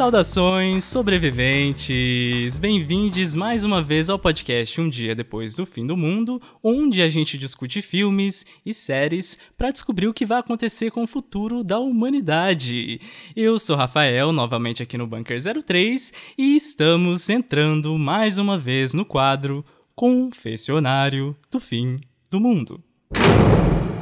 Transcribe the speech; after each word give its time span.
Saudações, 0.00 0.84
sobreviventes! 0.84 2.56
Bem-vindos 2.56 3.36
mais 3.36 3.64
uma 3.64 3.82
vez 3.82 4.08
ao 4.08 4.18
podcast 4.18 4.80
Um 4.80 4.88
Dia 4.88 5.14
Depois 5.14 5.54
do 5.54 5.66
Fim 5.66 5.86
do 5.86 5.94
Mundo, 5.94 6.40
onde 6.64 7.02
a 7.02 7.10
gente 7.10 7.36
discute 7.36 7.82
filmes 7.82 8.46
e 8.64 8.72
séries 8.72 9.36
para 9.58 9.70
descobrir 9.70 10.08
o 10.08 10.14
que 10.14 10.24
vai 10.24 10.38
acontecer 10.38 10.90
com 10.90 11.02
o 11.02 11.06
futuro 11.06 11.62
da 11.62 11.78
humanidade. 11.78 12.98
Eu 13.36 13.58
sou 13.58 13.76
Rafael, 13.76 14.32
novamente 14.32 14.82
aqui 14.82 14.96
no 14.96 15.06
Bunker 15.06 15.36
03, 15.38 16.14
e 16.38 16.56
estamos 16.56 17.28
entrando 17.28 17.98
mais 17.98 18.38
uma 18.38 18.56
vez 18.56 18.94
no 18.94 19.04
quadro 19.04 19.62
Confessionário 19.94 21.36
do 21.50 21.60
Fim 21.60 22.00
do 22.30 22.40
Mundo. 22.40 22.82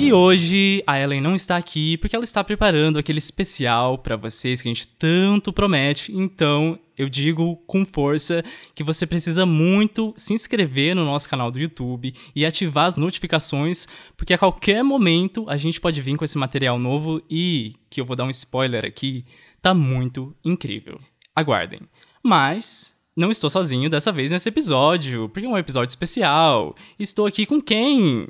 E 0.00 0.12
hoje 0.12 0.80
a 0.86 1.00
Ellen 1.00 1.20
não 1.20 1.34
está 1.34 1.56
aqui 1.56 1.96
porque 1.96 2.14
ela 2.14 2.24
está 2.24 2.44
preparando 2.44 3.00
aquele 3.00 3.18
especial 3.18 3.98
para 3.98 4.14
vocês 4.14 4.62
que 4.62 4.68
a 4.68 4.72
gente 4.72 4.86
tanto 4.86 5.52
promete. 5.52 6.12
Então, 6.12 6.78
eu 6.96 7.08
digo 7.08 7.56
com 7.66 7.84
força 7.84 8.44
que 8.76 8.84
você 8.84 9.04
precisa 9.08 9.44
muito 9.44 10.14
se 10.16 10.32
inscrever 10.32 10.94
no 10.94 11.05
nosso 11.05 11.28
canal 11.28 11.50
do 11.50 11.58
YouTube 11.58 12.14
e 12.34 12.46
ativar 12.46 12.86
as 12.86 12.94
notificações, 12.94 13.88
porque 14.16 14.32
a 14.32 14.38
qualquer 14.38 14.84
momento 14.84 15.44
a 15.48 15.56
gente 15.56 15.80
pode 15.80 16.00
vir 16.00 16.16
com 16.16 16.24
esse 16.24 16.38
material 16.38 16.78
novo 16.78 17.20
e, 17.28 17.74
que 17.90 18.00
eu 18.00 18.05
vou 18.05 18.14
dar 18.14 18.24
um 18.24 18.30
spoiler 18.30 18.84
aqui, 18.84 19.24
tá 19.60 19.74
muito 19.74 20.33
incrível. 20.44 21.00
Aguardem. 21.34 21.80
Mas 22.22 22.94
não 23.16 23.33
estou 23.33 23.50
sozinho 23.50 23.90
dessa 23.90 24.12
vez 24.12 24.30
nesse 24.30 24.48
episódio, 24.48 25.28
porque 25.28 25.46
é 25.46 25.50
um 25.50 25.58
episódio 25.58 25.90
especial. 25.90 26.77
Estou 27.00 27.27
aqui 27.27 27.44
com 27.44 27.60
quem? 27.60 28.28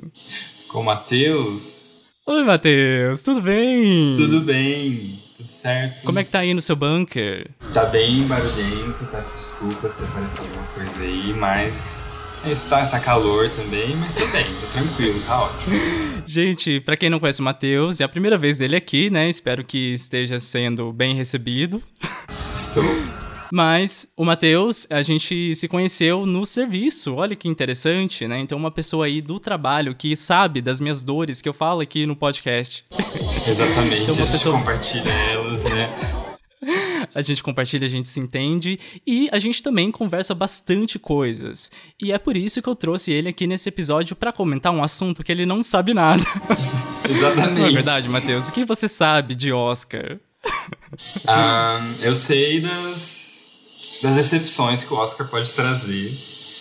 Com 0.69 0.81
o 0.81 0.83
Matheus. 0.83 1.97
Oi, 2.25 2.43
Matheus, 2.43 3.23
tudo 3.23 3.41
bem? 3.41 4.13
Tudo 4.15 4.39
bem, 4.41 5.19
tudo 5.35 5.49
certo. 5.49 6.03
Como 6.05 6.19
é 6.19 6.23
que 6.23 6.29
tá 6.29 6.39
aí 6.39 6.53
no 6.53 6.61
seu 6.61 6.75
bunker? 6.75 7.49
Tá 7.73 7.85
bem 7.85 8.21
barulhento, 8.27 9.03
peço 9.11 9.35
desculpas 9.35 9.93
se 9.95 10.03
aparecer 10.03 10.41
alguma 10.41 10.63
coisa 10.67 11.01
aí, 11.01 11.33
mas. 11.33 12.03
É 12.45 12.51
isso, 12.51 12.69
tá, 12.69 12.85
tá 12.85 12.99
calor 12.99 13.49
também, 13.49 13.95
mas 13.97 14.13
tô 14.13 14.25
bem, 14.27 14.45
tô 14.45 14.67
tranquilo, 14.67 15.19
tá 15.25 15.41
ótimo. 15.41 15.75
Gente, 16.25 16.79
pra 16.79 16.95
quem 16.95 17.09
não 17.09 17.19
conhece 17.19 17.41
o 17.41 17.43
Matheus, 17.43 17.99
é 17.99 18.03
a 18.03 18.09
primeira 18.09 18.37
vez 18.37 18.57
dele 18.57 18.75
aqui, 18.75 19.09
né? 19.09 19.27
Espero 19.27 19.63
que 19.63 19.93
esteja 19.93 20.39
sendo 20.39 20.93
bem 20.93 21.15
recebido. 21.15 21.83
Estou. 22.53 22.85
Mas 23.51 24.07
o 24.15 24.23
Matheus, 24.25 24.85
a 24.91 25.01
gente 25.01 25.55
se 25.55 25.67
conheceu 25.67 26.25
no 26.25 26.45
serviço. 26.45 27.15
Olha 27.15 27.35
que 27.35 27.47
interessante, 27.47 28.27
né? 28.27 28.39
Então, 28.39 28.57
uma 28.57 28.71
pessoa 28.71 29.05
aí 29.05 29.21
do 29.21 29.39
trabalho 29.39 29.95
que 29.95 30.15
sabe 30.15 30.61
das 30.61 30.79
minhas 30.79 31.01
dores 31.01 31.41
que 31.41 31.49
eu 31.49 31.53
falo 31.53 31.81
aqui 31.81 32.05
no 32.05 32.15
podcast. 32.15 32.83
Exatamente, 33.47 34.01
Então, 34.03 34.11
a 34.13 34.17
gente 34.17 34.31
pessoa- 34.31 34.57
compartilha 34.57 35.09
elas, 35.11 35.63
né? 35.65 35.89
A 37.15 37.21
gente 37.21 37.41
compartilha, 37.41 37.87
a 37.87 37.89
gente 37.89 38.07
se 38.07 38.19
entende 38.19 38.77
e 39.07 39.29
a 39.31 39.39
gente 39.39 39.63
também 39.63 39.89
conversa 39.89 40.35
bastante 40.35 40.99
coisas. 40.99 41.71
E 41.99 42.11
é 42.11 42.17
por 42.19 42.35
isso 42.37 42.61
que 42.61 42.67
eu 42.69 42.75
trouxe 42.75 43.11
ele 43.11 43.29
aqui 43.29 43.47
nesse 43.47 43.69
episódio 43.69 44.15
pra 44.15 44.31
comentar 44.33 44.71
um 44.71 44.83
assunto 44.83 45.23
que 45.23 45.31
ele 45.31 45.45
não 45.45 45.63
sabe 45.63 45.93
nada. 45.93 46.21
Exatamente. 47.09 47.59
Não 47.59 47.65
é 47.67 47.71
verdade, 47.71 48.07
Matheus? 48.09 48.47
O 48.47 48.51
que 48.51 48.65
você 48.65 48.87
sabe 48.87 49.33
de 49.33 49.51
Oscar? 49.53 50.17
Ah, 51.25 51.81
eu 52.01 52.13
sei 52.13 52.59
das, 52.59 53.28
das 54.01 54.17
exceções 54.17 54.83
que 54.83 54.93
o 54.93 54.97
Oscar 54.97 55.27
pode 55.27 55.51
trazer. 55.51 56.17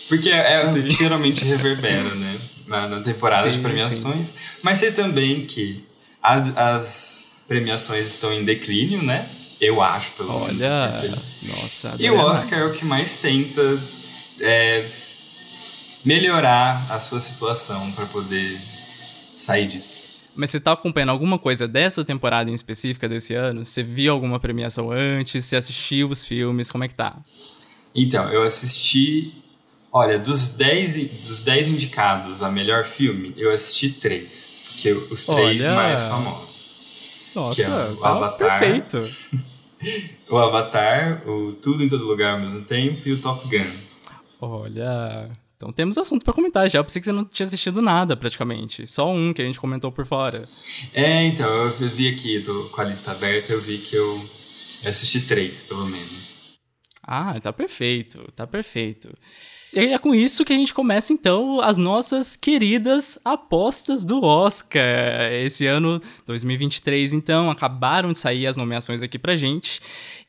Porque 0.09 0.31
é, 0.31 0.65
Sim. 0.67 0.89
geralmente 0.91 1.45
reverbera, 1.45 2.15
né? 2.15 2.39
Na, 2.67 2.89
na 2.89 3.01
temporada 3.01 3.49
de 3.49 3.57
Sim, 3.57 3.63
premiações. 3.63 4.33
Mas 4.63 4.79
sei 4.79 4.93
também 4.93 5.47
que 5.47 5.85
as, 6.23 6.57
as 6.57 7.29
premiações 7.47 8.07
estão 8.07 8.33
em 8.33 8.45
declínio, 8.45 9.03
né? 9.03 9.29
Eu 9.61 9.83
acho, 9.83 10.13
pelo 10.13 10.39
menos. 10.47 10.61
Olha, 10.63 11.19
nossa. 11.43 11.95
E 11.99 12.11
o 12.11 12.17
Oscar 12.19 12.61
é 12.61 12.65
o 12.65 12.73
que 12.73 12.85
mais 12.85 13.17
tenta 13.17 13.63
é, 14.41 14.87
melhorar 16.05 16.87
a 16.91 17.01
sua 17.01 17.21
situação 17.21 17.91
para 17.93 18.07
poder 18.07 18.61
sair 19.37 19.67
disso. 19.67 19.98
Mas 20.39 20.51
você 20.51 20.61
tá 20.61 20.71
acompanhando 20.73 21.11
alguma 21.11 21.37
coisa 21.39 21.67
dessa 21.67 22.05
temporada 22.05 22.49
em 22.49 22.55
específica 22.55 23.09
desse 23.09 23.35
ano? 23.35 23.65
Você 23.65 23.83
viu 23.83 24.13
alguma 24.13 24.39
premiação 24.39 24.91
antes? 24.93 25.45
Você 25.45 25.57
assistiu 25.57 26.09
os 26.09 26.25
filmes? 26.25 26.71
Como 26.71 26.85
é 26.85 26.89
que 26.89 26.95
tá? 26.95 27.17
Então, 27.95 28.25
eu 28.33 28.43
assisti. 28.45 29.33
Olha, 29.93 30.19
dos 30.19 30.51
10, 30.51 30.97
i- 30.97 31.05
dos 31.07 31.43
10 31.43 31.71
indicados 31.71 32.43
a 32.43 32.51
melhor 32.51 32.85
filme, 32.85 33.35
eu 33.37 33.51
assisti 33.51 33.91
três. 33.91 34.57
Porque 34.69 34.93
os 34.93 35.25
três 35.25 35.63
Olha. 35.65 35.75
mais 35.75 36.05
famosos. 36.05 37.31
Nossa, 37.35 37.63
Que 37.65 37.69
é 37.69 37.75
o 37.93 37.97
tá 37.97 38.09
Avatar. 38.11 38.59
perfeito. 38.61 38.99
O 40.29 40.37
Avatar, 40.37 41.23
o 41.29 41.53
Tudo 41.53 41.83
em 41.85 41.89
Todo 41.89 42.05
Lugar 42.05 42.35
ao 42.35 42.41
mesmo 42.41 42.63
tempo 42.63 43.09
e 43.09 43.13
o 43.13 43.21
Top 43.21 43.49
Gun. 43.49 43.71
Olha, 44.41 45.31
então 45.59 45.73
temos 45.73 45.99
assunto 45.99 46.25
pra 46.25 46.33
comentar 46.33 46.71
já. 46.71 46.79
Eu 46.79 46.85
pensei 46.85 47.01
que 47.01 47.07
você 47.07 47.13
não 47.13 47.25
tinha 47.25 47.45
assistido 47.45 47.83
nada 47.83 48.17
praticamente. 48.17 48.87
Só 48.87 49.13
um 49.13 49.33
que 49.33 49.43
a 49.43 49.45
gente 49.45 49.59
comentou 49.59 49.91
por 49.91 50.07
fora. 50.07 50.49
É, 50.95 51.27
então, 51.27 51.49
eu 51.49 51.91
vi 51.91 52.07
aqui 52.07 52.41
tô 52.41 52.69
com 52.69 52.81
a 52.81 52.85
lista 52.85 53.11
aberta, 53.11 53.53
eu 53.53 53.61
vi 53.61 53.79
que 53.79 53.97
eu, 53.97 54.25
eu 54.85 54.91
assisti 54.91 55.21
três, 55.23 55.63
pelo 55.63 55.85
menos. 55.87 56.59
Ah, 57.03 57.35
tá 57.41 57.53
perfeito, 57.53 58.21
tá 58.37 58.47
perfeito. 58.47 59.13
E 59.75 59.81
é 59.81 59.99
com 59.99 60.15
isso 60.15 60.45
que 60.45 60.53
a 60.53 60.57
gente 60.57 60.73
começa 60.73 61.13
então 61.13 61.61
as 61.61 61.77
nossas 61.77 62.37
queridas 62.37 63.19
apostas 63.25 64.05
do 64.05 64.25
Oscar. 64.25 65.33
Esse 65.33 65.67
ano 65.67 66.01
2023, 66.25 67.15
então, 67.15 67.51
acabaram 67.51 68.13
de 68.13 68.19
sair 68.21 68.47
as 68.47 68.57
nomeações 68.57 69.03
aqui 69.03 69.19
pra 69.19 69.35
gente. 69.35 69.81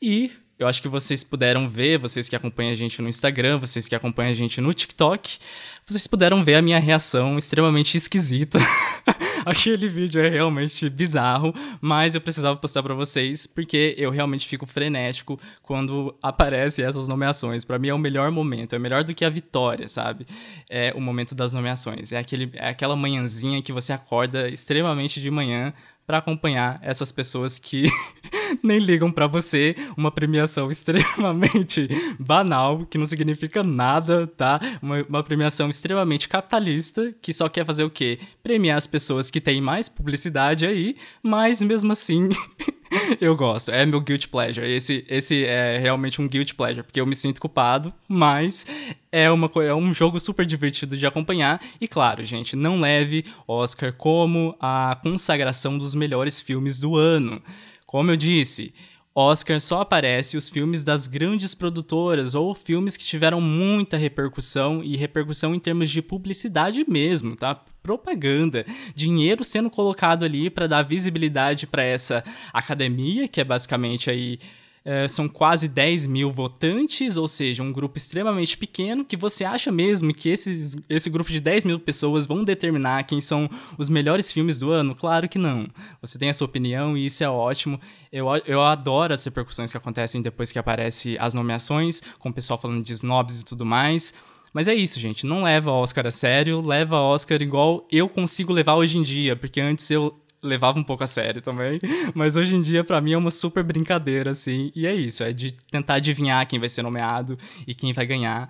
E 0.02 0.32
eu 0.60 0.68
acho 0.68 0.82
que 0.82 0.90
vocês 0.90 1.24
puderam 1.24 1.70
ver, 1.70 1.98
vocês 1.98 2.28
que 2.28 2.36
acompanham 2.36 2.74
a 2.74 2.76
gente 2.76 3.02
no 3.02 3.08
Instagram, 3.08 3.58
vocês 3.58 3.88
que 3.88 3.96
acompanham 3.96 4.32
a 4.32 4.36
gente 4.36 4.60
no 4.60 4.74
TikTok, 4.74 5.40
vocês 5.88 6.06
puderam 6.06 6.44
ver 6.44 6.56
a 6.56 6.62
minha 6.62 6.78
reação 6.80 7.38
extremamente 7.38 7.96
esquisita. 7.96 8.60
Aquele 9.46 9.88
vídeo 9.88 10.22
é 10.22 10.28
realmente 10.28 10.90
bizarro, 10.90 11.56
mas 11.80 12.14
eu 12.14 12.20
precisava 12.20 12.58
postar 12.58 12.84
pra 12.84 12.94
vocês 12.94 13.48
porque 13.48 13.96
eu 13.98 14.12
realmente 14.12 14.46
fico 14.46 14.66
frenético 14.66 15.40
quando 15.64 16.14
aparecem 16.22 16.84
essas 16.84 17.08
nomeações. 17.08 17.64
Pra 17.64 17.80
mim 17.80 17.88
é 17.88 17.94
o 17.94 17.98
melhor 17.98 18.30
momento, 18.30 18.76
é 18.76 18.80
melhor 18.80 19.06
do 19.06 19.16
que 19.16 19.24
a 19.24 19.30
vitória, 19.30 19.88
sabe? 19.88 20.26
É 20.70 20.94
o 20.94 21.00
momento 21.00 21.34
das 21.34 21.54
nomeações. 21.54 22.12
É, 22.12 22.18
aquele, 22.18 22.52
é 22.56 22.68
aquela 22.68 22.98
manhãzinha 22.98 23.62
que 23.62 23.72
você 23.72 23.94
acorda 23.94 24.50
extremamente 24.50 25.22
de 25.22 25.32
manhã 25.32 25.74
pra 26.10 26.18
acompanhar 26.18 26.80
essas 26.82 27.12
pessoas 27.12 27.60
que 27.60 27.84
nem 28.64 28.80
ligam 28.80 29.12
pra 29.12 29.28
você, 29.28 29.76
uma 29.96 30.10
premiação 30.10 30.70
extremamente 30.74 31.88
banal, 32.18 32.84
que 32.88 32.98
não 32.98 33.06
significa 33.06 33.62
nada, 33.62 34.26
tá? 34.26 34.60
Uma, 34.82 35.06
uma 35.08 35.24
premiação 35.24 35.70
extremamente 35.70 36.28
capitalista, 36.28 37.14
que 37.22 37.32
só 37.32 37.48
quer 37.48 37.64
fazer 37.64 37.84
o 37.84 37.92
quê? 37.92 38.18
Premiar 38.42 38.78
as 38.78 38.88
pessoas 38.88 39.30
que 39.30 39.40
têm 39.40 39.62
mais 39.62 39.88
publicidade 39.88 40.66
aí, 40.66 40.96
mas 41.22 41.62
mesmo 41.62 41.92
assim 41.92 42.30
eu 43.22 43.36
gosto. 43.36 43.72
É 43.72 43.86
meu 43.86 44.02
guilty 44.02 44.28
pleasure. 44.28 44.66
Esse, 44.66 45.06
esse 45.08 45.46
é 45.46 45.78
realmente 45.78 46.22
um 46.22 46.28
guilty 46.28 46.56
pleasure, 46.56 46.84
porque 46.84 47.00
eu 47.00 47.06
me 47.06 47.16
sinto 47.16 47.40
culpado, 47.42 47.94
mas 48.08 48.66
é, 49.12 49.30
uma, 49.30 49.50
é 49.64 49.74
um 49.74 49.94
jogo 49.94 50.20
super 50.20 50.46
divertido 50.46 50.98
de 50.98 51.06
acompanhar. 51.06 51.62
E 51.80 51.88
claro, 51.88 52.24
gente, 52.26 52.56
não 52.56 52.80
leve 52.80 53.26
Oscar 53.48 53.94
como 53.94 54.56
a 54.60 54.98
consagração 55.02 55.78
dos 55.78 55.94
melhores 55.94 56.42
filmes 56.42 56.80
do 56.80 56.96
ano. 56.96 57.42
Como 57.86 58.12
eu 58.12 58.18
disse, 58.18 58.74
Oscar 59.20 59.60
só 59.60 59.82
aparece 59.82 60.38
os 60.38 60.48
filmes 60.48 60.82
das 60.82 61.06
grandes 61.06 61.54
produtoras 61.54 62.36
ou 62.36 62.56
filmes 62.56 62.96
que 62.96 63.04
tiveram 63.04 63.42
muita 63.42 63.98
repercussão 63.98 64.82
e 64.82 64.96
repercussão 64.96 65.54
em 65.54 65.60
termos 65.60 65.90
de 65.90 66.02
publicidade 66.02 66.86
mesmo, 66.88 67.36
tá? 67.36 67.54
Propaganda, 67.84 68.66
dinheiro 68.96 69.44
sendo 69.44 69.70
colocado 69.70 70.24
ali 70.24 70.50
para 70.50 70.68
dar 70.68 70.84
visibilidade 70.84 71.68
para 71.68 71.84
essa 71.84 72.24
academia, 72.54 73.28
que 73.28 73.42
é 73.42 73.44
basicamente 73.44 74.10
aí 74.10 74.40
é, 74.84 75.08
são 75.08 75.28
quase 75.28 75.68
10 75.68 76.08
mil 76.08 76.32
votantes, 76.32 77.18
ou 77.18 77.28
seja, 77.28 77.64
um 77.64 77.72
grupo 77.72 77.98
extremamente 77.98 78.58
pequeno, 78.58 79.06
que 79.06 79.18
você 79.18 79.44
acha 79.44 79.72
mesmo 79.72 80.14
que 80.14 80.30
esses, 80.30 80.78
esse 80.90 81.10
grupo 81.10 81.32
de 81.32 81.40
10 81.40 81.66
mil 81.66 81.80
pessoas 81.80 82.26
vão 82.26 82.44
determinar 82.44 83.04
quem 83.04 83.22
são 83.22 83.50
os 83.78 83.90
melhores 83.90 84.32
filmes 84.32 84.58
do 84.58 84.72
ano? 84.72 84.96
Claro 84.96 85.28
que 85.28 85.38
não. 85.38 85.68
Você 86.02 86.18
tem 86.18 86.30
a 86.30 86.34
sua 86.34 86.46
opinião 86.46 86.98
e 86.98 87.06
isso 87.06 87.24
é 87.24 87.30
ótimo. 87.30 87.80
Eu, 88.12 88.28
eu 88.46 88.62
adoro 88.62 89.14
as 89.14 89.24
repercussões 89.24 89.72
que 89.72 89.78
acontecem 89.78 90.22
depois 90.22 90.52
que 90.52 90.60
aparecem 90.60 91.18
as 91.20 91.34
nomeações, 91.34 92.02
com 92.18 92.30
o 92.30 92.34
pessoal 92.34 92.60
falando 92.60 92.84
de 92.84 92.94
snobs 92.94 93.42
e 93.42 93.46
tudo 93.46 93.66
mais. 93.66 94.14
Mas 94.54 94.68
é 94.68 94.74
isso, 94.74 95.00
gente. 95.00 95.26
Não 95.26 95.44
leva 95.44 95.72
Oscar 95.72 96.08
a 96.08 96.12
sério, 96.12 96.60
leva 96.60 97.00
Oscar 97.00 97.42
igual 97.42 97.88
eu 97.92 98.10
consigo 98.10 98.52
levar 98.52 98.76
hoje 98.76 98.98
em 98.98 99.04
dia, 99.04 99.36
porque 99.36 99.62
antes 99.62 99.90
eu 99.92 100.20
levava 100.42 100.80
um 100.80 100.84
pouco 100.84 101.04
a 101.04 101.08
sério 101.08 101.42
também. 101.42 101.80
Mas 102.14 102.36
hoje 102.36 102.56
em 102.56 102.62
dia, 102.62 102.84
para 102.84 103.02
mim, 103.02 103.14
é 103.14 103.18
uma 103.18 103.32
super 103.32 103.64
brincadeira, 103.64 104.32
assim. 104.32 104.72
E 104.76 104.86
é 104.88 104.94
isso, 104.94 105.24
é 105.24 105.32
de 105.32 105.52
tentar 105.52 105.96
adivinhar 105.96 106.48
quem 106.48 106.60
vai 106.60 106.70
ser 106.70 106.84
nomeado 106.84 107.38
e 107.68 107.74
quem 107.74 107.94
vai 107.94 108.06
ganhar. 108.06 108.50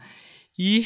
E 0.57 0.86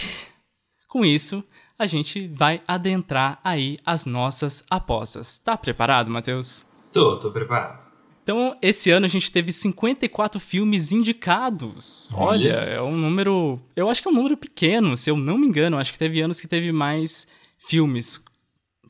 com 0.88 1.04
isso, 1.04 1.44
a 1.78 1.86
gente 1.86 2.28
vai 2.28 2.62
adentrar 2.68 3.40
aí 3.44 3.80
as 3.86 4.06
nossas 4.06 4.64
apostas. 4.70 5.38
Tá 5.38 5.58
preparado, 5.58 6.10
Matheus? 6.10 6.66
Tô, 6.92 7.18
tô 7.18 7.32
preparado. 7.32 7.92
Então, 8.24 8.56
esse 8.62 8.90
ano 8.90 9.06
a 9.06 9.10
gente 9.10 9.30
teve 9.30 9.52
54 9.52 10.40
filmes 10.40 10.94
indicados. 10.94 12.10
Olha, 12.14 12.54
é 12.54 12.82
um 12.82 12.96
número. 12.96 13.60
Eu 13.76 13.90
acho 13.90 14.02
que 14.02 14.08
é 14.08 14.12
um 14.12 14.14
número 14.14 14.38
pequeno, 14.38 14.96
se 14.96 15.10
eu 15.10 15.18
não 15.18 15.38
me 15.38 15.46
engano. 15.46 15.78
Acho 15.78 15.92
que 15.92 16.00
teve 16.00 16.22
anos 16.22 16.40
que 16.40 16.48
teve 16.48 16.72
mais 16.72 17.28
filmes 17.68 18.24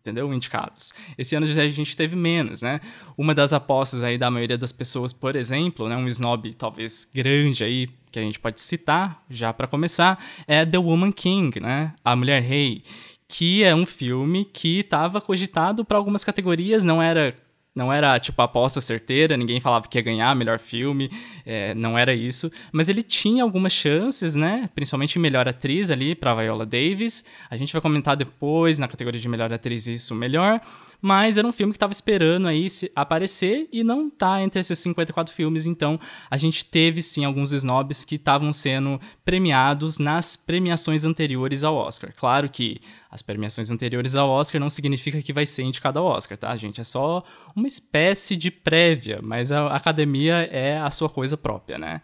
entendeu? 0.03 0.33
Indicados. 0.33 0.93
Esse 1.17 1.33
ano 1.33 1.45
a 1.45 1.69
gente 1.69 1.95
teve 1.95 2.15
menos, 2.15 2.61
né? 2.61 2.81
Uma 3.17 3.33
das 3.33 3.53
apostas 3.53 4.03
aí 4.03 4.17
da 4.17 4.29
maioria 4.29 4.57
das 4.57 4.73
pessoas, 4.73 5.13
por 5.13 5.33
exemplo, 5.35 5.87
né, 5.87 5.95
um 5.95 6.07
snob 6.07 6.53
talvez 6.53 7.09
grande 7.13 7.63
aí, 7.63 7.89
que 8.11 8.19
a 8.19 8.21
gente 8.21 8.37
pode 8.37 8.61
citar 8.61 9.23
já 9.29 9.53
para 9.53 9.65
começar, 9.65 10.23
é 10.45 10.65
The 10.65 10.77
Woman 10.77 11.11
King, 11.13 11.57
né? 11.59 11.93
A 12.03 12.15
Mulher 12.15 12.41
Rei, 12.41 12.83
que 13.29 13.63
é 13.63 13.73
um 13.73 13.85
filme 13.85 14.45
que 14.45 14.81
estava 14.81 15.21
cogitado 15.21 15.85
para 15.85 15.97
algumas 15.97 16.23
categorias, 16.23 16.83
não 16.83 17.01
era 17.01 17.33
não 17.75 17.91
era, 17.91 18.19
tipo, 18.19 18.39
aposta 18.41 18.79
certeira, 18.79 19.35
ninguém 19.35 19.59
falava 19.59 19.87
que 19.87 19.97
ia 19.97 20.01
ganhar 20.01 20.35
melhor 20.35 20.59
filme, 20.59 21.09
é, 21.43 21.73
não 21.73 21.97
era 21.97 22.13
isso. 22.13 22.51
Mas 22.71 22.87
ele 22.87 23.01
tinha 23.01 23.43
algumas 23.43 23.73
chances, 23.73 24.35
né? 24.35 24.69
Principalmente 24.75 25.17
melhor 25.17 25.47
atriz 25.47 25.89
ali 25.89 26.13
para 26.13 26.35
Viola 26.35 26.67
Davis. 26.67 27.25
A 27.49 27.57
gente 27.57 27.73
vai 27.73 27.81
comentar 27.81 28.15
depois 28.15 28.77
na 28.77 28.87
categoria 28.87 29.19
de 29.19 29.27
melhor 29.27 29.51
atriz 29.51 29.87
isso 29.87 30.13
melhor. 30.13 30.61
Mas 31.01 31.35
era 31.37 31.45
um 31.45 31.51
filme 31.51 31.73
que 31.73 31.77
estava 31.77 31.91
esperando 31.91 32.47
aí 32.47 32.67
aparecer 32.95 33.67
e 33.73 33.83
não 33.83 34.09
tá 34.09 34.41
entre 34.41 34.59
esses 34.59 34.77
54 34.79 35.33
filmes. 35.33 35.65
Então 35.65 35.99
a 36.29 36.37
gente 36.37 36.63
teve 36.63 37.01
sim 37.01 37.25
alguns 37.25 37.51
snobs 37.51 38.05
que 38.05 38.15
estavam 38.15 38.53
sendo 38.53 39.01
premiados 39.25 39.97
nas 39.97 40.35
premiações 40.35 41.03
anteriores 41.03 41.63
ao 41.63 41.75
Oscar. 41.75 42.13
Claro 42.15 42.47
que 42.49 42.79
as 43.13 43.21
premiações 43.21 43.69
anteriores 43.69 44.15
ao 44.15 44.27
Oscar 44.27 44.59
não 44.59 44.71
significa 44.71 45.21
que 45.21 45.31
vai 45.31 45.45
ser 45.45 45.61
indicado 45.61 45.99
ao 45.99 46.05
Oscar, 46.05 46.35
tá, 46.35 46.55
gente? 46.55 46.81
É 46.81 46.83
só 46.83 47.23
uma 47.55 47.67
espécie 47.67 48.35
de 48.35 48.49
prévia, 48.49 49.19
mas 49.21 49.51
a 49.51 49.67
academia 49.67 50.49
é 50.51 50.79
a 50.79 50.89
sua 50.89 51.07
coisa 51.07 51.37
própria, 51.37 51.77
né? 51.77 52.01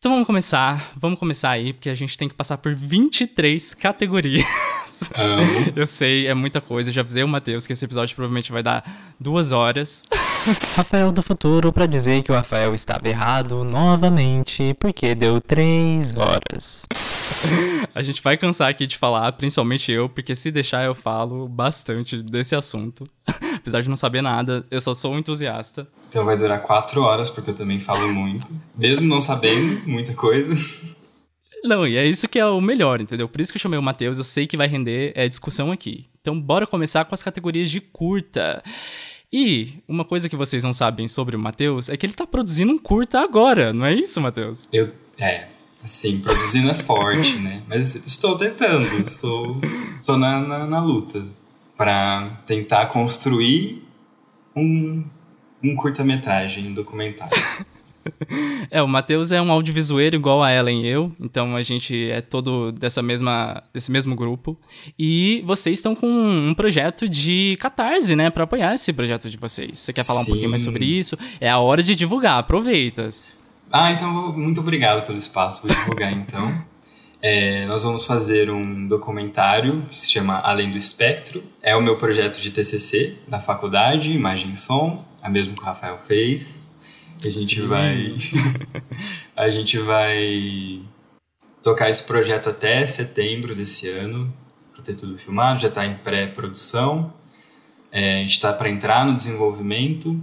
Então 0.00 0.12
vamos 0.12 0.26
começar, 0.26 0.92
vamos 0.96 1.18
começar 1.18 1.50
aí, 1.50 1.74
porque 1.74 1.90
a 1.90 1.94
gente 1.94 2.16
tem 2.16 2.26
que 2.26 2.34
passar 2.34 2.56
por 2.56 2.74
23 2.74 3.74
categorias. 3.74 4.46
Eu 5.76 5.86
sei, 5.86 6.26
é 6.26 6.32
muita 6.32 6.58
coisa. 6.58 6.88
Eu 6.88 6.94
já 6.94 7.02
avisei 7.02 7.22
o 7.22 7.28
Matheus 7.28 7.66
que 7.66 7.74
esse 7.74 7.84
episódio 7.84 8.16
provavelmente 8.16 8.50
vai 8.50 8.62
dar 8.62 9.14
duas 9.20 9.52
horas. 9.52 10.02
Rafael 10.74 11.12
do 11.12 11.22
futuro 11.22 11.70
para 11.70 11.84
dizer 11.84 12.22
que 12.22 12.32
o 12.32 12.34
Rafael 12.34 12.74
estava 12.74 13.06
errado 13.10 13.62
novamente, 13.62 14.74
porque 14.80 15.14
deu 15.14 15.38
três 15.38 16.16
horas. 16.16 16.86
A 17.94 18.00
gente 18.00 18.22
vai 18.22 18.38
cansar 18.38 18.70
aqui 18.70 18.86
de 18.86 18.96
falar, 18.96 19.30
principalmente 19.32 19.92
eu, 19.92 20.08
porque 20.08 20.34
se 20.34 20.50
deixar 20.50 20.82
eu 20.82 20.94
falo 20.94 21.46
bastante 21.46 22.22
desse 22.22 22.56
assunto. 22.56 23.06
Apesar 23.60 23.82
de 23.82 23.88
não 23.88 23.96
saber 23.96 24.22
nada, 24.22 24.66
eu 24.70 24.80
só 24.80 24.94
sou 24.94 25.12
um 25.12 25.18
entusiasta. 25.18 25.86
Então 26.08 26.24
vai 26.24 26.36
durar 26.36 26.62
quatro 26.62 27.02
horas, 27.02 27.28
porque 27.28 27.50
eu 27.50 27.54
também 27.54 27.78
falo 27.78 28.12
muito. 28.12 28.50
Mesmo 28.76 29.06
não 29.06 29.20
sabendo 29.20 29.86
muita 29.86 30.14
coisa. 30.14 30.56
Não, 31.62 31.86
e 31.86 31.96
é 31.96 32.06
isso 32.06 32.26
que 32.26 32.38
é 32.38 32.46
o 32.46 32.60
melhor, 32.60 33.02
entendeu? 33.02 33.28
Por 33.28 33.40
isso 33.40 33.52
que 33.52 33.58
eu 33.58 33.60
chamei 33.60 33.78
o 33.78 33.82
Matheus, 33.82 34.16
eu 34.16 34.24
sei 34.24 34.46
que 34.46 34.56
vai 34.56 34.66
render 34.66 35.12
é, 35.14 35.28
discussão 35.28 35.70
aqui. 35.70 36.06
Então 36.20 36.40
bora 36.40 36.66
começar 36.66 37.04
com 37.04 37.14
as 37.14 37.22
categorias 37.22 37.70
de 37.70 37.80
curta. 37.80 38.62
E 39.30 39.74
uma 39.86 40.04
coisa 40.04 40.28
que 40.28 40.36
vocês 40.36 40.64
não 40.64 40.72
sabem 40.72 41.06
sobre 41.06 41.36
o 41.36 41.38
Matheus 41.38 41.90
é 41.90 41.96
que 41.96 42.06
ele 42.06 42.14
tá 42.14 42.26
produzindo 42.26 42.72
um 42.72 42.78
curta 42.78 43.20
agora, 43.20 43.74
não 43.74 43.84
é 43.84 43.94
isso, 43.94 44.20
Matheus? 44.20 44.68
Eu. 44.72 44.90
É. 45.18 45.48
Assim, 45.84 46.18
produzindo 46.18 46.70
é 46.70 46.74
forte, 46.74 47.38
né? 47.38 47.62
Mas 47.68 47.94
estou 47.94 48.36
tentando, 48.36 48.86
estou, 49.06 49.60
estou 50.00 50.16
na, 50.16 50.40
na, 50.40 50.66
na 50.66 50.82
luta 50.82 51.26
para 51.80 52.42
tentar 52.44 52.84
construir 52.88 53.82
um, 54.54 55.02
um 55.64 55.74
curta-metragem, 55.74 56.68
um 56.68 56.74
documentário. 56.74 57.32
É, 58.70 58.80
o 58.80 58.88
Matheus 58.88 59.30
é 59.30 59.42
um 59.42 59.52
audiovisueiro 59.52 60.16
igual 60.16 60.42
a 60.42 60.50
Ellen 60.50 60.80
e 60.80 60.88
eu, 60.88 61.12
então 61.20 61.54
a 61.54 61.62
gente 61.62 62.10
é 62.10 62.22
todo 62.22 62.72
dessa 62.72 63.02
mesma, 63.02 63.62
desse 63.74 63.92
mesmo 63.92 64.16
grupo. 64.16 64.58
E 64.98 65.44
vocês 65.46 65.78
estão 65.78 65.94
com 65.94 66.08
um 66.08 66.54
projeto 66.54 67.06
de 67.06 67.58
catarse, 67.60 68.16
né, 68.16 68.30
para 68.30 68.44
apoiar 68.44 68.74
esse 68.74 68.90
projeto 68.92 69.28
de 69.28 69.36
vocês. 69.36 69.78
Você 69.78 69.92
quer 69.92 70.02
falar 70.02 70.20
Sim. 70.20 70.24
um 70.24 70.28
pouquinho 70.30 70.50
mais 70.50 70.62
sobre 70.62 70.86
isso? 70.86 71.16
É 71.38 71.50
a 71.50 71.58
hora 71.58 71.82
de 71.82 71.94
divulgar, 71.94 72.38
aproveita. 72.38 73.06
Ah, 73.70 73.92
então 73.92 74.32
muito 74.32 74.60
obrigado 74.60 75.06
pelo 75.06 75.18
espaço, 75.18 75.66
vou 75.66 75.76
divulgar 75.76 76.10
então. 76.10 76.64
É, 77.22 77.66
nós 77.66 77.84
vamos 77.84 78.06
fazer 78.06 78.50
um 78.50 78.88
documentário 78.88 79.86
que 79.90 80.00
se 80.00 80.10
chama 80.10 80.38
Além 80.38 80.70
do 80.70 80.76
Espectro. 80.76 81.42
É 81.62 81.76
o 81.76 81.82
meu 81.82 81.96
projeto 81.96 82.40
de 82.40 82.50
TCC 82.50 83.18
da 83.28 83.38
faculdade, 83.38 84.10
Imagem 84.10 84.52
e 84.52 84.56
Som, 84.56 85.04
a 85.22 85.28
mesma 85.28 85.54
que 85.54 85.60
o 85.60 85.64
Rafael 85.64 85.98
fez. 85.98 86.62
A 87.22 87.28
gente 87.28 87.60
Sim. 87.60 87.66
vai. 87.66 88.14
a 89.36 89.50
gente 89.50 89.78
vai 89.78 90.80
tocar 91.62 91.90
esse 91.90 92.06
projeto 92.06 92.48
até 92.48 92.86
setembro 92.86 93.54
desse 93.54 93.86
ano, 93.88 94.32
para 94.72 94.82
ter 94.82 94.94
tudo 94.94 95.18
filmado, 95.18 95.60
já 95.60 95.68
está 95.68 95.84
em 95.84 95.96
pré-produção. 95.96 97.12
É, 97.92 98.18
a 98.18 98.20
gente 98.20 98.32
está 98.32 98.50
para 98.50 98.70
entrar 98.70 99.04
no 99.04 99.14
desenvolvimento. 99.14 100.18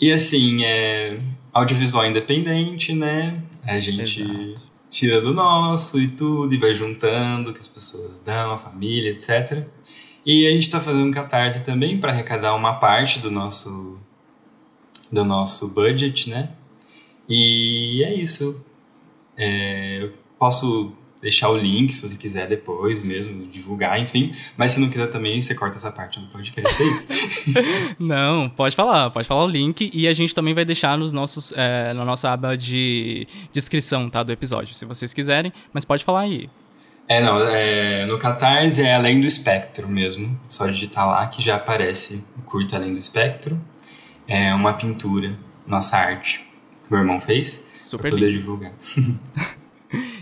E 0.00 0.10
assim, 0.10 0.64
é 0.64 1.20
audiovisual 1.52 2.06
independente, 2.06 2.94
né? 2.94 3.42
A 3.64 3.78
gente 3.78 4.22
Exato. 4.22 4.68
Tira 4.88 5.20
do 5.20 5.34
nosso 5.34 6.00
e 6.00 6.08
tudo, 6.08 6.54
e 6.54 6.58
vai 6.58 6.74
juntando 6.74 7.52
que 7.52 7.60
as 7.60 7.68
pessoas 7.68 8.20
dão, 8.20 8.52
a 8.52 8.58
família, 8.58 9.10
etc. 9.10 9.66
E 10.24 10.46
a 10.46 10.50
gente 10.50 10.62
está 10.62 10.80
fazendo 10.80 11.06
um 11.06 11.10
catarse 11.10 11.62
também 11.64 11.98
para 11.98 12.12
arrecadar 12.12 12.54
uma 12.54 12.74
parte 12.74 13.18
do 13.18 13.30
nosso 13.30 13.98
do 15.10 15.24
nosso 15.24 15.68
budget, 15.68 16.28
né? 16.28 16.50
E 17.28 18.02
é 18.04 18.14
isso. 18.14 18.64
É, 19.36 20.10
posso 20.38 20.92
deixar 21.20 21.48
o 21.48 21.56
link 21.56 21.92
se 21.92 22.06
você 22.06 22.16
quiser 22.16 22.46
depois 22.46 23.02
mesmo, 23.02 23.46
divulgar, 23.46 24.00
enfim. 24.00 24.32
Mas 24.56 24.72
se 24.72 24.80
não 24.80 24.88
quiser 24.88 25.08
também, 25.08 25.40
você 25.40 25.54
corta 25.54 25.76
essa 25.76 25.90
parte 25.90 26.20
do 26.20 26.28
podcast, 26.28 26.82
é 26.82 26.86
isso? 26.86 27.08
não, 27.98 28.48
pode 28.48 28.76
falar, 28.76 29.10
pode 29.10 29.26
falar 29.26 29.44
o 29.44 29.48
link 29.48 29.90
e 29.92 30.06
a 30.06 30.12
gente 30.12 30.34
também 30.34 30.54
vai 30.54 30.64
deixar 30.64 30.96
nos 30.96 31.12
nossos, 31.12 31.52
é, 31.56 31.92
na 31.92 32.04
nossa 32.04 32.30
aba 32.30 32.56
de 32.56 33.26
descrição, 33.52 34.08
tá, 34.08 34.22
do 34.22 34.32
episódio, 34.32 34.74
se 34.74 34.84
vocês 34.84 35.12
quiserem, 35.12 35.52
mas 35.72 35.84
pode 35.84 36.04
falar 36.04 36.20
aí. 36.20 36.48
É, 37.08 37.22
não, 37.22 37.40
é, 37.40 38.04
no 38.04 38.18
Catarse 38.18 38.82
é 38.82 38.94
Além 38.94 39.20
do 39.20 39.26
Espectro 39.26 39.88
mesmo, 39.88 40.38
só 40.48 40.66
digitar 40.66 41.06
lá 41.06 41.26
que 41.26 41.42
já 41.42 41.56
aparece 41.56 42.22
o 42.36 42.42
curto 42.42 42.76
Além 42.76 42.92
do 42.92 42.98
Espectro 42.98 43.58
é 44.28 44.54
uma 44.54 44.74
pintura, 44.74 45.34
nossa 45.66 45.96
arte, 45.96 46.46
que 46.84 46.92
meu 46.92 47.00
irmão 47.00 47.18
fez. 47.18 47.64
Super 47.74 48.02
pra 48.02 48.10
poder 48.10 48.26
lindo. 48.26 48.38
divulgar. 48.40 48.72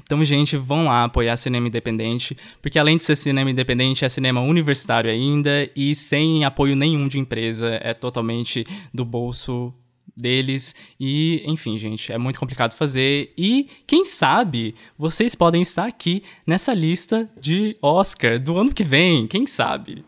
Então, 0.06 0.24
gente, 0.24 0.56
vão 0.56 0.84
lá 0.84 1.02
apoiar 1.02 1.36
cinema 1.36 1.66
independente, 1.66 2.36
porque 2.62 2.78
além 2.78 2.96
de 2.96 3.02
ser 3.02 3.16
cinema 3.16 3.50
independente, 3.50 4.04
é 4.04 4.08
cinema 4.08 4.40
universitário 4.40 5.10
ainda 5.10 5.68
e 5.74 5.96
sem 5.96 6.44
apoio 6.44 6.76
nenhum 6.76 7.08
de 7.08 7.18
empresa, 7.18 7.80
é 7.82 7.92
totalmente 7.92 8.64
do 8.94 9.04
bolso 9.04 9.74
deles 10.16 10.76
e, 10.98 11.42
enfim, 11.44 11.76
gente, 11.76 12.12
é 12.12 12.18
muito 12.18 12.38
complicado 12.38 12.74
fazer 12.74 13.34
e 13.36 13.68
quem 13.84 14.04
sabe 14.04 14.76
vocês 14.96 15.34
podem 15.34 15.60
estar 15.60 15.86
aqui 15.86 16.22
nessa 16.46 16.72
lista 16.72 17.28
de 17.40 17.76
Oscar 17.82 18.38
do 18.38 18.56
ano 18.56 18.72
que 18.72 18.84
vem, 18.84 19.26
quem 19.26 19.44
sabe? 19.44 20.04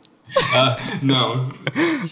Ah, 0.55 0.77
não. 1.03 1.51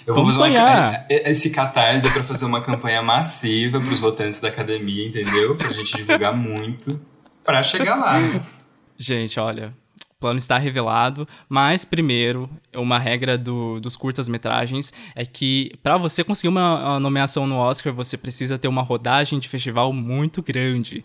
Eu 0.07 0.15
vou 0.15 0.17
Vamos 0.17 0.37
sonhar. 0.37 0.89
Uma, 0.89 1.07
esse 1.09 1.51
catarse 1.51 2.07
é 2.07 2.11
pra 2.11 2.25
fazer 2.25 2.47
uma 2.47 2.61
campanha 2.61 3.01
massiva 3.01 3.81
pros 3.81 4.01
votantes 4.01 4.41
da 4.41 4.49
academia, 4.49 5.07
entendeu? 5.07 5.55
Pra 5.55 5.71
gente 5.71 5.97
divulgar 5.97 6.35
muito 6.35 7.01
pra 7.47 7.63
chegar 7.63 7.95
lá. 7.97 8.19
Gente, 8.99 9.39
olha, 9.39 9.73
O 10.11 10.21
plano 10.21 10.39
está 10.39 10.59
revelado, 10.59 11.29
mas 11.49 11.85
primeiro, 11.85 12.51
uma 12.75 12.99
regra 12.99 13.39
do, 13.39 13.79
dos 13.81 13.95
curtas-metragens 13.97 14.93
é 15.15 15.25
que 15.25 15.73
para 15.83 15.97
você 15.97 16.25
conseguir 16.25 16.49
uma, 16.49 16.91
uma, 16.91 17.01
nomeação 17.01 17.47
no 17.47 17.57
Oscar, 17.57 17.93
você 17.93 18.17
precisa 18.17 18.59
ter 18.59 18.67
uma 18.69 18.83
rodagem 18.83 19.39
de 19.39 19.49
festival 19.49 19.93
muito 19.93 20.43
grande. 20.43 21.05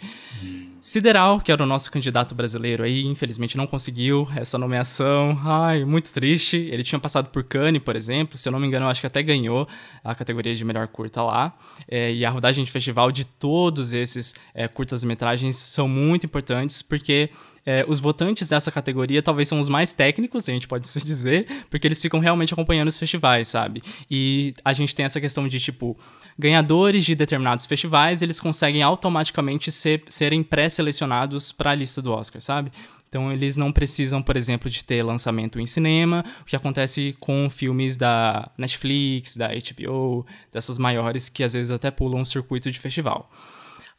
Sideral, 0.84 1.40
que 1.40 1.52
era 1.52 1.62
o 1.62 1.66
nosso 1.68 1.92
candidato 1.92 2.34
brasileiro 2.34 2.84
aí, 2.84 3.06
infelizmente 3.06 3.56
não 3.56 3.68
conseguiu 3.68 4.28
essa 4.36 4.58
nomeação. 4.58 5.40
Ai, 5.44 5.86
muito 5.86 6.12
triste. 6.12 6.58
Ele 6.58 6.82
tinha 6.82 6.98
passado 6.98 7.30
por 7.30 7.44
Cannes, 7.44 7.84
por 7.84 7.96
exemplo, 7.96 8.36
se 8.36 8.50
eu 8.50 8.52
não 8.52 8.60
me 8.60 8.66
engano, 8.66 8.88
acho 8.88 9.00
que 9.00 9.06
até 9.06 9.22
ganhou 9.22 9.68
a 10.04 10.16
categoria 10.16 10.56
de 10.56 10.66
melhor 10.66 10.88
curta 10.88 11.22
lá. 11.22 11.56
É, 11.88 12.12
e 12.12 12.26
a 12.26 12.32
rodagem 12.32 12.66
de 12.66 12.72
festival 12.72 13.12
de 13.12 13.26
todos 13.26 13.94
esses 13.94 14.34
é, 14.56 14.68
curtas-metragens 14.68 15.56
são 15.56 15.88
muito 15.88 16.26
importantes, 16.26 16.82
porque 16.82 17.30
é, 17.66 17.86
os 17.88 18.00
votantes 18.00 18.48
dessa 18.48 18.72
categoria 18.72 19.22
talvez 19.22 19.48
são 19.48 19.60
os 19.60 19.70
mais 19.70 19.94
técnicos, 19.94 20.48
a 20.48 20.52
gente 20.52 20.68
pode 20.68 20.88
se 20.90 21.04
dizer, 21.04 21.48
porque 21.70 21.88
eles 21.88 22.02
ficam 22.02 22.20
realmente 22.20 22.54
acompanhando 22.54 22.88
os 22.88 22.98
festivais, 22.98 23.48
sabe? 23.48 23.84
E 24.10 24.54
a 24.64 24.74
gente 24.74 24.96
tem 24.96 25.06
essa 25.06 25.22
questão 25.22 25.48
de, 25.48 25.60
tipo, 25.60 25.98
ganhadores 26.38 27.06
de 27.06 27.16
determinados 27.16 27.66
festivais, 27.66 28.22
eles 28.22 28.40
conseguem 28.40 28.82
automaticamente 28.82 29.72
ser, 29.72 30.04
serem 30.10 30.44
pré-selecionados 30.44 31.52
para 31.52 31.72
a 31.72 31.76
lista 31.76 32.02
do 32.02 32.12
Oscar, 32.12 32.42
sabe? 32.42 32.72
Então 33.12 33.30
eles 33.30 33.58
não 33.58 33.74
precisam, 33.74 34.22
por 34.22 34.38
exemplo, 34.38 34.70
de 34.70 34.86
ter 34.86 35.04
lançamento 35.04 35.60
em 35.60 35.66
cinema, 35.66 36.24
o 36.42 36.46
que 36.46 36.56
acontece 36.56 37.14
com 37.20 37.50
filmes 37.50 37.98
da 37.98 38.50
Netflix, 38.58 39.36
da 39.36 39.50
HBO, 39.50 40.26
dessas 40.52 40.78
maiores 40.78 41.28
que 41.28 41.44
às 41.44 41.52
vezes 41.52 41.72
até 41.72 41.92
pulam 41.92 42.22
um 42.22 42.26
circuito 42.26 42.72
de 42.72 42.80
festival. 42.80 43.30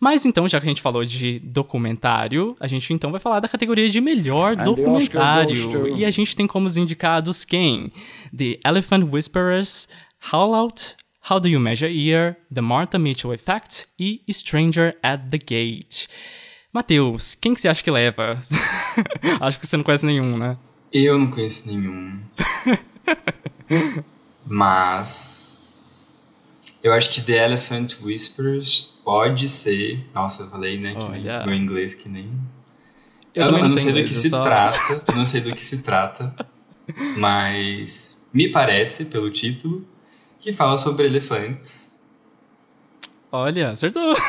Mas 0.03 0.27
então, 0.27 0.49
já 0.49 0.59
que 0.59 0.67
a 0.67 0.69
gente 0.69 0.83
falou 0.83 1.05
de 1.05 1.39
documentário, 1.39 2.57
a 2.59 2.67
gente 2.67 2.93
então 2.93 3.13
vai 3.13 3.21
falar 3.21 3.39
da 3.39 3.47
categoria 3.47 3.89
de 3.89 4.01
melhor 4.01 4.59
And 4.59 4.65
documentário. 4.65 5.97
E 5.97 6.05
a 6.05 6.11
gente 6.11 6.35
tem 6.35 6.45
como 6.45 6.67
os 6.67 6.77
indicados 6.77 7.45
quem? 7.45 7.93
The 8.37 8.59
Elephant 8.67 9.05
Whisperers, 9.09 9.87
Howl 10.33 10.57
Out, 10.57 10.97
How 11.31 11.39
Do 11.39 11.47
You 11.47 11.61
Measure 11.61 12.09
Ear, 12.09 12.37
The 12.53 12.61
Martha 12.61 12.99
Mitchell 12.99 13.33
Effect 13.33 13.87
e 13.97 14.21
Stranger 14.29 14.99
at 15.05 15.21
the 15.31 15.39
Gate. 15.39 16.09
Matheus, 16.73 17.37
quem 17.37 17.55
que 17.55 17.61
você 17.61 17.69
acha 17.69 17.81
que 17.81 17.91
leva? 17.93 18.41
acho 19.41 19.61
que 19.61 19.69
você 19.69 19.77
não 19.77 19.85
conhece 19.85 20.05
nenhum, 20.05 20.37
né? 20.37 20.59
Eu 20.93 21.17
não 21.17 21.31
conheço 21.31 21.69
nenhum. 21.69 22.19
Mas 24.45 25.61
eu 26.83 26.93
acho 26.93 27.09
que 27.11 27.21
The 27.21 27.45
Elephant 27.45 28.03
Whispers 28.03 28.92
pode 29.05 29.49
ser. 29.49 30.07
Nossa, 30.15 30.45
eu 30.45 30.49
falei, 30.49 30.79
né? 30.79 30.95
Que 30.95 31.47
meu 31.47 31.55
inglês 31.55 31.95
que 31.95 32.09
nem. 32.09 32.33
Eu, 33.35 33.47
eu 33.47 33.53
não, 33.53 33.59
não 33.61 33.69
sei 33.69 33.91
inglês, 33.91 34.11
do 34.11 34.15
que 34.15 34.21
se 34.21 34.29
só... 34.29 34.41
trata. 34.43 35.03
Eu 35.09 35.15
não 35.17 35.27
sei 35.27 35.41
do 35.41 35.53
que 35.53 35.63
se 35.63 35.79
trata. 35.79 36.35
Mas 37.17 38.21
me 38.33 38.49
parece, 38.49 39.05
pelo 39.05 39.31
título, 39.31 39.87
que 40.41 40.53
fala 40.53 40.77
sobre 40.79 41.07
elefantes. 41.07 42.01
Olha, 43.31 43.71
acertou. 43.71 44.15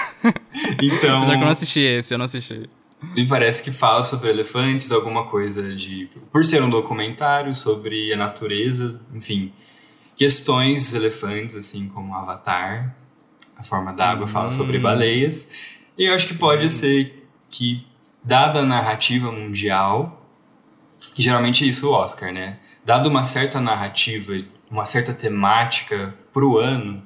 Então. 0.82 1.18
Apesar 1.18 1.32
que 1.32 1.38
eu 1.38 1.46
não 1.46 1.50
assisti 1.50 1.80
esse, 1.80 2.14
eu 2.14 2.18
não 2.18 2.26
assisti. 2.26 2.70
Me 3.16 3.28
parece 3.28 3.62
que 3.64 3.72
fala 3.72 4.04
sobre 4.04 4.30
elefantes, 4.30 4.92
alguma 4.92 5.26
coisa 5.26 5.76
de. 5.76 6.10
Por 6.32 6.46
ser 6.46 6.64
um 6.64 6.70
documentário 6.70 7.54
sobre 7.54 8.14
a 8.14 8.18
natureza, 8.18 9.02
enfim 9.14 9.52
questões 10.16 10.94
elefantes, 10.94 11.56
assim 11.56 11.88
como 11.88 12.16
Avatar, 12.16 12.96
a 13.64 13.66
forma 13.66 13.94
d'água, 13.94 14.26
hum. 14.26 14.28
fala 14.28 14.52
sobre 14.52 14.78
baleias. 14.78 15.48
E 15.98 16.06
eu 16.06 16.14
acho 16.14 16.28
que 16.28 16.36
pode 16.36 16.70
ser 16.70 17.28
que, 17.50 17.86
dada 18.24 18.60
a 18.60 18.66
narrativa 18.66 19.32
mundial, 19.32 20.30
que 21.16 21.24
geralmente 21.24 21.64
é 21.64 21.68
isso 21.68 21.90
o 21.90 21.94
Oscar, 21.94 22.32
né? 22.32 22.60
Dado 22.86 23.08
uma 23.10 23.24
certa 23.24 23.60
narrativa, 23.60 24.34
uma 24.70 24.86
certa 24.86 25.14
temática 25.14 26.14
pro 26.34 26.58
ano, 26.58 27.02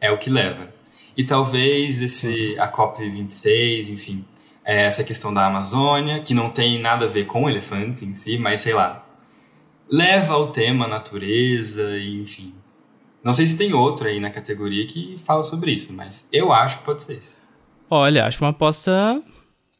é 0.00 0.10
o 0.10 0.18
que 0.18 0.30
leva. 0.30 0.72
E 1.16 1.24
talvez 1.24 2.00
esse 2.00 2.56
a 2.58 2.70
COP26, 2.70 3.88
enfim, 3.88 4.24
é 4.64 4.84
essa 4.84 5.04
questão 5.04 5.34
da 5.34 5.46
Amazônia, 5.46 6.20
que 6.20 6.32
não 6.32 6.50
tem 6.50 6.80
nada 6.80 7.04
a 7.04 7.08
ver 7.08 7.26
com 7.26 7.48
elefantes 7.48 8.02
em 8.02 8.14
si, 8.14 8.38
mas 8.38 8.62
sei 8.62 8.72
lá, 8.72 9.04
leva 9.90 10.34
ao 10.34 10.52
tema 10.52 10.86
natureza, 10.86 11.98
e, 11.98 12.20
enfim. 12.20 12.54
Não 13.22 13.32
sei 13.34 13.46
se 13.46 13.56
tem 13.56 13.74
outro 13.74 14.08
aí 14.08 14.18
na 14.18 14.30
categoria 14.30 14.86
que 14.86 15.16
fala 15.24 15.44
sobre 15.44 15.72
isso, 15.72 15.92
mas 15.92 16.26
eu 16.32 16.52
acho 16.52 16.78
que 16.78 16.84
pode 16.84 17.02
ser 17.02 17.18
isso. 17.18 17.38
Olha, 17.88 18.24
acho 18.24 18.42
uma 18.42 18.50
aposta 18.50 19.22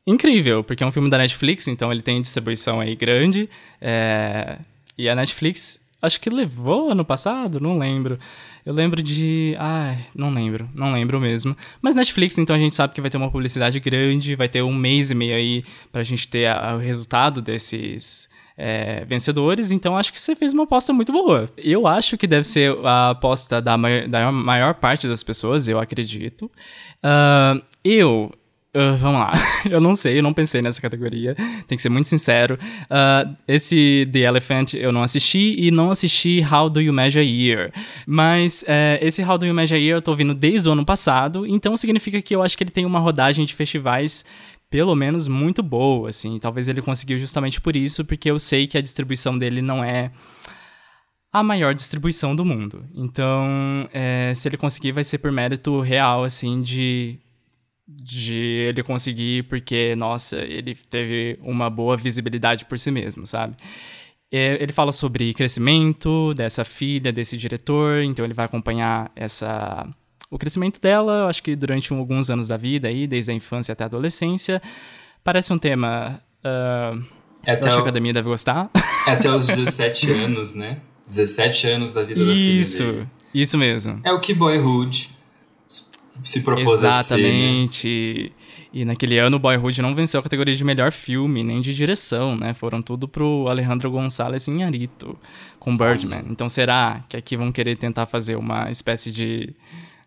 incrível, 0.07 0.63
porque 0.63 0.83
é 0.83 0.87
um 0.87 0.93
filme 0.93 1.09
da 1.09 1.19
Netflix, 1.19 1.69
então 1.69 1.91
ele 1.91 2.03
tem 2.03 2.21
distribuição 2.21 2.81
aí 2.81 2.95
grande. 2.95 3.49
É... 3.81 4.59
E 4.99 5.09
a 5.09 5.15
Netflix, 5.15 5.87
acho 6.03 6.21
que 6.21 6.29
levou 6.29 6.91
ano 6.91 7.05
passado, 7.05 7.61
não 7.61 7.79
lembro. 7.79 8.19
Eu 8.65 8.75
lembro 8.75 9.03
de. 9.03 9.55
Ai, 9.59 9.99
não 10.15 10.31
lembro, 10.31 10.69
não 10.75 10.93
lembro 10.93 11.19
mesmo. 11.19 11.57
Mas 11.81 11.97
Netflix, 11.97 12.37
então 12.37 12.55
a 12.55 12.59
gente 12.59 12.75
sabe 12.75 12.93
que 12.93 13.01
vai 13.01 13.09
ter 13.09 13.17
uma 13.17 13.31
publicidade 13.31 13.81
grande, 13.81 14.37
vai 14.37 14.49
ter 14.49 14.63
um 14.63 14.75
mês 14.75 15.11
e 15.11 15.15
meio 15.15 15.35
aí 15.35 15.65
pra 15.91 16.03
gente 16.03 16.29
ter 16.29 16.47
a, 16.47 16.75
o 16.77 16.79
resultado 16.79 17.41
desses 17.41 18.29
é, 18.61 19.05
vencedores, 19.07 19.71
então 19.71 19.97
acho 19.97 20.13
que 20.13 20.21
você 20.21 20.37
fez 20.37 20.53
uma 20.53 20.65
aposta 20.65 20.93
muito 20.93 21.11
boa. 21.13 21.51
Eu 21.57 21.87
acho 21.87 22.19
que 22.19 22.27
deve 22.27 22.45
ser 22.45 22.77
a 22.85 23.11
aposta 23.11 23.61
da 23.61 23.77
maior, 23.77 24.07
da 24.07 24.31
maior 24.31 24.75
parte 24.75 25.09
das 25.09 25.23
pessoas, 25.23 25.67
eu 25.67 25.81
acredito. 25.81 26.51
Uh, 27.03 27.63
eu 27.83 28.31
Uh, 28.73 28.95
vamos 28.99 29.19
lá. 29.19 29.33
eu 29.69 29.81
não 29.81 29.97
sei, 29.97 30.19
eu 30.19 30.23
não 30.23 30.33
pensei 30.33 30.63
nessa 30.63 30.81
categoria. 30.81 31.35
Tem 31.67 31.75
que 31.75 31.83
ser 31.83 31.89
muito 31.89 32.09
sincero. 32.09 32.57
Uh, 32.85 33.37
esse 33.49 34.09
The 34.13 34.21
Elephant 34.21 34.75
eu 34.75 34.93
não 34.93 35.03
assisti 35.03 35.57
e 35.59 35.73
não 35.73 35.91
assisti 35.91 36.41
How 36.41 36.71
Do 36.71 36.81
You 36.81 36.93
Measure 36.93 37.25
Year. 37.25 37.73
Mas 38.07 38.63
uh, 38.63 39.05
esse 39.05 39.25
How 39.25 39.39
Do 39.39 39.47
You 39.47 39.55
Measure 39.55 39.81
Year 39.81 39.99
eu 39.99 40.03
tô 40.03 40.15
vindo 40.15 40.35
desde 40.35 40.69
o 40.69 40.73
ano 40.73 40.85
passado, 40.85 41.45
então 41.45 41.77
significa 41.77 42.23
que 42.23 42.35
eu 42.35 42.43
acho 42.43 42.57
que 42.57 42.63
ele 42.63 42.71
tem 42.71 42.87
uma 42.87 43.01
rodagem 43.01 43.45
de 43.45 43.57
festivais 43.57 44.25
pelo 44.71 44.95
menos 44.95 45.29
muito 45.29 45.63
boa, 45.63 46.09
assim. 46.09 46.39
Talvez 46.39 46.69
ele 46.69 46.81
conseguiu 46.81 47.19
justamente 47.19 47.61
por 47.61 47.75
isso, 47.77 48.05
porque 48.05 48.31
eu 48.31 48.39
sei 48.39 48.67
que 48.67 48.79
a 48.79 48.83
distribuição 48.83 49.37
dele 49.37 49.61
não 49.61 49.83
é 49.83 50.13
a 51.33 51.43
maior 51.43 51.75
distribuição 51.75 52.35
do 52.35 52.45
mundo. 52.45 52.85
Então, 52.95 53.89
é, 53.93 54.33
se 54.35 54.49
ele 54.49 54.57
conseguir, 54.57 54.93
vai 54.93 55.05
ser 55.05 55.19
por 55.19 55.33
mérito 55.33 55.81
real, 55.81 56.25
assim, 56.25 56.63
de 56.63 57.19
de 57.93 58.37
ele 58.69 58.85
conseguir, 58.85 59.45
porque, 59.49 59.97
nossa, 59.97 60.37
ele 60.37 60.77
teve 60.77 61.37
uma 61.43 61.69
boa 61.69 61.97
visibilidade 61.97 62.65
por 62.65 62.79
si 62.79 62.89
mesmo, 62.91 63.27
sabe? 63.27 63.57
É, 64.31 64.63
ele 64.63 64.73
fala 64.73 64.93
sobre 64.93 65.35
crescimento 65.35 66.33
dessa 66.35 66.65
filha, 66.65 67.13
desse 67.13 67.37
diretor, 67.37 68.03
então 68.03 68.25
ele 68.25 68.35
vai 68.35 68.45
acompanhar 68.45 69.11
essa 69.17 69.89
o 70.31 70.39
crescimento 70.39 70.81
dela, 70.81 71.27
acho 71.27 71.43
que 71.43 71.57
durante 71.57 71.93
alguns 71.93 72.31
anos 72.31 72.47
da 72.47 72.57
vida, 72.57 72.89
aí, 72.89 73.07
desde 73.07 73.33
a 73.33 73.35
infância 73.35 73.73
até 73.73 73.85
a 73.85 73.87
adolescência, 73.87 74.63
parece 75.25 75.53
um 75.53 75.59
tema. 75.59 76.23
Uh, 76.45 77.03
é 77.45 77.53
até 77.53 77.67
acho 77.67 77.77
que 77.77 77.81
a 77.81 77.83
academia 77.83 78.13
deve 78.13 78.29
gostar. 78.29 78.71
É 79.07 79.13
até 79.13 79.31
os 79.31 79.49
17 79.55 80.11
anos, 80.13 80.55
né? 80.55 80.79
17 81.09 81.67
anos 81.67 81.93
da 81.93 82.05
vida 82.05 82.25
da 82.25 82.33
filha 82.33 82.61
Isso, 82.61 82.85
dele. 82.85 83.09
isso 83.35 83.59
mesmo. 83.59 84.01
É 84.05 84.13
o 84.13 84.21
que 84.21 84.33
Boyhood 84.33 85.11
se 86.23 86.41
propôs 86.43 86.79
Exatamente. 86.79 87.89
a 87.89 87.91
ser, 87.91 88.25
né? 88.25 88.31
E 88.73 88.85
naquele 88.85 89.19
ano 89.19 89.37
Boyhood 89.37 89.83
não 89.83 89.97
venceu 89.97 90.21
a 90.21 90.23
categoria 90.23 90.55
de 90.55 90.63
melhor 90.63 90.93
filme, 90.93 91.43
nem 91.43 91.61
de 91.61 91.75
direção, 91.75 92.37
né? 92.37 92.55
Foram 92.55 92.81
tudo 92.81 93.09
pro 93.09 93.49
Alejandro 93.49 93.91
González 93.91 94.47
Inharito, 94.47 95.19
com 95.59 95.77
Birdman. 95.77 96.25
Então 96.31 96.49
será 96.49 97.03
que 97.09 97.17
aqui 97.17 97.37
vão 97.37 97.51
querer 97.51 97.77
tentar 97.77 98.07
fazer 98.07 98.37
uma 98.37 98.71
espécie 98.71 99.11
de 99.11 99.53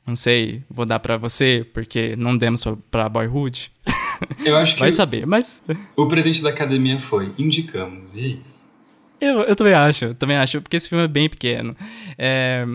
não 0.05 0.15
sei, 0.15 0.63
vou 0.69 0.86
dar 0.86 1.00
para 1.00 1.17
você 1.17 1.65
porque 1.74 2.15
não 2.15 2.38
demos 2.38 2.63
para 2.91 3.10
Boyhood. 3.10 3.72
Eu 4.45 4.57
acho 4.57 4.75
que 4.75 4.81
vai 4.81 4.91
saber, 4.91 5.25
mas 5.25 5.63
o 5.95 6.07
presente 6.07 6.41
da 6.41 6.50
academia 6.50 7.00
foi 7.00 7.31
indicamos 7.38 8.13
e 8.13 8.22
é 8.22 8.27
isso. 8.27 8.63
Eu, 9.19 9.41
eu 9.41 9.55
também 9.55 9.74
acho, 9.74 10.05
eu 10.05 10.15
também 10.15 10.36
acho, 10.36 10.62
porque 10.62 10.75
esse 10.75 10.89
filme 10.89 11.05
é 11.05 11.07
bem 11.07 11.29
pequeno. 11.29 11.75
É... 12.17 12.65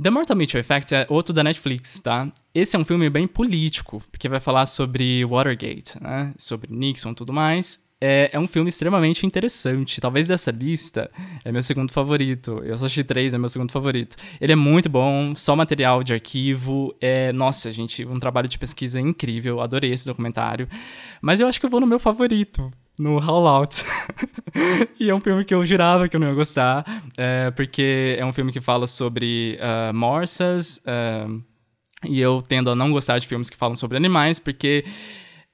The 0.00 0.10
Mortal 0.10 0.36
Mitchell 0.36 0.60
Effect 0.60 0.92
é 0.92 1.06
outro 1.08 1.32
da 1.32 1.44
Netflix, 1.44 2.00
tá? 2.00 2.28
Esse 2.52 2.74
é 2.74 2.78
um 2.78 2.84
filme 2.84 3.08
bem 3.08 3.28
político, 3.28 4.02
porque 4.10 4.28
vai 4.28 4.40
falar 4.40 4.66
sobre 4.66 5.24
Watergate, 5.24 6.02
né? 6.02 6.34
Sobre 6.36 6.74
Nixon 6.74 7.12
e 7.12 7.14
tudo 7.14 7.32
mais 7.32 7.83
é, 8.00 8.30
é 8.32 8.38
um 8.38 8.46
filme 8.46 8.68
extremamente 8.68 9.26
interessante. 9.26 10.00
Talvez 10.00 10.26
dessa 10.26 10.50
lista 10.50 11.10
é 11.44 11.50
meu 11.50 11.62
segundo 11.62 11.92
favorito. 11.92 12.60
Eu 12.64 12.76
só 12.76 12.86
assisti 12.86 13.04
três, 13.04 13.34
é 13.34 13.38
meu 13.38 13.48
segundo 13.48 13.72
favorito. 13.72 14.16
Ele 14.40 14.52
é 14.52 14.56
muito 14.56 14.88
bom, 14.88 15.34
só 15.34 15.56
material 15.56 16.02
de 16.02 16.12
arquivo. 16.12 16.94
É, 17.00 17.32
nossa, 17.32 17.72
gente, 17.72 18.04
um 18.04 18.18
trabalho 18.18 18.48
de 18.48 18.58
pesquisa 18.58 19.00
incrível. 19.00 19.60
Adorei 19.60 19.92
esse 19.92 20.06
documentário. 20.06 20.68
Mas 21.22 21.40
eu 21.40 21.48
acho 21.48 21.58
que 21.58 21.66
eu 21.66 21.70
vou 21.70 21.80
no 21.80 21.86
meu 21.86 21.98
favorito 21.98 22.70
no 22.98 23.18
Howl 23.18 23.46
Out. 23.48 23.84
e 25.00 25.10
é 25.10 25.14
um 25.14 25.20
filme 25.20 25.44
que 25.44 25.54
eu 25.54 25.64
jurava 25.66 26.08
que 26.08 26.16
eu 26.16 26.20
não 26.20 26.28
ia 26.28 26.34
gostar, 26.34 26.84
é, 27.16 27.50
porque 27.50 28.16
é 28.18 28.24
um 28.24 28.32
filme 28.32 28.52
que 28.52 28.60
fala 28.60 28.86
sobre 28.86 29.58
uh, 29.60 29.92
morsas, 29.92 30.80
uh, 30.86 31.42
e 32.04 32.20
eu 32.20 32.40
tendo 32.40 32.70
a 32.70 32.76
não 32.76 32.92
gostar 32.92 33.18
de 33.18 33.26
filmes 33.26 33.50
que 33.50 33.56
falam 33.56 33.74
sobre 33.74 33.96
animais, 33.96 34.38
porque 34.38 34.84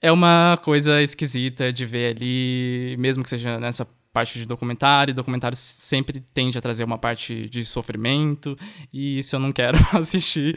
é 0.01 0.11
uma 0.11 0.59
coisa 0.63 1.03
esquisita 1.03 1.73
de 1.73 1.85
ver 1.85 2.17
ali, 2.17 2.97
mesmo 2.99 3.23
que 3.23 3.29
seja 3.29 3.59
nessa 3.59 3.87
parte 4.13 4.39
de 4.39 4.47
documentário, 4.47 5.15
documentário 5.15 5.57
sempre 5.57 6.21
tende 6.21 6.59
a 6.59 6.61
trazer 6.61 6.85
uma 6.85 6.99
parte 6.99 7.49
de 7.49 7.65
sofrimento, 7.65 8.57
e 8.93 9.19
isso 9.19 9.37
eu 9.37 9.41
não 9.41 9.53
quero 9.53 9.79
assistir. 9.97 10.57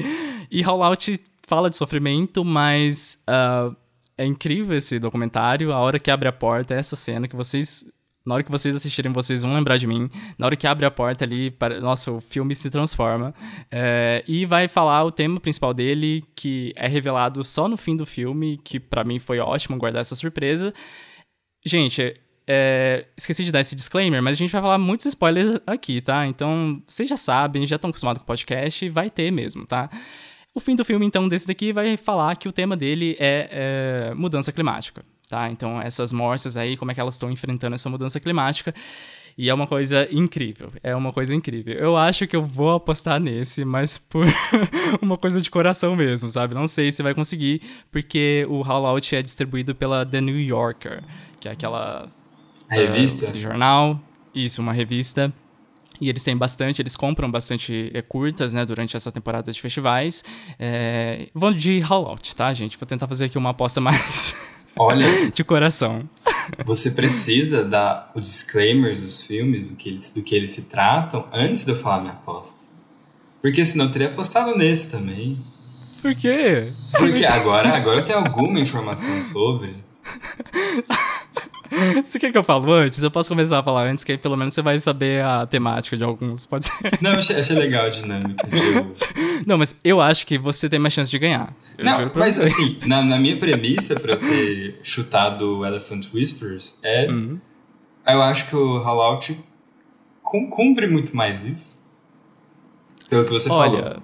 E 0.50 0.64
Fallout 0.64 1.22
fala 1.48 1.70
de 1.70 1.78
sofrimento, 1.78 2.44
mas 2.44 3.24
uh, 3.28 3.76
é 4.18 4.26
incrível 4.26 4.76
esse 4.76 5.00
documentário. 5.00 5.72
A 5.72 5.80
hora 5.80 6.00
que 6.00 6.10
abre 6.10 6.28
a 6.28 6.34
porta, 6.34 6.74
é 6.74 6.80
essa 6.80 6.96
cena 6.96 7.28
que 7.28 7.36
vocês. 7.36 7.86
Na 8.26 8.36
hora 8.36 8.44
que 8.44 8.52
vocês 8.52 8.76
assistirem, 8.76 9.12
vocês 9.12 9.42
vão 9.42 9.54
lembrar 9.54 9.78
de 9.78 9.86
mim. 9.86 10.10
Na 10.38 10.46
hora 10.46 10.56
que 10.56 10.66
abre 10.66 10.86
a 10.86 10.92
porta 10.92 11.26
ali, 11.26 11.52
para... 11.52 11.82
nossa, 11.82 12.12
o 12.12 12.22
filme 12.22 12.56
se 12.56 12.70
transforma. 12.70 13.34
É... 13.70 14.24
e 14.28 14.46
vai 14.46 14.68
falar 14.68 15.04
o 15.04 15.12
tema 15.12 15.40
principal 15.40 15.74
dele, 15.74 16.24
que 16.36 16.74
é 16.76 16.88
revelado 16.88 17.44
só 17.44 17.68
no 17.68 17.76
fim 17.76 17.96
do 17.96 18.06
filme, 18.06 18.60
que 18.64 18.80
para 18.80 19.04
mim 19.04 19.20
foi 19.20 19.40
ótimo 19.40 19.78
guardar 19.78 20.02
essa 20.02 20.16
surpresa. 20.16 20.74
Gente, 21.66 22.20
é, 22.48 23.06
esqueci 23.18 23.44
de 23.44 23.52
dar 23.52 23.62
esse 23.62 23.76
disclaimer, 23.76 24.22
mas 24.22 24.36
a 24.36 24.38
gente 24.38 24.52
vai 24.52 24.62
falar 24.62 24.78
muitos 24.78 25.06
spoilers 25.06 25.60
aqui, 25.66 26.02
tá? 26.02 26.28
Então, 26.28 26.82
vocês 26.86 27.08
já 27.08 27.18
sabem, 27.18 27.66
já 27.66 27.78
estão 27.78 27.90
acostumados 27.90 28.20
com 28.20 28.24
o 28.24 28.28
podcast, 28.28 28.90
vai 28.90 29.10
ter 29.10 29.32
mesmo, 29.32 29.66
tá? 29.66 29.90
O 30.54 30.60
fim 30.60 30.76
do 30.76 30.86
filme, 30.86 31.06
então, 31.06 31.28
desse 31.28 31.48
daqui 31.48 31.74
vai 31.74 31.98
falar 31.98 32.36
que 32.36 32.48
o 32.48 32.52
tema 32.52 32.76
dele 32.76 33.16
é, 33.20 34.10
é 34.10 34.14
mudança 34.14 34.52
climática, 34.52 35.04
tá? 35.34 35.50
Então, 35.50 35.82
essas 35.82 36.14
morsas 36.14 36.56
aí, 36.56 36.78
como 36.78 36.92
é 36.92 36.94
que 36.94 37.02
elas 37.02 37.16
estão 37.16 37.32
enfrentando 37.32 37.74
essa 37.74 37.90
mudança 37.90 38.20
climática. 38.20 38.72
E 39.36 39.50
é 39.50 39.54
uma 39.54 39.66
coisa 39.66 40.08
incrível. 40.12 40.72
É 40.84 40.96
uma 40.96 41.12
coisa 41.12 41.34
incrível. 41.34 41.74
Eu 41.74 41.98
acho 41.98 42.28
que 42.28 42.36
eu 42.36 42.46
vou 42.46 42.72
apostar 42.72 43.20
nesse, 43.20 43.66
mas 43.66 43.98
por 43.98 44.28
uma 45.02 45.18
coisa 45.18 45.42
de 45.42 45.50
coração 45.50 45.96
mesmo, 45.96 46.30
sabe? 46.30 46.54
Não 46.54 46.68
sei 46.68 46.92
se 46.92 47.02
vai 47.02 47.16
conseguir, 47.16 47.64
porque 47.92 48.46
o 48.48 48.64
Fallout 48.64 49.16
é 49.16 49.24
distribuído 49.24 49.74
pela 49.74 50.06
The 50.06 50.22
New 50.22 50.40
Yorker, 50.40 51.04
que 51.40 51.50
é 51.50 51.52
aquela 51.52 52.08
a 52.70 52.76
revista? 52.76 53.32
Uh, 53.32 53.40
jornal. 53.40 54.00
Isso, 54.36 54.62
uma 54.62 54.72
revista. 54.72 55.34
E 56.00 56.10
eles 56.10 56.24
têm 56.24 56.38
bastante, 56.38 56.80
eles 56.80 56.96
compram 56.96 57.32
bastante 57.32 57.90
é, 57.92 58.04
curtas, 58.04 58.54
né, 58.54 58.64
durante 58.66 58.96
essa 58.96 59.12
temporada 59.12 59.52
de 59.52 59.60
festivais. 59.60 60.24
É, 60.60 61.30
vou 61.34 61.52
de 61.52 61.82
Fallout, 61.82 62.36
tá, 62.36 62.54
gente? 62.54 62.78
Vou 62.78 62.86
tentar 62.86 63.08
fazer 63.08 63.26
aqui 63.26 63.38
uma 63.38 63.50
aposta 63.50 63.82
mais. 63.82 64.36
Olha. 64.76 65.32
de 65.32 65.44
coração. 65.44 66.08
Você 66.66 66.92
precisa 66.92 67.64
dar 67.64 68.12
o 68.16 68.20
disclaimer 68.20 69.00
dos 69.00 69.24
filmes, 69.24 69.70
do 69.70 69.76
que, 69.76 69.90
eles, 69.90 70.12
do 70.12 70.22
que 70.22 70.36
eles 70.36 70.52
se 70.52 70.64
tratam, 70.64 71.26
antes 71.32 71.66
de 71.66 71.72
eu 71.72 71.76
falar 71.76 72.02
minha 72.02 72.14
aposta. 72.14 72.60
Porque 73.42 73.64
senão 73.64 73.86
eu 73.86 73.92
teria 73.92 74.08
apostado 74.08 74.58
nesse 74.58 74.90
também. 74.90 75.40
Por 76.02 76.16
quê? 76.16 76.74
Porque 76.92 77.26
agora, 77.26 77.70
agora 77.70 78.00
eu 78.00 78.04
tenho 78.04 78.20
alguma 78.20 78.60
informação 78.60 79.22
sobre. 79.22 79.74
Você 82.04 82.20
quer 82.20 82.32
que 82.32 82.38
eu 82.38 82.44
fale 82.44 82.72
antes? 82.72 83.02
Eu 83.02 83.10
posso 83.10 83.30
começar 83.30 83.60
a 83.60 83.64
falar 83.64 83.88
antes, 83.88 84.04
que 84.04 84.12
aí 84.12 84.18
pelo 84.18 84.38
menos 84.38 84.54
você 84.54 84.62
vai 84.62 84.78
saber 84.80 85.24
a 85.24 85.46
temática 85.46 85.98
de 85.98 86.04
alguns, 86.04 86.46
pode 86.46 86.66
ser? 86.66 87.00
Não, 87.02 87.14
achei, 87.14 87.38
achei 87.38 87.56
legal 87.56 87.86
a 87.86 87.90
dinâmica. 87.90 88.48
Tipo... 88.48 88.94
Não, 89.48 89.58
mas 89.58 89.76
eu 89.84 90.00
acho 90.00 90.28
que 90.28 90.38
você 90.38 90.70
tem 90.70 90.80
mais 90.80 90.94
chance 90.94 91.10
de 91.10 91.18
ganhar. 91.18 91.54
Eu 91.78 91.84
não, 91.84 92.12
mas 92.16 92.36
você. 92.36 92.44
assim, 92.44 92.80
na, 92.86 93.04
na, 93.04 93.20
minha 93.20 93.36
premissa 93.36 94.00
pra 94.00 94.14
eu 94.14 94.20
ter 94.20 94.80
chutado 94.84 95.66
Elephant 95.66 96.06
Whispers, 96.14 96.80
é... 96.82 97.10
Uhum. 97.10 97.40
Eu 98.08 98.22
acho 98.22 98.48
que 98.48 98.56
o 98.56 98.82
Fallout 98.82 99.38
cumpre 100.22 100.88
muito 100.88 101.16
mais 101.16 101.44
isso. 101.44 101.84
Pelo 103.10 103.26
que 103.26 103.32
você 103.32 103.50
Olha, 103.50 103.82
falou. 103.82 104.04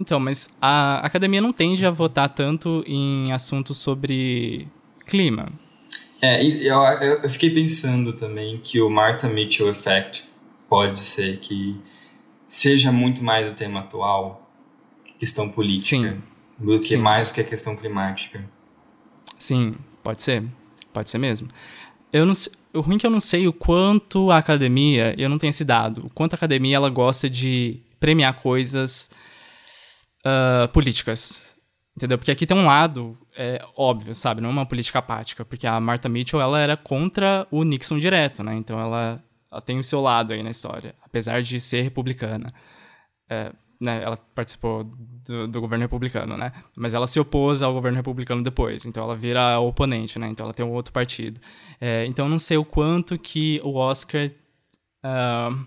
Então, 0.00 0.18
mas 0.18 0.48
a 0.60 1.00
academia 1.04 1.40
não 1.40 1.52
tende 1.52 1.84
a 1.84 1.90
votar 1.90 2.28
tanto 2.28 2.82
em 2.86 3.32
assuntos 3.32 3.78
sobre 3.78 4.68
clima. 5.08 5.48
É, 6.20 6.44
eu, 6.44 6.82
eu 7.22 7.30
fiquei 7.30 7.50
pensando 7.50 8.12
também 8.12 8.58
que 8.58 8.80
o 8.80 8.90
Martha 8.90 9.28
Mitchell 9.28 9.68
Effect 9.68 10.24
pode 10.68 11.00
ser 11.00 11.38
que 11.38 11.76
seja 12.46 12.90
muito 12.90 13.22
mais 13.22 13.48
o 13.48 13.54
tema 13.54 13.80
atual, 13.80 14.50
questão 15.18 15.48
política, 15.48 16.12
Sim. 16.12 16.22
do 16.58 16.78
que 16.78 16.88
Sim. 16.88 16.96
mais 16.96 17.30
do 17.30 17.34
que 17.34 17.40
a 17.40 17.44
questão 17.44 17.76
climática. 17.76 18.44
Sim, 19.38 19.76
pode 20.02 20.22
ser. 20.22 20.44
Pode 20.92 21.10
ser 21.10 21.18
mesmo. 21.18 21.48
Eu 22.12 22.26
não 22.26 22.34
sei, 22.34 22.52
o 22.72 22.80
ruim 22.80 22.96
é 22.96 22.98
que 22.98 23.06
eu 23.06 23.10
não 23.10 23.20
sei 23.20 23.46
o 23.46 23.52
quanto 23.52 24.30
a 24.30 24.38
academia, 24.38 25.14
eu 25.18 25.28
não 25.28 25.38
tenho 25.38 25.50
esse 25.50 25.64
dado, 25.64 26.06
o 26.06 26.10
quanto 26.10 26.34
a 26.34 26.36
academia 26.36 26.76
ela 26.76 26.90
gosta 26.90 27.28
de 27.28 27.80
premiar 28.00 28.34
coisas 28.34 29.10
uh, 30.24 30.68
políticas. 30.72 31.56
Entendeu? 31.96 32.16
Porque 32.16 32.30
aqui 32.30 32.46
tem 32.46 32.56
um 32.56 32.66
lado 32.66 33.18
é, 33.38 33.64
óbvio, 33.76 34.12
sabe? 34.16 34.40
Não 34.40 34.50
é 34.50 34.52
uma 34.52 34.66
política 34.66 34.98
apática, 34.98 35.44
porque 35.44 35.64
a 35.64 35.78
Martha 35.78 36.08
Mitchell 36.08 36.40
ela 36.40 36.58
era 36.58 36.76
contra 36.76 37.46
o 37.52 37.62
Nixon 37.62 38.00
direto, 38.00 38.42
né? 38.42 38.56
Então 38.56 38.80
ela, 38.80 39.22
ela 39.50 39.60
tem 39.60 39.78
o 39.78 39.84
seu 39.84 40.00
lado 40.00 40.32
aí 40.32 40.42
na 40.42 40.50
história, 40.50 40.92
apesar 41.00 41.40
de 41.40 41.60
ser 41.60 41.82
republicana. 41.82 42.52
É, 43.30 43.52
né, 43.80 44.02
ela 44.02 44.16
participou 44.34 44.82
do, 44.82 45.46
do, 45.46 45.60
governo 45.60 45.84
republicano, 45.84 46.36
né? 46.36 46.50
Mas 46.74 46.94
ela 46.94 47.06
se 47.06 47.20
opôs 47.20 47.62
ao 47.62 47.72
governo 47.72 47.96
republicano 47.96 48.42
depois, 48.42 48.84
então 48.84 49.04
ela 49.04 49.14
vira 49.14 49.60
oponente, 49.60 50.18
né? 50.18 50.26
Então 50.26 50.44
ela 50.44 50.52
tem 50.52 50.66
um 50.66 50.72
outro 50.72 50.92
partido. 50.92 51.40
É, 51.80 52.04
então 52.06 52.28
não 52.28 52.40
sei 52.40 52.56
o 52.56 52.64
quanto 52.64 53.16
que 53.16 53.60
o 53.62 53.76
Oscar 53.76 54.28
uh, 55.04 55.66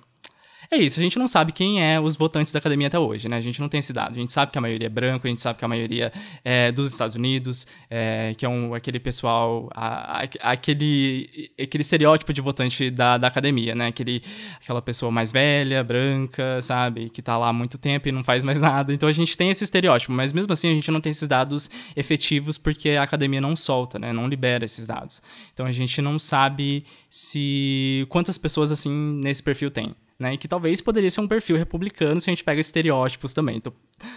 é 0.73 0.77
isso, 0.77 1.01
a 1.01 1.03
gente 1.03 1.19
não 1.19 1.27
sabe 1.27 1.51
quem 1.51 1.83
é 1.83 1.99
os 1.99 2.15
votantes 2.15 2.49
da 2.49 2.59
academia 2.59 2.87
até 2.87 2.97
hoje, 2.97 3.27
né? 3.27 3.35
A 3.35 3.41
gente 3.41 3.59
não 3.59 3.67
tem 3.67 3.79
esse 3.79 3.91
dado. 3.91 4.13
A 4.13 4.17
gente 4.17 4.31
sabe 4.31 4.53
que 4.53 4.57
a 4.57 4.61
maioria 4.61 4.85
é 4.85 4.89
branco, 4.89 5.27
a 5.27 5.29
gente 5.29 5.41
sabe 5.41 5.59
que 5.59 5.65
a 5.65 5.67
maioria 5.67 6.13
é 6.45 6.71
dos 6.71 6.89
Estados 6.89 7.13
Unidos, 7.13 7.67
é, 7.89 8.33
que 8.37 8.45
é 8.45 8.49
um, 8.49 8.73
aquele 8.73 8.97
pessoal, 8.97 9.69
a, 9.75 10.21
a, 10.21 10.51
aquele, 10.53 11.51
aquele 11.61 11.81
estereótipo 11.81 12.31
de 12.31 12.39
votante 12.39 12.89
da, 12.89 13.17
da 13.17 13.27
academia, 13.27 13.75
né? 13.75 13.87
Aquele, 13.87 14.23
aquela 14.63 14.81
pessoa 14.81 15.11
mais 15.11 15.29
velha, 15.29 15.83
branca, 15.83 16.61
sabe? 16.61 17.09
Que 17.09 17.21
tá 17.21 17.37
lá 17.37 17.49
há 17.49 17.53
muito 17.53 17.77
tempo 17.77 18.07
e 18.07 18.11
não 18.13 18.23
faz 18.23 18.45
mais 18.45 18.61
nada. 18.61 18.93
Então 18.93 19.09
a 19.09 19.11
gente 19.11 19.35
tem 19.35 19.49
esse 19.49 19.65
estereótipo, 19.65 20.13
mas 20.13 20.31
mesmo 20.31 20.53
assim 20.53 20.69
a 20.69 20.73
gente 20.73 20.89
não 20.89 21.01
tem 21.01 21.09
esses 21.09 21.27
dados 21.27 21.69
efetivos 21.97 22.57
porque 22.57 22.91
a 22.91 23.03
academia 23.03 23.41
não 23.41 23.57
solta, 23.57 23.99
né? 23.99 24.13
Não 24.13 24.25
libera 24.25 24.63
esses 24.63 24.87
dados. 24.87 25.21
Então 25.53 25.65
a 25.65 25.71
gente 25.73 26.01
não 26.01 26.17
sabe 26.17 26.85
se 27.09 28.05
quantas 28.07 28.37
pessoas 28.37 28.71
assim 28.71 29.19
nesse 29.21 29.43
perfil 29.43 29.69
tem 29.69 29.93
né? 30.21 30.35
E 30.35 30.37
que 30.37 30.47
talvez 30.47 30.79
poderia 30.79 31.09
ser 31.09 31.19
um 31.19 31.27
perfil 31.27 31.57
republicano 31.57 32.19
se 32.19 32.29
a 32.29 32.31
gente 32.31 32.43
pega 32.43 32.61
estereótipos 32.61 33.33
também. 33.33 33.59
Tô, 33.59 33.73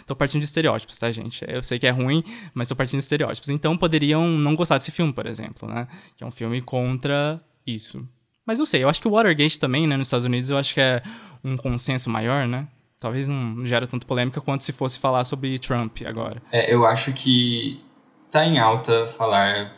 tô 0.07 0.15
partindo 0.15 0.41
de 0.41 0.45
estereótipos, 0.45 0.99
tá, 0.99 1.11
gente? 1.11 1.43
Eu 1.49 1.63
sei 1.63 1.79
que 1.79 1.87
é 1.87 1.91
ruim, 1.91 2.23
mas 2.53 2.69
tô 2.69 2.77
partindo 2.77 2.99
de 2.99 3.05
estereótipos. 3.05 3.49
Então 3.49 3.77
poderiam 3.77 4.29
não 4.29 4.55
gostar 4.55 4.77
desse 4.77 4.91
filme, 4.91 5.15
por 5.15 5.27
exemplo, 5.27 5.67
né? 5.67 5.89
Que 6.15 6.23
é 6.23 6.27
um 6.27 6.31
filme 6.31 6.61
contra 6.61 7.41
isso. 7.67 8.07
Mas 8.45 8.59
não 8.59 8.67
sei, 8.67 8.85
eu 8.85 8.89
acho 8.91 9.01
que 9.01 9.09
o 9.09 9.13
Watergate 9.13 9.59
também, 9.59 9.87
né, 9.87 9.97
nos 9.97 10.09
Estados 10.09 10.27
Unidos, 10.27 10.51
eu 10.51 10.59
acho 10.59 10.75
que 10.75 10.81
é 10.81 11.03
um 11.43 11.57
consenso 11.57 12.11
maior, 12.11 12.47
né? 12.47 12.69
Talvez 13.01 13.27
não 13.27 13.57
gera 13.65 13.87
tanto 13.87 14.07
polêmica 14.07 14.39
quanto 14.43 14.63
se 14.63 14.73
fosse 14.73 14.99
falar 14.99 15.25
sobre 15.25 15.59
Trump 15.59 16.03
agora. 16.07 16.43
É, 16.53 16.73
eu 16.73 16.85
acho 16.85 17.15
que 17.15 17.83
tá 18.31 18.45
em 18.45 18.59
alta 18.59 19.07
falar, 19.09 19.75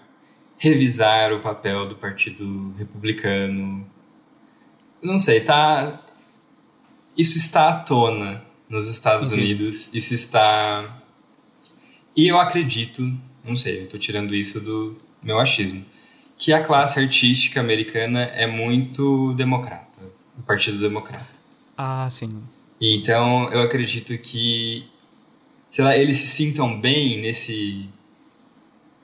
revisar 0.58 1.32
o 1.32 1.40
papel 1.40 1.86
do 1.86 1.94
Partido 1.94 2.74
Republicano. 2.76 3.86
Não 5.00 5.20
sei, 5.20 5.40
tá 5.40 6.05
isso 7.16 7.38
está 7.38 7.68
à 7.68 7.74
tona 7.74 8.44
nos 8.68 8.88
Estados 8.88 9.30
uhum. 9.30 9.38
Unidos, 9.38 9.90
isso 9.94 10.14
está. 10.14 11.02
E 12.16 12.28
eu 12.28 12.38
acredito, 12.38 13.02
não 13.44 13.56
sei, 13.56 13.80
eu 13.80 13.84
estou 13.84 14.00
tirando 14.00 14.34
isso 14.34 14.60
do 14.60 14.96
meu 15.22 15.38
achismo, 15.38 15.84
que 16.36 16.52
a 16.52 16.62
classe 16.62 17.00
artística 17.00 17.60
americana 17.60 18.22
é 18.22 18.46
muito 18.46 19.32
democrata, 19.34 20.00
o 20.38 20.42
Partido 20.42 20.78
Democrata. 20.78 21.26
Ah, 21.76 22.08
sim. 22.10 22.42
E 22.80 22.94
então 22.94 23.50
eu 23.52 23.60
acredito 23.60 24.16
que, 24.18 24.86
sei 25.70 25.84
lá, 25.84 25.96
eles 25.96 26.18
se 26.18 26.26
sintam 26.26 26.78
bem 26.78 27.20
nesse 27.20 27.88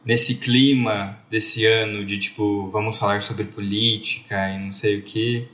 nesse 0.05 0.35
clima 0.35 1.17
desse 1.31 1.65
ano 1.65 2.05
de 2.05 2.19
tipo 2.19 2.69
vamos 2.71 2.99
falar 2.99 3.23
sobre 3.23 3.45
política 3.45 4.51
e 4.51 4.59
não 4.59 4.73
sei 4.73 4.99
o 4.99 5.03
que 5.03 5.49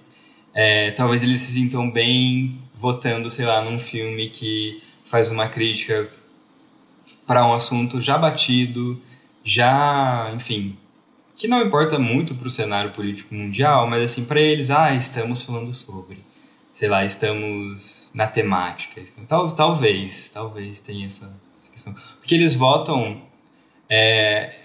é, 0.60 0.90
talvez 0.90 1.22
eles 1.22 1.40
se 1.42 1.52
sintam 1.52 1.88
bem 1.88 2.58
votando, 2.74 3.30
sei 3.30 3.46
lá, 3.46 3.62
num 3.62 3.78
filme 3.78 4.28
que 4.28 4.82
faz 5.04 5.30
uma 5.30 5.46
crítica 5.46 6.10
para 7.24 7.46
um 7.46 7.52
assunto 7.52 8.00
já 8.00 8.18
batido, 8.18 9.00
já, 9.44 10.32
enfim, 10.34 10.76
que 11.36 11.46
não 11.46 11.62
importa 11.62 11.96
muito 11.96 12.34
para 12.34 12.48
o 12.48 12.50
cenário 12.50 12.90
político 12.90 13.32
mundial, 13.36 13.86
mas 13.86 14.02
assim, 14.02 14.24
para 14.24 14.40
eles, 14.40 14.68
ah, 14.68 14.92
estamos 14.92 15.44
falando 15.44 15.72
sobre, 15.72 16.18
sei 16.72 16.88
lá, 16.88 17.04
estamos 17.04 18.10
na 18.12 18.26
temática. 18.26 19.00
Tal, 19.28 19.52
talvez, 19.52 20.28
talvez 20.28 20.80
tenha 20.80 21.06
essa, 21.06 21.40
essa 21.60 21.70
questão. 21.70 21.94
Porque 22.18 22.34
eles 22.34 22.56
votam 22.56 23.22
é, 23.88 24.62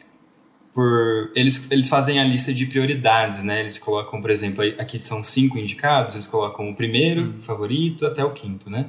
por 0.74 1.32
eles, 1.36 1.70
eles 1.72 1.88
fazem 1.88 2.20
a 2.20 2.24
lista 2.24 2.54
de 2.54 2.66
prioridades, 2.66 3.44
né? 3.44 3.60
Eles 3.60 3.78
colocam, 3.78 4.20
por 4.22 4.32
exemplo, 4.32 4.64
aqui 4.80 5.00
são 5.00 5.22
cinco 5.22 5.58
indicados, 5.58 6.16
eles 6.16 6.28
colocam 6.28 6.70
o 6.70 6.76
primeiro, 6.76 7.22
hum. 7.22 7.42
favorito, 7.42 8.06
até 8.06 8.24
o 8.26 8.32
quinto, 8.32 8.70
né? 8.70 8.88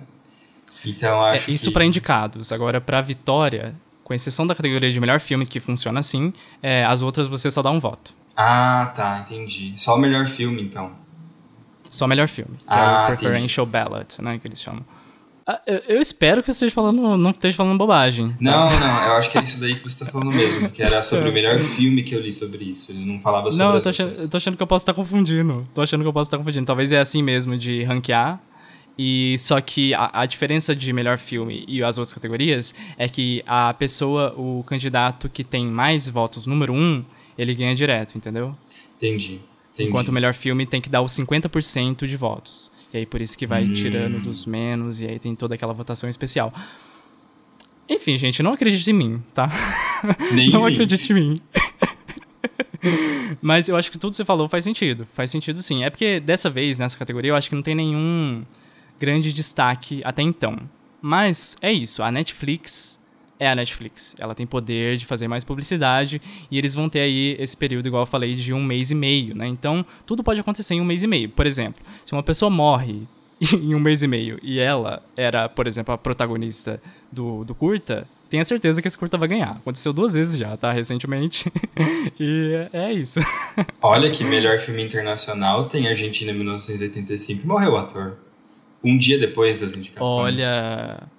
Então 0.84 1.26
é, 1.26 1.36
acho 1.36 1.50
é, 1.50 1.54
isso 1.54 1.68
que... 1.68 1.74
para 1.74 1.84
indicados. 1.84 2.52
Agora 2.52 2.80
para 2.80 3.00
vitória, 3.00 3.74
com 4.02 4.14
exceção 4.14 4.46
da 4.46 4.54
categoria 4.54 4.90
de 4.90 4.98
melhor 4.98 5.20
filme 5.20 5.46
que 5.46 5.60
funciona 5.60 6.00
assim, 6.00 6.32
é, 6.62 6.84
as 6.84 7.02
outras 7.02 7.26
você 7.26 7.50
só 7.50 7.62
dá 7.62 7.70
um 7.70 7.78
voto. 7.78 8.14
Ah, 8.36 8.90
tá, 8.94 9.20
entendi. 9.20 9.74
Só 9.76 9.94
o 9.94 9.98
melhor 9.98 10.26
filme, 10.26 10.60
então. 10.62 10.92
Só 11.90 12.06
melhor 12.06 12.26
filme. 12.28 12.56
Que 12.56 12.64
Ah, 12.66 13.06
é 13.10 13.12
o 13.12 13.16
Preferential 13.16 13.66
Ballot, 13.66 14.20
né? 14.20 14.38
Que 14.38 14.48
eles 14.48 14.60
chamam. 14.60 14.84
Ah, 15.46 15.60
eu, 15.66 15.82
eu 15.88 16.00
espero 16.00 16.42
que 16.42 16.46
você 16.46 16.52
esteja 16.52 16.74
falando, 16.74 17.16
não 17.18 17.30
esteja 17.30 17.54
falando 17.56 17.76
bobagem. 17.76 18.30
tá? 18.30 18.36
Não, 18.40 18.80
não, 18.80 19.06
eu 19.08 19.12
acho 19.16 19.30
que 19.30 19.36
é 19.36 19.42
isso 19.42 19.60
daí 19.60 19.74
que 19.74 19.82
você 19.82 20.02
tá 20.04 20.10
falando 20.10 20.32
mesmo, 20.32 20.70
que 20.70 20.82
era 20.82 21.02
sobre 21.02 21.28
o 21.28 21.32
melhor 21.32 21.58
filme 21.58 22.02
que 22.02 22.14
eu 22.14 22.20
li 22.20 22.32
sobre 22.32 22.64
isso. 22.64 22.90
Ele 22.90 23.04
não 23.04 23.20
falava 23.20 23.50
sobre 23.52 23.64
Não, 23.66 23.74
eu 23.74 23.82
tô, 23.82 23.90
achando, 23.90 24.14
eu 24.14 24.28
tô 24.30 24.36
achando 24.38 24.56
que 24.56 24.62
eu 24.62 24.66
posso 24.66 24.82
estar 24.82 24.94
confundindo. 24.94 25.68
Tô 25.74 25.82
achando 25.82 26.00
que 26.00 26.08
eu 26.08 26.12
posso 26.12 26.28
estar 26.28 26.38
confundindo. 26.38 26.64
Talvez 26.64 26.92
é 26.92 26.98
assim 26.98 27.22
mesmo, 27.22 27.58
de 27.58 27.82
ranquear. 27.82 28.40
E 28.98 29.36
só 29.38 29.60
que 29.60 29.92
a, 29.92 30.10
a 30.20 30.24
diferença 30.26 30.74
de 30.74 30.92
melhor 30.92 31.18
filme 31.18 31.64
e 31.68 31.82
as 31.82 31.98
outras 31.98 32.14
categorias 32.14 32.74
é 32.96 33.08
que 33.08 33.42
a 33.46 33.74
pessoa, 33.74 34.32
o 34.38 34.64
candidato 34.66 35.28
que 35.28 35.42
tem 35.44 35.66
mais 35.66 36.08
votos 36.08 36.46
número 36.46 36.72
um, 36.72 37.04
ele 37.36 37.54
ganha 37.54 37.74
direto, 37.74 38.16
entendeu? 38.16 38.56
Entendi, 38.96 39.40
entendi. 39.74 39.88
Enquanto 39.90 40.08
o 40.08 40.12
melhor 40.12 40.32
filme 40.32 40.64
tem 40.64 40.80
que 40.80 40.88
dar 40.88 41.02
os 41.02 41.12
50% 41.12 42.06
de 42.06 42.16
votos. 42.16 42.70
E 42.94 42.98
aí 42.98 43.06
por 43.06 43.20
isso 43.20 43.36
que 43.36 43.46
vai 43.46 43.64
Hum. 43.64 43.72
tirando 43.74 44.22
dos 44.22 44.46
menos, 44.46 45.00
e 45.00 45.06
aí 45.06 45.18
tem 45.18 45.34
toda 45.34 45.54
aquela 45.56 45.72
votação 45.74 46.08
especial. 46.08 46.54
Enfim, 47.88 48.16
gente, 48.16 48.42
não 48.42 48.52
acredite 48.52 48.88
em 48.88 48.94
mim, 48.94 49.22
tá? 49.34 49.50
Nem 50.32 50.48
não 50.50 50.60
em 50.60 50.70
mim. 50.70 50.74
acredite 50.74 51.12
em 51.12 51.14
mim. 51.14 51.36
Mas 53.42 53.68
eu 53.68 53.76
acho 53.76 53.90
que 53.90 53.98
tudo 53.98 54.10
que 54.10 54.16
você 54.16 54.24
falou 54.24 54.48
faz 54.48 54.64
sentido. 54.64 55.06
Faz 55.12 55.30
sentido 55.30 55.60
sim. 55.62 55.84
É 55.84 55.90
porque 55.90 56.20
dessa 56.20 56.48
vez, 56.48 56.78
nessa 56.78 56.96
categoria, 56.96 57.30
eu 57.32 57.36
acho 57.36 57.48
que 57.48 57.54
não 57.54 57.62
tem 57.62 57.74
nenhum 57.74 58.42
grande 58.98 59.32
destaque 59.32 60.00
até 60.04 60.22
então. 60.22 60.58
Mas 61.02 61.56
é 61.60 61.72
isso. 61.72 62.02
A 62.02 62.10
Netflix 62.10 62.98
é 63.38 63.48
a 63.48 63.54
Netflix. 63.54 64.14
Ela 64.18 64.34
tem 64.34 64.46
poder 64.46 64.96
de 64.96 65.06
fazer 65.06 65.28
mais 65.28 65.44
publicidade 65.44 66.20
e 66.50 66.58
eles 66.58 66.74
vão 66.74 66.88
ter 66.88 67.00
aí 67.00 67.36
esse 67.38 67.56
período, 67.56 67.86
igual 67.86 68.02
eu 68.02 68.06
falei, 68.06 68.34
de 68.34 68.52
um 68.52 68.62
mês 68.62 68.90
e 68.90 68.94
meio, 68.94 69.34
né? 69.34 69.46
Então, 69.46 69.84
tudo 70.06 70.22
pode 70.22 70.40
acontecer 70.40 70.74
em 70.74 70.80
um 70.80 70.84
mês 70.84 71.02
e 71.02 71.06
meio. 71.06 71.28
Por 71.28 71.46
exemplo, 71.46 71.82
se 72.04 72.12
uma 72.12 72.22
pessoa 72.22 72.50
morre 72.50 73.02
em 73.40 73.74
um 73.74 73.80
mês 73.80 74.02
e 74.02 74.06
meio 74.06 74.38
e 74.42 74.58
ela 74.58 75.02
era, 75.16 75.48
por 75.48 75.66
exemplo, 75.66 75.94
a 75.94 75.98
protagonista 75.98 76.80
do, 77.10 77.44
do 77.44 77.54
curta, 77.54 78.06
tenha 78.30 78.44
certeza 78.44 78.80
que 78.82 78.88
esse 78.88 78.98
curta 78.98 79.16
vai 79.16 79.28
ganhar. 79.28 79.52
Aconteceu 79.52 79.92
duas 79.92 80.14
vezes 80.14 80.38
já, 80.38 80.56
tá? 80.56 80.72
Recentemente. 80.72 81.50
e 82.18 82.68
é 82.72 82.92
isso. 82.92 83.20
Olha 83.82 84.10
que 84.10 84.24
melhor 84.24 84.58
filme 84.58 84.82
internacional 84.82 85.68
tem 85.68 85.88
Argentina 85.88 86.32
1985 86.32 87.42
e 87.42 87.46
morreu 87.46 87.72
o 87.72 87.76
ator. 87.76 88.18
Um 88.82 88.98
dia 88.98 89.18
depois 89.18 89.60
das 89.60 89.74
indicações. 89.74 90.34
Olha. 90.34 91.13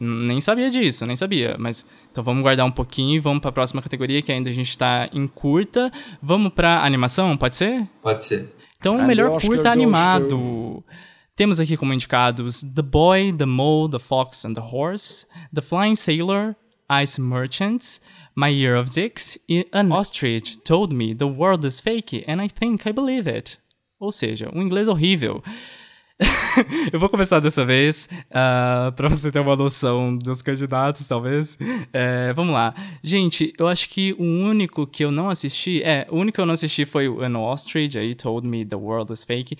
Nem 0.00 0.40
sabia 0.40 0.70
disso, 0.70 1.04
nem 1.06 1.16
sabia. 1.16 1.56
Mas 1.58 1.86
então 2.10 2.22
vamos 2.22 2.42
guardar 2.42 2.66
um 2.66 2.70
pouquinho 2.70 3.16
e 3.16 3.18
vamos 3.18 3.40
para 3.40 3.50
a 3.50 3.52
próxima 3.52 3.82
categoria, 3.82 4.22
que 4.22 4.32
ainda 4.32 4.50
a 4.50 4.52
gente 4.52 4.70
está 4.70 5.08
em 5.12 5.26
curta. 5.26 5.90
Vamos 6.22 6.52
para 6.52 6.84
animação, 6.84 7.36
pode 7.36 7.56
ser? 7.56 7.86
Pode 8.02 8.24
ser. 8.24 8.54
Então, 8.78 8.96
o 8.96 9.02
melhor 9.02 9.30
Oscar 9.32 9.50
curta 9.50 9.70
animado. 9.70 10.84
Temos 11.34 11.60
aqui 11.60 11.76
como 11.76 11.92
indicados 11.92 12.62
The 12.62 12.82
Boy, 12.82 13.32
The 13.32 13.46
Mole, 13.46 13.90
The 13.90 13.98
Fox 13.98 14.44
and 14.44 14.54
the 14.54 14.60
Horse, 14.60 15.26
The 15.54 15.60
Flying 15.60 15.96
Sailor, 15.96 16.56
Ice 17.02 17.20
Merchants, 17.20 18.00
My 18.34 18.50
Year 18.50 18.76
of 18.76 18.90
Dicks 18.90 19.36
e 19.48 19.66
An 19.72 19.92
Ostrich 19.92 20.58
Told 20.58 20.94
Me 20.94 21.12
the 21.12 21.24
World 21.24 21.66
is 21.66 21.80
Fake 21.80 22.24
and 22.28 22.40
I 22.40 22.48
Think 22.48 22.88
I 22.88 22.92
Believe 22.92 23.28
It. 23.28 23.58
Ou 23.98 24.12
seja, 24.12 24.48
um 24.54 24.62
inglês 24.62 24.86
horrível. 24.86 25.42
eu 26.92 26.98
vou 26.98 27.08
começar 27.08 27.38
dessa 27.38 27.64
vez, 27.64 28.08
uh, 28.30 28.90
para 28.92 29.08
você 29.08 29.30
ter 29.30 29.38
uma 29.38 29.54
noção 29.54 30.16
dos 30.16 30.42
candidatos, 30.42 31.06
talvez. 31.06 31.56
É, 31.92 32.32
vamos 32.32 32.52
lá. 32.52 32.74
Gente, 33.02 33.52
eu 33.56 33.68
acho 33.68 33.88
que 33.88 34.14
o 34.18 34.24
único 34.24 34.86
que 34.86 35.04
eu 35.04 35.12
não 35.12 35.30
assisti. 35.30 35.80
É, 35.82 36.06
o 36.10 36.16
único 36.16 36.36
que 36.36 36.40
eu 36.40 36.46
não 36.46 36.54
assisti 36.54 36.84
foi 36.84 37.06
An 37.06 37.38
Ostrich, 37.38 37.96
aí 37.96 38.14
Told 38.14 38.46
Me 38.46 38.64
the 38.64 38.74
World 38.74 39.12
is 39.12 39.22
Fake. 39.22 39.56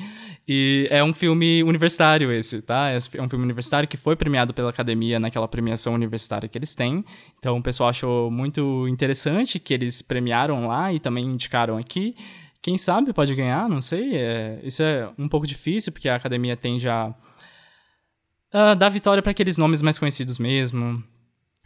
E 0.49 0.89
é 0.91 1.03
um 1.05 1.15
filme 1.15 1.63
universitário 1.63 2.33
esse, 2.33 2.61
tá? 2.61 2.91
É 2.91 3.23
um 3.23 3.29
filme 3.29 3.45
universitário 3.45 3.89
que 3.89 3.97
foi 3.97 4.17
premiado 4.17 4.53
pela 4.53 4.71
academia 4.71 5.21
naquela 5.21 5.47
premiação 5.47 5.95
universitária 5.95 6.49
que 6.49 6.59
eles 6.59 6.75
têm. 6.75 7.05
Então 7.39 7.57
o 7.57 7.63
pessoal 7.63 7.91
achou 7.91 8.31
muito 8.31 8.89
interessante 8.89 9.61
que 9.61 9.73
eles 9.73 10.03
premiaram 10.03 10.67
lá 10.67 10.93
e 10.93 10.99
também 10.99 11.25
indicaram 11.25 11.77
aqui. 11.77 12.17
Quem 12.69 12.77
sabe 12.77 13.15
pode 13.15 13.35
ganhar, 13.35 13.67
não 13.67 13.81
sei. 13.81 14.15
É, 14.15 14.61
isso 14.63 14.83
é 14.83 15.11
um 15.17 15.27
pouco 15.27 15.47
difícil, 15.47 15.91
porque 15.91 16.07
a 16.07 16.17
academia 16.17 16.55
tende 16.55 16.87
a, 16.87 17.15
a 18.53 18.75
dar 18.75 18.91
vitória 18.91 19.23
para 19.23 19.31
aqueles 19.31 19.57
nomes 19.57 19.81
mais 19.81 19.99
conhecidos 19.99 20.39
mesmo, 20.39 21.03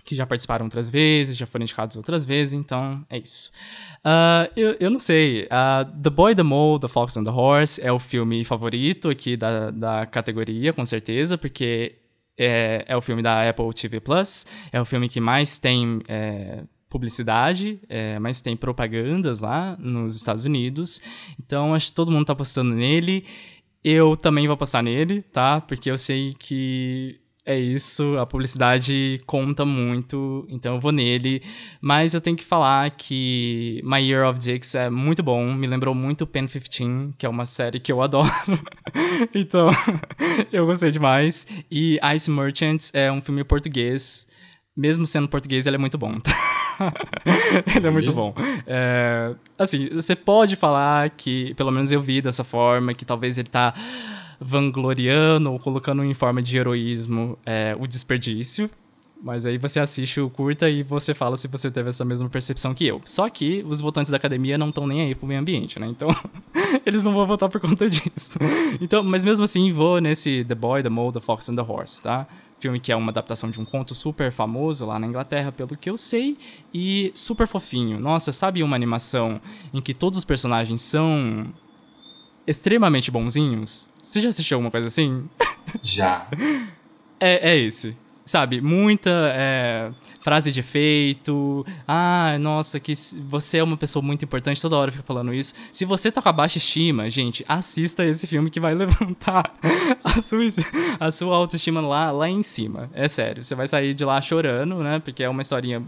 que 0.05 0.15
já 0.15 0.25
participaram 0.25 0.65
outras 0.65 0.89
vezes, 0.89 1.37
já 1.37 1.45
foram 1.45 1.65
indicados 1.65 1.97
outras 1.97 2.25
vezes, 2.25 2.55
então 2.55 3.05
é 3.11 3.19
isso. 3.19 3.51
Uh, 3.99 4.47
eu, 4.55 4.77
eu 4.79 4.91
não 4.93 5.01
sei. 5.01 5.47
Uh, 5.47 6.01
the 6.01 6.09
Boy, 6.09 6.37
the 6.37 6.45
Mole, 6.45 6.79
The 6.79 6.87
Fox 6.87 7.17
and 7.17 7.25
the 7.25 7.33
Horse 7.33 7.85
é 7.85 7.91
o 7.91 7.99
filme 7.99 8.45
favorito 8.45 9.11
aqui 9.11 9.37
da, 9.37 9.73
da 9.73 10.07
categoria, 10.07 10.73
com 10.73 10.85
certeza, 10.85 11.37
porque 11.37 11.97
é, 12.39 12.85
é 12.87 12.97
o 12.97 13.01
filme 13.01 13.23
da 13.23 13.49
Apple 13.49 13.75
TV 13.75 13.99
Plus, 13.99 14.47
é 14.71 14.81
o 14.81 14.85
filme 14.85 15.09
que 15.09 15.21
mais 15.21 15.59
tem. 15.59 16.01
É, 16.07 16.63
publicidade, 16.93 17.81
é, 17.89 18.19
mas 18.19 18.43
tem 18.43 18.55
propagandas 18.55 19.41
lá 19.41 19.77
nos 19.81 20.15
Estados 20.15 20.45
Unidos. 20.45 21.01
Então 21.43 21.75
acho 21.75 21.87
que 21.87 21.95
todo 21.95 22.13
mundo 22.13 22.27
tá 22.27 22.35
apostando 22.35 22.75
nele. 22.75 23.25
Eu 23.83 24.15
também 24.15 24.47
vou 24.47 24.55
apostar 24.55 24.83
nele, 24.83 25.23
tá? 25.23 25.59
Porque 25.63 25.91
eu 25.91 25.97
sei 25.97 26.31
que 26.39 27.09
é 27.45 27.59
isso, 27.59 28.17
a 28.19 28.27
publicidade 28.27 29.21
conta 29.27 29.65
muito, 29.65 30.47
então 30.49 30.75
eu 30.75 30.81
vou 30.81 30.93
nele. 30.93 31.43
Mas 31.81 32.13
eu 32.13 32.21
tenho 32.21 32.37
que 32.37 32.45
falar 32.45 32.91
que 32.91 33.81
My 33.83 33.99
Year 33.99 34.29
of 34.29 34.39
Dicks 34.39 34.75
é 34.75 34.91
muito 34.91 35.23
bom, 35.23 35.53
me 35.55 35.67
lembrou 35.67 35.95
muito 35.95 36.27
Pen 36.27 36.47
15, 36.47 37.15
que 37.19 37.25
é 37.25 37.29
uma 37.29 37.47
série 37.47 37.81
que 37.81 37.91
eu 37.91 38.03
adoro. 38.03 38.31
então, 39.35 39.71
eu 40.53 40.67
gostei 40.67 40.91
demais. 40.91 41.47
E 41.71 41.99
Ice 42.15 42.31
Merchants 42.31 42.93
é 42.95 43.11
um 43.11 43.21
filme 43.21 43.43
português. 43.43 44.29
Mesmo 44.77 45.07
sendo 45.07 45.29
português, 45.29 45.67
ele 45.67 45.77
é 45.77 45.79
muito 45.79 45.99
bom. 45.99 46.15
ele 47.77 47.87
é 47.87 47.91
muito 47.91 48.13
bom. 48.13 48.33
É, 48.67 49.35
assim, 49.59 49.89
você 49.91 50.17
pode 50.17 50.57
falar 50.57 51.11
que, 51.11 51.55
pelo 51.55 51.71
menos 51.71 51.93
eu 51.93 52.01
vi 52.01 52.23
dessa 52.23 52.43
forma, 52.43 52.95
que 52.95 53.05
talvez 53.05 53.37
ele 53.37 53.49
tá 53.49 53.75
vangloriando 54.41 55.53
ou 55.53 55.59
colocando 55.59 56.03
em 56.03 56.15
forma 56.15 56.43
de 56.43 56.57
heroísmo 56.57 57.39
é, 57.45 57.77
o 57.79 57.87
desperdício. 57.87 58.71
Mas 59.23 59.47
aí 59.47 59.57
você 59.57 59.79
assiste 59.79 60.21
o 60.21 60.29
curta 60.29 60.69
e 60.69 60.83
você 60.83 61.15
fala 61.15 61.37
se 61.37 61.47
você 61.47 61.71
teve 61.71 61.91
essa 61.91 62.05
mesma 62.05 62.29
percepção 62.29 62.75
que 62.75 62.85
eu. 62.85 63.01
Só 63.05 63.29
que 63.29 63.65
os 63.69 63.81
votantes 63.81 64.11
da 64.11 64.17
academia 64.17 64.59
não 64.59 64.71
estão 64.71 64.85
nem 64.85 65.03
aí 65.03 65.15
pro 65.15 65.29
meio 65.29 65.39
ambiente, 65.39 65.79
né? 65.79 65.87
Então, 65.87 66.09
eles 66.85 67.05
não 67.05 67.15
vão 67.15 67.25
votar 67.25 67.49
por 67.49 67.61
conta 67.61 67.89
disso. 67.89 68.37
Então, 68.81 69.05
mas 69.05 69.25
mesmo 69.25 69.45
assim, 69.45 69.71
vou 69.71 70.01
nesse 70.01 70.45
The 70.45 70.57
Boy, 70.57 70.83
The 70.83 70.89
Mole, 70.89 71.13
The 71.13 71.21
Fox 71.21 71.49
and 71.49 71.55
the 71.55 71.63
Horse, 71.63 72.03
tá? 72.03 72.27
Filme 72.63 72.79
que 72.79 72.93
é 72.93 72.97
uma 72.97 73.11
adaptação 73.11 73.51
de 73.51 73.61
um 73.61 73.65
conto 73.65 73.93
super 73.93 74.31
famoso 74.31 74.87
lá 74.87 74.97
na 74.97 75.05
Inglaterra, 75.05 75.51
pelo 75.51 75.77
que 75.77 75.91
eu 75.91 75.97
sei, 75.97 76.39
e 76.73 77.11
super 77.13 77.49
fofinho. 77.49 77.99
Nossa, 77.99 78.31
sabe 78.31 78.63
uma 78.63 78.77
animação 78.77 79.41
em 79.75 79.81
que 79.81 79.93
todos 79.93 80.17
os 80.19 80.25
personagens 80.25 80.81
são 80.81 81.53
extremamente 82.47 83.11
bonzinhos? 83.11 83.91
Você 84.01 84.21
já 84.21 84.29
assistiu 84.29 84.59
alguma 84.59 84.71
coisa 84.71 84.87
assim? 84.87 85.29
Já. 85.83 86.29
É, 87.25 87.53
é 87.53 87.57
esse. 87.57 87.97
Sabe, 88.25 88.61
muita 88.61 89.11
é, 89.35 89.91
frase 90.21 90.53
de 90.53 90.61
efeito. 90.61 91.67
Ah, 91.87 92.37
nossa, 92.39 92.79
que 92.79 92.95
você 93.27 93.59
é 93.59 93.65
uma 93.65 93.77
pessoa 93.77 94.03
muito 94.03 94.25
importante, 94.25 94.63
toda 94.63 94.77
hora 94.77 94.93
fica 94.93 95.03
falando 95.03 95.35
isso. 95.35 95.55
Se 95.73 95.85
você 95.85 96.11
tá 96.11 96.23
com 96.23 96.29
a 96.29 96.33
baixa 96.33 96.59
estima, 96.59 97.11
gente, 97.11 97.45
assista 97.49 98.05
esse 98.05 98.27
filme 98.27 98.49
que 98.49 98.61
vai 98.61 98.75
levantar 98.75 99.53
a 100.05 100.23
sua, 100.23 100.41
a 101.01 101.11
sua 101.11 101.37
autoestima 101.37 101.81
lá, 101.81 102.11
lá 102.11 102.29
em 102.29 102.43
cima. 102.43 102.89
É 102.93 103.09
sério, 103.09 103.43
você 103.43 103.55
vai 103.55 103.67
sair 103.67 103.93
de 103.93 104.05
lá 104.05 104.21
chorando, 104.21 104.77
né? 104.79 105.01
Porque 105.01 105.25
é 105.25 105.29
uma 105.29 105.43
historinha 105.43 105.83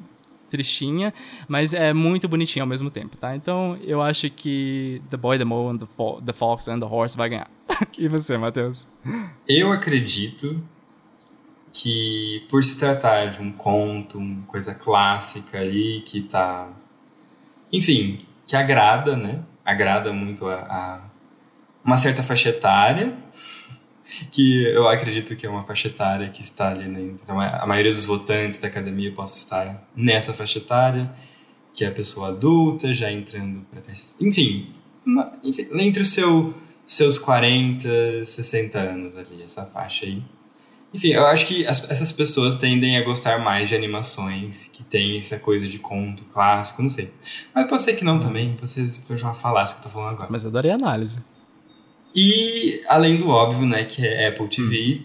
tristinha, 0.51 1.12
mas 1.49 1.73
é 1.73 1.92
muito 1.92 2.29
bonitinho 2.29 2.64
ao 2.64 2.68
mesmo 2.68 2.90
tempo, 2.90 3.16
tá? 3.16 3.35
Então 3.35 3.79
eu 3.83 4.03
acho 4.03 4.29
que 4.31 5.01
The 5.11 5.16
Boy, 5.16 5.38
The 5.38 5.44
Mole, 5.44 5.75
and 5.75 5.79
the, 5.79 5.87
Fo 5.97 6.20
the 6.20 6.33
Fox 6.33 6.68
and 6.68 6.81
the 6.81 6.87
Horse 6.87 7.16
vai 7.16 7.29
ganhar. 7.29 7.51
e 7.99 8.09
você, 8.09 8.37
Matheus? 8.38 8.88
Eu 9.49 9.73
acredito 9.73 10.62
que 11.75 12.47
por 12.49 12.63
se 12.63 12.79
tratar 12.79 13.27
de 13.27 13.43
um 13.43 13.51
conto, 13.51 14.17
uma 14.17 14.47
coisa 14.47 14.73
clássica 14.73 15.59
ali, 15.59 16.03
que 16.07 16.21
tá. 16.21 16.69
Enfim, 17.73 18.25
que 18.47 18.55
agrada, 18.55 19.17
né? 19.17 19.43
Agrada 19.65 20.13
muito 20.13 20.49
a, 20.49 20.55
a 20.55 21.01
uma 21.85 21.97
certa 21.97 22.23
faixa 22.23 22.51
etária, 22.51 23.13
que 24.31 24.65
eu 24.69 24.87
acredito 24.87 25.35
que 25.35 25.45
é 25.45 25.51
uma 25.51 25.65
faixa 25.65 25.89
etária 25.89 26.29
que 26.31 26.43
está 26.43 26.71
ali, 26.71 26.87
né? 26.87 27.17
A 27.27 27.67
maioria 27.67 27.91
dos 27.91 28.07
votantes 28.07 28.61
da 28.61 28.69
academia 28.69 29.11
possa 29.13 29.37
estar 29.37 29.89
nessa 29.97 30.33
faixa 30.33 30.59
etária, 30.59 31.13
que 31.75 31.85
é 31.85 31.89
a 31.89 31.93
pessoa 31.93 32.29
adulta, 32.29 32.95
já 32.95 33.11
entrando 33.11 33.67
para. 33.69 33.83
Enfim, 34.21 34.73
enfim, 35.43 35.67
entre 35.73 36.03
os 36.03 36.11
seu, 36.11 36.55
seus 36.87 37.19
40, 37.19 38.25
60 38.25 38.79
anos 38.79 39.17
ali, 39.17 39.43
essa 39.43 39.67
faixa 39.67 40.07
aí. 40.07 40.23
Enfim, 40.94 41.09
eu 41.09 41.26
acho 41.26 41.46
que 41.46 41.66
as- 41.66 41.90
essas 41.90 42.12
pessoas 42.12 42.54
tendem 42.54 42.96
a 42.96 43.02
gostar 43.02 43.38
mais 43.40 43.68
de 43.68 43.74
animações 43.74 44.70
que 44.72 44.85
tem 44.85 45.18
essa 45.18 45.37
coisa 45.38 45.66
de 45.66 45.76
conto 45.78 46.24
clássico, 46.26 46.80
não 46.83 46.88
sei. 46.88 47.11
Mas 47.52 47.66
pode 47.68 47.83
ser 47.83 47.94
que 47.94 48.04
não 48.04 48.20
também, 48.20 48.57
vocês 48.62 49.02
já 49.16 49.35
falassem 49.35 49.76
o 49.76 49.80
que 49.80 49.87
eu 49.88 49.90
tô 49.90 49.98
falando 49.98 50.12
agora. 50.14 50.28
Mas 50.30 50.44
eu 50.44 50.50
adorei 50.50 50.70
a 50.70 50.74
análise. 50.76 51.18
E 52.14 52.80
além 52.88 53.16
do 53.16 53.28
óbvio, 53.28 53.66
né, 53.66 53.83
que 53.85 54.07
é 54.07 54.28
Apple 54.28 54.46
TV, 54.48 55.02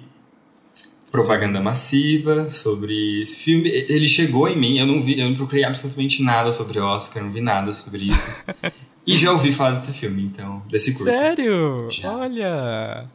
propaganda 1.11 1.59
massiva 1.59 2.47
sobre 2.49 3.23
esse 3.23 3.37
filme. 3.37 3.67
Ele 3.67 4.07
chegou 4.07 4.47
em 4.47 4.55
mim, 4.55 4.77
eu 4.77 4.85
não 4.85 5.01
vi, 5.01 5.19
eu 5.19 5.27
não 5.27 5.35
procurei 5.35 5.63
absolutamente 5.63 6.21
nada 6.21 6.53
sobre 6.53 6.79
Oscar, 6.79 7.23
não 7.23 7.31
vi 7.31 7.41
nada 7.41 7.73
sobre 7.73 8.03
isso. 8.05 8.29
e 9.07 9.17
já 9.17 9.31
ouvi 9.31 9.51
falar 9.51 9.71
desse 9.71 9.93
filme, 9.93 10.21
então, 10.23 10.61
desse 10.69 10.93
curta. 10.93 11.09
Sério? 11.17 11.87
Já. 11.89 12.15
Olha. 12.15 13.07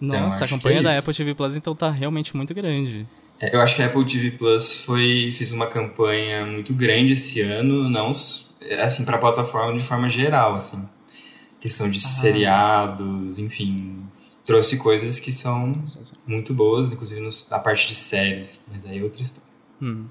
Então, 0.00 0.20
Nossa, 0.20 0.42
a 0.42 0.44
acho 0.44 0.54
que 0.54 0.60
campanha 0.60 0.80
é 0.80 0.82
da. 0.82 0.98
Apple 0.98 1.14
TV 1.14 1.34
Plus 1.34 1.56
então 1.56 1.74
tá 1.74 1.90
realmente 1.90 2.36
muito 2.36 2.52
grande. 2.54 3.06
É, 3.40 3.54
Eu 3.54 3.60
acho 3.60 3.74
que 3.74 3.82
a 3.82 3.86
Apple 3.86 4.04
TV 4.04 4.32
Plus 4.32 4.84
foi 4.84 5.32
fez 5.36 5.52
uma 5.52 5.66
campanha 5.66 6.44
muito 6.46 6.74
grande 6.74 7.12
esse 7.12 7.40
ano, 7.40 7.88
não 7.88 8.10
assim 8.80 9.04
para 9.04 9.16
a 9.16 9.18
plataforma 9.18 9.76
de 9.76 9.82
forma 9.84 10.08
geral, 10.08 10.54
assim. 10.56 10.82
Questão 11.60 11.88
de 11.88 12.00
seriados, 12.00 13.38
enfim, 13.38 14.06
trouxe 14.44 14.76
coisas 14.76 15.18
que 15.18 15.32
são 15.32 15.82
muito 16.26 16.52
boas, 16.54 16.92
inclusive 16.92 17.20
nos- 17.20 17.48
na 17.48 17.58
parte 17.58 17.88
de 17.88 17.94
séries, 17.94 18.60
mas 18.70 18.84
aí 18.84 18.98
é 18.98 19.02
outra 19.02 19.22
história. 19.22 19.48
Hum. 19.80 20.06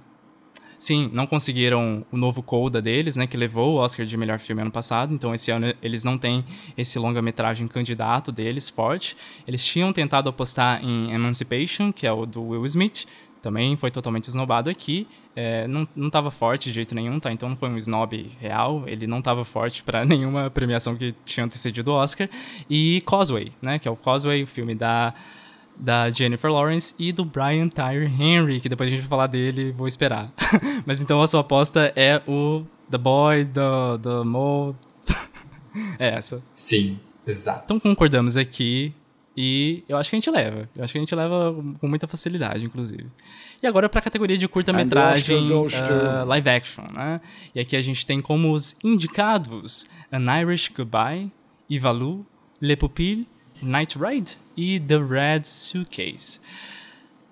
Sim, 0.84 1.10
não 1.14 1.26
conseguiram 1.26 2.06
o 2.12 2.18
novo 2.18 2.44
Coda 2.44 2.82
deles, 2.82 3.16
né, 3.16 3.26
que 3.26 3.38
levou 3.38 3.76
o 3.76 3.78
Oscar 3.78 4.06
de 4.06 4.18
melhor 4.18 4.38
filme 4.38 4.62
ano 4.62 4.70
passado, 4.70 5.14
então 5.14 5.34
esse 5.34 5.50
ano 5.50 5.74
eles 5.82 6.04
não 6.04 6.18
têm 6.18 6.44
esse 6.78 7.00
longa-metragem 7.00 7.70
candidato 7.70 8.34
deles 8.34 8.70
forte. 8.70 9.16
Eles 9.48 9.64
tinham 9.64 9.94
tentado 9.94 10.28
apostar 10.28 10.84
em 10.84 11.14
Emancipation, 11.14 11.94
que 11.94 12.06
é 12.06 12.12
o 12.12 12.26
do 12.26 12.44
Will 12.50 12.66
Smith, 12.66 13.06
também 13.42 13.78
foi 13.78 13.92
totalmente 13.92 14.28
esnobado 14.28 14.70
aqui. 14.70 15.08
É, 15.34 15.66
não, 15.70 15.88
não 15.96 16.12
forte 16.30 16.68
de 16.68 16.76
jeito 16.76 16.94
nenhum, 16.94 17.18
tá? 17.18 17.32
Então 17.32 17.48
não 17.48 17.56
foi 17.56 17.70
um 17.70 17.78
snob 17.78 18.30
real, 18.42 18.84
ele 18.86 19.08
não 19.08 19.22
tava 19.22 19.46
forte 19.46 19.84
para 19.84 20.04
nenhuma 20.06 20.50
premiação 20.50 20.98
que 20.98 21.16
tinha 21.24 21.46
antecedido 21.46 21.92
o 21.92 21.94
Oscar. 21.94 22.30
E 22.70 23.02
Causeway, 23.08 23.54
né, 23.62 23.80
que 23.80 23.88
é 23.88 23.92
o 23.92 23.96
Causeway, 23.96 24.44
o 24.44 24.48
filme 24.48 24.76
da 24.76 25.14
da 25.76 26.10
Jennifer 26.10 26.52
Lawrence 26.52 26.94
e 26.98 27.12
do 27.12 27.26
Brian 27.26 27.68
Tyree 27.68 28.06
Henry, 28.08 28.60
que 28.60 28.70
depois 28.70 28.88
a 28.88 28.92
gente 28.92 29.02
vai 29.02 29.10
falar 29.10 29.28
dele, 29.28 29.72
vou 29.72 29.88
esperar. 29.88 30.32
Mas 30.86 31.02
então 31.02 31.22
a 31.22 31.28
sua 31.28 31.42
aposta 31.42 31.92
é 31.96 32.22
o 32.28 32.64
The 32.90 32.98
Boy, 32.98 33.46
The, 33.46 33.98
the 34.02 34.24
Mo... 34.24 34.76
é 36.00 36.10
essa. 36.16 36.44
Sim, 36.54 37.00
exato. 37.26 37.64
Então 37.66 37.80
concordamos 37.80 38.38
aqui 38.38 38.94
e 39.36 39.84
eu 39.90 39.98
acho 39.98 40.10
que 40.10 40.16
a 40.16 40.20
gente 40.20 40.30
leva. 40.30 40.70
Eu 40.76 40.84
acho 40.84 40.94
que 40.94 41.00
a 41.00 41.02
gente 41.02 41.16
leva 41.16 41.56
com 41.80 41.88
muita 41.88 42.08
facilidade, 42.08 42.66
inclusive. 42.66 43.08
E 43.62 43.68
agora 43.68 43.90
para 43.90 44.00
a 44.00 44.04
categoria 44.04 44.38
de 44.38 44.48
curta-metragem 44.48 45.52
uh, 45.52 46.26
live 46.26 46.50
action, 46.50 46.86
né? 46.94 47.20
E 47.56 47.60
aqui 47.60 47.76
a 47.76 47.82
gente 47.82 48.06
tem 48.06 48.22
como 48.22 48.54
os 48.54 48.76
indicados 48.84 49.88
An 50.12 50.26
Irish 50.42 50.70
Goodbye, 50.70 51.32
Ivalu, 51.70 52.26
Le 52.62 52.76
Pupille, 52.76 53.28
Night 53.62 53.98
Ride 53.98 54.38
e 54.56 54.80
The 54.80 54.98
Red 54.98 55.44
Suitcase. 55.46 56.40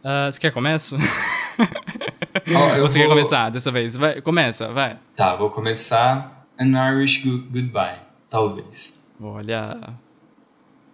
Ah, 0.03 0.29
você 0.31 0.39
quer 0.39 0.51
começo? 0.51 0.95
Ou 0.95 2.81
você 2.88 2.99
quer 2.99 3.05
vou- 3.05 3.15
começar 3.15 3.49
dessa 3.49 3.71
vez? 3.71 3.95
Vai, 3.95 4.21
começa, 4.21 4.71
vai. 4.73 4.97
Tá, 5.15 5.36
vou 5.36 5.49
começar 5.49 6.47
An 6.60 6.71
Irish 6.95 7.23
Goodbye, 7.23 7.99
talvez. 8.29 8.99
Olha. 9.21 9.93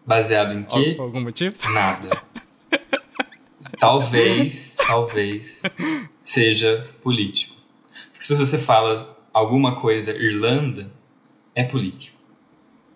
Baseado 0.05 0.53
em 0.53 0.63
quê? 0.63 0.95
al- 0.99 1.05
Algum 1.05 1.21
motivo? 1.21 1.55
Nada. 1.73 2.09
talvez, 3.79 4.75
talvez 4.75 5.61
seja 6.21 6.85
político. 7.01 7.55
Porque 8.11 8.25
se 8.25 8.35
você 8.35 8.57
fala 8.57 9.17
alguma 9.33 9.75
coisa 9.79 10.11
Irlanda, 10.11 10.89
é 11.55 11.63
político. 11.63 12.17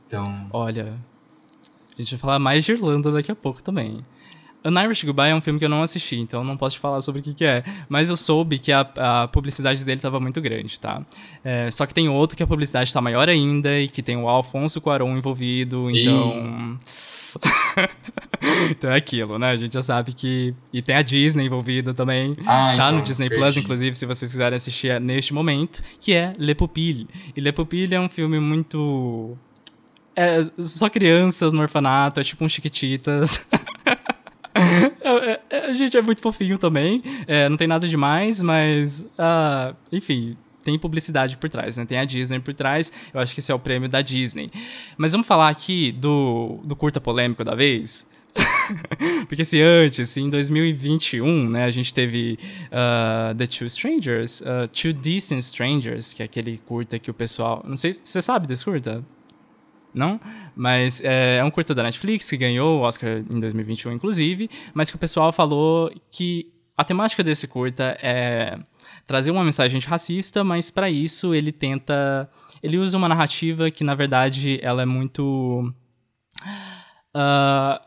Então, 0.08 0.48
Olha, 0.52 0.94
a 2.02 2.04
gente 2.04 2.16
vai 2.16 2.20
falar 2.20 2.40
mais 2.40 2.66
de 2.66 2.72
Irlanda 2.72 3.12
daqui 3.12 3.32
a 3.32 3.36
pouco 3.36 3.62
também. 3.62 4.04
An 4.64 4.80
Irish 4.84 5.04
Goodbye 5.04 5.32
é 5.32 5.36
um 5.36 5.42
filme 5.42 5.58
que 5.58 5.66
eu 5.66 5.70
não 5.70 5.82
assisti, 5.82 6.18
então 6.18 6.44
não 6.44 6.56
posso 6.56 6.76
te 6.76 6.80
falar 6.80 7.02
sobre 7.02 7.22
o 7.22 7.24
que, 7.24 7.34
que 7.34 7.44
é. 7.44 7.64
Mas 7.90 8.10
eu 8.10 8.16
soube 8.16 8.60
que 8.60 8.72
a, 8.72 8.82
a 8.82 9.28
publicidade 9.28 9.84
dele 9.84 9.98
estava 9.98 10.20
muito 10.20 10.40
grande, 10.40 10.80
tá? 10.80 11.02
É, 11.44 11.70
só 11.72 11.86
que 11.86 11.94
tem 11.94 12.08
outro 12.08 12.38
que 12.38 12.44
a 12.44 12.48
publicidade 12.48 12.90
está 12.90 13.02
maior 13.02 13.28
ainda 13.28 13.80
e 13.80 13.88
que 13.88 14.04
tem 14.04 14.18
o 14.18 14.30
Alfonso 14.30 14.80
Cuarón 14.80 15.18
envolvido, 15.18 15.90
então... 15.90 16.78
então 18.70 18.92
é 18.92 18.98
aquilo, 18.98 19.40
né? 19.40 19.50
A 19.50 19.58
gente 19.58 19.74
já 19.74 19.82
sabe 19.82 20.14
que... 20.14 20.54
E 20.72 20.82
tem 20.82 20.96
a 20.96 21.02
Disney 21.02 21.46
envolvida 21.46 21.92
também. 21.92 22.36
Ah, 22.42 22.46
tá 22.46 22.74
então, 22.76 22.92
no 22.98 23.02
Disney. 23.02 23.30
Plus, 23.30 23.58
inclusive, 23.58 23.96
se 23.96 24.06
vocês 24.06 24.30
quiserem 24.30 24.56
assistir 24.56 24.90
é 24.90 25.00
neste 25.00 25.34
momento, 25.34 25.82
que 26.00 26.14
é 26.14 26.36
Le 26.38 26.54
Pupille. 26.54 27.08
E 27.36 27.42
Le 27.42 27.52
Pupille 27.52 27.96
é 27.96 28.00
um 28.00 28.10
filme 28.10 28.40
muito... 28.40 29.36
É 30.22 30.42
só 30.62 30.90
crianças 30.90 31.54
no 31.54 31.62
orfanato, 31.62 32.20
é 32.20 32.24
tipo 32.24 32.44
um 32.46 32.50
Chiquititas. 32.50 33.46
É, 34.54 35.40
é, 35.50 35.72
é, 35.72 35.74
gente, 35.74 35.98
é 35.98 36.02
muito 36.02 36.22
fofinho 36.22 36.58
também. 36.58 37.02
É, 37.26 37.48
não 37.50 37.58
tem 37.58 37.68
nada 37.68 37.88
demais, 37.88 38.42
mas. 38.42 39.10
ah, 39.18 39.74
enfim, 39.92 40.38
tem 40.64 40.78
publicidade 40.78 41.38
por 41.38 41.50
trás, 41.50 41.78
né? 41.78 41.86
Tem 41.86 41.98
a 41.98 42.06
Disney 42.06 42.40
por 42.40 42.54
trás. 42.54 42.92
Eu 43.14 43.20
acho 43.20 43.34
que 43.34 43.40
esse 43.40 43.52
é 43.52 43.56
o 43.56 43.60
prêmio 43.60 43.90
da 43.90 44.02
Disney. 44.02 44.52
Mas 44.98 45.12
vamos 45.12 45.26
falar 45.26 45.50
aqui 45.50 45.92
do, 45.92 46.60
do 46.64 46.76
curta 46.76 47.00
polêmico 47.02 47.44
da 47.44 47.56
vez. 47.56 48.08
Porque 49.28 49.44
se 49.44 49.62
antes, 49.62 50.16
em 50.16 50.30
2021, 50.30 51.50
né, 51.50 51.66
a 51.66 51.72
gente 51.72 51.94
teve 51.94 52.38
ah, 52.72 53.34
The 53.38 53.48
Two 53.48 53.68
Strangers, 53.68 54.42
ah, 54.46 54.68
Two 54.68 54.94
Decent 54.94 55.40
Strangers, 55.40 56.14
que 56.14 56.22
é 56.22 56.26
aquele 56.26 56.58
curta 56.66 57.00
que 57.00 57.10
o 57.10 57.14
pessoal. 57.14 57.64
Não 57.68 57.76
sei, 57.76 57.94
você 57.94 58.22
sabe 58.22 58.48
desse 58.48 58.64
curta? 58.64 59.04
Não? 59.94 60.20
Mas 60.56 61.02
é, 61.04 61.38
é 61.38 61.44
um 61.44 61.52
curta 61.52 61.76
da 61.76 61.84
Netflix 61.84 62.30
que 62.30 62.38
ganhou 62.38 62.80
o 62.80 62.82
Oscar 62.82 63.24
em 63.30 63.40
2021, 63.40 63.92
inclusive, 63.92 64.50
mas 64.74 64.90
que 64.90 64.96
o 64.96 65.00
pessoal 65.00 65.32
falou 65.32 65.92
que 66.10 66.52
a 66.78 66.84
temática 66.84 67.24
desse 67.24 67.48
curta 67.48 67.98
é 68.02 68.58
trazer 69.06 69.30
uma 69.32 69.44
mensagem 69.44 69.80
racista, 69.82 70.44
mas 70.44 70.72
para 70.72 70.90
isso 70.90 71.36
ele 71.36 71.52
tenta. 71.52 72.30
Ele 72.64 72.78
usa 72.78 72.98
uma 72.98 73.10
narrativa 73.10 73.70
que, 73.70 73.84
na 73.84 73.94
verdade, 73.94 74.60
ela 74.64 74.82
é 74.82 74.86
muito. 74.86 75.74
ah, 77.14 77.82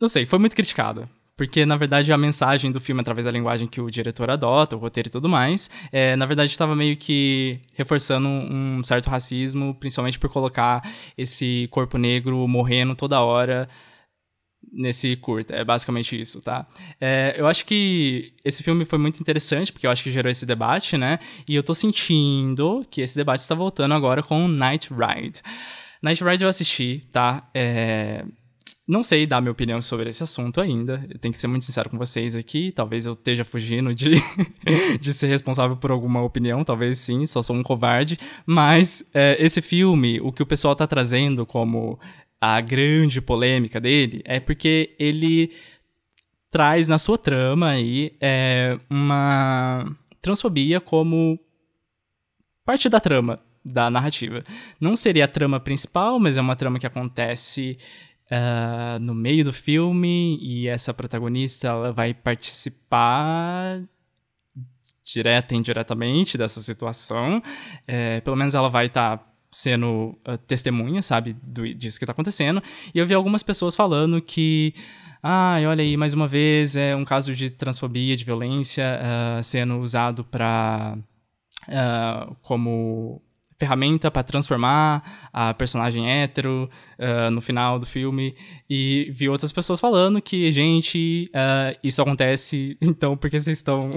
não 0.00 0.08
sei, 0.08 0.26
foi 0.26 0.38
muito 0.38 0.56
criticada. 0.56 1.08
Porque, 1.36 1.66
na 1.66 1.76
verdade, 1.76 2.12
a 2.12 2.16
mensagem 2.16 2.72
do 2.72 2.80
filme, 2.80 3.02
através 3.02 3.26
da 3.26 3.30
linguagem 3.30 3.68
que 3.68 3.80
o 3.80 3.90
diretor 3.90 4.30
adota, 4.30 4.74
o 4.74 4.78
roteiro 4.78 5.08
e 5.08 5.12
tudo 5.12 5.28
mais, 5.28 5.70
é, 5.92 6.16
na 6.16 6.24
verdade, 6.24 6.50
estava 6.50 6.74
meio 6.74 6.96
que 6.96 7.60
reforçando 7.74 8.26
um 8.26 8.82
certo 8.82 9.10
racismo, 9.10 9.74
principalmente 9.74 10.18
por 10.18 10.30
colocar 10.30 10.82
esse 11.16 11.68
corpo 11.70 11.98
negro 11.98 12.48
morrendo 12.48 12.94
toda 12.94 13.20
hora 13.20 13.68
nesse 14.72 15.14
curta. 15.16 15.54
É 15.54 15.62
basicamente 15.64 16.18
isso, 16.18 16.40
tá? 16.40 16.66
É, 17.00 17.34
eu 17.36 17.46
acho 17.46 17.66
que 17.66 18.32
esse 18.44 18.62
filme 18.62 18.84
foi 18.84 18.98
muito 18.98 19.20
interessante, 19.20 19.72
porque 19.72 19.86
eu 19.86 19.90
acho 19.90 20.02
que 20.02 20.10
gerou 20.10 20.30
esse 20.30 20.46
debate, 20.46 20.96
né? 20.96 21.18
E 21.46 21.54
eu 21.54 21.62
tô 21.62 21.74
sentindo 21.74 22.86
que 22.90 23.00
esse 23.02 23.16
debate 23.16 23.40
está 23.40 23.54
voltando 23.54 23.94
agora 23.94 24.22
com 24.22 24.48
Night 24.48 24.90
Ride. 24.90 25.40
Night 26.02 26.24
Ride 26.24 26.44
eu 26.44 26.48
assisti, 26.48 27.06
tá? 27.12 27.48
É, 27.54 28.24
não 28.86 29.02
sei 29.02 29.26
dar 29.26 29.40
minha 29.40 29.50
opinião 29.50 29.82
sobre 29.82 30.08
esse 30.08 30.22
assunto 30.22 30.60
ainda. 30.60 31.04
Eu 31.10 31.18
tenho 31.18 31.34
que 31.34 31.40
ser 31.40 31.48
muito 31.48 31.64
sincero 31.64 31.90
com 31.90 31.98
vocês 31.98 32.36
aqui. 32.36 32.70
Talvez 32.70 33.04
eu 33.04 33.14
esteja 33.14 33.44
fugindo 33.44 33.92
de, 33.92 34.12
de 35.00 35.12
ser 35.12 35.26
responsável 35.26 35.76
por 35.76 35.90
alguma 35.90 36.22
opinião. 36.22 36.62
Talvez 36.62 36.98
sim, 37.00 37.26
só 37.26 37.42
sou 37.42 37.56
um 37.56 37.64
covarde. 37.64 38.16
Mas 38.46 39.08
é, 39.12 39.36
esse 39.40 39.60
filme, 39.60 40.20
o 40.20 40.30
que 40.30 40.42
o 40.42 40.46
pessoal 40.46 40.76
tá 40.76 40.86
trazendo 40.86 41.44
como 41.44 41.98
a 42.40 42.60
grande 42.60 43.20
polêmica 43.20 43.80
dele 43.80 44.22
é 44.24 44.38
porque 44.38 44.94
ele 45.00 45.52
traz 46.48 46.86
na 46.86 46.96
sua 46.96 47.18
trama 47.18 47.70
aí 47.70 48.14
é, 48.20 48.78
uma 48.88 49.84
transfobia 50.22 50.80
como 50.80 51.38
parte 52.64 52.88
da 52.88 53.00
trama 53.00 53.40
da 53.64 53.90
narrativa. 53.90 54.44
Não 54.80 54.94
seria 54.94 55.24
a 55.24 55.28
trama 55.28 55.58
principal, 55.58 56.20
mas 56.20 56.36
é 56.36 56.40
uma 56.40 56.54
trama 56.54 56.78
que 56.78 56.86
acontece 56.86 57.76
ah, 58.30 58.98
no 59.00 59.14
meio 59.14 59.44
do 59.44 59.52
filme 59.52 60.38
e 60.40 60.66
essa 60.68 60.92
protagonista 60.92 61.68
ela 61.68 61.92
vai 61.92 62.12
participar 62.12 63.82
direta 65.04 65.54
e 65.54 65.56
indiretamente 65.56 66.36
dessa 66.36 66.60
situação. 66.60 67.42
É, 67.86 68.20
pelo 68.20 68.36
menos 68.36 68.54
ela 68.54 68.68
vai 68.68 68.86
estar 68.86 69.24
sendo 69.50 70.18
ah, 70.24 70.36
testemunha, 70.36 71.02
sabe, 71.02 71.34
do, 71.42 71.72
disso 71.74 71.98
que 71.98 72.04
está 72.04 72.12
acontecendo. 72.12 72.62
E 72.94 72.98
eu 72.98 73.06
vi 73.06 73.14
algumas 73.14 73.42
pessoas 73.42 73.76
falando 73.76 74.20
que 74.20 74.74
ah, 75.22 75.58
olha 75.66 75.82
aí, 75.82 75.96
mais 75.96 76.12
uma 76.12 76.28
vez, 76.28 76.76
é 76.76 76.94
um 76.94 77.04
caso 77.04 77.34
de 77.34 77.50
transfobia, 77.50 78.16
de 78.16 78.24
violência 78.24 79.00
ah, 79.00 79.42
sendo 79.42 79.78
usado 79.78 80.24
para 80.24 80.98
como 82.42 83.20
ferramenta 83.58 84.10
para 84.10 84.22
transformar 84.22 85.28
a 85.32 85.54
personagem 85.54 86.08
hétero 86.08 86.68
uh, 86.98 87.30
no 87.30 87.40
final 87.40 87.78
do 87.78 87.86
filme. 87.86 88.36
E 88.68 89.08
vi 89.12 89.28
outras 89.28 89.52
pessoas 89.52 89.80
falando 89.80 90.20
que, 90.20 90.50
gente, 90.52 91.30
uh, 91.34 91.78
isso 91.82 92.02
acontece, 92.02 92.76
então 92.82 93.16
por 93.16 93.30
que 93.30 93.40
vocês 93.40 93.58
estão 93.58 93.90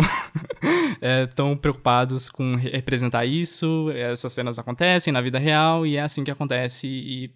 é, 1.02 1.26
tão 1.36 1.56
preocupados 1.56 2.30
com 2.30 2.56
representar 2.56 3.26
isso? 3.26 3.89
Essas 3.91 4.32
cenas 4.32 4.58
acontecem 4.58 5.12
na 5.12 5.22
vida 5.22 5.38
real 5.39 5.86
e 5.86 5.98
é 5.98 6.02
assim 6.02 6.24
que 6.24 6.32
acontece 6.32 6.88
e 6.88 7.32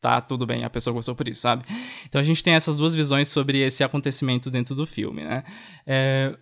tá 0.00 0.20
tudo 0.20 0.46
bem, 0.46 0.64
a 0.64 0.70
pessoa 0.70 0.94
gostou 0.94 1.14
por 1.14 1.28
isso, 1.28 1.42
sabe? 1.42 1.62
Então 2.08 2.20
a 2.20 2.24
gente 2.24 2.42
tem 2.42 2.54
essas 2.54 2.78
duas 2.78 2.94
visões 2.94 3.28
sobre 3.28 3.58
esse 3.58 3.84
acontecimento 3.84 4.50
dentro 4.50 4.74
do 4.74 4.86
filme, 4.86 5.22
né? 5.22 5.44
É, 5.86 6.34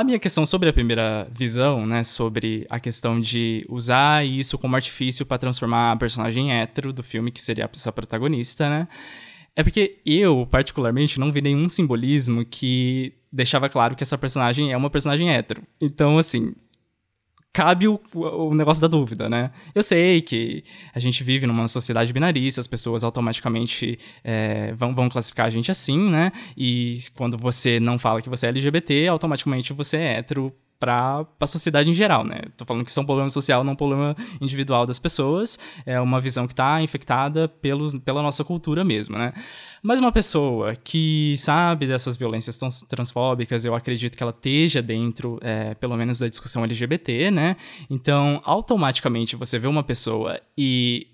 a 0.00 0.04
minha 0.04 0.18
questão 0.18 0.46
sobre 0.46 0.68
a 0.68 0.72
primeira 0.72 1.28
visão, 1.30 1.86
né, 1.86 2.04
sobre 2.04 2.66
a 2.68 2.78
questão 2.78 3.20
de 3.20 3.66
usar 3.68 4.24
isso 4.24 4.58
como 4.58 4.76
artifício 4.76 5.26
para 5.26 5.38
transformar 5.38 5.92
a 5.92 5.96
personagem 5.96 6.52
hétero 6.52 6.92
do 6.92 7.02
filme, 7.02 7.30
que 7.30 7.42
seria 7.42 7.64
a 7.64 7.92
protagonista, 7.92 8.68
né, 8.68 8.88
é 9.58 9.62
porque 9.64 9.98
eu, 10.06 10.46
particularmente, 10.48 11.18
não 11.18 11.32
vi 11.32 11.42
nenhum 11.42 11.68
simbolismo 11.68 12.44
que 12.44 13.12
deixava 13.32 13.68
claro 13.68 13.96
que 13.96 14.04
essa 14.04 14.16
personagem 14.16 14.72
é 14.72 14.76
uma 14.76 14.88
personagem 14.88 15.30
hétero. 15.30 15.64
Então, 15.82 16.16
assim, 16.16 16.54
cabe 17.58 17.88
o, 17.88 18.00
o 18.14 18.54
negócio 18.54 18.80
da 18.80 18.86
dúvida, 18.86 19.28
né? 19.28 19.50
Eu 19.74 19.82
sei 19.82 20.22
que 20.22 20.62
a 20.94 21.00
gente 21.00 21.24
vive 21.24 21.44
numa 21.44 21.66
sociedade 21.66 22.12
binarista, 22.12 22.60
as 22.60 22.68
pessoas 22.68 23.02
automaticamente 23.02 23.98
é, 24.22 24.72
vão, 24.74 24.94
vão 24.94 25.08
classificar 25.08 25.46
a 25.46 25.50
gente 25.50 25.68
assim, 25.68 26.08
né? 26.08 26.30
E 26.56 27.00
quando 27.16 27.36
você 27.36 27.80
não 27.80 27.98
fala 27.98 28.22
que 28.22 28.28
você 28.28 28.46
é 28.46 28.50
LGBT, 28.50 29.08
automaticamente 29.08 29.72
você 29.72 29.96
é 29.96 30.18
hétero 30.18 30.54
para 30.78 31.26
a 31.40 31.46
sociedade 31.46 31.90
em 31.90 31.94
geral, 31.94 32.24
né? 32.24 32.42
Tô 32.56 32.64
falando 32.64 32.84
que 32.84 32.90
isso 32.90 33.00
é 33.00 33.02
um 33.02 33.06
problema 33.06 33.28
social, 33.30 33.64
não 33.64 33.72
um 33.72 33.76
problema 33.76 34.16
individual 34.40 34.86
das 34.86 34.98
pessoas. 34.98 35.58
É 35.84 36.00
uma 36.00 36.20
visão 36.20 36.46
que 36.46 36.52
está 36.52 36.80
infectada 36.80 37.48
pelos, 37.48 37.94
pela 37.96 38.22
nossa 38.22 38.44
cultura 38.44 38.84
mesmo, 38.84 39.18
né? 39.18 39.32
Mas 39.82 40.00
uma 40.00 40.12
pessoa 40.12 40.74
que 40.76 41.36
sabe 41.38 41.86
dessas 41.86 42.16
violências 42.16 42.58
transfóbicas, 42.88 43.64
eu 43.64 43.74
acredito 43.74 44.16
que 44.16 44.22
ela 44.22 44.34
esteja 44.34 44.82
dentro, 44.82 45.38
é, 45.42 45.74
pelo 45.74 45.96
menos, 45.96 46.18
da 46.18 46.28
discussão 46.28 46.64
LGBT, 46.64 47.30
né? 47.30 47.56
Então, 47.90 48.40
automaticamente 48.44 49.36
você 49.36 49.58
vê 49.58 49.66
uma 49.66 49.82
pessoa 49.82 50.40
e 50.56 51.08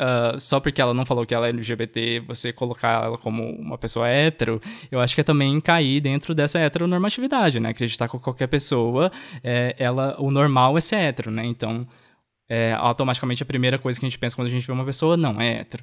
Uh, 0.00 0.38
só 0.38 0.60
porque 0.60 0.80
ela 0.80 0.94
não 0.94 1.04
falou 1.04 1.26
que 1.26 1.34
ela 1.34 1.48
é 1.48 1.50
LGBT, 1.50 2.20
você 2.20 2.52
colocar 2.52 3.04
ela 3.04 3.18
como 3.18 3.42
uma 3.42 3.76
pessoa 3.76 4.06
hétero, 4.06 4.60
eu 4.92 5.00
acho 5.00 5.12
que 5.12 5.20
é 5.20 5.24
também 5.24 5.60
cair 5.60 6.00
dentro 6.00 6.36
dessa 6.36 6.60
heteronormatividade, 6.60 7.58
né? 7.58 7.70
Acreditar 7.70 8.08
que 8.08 8.16
qualquer 8.18 8.46
pessoa, 8.46 9.10
é, 9.42 9.74
ela, 9.76 10.14
o 10.20 10.30
normal 10.30 10.78
é 10.78 10.80
ser 10.80 10.96
hétero, 10.96 11.32
né? 11.32 11.44
Então, 11.44 11.84
é, 12.48 12.72
automaticamente 12.74 13.42
a 13.42 13.46
primeira 13.46 13.76
coisa 13.76 13.98
que 13.98 14.06
a 14.06 14.08
gente 14.08 14.18
pensa 14.18 14.36
quando 14.36 14.46
a 14.46 14.50
gente 14.50 14.64
vê 14.64 14.72
uma 14.72 14.84
pessoa, 14.84 15.16
não, 15.16 15.40
é 15.40 15.60
hétero. 15.60 15.82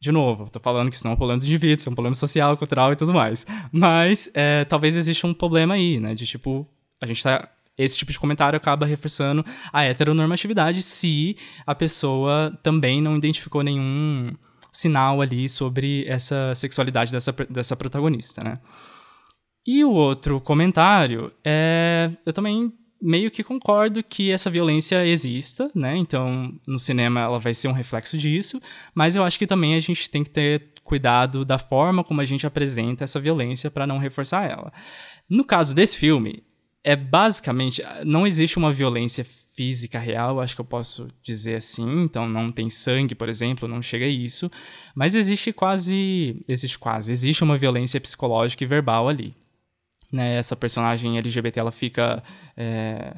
De 0.00 0.10
novo, 0.10 0.50
tô 0.50 0.58
falando 0.58 0.90
que 0.90 0.96
isso 0.96 1.06
não 1.06 1.12
é 1.12 1.14
um 1.14 1.16
problema 1.16 1.40
do 1.40 1.46
indivíduo, 1.46 1.76
isso 1.76 1.88
é 1.88 1.92
um 1.92 1.94
problema 1.94 2.14
social, 2.14 2.56
cultural 2.56 2.92
e 2.92 2.96
tudo 2.96 3.14
mais. 3.14 3.46
Mas 3.72 4.28
é, 4.34 4.64
talvez 4.64 4.96
exista 4.96 5.26
um 5.26 5.32
problema 5.32 5.74
aí, 5.74 6.00
né? 6.00 6.14
De 6.14 6.26
tipo, 6.26 6.66
a 7.00 7.06
gente 7.06 7.22
tá 7.22 7.48
esse 7.76 7.98
tipo 7.98 8.12
de 8.12 8.20
comentário 8.20 8.56
acaba 8.56 8.86
reforçando 8.86 9.44
a 9.72 9.84
heteronormatividade 9.84 10.82
se 10.82 11.36
a 11.66 11.74
pessoa 11.74 12.56
também 12.62 13.00
não 13.00 13.16
identificou 13.16 13.62
nenhum 13.62 14.32
sinal 14.72 15.20
ali 15.20 15.48
sobre 15.48 16.04
essa 16.06 16.54
sexualidade 16.54 17.12
dessa, 17.12 17.32
dessa 17.48 17.76
protagonista, 17.76 18.42
né? 18.42 18.58
E 19.66 19.84
o 19.84 19.90
outro 19.90 20.40
comentário 20.40 21.32
é. 21.44 22.10
Eu 22.26 22.32
também 22.32 22.72
meio 23.00 23.30
que 23.30 23.42
concordo 23.42 24.02
que 24.02 24.30
essa 24.30 24.50
violência 24.50 25.06
exista, 25.06 25.70
né? 25.74 25.96
Então, 25.96 26.52
no 26.66 26.78
cinema 26.78 27.20
ela 27.20 27.38
vai 27.38 27.54
ser 27.54 27.68
um 27.68 27.72
reflexo 27.72 28.16
disso, 28.16 28.60
mas 28.94 29.14
eu 29.14 29.22
acho 29.22 29.38
que 29.38 29.46
também 29.46 29.74
a 29.74 29.80
gente 29.80 30.10
tem 30.10 30.24
que 30.24 30.30
ter 30.30 30.72
cuidado 30.82 31.44
da 31.44 31.58
forma 31.58 32.04
como 32.04 32.20
a 32.20 32.24
gente 32.24 32.46
apresenta 32.46 33.04
essa 33.04 33.20
violência 33.20 33.70
para 33.70 33.86
não 33.86 33.98
reforçar 33.98 34.50
ela. 34.50 34.72
No 35.28 35.44
caso 35.44 35.74
desse 35.74 35.98
filme, 35.98 36.42
é 36.84 36.94
basicamente. 36.94 37.82
Não 38.04 38.26
existe 38.26 38.58
uma 38.58 38.70
violência 38.70 39.26
física 39.54 39.98
real, 39.98 40.40
acho 40.40 40.54
que 40.54 40.60
eu 40.60 40.64
posso 40.66 41.08
dizer 41.22 41.56
assim. 41.56 42.02
Então, 42.02 42.28
não 42.28 42.52
tem 42.52 42.68
sangue, 42.68 43.14
por 43.14 43.28
exemplo, 43.28 43.66
não 43.66 43.80
chega 43.80 44.04
a 44.04 44.08
isso. 44.08 44.50
Mas 44.94 45.14
existe 45.14 45.52
quase. 45.52 46.44
Existe 46.46 46.78
quase. 46.78 47.10
Existe 47.10 47.42
uma 47.42 47.56
violência 47.56 48.00
psicológica 48.00 48.62
e 48.62 48.66
verbal 48.66 49.08
ali. 49.08 49.34
Né? 50.12 50.36
Essa 50.36 50.54
personagem 50.54 51.16
LGBT 51.16 51.58
ela 51.58 51.72
fica. 51.72 52.22
É, 52.56 53.16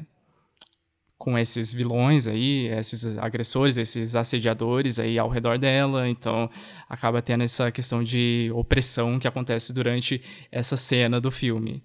com 1.17 1.35
esses 1.35 1.73
vilões 1.73 2.27
aí, 2.27 2.67
esses 2.67 3.17
agressores, 3.17 3.75
esses 3.75 4.15
assediadores 4.15 4.99
aí 4.99 5.17
ao 5.17 5.27
redor 5.27 5.57
dela, 5.57 6.07
então 6.07 6.47
acaba 6.87 7.23
tendo 7.23 7.43
essa 7.43 7.71
questão 7.71 8.03
de 8.03 8.51
opressão 8.53 9.17
que 9.17 9.27
acontece 9.27 9.73
durante 9.73 10.21
essa 10.51 10.77
cena 10.77 11.19
do 11.19 11.31
filme. 11.31 11.83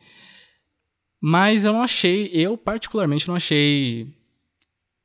Mas 1.25 1.65
eu 1.65 1.73
não 1.73 1.83
achei, 1.83 2.27
eu 2.33 2.59
particularmente 2.59 3.29
não 3.29 3.37
achei 3.37 4.09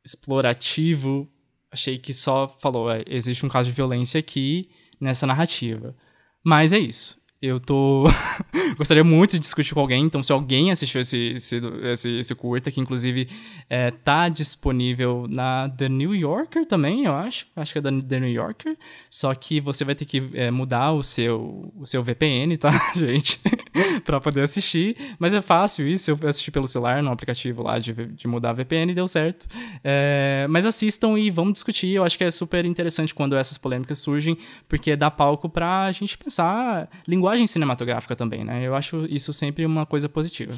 explorativo. 0.03 1.29
Achei 1.71 1.99
que 1.99 2.11
só 2.11 2.47
falou, 2.47 2.89
é, 2.89 3.03
existe 3.05 3.45
um 3.45 3.49
caso 3.49 3.69
de 3.69 3.75
violência 3.75 4.19
aqui 4.19 4.67
nessa 4.99 5.27
narrativa. 5.27 5.95
Mas 6.43 6.73
é 6.73 6.79
isso 6.79 7.21
eu 7.41 7.59
tô. 7.59 8.05
Gostaria 8.77 9.03
muito 9.03 9.31
de 9.31 9.39
discutir 9.39 9.73
com 9.73 9.79
alguém, 9.79 10.03
então 10.03 10.23
se 10.23 10.31
alguém 10.31 10.71
assistiu 10.71 11.01
esse, 11.01 11.33
esse, 11.35 11.61
esse, 11.83 12.19
esse 12.19 12.35
curta, 12.35 12.71
que 12.71 12.79
inclusive 12.79 13.27
é, 13.69 13.91
tá 13.91 14.27
disponível 14.27 15.27
na 15.29 15.69
The 15.69 15.89
New 15.89 16.15
Yorker 16.15 16.65
também, 16.65 17.05
eu 17.05 17.13
acho. 17.13 17.45
Acho 17.55 17.73
que 17.73 17.79
é 17.79 17.81
da 17.81 17.91
The 17.91 18.19
New 18.19 18.31
Yorker. 18.31 18.77
Só 19.09 19.33
que 19.35 19.59
você 19.59 19.83
vai 19.85 19.95
ter 19.95 20.05
que 20.05 20.29
é, 20.33 20.49
mudar 20.49 20.91
o 20.93 21.03
seu, 21.03 21.71
o 21.75 21.85
seu 21.85 22.03
VPN, 22.03 22.57
tá, 22.57 22.71
gente? 22.95 23.39
pra 24.05 24.19
poder 24.19 24.41
assistir. 24.41 24.95
Mas 25.19 25.33
é 25.33 25.41
fácil 25.41 25.87
isso, 25.87 26.11
eu 26.11 26.19
assisti 26.27 26.51
pelo 26.51 26.67
celular, 26.67 27.01
no 27.01 27.11
aplicativo 27.11 27.63
lá 27.63 27.79
de, 27.79 27.93
de 27.93 28.27
mudar 28.27 28.53
VPN, 28.53 28.93
deu 28.93 29.07
certo. 29.07 29.47
É, 29.83 30.45
mas 30.49 30.65
assistam 30.65 31.17
e 31.17 31.29
vamos 31.29 31.53
discutir. 31.53 31.93
Eu 31.93 32.03
acho 32.03 32.17
que 32.17 32.23
é 32.23 32.31
super 32.31 32.65
interessante 32.65 33.13
quando 33.13 33.35
essas 33.35 33.57
polêmicas 33.57 33.99
surgem, 33.99 34.37
porque 34.67 34.95
dá 34.95 35.09
palco 35.09 35.49
pra 35.49 35.91
gente 35.91 36.17
pensar 36.17 36.89
linguagem 37.07 37.47
cinematográfica 37.47 38.15
também, 38.15 38.43
né? 38.43 38.65
Eu 38.65 38.75
acho 38.75 39.05
isso 39.09 39.33
sempre 39.33 39.65
uma 39.65 39.85
coisa 39.85 40.07
positiva. 40.09 40.53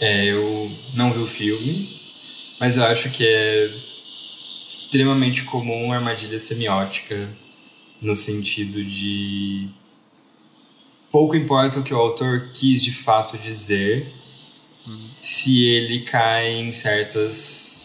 É, 0.00 0.26
eu 0.26 0.70
não 0.94 1.12
vi 1.12 1.18
o 1.18 1.26
filme, 1.26 1.88
mas 2.60 2.76
eu 2.76 2.84
acho 2.84 3.10
que 3.10 3.26
é 3.26 3.70
extremamente 4.68 5.44
comum 5.44 5.92
a 5.92 5.96
armadilha 5.96 6.38
semiótica 6.38 7.28
no 8.00 8.14
sentido 8.14 8.84
de 8.84 9.68
pouco 11.10 11.36
importa 11.36 11.80
o 11.80 11.82
que 11.82 11.94
o 11.94 11.98
autor 11.98 12.50
quis 12.52 12.82
de 12.82 12.92
fato 12.92 13.36
dizer, 13.38 14.12
hum. 14.86 15.08
se 15.22 15.64
ele 15.64 16.00
cai 16.00 16.52
em 16.52 16.72
certas 16.72 17.78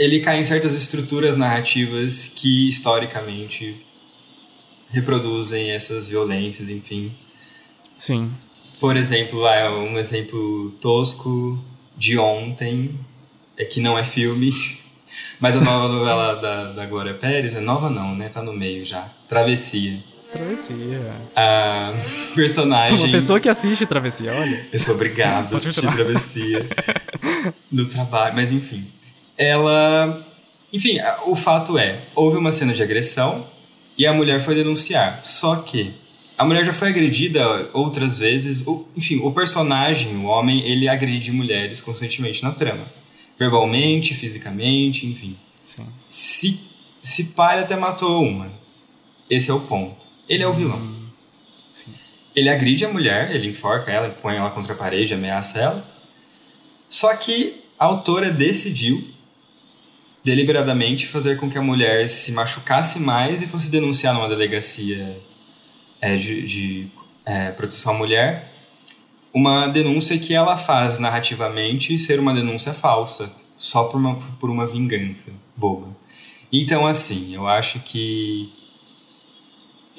ele 0.00 0.20
cai 0.20 0.38
em 0.38 0.42
certas 0.42 0.72
estruturas 0.72 1.36
narrativas 1.36 2.26
que 2.26 2.68
historicamente 2.68 3.84
reproduzem 4.88 5.72
essas 5.72 6.08
violências, 6.08 6.70
enfim. 6.70 7.14
Sim. 7.98 8.32
Por 8.80 8.96
exemplo, 8.96 9.38
lá 9.40 9.70
um 9.78 9.98
exemplo 9.98 10.70
tosco 10.80 11.62
de 11.98 12.18
ontem, 12.18 12.98
é 13.58 13.64
que 13.66 13.78
não 13.78 13.98
é 13.98 14.02
filme, 14.02 14.50
mas 15.38 15.54
a 15.54 15.60
nova 15.60 15.86
novela 15.86 16.34
da, 16.36 16.72
da 16.72 16.86
Glória 16.86 17.12
Pérez, 17.12 17.54
é 17.54 17.60
nova 17.60 17.90
não, 17.90 18.16
né? 18.16 18.30
Tá 18.30 18.42
no 18.42 18.54
meio 18.54 18.86
já. 18.86 19.12
Travessia. 19.28 20.02
Travessia. 20.32 21.12
A 21.34 21.92
personagem. 22.34 22.98
Uma 22.98 23.10
pessoa 23.10 23.40
que 23.40 23.48
assiste 23.48 23.84
Travessia, 23.86 24.32
olha. 24.32 24.66
Eu 24.72 24.78
sou 24.78 24.94
obrigado 24.94 25.54
a 25.54 25.56
assistir 25.58 25.90
Travessia 25.90 26.66
no 27.70 27.86
trabalho, 27.86 28.34
mas 28.34 28.52
enfim. 28.52 28.86
Ela. 29.36 30.26
Enfim, 30.72 30.98
o 31.26 31.34
fato 31.34 31.76
é: 31.76 32.00
houve 32.14 32.36
uma 32.36 32.52
cena 32.52 32.72
de 32.72 32.82
agressão 32.82 33.46
e 33.98 34.06
a 34.06 34.12
mulher 34.12 34.42
foi 34.44 34.54
denunciar. 34.54 35.20
Só 35.24 35.56
que 35.56 35.94
a 36.38 36.44
mulher 36.44 36.64
já 36.64 36.72
foi 36.72 36.88
agredida 36.88 37.68
outras 37.72 38.18
vezes. 38.18 38.64
enfim, 38.96 39.20
o 39.22 39.32
personagem, 39.32 40.16
o 40.16 40.24
homem, 40.24 40.66
ele 40.66 40.88
agride 40.88 41.32
mulheres 41.32 41.80
constantemente 41.80 42.42
na 42.42 42.52
trama. 42.52 42.86
Verbalmente, 43.38 44.14
fisicamente, 44.14 45.06
enfim. 45.06 45.36
Sim. 45.64 45.86
Se, 46.08 46.60
se 47.02 47.24
pai 47.24 47.58
até 47.58 47.76
matou 47.76 48.22
uma. 48.22 48.50
Esse 49.28 49.50
é 49.50 49.54
o 49.54 49.60
ponto. 49.60 50.09
Ele 50.30 50.44
é 50.44 50.48
o 50.48 50.54
vilão. 50.54 50.78
Hum, 50.78 51.08
sim. 51.68 51.92
Ele 52.36 52.48
agride 52.48 52.84
a 52.84 52.92
mulher, 52.92 53.34
ele 53.34 53.48
enforca 53.48 53.90
ela, 53.90 54.08
põe 54.08 54.36
ela 54.36 54.50
contra 54.50 54.72
a 54.72 54.76
parede, 54.76 55.12
ameaça 55.12 55.58
ela. 55.58 55.84
Só 56.88 57.14
que 57.16 57.64
a 57.76 57.86
autora 57.86 58.30
decidiu 58.30 59.04
deliberadamente 60.22 61.08
fazer 61.08 61.36
com 61.36 61.50
que 61.50 61.58
a 61.58 61.62
mulher 61.62 62.08
se 62.08 62.30
machucasse 62.30 63.00
mais 63.00 63.42
e 63.42 63.46
fosse 63.48 63.70
denunciar 63.70 64.14
numa 64.14 64.28
delegacia 64.28 65.20
é, 66.00 66.16
de, 66.16 66.42
de 66.42 66.92
é, 67.24 67.50
proteção 67.50 67.94
à 67.94 67.98
mulher 67.98 68.50
uma 69.32 69.68
denúncia 69.68 70.18
que 70.18 70.34
ela 70.34 70.56
faz 70.56 70.98
narrativamente 70.98 71.96
ser 71.98 72.18
uma 72.18 72.34
denúncia 72.34 72.74
falsa, 72.74 73.32
só 73.56 73.84
por 73.84 73.98
uma, 73.98 74.16
por 74.38 74.50
uma 74.50 74.66
vingança 74.66 75.30
boba. 75.56 75.96
Então, 76.52 76.86
assim, 76.86 77.34
eu 77.34 77.46
acho 77.46 77.78
que 77.80 78.52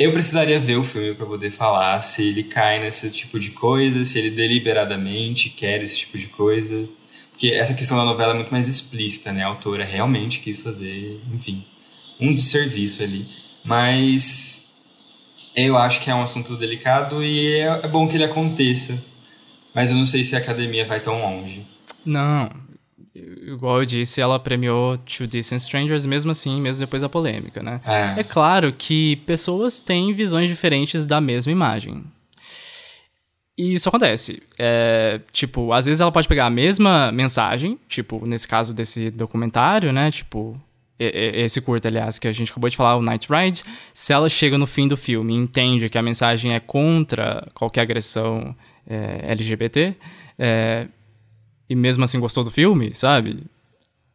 eu 0.04 0.12
precisaria 0.12 0.60
ver 0.60 0.78
o 0.78 0.84
filme 0.84 1.14
para 1.14 1.26
poder 1.26 1.52
falar 1.52 2.00
se 2.02 2.28
ele 2.28 2.44
cai 2.44 2.80
nesse 2.80 3.10
tipo 3.10 3.40
de 3.40 3.52
coisa, 3.52 4.06
se 4.06 4.18
ele 4.18 4.32
deliberadamente 4.32 5.50
quer 5.50 5.84
esse 5.84 6.00
tipo 6.00 6.18
de 6.18 6.28
coisa. 6.28 6.88
Porque 7.32 7.50
essa 7.50 7.74
questão 7.74 7.98
da 7.98 8.06
novela 8.06 8.32
é 8.32 8.36
muito 8.36 8.52
mais 8.52 8.68
explícita, 8.68 9.32
né? 9.32 9.44
A 9.44 9.48
autora 9.48 9.84
realmente 9.84 10.40
quis 10.40 10.62
fazer, 10.62 11.20
enfim, 11.34 11.66
um 12.20 12.34
desserviço 12.34 13.04
ali. 13.04 13.28
Mas 13.64 14.72
eu 15.56 15.78
acho 15.78 16.00
que 16.02 16.10
é 16.10 16.16
um 16.16 16.22
assunto 16.22 16.56
delicado 16.56 17.24
e 17.24 17.56
é, 17.56 17.82
é 17.84 17.88
bom 17.88 18.08
que 18.08 18.16
ele 18.16 18.24
aconteça. 18.24 19.04
Mas 19.74 19.92
eu 19.92 19.98
não 19.98 20.06
sei 20.06 20.24
se 20.24 20.36
a 20.36 20.40
academia 20.40 20.86
vai 20.86 21.00
tão 21.00 21.22
longe. 21.22 21.66
Não, 22.06 22.50
igual 23.14 23.80
eu 23.80 23.86
disse, 23.86 24.22
ela 24.22 24.40
premiou 24.40 24.98
Two 24.98 25.28
Decent 25.28 25.60
Strangers 25.60 26.06
mesmo 26.06 26.32
assim, 26.32 26.62
mesmo 26.62 26.86
depois 26.86 27.02
da 27.02 27.10
polêmica, 27.10 27.62
né? 27.62 27.82
É. 27.86 28.22
é 28.22 28.24
claro 28.24 28.72
que 28.72 29.18
pessoas 29.26 29.82
têm 29.82 30.14
visões 30.14 30.50
diferentes 30.50 31.06
da 31.06 31.20
mesma 31.20 31.52
imagem. 31.52 32.04
E 33.58 33.74
isso 33.74 33.90
acontece. 33.90 34.42
É, 34.58 35.20
tipo, 35.32 35.74
às 35.74 35.86
vezes 35.86 36.02
ela 36.02 36.12
pode 36.12 36.28
pegar 36.28 36.46
a 36.46 36.50
mesma 36.50 37.12
mensagem, 37.12 37.78
tipo, 37.88 38.28
nesse 38.28 38.48
caso 38.48 38.74
desse 38.74 39.12
documentário, 39.12 39.92
né? 39.92 40.10
Tipo, 40.10 40.60
esse 40.98 41.60
curto, 41.62 41.88
aliás, 41.88 42.18
que 42.18 42.28
a 42.28 42.32
gente 42.32 42.52
acabou 42.52 42.70
de 42.70 42.78
falar, 42.78 42.96
o 42.96 43.02
Night 43.02 43.28
Ride, 43.30 43.64
se 43.94 44.14
ela 44.14 44.30
chega 44.30 44.58
no 44.58 44.68
fim 44.68 44.88
do 44.88 44.96
filme 44.96 45.34
e 45.34 45.38
entende 45.38 45.90
que 45.90 45.98
a 45.98 46.02
mensagem 46.02 46.54
é 46.54 46.60
contra 46.60 47.48
qualquer 47.54 47.82
agressão 47.82 48.56
é, 48.88 49.32
LGBT, 49.32 49.96
é, 50.38 50.88
e 51.72 51.76
mesmo 51.76 52.04
assim 52.04 52.20
gostou 52.20 52.44
do 52.44 52.52
filme, 52.52 52.92
sabe? 52.94 53.46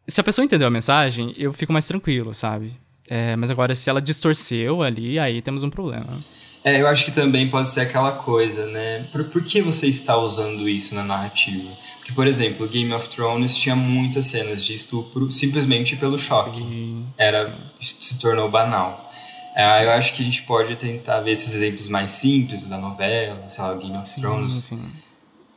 Se 0.06 0.20
a 0.20 0.24
pessoa 0.24 0.44
entendeu 0.44 0.68
a 0.68 0.70
mensagem, 0.70 1.34
eu 1.38 1.54
fico 1.54 1.72
mais 1.72 1.88
tranquilo, 1.88 2.34
sabe? 2.34 2.70
É, 3.08 3.34
mas 3.34 3.50
agora, 3.50 3.74
se 3.74 3.88
ela 3.88 3.98
distorceu 3.98 4.82
ali, 4.82 5.18
aí 5.18 5.40
temos 5.40 5.62
um 5.62 5.70
problema. 5.70 6.20
É, 6.62 6.82
eu 6.82 6.86
acho 6.86 7.06
que 7.06 7.10
também 7.12 7.48
pode 7.48 7.70
ser 7.70 7.80
aquela 7.80 8.12
coisa, 8.12 8.66
né? 8.66 9.06
Por, 9.10 9.24
por 9.24 9.42
que 9.42 9.62
você 9.62 9.86
está 9.86 10.18
usando 10.18 10.68
isso 10.68 10.94
na 10.94 11.02
narrativa? 11.02 11.70
Porque, 11.96 12.12
por 12.12 12.26
exemplo, 12.26 12.68
Game 12.68 12.92
of 12.92 13.08
Thrones 13.08 13.56
tinha 13.56 13.74
muitas 13.74 14.26
cenas 14.26 14.62
de 14.62 14.74
estupro 14.74 15.30
simplesmente 15.30 15.96
pelo 15.96 16.18
choque. 16.18 16.58
Sim, 16.58 17.06
Era, 17.16 17.42
sim. 17.80 17.96
se 18.02 18.18
tornou 18.18 18.50
banal. 18.50 19.10
É, 19.56 19.86
eu 19.86 19.92
acho 19.92 20.12
que 20.12 20.20
a 20.20 20.24
gente 20.26 20.42
pode 20.42 20.76
tentar 20.76 21.20
ver 21.20 21.30
esses 21.30 21.54
exemplos 21.54 21.88
mais 21.88 22.10
simples 22.10 22.66
da 22.66 22.76
novela, 22.76 23.48
sei 23.48 23.64
lá, 23.64 23.74
Game 23.74 23.96
of 23.96 24.06
Sim, 24.06 24.20
Thrones, 24.20 24.52
sim. 24.52 24.92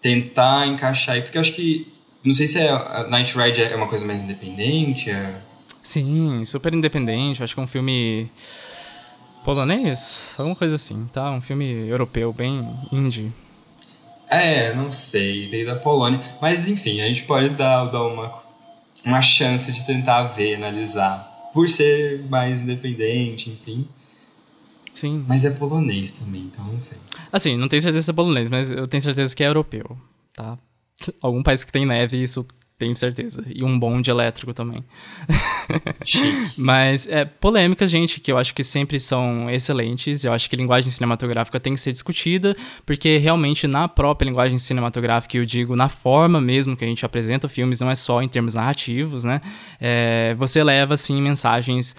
Tentar 0.02 0.68
encaixar 0.68 1.16
aí, 1.16 1.22
porque 1.22 1.38
eu 1.38 1.42
acho 1.42 1.54
que 1.54 1.92
não 2.24 2.34
sei 2.34 2.48
se 2.48 2.60
é, 2.60 2.70
a 2.70 3.08
Night 3.10 3.38
Ride 3.38 3.62
é 3.62 3.76
uma 3.76 3.88
coisa 3.88 4.06
mais 4.06 4.22
independente, 4.22 5.10
é... 5.10 5.36
Sim, 5.82 6.44
super 6.44 6.74
independente. 6.74 7.42
Acho 7.42 7.54
que 7.54 7.60
é 7.60 7.64
um 7.64 7.68
filme 7.68 8.30
polonês, 9.44 10.34
alguma 10.38 10.56
coisa 10.56 10.76
assim, 10.76 11.08
tá? 11.14 11.32
Um 11.32 11.42
filme 11.42 11.88
europeu, 11.88 12.34
bem 12.34 12.68
indie. 12.92 13.32
É, 14.30 14.74
não 14.76 14.92
sei, 14.92 15.48
veio 15.48 15.66
da 15.66 15.76
Polônia, 15.76 16.22
mas 16.40 16.68
enfim, 16.68 17.02
a 17.02 17.08
gente 17.08 17.24
pode 17.24 17.50
dar, 17.50 17.86
dar 17.86 18.04
uma, 18.04 18.32
uma 19.04 19.22
chance 19.22 19.72
de 19.72 19.84
tentar 19.86 20.24
ver, 20.24 20.56
analisar, 20.56 21.50
por 21.54 21.68
ser 21.68 22.24
mais 22.30 22.62
independente, 22.62 23.50
enfim. 23.50 23.88
Sim. 24.94 25.24
Mas 25.28 25.46
é 25.46 25.50
polonês 25.50 26.12
também, 26.12 26.42
então 26.42 26.66
não 26.66 26.80
sei. 26.80 26.98
Assim, 27.32 27.58
não 27.58 27.68
tenho 27.68 27.82
certeza 27.82 28.04
se 28.04 28.12
é 28.12 28.14
polonês, 28.14 28.50
mas 28.50 28.72
eu 28.72 28.88
tenho 28.88 29.02
certeza 29.02 29.36
que 29.36 29.44
é 29.44 29.48
europeu, 29.48 29.98
tá? 30.34 30.58
Algum 31.22 31.44
país 31.44 31.64
que 31.64 31.72
tem 31.72 31.86
neve, 31.86 32.22
isso 32.22 32.46
tenho 32.80 32.96
certeza. 32.96 33.44
E 33.54 33.62
um 33.62 33.78
bonde 33.78 34.10
elétrico 34.10 34.54
também. 34.54 34.84
Chique. 36.06 36.54
Mas 36.58 37.06
é, 37.08 37.26
polêmicas, 37.26 37.92
gente, 37.92 38.22
que 38.22 38.32
eu 38.32 38.38
acho 38.38 38.54
que 38.54 38.64
sempre 38.64 38.98
são 39.02 39.50
excelentes. 39.50 40.24
Eu 40.24 40.32
acho 40.32 40.50
que 40.50 40.56
linguagem 40.56 40.90
cinematográfica 40.90 41.60
tem 41.60 41.74
que 41.74 41.82
ser 41.82 41.92
discutida, 41.92 42.56
porque 42.86 43.18
realmente 43.18 43.68
na 43.68 43.90
própria 43.90 44.28
linguagem 44.28 44.58
cinematográfica, 44.58 45.36
eu 45.36 45.46
digo 45.46 45.76
na 45.76 45.90
forma 45.90 46.40
mesmo 46.40 46.78
que 46.78 46.86
a 46.86 46.88
gente 46.88 47.06
apresenta 47.06 47.50
filmes, 47.50 47.82
não 47.82 47.92
é 47.92 47.96
só 47.96 48.22
em 48.22 48.30
termos 48.30 48.56
narrativos, 48.56 49.26
né? 49.26 49.42
É, 49.80 50.34
você 50.36 50.64
leva, 50.64 50.94
assim, 50.94 51.22
mensagens 51.22 51.98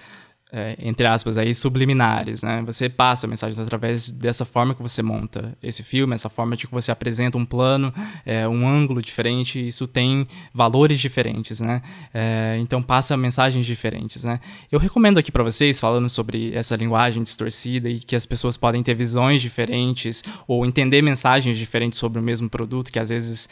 é, 0.53 0.75
entre 0.79 1.07
aspas, 1.07 1.37
aí, 1.37 1.55
subliminares, 1.55 2.43
né? 2.43 2.61
Você 2.65 2.89
passa 2.89 3.25
mensagens 3.25 3.57
através 3.57 4.11
dessa 4.11 4.43
forma 4.43 4.75
que 4.75 4.81
você 4.81 5.01
monta 5.01 5.57
esse 5.63 5.81
filme, 5.81 6.13
essa 6.13 6.27
forma 6.27 6.57
de 6.57 6.67
que 6.67 6.73
você 6.73 6.91
apresenta 6.91 7.37
um 7.37 7.45
plano, 7.45 7.93
é, 8.25 8.45
um 8.47 8.67
ângulo 8.67 9.01
diferente, 9.01 9.65
isso 9.65 9.87
tem 9.87 10.27
valores 10.53 10.99
diferentes, 10.99 11.61
né? 11.61 11.81
É, 12.13 12.57
então 12.59 12.83
passa 12.83 13.15
mensagens 13.15 13.65
diferentes, 13.65 14.25
né? 14.25 14.41
Eu 14.69 14.77
recomendo 14.77 15.17
aqui 15.17 15.31
para 15.31 15.43
vocês, 15.43 15.79
falando 15.79 16.09
sobre 16.09 16.53
essa 16.53 16.75
linguagem 16.75 17.23
distorcida 17.23 17.89
e 17.89 17.99
que 17.99 18.15
as 18.15 18.25
pessoas 18.25 18.57
podem 18.57 18.83
ter 18.83 18.93
visões 18.93 19.41
diferentes 19.41 20.21
ou 20.45 20.65
entender 20.65 21.01
mensagens 21.01 21.57
diferentes 21.57 21.97
sobre 21.97 22.19
o 22.19 22.23
mesmo 22.23 22.49
produto, 22.49 22.91
que 22.91 22.99
às 22.99 23.07
vezes 23.07 23.47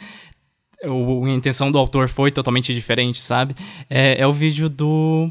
o, 0.84 1.24
a 1.24 1.30
intenção 1.30 1.72
do 1.72 1.78
autor 1.78 2.08
foi 2.08 2.30
totalmente 2.30 2.74
diferente, 2.74 3.22
sabe? 3.22 3.54
É, 3.88 4.20
é 4.20 4.26
o 4.26 4.32
vídeo 4.32 4.68
do 4.68 5.30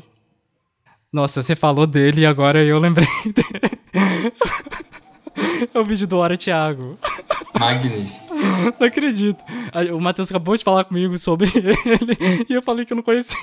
nossa, 1.12 1.42
você 1.42 1.56
falou 1.56 1.88
dele 1.88 2.22
e 2.22 2.26
agora 2.26 2.64
eu 2.64 2.80
lembrei 2.80 3.08
dele. 3.26 4.34
É 5.74 5.80
o 5.80 5.86
vídeo 5.86 6.08
do 6.08 6.18
Hora 6.18 6.38
Thiago. 6.38 6.98
Magnífico. 7.58 8.36
Não 8.80 8.88
acredito. 8.88 9.44
O 9.94 10.00
Matheus 10.00 10.30
acabou 10.30 10.56
de 10.58 10.64
falar 10.64 10.84
comigo 10.84 11.18
sobre 11.18 11.48
ele 11.56 12.46
e 12.50 12.54
eu 12.54 12.62
falei 12.62 12.86
que 12.86 12.94
eu 12.94 12.98
não 12.98 13.04
conhecia. 13.04 13.38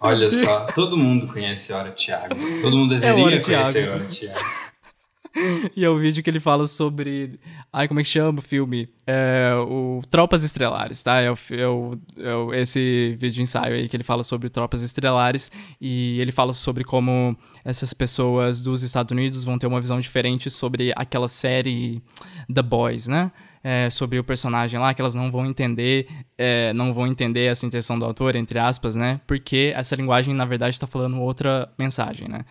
Olha 0.00 0.30
só, 0.30 0.66
todo 0.74 0.96
mundo 0.96 1.26
conhece 1.26 1.72
Hora 1.72 1.90
Thiago. 1.90 2.34
Todo 2.62 2.76
mundo 2.76 2.94
deveria 2.94 3.24
Hora 3.24 3.40
conhecer 3.40 3.84
Thiago. 3.84 3.92
Hora 3.92 4.04
Thiago. 4.06 4.40
E 5.76 5.84
é 5.84 5.88
o 5.88 5.96
vídeo 5.96 6.22
que 6.22 6.28
ele 6.30 6.40
fala 6.40 6.66
sobre. 6.66 7.38
Ai, 7.72 7.86
como 7.86 8.00
é 8.00 8.02
que 8.02 8.08
chama 8.08 8.38
o 8.40 8.42
filme? 8.42 8.88
É 9.06 9.52
o 9.56 10.00
Tropas 10.10 10.42
Estrelares, 10.42 11.02
tá? 11.02 11.20
É, 11.20 11.30
o, 11.30 11.36
é, 11.50 11.66
o, 11.66 11.98
é 12.18 12.34
o- 12.34 12.54
esse 12.54 13.16
vídeo 13.20 13.40
ensaio 13.42 13.74
aí 13.74 13.88
que 13.88 13.96
ele 13.96 14.02
fala 14.04 14.22
sobre 14.22 14.48
Tropas 14.48 14.82
Estrelares. 14.82 15.50
E 15.80 16.20
ele 16.20 16.32
fala 16.32 16.52
sobre 16.52 16.82
como 16.84 17.36
essas 17.64 17.92
pessoas 17.94 18.60
dos 18.60 18.82
Estados 18.82 19.12
Unidos 19.12 19.44
vão 19.44 19.58
ter 19.58 19.66
uma 19.66 19.80
visão 19.80 20.00
diferente 20.00 20.50
sobre 20.50 20.92
aquela 20.96 21.28
série 21.28 22.02
The 22.52 22.62
Boys, 22.62 23.06
né? 23.06 23.30
É, 23.62 23.90
sobre 23.90 24.18
o 24.18 24.24
personagem 24.24 24.80
lá, 24.80 24.92
que 24.94 25.02
elas 25.02 25.14
não 25.14 25.30
vão 25.30 25.44
entender, 25.46 26.08
é, 26.38 26.72
não 26.72 26.94
vão 26.94 27.06
entender 27.06 27.44
essa 27.44 27.66
intenção 27.66 27.98
do 27.98 28.04
autor, 28.06 28.34
entre 28.34 28.58
aspas, 28.58 28.96
né? 28.96 29.20
Porque 29.26 29.72
essa 29.76 29.94
linguagem, 29.94 30.34
na 30.34 30.44
verdade, 30.46 30.74
está 30.74 30.86
falando 30.86 31.20
outra 31.20 31.68
mensagem, 31.78 32.26
né? 32.26 32.44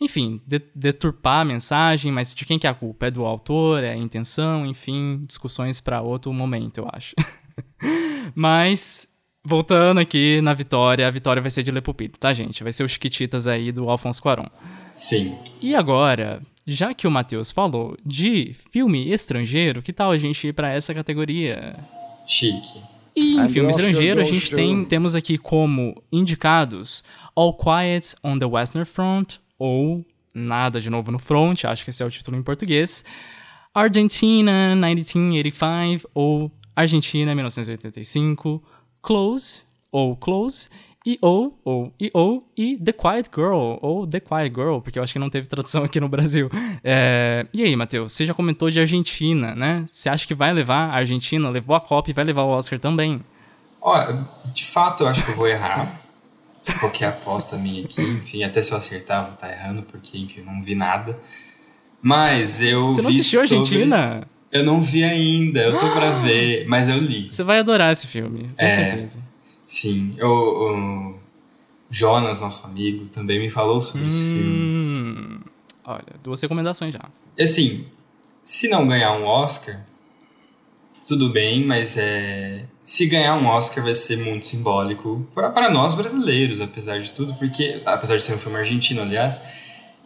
Enfim, 0.00 0.40
de- 0.46 0.62
deturpar 0.74 1.40
a 1.40 1.44
mensagem, 1.44 2.12
mas 2.12 2.34
de 2.34 2.44
quem 2.44 2.58
que 2.58 2.66
é 2.66 2.70
a 2.70 2.74
culpa? 2.74 3.06
É 3.06 3.10
do 3.10 3.24
autor, 3.24 3.82
é 3.82 3.90
a 3.90 3.96
intenção, 3.96 4.66
enfim, 4.66 5.24
discussões 5.26 5.80
para 5.80 6.02
outro 6.02 6.32
momento, 6.32 6.78
eu 6.78 6.88
acho. 6.92 7.14
mas, 8.34 9.08
voltando 9.44 9.98
aqui 9.98 10.40
na 10.42 10.52
Vitória, 10.52 11.06
a 11.06 11.10
Vitória 11.10 11.40
vai 11.40 11.50
ser 11.50 11.62
de 11.62 11.70
Lepupito, 11.70 12.18
tá, 12.18 12.32
gente? 12.32 12.62
Vai 12.62 12.72
ser 12.72 12.84
os 12.84 12.92
Chiquititas 12.92 13.46
aí 13.46 13.72
do 13.72 13.88
Alfonso 13.88 14.20
Cuarón. 14.20 14.46
Sim. 14.94 15.36
E 15.62 15.74
agora, 15.74 16.42
já 16.66 16.92
que 16.92 17.06
o 17.06 17.10
Matheus 17.10 17.50
falou 17.50 17.96
de 18.04 18.54
filme 18.72 19.10
estrangeiro, 19.10 19.82
que 19.82 19.92
tal 19.92 20.10
a 20.10 20.18
gente 20.18 20.48
ir 20.48 20.52
para 20.52 20.72
essa 20.72 20.92
categoria? 20.92 21.76
Chique. 22.26 22.82
E 23.14 23.38
em 23.38 23.48
filme 23.48 23.70
estrangeiro, 23.70 24.20
a 24.20 24.24
gente 24.24 24.54
tem, 24.54 24.84
temos 24.84 25.14
aqui 25.14 25.38
como 25.38 26.02
indicados 26.12 27.02
All 27.34 27.54
Quiet 27.54 28.14
on 28.22 28.38
the 28.38 28.44
Western 28.44 28.84
Front, 28.84 29.36
ou 29.58 30.04
Nada 30.34 30.80
de 30.80 30.90
Novo 30.90 31.10
no 31.10 31.18
Front, 31.18 31.64
acho 31.64 31.82
que 31.84 31.90
esse 31.90 32.02
é 32.02 32.06
o 32.06 32.10
título 32.10 32.36
em 32.36 32.42
português, 32.42 33.04
Argentina 33.74 34.74
1985, 34.74 36.10
ou 36.14 36.50
Argentina 36.74 37.34
1985, 37.34 38.62
Close, 39.00 39.64
ou 39.90 40.14
Close, 40.16 40.68
E.O., 41.06 41.52
ou 41.64 41.92
E.O., 42.00 42.42
e 42.56 42.76
The 42.76 42.92
Quiet 42.92 43.30
Girl, 43.34 43.78
ou 43.80 44.06
The 44.06 44.20
Quiet 44.20 44.54
Girl, 44.54 44.80
porque 44.80 44.98
eu 44.98 45.02
acho 45.02 45.12
que 45.12 45.18
não 45.18 45.30
teve 45.30 45.46
tradução 45.46 45.84
aqui 45.84 46.00
no 46.00 46.08
Brasil. 46.08 46.50
É, 46.82 47.46
E 47.54 47.62
aí, 47.62 47.76
Matheus, 47.76 48.12
você 48.12 48.26
já 48.26 48.34
comentou 48.34 48.70
de 48.70 48.80
Argentina, 48.80 49.54
né? 49.54 49.86
Você 49.90 50.08
acha 50.08 50.26
que 50.26 50.34
vai 50.34 50.52
levar 50.52 50.90
a 50.90 50.96
Argentina, 50.96 51.48
levou 51.48 51.76
a 51.76 51.80
Copa 51.80 52.10
e 52.10 52.12
vai 52.12 52.24
levar 52.24 52.42
o 52.42 52.48
Oscar 52.48 52.78
também? 52.78 53.22
Ó, 53.80 53.96
de 54.52 54.64
fato 54.64 55.04
eu 55.04 55.08
acho 55.08 55.24
que 55.24 55.30
eu 55.30 55.36
vou 55.36 55.46
errar. 55.46 56.05
Qualquer 56.80 57.06
aposta 57.08 57.56
minha 57.56 57.84
aqui, 57.84 58.02
enfim, 58.02 58.42
até 58.44 58.60
se 58.60 58.72
eu 58.72 58.78
acertar 58.78 59.24
vou 59.24 59.34
estar 59.34 59.50
errando, 59.52 59.82
porque, 59.82 60.18
enfim, 60.18 60.40
não 60.42 60.62
vi 60.62 60.74
nada. 60.74 61.18
Mas 62.02 62.60
eu 62.62 62.92
Você 62.92 63.02
não 63.02 63.10
vi 63.10 63.18
assistiu 63.18 63.40
a 63.40 63.42
sobre- 63.46 63.58
Argentina? 63.60 64.28
Eu 64.52 64.64
não 64.64 64.80
vi 64.82 65.02
ainda, 65.04 65.60
eu 65.60 65.78
tô 65.78 65.90
pra 65.90 66.10
ver, 66.22 66.66
mas 66.68 66.88
eu 66.88 66.98
li. 66.98 67.30
Você 67.30 67.42
vai 67.42 67.58
adorar 67.58 67.92
esse 67.92 68.06
filme, 68.06 68.46
com 68.56 68.64
É. 68.64 68.70
certeza. 68.70 69.18
Sim, 69.66 70.16
o, 70.20 70.26
o 70.26 71.14
Jonas, 71.90 72.40
nosso 72.40 72.66
amigo, 72.66 73.06
também 73.06 73.38
me 73.40 73.50
falou 73.50 73.80
sobre 73.80 74.08
esse 74.08 74.24
filme. 74.24 74.48
Hum, 74.48 75.40
olha, 75.84 76.04
duas 76.22 76.40
recomendações 76.40 76.92
já. 76.94 77.00
E 77.36 77.42
assim, 77.42 77.86
se 78.42 78.68
não 78.68 78.86
ganhar 78.86 79.12
um 79.12 79.24
Oscar, 79.24 79.84
tudo 81.06 81.28
bem, 81.30 81.64
mas 81.64 81.96
é, 81.96 82.64
se 82.86 83.04
ganhar 83.06 83.34
um 83.34 83.48
Oscar 83.48 83.82
vai 83.82 83.94
ser 83.94 84.16
muito 84.16 84.46
simbólico 84.46 85.26
para 85.34 85.68
nós 85.68 85.92
brasileiros, 85.92 86.60
apesar 86.60 87.00
de 87.00 87.10
tudo, 87.10 87.34
porque 87.34 87.82
apesar 87.84 88.16
de 88.16 88.22
ser 88.22 88.34
um 88.34 88.38
filme 88.38 88.58
argentino, 88.58 89.02
aliás, 89.02 89.42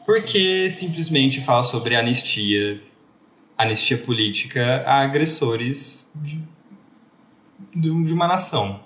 porque 0.06 0.70
Sim. 0.70 0.86
simplesmente 0.86 1.42
fala 1.42 1.62
sobre 1.62 1.94
anistia, 1.94 2.82
anistia 3.58 3.98
política 3.98 4.82
a 4.86 5.02
agressores 5.02 6.10
de, 6.14 7.90
de 8.02 8.14
uma 8.14 8.26
nação. 8.26 8.80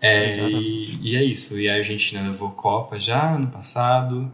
É, 0.00 0.38
e, 0.48 0.98
e, 1.02 1.16
é 1.16 1.24
isso. 1.24 1.58
E 1.58 1.68
a 1.68 1.74
Argentina 1.74 2.22
levou 2.22 2.52
Copa 2.52 3.00
já 3.00 3.36
no 3.36 3.48
passado. 3.48 4.30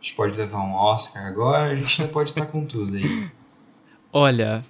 A 0.00 0.02
gente 0.02 0.16
pode 0.16 0.36
levar 0.36 0.58
um 0.58 0.74
Oscar 0.74 1.24
agora. 1.24 1.66
A 1.66 1.70
Argentina 1.70 2.08
pode 2.08 2.30
estar 2.30 2.46
com 2.46 2.64
tudo 2.64 2.96
aí. 2.96 3.28
Olha, 4.12 4.64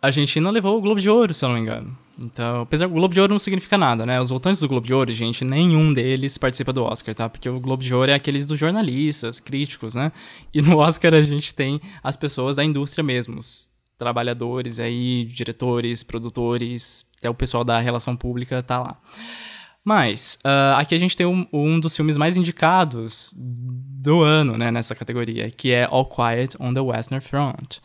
a 0.00 0.06
Argentina 0.06 0.50
levou 0.50 0.78
o 0.78 0.80
Globo 0.80 1.02
de 1.02 1.10
Ouro, 1.10 1.34
se 1.34 1.44
eu 1.44 1.50
não 1.50 1.56
me 1.56 1.60
engano. 1.60 2.03
Então, 2.18 2.60
apesar 2.60 2.86
do 2.86 2.94
Globo 2.94 3.12
de 3.12 3.20
Ouro 3.20 3.32
não 3.32 3.38
significa 3.38 3.76
nada, 3.76 4.06
né? 4.06 4.20
Os 4.20 4.30
votantes 4.30 4.60
do 4.60 4.68
Globo 4.68 4.86
de 4.86 4.94
Ouro, 4.94 5.12
gente, 5.12 5.44
nenhum 5.44 5.92
deles 5.92 6.38
participa 6.38 6.72
do 6.72 6.84
Oscar, 6.84 7.14
tá? 7.14 7.28
Porque 7.28 7.48
o 7.48 7.58
Globo 7.58 7.82
de 7.82 7.92
Ouro 7.92 8.10
é 8.10 8.14
aqueles 8.14 8.46
dos 8.46 8.58
jornalistas, 8.58 9.40
críticos, 9.40 9.94
né? 9.94 10.12
E 10.52 10.62
no 10.62 10.78
Oscar 10.78 11.12
a 11.14 11.22
gente 11.22 11.52
tem 11.52 11.80
as 12.02 12.16
pessoas 12.16 12.56
da 12.56 12.64
indústria 12.64 13.02
mesmo, 13.02 13.38
os 13.38 13.68
trabalhadores 13.98 14.78
aí, 14.78 15.24
diretores, 15.24 16.02
produtores, 16.04 17.04
até 17.18 17.28
o 17.28 17.34
pessoal 17.34 17.64
da 17.64 17.80
relação 17.80 18.16
pública 18.16 18.62
tá 18.62 18.78
lá. 18.78 19.00
Mas, 19.84 20.38
uh, 20.44 20.78
aqui 20.78 20.94
a 20.94 20.98
gente 20.98 21.16
tem 21.16 21.26
um, 21.26 21.46
um, 21.52 21.78
dos 21.78 21.94
filmes 21.94 22.16
mais 22.16 22.36
indicados 22.36 23.34
do 23.36 24.22
ano, 24.22 24.56
né, 24.56 24.70
nessa 24.70 24.94
categoria, 24.94 25.50
que 25.50 25.72
é 25.72 25.84
All 25.84 26.06
Quiet 26.06 26.56
on 26.58 26.72
the 26.72 26.80
Western 26.80 27.20
Front. 27.20 27.78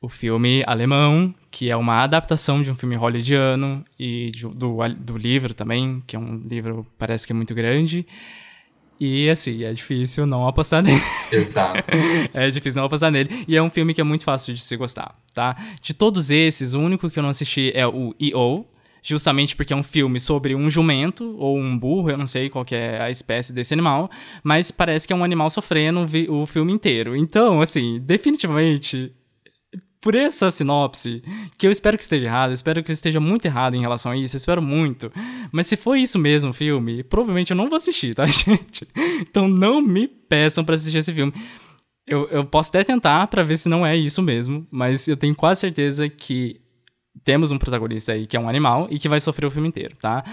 O 0.00 0.08
filme 0.08 0.64
alemão, 0.66 1.34
que 1.50 1.68
é 1.70 1.76
uma 1.76 2.02
adaptação 2.02 2.62
de 2.62 2.70
um 2.70 2.74
filme 2.74 2.96
hollywoodiano 2.96 3.84
e 3.98 4.30
de, 4.30 4.46
do, 4.48 4.78
do 4.98 5.18
livro 5.18 5.52
também, 5.52 6.02
que 6.06 6.16
é 6.16 6.18
um 6.18 6.42
livro, 6.48 6.86
parece 6.98 7.26
que 7.26 7.32
é 7.32 7.36
muito 7.36 7.54
grande. 7.54 8.06
E 8.98 9.28
assim, 9.30 9.64
é 9.64 9.72
difícil 9.72 10.26
não 10.26 10.46
apostar 10.46 10.80
nele. 10.84 11.00
Exato. 11.32 11.84
é 12.32 12.50
difícil 12.50 12.80
não 12.80 12.86
apostar 12.86 13.10
nele. 13.10 13.44
E 13.48 13.56
é 13.56 13.62
um 13.62 13.70
filme 13.70 13.92
que 13.92 14.00
é 14.00 14.04
muito 14.04 14.24
fácil 14.24 14.54
de 14.54 14.62
se 14.62 14.76
gostar, 14.76 15.18
tá? 15.34 15.56
De 15.82 15.92
todos 15.92 16.30
esses, 16.30 16.74
o 16.74 16.80
único 16.80 17.10
que 17.10 17.18
eu 17.18 17.22
não 17.22 17.30
assisti 17.30 17.72
é 17.74 17.86
o 17.86 18.14
E.O., 18.18 18.66
justamente 19.02 19.56
porque 19.56 19.72
é 19.72 19.76
um 19.76 19.82
filme 19.82 20.20
sobre 20.20 20.54
um 20.54 20.68
jumento 20.68 21.34
ou 21.38 21.58
um 21.58 21.78
burro, 21.78 22.10
eu 22.10 22.18
não 22.18 22.26
sei 22.26 22.50
qual 22.50 22.66
é 22.70 23.02
a 23.02 23.10
espécie 23.10 23.52
desse 23.52 23.72
animal, 23.72 24.10
mas 24.42 24.70
parece 24.70 25.06
que 25.06 25.12
é 25.14 25.16
um 25.16 25.24
animal 25.24 25.48
sofrendo 25.48 26.06
o 26.28 26.44
filme 26.44 26.70
inteiro. 26.70 27.16
Então, 27.16 27.62
assim, 27.62 27.98
definitivamente 28.00 29.10
por 30.00 30.14
essa 30.14 30.50
sinopse, 30.50 31.22
que 31.58 31.66
eu 31.66 31.70
espero 31.70 31.98
que 31.98 32.02
esteja 32.02 32.26
errado, 32.26 32.50
eu 32.50 32.54
espero 32.54 32.82
que 32.82 32.90
eu 32.90 32.92
esteja 32.92 33.20
muito 33.20 33.44
errado 33.44 33.74
em 33.74 33.80
relação 33.80 34.12
a 34.12 34.16
isso, 34.16 34.34
eu 34.34 34.38
espero 34.38 34.62
muito. 34.62 35.12
Mas 35.52 35.66
se 35.66 35.76
for 35.76 35.94
isso 35.94 36.18
mesmo 36.18 36.50
o 36.50 36.54
filme, 36.54 37.02
provavelmente 37.02 37.50
eu 37.50 37.56
não 37.56 37.68
vou 37.68 37.76
assistir, 37.76 38.14
tá, 38.14 38.24
gente? 38.26 38.88
Então 39.20 39.46
não 39.46 39.82
me 39.82 40.08
peçam 40.08 40.64
para 40.64 40.74
assistir 40.74 40.98
esse 40.98 41.12
filme. 41.12 41.32
Eu, 42.06 42.28
eu 42.30 42.44
posso 42.44 42.70
até 42.70 42.82
tentar 42.82 43.26
para 43.26 43.42
ver 43.42 43.56
se 43.56 43.68
não 43.68 43.86
é 43.86 43.94
isso 43.94 44.22
mesmo, 44.22 44.66
mas 44.70 45.06
eu 45.06 45.16
tenho 45.16 45.34
quase 45.34 45.60
certeza 45.60 46.08
que 46.08 46.60
temos 47.22 47.50
um 47.50 47.58
protagonista 47.58 48.12
aí 48.12 48.26
que 48.26 48.36
é 48.36 48.40
um 48.40 48.48
animal 48.48 48.88
e 48.90 48.98
que 48.98 49.08
vai 49.08 49.20
sofrer 49.20 49.46
o 49.46 49.50
filme 49.50 49.68
inteiro, 49.68 49.96
tá? 49.96 50.24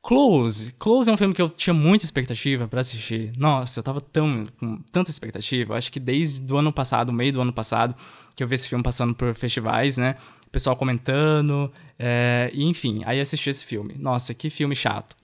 Close. 0.00 0.72
Close 0.78 1.08
é 1.08 1.12
um 1.12 1.16
filme 1.16 1.32
que 1.32 1.40
eu 1.40 1.48
tinha 1.48 1.74
muita 1.74 2.04
expectativa 2.04 2.66
para 2.66 2.80
assistir. 2.80 3.32
Nossa, 3.36 3.80
eu 3.80 3.84
tava 3.84 4.00
tão, 4.00 4.48
com 4.58 4.78
tanta 4.90 5.10
expectativa. 5.10 5.76
Acho 5.76 5.92
que 5.92 6.00
desde 6.00 6.52
o 6.52 6.56
ano 6.56 6.72
passado, 6.72 7.12
meio 7.12 7.32
do 7.32 7.40
ano 7.40 7.52
passado, 7.52 7.94
que 8.34 8.42
eu 8.42 8.48
vi 8.48 8.54
esse 8.54 8.68
filme 8.68 8.82
passando 8.82 9.14
por 9.14 9.34
festivais, 9.34 9.96
né? 9.96 10.16
O 10.46 10.50
pessoal 10.50 10.76
comentando, 10.76 11.72
é, 11.98 12.50
e 12.52 12.64
enfim, 12.64 13.02
aí 13.06 13.20
assisti 13.20 13.50
esse 13.50 13.64
filme. 13.64 13.94
Nossa, 13.98 14.34
que 14.34 14.50
filme 14.50 14.76
chato. 14.76 15.16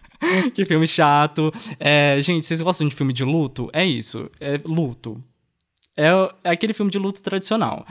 que 0.54 0.64
filme 0.64 0.86
chato. 0.86 1.52
É, 1.78 2.18
gente, 2.20 2.46
vocês 2.46 2.60
gostam 2.60 2.88
de 2.88 2.94
filme 2.94 3.12
de 3.12 3.24
luto? 3.24 3.68
É 3.72 3.84
isso, 3.84 4.30
é 4.40 4.60
luto. 4.64 5.22
É, 5.96 6.08
é 6.44 6.50
aquele 6.50 6.72
filme 6.72 6.90
de 6.90 6.98
luto 6.98 7.22
tradicional. 7.22 7.86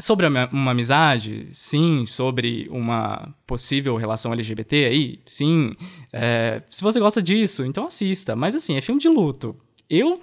Sobre 0.00 0.26
uma 0.26 0.70
amizade, 0.70 1.48
sim. 1.52 2.04
Sobre 2.06 2.66
uma 2.70 3.34
possível 3.46 3.96
relação 3.96 4.32
LGBT 4.32 4.86
aí, 4.86 5.20
sim. 5.26 5.74
É, 6.12 6.62
se 6.70 6.82
você 6.82 6.98
gosta 6.98 7.22
disso, 7.22 7.64
então 7.64 7.86
assista. 7.86 8.34
Mas 8.34 8.56
assim, 8.56 8.76
é 8.76 8.80
filme 8.80 9.00
de 9.00 9.08
luto. 9.08 9.54
Eu. 9.88 10.22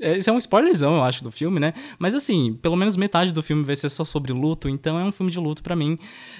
É, 0.00 0.16
isso 0.16 0.30
é 0.30 0.32
um 0.32 0.38
spoilerzão, 0.38 0.96
eu 0.96 1.02
acho, 1.02 1.24
do 1.24 1.30
filme, 1.30 1.58
né? 1.58 1.74
Mas 1.98 2.14
assim, 2.14 2.54
pelo 2.54 2.76
menos 2.76 2.96
metade 2.96 3.32
do 3.32 3.42
filme 3.42 3.64
vai 3.64 3.74
ser 3.74 3.88
só 3.88 4.04
sobre 4.04 4.32
luto, 4.32 4.68
então 4.68 4.98
é 4.98 5.04
um 5.04 5.10
filme 5.10 5.30
de 5.32 5.38
luto 5.38 5.62
para 5.62 5.74
mim. 5.74 5.98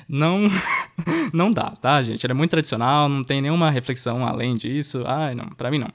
Não. 0.09 0.47
não 1.33 1.51
dá, 1.51 1.71
tá, 1.71 2.03
gente? 2.03 2.25
Ele 2.25 2.33
é 2.33 2.37
muito 2.37 2.51
tradicional, 2.51 3.09
não 3.09 3.25
tem 3.25 3.41
nenhuma 3.43 3.71
reflexão 3.71 4.25
além 4.25 4.55
disso. 4.55 5.03
Ai, 5.07 5.35
não, 5.35 5.49
pra 5.51 5.71
mim 5.71 5.79
não. 5.79 5.91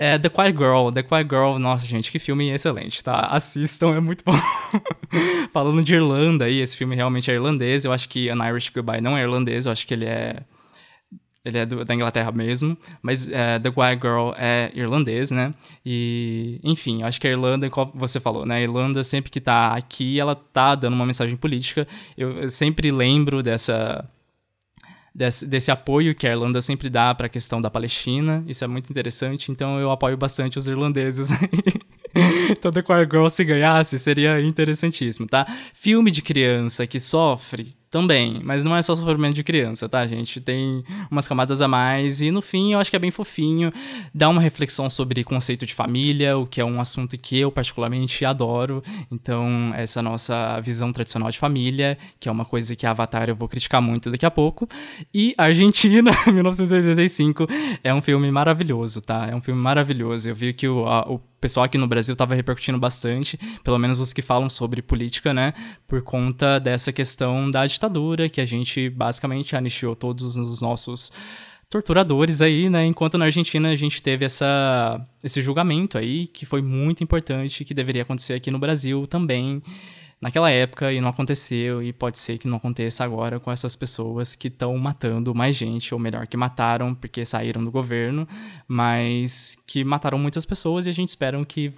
É 0.00 0.16
The 0.16 0.28
Quiet 0.28 0.56
Girl. 0.56 0.90
The 0.90 1.02
Quiet 1.02 1.28
Girl, 1.28 1.58
nossa, 1.58 1.84
gente, 1.84 2.10
que 2.10 2.20
filme 2.20 2.50
excelente, 2.50 3.02
tá? 3.02 3.26
Assistam, 3.26 3.96
é 3.96 4.00
muito 4.00 4.22
bom. 4.24 4.38
Falando 5.52 5.82
de 5.82 5.92
Irlanda 5.92 6.44
aí, 6.44 6.60
esse 6.60 6.76
filme 6.76 6.94
realmente 6.94 7.30
é 7.30 7.34
irlandês. 7.34 7.84
Eu 7.84 7.92
acho 7.92 8.08
que 8.08 8.30
An 8.30 8.48
Irish 8.48 8.70
Goodbye 8.70 9.00
não 9.00 9.16
é 9.16 9.22
irlandês, 9.22 9.66
eu 9.66 9.72
acho 9.72 9.84
que 9.86 9.92
ele 9.92 10.06
é. 10.06 10.44
Ele 11.48 11.58
é 11.58 11.64
do, 11.64 11.82
da 11.82 11.94
Inglaterra 11.94 12.30
mesmo, 12.30 12.76
mas 13.00 13.28
é, 13.30 13.58
The 13.58 13.70
Quiet 13.70 14.00
Girl 14.02 14.32
é 14.36 14.70
irlandês, 14.74 15.30
né? 15.30 15.54
E, 15.84 16.60
enfim, 16.62 17.02
acho 17.02 17.18
que 17.18 17.26
a 17.26 17.30
Irlanda, 17.30 17.70
como 17.70 17.90
você 17.94 18.20
falou, 18.20 18.44
né? 18.44 18.56
A 18.56 18.60
Irlanda, 18.60 19.02
sempre 19.02 19.30
que 19.30 19.40
tá 19.40 19.74
aqui, 19.74 20.20
ela 20.20 20.34
tá 20.34 20.74
dando 20.74 20.92
uma 20.92 21.06
mensagem 21.06 21.36
política. 21.36 21.88
eu, 22.18 22.42
eu 22.42 22.50
sempre 22.50 22.90
lembro 22.90 23.42
dessa 23.42 24.06
desse, 25.14 25.46
desse 25.46 25.70
apoio 25.70 26.14
que 26.14 26.26
a 26.26 26.30
Irlanda 26.30 26.60
sempre 26.60 26.90
dá 26.90 27.14
para 27.14 27.26
a 27.26 27.30
questão 27.30 27.60
da 27.60 27.70
Palestina. 27.70 28.44
Isso 28.46 28.62
é 28.62 28.66
muito 28.66 28.90
interessante, 28.90 29.50
então 29.50 29.78
eu 29.80 29.90
apoio 29.90 30.16
bastante 30.16 30.58
os 30.58 30.68
irlandeses. 30.68 31.30
então 32.50 32.70
The 32.70 32.82
Choir 32.86 33.08
Girl, 33.10 33.28
se 33.28 33.44
ganhasse, 33.44 33.98
seria 33.98 34.40
interessantíssimo, 34.40 35.26
tá? 35.26 35.46
Filme 35.72 36.10
de 36.10 36.20
criança 36.22 36.86
que 36.86 37.00
sofre, 37.00 37.74
também, 37.90 38.40
mas 38.44 38.64
não 38.64 38.76
é 38.76 38.82
só 38.82 38.94
sofrimento 38.94 39.34
de 39.34 39.42
criança, 39.42 39.88
tá, 39.88 40.06
gente? 40.06 40.40
Tem 40.40 40.84
umas 41.10 41.26
camadas 41.26 41.60
a 41.60 41.68
mais 41.68 42.20
e 42.20 42.30
no 42.30 42.42
fim 42.42 42.72
eu 42.72 42.80
acho 42.80 42.90
que 42.90 42.96
é 42.96 42.98
bem 42.98 43.10
fofinho, 43.10 43.72
dá 44.14 44.28
uma 44.28 44.40
reflexão 44.40 44.90
sobre 44.90 45.24
conceito 45.24 45.64
de 45.64 45.74
família, 45.74 46.36
o 46.36 46.46
que 46.46 46.60
é 46.60 46.64
um 46.64 46.80
assunto 46.80 47.16
que 47.16 47.38
eu 47.38 47.50
particularmente 47.50 48.24
adoro. 48.24 48.82
Então, 49.10 49.72
essa 49.74 50.02
nossa 50.02 50.60
visão 50.60 50.92
tradicional 50.92 51.30
de 51.30 51.38
família, 51.38 51.96
que 52.20 52.28
é 52.28 52.32
uma 52.32 52.44
coisa 52.44 52.76
que 52.76 52.86
a 52.86 52.90
Avatar 52.90 53.28
eu 53.28 53.36
vou 53.36 53.48
criticar 53.48 53.80
muito 53.80 54.10
daqui 54.10 54.26
a 54.26 54.30
pouco. 54.30 54.68
E 55.12 55.34
Argentina, 55.38 56.10
1985, 56.26 57.46
é 57.82 57.94
um 57.94 58.02
filme 58.02 58.30
maravilhoso, 58.30 59.00
tá? 59.00 59.28
É 59.30 59.34
um 59.34 59.40
filme 59.40 59.60
maravilhoso. 59.60 60.28
Eu 60.28 60.34
vi 60.34 60.52
que 60.52 60.68
o, 60.68 60.86
a, 60.86 61.08
o 61.08 61.20
pessoal 61.40 61.64
aqui 61.64 61.78
no 61.78 61.86
Brasil 61.86 62.12
estava 62.12 62.34
repercutindo 62.34 62.78
bastante, 62.78 63.38
pelo 63.62 63.78
menos 63.78 64.00
os 64.00 64.12
que 64.12 64.22
falam 64.22 64.50
sobre 64.50 64.82
política, 64.82 65.32
né? 65.32 65.52
Por 65.86 66.02
conta 66.02 66.58
dessa 66.58 66.92
questão 66.92 67.50
da 67.50 67.64
que 68.32 68.40
a 68.40 68.46
gente 68.46 68.88
basicamente 68.90 69.54
anistiou 69.54 69.94
todos 69.94 70.36
os 70.36 70.60
nossos 70.60 71.12
torturadores 71.68 72.40
aí, 72.40 72.70
né? 72.70 72.86
Enquanto 72.86 73.18
na 73.18 73.26
Argentina 73.26 73.70
a 73.70 73.76
gente 73.76 74.02
teve 74.02 74.24
essa, 74.24 75.06
esse 75.22 75.42
julgamento 75.42 75.98
aí, 75.98 76.26
que 76.26 76.46
foi 76.46 76.62
muito 76.62 77.04
importante, 77.04 77.64
que 77.64 77.74
deveria 77.74 78.02
acontecer 78.02 78.34
aqui 78.34 78.50
no 78.50 78.58
Brasil 78.58 79.06
também 79.06 79.62
naquela 80.20 80.50
época 80.50 80.92
e 80.92 81.00
não 81.00 81.08
aconteceu 81.08 81.82
e 81.82 81.92
pode 81.92 82.18
ser 82.18 82.38
que 82.38 82.48
não 82.48 82.56
aconteça 82.56 83.04
agora 83.04 83.38
com 83.38 83.52
essas 83.52 83.76
pessoas 83.76 84.34
que 84.34 84.48
estão 84.48 84.76
matando 84.76 85.34
mais 85.34 85.54
gente, 85.54 85.94
ou 85.94 86.00
melhor, 86.00 86.26
que 86.26 86.36
mataram 86.36 86.94
porque 86.94 87.24
saíram 87.24 87.62
do 87.62 87.70
governo, 87.70 88.26
mas 88.66 89.56
que 89.66 89.84
mataram 89.84 90.18
muitas 90.18 90.44
pessoas 90.44 90.86
e 90.86 90.90
a 90.90 90.94
gente 90.94 91.10
espera 91.10 91.42
que 91.44 91.72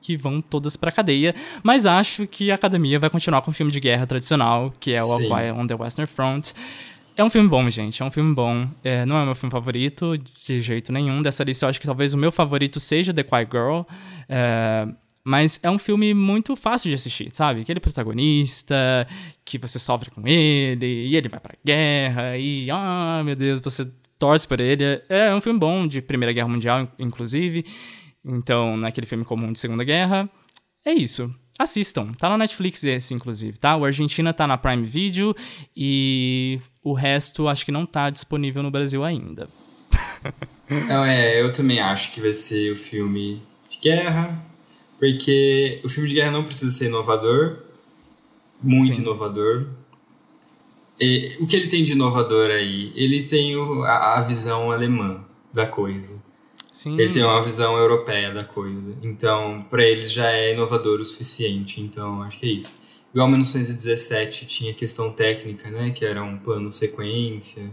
que 0.00 0.16
vão 0.16 0.40
todas 0.40 0.76
pra 0.76 0.90
cadeia, 0.90 1.34
mas 1.62 1.86
acho 1.86 2.26
que 2.26 2.50
a 2.50 2.54
academia 2.54 2.98
vai 2.98 3.10
continuar 3.10 3.42
com 3.42 3.50
o 3.50 3.54
filme 3.54 3.70
de 3.72 3.80
guerra 3.80 4.06
tradicional, 4.06 4.72
que 4.80 4.92
é 4.92 5.02
o 5.02 5.16
Sim. 5.18 5.30
on 5.56 5.66
the 5.66 5.74
Western 5.74 6.06
Front. 6.06 6.52
É 7.16 7.24
um 7.24 7.28
filme 7.28 7.48
bom, 7.48 7.68
gente. 7.68 8.02
É 8.02 8.04
um 8.04 8.10
filme 8.10 8.34
bom. 8.34 8.66
É, 8.82 9.04
não 9.04 9.16
é 9.16 9.22
o 9.22 9.26
meu 9.26 9.34
filme 9.34 9.50
favorito, 9.50 10.16
de 10.16 10.62
jeito 10.62 10.90
nenhum. 10.90 11.20
Dessa 11.20 11.44
lista, 11.44 11.66
eu 11.66 11.68
acho 11.68 11.78
que 11.78 11.86
talvez 11.86 12.14
o 12.14 12.16
meu 12.16 12.32
favorito 12.32 12.80
seja 12.80 13.12
The 13.12 13.22
Quiet 13.22 13.50
Girl. 13.50 13.82
É, 14.26 14.88
mas 15.22 15.60
é 15.62 15.70
um 15.70 15.78
filme 15.78 16.14
muito 16.14 16.56
fácil 16.56 16.88
de 16.88 16.94
assistir, 16.94 17.28
sabe? 17.32 17.60
Aquele 17.60 17.78
protagonista 17.78 19.06
que 19.44 19.58
você 19.58 19.78
sofre 19.78 20.10
com 20.10 20.26
ele, 20.26 21.08
e 21.08 21.14
ele 21.14 21.28
vai 21.28 21.38
pra 21.38 21.54
guerra, 21.64 22.38
e, 22.38 22.70
ah, 22.70 23.22
meu 23.22 23.36
Deus, 23.36 23.60
você 23.60 23.86
torce 24.18 24.48
por 24.48 24.58
ele. 24.60 24.82
É 25.08 25.34
um 25.34 25.40
filme 25.40 25.58
bom 25.58 25.86
de 25.86 26.00
Primeira 26.00 26.32
Guerra 26.32 26.48
Mundial, 26.48 26.88
inclusive. 26.98 27.64
Então, 28.24 28.76
naquele 28.76 29.06
filme 29.06 29.24
comum 29.24 29.52
de 29.52 29.58
Segunda 29.58 29.84
Guerra. 29.84 30.28
É 30.84 30.92
isso. 30.92 31.34
Assistam. 31.58 32.12
Tá 32.12 32.28
na 32.28 32.38
Netflix 32.38 32.82
esse, 32.84 33.12
inclusive, 33.12 33.58
tá? 33.58 33.76
O 33.76 33.84
Argentina 33.84 34.32
tá 34.32 34.46
na 34.46 34.56
Prime 34.56 34.86
Video 34.86 35.34
e 35.76 36.58
o 36.82 36.94
resto 36.94 37.48
acho 37.48 37.64
que 37.64 37.72
não 37.72 37.84
tá 37.84 38.08
disponível 38.08 38.62
no 38.62 38.70
Brasil 38.70 39.04
ainda. 39.04 39.48
Não, 40.88 41.04
é, 41.04 41.42
eu 41.42 41.52
também 41.52 41.80
acho 41.80 42.12
que 42.12 42.20
vai 42.20 42.32
ser 42.32 42.72
o 42.72 42.76
filme 42.76 43.42
de 43.68 43.78
guerra, 43.80 44.40
porque 45.00 45.80
o 45.82 45.88
filme 45.88 46.08
de 46.08 46.14
guerra 46.14 46.30
não 46.30 46.44
precisa 46.44 46.70
ser 46.70 46.86
inovador, 46.86 47.58
muito 48.62 48.94
Sim. 48.94 49.02
inovador. 49.02 49.66
E, 51.00 51.36
o 51.40 51.46
que 51.48 51.56
ele 51.56 51.66
tem 51.66 51.82
de 51.82 51.90
inovador 51.92 52.52
aí? 52.52 52.92
Ele 52.94 53.24
tem 53.24 53.56
o, 53.56 53.82
a, 53.82 54.18
a 54.18 54.22
visão 54.22 54.70
alemã 54.70 55.24
da 55.52 55.66
coisa. 55.66 56.22
Sim. 56.72 56.98
Ele 56.98 57.12
tem 57.12 57.24
uma 57.24 57.42
visão 57.42 57.76
europeia 57.76 58.32
da 58.32 58.44
coisa. 58.44 58.96
Então, 59.02 59.64
para 59.68 59.82
eles 59.82 60.12
já 60.12 60.30
é 60.30 60.52
inovador 60.52 61.00
o 61.00 61.04
suficiente. 61.04 61.80
Então, 61.80 62.22
acho 62.22 62.38
que 62.38 62.46
é 62.46 62.52
isso. 62.52 62.76
Igual 63.12 63.28
1917 63.28 64.46
tinha 64.46 64.72
questão 64.72 65.12
técnica, 65.12 65.68
né? 65.70 65.90
Que 65.90 66.04
era 66.04 66.22
um 66.22 66.38
plano 66.38 66.70
sequência. 66.70 67.70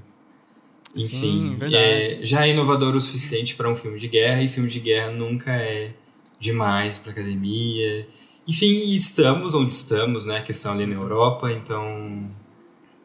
Enfim, 0.95 1.57
Sim, 1.59 1.75
é, 1.75 2.19
já 2.23 2.47
é 2.47 2.49
inovador 2.49 2.95
o 2.95 3.01
suficiente 3.01 3.55
para 3.55 3.69
um 3.69 3.75
filme 3.75 3.99
de 3.99 4.07
guerra. 4.07 4.41
E 4.41 4.47
filme 4.47 4.69
de 4.69 4.79
guerra 4.79 5.11
nunca 5.11 5.51
é 5.51 5.93
demais 6.39 6.97
para 6.97 7.11
academia. 7.11 8.07
Enfim, 8.47 8.95
estamos 8.95 9.53
onde 9.53 9.73
estamos, 9.73 10.25
né? 10.25 10.39
A 10.39 10.41
questão 10.41 10.73
ali 10.73 10.87
na 10.87 10.95
Europa. 10.95 11.51
Então, 11.51 12.31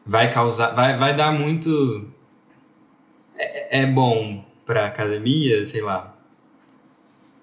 vai 0.03 0.31
causar... 0.31 0.73
Vai, 0.73 0.97
vai 0.97 1.15
dar 1.15 1.31
muito... 1.31 2.07
É, 3.37 3.81
é 3.81 3.85
bom 3.85 4.43
para 4.65 4.85
academia, 4.85 5.63
sei 5.65 5.81
lá. 5.81 6.15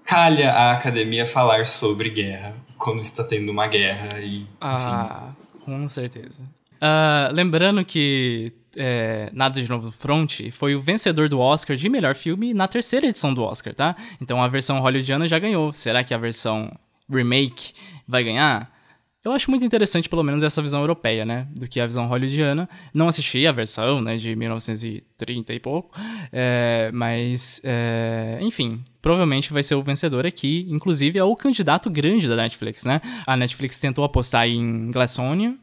Calha 0.05 0.53
a 0.53 0.73
academia 0.73 1.27
falar 1.27 1.67
sobre 1.67 2.11
guerra 2.11 2.55
quando 2.77 3.01
está 3.01 3.23
tendo 3.23 3.51
uma 3.51 3.67
guerra 3.69 4.21
e 4.21 4.39
enfim. 4.39 4.49
Ah, 4.61 5.33
com 5.65 5.89
certeza. 5.89 6.43
Ah, 6.81 7.29
lembrando 7.33 7.85
que 7.85 8.53
é, 8.77 9.31
Nada 9.33 9.61
de 9.61 9.69
Novo 9.69 9.87
no 9.87 9.93
Front 9.93 10.51
foi 10.51 10.75
o 10.75 10.81
vencedor 10.81 11.29
do 11.29 11.39
Oscar 11.39 11.77
de 11.77 11.89
melhor 11.89 12.15
filme 12.15 12.55
na 12.55 12.67
terceira 12.67 13.07
edição 13.07 13.35
do 13.35 13.43
Oscar, 13.43 13.75
tá? 13.75 13.95
Então 14.21 14.43
a 14.43 14.49
versão 14.49 14.81
hollywoodiana 14.81 15.29
já 15.29 15.39
ganhou. 15.39 15.73
Será 15.73 16.03
que 16.03 16.15
a 16.15 16.19
versão 16.19 16.73
remake 17.09 17.73
vai 18.09 18.25
ganhar? 18.25 18.80
Eu 19.23 19.33
acho 19.33 19.51
muito 19.51 19.63
interessante, 19.65 20.09
pelo 20.09 20.23
menos, 20.23 20.43
essa 20.43 20.63
visão 20.63 20.81
europeia, 20.81 21.27
né? 21.27 21.47
Do 21.55 21.69
que 21.69 21.79
a 21.79 21.87
visão 21.87 22.07
hollywoodiana. 22.07 22.67
Não 22.93 23.07
assisti 23.07 23.47
a 23.47 23.53
versão, 23.53 24.01
né, 24.01 24.17
de 24.17 24.35
1930 24.35 25.53
e 25.53 25.61
pouco. 25.61 25.95
é, 26.33 26.91
mas, 26.95 27.61
é, 27.63 28.39
enfim, 28.41 28.83
provavelmente 29.03 29.53
vai 29.53 29.63
ser 29.63 29.75
o 29.75 29.83
vencedor 29.83 30.27
aqui. 30.27 30.67
Inclusive, 30.71 31.19
é 31.19 31.25
o 31.25 31.37
candidato 31.37 31.91
grande 31.91 32.27
da 32.27 32.37
Netflix, 32.37 32.87
né? 32.87 33.03
A 33.27 33.37
Netflix 33.37 33.79
tentou 33.79 34.05
apostar 34.05 34.49
em 34.49 34.91
Glassonia. 34.91 35.55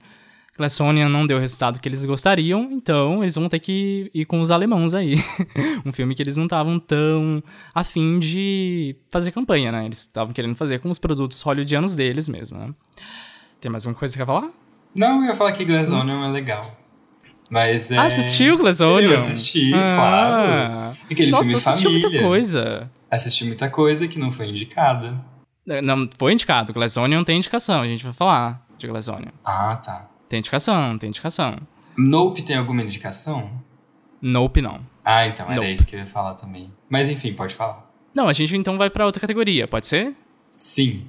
Glassonia 0.56 1.10
não 1.10 1.26
deu 1.26 1.38
o 1.38 1.40
resultado 1.40 1.80
que 1.80 1.88
eles 1.88 2.04
gostariam, 2.06 2.70
então 2.72 3.24
eles 3.24 3.36
vão 3.36 3.48
ter 3.48 3.60
que 3.60 4.10
ir 4.14 4.26
com 4.26 4.42
os 4.42 4.52
alemãos 4.52 4.94
aí. 4.94 5.16
um 5.86 5.92
filme 5.92 6.14
que 6.14 6.22
eles 6.22 6.38
não 6.38 6.46
estavam 6.46 6.80
tão 6.80 7.44
afim 7.74 8.20
de 8.20 8.96
fazer 9.10 9.32
campanha, 9.32 9.72
né? 9.72 9.86
Eles 9.86 10.00
estavam 10.00 10.34
querendo 10.34 10.56
fazer 10.56 10.80
com 10.80 10.90
os 10.90 11.00
produtos 11.00 11.42
hollywoodianos 11.42 11.96
deles 11.96 12.28
mesmo, 12.28 12.58
né? 12.58 12.74
Tem 13.60 13.72
mais 13.72 13.86
alguma 13.86 13.98
coisa 14.00 14.14
que 14.14 14.18
você 14.18 14.26
quer 14.26 14.28
falar? 14.32 14.50
Não, 14.96 15.22
eu 15.22 15.28
ia 15.30 15.36
falar 15.36 15.52
que 15.52 15.66
Glass 15.66 15.90
Onion 15.92 16.26
é 16.26 16.32
legal. 16.32 16.78
Mas 17.50 17.90
é... 17.92 17.98
Ah, 17.98 18.06
assistiu 18.06 18.58
Glass 18.58 18.82
Onion? 18.82 19.12
Eu 19.12 19.14
assisti, 19.14 19.72
Ah. 19.74 19.96
claro. 19.96 20.98
Aquele 21.10 21.32
Nossa, 21.32 21.44
filme 21.46 21.60
família. 21.62 22.10
muita 22.10 22.22
coisa. 22.28 22.92
Assisti 23.10 23.46
muita 23.46 23.70
coisa 23.70 24.08
que 24.08 24.20
não 24.20 24.32
foi 24.32 24.48
indicada. 24.50 25.18
Não, 25.66 26.10
foi 26.18 26.34
indicado. 26.34 26.74
Glass 26.74 26.98
Onion 26.98 27.24
tem 27.24 27.38
indicação, 27.38 27.82
a 27.82 27.88
gente 27.88 28.04
vai 28.04 28.14
falar 28.14 28.66
de 28.78 28.88
Glass 28.88 29.08
Onion. 29.08 29.32
Ah, 29.46 29.76
tá. 29.78 30.08
Tem 30.30 30.40
indicação, 30.40 30.98
tem 30.98 31.10
indicação. 31.10 31.58
Nope 31.98 32.42
tem 32.42 32.58
alguma 32.58 32.82
indicação? 32.84 33.50
Nope, 34.22 34.62
não. 34.62 34.82
Ah, 35.06 35.26
então, 35.26 35.46
era 35.46 35.56
Nope. 35.56 35.72
isso 35.72 35.88
que 35.88 35.96
eu 35.96 36.00
ia 36.00 36.06
falar 36.06 36.34
também. 36.34 36.72
Mas 36.90 37.10
enfim, 37.10 37.34
pode 37.34 37.56
falar. 37.56 37.90
Não, 38.14 38.28
a 38.28 38.34
gente 38.34 38.56
então 38.58 38.78
vai 38.78 38.90
pra 38.90 39.06
outra 39.06 39.22
categoria, 39.22 39.68
pode 39.68 39.88
ser? 39.88 40.14
Sim. 40.58 41.06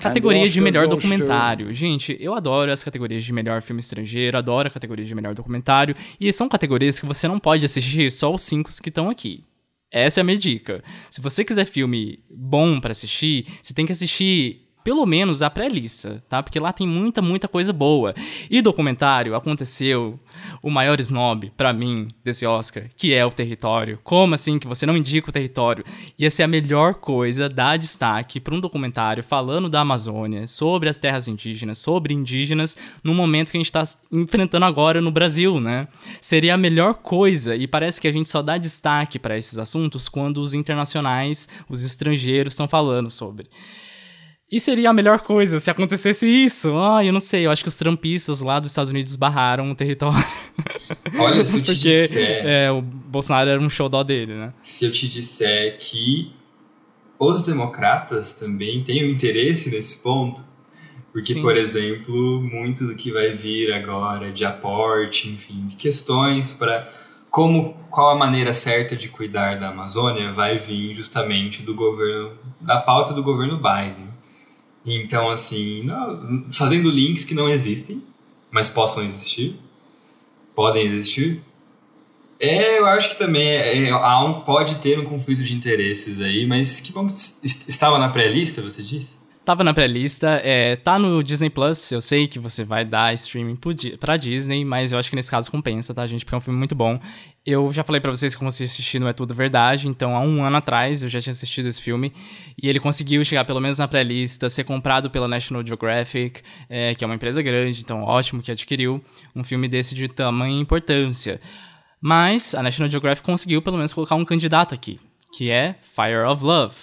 Categoria 0.00 0.48
de 0.48 0.60
melhor 0.60 0.86
documentário. 0.86 1.74
Gente, 1.74 2.16
eu 2.20 2.34
adoro 2.34 2.72
as 2.72 2.82
categorias 2.82 3.22
de 3.22 3.32
melhor 3.32 3.62
filme 3.62 3.80
estrangeiro, 3.80 4.36
adoro 4.36 4.68
a 4.68 4.70
categoria 4.70 5.04
de 5.04 5.14
melhor 5.14 5.34
documentário. 5.34 5.94
E 6.20 6.32
são 6.32 6.48
categorias 6.48 6.98
que 6.98 7.06
você 7.06 7.28
não 7.28 7.38
pode 7.38 7.64
assistir 7.64 8.10
só 8.10 8.34
os 8.34 8.42
cinco 8.42 8.70
que 8.82 8.88
estão 8.88 9.10
aqui. 9.10 9.44
Essa 9.92 10.20
é 10.20 10.22
a 10.22 10.24
minha 10.24 10.38
dica. 10.38 10.82
Se 11.10 11.20
você 11.20 11.44
quiser 11.44 11.64
filme 11.64 12.20
bom 12.30 12.80
pra 12.80 12.92
assistir, 12.92 13.46
você 13.60 13.74
tem 13.74 13.84
que 13.84 13.92
assistir 13.92 14.69
pelo 14.82 15.04
menos 15.06 15.42
a 15.42 15.50
pré-lista, 15.50 16.22
tá? 16.28 16.42
Porque 16.42 16.58
lá 16.58 16.72
tem 16.72 16.86
muita, 16.86 17.20
muita 17.20 17.48
coisa 17.48 17.72
boa. 17.72 18.14
E 18.50 18.62
documentário 18.62 19.34
aconteceu 19.34 20.18
o 20.62 20.70
maior 20.70 20.98
snob 21.00 21.52
pra 21.56 21.72
mim 21.72 22.08
desse 22.24 22.46
Oscar, 22.46 22.84
que 22.96 23.14
é 23.14 23.24
o 23.24 23.30
território. 23.30 23.98
Como 24.02 24.34
assim 24.34 24.58
que 24.58 24.66
você 24.66 24.86
não 24.86 24.96
indica 24.96 25.30
o 25.30 25.32
território? 25.32 25.84
Ia 26.18 26.30
ser 26.30 26.42
a 26.42 26.48
melhor 26.48 26.94
coisa 26.94 27.48
dar 27.48 27.76
destaque 27.76 28.40
pra 28.40 28.54
um 28.54 28.60
documentário 28.60 29.22
falando 29.22 29.68
da 29.68 29.80
Amazônia, 29.80 30.46
sobre 30.46 30.88
as 30.88 30.96
terras 30.96 31.28
indígenas, 31.28 31.78
sobre 31.78 32.14
indígenas, 32.14 32.76
no 33.02 33.14
momento 33.14 33.50
que 33.50 33.56
a 33.56 33.60
gente 33.60 33.72
tá 33.72 33.82
enfrentando 34.10 34.64
agora 34.64 35.00
no 35.00 35.10
Brasil, 35.10 35.60
né? 35.60 35.88
Seria 36.20 36.54
a 36.54 36.58
melhor 36.58 36.94
coisa 36.94 37.54
e 37.54 37.66
parece 37.66 38.00
que 38.00 38.08
a 38.08 38.12
gente 38.12 38.28
só 38.28 38.42
dá 38.42 38.56
destaque 38.56 39.18
pra 39.18 39.36
esses 39.36 39.58
assuntos 39.58 40.08
quando 40.08 40.38
os 40.38 40.54
internacionais, 40.54 41.48
os 41.68 41.84
estrangeiros 41.84 42.52
estão 42.52 42.68
falando 42.68 43.10
sobre. 43.10 43.48
E 44.50 44.58
seria 44.58 44.90
a 44.90 44.92
melhor 44.92 45.20
coisa 45.20 45.60
se 45.60 45.70
acontecesse 45.70 46.26
isso. 46.28 46.76
Ah, 46.76 47.04
eu 47.04 47.12
não 47.12 47.20
sei. 47.20 47.46
Eu 47.46 47.50
acho 47.52 47.62
que 47.62 47.68
os 47.68 47.76
trampistas 47.76 48.40
lá 48.40 48.58
dos 48.58 48.72
Estados 48.72 48.90
Unidos 48.90 49.14
barraram 49.14 49.70
o 49.70 49.74
território. 49.74 50.24
Olha, 51.16 51.44
se 51.44 51.58
eu 51.58 51.62
te 51.62 51.66
Porque 51.66 52.06
disser... 52.06 52.46
é, 52.46 52.70
o 52.70 52.82
Bolsonaro 52.82 53.48
era 53.48 53.60
um 53.60 53.70
xodó 53.70 54.02
dele, 54.02 54.34
né? 54.34 54.52
se 54.60 54.84
eu 54.84 54.90
te 54.90 55.08
disser 55.08 55.78
que 55.78 56.32
os 57.18 57.42
democratas 57.42 58.32
também 58.32 58.82
têm 58.82 59.04
um 59.04 59.10
interesse 59.10 59.70
nesse 59.70 60.02
ponto, 60.02 60.42
porque, 61.12 61.34
Sim, 61.34 61.42
por 61.42 61.56
sim. 61.56 61.62
exemplo, 61.62 62.40
muito 62.40 62.86
do 62.86 62.94
que 62.96 63.12
vai 63.12 63.30
vir 63.30 63.72
agora 63.72 64.32
de 64.32 64.44
aporte, 64.44 65.28
enfim, 65.28 65.68
de 65.68 65.76
questões 65.76 66.54
para 66.54 66.88
como 67.28 67.74
qual 67.90 68.10
a 68.10 68.14
maneira 68.16 68.52
certa 68.52 68.96
de 68.96 69.08
cuidar 69.08 69.58
da 69.58 69.68
Amazônia 69.68 70.32
vai 70.32 70.58
vir 70.58 70.94
justamente 70.94 71.62
do 71.62 71.74
governo 71.74 72.32
da 72.60 72.78
pauta 72.78 73.12
do 73.12 73.22
governo 73.22 73.56
Biden. 73.56 74.09
Então, 74.84 75.30
assim, 75.30 75.84
fazendo 76.52 76.90
links 76.90 77.24
que 77.24 77.34
não 77.34 77.48
existem, 77.48 78.02
mas 78.50 78.68
possam 78.68 79.04
existir, 79.04 79.56
podem 80.54 80.86
existir, 80.86 81.42
é, 82.38 82.78
eu 82.78 82.86
acho 82.86 83.10
que 83.10 83.18
também 83.18 83.46
é, 83.46 83.84
é, 83.88 83.90
há 83.90 84.24
um, 84.24 84.40
pode 84.40 84.78
ter 84.78 84.98
um 84.98 85.04
conflito 85.04 85.42
de 85.42 85.52
interesses 85.54 86.20
aí, 86.20 86.46
mas 86.46 86.80
que 86.80 86.90
bom 86.92 87.06
que 87.06 87.12
est- 87.12 87.68
estava 87.68 87.98
na 87.98 88.08
pré-lista, 88.08 88.62
você 88.62 88.82
disse? 88.82 89.20
Tava 89.44 89.62
na 89.64 89.74
pré-lista, 89.74 90.40
é, 90.44 90.76
tá 90.76 90.98
no 90.98 91.22
Disney 91.22 91.50
Plus. 91.50 91.90
Eu 91.92 92.00
sei 92.00 92.28
que 92.28 92.38
você 92.38 92.62
vai 92.62 92.84
dar 92.84 93.12
streaming 93.14 93.58
Di- 93.74 93.96
pra 93.96 94.16
Disney, 94.16 94.64
mas 94.64 94.92
eu 94.92 94.98
acho 94.98 95.10
que 95.10 95.16
nesse 95.16 95.30
caso 95.30 95.50
compensa, 95.50 95.92
tá, 95.92 96.06
gente? 96.06 96.24
Porque 96.24 96.34
é 96.34 96.38
um 96.38 96.42
filme 96.42 96.58
muito 96.58 96.74
bom. 96.74 97.00
Eu 97.44 97.72
já 97.72 97.82
falei 97.82 98.00
pra 98.02 98.10
vocês 98.10 98.34
que 98.34 98.38
como 98.38 98.50
você 98.50 98.64
assistir 98.64 98.98
não 98.98 99.08
é 99.08 99.14
tudo 99.14 99.32
verdade, 99.32 99.88
então 99.88 100.14
há 100.14 100.20
um 100.20 100.44
ano 100.44 100.58
atrás 100.58 101.02
eu 101.02 101.08
já 101.08 101.20
tinha 101.20 101.30
assistido 101.30 101.66
esse 101.66 101.80
filme 101.80 102.12
e 102.62 102.68
ele 102.68 102.78
conseguiu 102.78 103.24
chegar 103.24 103.46
pelo 103.46 103.60
menos 103.60 103.78
na 103.78 103.88
pré-lista, 103.88 104.50
ser 104.50 104.64
comprado 104.64 105.10
pela 105.10 105.26
National 105.26 105.66
Geographic, 105.66 106.42
é, 106.68 106.94
que 106.94 107.02
é 107.02 107.06
uma 107.06 107.14
empresa 107.14 107.40
grande, 107.40 107.80
então 107.80 108.02
ótimo 108.02 108.42
que 108.42 108.52
adquiriu 108.52 109.02
um 109.34 109.42
filme 109.42 109.68
desse 109.68 109.94
de 109.94 110.06
tamanha 110.06 110.60
importância. 110.60 111.40
Mas 111.98 112.54
a 112.54 112.62
National 112.62 112.90
Geographic 112.90 113.24
conseguiu 113.24 113.62
pelo 113.62 113.76
menos 113.76 113.94
colocar 113.94 114.16
um 114.16 114.24
candidato 114.24 114.74
aqui, 114.74 115.00
que 115.34 115.50
é 115.50 115.76
Fire 115.82 116.26
of 116.30 116.44
Love. 116.44 116.76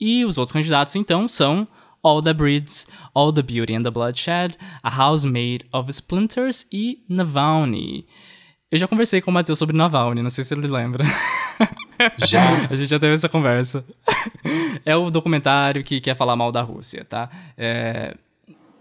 E 0.00 0.24
os 0.24 0.38
outros 0.38 0.52
candidatos 0.52 0.94
então 0.94 1.26
são 1.26 1.66
All 2.00 2.22
the 2.22 2.32
Breeds, 2.32 2.86
All 3.12 3.32
the 3.32 3.42
Beauty 3.42 3.74
and 3.74 3.82
the 3.82 3.90
Bloodshed, 3.90 4.56
A 4.84 4.90
House 4.90 5.24
Made 5.24 5.66
of 5.72 5.90
Splinters 5.90 6.64
e 6.72 7.02
Navalny. 7.08 8.06
Eu 8.70 8.78
já 8.78 8.88
conversei 8.88 9.20
com 9.20 9.30
o 9.30 9.34
Matheus 9.34 9.58
sobre 9.58 9.76
Navalny, 9.76 10.22
não 10.22 10.30
sei 10.30 10.42
se 10.44 10.52
ele 10.54 10.66
lembra. 10.66 11.04
Já. 12.26 12.66
A 12.68 12.76
gente 12.76 12.88
já 12.90 12.98
teve 12.98 13.14
essa 13.14 13.28
conversa. 13.28 13.82
é 14.84 14.94
o 14.94 15.10
documentário 15.10 15.82
que 15.82 15.98
quer 16.00 16.14
falar 16.14 16.36
mal 16.36 16.52
da 16.52 16.60
Rússia, 16.60 17.04
tá? 17.06 17.30
É, 17.56 18.14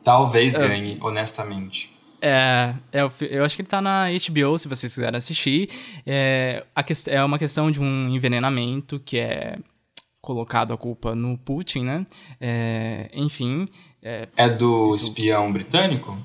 Talvez 0.04 0.54
ganhe, 0.54 0.98
honestamente. 1.02 1.90
É, 2.22 2.74
é, 2.92 3.02
eu 3.30 3.46
acho 3.46 3.56
que 3.56 3.62
ele 3.62 3.70
tá 3.70 3.80
na 3.82 4.08
HBO, 4.10 4.58
se 4.58 4.68
vocês 4.68 4.94
quiserem 4.94 5.16
assistir. 5.18 5.70
É, 6.06 6.66
a 6.76 6.84
ques- 6.84 7.08
é 7.08 7.24
uma 7.24 7.40
questão 7.40 7.72
de 7.72 7.80
um 7.80 8.10
envenenamento 8.10 9.00
que 9.00 9.18
é 9.18 9.58
colocado 10.20 10.74
a 10.74 10.78
culpa 10.78 11.16
no 11.16 11.38
Putin, 11.38 11.84
né? 11.86 12.06
É, 12.42 13.10
enfim. 13.14 13.70
é, 14.04 14.28
É 14.36 14.50
do 14.50 14.90
Isso. 14.90 15.04
espião 15.04 15.54
britânico? 15.54 16.18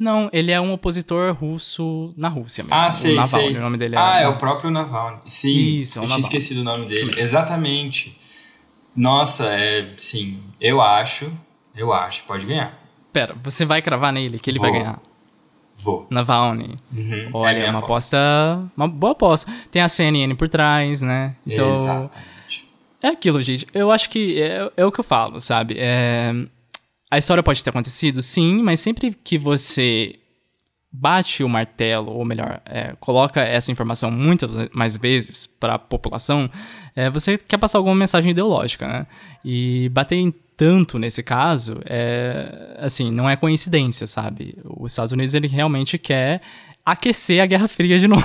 Não, 0.00 0.30
ele 0.32 0.50
é 0.50 0.58
um 0.58 0.72
opositor 0.72 1.34
russo 1.34 2.14
na 2.16 2.28
Rússia 2.28 2.64
mesmo. 2.64 2.74
Ah, 2.74 2.88
o 2.88 2.90
sei, 2.90 3.14
Navalny, 3.14 3.48
sei. 3.48 3.56
o 3.58 3.60
nome 3.60 3.76
dele 3.76 3.96
ah, 3.96 4.20
é 4.20 4.24
é 4.24 4.28
o 4.28 4.38
próprio 4.38 4.70
Navalny. 4.70 5.18
Sim, 5.26 5.50
Isso, 5.50 5.98
é 5.98 6.00
o 6.00 6.04
eu 6.04 6.06
tinha 6.06 6.16
Navalny. 6.16 6.20
esquecido 6.20 6.60
o 6.62 6.64
nome 6.64 6.86
dele. 6.86 7.20
Exatamente. 7.20 8.18
Nossa, 8.96 9.44
é, 9.54 9.92
sim, 9.98 10.40
eu 10.58 10.80
acho, 10.80 11.30
eu 11.76 11.92
acho, 11.92 12.24
pode 12.24 12.46
ganhar. 12.46 12.80
Pera, 13.12 13.36
você 13.44 13.66
vai 13.66 13.82
cravar 13.82 14.10
nele 14.12 14.38
que 14.38 14.50
ele 14.50 14.58
vai 14.58 14.70
Vou. 14.70 14.80
ganhar. 14.80 15.00
Vou. 15.76 16.06
Navalny. 16.10 16.76
Uhum, 16.92 17.30
Olha, 17.34 17.58
é 17.58 17.70
uma 17.70 17.80
aposta. 17.80 18.18
Uma 18.76 18.88
boa 18.88 19.12
aposta. 19.12 19.50
Tem 19.70 19.82
a 19.82 19.88
CNN 19.88 20.34
por 20.34 20.48
trás, 20.48 21.02
né? 21.02 21.36
Então. 21.46 21.72
Exatamente. 21.72 22.68
É 23.02 23.08
aquilo, 23.08 23.40
gente. 23.42 23.66
Eu 23.72 23.90
acho 23.90 24.08
que 24.10 24.40
é, 24.40 24.70
é 24.76 24.84
o 24.84 24.92
que 24.92 25.00
eu 25.00 25.04
falo, 25.04 25.40
sabe? 25.40 25.76
É, 25.78 26.32
a 27.10 27.18
história 27.18 27.42
pode 27.42 27.62
ter 27.62 27.70
acontecido, 27.70 28.22
sim, 28.22 28.62
mas 28.62 28.80
sempre 28.80 29.12
que 29.12 29.36
você 29.36 30.20
bate 30.92 31.44
o 31.44 31.48
martelo, 31.48 32.12
ou 32.12 32.24
melhor, 32.24 32.60
é, 32.64 32.94
coloca 32.98 33.40
essa 33.40 33.70
informação 33.70 34.10
muitas 34.10 34.68
mais 34.72 34.96
vezes 34.96 35.46
para 35.46 35.74
a 35.74 35.78
população, 35.78 36.50
é, 36.96 37.08
você 37.08 37.38
quer 37.38 37.58
passar 37.58 37.78
alguma 37.78 37.94
mensagem 37.94 38.32
ideológica, 38.32 38.86
né? 38.86 39.06
E 39.44 39.88
bater 39.90 40.16
em 40.16 40.34
tanto 40.56 40.98
nesse 40.98 41.22
caso, 41.22 41.80
é, 41.86 42.76
assim, 42.78 43.10
não 43.10 43.30
é 43.30 43.36
coincidência, 43.36 44.06
sabe? 44.06 44.58
Os 44.64 44.92
Estados 44.92 45.12
Unidos 45.12 45.34
ele 45.34 45.46
realmente 45.46 45.96
quer 45.96 46.42
aquecer 46.84 47.42
a 47.42 47.46
Guerra 47.46 47.68
Fria 47.68 47.98
de 47.98 48.06
novo. 48.08 48.24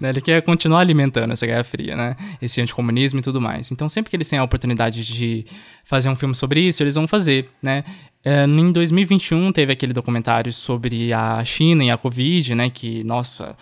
né? 0.00 0.10
Ele 0.10 0.20
quer 0.20 0.42
continuar 0.42 0.80
alimentando 0.80 1.32
essa 1.32 1.46
Guerra 1.46 1.64
Fria, 1.64 1.96
né? 1.96 2.16
Esse 2.40 2.60
anticomunismo 2.60 3.20
e 3.20 3.22
tudo 3.22 3.40
mais. 3.40 3.70
Então, 3.70 3.88
sempre 3.88 4.10
que 4.10 4.16
eles 4.16 4.28
têm 4.28 4.38
a 4.38 4.44
oportunidade 4.44 5.04
de 5.04 5.44
fazer 5.84 6.08
um 6.08 6.16
filme 6.16 6.34
sobre 6.34 6.60
isso, 6.60 6.82
eles 6.82 6.94
vão 6.94 7.06
fazer, 7.06 7.48
né? 7.62 7.84
É, 8.22 8.44
em 8.44 8.72
2021 8.72 9.50
teve 9.50 9.72
aquele 9.72 9.94
documentário 9.94 10.52
sobre 10.52 11.12
a 11.12 11.42
China 11.44 11.82
e 11.82 11.90
a 11.90 11.96
Covid, 11.96 12.54
né? 12.54 12.70
Que, 12.70 13.02
nossa 13.04 13.56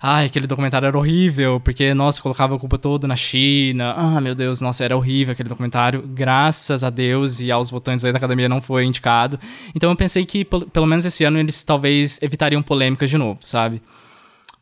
Ai, 0.00 0.26
aquele 0.26 0.46
documentário 0.46 0.86
era 0.86 0.96
horrível, 0.96 1.58
porque, 1.58 1.92
nossa, 1.92 2.22
colocava 2.22 2.54
a 2.54 2.58
culpa 2.58 2.78
toda 2.78 3.08
na 3.08 3.16
China. 3.16 3.94
Ah, 3.96 4.20
meu 4.20 4.34
Deus, 4.34 4.60
nossa, 4.60 4.84
era 4.84 4.96
horrível 4.96 5.32
aquele 5.32 5.48
documentário. 5.48 6.02
Graças 6.02 6.84
a 6.84 6.90
Deus 6.90 7.40
e 7.40 7.50
aos 7.50 7.68
votantes 7.68 8.04
aí 8.04 8.12
da 8.12 8.18
academia 8.18 8.48
não 8.48 8.62
foi 8.62 8.84
indicado. 8.84 9.40
Então 9.74 9.90
eu 9.90 9.96
pensei 9.96 10.24
que, 10.24 10.44
pelo 10.44 10.86
menos 10.86 11.04
esse 11.04 11.24
ano, 11.24 11.38
eles 11.38 11.62
talvez 11.64 12.22
evitariam 12.22 12.62
polêmicas 12.62 13.10
de 13.10 13.18
novo, 13.18 13.40
sabe? 13.42 13.82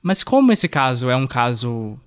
Mas 0.03 0.23
como 0.23 0.53
esse 0.53 0.69
caso 0.69 1.11
é 1.11 1.17
um 1.17 1.27
caso 1.27 1.99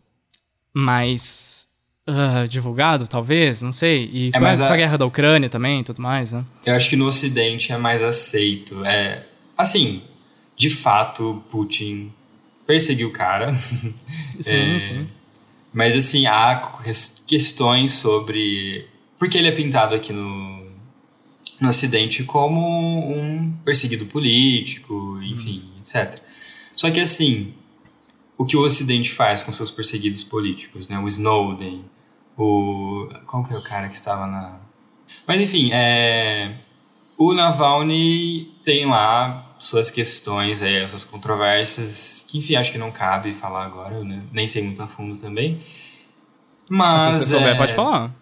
mais 0.73 1.67
uh, 2.07 2.47
divulgado, 2.47 3.07
talvez, 3.07 3.61
não 3.61 3.73
sei. 3.73 4.09
E 4.11 4.31
é 4.33 4.39
mais 4.39 4.59
a... 4.59 4.73
a 4.73 4.75
guerra 4.75 4.97
da 4.97 5.05
Ucrânia 5.05 5.49
também 5.49 5.81
e 5.81 5.83
tudo 5.83 6.01
mais, 6.01 6.33
né? 6.33 6.43
Eu 6.65 6.75
acho 6.75 6.89
que 6.89 6.95
no 6.95 7.05
Ocidente 7.05 7.71
é 7.71 7.77
mais 7.77 8.01
aceito. 8.01 8.83
É, 8.85 9.23
assim, 9.55 10.01
de 10.55 10.69
fato, 10.69 11.43
Putin 11.51 12.11
perseguir 12.69 13.07
o 13.07 13.11
cara. 13.11 13.51
Sim, 14.39 14.75
é, 14.75 14.79
sim. 14.79 15.07
Mas 15.73 15.97
assim, 15.97 16.27
há 16.27 16.61
questões 17.27 17.93
sobre. 17.93 18.87
Porque 19.17 19.37
ele 19.37 19.47
é 19.47 19.51
pintado 19.51 19.95
aqui 19.95 20.13
no, 20.13 20.65
no 21.59 21.67
Ocidente 21.67 22.23
como 22.23 23.11
um 23.11 23.51
perseguido 23.65 24.05
político, 24.05 25.19
enfim, 25.21 25.65
hum. 25.65 25.79
etc. 25.81 26.21
Só 26.75 26.89
que 26.89 27.01
assim, 27.01 27.53
o 28.37 28.45
que 28.45 28.55
o 28.55 28.61
Ocidente 28.61 29.11
faz 29.11 29.43
com 29.43 29.51
seus 29.51 29.71
perseguidos 29.71 30.23
políticos, 30.23 30.87
né? 30.87 30.97
O 30.99 31.07
Snowden, 31.07 31.83
o. 32.37 33.09
Qual 33.25 33.43
que 33.43 33.53
é 33.53 33.57
o 33.57 33.63
cara 33.63 33.89
que 33.89 33.95
estava 33.95 34.25
na. 34.27 34.59
Mas 35.27 35.41
enfim, 35.41 35.71
é. 35.73 36.55
O 37.17 37.33
Navalny 37.33 38.53
tem 38.63 38.85
lá 38.85 39.48
suas 39.59 39.91
questões, 39.91 40.61
aí, 40.61 40.77
essas 40.77 41.03
controvérsias, 41.03 42.25
que 42.27 42.37
enfim, 42.37 42.55
acho 42.55 42.71
que 42.71 42.77
não 42.77 42.91
cabe 42.91 43.33
falar 43.33 43.65
agora, 43.65 43.95
eu 43.95 44.05
nem 44.05 44.47
sei 44.47 44.63
muito 44.63 44.81
a 44.81 44.87
fundo 44.87 45.19
também. 45.19 45.61
Mas. 46.69 47.05
Mas 47.05 47.15
se 47.15 47.23
você 47.23 47.35
souber, 47.35 47.55
é... 47.55 47.57
pode 47.57 47.73
falar. 47.73 48.15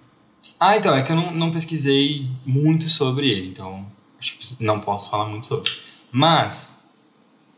Ah, 0.60 0.78
então, 0.78 0.96
é 0.96 1.04
que 1.04 1.12
eu 1.12 1.16
não, 1.16 1.32
não 1.32 1.52
pesquisei 1.52 2.28
muito 2.46 2.90
sobre 2.90 3.30
ele, 3.30 3.50
então 3.50 3.86
acho 4.20 4.38
que 4.38 4.64
não 4.64 4.80
posso 4.80 5.12
falar 5.12 5.26
muito 5.26 5.46
sobre. 5.46 5.72
Mas, 6.12 6.76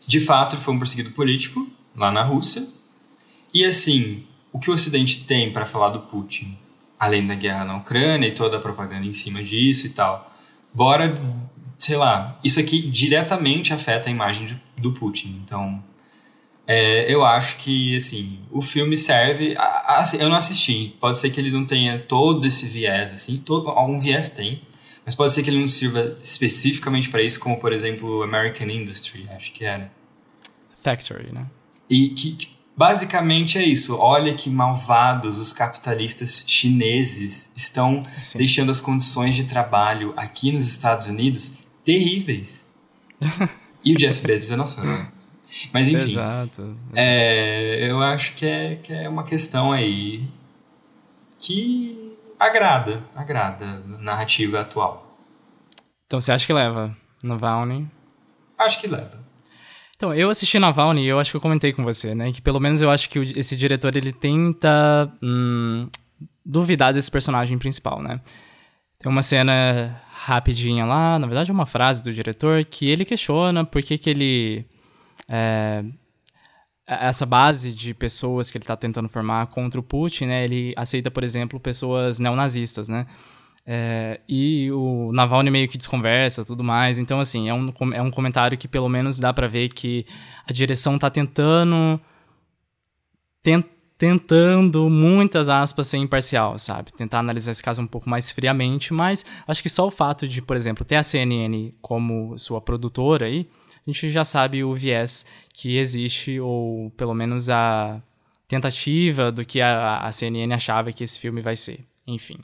de 0.05 0.19
fato, 0.19 0.55
ele 0.55 0.61
foi 0.61 0.73
um 0.73 0.79
perseguido 0.79 1.11
político 1.11 1.67
lá 1.95 2.11
na 2.11 2.23
Rússia. 2.23 2.67
E 3.53 3.63
assim, 3.63 4.25
o 4.51 4.59
que 4.59 4.69
o 4.69 4.73
Ocidente 4.73 5.25
tem 5.25 5.51
para 5.51 5.65
falar 5.65 5.89
do 5.89 6.01
Putin, 6.01 6.57
além 6.99 7.25
da 7.25 7.35
guerra 7.35 7.65
na 7.65 7.77
Ucrânia 7.77 8.27
e 8.27 8.33
toda 8.33 8.57
a 8.57 8.59
propaganda 8.59 9.05
em 9.05 9.11
cima 9.11 9.43
disso 9.43 9.87
e 9.87 9.89
tal, 9.89 10.33
bora 10.73 11.07
sei 11.79 11.95
lá, 11.95 12.37
isso 12.43 12.59
aqui 12.59 12.81
diretamente 12.81 13.73
afeta 13.73 14.09
a 14.09 14.11
imagem 14.11 14.59
do 14.77 14.91
Putin. 14.91 15.41
Então, 15.43 15.81
é, 16.67 17.11
eu 17.11 17.25
acho 17.25 17.55
que, 17.57 17.95
assim, 17.95 18.39
o 18.51 18.61
filme 18.61 18.97
serve... 18.97 19.55
Assim, 19.57 20.17
eu 20.17 20.27
não 20.27 20.35
assisti, 20.35 20.93
pode 20.99 21.17
ser 21.17 21.29
que 21.29 21.39
ele 21.39 21.49
não 21.49 21.65
tenha 21.65 21.97
todo 21.97 22.45
esse 22.45 22.67
viés, 22.67 23.13
assim, 23.13 23.37
todo, 23.37 23.69
algum 23.69 23.97
viés 23.97 24.27
tem, 24.27 24.61
mas 25.05 25.15
pode 25.15 25.33
ser 25.33 25.41
que 25.41 25.49
ele 25.49 25.59
não 25.59 25.69
sirva 25.69 26.17
especificamente 26.21 27.09
para 27.09 27.21
isso, 27.21 27.39
como, 27.39 27.57
por 27.59 27.71
exemplo, 27.71 28.21
American 28.23 28.67
Industry, 28.67 29.25
acho 29.31 29.53
que 29.53 29.63
era. 29.63 29.89
Factory, 30.83 31.31
né? 31.31 31.47
E 31.89 32.09
que, 32.09 32.33
que 32.33 32.49
basicamente 32.75 33.57
é 33.57 33.63
isso. 33.63 33.97
Olha 33.97 34.33
que 34.33 34.49
malvados 34.49 35.39
os 35.39 35.51
capitalistas 35.51 36.43
chineses 36.45 37.49
estão 37.55 38.03
Sim. 38.21 38.37
deixando 38.37 38.69
as 38.69 38.79
condições 38.79 39.35
de 39.35 39.45
trabalho 39.45 40.13
aqui 40.15 40.51
nos 40.51 40.67
Estados 40.67 41.07
Unidos 41.07 41.57
terríveis. 41.83 42.69
e 43.83 43.93
o 43.93 43.97
Jeff 43.97 44.21
Bezos 44.25 44.51
é 44.51 44.55
nosso 44.55 44.79
herói. 44.79 45.07
Mas 45.73 45.87
enfim. 45.89 46.03
Exato. 46.03 46.61
exato. 46.61 46.77
É, 46.93 47.89
eu 47.89 48.01
acho 48.01 48.35
que 48.35 48.45
é, 48.45 48.75
que 48.75 48.93
é 48.93 49.09
uma 49.09 49.23
questão 49.23 49.71
aí 49.71 50.27
que 51.39 52.15
agrada, 52.39 53.03
agrada 53.15 53.65
a 53.65 53.97
narrativa 53.97 54.61
atual. 54.61 55.17
Então 56.05 56.19
você 56.19 56.31
acha 56.31 56.45
que 56.45 56.53
leva 56.53 56.95
Navalny? 57.23 57.89
Acho 58.57 58.79
que 58.79 58.87
leva. 58.87 59.19
Então, 59.95 60.13
eu 60.13 60.29
assisti 60.29 60.57
Navalny 60.57 61.03
e 61.03 61.07
eu 61.07 61.19
acho 61.19 61.29
que 61.29 61.35
eu 61.35 61.41
comentei 61.41 61.73
com 61.73 61.83
você, 61.83 62.15
né? 62.15 62.31
Que 62.31 62.41
pelo 62.41 62.57
menos 62.57 62.81
eu 62.81 62.89
acho 62.89 63.09
que 63.09 63.19
esse 63.35 63.53
diretor, 63.57 63.97
ele 63.97 64.13
tenta 64.13 65.11
hum, 65.21 65.89
duvidar 66.45 66.93
desse 66.93 67.11
personagem 67.11 67.57
principal, 67.57 68.01
né? 68.01 68.21
Tem 68.97 69.11
uma 69.11 69.21
cena 69.21 70.01
rapidinha 70.21 70.85
lá, 70.85 71.17
na 71.17 71.25
verdade 71.25 71.49
é 71.49 71.53
uma 71.53 71.65
frase 71.65 72.03
do 72.03 72.13
diretor, 72.13 72.65
que 72.65 72.89
ele 72.89 73.05
questiona 73.05 73.63
por 73.63 73.81
que, 73.81 73.97
que 73.97 74.09
ele. 74.09 74.65
É, 75.27 75.83
essa 76.85 77.25
base 77.25 77.71
de 77.71 77.93
pessoas 77.93 78.49
que 78.51 78.57
ele 78.57 78.63
está 78.63 78.75
tentando 78.75 79.07
formar 79.07 79.47
contra 79.47 79.79
o 79.79 79.83
Putin, 79.83 80.25
né? 80.25 80.43
Ele 80.43 80.73
aceita, 80.75 81.09
por 81.11 81.23
exemplo, 81.23 81.59
pessoas 81.59 82.19
neonazistas, 82.19 82.89
né? 82.89 83.05
É, 83.65 84.19
e 84.27 84.71
o 84.71 85.11
Navalny 85.13 85.51
meio 85.51 85.69
que 85.69 85.77
desconversa 85.77 86.43
tudo 86.43 86.63
mais. 86.63 86.97
Então, 86.97 87.19
assim, 87.19 87.47
é 87.47 87.53
um, 87.53 87.71
é 87.93 88.01
um 88.01 88.09
comentário 88.09 88.57
que 88.57 88.67
pelo 88.67 88.89
menos 88.89 89.19
dá 89.19 89.31
para 89.31 89.47
ver 89.47 89.69
que 89.69 90.05
a 90.47 90.51
direção 90.51 90.95
está 90.95 91.09
tentando. 91.09 92.01
Tenta 93.43 93.69
tentando, 93.99 94.89
muitas 94.89 95.49
aspas, 95.49 95.89
ser 95.89 95.97
imparcial, 95.97 96.57
sabe? 96.57 96.93
Tentar 96.93 97.19
analisar 97.19 97.51
esse 97.51 97.61
caso 97.61 97.81
um 97.81 97.85
pouco 97.85 98.09
mais 98.09 98.31
friamente, 98.31 98.93
mas 98.93 99.25
acho 99.45 99.61
que 99.61 99.69
só 99.69 99.85
o 99.85 99.91
fato 99.91 100.25
de, 100.25 100.41
por 100.41 100.55
exemplo, 100.55 100.85
ter 100.85 100.95
a 100.95 101.03
CNN 101.03 101.73
como 101.81 102.39
sua 102.39 102.61
produtora 102.61 103.25
aí, 103.25 103.45
a 103.85 103.91
gente 103.91 104.09
já 104.09 104.23
sabe 104.23 104.63
o 104.63 104.73
viés 104.73 105.25
que 105.53 105.77
existe, 105.77 106.39
ou 106.39 106.89
pelo 106.91 107.13
menos 107.13 107.49
a 107.49 108.01
tentativa 108.47 109.33
do 109.33 109.43
que 109.43 109.59
a, 109.59 109.97
a 109.97 110.11
CNN 110.13 110.53
achava 110.53 110.93
que 110.93 111.03
esse 111.03 111.19
filme 111.19 111.41
vai 111.41 111.57
ser. 111.57 111.81
Enfim. 112.07 112.37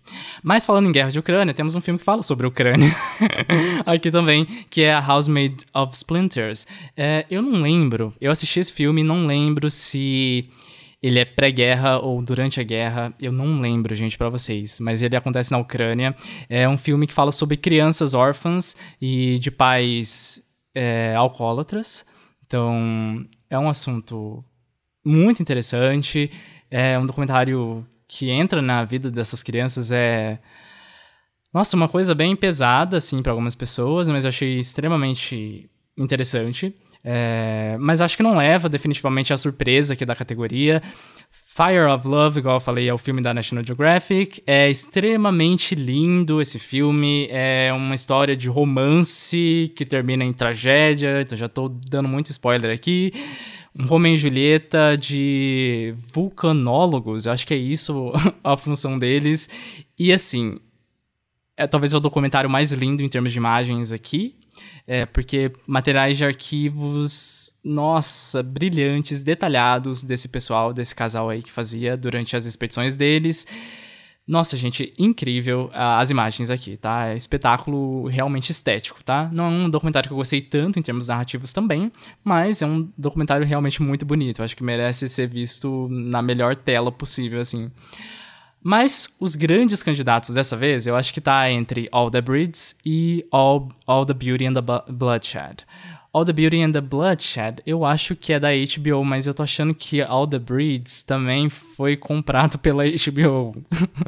Mas 0.44 0.66
falando 0.66 0.90
em 0.90 0.92
guerra 0.92 1.10
de 1.10 1.18
Ucrânia, 1.18 1.54
temos 1.54 1.74
um 1.74 1.82
filme 1.82 1.98
que 1.98 2.06
fala 2.06 2.22
sobre 2.22 2.46
a 2.46 2.50
Ucrânia. 2.50 2.94
Aqui 3.86 4.12
também, 4.12 4.46
que 4.70 4.82
é 4.82 4.94
a 4.94 5.00
Housemaid 5.00 5.66
of 5.74 5.96
Splinters. 5.96 6.68
É, 6.98 7.26
eu 7.32 7.42
não 7.42 7.62
lembro, 7.62 8.14
eu 8.20 8.30
assisti 8.30 8.60
esse 8.60 8.74
filme 8.74 9.02
e 9.02 9.04
não 9.06 9.26
lembro 9.26 9.70
se 9.72 10.50
ele 11.06 11.20
é 11.20 11.26
pré-guerra 11.26 12.00
ou 12.00 12.20
durante 12.20 12.60
a 12.60 12.64
guerra, 12.64 13.14
eu 13.22 13.32
não 13.32 13.62
lembro, 13.62 13.94
gente, 13.94 14.18
para 14.18 14.28
vocês, 14.28 14.80
mas 14.80 15.04
ele 15.04 15.16
acontece 15.16 15.52
na 15.52 15.60
Ucrânia. 15.60 16.16
É 16.50 16.68
um 16.68 16.80
filme 16.80 17.06
que 17.06 17.14
fala 17.14 17.32
sobre 17.32 17.56
crianças 17.58 18.16
órfãs 18.16 18.76
e 19.00 19.38
de 19.38 19.52
pais 19.52 20.44
é, 20.74 21.14
alcoólatras. 21.16 22.04
Então, 22.48 23.24
é 23.48 23.60
um 23.60 23.70
assunto 23.70 24.44
muito 25.06 25.44
interessante. 25.44 26.32
É 26.72 26.98
um 26.98 27.06
documentário 27.06 27.86
que 28.08 28.32
entra 28.32 28.60
na 28.60 28.84
vida 28.84 29.12
dessas 29.12 29.44
crianças. 29.44 29.92
É. 29.92 30.40
Nossa, 31.54 31.78
uma 31.78 31.88
coisa 31.88 32.16
bem 32.16 32.36
pesada, 32.36 32.98
assim, 32.98 33.22
para 33.22 33.32
algumas 33.32 33.54
pessoas, 33.54 34.10
mas 34.10 34.26
eu 34.26 34.30
achei 34.30 34.58
extremamente 34.58 35.70
interessante. 35.96 36.74
É, 37.08 37.78
mas 37.80 38.02
acho 38.02 38.18
que 38.18 38.24
não 38.24 38.36
leva 38.36 38.68
definitivamente 38.68 39.32
a 39.32 39.38
surpresa 39.38 39.94
aqui 39.94 40.04
da 40.04 40.16
categoria. 40.16 40.82
Fire 41.30 41.86
of 41.86 42.08
Love, 42.08 42.40
igual 42.40 42.56
eu 42.56 42.60
falei, 42.60 42.90
é 42.90 42.94
o 42.94 42.98
filme 42.98 43.22
da 43.22 43.32
National 43.32 43.64
Geographic. 43.64 44.42
É 44.48 44.68
extremamente 44.68 45.76
lindo 45.76 46.42
esse 46.42 46.58
filme. 46.58 47.28
É 47.30 47.72
uma 47.72 47.94
história 47.94 48.36
de 48.36 48.50
romance 48.50 49.72
que 49.76 49.86
termina 49.86 50.24
em 50.24 50.34
tragédia. 50.34 51.22
Então 51.22 51.38
já 51.38 51.48
tô 51.48 51.70
dando 51.70 52.10
muito 52.10 52.32
spoiler 52.32 52.74
aqui. 52.74 53.14
Um 53.78 53.86
Romeo 53.86 54.16
e 54.16 54.18
Julieta 54.18 54.98
de 54.98 55.94
vulcanólogos, 56.14 57.26
eu 57.26 57.34
acho 57.34 57.46
que 57.46 57.54
é 57.54 57.58
isso 57.58 58.12
a 58.44 58.58
função 58.58 58.98
deles. 58.98 59.50
E 60.00 60.12
assim, 60.14 60.60
é 61.58 61.68
talvez 61.68 61.94
é 61.94 61.98
o 61.98 62.00
documentário 62.00 62.50
mais 62.50 62.72
lindo 62.72 63.04
em 63.04 63.10
termos 63.10 63.32
de 63.32 63.38
imagens 63.38 63.92
aqui. 63.92 64.36
É, 64.88 65.06
porque 65.06 65.52
materiais 65.66 66.18
de 66.18 66.26
arquivos, 66.26 67.52
nossa, 67.64 68.44
brilhantes, 68.44 69.24
detalhados 69.24 70.04
desse 70.04 70.28
pessoal, 70.28 70.74
desse 70.74 70.94
casal 70.94 71.30
aí 71.30 71.42
que 71.42 71.52
fazia 71.52 71.98
durante 71.98 72.36
as 72.36 72.46
expedições 72.46 72.96
deles. 72.96 73.48
Nossa, 74.28 74.58
gente, 74.58 74.92
incrível 74.98 75.70
ah, 75.72 76.00
as 76.00 76.10
imagens 76.10 76.50
aqui, 76.50 76.78
tá? 76.78 77.10
É 77.10 77.16
espetáculo 77.16 78.08
realmente 78.08 78.50
estético, 78.50 79.04
tá? 79.04 79.30
Não 79.32 79.46
é 79.46 79.48
um 79.50 79.70
documentário 79.70 80.10
que 80.10 80.14
eu 80.14 80.18
gostei 80.18 80.42
tanto 80.42 80.80
em 80.80 80.82
termos 80.82 81.08
narrativos 81.08 81.52
também, 81.52 81.92
mas 82.24 82.64
é 82.64 82.66
um 82.66 82.90
documentário 82.98 83.46
realmente 83.46 83.84
muito 83.84 84.04
bonito. 84.04 84.40
Eu 84.40 84.46
acho 84.46 84.58
que 84.58 84.64
merece 84.64 85.08
ser 85.08 85.28
visto 85.28 85.88
na 85.92 86.24
melhor 86.24 86.56
tela 86.56 86.92
possível, 86.92 87.40
assim. 87.40 87.70
Mas 88.68 89.16
os 89.20 89.36
grandes 89.36 89.84
candidatos 89.84 90.34
dessa 90.34 90.58
vez, 90.58 90.88
eu 90.88 90.96
acho 90.96 91.14
que 91.14 91.22
tá 91.22 91.52
entre 91.52 91.88
All 91.92 92.10
the 92.10 92.20
Breeds 92.20 92.76
e 92.84 93.24
All, 93.30 93.70
All 93.86 94.08
the 94.08 94.14
Beauty 94.16 94.48
and 94.48 94.54
the 94.54 94.62
Bloodshed. 94.92 95.58
All 96.12 96.26
the 96.26 96.34
Beauty 96.34 96.64
and 96.64 96.72
the 96.72 96.82
Bloodshed, 96.82 97.62
eu 97.64 97.86
acho 97.86 98.16
que 98.16 98.34
é 98.34 98.40
da 98.40 98.48
HBO, 98.50 99.06
mas 99.06 99.28
eu 99.28 99.36
tô 99.36 99.44
achando 99.44 99.76
que 99.76 100.02
All 100.02 100.26
the 100.26 100.40
Breeds 100.40 101.04
também 101.04 101.48
foi 101.48 101.96
comprado 101.96 102.58
pela 102.58 102.84
HBO. 102.86 103.56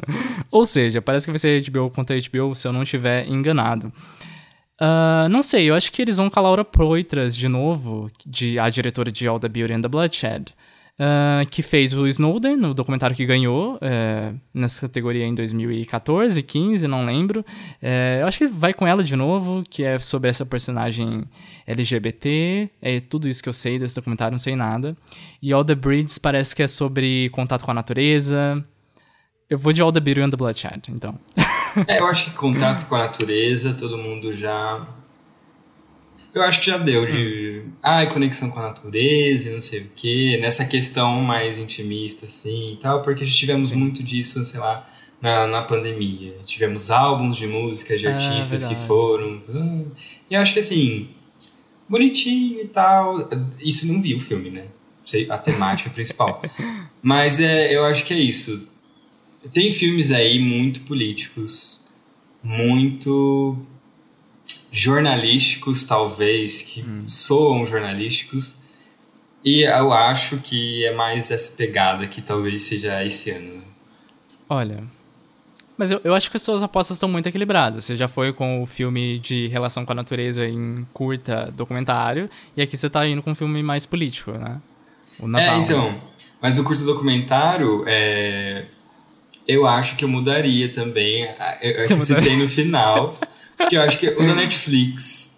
Ou 0.50 0.66
seja, 0.66 1.00
parece 1.00 1.26
que 1.26 1.30
vai 1.30 1.38
ser 1.38 1.62
HBO 1.70 1.88
contra 1.88 2.16
HBO, 2.18 2.52
se 2.52 2.66
eu 2.66 2.72
não 2.72 2.82
estiver 2.82 3.28
enganado. 3.28 3.92
Uh, 4.80 5.28
não 5.30 5.40
sei, 5.40 5.70
eu 5.70 5.74
acho 5.76 5.92
que 5.92 6.02
eles 6.02 6.16
vão 6.16 6.28
com 6.28 6.40
a 6.40 6.42
Laura 6.42 6.64
Proitras 6.64 7.36
de 7.36 7.46
novo, 7.46 8.10
de, 8.26 8.58
a 8.58 8.68
diretora 8.68 9.12
de 9.12 9.28
All 9.28 9.38
the 9.38 9.48
Beauty 9.48 9.74
and 9.74 9.82
the 9.82 9.88
Bloodshed 9.88 10.52
uh, 10.98 11.46
que 11.48 11.62
fez 11.62 11.92
o 11.92 12.06
Snowden, 12.06 12.64
o 12.66 12.74
documentário 12.74 13.14
que 13.14 13.24
ganhou 13.24 13.76
uh, 13.76 14.38
nessa 14.52 14.80
categoria 14.80 15.24
em 15.24 15.34
2014, 15.34 16.42
15, 16.42 16.88
não 16.88 17.04
lembro. 17.04 17.40
Uh, 17.82 18.20
eu 18.20 18.26
acho 18.26 18.38
que 18.38 18.46
vai 18.46 18.74
com 18.74 18.86
ela 18.86 19.02
de 19.02 19.14
novo, 19.16 19.62
que 19.68 19.84
é 19.84 19.98
sobre 19.98 20.28
essa 20.28 20.44
personagem 20.44 21.24
LGBT. 21.66 22.70
É 22.82 23.00
tudo 23.00 23.28
isso 23.28 23.42
que 23.42 23.48
eu 23.48 23.52
sei 23.52 23.78
desse 23.78 23.94
documentário, 23.94 24.32
não 24.32 24.38
sei 24.38 24.56
nada. 24.56 24.96
E 25.40 25.52
All 25.52 25.64
the 25.64 25.74
Breeds 25.74 26.18
parece 26.18 26.54
que 26.54 26.62
é 26.62 26.66
sobre 26.66 27.28
contato 27.30 27.64
com 27.64 27.70
a 27.70 27.74
natureza. 27.74 28.64
Eu 29.48 29.58
vou 29.58 29.72
de 29.72 29.80
All 29.80 29.92
the 29.92 30.00
Beauty 30.00 30.20
and 30.20 30.30
the 30.30 30.36
Bloodshed, 30.36 30.82
então. 30.90 31.18
é, 31.86 32.00
eu 32.00 32.06
acho 32.06 32.24
que 32.24 32.30
contato 32.32 32.86
com 32.86 32.94
a 32.94 32.98
natureza, 32.98 33.72
todo 33.72 33.96
mundo 33.96 34.30
já 34.32 34.86
eu 36.38 36.44
acho 36.44 36.60
que 36.60 36.66
já 36.66 36.78
deu 36.78 37.06
de. 37.06 37.62
Hum. 37.64 37.70
Ah, 37.82 38.04
conexão 38.06 38.50
com 38.50 38.58
a 38.58 38.68
natureza 38.68 39.48
e 39.48 39.52
não 39.52 39.60
sei 39.60 39.80
o 39.80 39.90
quê. 39.94 40.38
Nessa 40.40 40.64
questão 40.64 41.20
mais 41.20 41.58
intimista, 41.58 42.26
assim 42.26 42.74
e 42.74 42.76
tal, 42.76 43.02
porque 43.02 43.24
já 43.24 43.32
tivemos 43.32 43.68
Sim. 43.68 43.76
muito 43.76 44.02
disso, 44.02 44.44
sei 44.44 44.58
lá, 44.58 44.88
na, 45.20 45.46
na 45.46 45.62
pandemia. 45.62 46.34
Tivemos 46.44 46.90
álbuns 46.90 47.36
de 47.36 47.46
músicas 47.46 48.00
de 48.00 48.06
é, 48.06 48.12
artistas 48.12 48.64
que 48.64 48.74
foram. 48.74 49.42
Ah, 49.54 49.82
e 50.30 50.36
acho 50.36 50.52
que 50.52 50.60
assim, 50.60 51.08
bonitinho 51.88 52.60
e 52.60 52.68
tal. 52.68 53.28
Isso 53.60 53.86
não 53.86 54.00
vi 54.02 54.14
o 54.14 54.20
filme, 54.20 54.50
né? 54.50 54.64
A 55.30 55.38
temática 55.38 55.90
principal. 55.90 56.42
Mas 57.02 57.40
é, 57.40 57.74
eu 57.74 57.84
acho 57.84 58.04
que 58.04 58.12
é 58.12 58.18
isso. 58.18 58.68
Tem 59.52 59.70
filmes 59.70 60.10
aí 60.10 60.38
muito 60.38 60.82
políticos, 60.82 61.86
muito 62.42 63.56
jornalísticos, 64.70 65.84
talvez, 65.84 66.62
que 66.62 66.82
hum. 66.82 67.04
soam 67.06 67.66
jornalísticos. 67.66 68.56
E 69.44 69.62
eu 69.62 69.92
acho 69.92 70.38
que 70.38 70.84
é 70.84 70.94
mais 70.94 71.30
essa 71.30 71.56
pegada 71.56 72.06
que 72.06 72.20
talvez 72.20 72.62
seja 72.62 73.04
esse 73.04 73.30
ano. 73.30 73.62
Olha, 74.48 74.82
mas 75.78 75.92
eu, 75.92 76.00
eu 76.02 76.12
acho 76.12 76.28
que 76.28 76.36
as 76.36 76.42
suas 76.42 76.60
apostas 76.60 76.96
estão 76.96 77.08
muito 77.08 77.28
equilibradas. 77.28 77.84
Você 77.84 77.94
já 77.94 78.08
foi 78.08 78.32
com 78.32 78.60
o 78.60 78.66
filme 78.66 79.20
de 79.20 79.46
relação 79.46 79.86
com 79.86 79.92
a 79.92 79.94
natureza 79.94 80.44
em 80.44 80.84
curta 80.92 81.52
documentário, 81.56 82.28
e 82.56 82.60
aqui 82.60 82.76
você 82.76 82.88
está 82.88 83.06
indo 83.06 83.22
com 83.22 83.30
um 83.30 83.34
filme 83.34 83.62
mais 83.62 83.86
político, 83.86 84.32
né? 84.32 84.60
O 85.20 85.28
Naval, 85.28 85.54
é, 85.54 85.58
então. 85.58 85.92
Né? 85.92 86.00
Mas 86.42 86.58
o 86.58 86.64
curto 86.64 86.84
documentário, 86.84 87.84
é... 87.86 88.64
eu 89.46 89.66
acho 89.66 89.94
que 89.94 90.04
eu 90.04 90.08
mudaria 90.08 90.68
também. 90.68 91.28
Eu, 91.62 91.72
eu 91.72 92.00
citei 92.00 92.36
no 92.36 92.48
final. 92.48 93.16
Porque 93.58 93.76
eu 93.76 93.82
acho 93.82 93.98
que 93.98 94.08
o 94.08 94.26
da 94.26 94.34
Netflix. 94.34 95.36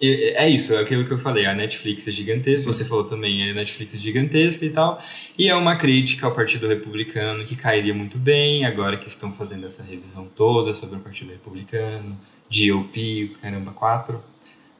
É 0.00 0.48
isso, 0.48 0.74
é 0.74 0.80
aquilo 0.80 1.04
que 1.06 1.10
eu 1.10 1.18
falei. 1.18 1.46
A 1.46 1.54
Netflix 1.54 2.06
é 2.06 2.10
gigantesca, 2.10 2.70
você 2.70 2.84
falou 2.84 3.04
também, 3.04 3.50
a 3.50 3.54
Netflix 3.54 3.94
é 3.94 3.98
gigantesca 3.98 4.64
e 4.64 4.70
tal. 4.70 5.02
E 5.38 5.48
é 5.48 5.54
uma 5.54 5.74
crítica 5.76 6.26
ao 6.26 6.32
Partido 6.32 6.68
Republicano 6.68 7.44
que 7.44 7.56
cairia 7.56 7.94
muito 7.94 8.18
bem, 8.18 8.64
agora 8.66 8.98
que 8.98 9.08
estão 9.08 9.32
fazendo 9.32 9.66
essa 9.66 9.82
revisão 9.82 10.28
toda 10.34 10.74
sobre 10.74 10.96
o 10.96 11.00
Partido 11.00 11.32
Republicano, 11.32 12.16
GOP, 12.50 13.36
caramba, 13.40 13.72
quatro. 13.72 14.22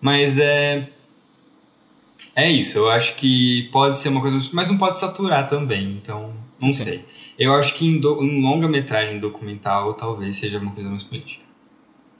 Mas 0.01 0.39
é. 0.39 0.89
É 2.35 2.51
isso, 2.51 2.79
eu 2.79 2.91
acho 2.91 3.17
que 3.17 3.69
pode 3.73 3.99
ser 3.99 4.11
uma 4.11 4.21
coisa. 4.21 4.39
Mas 4.53 4.71
não 4.71 4.79
pode 4.79 4.99
saturar 4.99 5.49
também, 5.49 5.93
então. 5.93 6.35
Não 6.61 6.71
Sim. 6.71 6.85
sei. 6.85 7.05
Eu 7.39 7.55
acho 7.55 7.75
que 7.75 7.87
em, 7.87 7.99
do, 7.99 8.23
em 8.23 8.43
longa-metragem 8.43 9.19
documental 9.19 9.93
talvez 9.95 10.37
seja 10.37 10.59
uma 10.59 10.73
coisa 10.73 10.89
mais 10.89 11.03
política. 11.03 11.45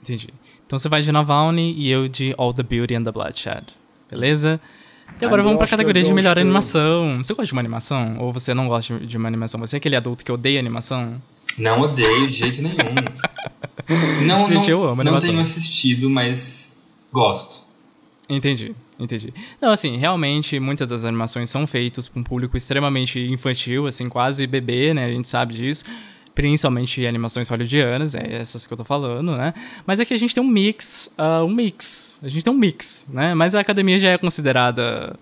Entendi. 0.01 0.27
Então 0.67 0.77
você 0.77 0.89
vai 0.89 1.01
de 1.01 1.09
Navalny 1.13 1.73
e 1.77 1.89
eu 1.89 2.09
de 2.09 2.35
All 2.37 2.53
the 2.53 2.61
Beauty 2.61 2.93
and 2.93 3.03
the 3.05 3.11
Bloodshed. 3.11 3.67
Beleza? 4.11 4.59
E 5.19 5.25
agora 5.25 5.41
ah, 5.41 5.45
vamos 5.45 5.57
pra 5.57 5.65
categoria 5.65 6.03
de 6.03 6.13
melhor 6.13 6.37
animação. 6.37 7.23
Você 7.23 7.33
gosta 7.33 7.45
de 7.45 7.53
uma 7.53 7.61
animação? 7.61 8.17
Ou 8.19 8.33
você 8.33 8.53
não 8.53 8.67
gosta 8.67 8.99
de 8.99 9.15
uma 9.15 9.29
animação? 9.29 9.61
Você 9.61 9.77
é 9.77 9.77
aquele 9.77 9.95
adulto 9.95 10.25
que 10.25 10.31
odeia 10.31 10.59
animação? 10.59 11.21
Não 11.57 11.79
odeio 11.79 12.27
de 12.27 12.35
jeito 12.35 12.61
nenhum. 12.61 12.75
não, 14.27 14.49
Gente, 14.49 14.55
não, 14.55 14.67
eu 14.67 14.83
amo 14.89 15.03
não 15.05 15.17
tenho 15.17 15.39
assistido, 15.39 16.09
mas 16.09 16.75
gosto. 17.13 17.65
Entendi, 18.29 18.75
entendi. 18.99 19.33
Não, 19.61 19.71
assim, 19.71 19.95
realmente 19.95 20.59
muitas 20.59 20.89
das 20.89 21.05
animações 21.05 21.49
são 21.49 21.65
feitas 21.65 22.09
com 22.09 22.19
um 22.19 22.23
público 22.23 22.57
extremamente 22.57 23.17
infantil, 23.21 23.87
assim, 23.87 24.09
quase 24.09 24.45
bebê, 24.45 24.93
né? 24.93 25.05
A 25.05 25.11
gente 25.11 25.29
sabe 25.29 25.53
disso 25.53 25.85
principalmente 26.37 27.03
animações 27.07 27.49
hollywoodianas, 27.49 28.13
é 28.13 28.35
essas 28.35 28.67
que 28.67 28.71
eu 28.71 28.77
tô 28.77 28.85
falando, 28.85 29.35
né? 29.35 29.55
Mas 29.87 29.99
aqui 29.99 30.13
a 30.13 30.17
gente 30.17 30.35
tem 30.35 30.43
um 30.43 30.47
mix, 30.47 31.11
uh, 31.17 31.43
um 31.43 31.49
mix, 31.49 32.19
a 32.21 32.29
gente 32.29 32.43
tem 32.43 32.53
um 32.53 32.55
mix, 32.55 33.07
né? 33.09 33.33
Mas 33.33 33.55
a 33.55 33.59
academia 33.59 33.97
já 33.97 34.09
é 34.09 34.19
considerada 34.19 35.17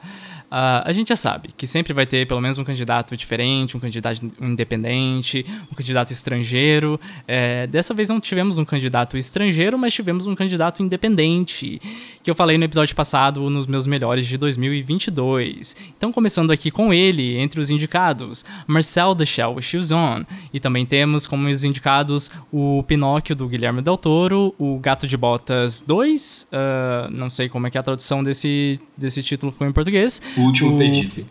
Uh, 0.56 0.88
a 0.88 0.94
gente 0.94 1.10
já 1.10 1.18
sabe 1.18 1.50
que 1.58 1.68
sempre 1.68 1.92
vai 1.92 2.06
ter 2.06 2.26
pelo 2.26 2.40
menos 2.40 2.58
um 2.58 2.64
candidato 2.64 3.18
diferente, 3.18 3.76
um 3.76 3.80
candidato 3.82 4.26
independente, 4.40 5.46
um 5.70 5.76
candidato 5.76 6.14
estrangeiro. 6.14 6.98
É, 7.28 7.68
dessa 7.68 7.94
vez 7.94 8.08
não 8.08 8.22
tivemos 8.22 8.58
um 8.58 8.64
candidato 8.64 9.18
estrangeiro, 9.18 9.78
mas 9.78 9.94
tivemos 9.94 10.26
um 10.26 10.34
candidato 10.34 10.82
independente, 10.82 11.82
que 12.24 12.32
eu 12.32 12.36
falei 12.36 12.58
no 12.58 12.64
episódio 12.64 12.96
passado 12.96 13.50
nos 13.50 13.68
meus 13.68 13.86
melhores 13.86 14.26
de 14.28 14.38
2022. 14.38 15.76
Então, 15.98 16.14
começando 16.14 16.52
aqui 16.52 16.72
com 16.72 16.94
ele, 16.94 17.38
entre 17.38 17.60
os 17.60 17.70
indicados, 17.70 18.46
Marcel 18.66 19.14
Shoes 19.62 19.92
On. 19.92 20.24
E 20.54 20.60
também 20.62 20.86
temos 20.86 21.28
como 21.28 21.50
os 21.50 21.66
indicados 21.66 22.32
o 22.50 22.82
Pinóquio 22.84 23.36
do 23.36 23.46
Guilherme 23.50 23.82
Del 23.82 23.98
Toro, 23.98 24.56
o 24.58 24.80
Gato 24.80 25.06
de 25.06 25.18
Botas 25.18 25.82
2, 25.82 26.44
uh, 26.44 26.56
ah, 26.56 27.10
não 27.12 27.30
sei 27.30 27.50
como 27.50 27.68
é 27.68 27.70
que 27.70 27.78
é 27.78 27.82
a 27.82 27.84
tradução 27.84 28.24
desse, 28.24 28.80
desse 28.98 29.22
título 29.22 29.52
ficou 29.52 29.68
em 29.68 29.74
português. 29.74 30.22
Último 30.46 30.76
o, 30.76 30.78
pedido. 30.78 31.28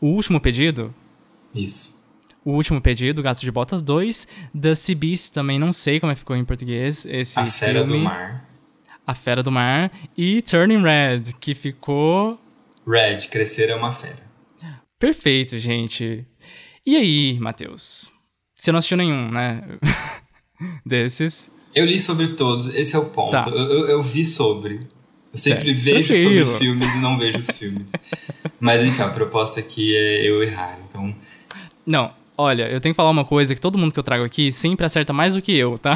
O 0.00 0.06
último 0.08 0.40
pedido? 0.40 0.94
Isso. 1.54 2.02
O 2.44 2.52
último 2.52 2.80
pedido, 2.80 3.22
Gato 3.22 3.40
de 3.40 3.50
Botas 3.50 3.80
2. 3.82 4.26
The 4.60 4.74
Sea 4.74 4.96
Beast, 4.96 5.32
também 5.32 5.58
não 5.58 5.72
sei 5.72 6.00
como 6.00 6.10
é 6.10 6.14
que 6.14 6.20
ficou 6.20 6.34
em 6.36 6.44
português. 6.44 7.06
Esse 7.06 7.38
A 7.38 7.44
Fera 7.46 7.80
filme. 7.80 7.92
do 7.92 7.98
Mar. 7.98 8.48
A 9.06 9.14
Fera 9.14 9.42
do 9.42 9.50
Mar. 9.50 9.92
E 10.16 10.42
Turning 10.42 10.82
Red, 10.82 11.34
que 11.40 11.54
ficou. 11.54 12.38
Red, 12.86 13.28
Crescer 13.30 13.70
é 13.70 13.74
uma 13.74 13.92
Fera. 13.92 14.22
Perfeito, 14.98 15.58
gente. 15.58 16.26
E 16.84 16.96
aí, 16.96 17.38
Matheus? 17.40 18.10
Você 18.54 18.72
não 18.72 18.78
assistiu 18.78 18.96
nenhum, 18.96 19.30
né? 19.30 19.62
Desses. 20.86 21.50
Eu 21.74 21.84
li 21.84 21.98
sobre 21.98 22.28
todos, 22.28 22.72
esse 22.74 22.94
é 22.94 22.98
o 22.98 23.06
ponto. 23.06 23.30
Tá. 23.30 23.44
Eu, 23.46 23.56
eu, 23.56 23.88
eu 23.88 24.02
vi 24.02 24.24
sobre. 24.24 24.80
Eu 25.32 25.38
sempre 25.38 25.74
certo. 25.74 25.84
vejo 25.84 26.12
Tranquilo. 26.12 26.46
sobre 26.46 26.58
filmes 26.58 26.94
e 26.94 26.98
não 26.98 27.18
vejo 27.18 27.38
os 27.38 27.50
filmes. 27.50 27.90
Mas 28.60 28.84
enfim, 28.84 29.02
a 29.02 29.08
proposta 29.08 29.60
aqui 29.60 29.96
é 29.96 30.28
eu 30.28 30.42
errar, 30.42 30.78
então. 30.86 31.14
Não, 31.86 32.10
olha, 32.36 32.68
eu 32.68 32.80
tenho 32.80 32.94
que 32.94 32.96
falar 32.96 33.10
uma 33.10 33.24
coisa 33.24 33.54
que 33.54 33.60
todo 33.60 33.78
mundo 33.78 33.94
que 33.94 33.98
eu 33.98 34.02
trago 34.02 34.24
aqui 34.24 34.52
sempre 34.52 34.84
acerta 34.84 35.10
mais 35.12 35.34
do 35.34 35.40
que 35.40 35.56
eu, 35.56 35.78
tá? 35.78 35.94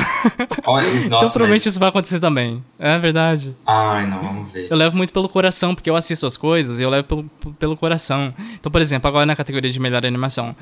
Olha, 0.65 0.87
nossa, 1.05 1.07
então 1.07 1.19
provavelmente 1.19 1.61
mas... 1.61 1.67
isso 1.67 1.79
vai 1.79 1.91
acontecer 1.91 2.19
também. 2.19 2.65
É 2.79 2.99
verdade. 2.99 3.55
Ai, 3.67 4.07
não, 4.07 4.21
vamos 4.21 4.51
ver. 4.51 4.69
Eu 4.71 4.77
levo 4.77 4.97
muito 4.97 5.13
pelo 5.13 5.29
coração, 5.29 5.75
porque 5.75 5.91
eu 5.91 5.97
assisto 5.97 6.27
as 6.27 6.37
coisas 6.37 6.81
e 6.81 6.83
eu 6.83 6.89
levo 6.89 7.05
pelo, 7.07 7.25
pelo 7.59 7.77
coração. 7.77 8.33
Então, 8.55 8.73
por 8.73 8.81
exemplo, 8.81 9.07
agora 9.07 9.27
na 9.27 9.37
categoria 9.37 9.71
de 9.71 9.79
melhor 9.79 10.05
animação. 10.07 10.57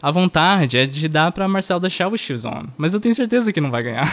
A 0.00 0.10
vontade 0.12 0.78
é 0.78 0.86
de 0.86 1.08
dar 1.08 1.32
pra 1.32 1.48
Marcel 1.48 1.80
deixar 1.80 2.08
o 2.08 2.16
Shoes 2.16 2.44
On. 2.44 2.66
Mas 2.76 2.94
eu 2.94 3.00
tenho 3.00 3.14
certeza 3.14 3.52
que 3.52 3.60
não 3.60 3.70
vai 3.70 3.82
ganhar. 3.82 4.08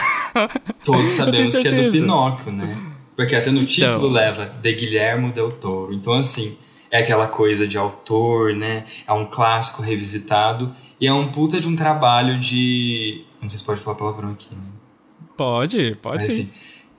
Todos 0.82 1.12
sabemos 1.12 1.56
que 1.56 1.68
é 1.68 1.82
do 1.82 1.92
Pinóquio, 1.92 2.50
né? 2.50 2.76
Porque 3.16 3.34
até 3.34 3.50
no 3.50 3.64
título 3.64 3.96
então... 3.96 4.10
leva 4.10 4.46
de 4.60 4.72
Guilhermo 4.74 5.32
Del 5.32 5.50
Toro. 5.52 5.94
Então, 5.94 6.12
assim, 6.12 6.56
é 6.90 6.98
aquela 6.98 7.26
coisa 7.26 7.66
de 7.66 7.78
autor, 7.78 8.54
né? 8.54 8.84
É 9.06 9.12
um 9.12 9.24
clássico 9.24 9.82
revisitado. 9.82 10.74
E 11.00 11.06
é 11.06 11.12
um 11.12 11.32
puta 11.32 11.58
de 11.58 11.66
um 11.66 11.74
trabalho 11.74 12.38
de. 12.38 13.24
Não 13.40 13.48
sei 13.48 13.58
se 13.58 13.64
pode 13.64 13.80
falar 13.80 13.96
palavrão 13.96 14.30
aqui, 14.30 14.54
né? 14.54 14.62
Pode, 15.36 15.96
pode 15.96 16.16
Mas, 16.16 16.26
sim. 16.26 16.40
Enfim, 16.40 16.50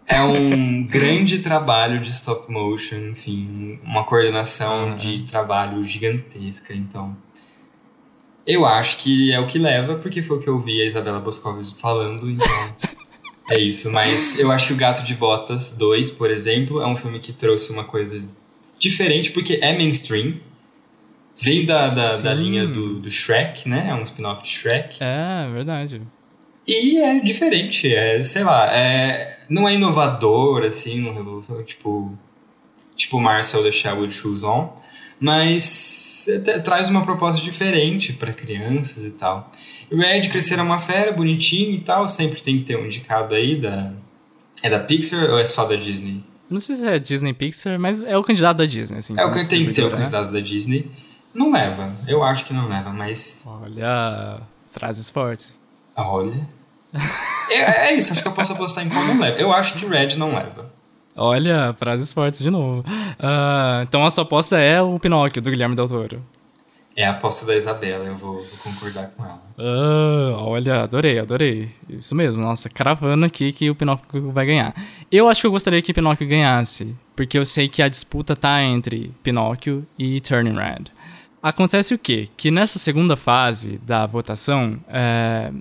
é 0.08 0.22
um 0.22 0.84
grande 0.88 1.40
trabalho 1.40 2.00
de 2.00 2.10
stop 2.10 2.52
motion, 2.52 2.98
enfim, 3.12 3.80
uma 3.84 4.04
coordenação 4.04 4.90
uhum. 4.90 4.98
de 4.98 5.24
trabalho 5.24 5.84
gigantesca. 5.84 6.74
Então, 6.74 7.16
Eu 8.46 8.66
acho 8.66 8.98
que 8.98 9.34
é 9.34 9.40
o 9.40 9.46
que 9.46 9.60
leva, 9.60 9.96
porque 9.96 10.22
foi 10.22 10.38
o 10.38 10.40
que 10.40 10.48
eu 10.48 10.60
vi 10.60 10.82
a 10.82 10.86
Isabela 10.86 11.20
Boscov 11.20 11.62
falando, 11.80 12.30
então 12.30 12.48
é 13.50 13.60
isso. 13.60 13.92
Mas 13.92 14.38
eu 14.38 14.52
acho 14.52 14.68
que 14.68 14.74
o 14.74 14.76
Gato 14.76 15.04
de 15.04 15.14
Botas 15.16 15.74
2, 15.74 16.12
por 16.12 16.30
exemplo, 16.30 16.82
é 16.82 16.88
um 16.88 16.96
filme 16.96 17.20
que 17.20 17.32
trouxe 17.32 17.72
uma 17.72 17.84
coisa 17.84 18.24
diferente, 18.78 19.32
porque 19.32 19.60
é 19.62 19.76
mainstream. 19.76 20.36
Vem 21.40 21.66
da, 21.66 21.90
da, 21.90 22.18
da 22.18 22.34
linha 22.34 22.66
do, 22.66 23.00
do 23.00 23.10
Shrek, 23.10 23.70
né? 23.70 23.88
É 23.90 23.94
um 23.94 24.02
spin-off 24.02 24.44
de 24.44 24.50
Shrek. 24.50 24.98
É, 25.00 25.48
verdade. 25.52 26.02
E 26.68 26.98
é 27.00 27.20
diferente, 27.22 27.94
é, 27.94 28.22
sei 28.22 28.44
lá, 28.44 28.76
é, 28.76 29.38
não 29.48 29.66
é 29.66 29.76
inovador, 29.76 30.66
assim, 30.66 31.00
não 31.00 31.14
revolução, 31.14 31.64
tipo, 31.64 32.12
tipo 32.94 33.22
Marcel 33.22 33.64
The 33.64 33.72
Shell 33.72 34.00
with 34.00 34.12
Shoes 34.12 34.44
On, 34.44 34.76
mas 35.18 36.28
até 36.36 36.60
traz 36.60 36.90
uma 36.90 37.06
proposta 37.06 37.42
diferente 37.42 38.12
para 38.12 38.34
crianças 38.34 39.06
e 39.06 39.12
tal. 39.12 39.50
Red 39.92 40.30
Crescer 40.30 40.60
é 40.60 40.62
uma 40.62 40.80
fera, 40.80 41.12
bonitinho 41.12 41.76
e 41.76 41.80
tal, 41.80 42.08
sempre 42.08 42.42
tem 42.42 42.58
que 42.58 42.66
ter 42.66 42.78
um 42.78 42.86
indicado 42.86 43.34
aí 43.34 43.56
da... 43.60 43.92
É 44.64 44.70
da 44.70 44.80
Pixar 44.80 45.30
ou 45.30 45.40
é 45.40 45.46
só 45.46 45.66
da 45.66 45.76
Disney? 45.76 46.24
Não 46.50 46.60
sei 46.60 46.76
se 46.76 46.88
é 46.88 46.98
Disney 46.98 47.34
Pixar, 47.34 47.80
mas 47.80 48.04
é 48.04 48.18
o 48.18 48.24
candidato 48.24 48.58
da 48.58 48.66
Disney, 48.66 48.98
assim. 48.98 49.14
É 49.18 49.26
o 49.26 49.32
que 49.32 49.48
tem 49.48 49.66
que 49.66 49.72
ter 49.72 49.84
o 49.84 49.90
né? 49.90 49.98
candidato 49.98 50.32
da 50.32 50.40
Disney. 50.40 50.90
Não 51.34 51.52
leva, 51.52 51.94
eu 52.08 52.24
acho 52.24 52.46
que 52.46 52.54
não 52.54 52.68
leva, 52.68 52.92
mas 52.92 53.46
Olha, 53.48 54.40
frases 54.72 55.10
fortes. 55.10 55.60
olha... 55.96 56.48
é, 57.52 57.90
é 57.90 57.94
isso, 57.94 58.14
acho 58.14 58.22
que 58.22 58.28
eu 58.28 58.32
posso 58.32 58.54
apostar 58.54 58.86
em 58.86 58.90
qual 58.90 59.06
não 59.06 59.20
leva. 59.20 59.38
Eu 59.38 59.52
acho 59.54 59.76
que 59.76 59.86
Red 59.86 60.16
não 60.16 60.30
leva. 60.34 60.72
Olha, 61.16 61.76
frases 61.78 62.14
fortes 62.14 62.40
de 62.40 62.50
novo. 62.50 62.84
Ah, 63.20 63.82
então 63.84 64.06
a 64.06 64.10
sua 64.10 64.24
aposta 64.24 64.58
é 64.60 64.82
o 64.82 65.00
Pinóquio, 65.00 65.42
do 65.42 65.50
Guilherme 65.50 65.76
Del 65.76 65.88
Toro. 65.88 66.24
É 67.00 67.06
a 67.06 67.12
aposta 67.12 67.46
da 67.46 67.56
Isabela, 67.56 68.06
eu 68.06 68.16
vou, 68.16 68.38
vou 68.40 68.58
concordar 68.64 69.12
com 69.16 69.24
ela. 69.24 69.40
Ah, 69.56 70.36
olha, 70.40 70.82
adorei, 70.82 71.20
adorei. 71.20 71.70
Isso 71.88 72.16
mesmo, 72.16 72.42
nossa, 72.42 72.70
cravando 72.70 73.24
aqui 73.24 73.54
que 73.54 73.70
o 73.70 73.76
Pinóquio 73.76 74.32
vai 74.32 74.48
ganhar. 74.48 74.74
Eu 75.12 75.30
acho 75.30 75.42
que 75.42 75.46
eu 75.46 75.52
gostaria 75.52 75.80
que 75.80 75.94
Pinóquio 75.94 76.28
ganhasse, 76.28 76.96
porque 77.16 77.38
eu 77.38 77.46
sei 77.46 77.70
que 77.70 77.84
a 77.84 77.88
disputa 77.88 78.36
tá 78.36 78.64
entre 78.64 79.12
Pinóquio 79.22 79.86
e 79.98 80.20
Turning 80.22 80.56
Red. 80.56 80.86
Acontece 81.42 81.94
o 81.94 82.00
quê? 82.00 82.30
Que 82.36 82.50
nessa 82.50 82.80
segunda 82.80 83.16
fase 83.16 83.78
da 83.86 84.08
votação, 84.08 84.80
é, 84.90 85.52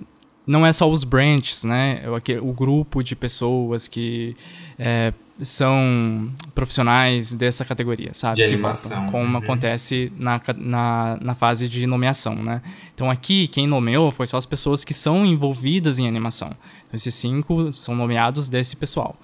não 0.45 0.65
é 0.65 0.73
só 0.73 0.89
os 0.89 1.03
branches, 1.03 1.63
né? 1.63 2.01
O, 2.09 2.15
aque- 2.15 2.39
o 2.39 2.51
grupo 2.51 3.03
de 3.03 3.15
pessoas 3.15 3.87
que 3.87 4.35
é, 4.79 5.13
são 5.41 6.31
profissionais 6.55 7.33
dessa 7.33 7.63
categoria, 7.63 8.11
sabe? 8.13 8.37
De 8.37 8.41
que 8.41 8.53
animação, 8.53 8.97
votam, 8.97 9.11
como 9.11 9.37
uhum. 9.37 9.43
acontece 9.43 10.11
na, 10.17 10.41
na, 10.57 11.17
na 11.21 11.35
fase 11.35 11.69
de 11.69 11.85
nomeação, 11.85 12.35
né? 12.35 12.61
Então 12.93 13.09
aqui, 13.09 13.47
quem 13.47 13.67
nomeou 13.67 14.11
foi 14.11 14.25
só 14.25 14.37
as 14.37 14.45
pessoas 14.45 14.83
que 14.83 14.93
são 14.93 15.25
envolvidas 15.25 15.99
em 15.99 16.07
animação. 16.07 16.49
Então 16.87 16.95
esses 16.95 17.13
cinco 17.13 17.71
são 17.71 17.95
nomeados 17.95 18.49
desse 18.49 18.75
pessoal. 18.75 19.15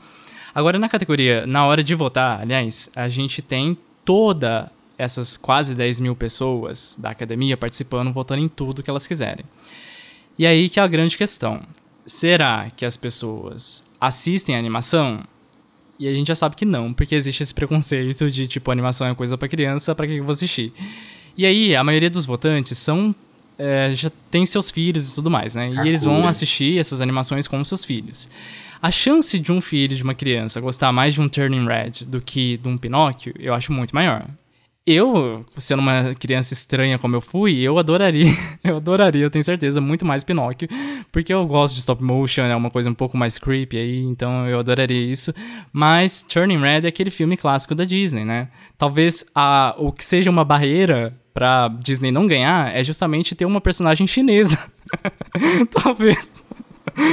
Agora, 0.53 0.78
na 0.78 0.88
categoria, 0.88 1.47
na 1.47 1.66
hora 1.66 1.84
de 1.84 1.95
votar, 1.95 2.39
aliás, 2.41 2.89
a 2.95 3.09
gente 3.09 3.41
tem 3.41 3.76
toda 4.05 4.72
essas 4.97 5.36
quase 5.36 5.74
10 5.74 5.99
mil 5.99 6.16
pessoas 6.16 6.95
da 6.99 7.09
academia 7.09 7.57
participando, 7.57 8.14
votando 8.14 8.41
em 8.41 8.47
tudo 8.47 8.84
que 8.84 8.89
elas 8.89 9.07
quiserem. 9.07 9.45
E 10.38 10.45
aí 10.45 10.70
que 10.70 10.80
é 10.80 10.84
a 10.84 10.88
grande 10.88 11.18
questão. 11.18 11.61
Será 12.05 12.70
que 12.76 12.86
as 12.86 12.97
pessoas 12.97 13.84
assistem 13.99 14.55
a 14.55 14.59
animação? 14.59 15.24
E 16.00 16.08
a 16.08 16.12
gente 16.12 16.28
já 16.28 16.36
sabe 16.36 16.56
que 16.56 16.66
não, 16.66 16.94
porque 16.94 17.16
existe 17.16 17.44
esse 17.44 17.54
preconceito 17.54 18.30
de 18.32 18.48
tipo, 18.48 18.72
animação 18.72 19.08
é 19.08 19.16
coisa 19.16 19.38
pra 19.38 19.48
criança, 19.48 19.94
pra 19.94 20.08
que 20.08 20.16
eu 20.16 20.24
vou 20.24 20.32
assistir? 20.32 20.74
E 21.38 21.46
aí, 21.46 21.76
a 21.76 21.84
maioria 21.84 22.10
dos 22.10 22.26
votantes 22.26 22.78
são. 22.78 23.14
é, 23.58 23.91
já 23.94 24.12
tem 24.32 24.46
seus 24.46 24.72
filhos 24.72 25.12
e 25.12 25.16
tudo 25.16 25.30
mais, 25.30 25.54
né? 25.56 25.70
E 25.70 25.88
eles 25.88 26.04
vão 26.04 26.22
assistir 26.28 26.80
essas 26.80 27.02
animações 27.02 27.48
com 27.48 27.64
seus 27.64 27.86
filhos. 27.86 28.28
A 28.82 28.91
chance 28.91 29.38
de 29.39 29.52
um 29.52 29.62
filho 29.62 29.96
de 29.96 30.04
uma 30.04 30.14
criança 30.16 30.60
gostar 30.60 30.91
mais 30.91 31.14
de 31.14 31.22
um 31.22 31.30
Turning 31.30 31.66
Red 31.66 32.06
do 32.08 32.20
que 32.20 32.58
de 32.58 32.68
um 32.68 32.78
Pinóquio, 32.78 33.34
eu 33.39 33.54
acho 33.54 33.72
muito 33.72 33.94
maior. 33.96 34.26
Eu, 34.86 35.46
sendo 35.58 35.80
uma 35.80 36.14
criança 36.16 36.54
estranha 36.54 37.00
como 37.00 37.16
eu 37.16 37.22
fui, 37.22 37.62
eu 37.62 37.80
adoraria, 37.80 38.28
eu 38.62 38.76
adoraria, 38.78 39.24
eu 39.24 39.30
tenho 39.30 39.44
certeza, 39.44 39.80
muito 39.80 40.06
mais 40.06 40.26
Pinóquio, 40.26 40.68
porque 41.10 41.34
eu 41.34 41.46
gosto 41.48 41.74
de 41.74 41.80
stop 41.80 42.04
motion, 42.04 42.42
é 42.44 42.54
uma 42.56 42.70
coisa 42.70 42.90
um 42.90 42.94
pouco 42.94 43.18
mais 43.18 43.38
creepy 43.40 43.78
aí, 43.78 44.00
então 44.02 44.46
eu 44.46 44.60
adoraria 44.60 45.02
isso. 45.10 45.34
Mas 45.72 46.22
Turning 46.24 46.60
Red 46.60 46.82
é 46.84 46.88
aquele 46.88 47.10
filme 47.12 47.38
clássico 47.38 47.74
da 47.74 47.86
Disney, 47.86 48.26
né? 48.26 48.50
Talvez 48.78 49.24
a, 49.34 49.74
o 49.78 49.90
que 49.90 50.04
seja 50.04 50.30
uma 50.30 50.44
barreira 50.44 51.18
pra 51.34 51.70
Disney 51.70 52.12
não 52.12 52.28
ganhar 52.28 52.76
é 52.76 52.84
justamente 52.84 53.34
ter 53.36 53.46
uma 53.46 53.62
personagem 53.62 54.06
chinesa. 54.06 54.60
Talvez. 55.72 56.44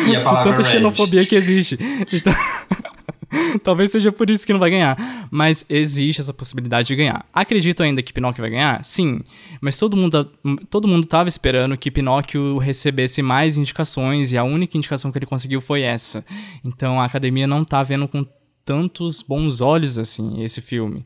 E 0.09 0.17
a 0.17 0.23
De 0.23 0.25
tanta 0.45 0.63
red? 0.63 0.65
xenofobia 0.73 1.25
que 1.25 1.37
existe. 1.37 1.79
Então, 2.13 2.35
talvez 3.63 3.91
seja 3.91 4.11
por 4.13 4.29
isso 4.29 4.47
que 4.47 4.53
não 4.53 4.61
vai 4.61 4.71
ganhar. 4.71 5.29
Mas 5.31 5.65
existe 5.69 6.21
essa 6.21 6.33
possibilidade 6.33 6.89
de 6.89 6.97
ganhar. 6.97 7.25
Acredito 7.33 7.83
ainda 7.83 8.03
que 8.03 8.13
Pinóquio 8.13 8.43
vai 8.43 8.51
ganhar? 8.51 8.85
Sim. 8.85 9.21
Mas 9.61 9.79
todo 9.79 9.97
mundo, 9.97 10.25
todo 10.69 10.89
mundo 10.89 11.07
tava 11.07 11.29
esperando 11.29 11.77
que 11.77 11.91
Pinóquio 11.91 12.59
recebesse 12.59 13.23
mais 13.23 13.57
indicações 13.57 14.33
e 14.33 14.39
a 14.39 14.45
única 14.45 14.77
indicação 14.77 15.11
que 15.13 15.19
ele 15.19 15.27
conseguiu 15.27 15.61
foi 15.61 15.83
essa. 15.83 16.25
Então 16.65 17.01
a 17.01 17.05
academia 17.05 17.47
não 17.47 17.65
tá 17.65 17.83
vendo 17.83 18.09
com 18.09 18.27
tantos 18.65 19.23
bons 19.23 19.61
olhos 19.61 19.99
assim 19.99 20.43
esse 20.43 20.61
filme. 20.61 21.05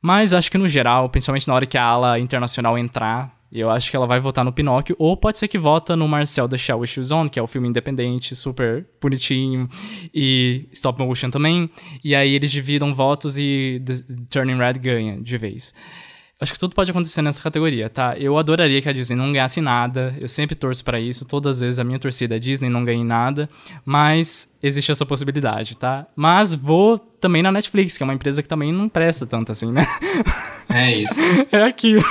Mas 0.00 0.32
acho 0.32 0.50
que 0.50 0.58
no 0.58 0.68
geral, 0.68 1.08
principalmente 1.08 1.48
na 1.48 1.54
hora 1.54 1.66
que 1.66 1.78
a 1.78 1.82
ala 1.82 2.18
internacional 2.18 2.78
entrar, 2.78 3.35
eu 3.52 3.70
acho 3.70 3.90
que 3.90 3.96
ela 3.96 4.06
vai 4.06 4.20
votar 4.20 4.44
no 4.44 4.52
Pinóquio, 4.52 4.96
ou 4.98 5.16
pode 5.16 5.38
ser 5.38 5.48
que 5.48 5.58
vota 5.58 5.96
no 5.96 6.06
Marcel 6.08 6.48
The 6.48 6.58
Shell 6.58 6.86
Shoes 6.86 7.10
On, 7.10 7.28
que 7.28 7.38
é 7.38 7.42
o 7.42 7.46
filme 7.46 7.68
independente, 7.68 8.34
super 8.34 8.86
bonitinho, 9.00 9.68
e 10.12 10.68
stop 10.72 10.98
motion 10.98 11.30
também, 11.30 11.70
e 12.02 12.14
aí 12.14 12.34
eles 12.34 12.50
dividam 12.50 12.94
votos 12.94 13.38
e 13.38 13.82
The 13.84 13.94
Turning 14.30 14.58
Red 14.58 14.74
ganha 14.74 15.20
de 15.20 15.38
vez. 15.38 15.74
Acho 16.38 16.52
que 16.52 16.58
tudo 16.58 16.74
pode 16.74 16.90
acontecer 16.90 17.22
nessa 17.22 17.40
categoria, 17.40 17.88
tá? 17.88 18.14
Eu 18.18 18.36
adoraria 18.36 18.82
que 18.82 18.88
a 18.88 18.92
Disney 18.92 19.16
não 19.16 19.32
ganhasse 19.32 19.58
nada. 19.62 20.14
Eu 20.20 20.28
sempre 20.28 20.54
torço 20.54 20.84
pra 20.84 21.00
isso. 21.00 21.24
Todas 21.24 21.56
as 21.56 21.60
vezes 21.60 21.78
a 21.78 21.84
minha 21.84 21.98
torcida 21.98 22.36
é 22.36 22.38
Disney, 22.38 22.68
não 22.68 22.84
ganhe 22.84 23.02
nada. 23.02 23.48
Mas 23.86 24.54
existe 24.62 24.92
essa 24.92 25.06
possibilidade, 25.06 25.78
tá? 25.78 26.06
Mas 26.14 26.54
vou 26.54 26.98
também 26.98 27.42
na 27.42 27.50
Netflix, 27.50 27.96
que 27.96 28.02
é 28.02 28.04
uma 28.04 28.12
empresa 28.12 28.42
que 28.42 28.48
também 28.48 28.70
não 28.70 28.86
presta 28.86 29.24
tanto 29.24 29.50
assim, 29.50 29.72
né? 29.72 29.86
É 30.68 30.94
isso. 30.94 31.20
é 31.50 31.62
aquilo. 31.62 32.04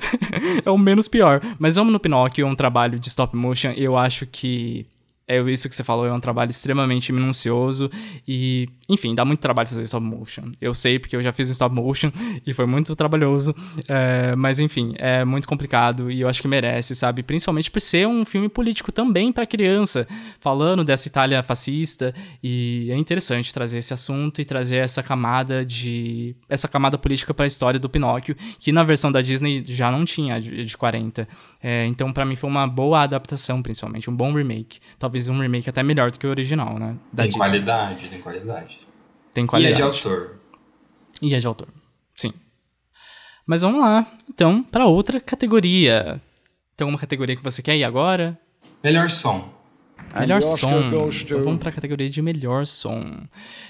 é 0.66 0.70
o 0.70 0.76
menos 0.76 1.08
pior. 1.08 1.40
Mas 1.58 1.76
vamos 1.76 1.94
no 1.94 2.00
Pinóquio, 2.00 2.46
é 2.46 2.48
um 2.48 2.54
trabalho 2.54 3.00
de 3.00 3.08
stop 3.08 3.34
motion. 3.34 3.70
Eu 3.70 3.96
acho 3.96 4.26
que 4.26 4.86
é 5.26 5.40
isso 5.50 5.68
que 5.68 5.74
você 5.74 5.84
falou, 5.84 6.06
é 6.06 6.12
um 6.12 6.20
trabalho 6.20 6.50
extremamente 6.50 7.12
minucioso 7.12 7.90
e, 8.26 8.68
enfim, 8.88 9.14
dá 9.14 9.24
muito 9.24 9.40
trabalho 9.40 9.68
fazer 9.68 9.82
stop 9.82 10.04
motion. 10.04 10.52
Eu 10.60 10.74
sei 10.74 10.98
porque 10.98 11.14
eu 11.14 11.22
já 11.22 11.32
fiz 11.32 11.48
um 11.48 11.52
stop 11.52 11.74
motion 11.74 12.10
e 12.46 12.52
foi 12.52 12.66
muito 12.66 12.94
trabalhoso, 12.94 13.54
é, 13.88 14.34
mas 14.36 14.58
enfim, 14.58 14.94
é 14.98 15.24
muito 15.24 15.46
complicado 15.46 16.10
e 16.10 16.20
eu 16.20 16.28
acho 16.28 16.42
que 16.42 16.48
merece, 16.48 16.94
sabe? 16.94 17.22
Principalmente 17.22 17.70
por 17.70 17.80
ser 17.80 18.06
um 18.06 18.24
filme 18.24 18.48
político 18.48 18.90
também 18.90 19.32
para 19.32 19.46
criança, 19.46 20.06
falando 20.40 20.84
dessa 20.84 21.08
Itália 21.08 21.42
fascista 21.42 22.14
e 22.42 22.88
é 22.90 22.96
interessante 22.96 23.52
trazer 23.52 23.78
esse 23.78 23.94
assunto 23.94 24.40
e 24.40 24.44
trazer 24.44 24.76
essa 24.76 25.02
camada 25.02 25.64
de 25.64 26.34
essa 26.48 26.68
camada 26.68 26.98
política 26.98 27.32
para 27.32 27.44
a 27.44 27.46
história 27.46 27.78
do 27.78 27.88
Pinóquio, 27.88 28.36
que 28.58 28.72
na 28.72 28.82
versão 28.82 29.10
da 29.10 29.20
Disney 29.20 29.62
já 29.66 29.90
não 29.90 30.04
tinha 30.04 30.40
de, 30.40 30.64
de 30.64 30.76
40. 30.76 31.28
É, 31.62 31.86
então, 31.86 32.12
para 32.12 32.24
mim 32.24 32.34
foi 32.34 32.50
uma 32.50 32.66
boa 32.66 33.02
adaptação, 33.02 33.62
principalmente 33.62 34.10
um 34.10 34.16
bom 34.16 34.32
remake. 34.32 34.80
Um 35.28 35.40
remake 35.40 35.68
até 35.70 35.82
melhor 35.82 36.10
do 36.10 36.18
que 36.18 36.26
o 36.26 36.30
original, 36.30 36.78
né? 36.78 36.96
Da 37.12 37.22
Tem 37.22 37.26
Disney. 37.30 37.38
qualidade, 37.38 38.08
tem 38.08 38.20
qualidade. 38.20 38.80
Tem 39.32 39.42
E 39.42 39.44
é 39.44 39.48
qualidade. 39.48 39.76
de 39.76 39.82
autor. 39.82 40.36
E 41.20 41.34
é 41.34 41.38
de 41.38 41.46
autor. 41.46 41.68
Sim. 42.14 42.32
Mas 43.46 43.62
vamos 43.62 43.80
lá, 43.80 44.06
então, 44.28 44.62
para 44.62 44.86
outra 44.86 45.20
categoria. 45.20 46.20
Tem 46.76 46.84
alguma 46.84 46.98
categoria 46.98 47.36
que 47.36 47.42
você 47.42 47.62
quer 47.62 47.76
ir 47.76 47.84
agora? 47.84 48.38
Melhor 48.82 49.08
som. 49.10 49.51
Melhor 50.20 50.42
som. 50.42 51.10
Então 51.22 51.44
vamos 51.44 51.60
para 51.60 51.70
a 51.70 51.72
categoria 51.72 52.08
de 52.08 52.22
melhor 52.22 52.66
som. 52.66 53.26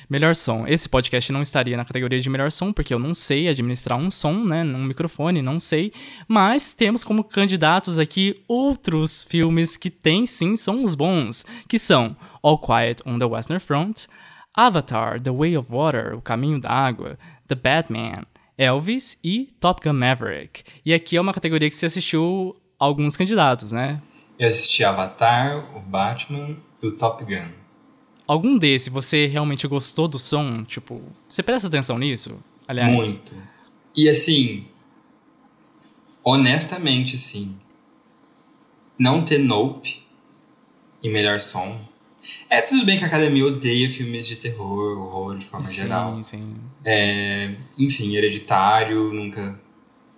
Melhor 0.08 0.34
som. 0.34 0.66
Esse 0.66 0.88
podcast 0.88 1.32
não 1.32 1.42
estaria 1.42 1.76
na 1.76 1.84
categoria 1.84 2.20
de 2.20 2.28
melhor 2.28 2.50
som, 2.50 2.72
porque 2.72 2.92
eu 2.92 2.98
não 2.98 3.14
sei 3.14 3.48
administrar 3.48 3.98
um 3.98 4.10
som, 4.10 4.44
né? 4.44 4.62
Um 4.62 4.84
microfone, 4.84 5.40
não 5.42 5.60
sei. 5.60 5.92
Mas 6.26 6.74
temos 6.74 7.04
como 7.04 7.24
candidatos 7.24 7.98
aqui 7.98 8.42
outros 8.48 9.22
filmes 9.22 9.76
que 9.76 9.90
têm 9.90 10.26
sim 10.26 10.56
sons 10.56 10.94
bons, 10.94 11.44
que 11.68 11.78
são 11.78 12.16
All 12.42 12.58
Quiet 12.58 13.02
on 13.06 13.18
the 13.18 13.24
Western 13.24 13.60
Front, 13.60 14.06
Avatar, 14.54 15.20
The 15.20 15.30
Way 15.30 15.56
of 15.56 15.70
Water, 15.70 16.16
O 16.16 16.20
Caminho 16.20 16.60
da 16.60 16.70
Água, 16.70 17.18
The 17.48 17.54
Batman, 17.54 18.24
Elvis 18.58 19.18
e 19.24 19.48
Top 19.58 19.80
Gun 19.82 19.94
Maverick. 19.94 20.62
E 20.84 20.92
aqui 20.92 21.16
é 21.16 21.20
uma 21.20 21.32
categoria 21.32 21.68
que 21.68 21.74
você 21.74 21.86
assistiu 21.86 22.56
alguns 22.78 23.16
candidatos, 23.16 23.72
né? 23.72 24.00
Eu 24.42 24.48
assisti 24.48 24.82
Avatar, 24.82 25.72
o 25.76 25.78
Batman 25.78 26.56
e 26.82 26.86
o 26.88 26.96
Top 26.96 27.24
Gun. 27.24 27.52
Algum 28.26 28.58
desse 28.58 28.90
você 28.90 29.26
realmente 29.26 29.68
gostou 29.68 30.08
do 30.08 30.18
som? 30.18 30.64
Tipo, 30.64 31.00
você 31.28 31.44
presta 31.44 31.68
atenção 31.68 31.96
nisso? 31.96 32.42
Aliás, 32.66 32.92
Muito. 32.92 33.36
E 33.94 34.08
assim, 34.08 34.66
honestamente, 36.24 37.14
assim, 37.14 37.56
não 38.98 39.24
ter 39.24 39.38
Nope 39.38 40.02
em 41.04 41.12
melhor 41.12 41.38
som. 41.38 41.80
É, 42.50 42.60
tudo 42.60 42.84
bem 42.84 42.98
que 42.98 43.04
a 43.04 43.06
academia 43.06 43.46
odeia 43.46 43.88
filmes 43.88 44.26
de 44.26 44.34
terror, 44.34 44.98
horror 44.98 45.38
de 45.38 45.46
forma 45.46 45.68
sim, 45.68 45.76
geral. 45.76 46.16
Sim, 46.16 46.22
sim. 46.24 46.54
É, 46.84 47.54
enfim, 47.78 48.16
hereditário, 48.16 49.12
nunca. 49.12 49.61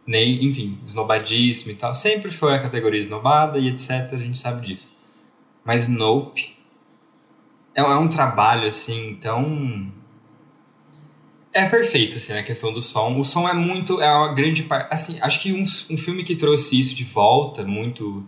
Nem, 0.07 0.45
enfim, 0.45 0.79
esnobadíssimo 0.85 1.73
e 1.73 1.75
tal. 1.75 1.95
Sempre 1.95 2.31
foi 2.31 2.55
a 2.55 2.59
categoria 2.59 3.01
esnobada 3.01 3.59
e 3.59 3.69
etc. 3.69 3.91
A 4.13 4.19
gente 4.19 4.39
sabe 4.39 4.67
disso. 4.67 4.93
Mas 5.65 5.89
Nope 5.89 6.55
é, 7.75 7.81
é 7.81 7.97
um 7.97 8.09
trabalho 8.09 8.69
assim 8.69 9.17
tão. 9.21 9.93
É 11.53 11.67
perfeito, 11.67 12.17
assim, 12.17 12.33
a 12.33 12.43
questão 12.43 12.73
do 12.73 12.81
som. 12.81 13.19
O 13.19 13.25
som 13.25 13.49
é 13.49 13.53
muito. 13.53 14.01
É 14.01 14.11
uma 14.11 14.33
grande 14.33 14.63
parte. 14.63 14.93
Assim, 14.93 15.19
acho 15.21 15.41
que 15.41 15.53
um, 15.53 15.65
um 15.91 15.99
filme 15.99 16.23
que 16.23 16.35
trouxe 16.37 16.79
isso 16.79 16.95
de 16.95 17.05
volta, 17.05 17.65
muito. 17.65 18.25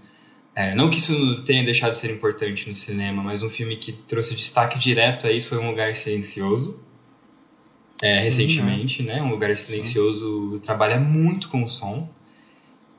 É, 0.55 0.75
não 0.75 0.89
que 0.89 0.99
isso 0.99 1.43
tenha 1.45 1.63
deixado 1.65 1.93
de 1.93 1.99
ser 1.99 2.11
importante 2.11 2.67
no 2.67 2.75
cinema, 2.75 3.23
mas 3.23 3.43
um 3.43 3.51
filme 3.51 3.77
que 3.77 3.93
trouxe 3.93 4.35
destaque 4.35 4.79
direto 4.79 5.27
a 5.27 5.33
isso 5.33 5.51
foi 5.51 5.59
Um 5.59 5.69
Lugar 5.69 5.95
Silencioso. 5.95 6.81
É, 8.03 8.17
Sim, 8.17 8.25
recentemente, 8.25 9.03
né? 9.03 9.23
Um 9.23 9.31
Lugar 9.31 9.57
Silencioso 9.57 10.59
trabalha 10.61 11.01
muito 11.01 11.49
com 11.49 11.65
o 11.65 11.69
som. 11.69 12.09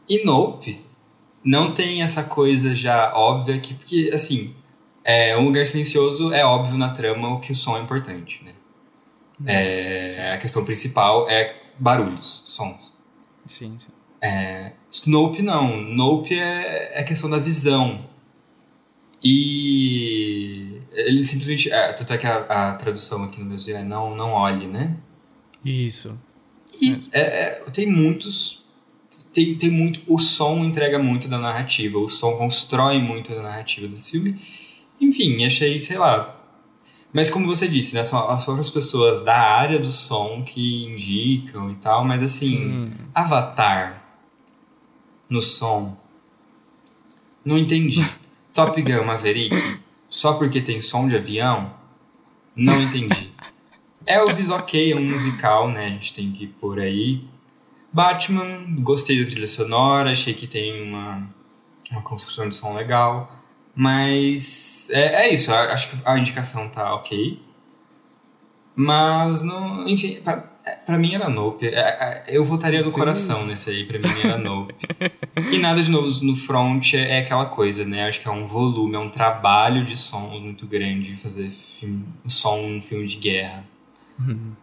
E 0.09 0.25
Nope 0.25 0.81
não 1.43 1.71
tem 1.71 2.01
essa 2.01 2.23
coisa 2.23 2.75
já 2.75 3.13
óbvia 3.15 3.59
que. 3.59 3.73
Porque, 3.73 4.09
assim, 4.13 4.55
é, 5.03 5.37
Um 5.37 5.45
Lugar 5.45 5.65
Silencioso 5.65 6.33
é 6.33 6.43
óbvio 6.43 6.77
na 6.77 6.89
trama 6.89 7.29
o 7.29 7.39
que 7.39 7.51
o 7.51 7.55
som 7.55 7.77
é 7.77 7.81
importante, 7.81 8.43
né? 8.43 8.53
É, 9.45 10.33
a 10.33 10.37
questão 10.37 10.65
principal 10.65 11.29
é 11.29 11.55
barulhos, 11.77 12.41
sons. 12.45 12.93
Sim, 13.45 13.77
sim. 13.77 13.89
É, 14.19 14.71
Nope 15.05 15.41
não. 15.41 15.79
Nope 15.81 16.37
é, 16.37 16.99
é 16.99 17.03
questão 17.03 17.29
da 17.29 17.37
visão. 17.37 18.05
E 19.23 20.76
ele 20.97 21.23
simplesmente. 21.23 21.71
É, 21.71 21.93
tanto 21.93 22.11
é 22.11 22.17
que 22.17 22.25
a, 22.25 22.37
a 22.39 22.73
tradução 22.73 23.23
aqui 23.23 23.39
no 23.39 23.49
Brasil 23.49 23.77
é 23.77 23.83
não, 23.83 24.15
não 24.15 24.31
olhe, 24.31 24.65
né? 24.65 24.97
Isso. 25.63 26.19
E 26.81 27.07
é, 27.11 27.21
é, 27.21 27.49
tem 27.71 27.85
muitos. 27.85 28.65
Tem, 29.31 29.55
tem 29.55 29.69
muito. 29.69 30.01
O 30.07 30.17
som 30.17 30.63
entrega 30.63 30.97
muito 30.97 31.27
da 31.27 31.37
narrativa. 31.37 31.99
O 31.99 32.09
som 32.09 32.35
constrói 32.35 32.97
muito 32.99 33.31
da 33.31 33.43
narrativa 33.43 33.87
desse 33.87 34.11
filme. 34.11 34.41
Enfim, 34.99 35.45
achei, 35.45 35.79
sei 35.79 35.97
lá. 35.97 36.33
Mas 37.13 37.29
como 37.29 37.45
você 37.45 37.67
disse, 37.67 37.93
né? 37.93 38.03
São 38.03 38.27
as 38.29 38.47
outras 38.47 38.69
pessoas 38.69 39.21
da 39.21 39.37
área 39.37 39.79
do 39.79 39.91
som 39.91 40.43
que 40.43 40.85
indicam 40.85 41.71
e 41.71 41.75
tal. 41.75 42.03
Mas 42.03 42.23
assim, 42.23 42.57
Sim. 42.57 42.91
Avatar 43.13 44.03
no 45.29 45.41
som. 45.41 45.95
Não 47.45 47.57
entendi. 47.57 48.03
Top 48.51 48.81
Gun 48.81 49.05
Maverick, 49.05 49.55
só 50.09 50.33
porque 50.33 50.61
tem 50.61 50.79
som 50.79 51.07
de 51.07 51.15
avião? 51.15 51.73
Não 52.55 52.81
entendi. 52.81 53.31
Elvis, 54.05 54.49
ok, 54.49 54.93
é 54.93 54.95
um 54.95 55.03
musical, 55.03 55.69
né? 55.69 55.87
A 55.87 55.89
gente 55.89 56.13
tem 56.13 56.31
que 56.31 56.47
pôr 56.47 56.79
aí. 56.79 57.27
Batman, 57.91 58.65
gostei 58.79 59.23
da 59.23 59.29
trilha 59.29 59.47
sonora, 59.47 60.11
achei 60.11 60.33
que 60.33 60.47
tem 60.47 60.81
uma, 60.81 61.27
uma 61.91 62.01
construção 62.01 62.47
de 62.47 62.55
som 62.55 62.73
legal. 62.73 63.31
Mas 63.75 64.89
é, 64.91 65.27
é 65.27 65.33
isso, 65.33 65.53
acho 65.53 65.91
que 65.91 65.97
a 66.03 66.17
indicação 66.17 66.69
tá 66.69 66.95
ok. 66.95 67.41
Mas 68.75 69.43
não. 69.43 69.87
Enfim, 69.87 70.21
pra, 70.23 70.33
é, 70.33 70.43
pra 70.75 70.97
mim 70.97 71.13
era 71.13 71.29
Nope. 71.29 71.67
É, 71.67 71.79
é, 71.79 72.23
Eu 72.27 72.43
votaria 72.43 72.79
no 72.79 72.85
Sim. 72.85 72.99
coração 72.99 73.45
nesse 73.45 73.69
aí, 73.69 73.85
pra 73.85 73.99
mim 73.99 74.19
era 74.23 74.37
Nope. 74.37 74.75
e 75.51 75.57
nada 75.59 75.81
de 75.81 75.89
novo 75.89 76.07
no 76.23 76.35
front 76.35 76.93
é, 76.93 77.17
é 77.17 77.19
aquela 77.19 77.45
coisa, 77.45 77.85
né? 77.85 78.07
Acho 78.07 78.19
que 78.19 78.27
é 78.27 78.31
um 78.31 78.47
volume, 78.47 78.95
é 78.95 78.99
um 78.99 79.09
trabalho 79.09 79.85
de 79.85 79.95
som 79.95 80.39
muito 80.39 80.65
grande 80.65 81.15
fazer 81.15 81.49
filme, 81.79 82.05
som 82.27 82.59
um 82.59 82.81
filme 82.81 83.07
de 83.07 83.17
guerra. 83.17 83.63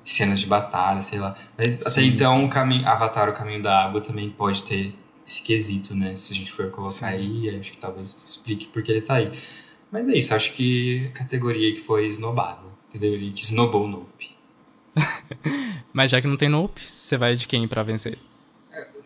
Cenas 0.03 0.41
de 0.41 0.47
batalha, 0.47 1.01
sei 1.01 1.21
lá. 1.21 1.37
Mas 1.57 1.81
até 1.81 1.91
Sim, 1.91 2.07
então, 2.07 2.45
o 2.45 2.49
caminho, 2.49 2.89
Avatar, 2.89 3.29
o 3.29 3.33
caminho 3.33 3.63
da 3.63 3.85
água 3.85 4.01
também 4.01 4.29
pode 4.29 4.65
ter 4.65 4.93
esse 5.25 5.43
quesito, 5.43 5.95
né? 5.95 6.17
Se 6.17 6.33
a 6.33 6.37
gente 6.37 6.51
for 6.51 6.71
colocar 6.71 6.93
Sim. 6.93 7.05
aí, 7.05 7.59
acho 7.61 7.71
que 7.71 7.79
talvez 7.79 8.13
explique 8.13 8.67
porque 8.67 8.91
ele 8.91 9.01
tá 9.01 9.15
aí. 9.15 9.31
Mas 9.93 10.09
é 10.09 10.19
isso, 10.19 10.35
acho 10.35 10.53
que 10.53 11.09
categoria 11.15 11.73
que 11.73 11.81
foi 11.81 12.09
esnobada. 12.09 12.75
Categoria 12.93 13.31
que 13.33 13.41
esnobou 13.41 13.85
o 13.85 13.89
Nope. 13.89 14.34
Mas 15.93 16.11
já 16.11 16.21
que 16.21 16.27
não 16.27 16.37
tem 16.37 16.49
Nope, 16.49 16.81
você 16.83 17.17
vai 17.17 17.37
de 17.37 17.47
quem 17.47 17.67
pra 17.69 17.83
vencer? 17.83 18.19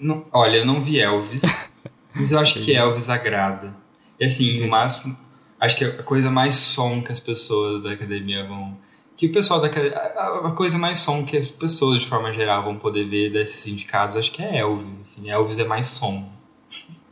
Não, 0.01 0.25
olha, 0.33 0.59
eu 0.59 0.67
não 0.67 0.83
vi 0.83 0.99
Elvis, 1.01 1.43
mas 2.15 2.33
eu 2.33 2.39
acho 2.39 2.61
que 2.61 2.75
Elvis 2.75 3.09
agrada. 3.09 3.75
E 4.19 4.25
assim, 4.25 4.61
no 4.61 4.69
máximo, 4.69 5.17
acho 5.61 5.77
que 5.77 5.85
a 5.85 6.03
coisa 6.03 6.31
mais 6.31 6.55
som 6.55 7.03
que 7.03 7.13
as 7.13 7.21
pessoas 7.21 7.83
da 7.83 7.93
academia 7.93 8.47
vão. 8.47 8.77
Que 9.17 9.27
o 9.27 9.33
pessoal 9.33 9.61
da 9.61 9.67
academia. 9.67 9.97
A 9.99 10.49
a 10.49 10.51
coisa 10.53 10.79
mais 10.79 10.99
som 10.99 11.25
que 11.25 11.37
as 11.37 11.49
pessoas 11.49 12.01
de 12.01 12.07
forma 12.07 12.33
geral 12.33 12.63
vão 12.65 12.77
poder 12.79 13.05
ver 13.05 13.31
desses 13.31 13.67
indicados, 13.67 14.17
acho 14.17 14.31
que 14.33 14.43
é 14.43 14.59
Elvis. 14.59 15.01
Assim, 15.01 15.29
Elvis 15.31 15.59
é 15.59 15.65
mais 15.65 15.87
som. 15.89 16.31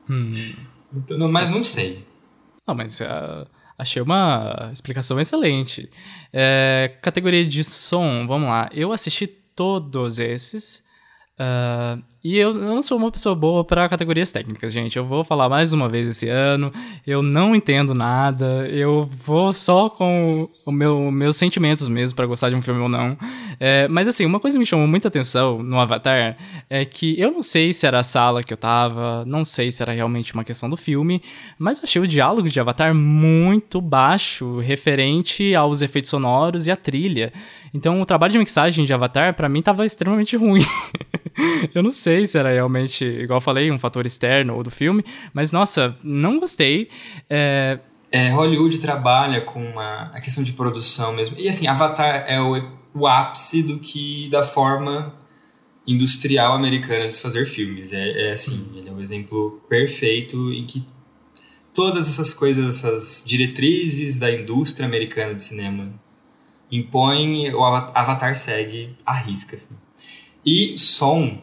Hum. 0.08 0.54
Então, 0.94 1.18
não- 1.18 1.28
mas 1.30 1.52
não 1.52 1.62
sei. 1.62 2.04
Não, 2.66 2.74
mas 2.74 3.00
ah, 3.02 3.46
achei 3.78 4.00
uma 4.00 4.70
explicação 4.72 5.20
excelente. 5.20 5.90
É, 6.32 6.92
categoria 7.02 7.44
de 7.44 7.62
som, 7.64 8.26
vamos 8.26 8.48
lá. 8.48 8.68
Eu 8.72 8.92
assisti 8.92 9.26
todos 9.26 10.18
esses. 10.18 10.84
ah, 11.38 11.98
e 12.24 12.36
eu, 12.36 12.48
eu 12.48 12.74
não 12.74 12.82
sou 12.82 12.98
uma 12.98 13.10
pessoa 13.12 13.34
boa 13.34 13.64
para 13.64 13.88
categorias 13.88 14.30
técnicas, 14.30 14.72
gente. 14.72 14.96
Eu 14.96 15.06
vou 15.06 15.22
falar 15.22 15.48
mais 15.48 15.72
uma 15.72 15.88
vez 15.88 16.06
esse 16.08 16.28
ano. 16.28 16.72
Eu 17.06 17.22
não 17.22 17.54
entendo 17.54 17.94
nada. 17.94 18.66
Eu 18.68 19.08
vou 19.24 19.52
só 19.52 19.88
com 19.88 20.48
o 20.64 20.72
meu, 20.72 21.10
meus 21.10 21.36
sentimentos 21.36 21.86
mesmo 21.88 22.16
para 22.16 22.26
gostar 22.26 22.50
de 22.50 22.56
um 22.56 22.62
filme 22.62 22.80
ou 22.80 22.88
não. 22.88 23.16
É, 23.58 23.88
mas 23.88 24.06
assim, 24.08 24.24
uma 24.24 24.40
coisa 24.40 24.56
que 24.56 24.58
me 24.58 24.66
chamou 24.66 24.86
muita 24.86 25.08
atenção 25.08 25.62
no 25.62 25.80
Avatar 25.80 26.36
é 26.68 26.84
que 26.84 27.18
eu 27.20 27.30
não 27.30 27.42
sei 27.42 27.72
se 27.72 27.86
era 27.86 27.98
a 27.98 28.02
sala 28.02 28.42
que 28.42 28.52
eu 28.52 28.56
tava, 28.56 29.24
não 29.24 29.44
sei 29.44 29.70
se 29.70 29.82
era 29.82 29.92
realmente 29.92 30.34
uma 30.34 30.44
questão 30.44 30.68
do 30.68 30.76
filme, 30.76 31.22
mas 31.58 31.78
eu 31.78 31.84
achei 31.84 32.02
o 32.02 32.06
diálogo 32.06 32.48
de 32.48 32.60
Avatar 32.60 32.94
muito 32.94 33.80
baixo, 33.80 34.58
referente 34.58 35.54
aos 35.54 35.82
efeitos 35.82 36.10
sonoros 36.10 36.66
e 36.66 36.70
à 36.70 36.76
trilha. 36.76 37.32
Então 37.72 38.00
o 38.00 38.06
trabalho 38.06 38.32
de 38.32 38.38
mixagem 38.38 38.84
de 38.84 38.92
Avatar, 38.92 39.34
pra 39.34 39.48
mim, 39.48 39.62
tava 39.62 39.84
extremamente 39.84 40.36
ruim. 40.36 40.64
eu 41.74 41.82
não 41.82 41.92
sei 41.92 42.26
se 42.26 42.38
era 42.38 42.52
realmente, 42.52 43.04
igual 43.04 43.38
eu 43.38 43.40
falei, 43.42 43.70
um 43.70 43.78
fator 43.78 44.06
externo 44.06 44.54
ou 44.54 44.62
do 44.62 44.70
filme, 44.70 45.04
mas 45.32 45.52
nossa, 45.52 45.96
não 46.02 46.38
gostei. 46.38 46.88
É, 47.28 47.78
É, 48.10 48.30
Hollywood 48.30 48.78
trabalha 48.78 49.40
com 49.40 49.62
uma, 49.62 50.10
a 50.14 50.20
questão 50.20 50.42
de 50.42 50.52
produção 50.52 51.12
mesmo. 51.12 51.36
E 51.38 51.48
assim, 51.48 51.66
Avatar 51.66 52.24
é 52.26 52.40
o, 52.40 52.56
o 52.96 53.06
ápice 53.06 53.62
do 53.62 53.78
que 53.78 54.28
da 54.30 54.42
forma 54.42 55.14
industrial 55.86 56.52
americana 56.54 57.06
de 57.06 57.14
se 57.14 57.22
fazer 57.22 57.44
filmes. 57.46 57.92
É, 57.92 58.28
é 58.28 58.32
assim, 58.32 58.66
ele 58.74 58.88
é 58.88 58.92
um 58.92 59.00
exemplo 59.00 59.62
perfeito 59.68 60.52
em 60.52 60.66
que 60.66 60.84
todas 61.74 62.08
essas 62.08 62.32
coisas, 62.34 62.78
essas 62.78 63.22
diretrizes 63.26 64.18
da 64.18 64.32
indústria 64.32 64.86
americana 64.86 65.34
de 65.34 65.42
cinema 65.42 65.92
impõem, 66.72 67.52
o 67.54 67.62
Ava- 67.62 67.92
Avatar 67.94 68.34
segue 68.34 68.96
à 69.04 69.12
risca. 69.14 69.54
Assim. 69.54 69.76
E 70.44 70.76
som, 70.78 71.40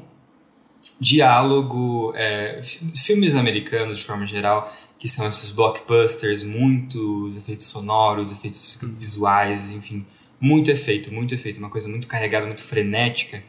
diálogo, 1.00 2.12
é, 2.16 2.62
fi- 2.64 2.92
filmes 2.98 3.36
americanos 3.36 3.98
de 3.98 4.06
forma 4.06 4.26
geral, 4.26 4.74
que 5.00 5.08
são 5.08 5.28
esses 5.28 5.52
blockbusters, 5.52 6.44
muitos 6.44 7.38
efeitos 7.38 7.68
sonoros, 7.68 8.32
efeitos 8.32 8.80
visuais, 8.82 9.72
enfim, 9.72 10.06
muito 10.44 10.70
efeito, 10.70 11.10
muito 11.10 11.34
efeito, 11.34 11.58
uma 11.58 11.70
coisa 11.70 11.88
muito 11.88 12.06
carregada, 12.06 12.46
muito 12.46 12.64
frenética. 12.66 13.42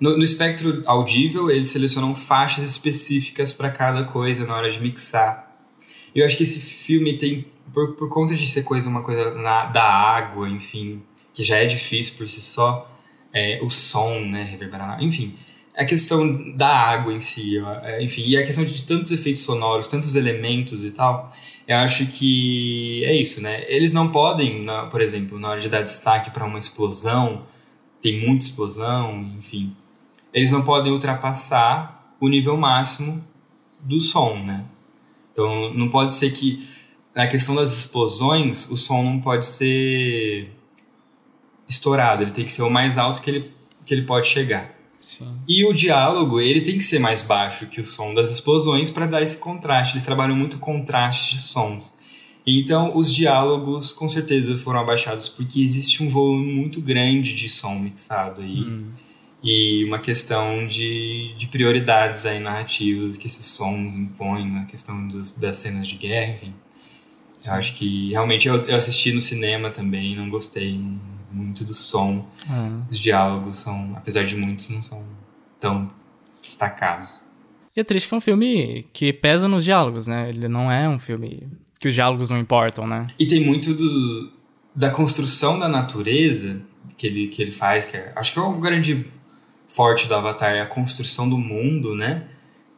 No, 0.00 0.16
no 0.16 0.24
espectro 0.24 0.82
audível, 0.86 1.48
eles 1.48 1.68
selecionam 1.68 2.16
faixas 2.16 2.64
específicas 2.68 3.52
para 3.52 3.70
cada 3.70 4.02
coisa 4.04 4.44
na 4.44 4.56
hora 4.56 4.68
de 4.68 4.80
mixar. 4.80 5.56
Eu 6.12 6.26
acho 6.26 6.36
que 6.36 6.42
esse 6.42 6.58
filme 6.58 7.16
tem, 7.16 7.46
por, 7.72 7.94
por 7.94 8.08
conta 8.08 8.34
de 8.34 8.44
ser 8.48 8.64
coisa, 8.64 8.88
uma 8.88 9.02
coisa 9.02 9.32
na- 9.36 9.66
da 9.66 9.84
água, 9.84 10.48
enfim, 10.48 11.00
que 11.32 11.44
já 11.44 11.58
é 11.58 11.64
difícil 11.64 12.14
por 12.18 12.28
si 12.28 12.40
só, 12.40 12.90
é, 13.32 13.60
o 13.62 13.70
som, 13.70 14.18
né, 14.20 14.42
reverberar, 14.42 15.00
enfim, 15.00 15.34
a 15.76 15.84
questão 15.84 16.52
da 16.56 16.68
água 16.68 17.12
em 17.14 17.20
si, 17.20 17.56
é, 17.84 18.02
enfim, 18.02 18.24
e 18.26 18.36
a 18.36 18.44
questão 18.44 18.64
de 18.64 18.82
tantos 18.82 19.12
efeitos 19.12 19.44
sonoros, 19.44 19.86
tantos 19.86 20.16
elementos 20.16 20.82
e 20.84 20.90
tal, 20.90 21.32
eu 21.72 21.78
acho 21.78 22.06
que 22.06 23.04
é 23.04 23.14
isso, 23.14 23.40
né? 23.42 23.64
Eles 23.68 23.92
não 23.92 24.10
podem, 24.10 24.62
na- 24.64 24.86
por 24.86 25.00
exemplo, 25.00 25.38
na 25.38 25.50
hora 25.50 25.60
de 25.60 25.68
dar 25.68 25.82
destaque 25.82 26.30
para 26.30 26.44
uma 26.44 26.58
explosão, 26.58 27.46
tem 28.00 28.20
muita 28.26 28.44
explosão, 28.44 29.22
enfim, 29.38 29.74
eles 30.32 30.50
não 30.50 30.62
podem 30.62 30.92
ultrapassar 30.92 32.14
o 32.20 32.28
nível 32.28 32.56
máximo 32.56 33.24
do 33.80 34.00
som, 34.00 34.38
né? 34.44 34.64
Então, 35.32 35.72
não 35.74 35.88
pode 35.88 36.14
ser 36.14 36.30
que 36.32 36.68
na 37.14 37.26
questão 37.26 37.54
das 37.54 37.76
explosões, 37.76 38.68
o 38.70 38.76
som 38.76 39.02
não 39.02 39.20
pode 39.20 39.46
ser 39.46 40.50
estourado, 41.68 42.22
ele 42.22 42.30
tem 42.30 42.44
que 42.44 42.52
ser 42.52 42.62
o 42.62 42.70
mais 42.70 42.98
alto 42.98 43.22
que 43.22 43.30
ele, 43.30 43.52
que 43.84 43.94
ele 43.94 44.02
pode 44.02 44.28
chegar. 44.28 44.74
Sim. 45.02 45.36
E 45.48 45.64
o 45.64 45.72
diálogo, 45.72 46.40
ele 46.40 46.60
tem 46.60 46.78
que 46.78 46.84
ser 46.84 47.00
mais 47.00 47.22
baixo 47.22 47.66
que 47.66 47.80
o 47.80 47.84
som 47.84 48.14
das 48.14 48.30
explosões 48.30 48.88
para 48.88 49.04
dar 49.04 49.20
esse 49.20 49.38
contraste. 49.38 49.94
Eles 49.94 50.04
trabalham 50.04 50.36
muito 50.36 50.60
contraste 50.60 51.34
de 51.34 51.42
sons. 51.42 51.92
Então, 52.46 52.96
os 52.96 53.12
diálogos 53.12 53.92
com 53.92 54.08
certeza 54.08 54.56
foram 54.58 54.80
abaixados 54.80 55.28
porque 55.28 55.60
existe 55.60 56.02
um 56.02 56.08
volume 56.08 56.52
muito 56.52 56.80
grande 56.80 57.34
de 57.34 57.48
som 57.48 57.74
mixado 57.74 58.42
aí. 58.42 58.60
Hum. 58.60 58.90
E 59.42 59.84
uma 59.84 59.98
questão 59.98 60.64
de, 60.68 61.34
de 61.36 61.48
prioridades 61.48 62.24
aí 62.24 62.38
narrativas 62.38 63.16
que 63.16 63.26
esses 63.26 63.46
sons 63.46 63.92
impõem 63.94 64.48
na 64.48 64.64
questão 64.66 65.08
dos, 65.08 65.32
das 65.32 65.56
cenas 65.56 65.88
de 65.88 65.96
guerra, 65.96 66.34
enfim. 66.34 66.54
Eu 67.44 67.54
acho 67.54 67.74
que 67.74 68.10
realmente 68.10 68.46
eu, 68.46 68.54
eu 68.62 68.76
assisti 68.76 69.12
no 69.12 69.20
cinema 69.20 69.68
também, 69.68 70.14
não 70.14 70.30
gostei 70.30 70.80
muito 71.32 71.64
do 71.64 71.74
som. 71.74 72.26
Ah. 72.48 72.82
Os 72.90 72.98
diálogos 72.98 73.56
são, 73.56 73.92
apesar 73.96 74.24
de 74.24 74.36
muitos, 74.36 74.68
não 74.68 74.82
são 74.82 75.04
tão 75.58 75.90
destacados. 76.42 77.22
E 77.74 77.80
é 77.80 77.84
triste 77.84 78.08
que 78.08 78.14
é 78.14 78.16
um 78.16 78.20
filme 78.20 78.86
que 78.92 79.12
pesa 79.12 79.48
nos 79.48 79.64
diálogos, 79.64 80.06
né? 80.06 80.28
Ele 80.28 80.48
não 80.48 80.70
é 80.70 80.88
um 80.88 80.98
filme 80.98 81.48
que 81.80 81.88
os 81.88 81.94
diálogos 81.94 82.30
não 82.30 82.38
importam, 82.38 82.86
né? 82.86 83.06
E 83.18 83.26
tem 83.26 83.44
muito 83.44 83.74
do, 83.74 84.30
da 84.74 84.90
construção 84.90 85.58
da 85.58 85.68
natureza 85.68 86.60
que 86.96 87.06
ele, 87.06 87.28
que 87.28 87.40
ele 87.40 87.52
faz, 87.52 87.84
que 87.84 87.96
é, 87.96 88.12
acho 88.14 88.32
que 88.32 88.38
é 88.38 88.42
o 88.42 88.52
grande 88.60 89.06
forte 89.68 90.06
do 90.06 90.14
Avatar, 90.14 90.54
é 90.54 90.60
a 90.60 90.66
construção 90.66 91.28
do 91.28 91.38
mundo, 91.38 91.94
né? 91.94 92.24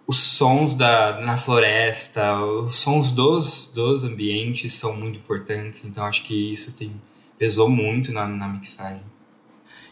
Os 0.06 0.18
sons 0.18 0.74
da, 0.74 1.20
na 1.22 1.36
floresta, 1.36 2.40
os 2.44 2.74
sons 2.74 3.10
dos, 3.10 3.72
dos 3.74 4.04
ambientes 4.04 4.72
são 4.74 4.94
muito 4.94 5.18
importantes, 5.18 5.84
então 5.84 6.04
acho 6.04 6.22
que 6.22 6.52
isso 6.52 6.72
tem 6.72 6.92
pesou 7.44 7.68
muito 7.68 8.10
na, 8.10 8.26
na 8.26 8.48
mixagem. 8.48 9.02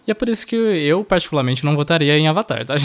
E 0.06 0.10
é 0.10 0.14
por 0.14 0.26
isso 0.26 0.46
que 0.46 0.56
eu, 0.56 1.04
particularmente, 1.04 1.62
não 1.66 1.76
votaria 1.76 2.16
em 2.16 2.26
Avatar, 2.26 2.64
tá, 2.64 2.76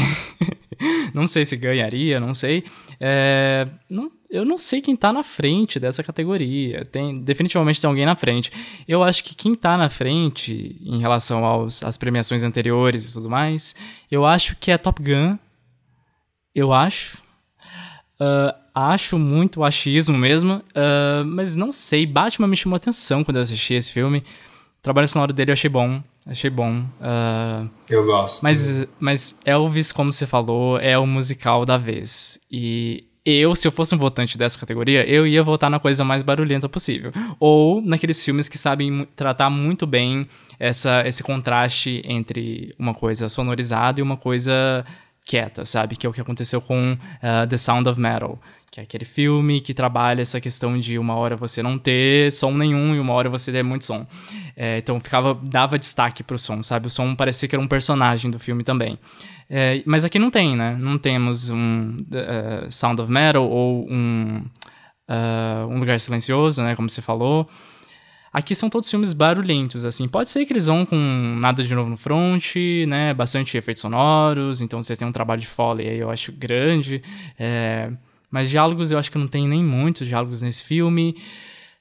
não 1.15 1.25
sei 1.25 1.45
se 1.45 1.55
ganharia, 1.55 2.19
não 2.19 2.33
sei. 2.33 2.65
É, 2.99 3.65
não, 3.89 4.11
eu 4.29 4.43
não 4.43 4.57
sei 4.57 4.81
quem 4.81 4.93
tá 4.93 5.13
na 5.13 5.23
frente 5.23 5.79
dessa 5.79 6.03
categoria. 6.03 6.83
Tem, 6.83 7.17
definitivamente 7.21 7.79
tem 7.79 7.87
alguém 7.87 8.05
na 8.05 8.17
frente. 8.17 8.51
Eu 8.85 9.01
acho 9.01 9.23
que 9.23 9.33
quem 9.33 9.55
tá 9.55 9.77
na 9.77 9.87
frente, 9.87 10.75
em 10.81 10.99
relação 10.99 11.45
aos, 11.45 11.81
às 11.81 11.97
premiações 11.97 12.43
anteriores 12.43 13.09
e 13.09 13.13
tudo 13.13 13.29
mais, 13.29 13.73
eu 14.11 14.25
acho 14.25 14.57
que 14.57 14.69
é 14.69 14.77
Top 14.77 15.01
Gun. 15.01 15.37
Eu 16.53 16.73
acho. 16.73 17.19
Uh, 18.19 18.53
acho 18.75 19.17
muito 19.17 19.63
achismo 19.63 20.17
mesmo, 20.17 20.55
uh, 20.55 21.25
mas 21.25 21.55
não 21.55 21.71
sei. 21.71 22.05
Batman 22.05 22.47
me 22.47 22.57
chamou 22.57 22.75
atenção 22.75 23.23
quando 23.23 23.37
eu 23.37 23.41
assisti 23.41 23.73
esse 23.73 23.93
filme. 23.93 24.23
Trabalho 24.87 25.05
sonoro 25.05 25.33
dele 25.33 25.51
eu 25.51 25.53
achei 25.53 25.69
bom. 25.69 26.01
Achei 26.25 26.49
bom. 26.49 26.85
Uh, 27.01 27.69
eu 27.89 28.05
gosto. 28.05 28.41
Mas, 28.41 28.87
mas 28.97 29.37
Elvis, 29.43 29.91
como 29.91 30.13
você 30.13 30.25
falou, 30.25 30.79
é 30.79 30.97
o 30.97 31.05
musical 31.05 31.65
da 31.65 31.77
vez. 31.77 32.39
E 32.49 33.03
eu, 33.25 33.53
se 33.53 33.67
eu 33.67 33.71
fosse 33.73 33.93
um 33.93 33.97
votante 33.97 34.37
dessa 34.37 34.57
categoria, 34.57 35.05
eu 35.05 35.27
ia 35.27 35.43
votar 35.43 35.69
na 35.69 35.77
coisa 35.77 36.05
mais 36.05 36.23
barulhenta 36.23 36.69
possível. 36.69 37.11
Ou 37.37 37.81
naqueles 37.81 38.23
filmes 38.23 38.47
que 38.47 38.57
sabem 38.57 39.05
tratar 39.13 39.49
muito 39.49 39.85
bem 39.85 40.25
essa, 40.57 41.05
esse 41.05 41.21
contraste 41.21 42.01
entre 42.05 42.73
uma 42.79 42.93
coisa 42.93 43.27
sonorizada 43.27 43.99
e 43.99 44.03
uma 44.03 44.15
coisa 44.15 44.85
quieta, 45.27 45.65
sabe? 45.65 45.97
Que 45.97 46.07
é 46.07 46.09
o 46.09 46.13
que 46.13 46.21
aconteceu 46.21 46.61
com 46.61 46.93
uh, 46.93 47.47
The 47.47 47.57
Sound 47.57 47.89
of 47.89 47.99
Metal, 47.99 48.39
que 48.71 48.79
é 48.79 48.83
aquele 48.83 49.03
filme 49.03 49.59
que 49.59 49.73
trabalha 49.73 50.21
essa 50.21 50.39
questão 50.39 50.79
de 50.79 50.97
uma 50.97 51.15
hora 51.15 51.35
você 51.35 51.61
não 51.61 51.77
ter 51.77 52.31
som 52.31 52.51
nenhum 52.51 52.95
e 52.95 52.99
uma 52.99 53.13
hora 53.13 53.29
você 53.29 53.51
ter 53.51 53.61
muito 53.61 53.83
som. 53.83 54.07
É, 54.55 54.77
então 54.77 54.99
ficava 55.01 55.37
dava 55.43 55.77
destaque 55.77 56.23
pro 56.23 56.39
som, 56.39 56.63
sabe? 56.63 56.87
O 56.87 56.89
som 56.89 57.13
parecia 57.13 57.47
que 57.49 57.55
era 57.55 57.61
um 57.61 57.67
personagem 57.67 58.31
do 58.31 58.39
filme 58.39 58.63
também. 58.63 58.97
É, 59.49 59.83
mas 59.85 60.05
aqui 60.05 60.17
não 60.17 60.31
tem, 60.31 60.55
né? 60.55 60.77
Não 60.79 60.97
temos 60.97 61.49
um 61.49 62.05
uh, 62.11 62.71
Sound 62.71 63.01
of 63.01 63.11
Metal 63.11 63.47
ou 63.47 63.85
um, 63.89 64.43
uh, 65.09 65.67
um 65.67 65.77
Lugar 65.79 65.99
Silencioso, 65.99 66.63
né? 66.63 66.75
Como 66.75 66.89
você 66.89 67.01
falou. 67.01 67.49
Aqui 68.37 68.53
são 68.53 68.69
todos 68.69 68.87
filmes 68.87 69.13
barulhentos, 69.13 69.83
assim. 69.83 70.07
Pode 70.07 70.29
ser 70.29 70.45
que 70.45 70.53
eles 70.53 70.67
vão 70.67 70.85
com 70.85 70.95
nada 71.39 71.63
de 71.63 71.73
novo 71.73 71.89
no 71.89 71.97
front, 71.97 72.53
né? 72.87 73.11
Bastante 73.11 73.57
efeitos 73.57 73.81
sonoros, 73.81 74.61
então 74.61 74.79
você 74.79 74.95
tem 74.95 75.07
um 75.07 75.11
trabalho 75.11 75.41
de 75.41 75.47
foley 75.47 75.89
aí, 75.89 75.97
eu 75.97 76.11
acho, 76.11 76.31
grande. 76.31 77.01
É... 77.39 77.91
Mas 78.29 78.51
diálogos 78.51 78.91
eu 78.91 78.99
acho 78.99 79.11
que 79.11 79.17
não 79.17 79.27
tem 79.27 79.47
nem 79.47 79.63
muitos 79.63 80.07
diálogos 80.07 80.43
nesse 80.43 80.63
filme. 80.63 81.15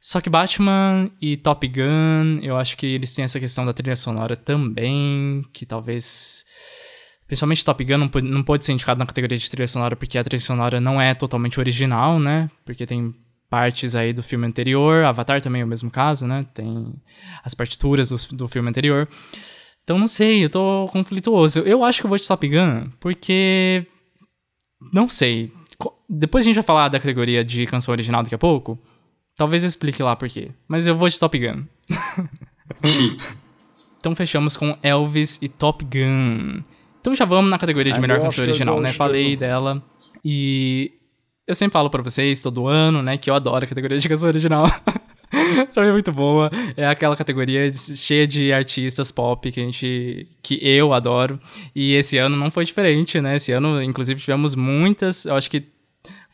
Só 0.01 0.19
que 0.19 0.31
Batman 0.31 1.11
e 1.21 1.37
Top 1.37 1.69
Gun, 1.69 2.41
eu 2.41 2.57
acho 2.57 2.75
que 2.79 2.87
eles 2.87 3.15
têm 3.15 3.27
essa 3.27 3.39
questão 3.39 3.67
da 3.67 3.75
trilha 3.75 3.95
sonora 3.95 4.35
também, 4.35 5.45
que 5.53 5.67
talvez. 5.67 6.43
Principalmente 7.27 7.67
Top 7.67 7.85
Gun 7.85 7.99
não 7.99 8.09
pode, 8.09 8.27
não 8.27 8.43
pode 8.43 8.65
ser 8.65 8.73
indicado 8.73 8.99
na 8.99 9.05
categoria 9.05 9.37
de 9.37 9.51
trilha 9.51 9.69
sonora 9.69 9.95
porque 9.95 10.17
a 10.17 10.25
trilha 10.25 10.41
sonora 10.41 10.81
não 10.81 10.99
é 10.99 11.13
totalmente 11.13 11.61
original, 11.61 12.19
né? 12.19 12.49
Porque 12.65 12.87
tem 12.87 13.15
partes 13.49 13.95
aí 13.95 14.13
do 14.13 14.23
filme 14.23 14.47
anterior. 14.47 15.05
Avatar 15.05 15.41
também 15.41 15.63
é 15.63 15.65
o 15.65 15.69
mesmo 15.69 15.91
caso, 15.91 16.27
né? 16.27 16.47
Tem 16.53 16.93
as 17.45 17.55
partituras 17.55 18.09
do, 18.09 18.37
do 18.37 18.49
filme 18.49 18.69
anterior. 18.69 19.09
Então 19.85 19.99
não 19.99 20.07
sei, 20.07 20.45
eu 20.45 20.51
tô 20.51 20.89
conflituoso. 20.93 21.61
Eu 21.61 21.85
acho 21.85 22.01
que 22.01 22.07
eu 22.07 22.09
vou 22.09 22.19
de 22.19 22.27
Top 22.27 22.49
Gun 22.49 22.91
porque. 22.99 23.87
Não 24.93 25.09
sei. 25.09 25.53
Depois 26.09 26.45
a 26.45 26.47
gente 26.47 26.57
vai 26.57 26.65
falar 26.65 26.89
da 26.89 26.99
categoria 26.99 27.45
de 27.45 27.67
canção 27.67 27.93
original 27.93 28.23
daqui 28.23 28.35
a 28.35 28.39
pouco. 28.39 28.79
Talvez 29.37 29.63
eu 29.63 29.69
explique 29.69 30.03
lá 30.03 30.17
por 30.17 30.29
quê. 30.29 30.51
Mas 30.67 30.87
eu 30.87 30.97
vou 30.97 31.09
de 31.09 31.19
Top 31.19 31.39
Gun. 31.39 31.65
então 33.99 34.15
fechamos 34.15 34.57
com 34.57 34.77
Elvis 34.83 35.39
e 35.43 35.49
Top 35.49 35.85
Gun. 35.85 36.63
Então 37.01 37.15
já 37.15 37.25
vamos 37.25 37.51
na 37.51 37.59
categoria 37.59 37.93
de 37.93 38.01
melhor 38.01 38.21
canção 38.21 38.45
original, 38.45 38.81
né? 38.81 38.93
Falei 38.93 39.37
dela. 39.37 39.83
E 40.25 40.96
eu 41.47 41.55
sempre 41.55 41.73
falo 41.73 41.89
para 41.89 42.03
vocês 42.03 42.43
todo 42.43 42.67
ano, 42.67 43.03
né, 43.03 43.17
que 43.17 43.31
eu 43.31 43.35
adoro 43.35 43.65
a 43.65 43.69
categoria 43.69 43.99
de 43.99 44.09
canção 44.09 44.29
original. 44.29 44.67
pra 45.73 45.83
mim 45.83 45.91
é 45.91 45.93
muito 45.93 46.13
boa. 46.13 46.51
É 46.77 46.87
aquela 46.87 47.17
categoria 47.17 47.73
cheia 47.73 48.27
de 48.27 48.53
artistas 48.53 49.11
pop 49.11 49.51
que 49.51 49.61
a 49.61 49.65
gente. 49.65 50.29
que 50.43 50.59
eu 50.63 50.93
adoro. 50.93 51.41
E 51.75 51.95
esse 51.95 52.19
ano 52.19 52.37
não 52.37 52.51
foi 52.51 52.65
diferente, 52.65 53.21
né? 53.21 53.37
Esse 53.37 53.53
ano, 53.53 53.83
inclusive, 53.83 54.21
tivemos 54.21 54.55
muitas. 54.55 55.25
Eu 55.25 55.37
acho 55.37 55.51
que 55.51 55.65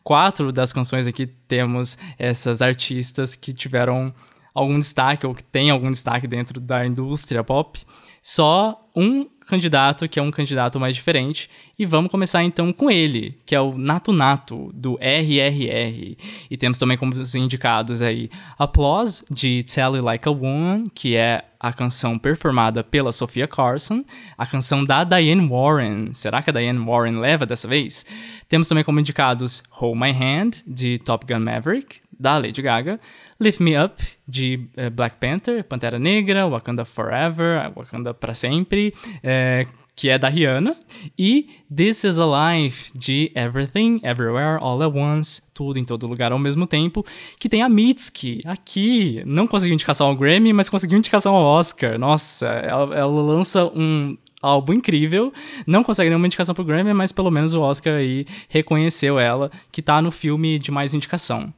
quatro 0.03 0.51
das 0.51 0.73
canções 0.73 1.07
aqui 1.07 1.25
temos 1.25 1.97
essas 2.17 2.61
artistas 2.61 3.35
que 3.35 3.53
tiveram 3.53 4.13
algum 4.53 4.77
destaque 4.77 5.25
ou 5.25 5.33
que 5.33 5.43
tem 5.43 5.69
algum 5.69 5.89
destaque 5.89 6.27
dentro 6.27 6.59
da 6.59 6.85
indústria 6.85 7.43
pop. 7.43 7.79
Só 8.21 8.87
um 8.95 9.27
candidato 9.45 10.07
que 10.07 10.19
é 10.19 10.21
um 10.21 10.31
candidato 10.31 10.79
mais 10.79 10.95
diferente 10.95 11.49
e 11.77 11.85
vamos 11.85 12.11
começar 12.11 12.43
então 12.43 12.71
com 12.71 12.89
ele, 12.89 13.37
que 13.45 13.55
é 13.55 13.59
o 13.59 13.77
Nato 13.77 14.11
Nato 14.11 14.71
do 14.73 14.97
RRR. 15.01 16.15
E 16.49 16.57
temos 16.57 16.77
também 16.77 16.97
como 16.97 17.13
indicados 17.35 18.01
aí 18.01 18.29
Applause 18.57 19.25
de 19.29 19.63
Tell 19.63 19.95
It 19.95 20.05
Like 20.05 20.27
a 20.27 20.31
Woman, 20.31 20.89
que 20.93 21.15
é 21.15 21.43
a 21.59 21.71
canção 21.71 22.19
performada 22.19 22.83
pela 22.83 23.11
Sofia 23.11 23.47
Carson, 23.47 24.03
a 24.37 24.45
canção 24.45 24.83
da 24.83 25.03
Diane 25.03 25.47
Warren. 25.47 26.13
Será 26.13 26.41
que 26.41 26.49
a 26.49 26.53
Diane 26.53 26.85
Warren 26.85 27.19
leva 27.19 27.45
dessa 27.45 27.67
vez? 27.67 28.05
Temos 28.49 28.67
também 28.67 28.83
como 28.83 28.99
indicados 28.99 29.63
Hold 29.71 29.97
My 29.97 30.11
Hand 30.11 30.61
de 30.67 30.99
Top 30.99 31.25
Gun 31.25 31.39
Maverick, 31.39 32.02
da 32.19 32.37
Lady 32.37 32.61
Gaga, 32.61 32.99
Lift 33.39 33.61
Me 33.61 33.77
Up, 33.77 34.03
de 34.27 34.67
uh, 34.77 34.89
Black 34.89 35.17
Panther, 35.19 35.63
Pantera 35.63 35.99
Negra, 35.99 36.47
Wakanda 36.47 36.85
Forever, 36.85 37.71
Wakanda 37.75 38.13
para 38.13 38.33
sempre, 38.33 38.93
é, 39.21 39.67
que 39.95 40.09
é 40.09 40.17
da 40.17 40.27
Rihanna, 40.27 40.75
e 41.17 41.49
This 41.73 42.03
Is 42.03 42.19
a 42.19 42.25
Life, 42.25 42.91
de 42.97 43.31
Everything, 43.35 43.99
Everywhere, 44.03 44.57
All 44.59 44.81
at 44.81 44.95
Once, 44.95 45.41
tudo 45.53 45.77
em 45.77 45.85
todo 45.85 46.07
lugar 46.07 46.31
ao 46.31 46.39
mesmo 46.39 46.65
tempo, 46.65 47.05
que 47.39 47.47
tem 47.47 47.61
a 47.61 47.69
Mitski, 47.69 48.39
aqui, 48.45 49.21
não 49.25 49.45
conseguiu 49.45 49.73
indicação 49.73 50.07
ao 50.07 50.15
Grammy, 50.15 50.51
mas 50.51 50.69
conseguiu 50.69 50.97
indicação 50.97 51.35
ao 51.35 51.43
Oscar, 51.43 51.99
nossa, 51.99 52.47
ela, 52.47 52.95
ela 52.95 53.21
lança 53.21 53.65
um 53.65 54.17
álbum 54.43 54.73
incrível. 54.73 55.31
Não 55.65 55.83
consegue 55.83 56.09
nenhuma 56.09 56.27
indicação 56.27 56.53
pro 56.53 56.65
Grammy, 56.65 56.93
mas 56.93 57.13
pelo 57.13 57.31
menos 57.31 57.53
o 57.53 57.61
Oscar 57.61 57.95
aí 57.95 58.25
reconheceu 58.49 59.17
ela, 59.17 59.49
que 59.71 59.81
tá 59.81 60.01
no 60.01 60.11
filme 60.11 60.59
de 60.59 60.69
mais 60.69 60.93
indicação. 60.93 61.53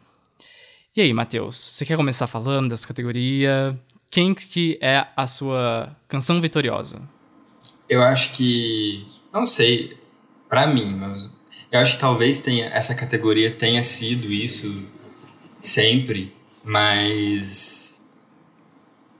E 0.95 1.01
aí, 1.01 1.11
Matheus, 1.11 1.57
você 1.57 1.85
quer 1.85 1.97
começar 1.97 2.25
falando 2.25 2.69
dessa 2.69 2.87
categoria? 2.87 3.77
Quem 4.09 4.33
que 4.33 4.79
é 4.81 5.05
a 5.17 5.27
sua 5.27 5.93
canção 6.07 6.39
vitoriosa? 6.39 7.01
Eu 7.89 8.01
acho 8.01 8.31
que. 8.31 9.05
Não 9.33 9.45
sei, 9.45 9.97
para 10.47 10.67
mim, 10.67 10.95
mas 10.95 11.37
eu 11.69 11.81
acho 11.81 11.95
que 11.95 11.99
talvez 11.99 12.39
tenha, 12.39 12.67
essa 12.67 12.95
categoria 12.95 13.51
tenha 13.51 13.83
sido 13.83 14.31
isso 14.31 14.85
sempre, 15.59 16.33
mas. 16.63 18.01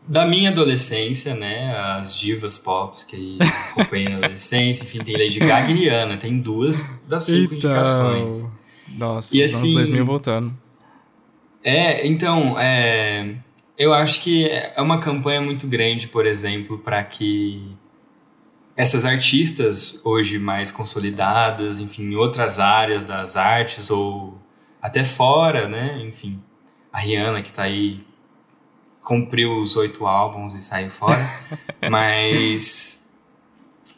Da 0.07 0.25
minha 0.25 0.51
adolescência, 0.51 1.35
né? 1.35 1.75
As 1.75 2.17
divas 2.17 2.57
pop 2.57 2.95
que 3.05 3.37
acompanhei 3.75 4.07
na 4.07 4.17
adolescência, 4.19 4.85
enfim, 4.85 4.99
tem 4.99 5.17
Lady 5.17 5.39
Gaga 5.39 5.69
e 5.69 5.75
Rihanna, 5.75 6.15
tem 6.15 6.39
duas 6.39 6.89
das 7.05 7.25
cinco 7.25 7.55
então... 7.55 7.69
indicações. 7.69 8.47
Nossa, 8.97 9.35
e 9.35 9.43
assim, 9.43 9.73
anos 9.73 9.89
2000 9.89 10.05
voltando. 10.05 10.64
É, 11.67 12.05
então, 12.05 12.59
é, 12.59 13.37
eu 13.75 13.91
acho 13.91 14.21
que 14.21 14.47
é 14.47 14.79
uma 14.79 14.99
campanha 14.99 15.41
muito 15.41 15.67
grande, 15.67 16.07
por 16.07 16.27
exemplo, 16.27 16.77
para 16.77 17.03
que 17.03 17.75
essas 18.77 19.03
artistas 19.03 19.99
hoje 20.05 20.37
mais 20.37 20.71
consolidadas, 20.71 21.79
enfim, 21.79 22.03
em 22.03 22.15
outras 22.15 22.59
áreas 22.59 23.03
das 23.03 23.35
artes 23.35 23.89
ou 23.89 24.37
até 24.79 25.03
fora, 25.03 25.67
né? 25.67 25.99
Enfim, 26.03 26.39
a 26.93 26.99
Rihanna 26.99 27.41
que 27.41 27.51
tá 27.51 27.63
aí 27.63 28.05
cumpriu 29.01 29.59
os 29.59 29.75
oito 29.75 30.05
álbuns 30.05 30.53
e 30.53 30.61
saiu 30.61 30.91
fora, 30.91 31.27
mas 31.89 33.03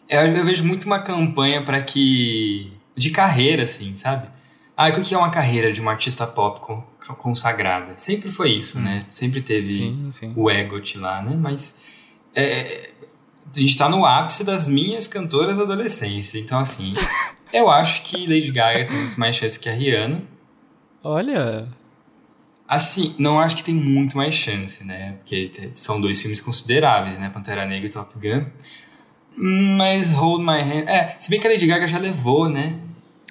eu, 0.07 0.21
eu, 0.21 0.45
vejo 0.45 0.63
muito 0.63 0.85
uma 0.85 0.99
campanha 0.99 1.61
para 1.65 1.81
que 1.81 2.71
de 2.95 3.09
carreira, 3.09 3.63
assim, 3.63 3.93
sabe? 3.93 4.29
Ah, 4.75 4.87
o 4.89 5.01
que 5.01 5.13
é 5.13 5.17
uma 5.17 5.31
carreira 5.31 5.71
de 5.71 5.81
uma 5.81 5.91
artista 5.91 6.25
pop 6.25 6.61
consagrada? 7.15 7.93
Sempre 7.97 8.31
foi 8.31 8.51
isso, 8.51 8.79
hum. 8.79 8.81
né? 8.81 9.05
Sempre 9.09 9.41
teve 9.41 9.67
sim, 9.67 10.09
sim. 10.11 10.33
o 10.35 10.49
Egot 10.49 10.97
lá, 10.97 11.21
né? 11.21 11.35
Mas 11.35 11.79
é, 12.35 12.91
a 13.55 13.59
gente 13.59 13.77
tá 13.77 13.89
no 13.89 14.05
ápice 14.05 14.43
das 14.43 14.67
minhas 14.67 15.07
cantoras 15.07 15.57
da 15.57 15.63
adolescência. 15.63 16.39
Então, 16.39 16.59
assim, 16.59 16.93
eu 17.51 17.69
acho 17.69 18.03
que 18.03 18.25
Lady 18.25 18.51
Gaga 18.51 18.85
tem 18.85 18.97
muito 18.97 19.19
mais 19.19 19.35
chance 19.35 19.59
que 19.59 19.69
a 19.69 19.73
Rihanna. 19.73 20.23
Olha. 21.03 21.67
Assim, 22.67 23.15
não 23.17 23.39
acho 23.39 23.55
que 23.55 23.63
tem 23.63 23.73
muito 23.73 24.17
mais 24.17 24.35
chance, 24.35 24.83
né? 24.83 25.13
Porque 25.19 25.71
são 25.73 26.01
dois 26.01 26.21
filmes 26.21 26.41
consideráveis, 26.41 27.17
né? 27.17 27.29
Pantera 27.29 27.65
Negra 27.65 27.87
e 27.87 27.91
Top 27.91 28.13
Gun. 28.19 28.45
Mas 29.77 30.11
Hold 30.11 30.41
My 30.41 30.61
Hand. 30.61 30.87
É, 30.87 31.15
se 31.19 31.29
bem 31.29 31.39
que 31.39 31.47
a 31.47 31.51
Lady 31.51 31.65
Gaga 31.65 31.87
já 31.87 31.97
levou, 31.97 32.49
né? 32.49 32.77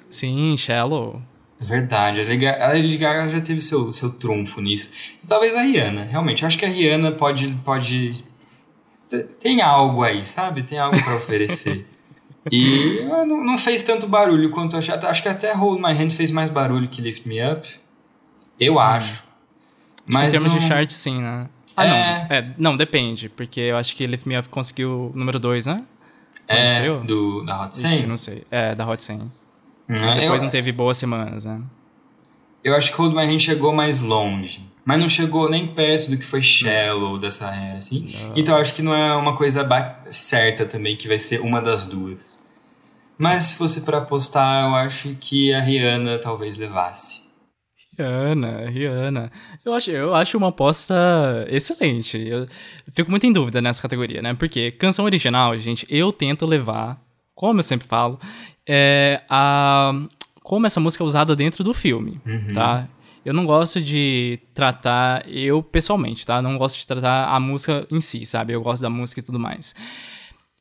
Sim, 0.09 0.55
Shallow. 0.57 1.21
É 1.59 1.65
verdade, 1.65 2.21
a 2.21 2.67
Lady 2.67 2.97
Gaga 2.97 3.29
já 3.29 3.41
teve 3.41 3.61
seu, 3.61 3.91
seu 3.91 4.11
trunfo 4.11 4.61
nisso. 4.61 4.91
Talvez 5.27 5.55
a 5.55 5.61
Rihanna, 5.61 6.03
realmente. 6.03 6.43
Eu 6.43 6.47
acho 6.47 6.57
que 6.57 6.65
a 6.65 6.69
Rihanna 6.69 7.11
pode, 7.13 7.51
pode 7.65 8.23
tem 9.39 9.61
algo 9.61 10.03
aí, 10.03 10.25
sabe? 10.25 10.63
Tem 10.63 10.77
algo 10.77 11.01
para 11.01 11.15
oferecer. 11.15 11.87
e 12.51 13.01
não, 13.05 13.43
não, 13.43 13.57
fez 13.57 13.83
tanto 13.83 14.07
barulho 14.07 14.49
quanto 14.49 14.75
eu 14.75 14.79
achei. 14.79 14.93
Acho 14.93 15.21
que 15.21 15.29
até 15.29 15.53
Hold 15.53 15.79
My 15.79 15.91
Hand 15.91 16.11
fez 16.11 16.31
mais 16.31 16.49
barulho 16.49 16.87
que 16.87 17.01
Lift 17.01 17.27
Me 17.27 17.39
Up. 17.43 17.67
Eu 18.59 18.75
hum. 18.75 18.79
acho. 18.79 19.23
Mas 20.05 20.29
em 20.29 20.31
termos 20.31 20.53
não... 20.53 20.59
de 20.59 20.67
chart, 20.67 20.89
sim, 20.91 21.21
né? 21.21 21.47
Ah, 21.75 21.85
é... 21.85 21.89
não. 21.89 22.35
É, 22.35 22.55
não, 22.57 22.77
depende. 22.77 23.29
Porque 23.29 23.59
eu 23.59 23.77
acho 23.77 23.95
que 23.95 24.05
Lift 24.05 24.27
Me 24.27 24.37
Up 24.37 24.49
conseguiu 24.49 25.11
o 25.13 25.17
número 25.17 25.39
2, 25.39 25.65
né? 25.65 25.83
é, 26.47 26.89
do, 26.99 27.43
da 27.43 27.65
Hot 27.65 27.77
100? 27.77 27.93
Ixi, 27.93 28.07
não 28.07 28.17
sei. 28.17 28.43
É, 28.49 28.73
da 28.73 28.87
Hot 28.87 29.03
100. 29.03 29.31
Mas 29.87 30.15
depois 30.15 30.41
eu... 30.41 30.45
não 30.45 30.49
teve 30.49 30.71
boas 30.71 30.97
semanas, 30.97 31.45
né? 31.45 31.61
Eu 32.63 32.75
acho 32.75 32.91
que 32.91 32.97
Hold 32.97 33.13
My 33.13 33.23
Hand 33.23 33.39
chegou 33.39 33.73
mais 33.73 33.99
longe 33.99 34.67
mas 34.87 35.01
não 35.01 35.09
chegou 35.09 35.49
nem 35.49 35.67
perto 35.67 36.11
do 36.11 36.17
que 36.17 36.23
foi 36.23 36.41
Shallow 36.41 37.19
dessa 37.19 37.53
era, 37.53 37.77
assim. 37.77 38.09
Não. 38.21 38.33
Então 38.37 38.55
acho 38.55 38.73
que 38.73 38.81
não 38.81 38.95
é 38.95 39.13
uma 39.17 39.35
coisa 39.35 39.67
certa 40.09 40.65
também 40.65 40.95
que 40.95 41.09
vai 41.09 41.19
ser 41.19 41.41
uma 41.41 41.61
das 41.61 41.85
duas. 41.85 42.41
Mas 43.17 43.43
se 43.43 43.55
fosse 43.55 43.81
para 43.81 43.97
apostar, 43.97 44.63
eu 44.65 44.75
acho 44.75 45.13
que 45.19 45.53
a 45.53 45.59
Rihanna 45.59 46.17
talvez 46.19 46.57
levasse. 46.57 47.23
Rihanna, 47.99 48.69
Rihanna. 48.69 49.31
Eu 49.65 49.73
acho, 49.73 49.91
eu 49.91 50.15
acho 50.15 50.37
uma 50.37 50.47
aposta 50.47 50.95
excelente. 51.49 52.17
Eu 52.25 52.47
fico 52.93 53.11
muito 53.11 53.25
em 53.25 53.33
dúvida 53.33 53.61
nessa 53.61 53.81
categoria, 53.81 54.21
né? 54.21 54.35
Porque 54.35 54.71
canção 54.71 55.03
original, 55.03 55.57
gente, 55.59 55.85
eu 55.89 56.13
tento 56.13 56.45
levar, 56.45 56.97
como 57.35 57.59
eu 57.59 57.63
sempre 57.63 57.85
falo, 57.85 58.17
é 58.67 59.21
a 59.29 59.93
como 60.43 60.65
essa 60.65 60.79
música 60.79 61.03
é 61.03 61.07
usada 61.07 61.35
dentro 61.35 61.61
do 61.63 61.73
filme, 61.73 62.21
uhum. 62.25 62.53
tá? 62.53 62.87
eu 63.27 63.33
não 63.33 63.45
gosto 63.45 63.81
de 63.81 64.39
tratar, 64.53 65.27
eu 65.29 65.61
pessoalmente, 65.61 66.25
tá? 66.25 66.41
Não 66.41 66.57
gosto 66.57 66.79
de 66.79 66.87
tratar 66.87 67.27
a 67.27 67.37
música 67.41 67.85
em 67.91 67.99
si, 67.99 68.25
sabe? 68.25 68.53
Eu 68.53 68.61
gosto 68.61 68.81
da 68.81 68.89
música 68.89 69.19
e 69.19 69.23
tudo 69.23 69.37
mais. 69.37 69.75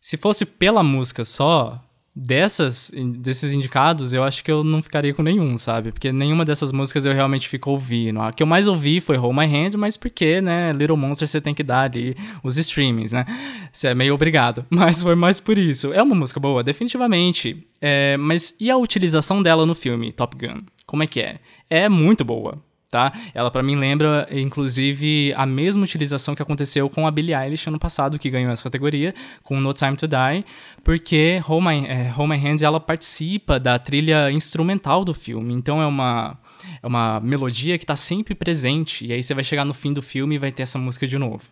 Se 0.01 0.16
fosse 0.16 0.45
pela 0.45 0.83
música 0.83 1.24
só, 1.24 1.81
dessas, 2.16 2.90
desses 3.18 3.52
indicados, 3.52 4.14
eu 4.14 4.24
acho 4.24 4.43
que 4.43 4.51
eu 4.51 4.64
não 4.64 4.80
ficaria 4.80 5.12
com 5.12 5.22
nenhum, 5.22 5.59
sabe? 5.59 5.93
Porque 5.93 6.10
nenhuma 6.10 6.47
dessas 6.47 6.72
músicas 6.72 7.05
eu 7.05 7.12
realmente 7.12 7.47
fico 7.47 7.70
ouvindo. 7.70 8.22
A 8.22 8.32
que 8.32 8.43
eu 8.43 8.47
mais 8.47 8.66
ouvi 8.66 9.02
foi 9.02 9.18
Hold 9.18 9.36
My 9.36 9.44
Hand, 9.44 9.76
mas 9.76 9.98
porque, 9.98 10.40
né, 10.40 10.72
Little 10.72 10.97
Monster 10.97 11.28
você 11.28 11.43
tem 11.43 11.52
que 11.52 11.62
dar 11.62 11.82
ali 11.82 12.16
os 12.43 12.56
streamings, 12.56 13.12
né? 13.12 13.26
Você 13.70 13.88
é 13.88 13.94
meio 13.94 14.14
obrigado. 14.14 14.64
Mas 14.70 15.02
foi 15.02 15.14
mais 15.14 15.40
por 15.40 15.59
isso. 15.59 15.93
É 15.93 16.02
uma 16.02 16.14
música 16.14 16.38
boa, 16.38 16.62
definitivamente. 16.62 17.66
É, 17.80 18.16
mas 18.16 18.55
e 18.60 18.70
a 18.70 18.76
utilização 18.76 19.43
dela 19.43 19.66
no 19.66 19.74
filme 19.74 20.12
Top 20.12 20.36
Gun? 20.36 20.62
Como 20.86 21.02
é 21.02 21.06
que 21.06 21.20
é? 21.20 21.40
É 21.68 21.88
muito 21.88 22.24
boa. 22.24 22.62
Tá? 22.88 23.12
Ela 23.34 23.50
para 23.50 23.64
mim 23.64 23.74
lembra, 23.74 24.28
inclusive, 24.30 25.34
a 25.34 25.44
mesma 25.44 25.82
utilização 25.82 26.36
que 26.36 26.42
aconteceu 26.42 26.88
com 26.88 27.04
a 27.06 27.10
Billie 27.10 27.34
Eilish 27.34 27.66
ano 27.68 27.80
passado, 27.80 28.16
que 28.16 28.30
ganhou 28.30 28.52
essa 28.52 28.62
categoria, 28.62 29.12
com 29.42 29.58
No 29.60 29.72
Time 29.72 29.96
to 29.96 30.06
Die, 30.06 30.44
porque 30.84 31.40
Hold 31.44 31.64
My, 31.66 31.86
é, 31.86 32.08
Hold 32.10 32.30
My 32.30 32.36
Hand 32.36 32.62
ela 32.62 32.78
participa 32.78 33.58
da 33.58 33.76
trilha 33.76 34.30
instrumental 34.30 35.04
do 35.04 35.12
filme, 35.12 35.52
então 35.52 35.82
é 35.82 35.86
uma, 35.86 36.38
é 36.80 36.86
uma 36.86 37.18
melodia 37.18 37.76
que 37.76 37.82
está 37.84 37.96
sempre 37.96 38.36
presente, 38.36 39.04
e 39.04 39.12
aí 39.12 39.22
você 39.22 39.34
vai 39.34 39.42
chegar 39.42 39.64
no 39.64 39.74
fim 39.74 39.92
do 39.92 40.00
filme 40.00 40.36
e 40.36 40.38
vai 40.38 40.52
ter 40.52 40.62
essa 40.62 40.78
música 40.78 41.08
de 41.08 41.18
novo. 41.18 41.42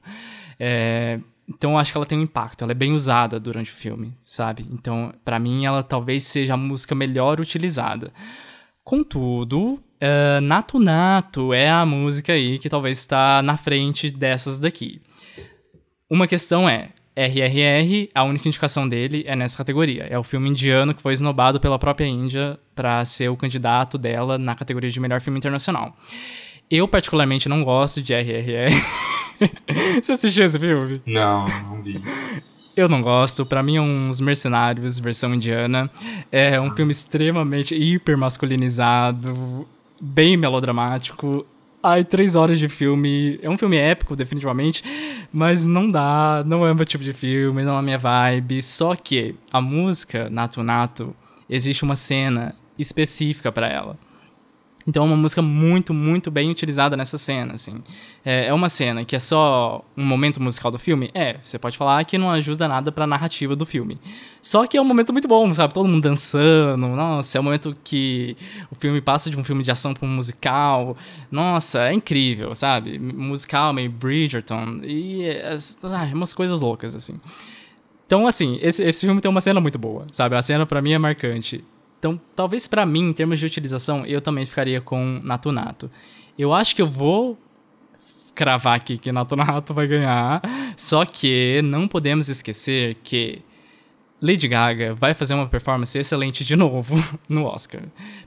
É, 0.58 1.18
então 1.48 1.72
eu 1.72 1.78
acho 1.78 1.90
que 1.90 1.98
ela 1.98 2.06
tem 2.06 2.18
um 2.18 2.22
impacto, 2.22 2.62
ela 2.62 2.72
é 2.72 2.76
bem 2.76 2.92
usada 2.92 3.40
durante 3.40 3.72
o 3.72 3.74
filme, 3.74 4.14
sabe? 4.20 4.64
Então, 4.70 5.12
para 5.24 5.38
mim, 5.40 5.66
ela 5.66 5.82
talvez 5.82 6.22
seja 6.22 6.54
a 6.54 6.56
música 6.56 6.94
melhor 6.94 7.40
utilizada. 7.40 8.12
Contudo, 8.82 9.80
uh, 10.04 10.40
Nato 10.40 10.78
Nato 10.78 11.54
é 11.54 11.70
a 11.70 11.86
música 11.86 12.32
aí 12.32 12.58
que 12.58 12.68
talvez 12.68 12.98
está 12.98 13.42
na 13.42 13.56
frente 13.56 14.10
dessas 14.10 14.60
daqui. 14.60 15.00
Uma 16.08 16.28
questão 16.28 16.68
é, 16.68 16.90
RRR, 17.16 18.10
a 18.14 18.24
única 18.24 18.48
indicação 18.48 18.88
dele 18.88 19.24
é 19.26 19.36
nessa 19.36 19.56
categoria. 19.56 20.06
É 20.10 20.18
o 20.18 20.24
filme 20.24 20.50
indiano 20.50 20.94
que 20.94 21.00
foi 21.00 21.12
esnobado 21.12 21.60
pela 21.60 21.78
própria 21.78 22.06
Índia 22.06 22.58
para 22.74 23.04
ser 23.04 23.28
o 23.28 23.36
candidato 23.36 23.96
dela 23.96 24.36
na 24.36 24.54
categoria 24.54 24.90
de 24.90 25.00
melhor 25.00 25.20
filme 25.20 25.38
internacional. 25.38 25.96
Eu, 26.70 26.88
particularmente, 26.88 27.48
não 27.48 27.62
gosto 27.62 28.02
de 28.02 28.12
RRR. 28.12 28.74
Você 30.02 30.12
assistiu 30.12 30.44
esse 30.44 30.58
filme? 30.58 31.00
Não, 31.06 31.44
não 31.44 31.82
vi. 31.82 32.02
Eu 32.76 32.88
não 32.88 33.00
gosto, 33.02 33.46
para 33.46 33.62
mim 33.62 33.76
é 33.76 33.80
uns 33.80 34.18
mercenários, 34.18 34.98
versão 34.98 35.32
indiana. 35.32 35.88
É 36.32 36.60
um 36.60 36.74
filme 36.74 36.90
extremamente 36.90 37.74
hiper 37.74 38.18
masculinizado, 38.18 39.68
bem 40.04 40.36
melodramático. 40.36 41.46
Ai, 41.82 42.04
três 42.04 42.36
horas 42.36 42.58
de 42.58 42.68
filme. 42.68 43.38
É 43.42 43.48
um 43.48 43.58
filme 43.58 43.76
épico, 43.76 44.14
definitivamente. 44.14 44.82
Mas 45.32 45.66
não 45.66 45.88
dá, 45.88 46.42
não 46.46 46.66
é 46.66 46.72
o 46.72 46.74
meu 46.74 46.84
tipo 46.84 47.02
de 47.02 47.12
filme, 47.12 47.62
não 47.62 47.74
é 47.74 47.78
a 47.78 47.82
minha 47.82 47.98
vibe. 47.98 48.62
Só 48.62 48.94
que 48.94 49.34
a 49.52 49.60
música, 49.60 50.28
Nato 50.30 50.62
Nato, 50.62 51.14
existe 51.48 51.82
uma 51.82 51.96
cena 51.96 52.54
específica 52.78 53.50
para 53.50 53.68
ela. 53.68 53.98
Então 54.86 55.04
é 55.04 55.06
uma 55.06 55.16
música 55.16 55.40
muito, 55.40 55.94
muito 55.94 56.30
bem 56.30 56.50
utilizada 56.50 56.96
nessa 56.96 57.16
cena, 57.16 57.54
assim. 57.54 57.82
É, 58.24 58.46
é, 58.46 58.52
uma 58.52 58.68
cena 58.68 59.04
que 59.04 59.16
é 59.16 59.18
só 59.18 59.82
um 59.96 60.04
momento 60.04 60.42
musical 60.42 60.70
do 60.70 60.78
filme? 60.78 61.10
É, 61.14 61.38
você 61.42 61.58
pode 61.58 61.78
falar 61.78 62.04
que 62.04 62.18
não 62.18 62.30
ajuda 62.30 62.68
nada 62.68 62.92
pra 62.92 63.06
narrativa 63.06 63.56
do 63.56 63.64
filme. 63.64 63.98
Só 64.42 64.66
que 64.66 64.76
é 64.76 64.80
um 64.80 64.84
momento 64.84 65.12
muito 65.12 65.26
bom, 65.26 65.52
sabe? 65.54 65.72
Todo 65.72 65.88
mundo 65.88 66.02
dançando, 66.02 66.86
nossa, 66.88 67.38
é 67.38 67.40
um 67.40 67.44
momento 67.44 67.74
que 67.82 68.36
o 68.70 68.74
filme 68.74 69.00
passa 69.00 69.30
de 69.30 69.38
um 69.38 69.44
filme 69.44 69.62
de 69.62 69.70
ação 69.70 69.94
pra 69.94 70.06
um 70.06 70.10
musical. 70.10 70.96
Nossa, 71.30 71.88
é 71.88 71.92
incrível, 71.94 72.54
sabe? 72.54 72.98
Musical, 72.98 73.72
meio 73.72 73.90
Bridgerton, 73.90 74.80
e 74.82 75.24
é 75.24 75.56
umas 76.12 76.34
coisas 76.34 76.60
loucas, 76.60 76.94
assim. 76.94 77.18
Então, 78.06 78.26
assim, 78.26 78.58
esse, 78.60 78.82
esse 78.82 79.06
filme 79.06 79.20
tem 79.20 79.30
uma 79.30 79.40
cena 79.40 79.60
muito 79.60 79.78
boa, 79.78 80.06
sabe? 80.12 80.36
A 80.36 80.42
cena 80.42 80.66
para 80.66 80.82
mim 80.82 80.92
é 80.92 80.98
marcante. 80.98 81.64
Então, 82.04 82.20
talvez 82.36 82.68
para 82.68 82.84
mim, 82.84 83.08
em 83.08 83.12
termos 83.14 83.38
de 83.38 83.46
utilização, 83.46 84.04
eu 84.04 84.20
também 84.20 84.44
ficaria 84.44 84.78
com 84.78 85.22
Nato 85.24 85.50
Nato. 85.50 85.90
Eu 86.38 86.52
acho 86.52 86.76
que 86.76 86.82
eu 86.82 86.86
vou 86.86 87.38
cravar 88.34 88.76
aqui 88.76 88.98
que 88.98 89.10
Nato 89.10 89.34
Nato 89.34 89.72
vai 89.72 89.86
ganhar, 89.86 90.42
só 90.76 91.06
que 91.06 91.62
não 91.64 91.88
podemos 91.88 92.28
esquecer 92.28 92.98
que 93.02 93.40
Lady 94.20 94.46
Gaga 94.46 94.92
vai 94.92 95.14
fazer 95.14 95.32
uma 95.32 95.46
performance 95.46 95.98
excelente 95.98 96.44
de 96.44 96.54
novo 96.54 97.02
no 97.26 97.46
Oscar. 97.46 97.80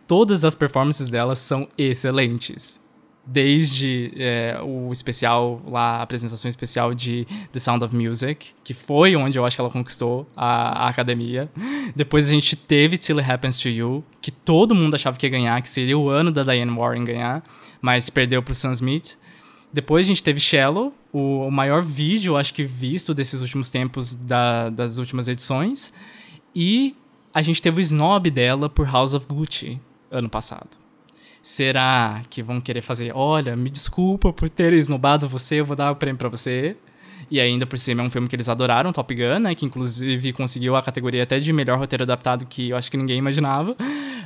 Todas 0.07 0.43
as 0.43 0.55
performances 0.55 1.11
dela 1.11 1.35
são 1.35 1.67
excelentes 1.77 2.81
desde 3.27 4.13
é, 4.15 4.57
o 4.63 4.91
especial 4.91 5.61
lá, 5.67 5.97
a 5.97 6.01
apresentação 6.01 6.49
especial 6.49 6.95
de 6.95 7.27
The 7.51 7.59
Sound 7.59 7.83
of 7.83 7.93
Music, 7.93 8.51
que 8.63 8.73
foi 8.73 9.15
onde 9.17 9.37
eu 9.37 9.45
acho 9.45 9.57
que 9.57 9.61
ela 9.61 9.69
conquistou 9.69 10.25
a, 10.35 10.85
a 10.85 10.87
academia. 10.87 11.41
Depois 11.93 12.27
a 12.27 12.31
gente 12.31 12.55
teve 12.55 12.97
Till 12.97 13.19
It 13.19 13.29
Happens 13.29 13.59
to 13.59 13.67
You, 13.67 14.03
que 14.21 14.31
todo 14.31 14.73
mundo 14.73 14.95
achava 14.95 15.17
que 15.17 15.25
ia 15.25 15.29
ganhar, 15.29 15.61
que 15.61 15.67
seria 15.67 15.97
o 15.97 16.09
ano 16.09 16.31
da 16.31 16.41
Diane 16.41 16.71
Warren 16.71 17.03
ganhar, 17.03 17.43
mas 17.81 18.09
perdeu 18.09 18.41
pro 18.41 18.55
Sam 18.55 18.71
Smith. 18.71 19.17
Depois 19.73 20.05
a 20.05 20.07
gente 20.07 20.23
teve 20.23 20.39
Shallow, 20.39 20.93
o, 21.11 21.47
o 21.47 21.51
maior 21.51 21.83
vídeo, 21.83 22.37
acho 22.37 22.53
que 22.53 22.63
visto 22.63 23.13
desses 23.13 23.41
últimos 23.41 23.69
tempos 23.69 24.13
da, 24.13 24.69
das 24.69 24.97
últimas 24.97 25.27
edições. 25.27 25.91
E 26.55 26.95
a 27.33 27.41
gente 27.41 27.61
teve 27.61 27.79
o 27.79 27.81
snob 27.81 28.31
dela 28.31 28.69
por 28.69 28.87
House 28.87 29.13
of 29.13 29.27
Gucci 29.27 29.81
ano 30.09 30.29
passado. 30.29 30.86
Será 31.47 32.23
que 32.29 32.43
vão 32.43 32.59
querer 32.59 32.81
fazer? 32.81 33.13
Olha, 33.15 33.55
me 33.55 33.69
desculpa 33.69 34.33
por 34.33 34.49
ter 34.49 34.73
esnobado 34.73 35.29
você, 35.29 35.61
eu 35.61 35.65
vou 35.65 35.77
dar 35.77 35.89
o 35.93 35.95
prêmio 35.95 36.17
para 36.17 36.27
você. 36.27 36.75
E 37.31 37.39
ainda 37.39 37.65
por 37.65 37.79
cima 37.79 38.03
é 38.03 38.05
um 38.05 38.09
filme 38.09 38.27
que 38.27 38.35
eles 38.35 38.49
adoraram, 38.49 38.91
Top 38.91 39.15
Gun, 39.15 39.39
né? 39.39 39.55
Que 39.55 39.65
inclusive 39.65 40.33
conseguiu 40.33 40.75
a 40.75 40.83
categoria 40.83 41.23
até 41.23 41.39
de 41.39 41.53
melhor 41.53 41.79
roteiro 41.79 42.03
adaptado 42.03 42.45
que 42.45 42.71
eu 42.71 42.75
acho 42.75 42.91
que 42.91 42.97
ninguém 42.97 43.17
imaginava. 43.17 43.77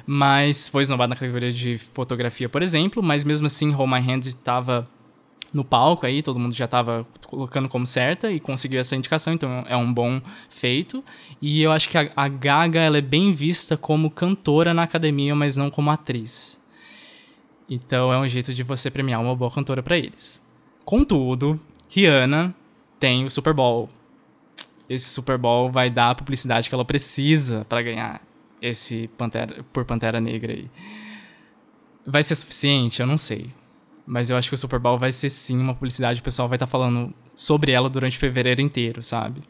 Mas 0.04 0.68
foi 0.68 0.82
esnobado 0.82 1.12
na 1.12 1.16
categoria 1.16 1.54
de 1.54 1.78
fotografia, 1.78 2.50
por 2.50 2.64
exemplo. 2.64 3.04
Mas 3.04 3.24
mesmo 3.24 3.46
assim, 3.46 3.70
Hold 3.70 3.92
My 3.92 4.00
Hand 4.00 4.22
estava 4.22 4.90
no 5.54 5.64
palco 5.64 6.08
aí, 6.08 6.24
todo 6.24 6.40
mundo 6.40 6.56
já 6.56 6.66
estava 6.66 7.06
colocando 7.28 7.70
como 7.70 7.86
certa 7.86 8.32
e 8.32 8.40
conseguiu 8.40 8.80
essa 8.80 8.96
indicação, 8.96 9.34
então 9.34 9.64
é 9.68 9.78
um 9.78 9.94
bom 9.94 10.20
feito. 10.50 11.04
E 11.40 11.62
eu 11.62 11.72
acho 11.72 11.88
que 11.88 12.00
a, 12.00 12.12
a 12.16 12.28
Gaga 12.28 12.80
ela 12.80 12.98
é 12.98 13.02
bem 13.02 13.32
vista 13.32 13.78
como 13.78 14.10
cantora 14.10 14.74
na 14.74 14.82
academia, 14.82 15.36
mas 15.36 15.56
não 15.56 15.70
como 15.70 15.92
atriz. 15.92 16.61
Então 17.74 18.12
é 18.12 18.20
um 18.20 18.28
jeito 18.28 18.54
de 18.54 18.64
você 18.64 18.92
premiar 18.92 19.22
uma 19.22 19.34
boa 19.34 19.50
cantora 19.50 19.82
para 19.82 19.98
eles. 19.98 20.46
Contudo, 20.84 21.58
Rihanna 21.88 22.54
tem 23.00 23.24
o 23.24 23.30
Super 23.30 23.54
Bowl. 23.54 23.90
Esse 24.90 25.10
Super 25.10 25.38
Bowl 25.38 25.72
vai 25.72 25.90
dar 25.90 26.10
a 26.10 26.16
publicidade 26.16 26.68
que 26.68 26.76
ela 26.76 26.84
precisa 26.84 27.64
para 27.70 27.82
ganhar 27.82 28.22
esse 28.62 29.08
Pantera, 29.18 29.64
por 29.72 29.86
Pantera 29.86 30.20
Negra 30.20 30.52
aí. 30.52 30.70
Vai 32.06 32.22
ser 32.22 32.36
suficiente? 32.36 33.00
Eu 33.00 33.08
não 33.08 33.16
sei. 33.16 33.50
Mas 34.06 34.30
eu 34.30 34.36
acho 34.36 34.50
que 34.50 34.56
o 34.56 34.58
Super 34.58 34.78
Bowl 34.78 34.98
vai 34.98 35.14
ser 35.14 35.30
sim 35.30 35.58
uma 35.58 35.74
publicidade, 35.74 36.20
o 36.20 36.24
pessoal 36.24 36.50
vai 36.50 36.58
estar 36.58 36.66
tá 36.66 36.72
falando 36.72 37.14
sobre 37.34 37.72
ela 37.72 37.90
durante 37.90 38.18
fevereiro 38.18 38.62
inteiro, 38.62 39.02
sabe? 39.02 39.44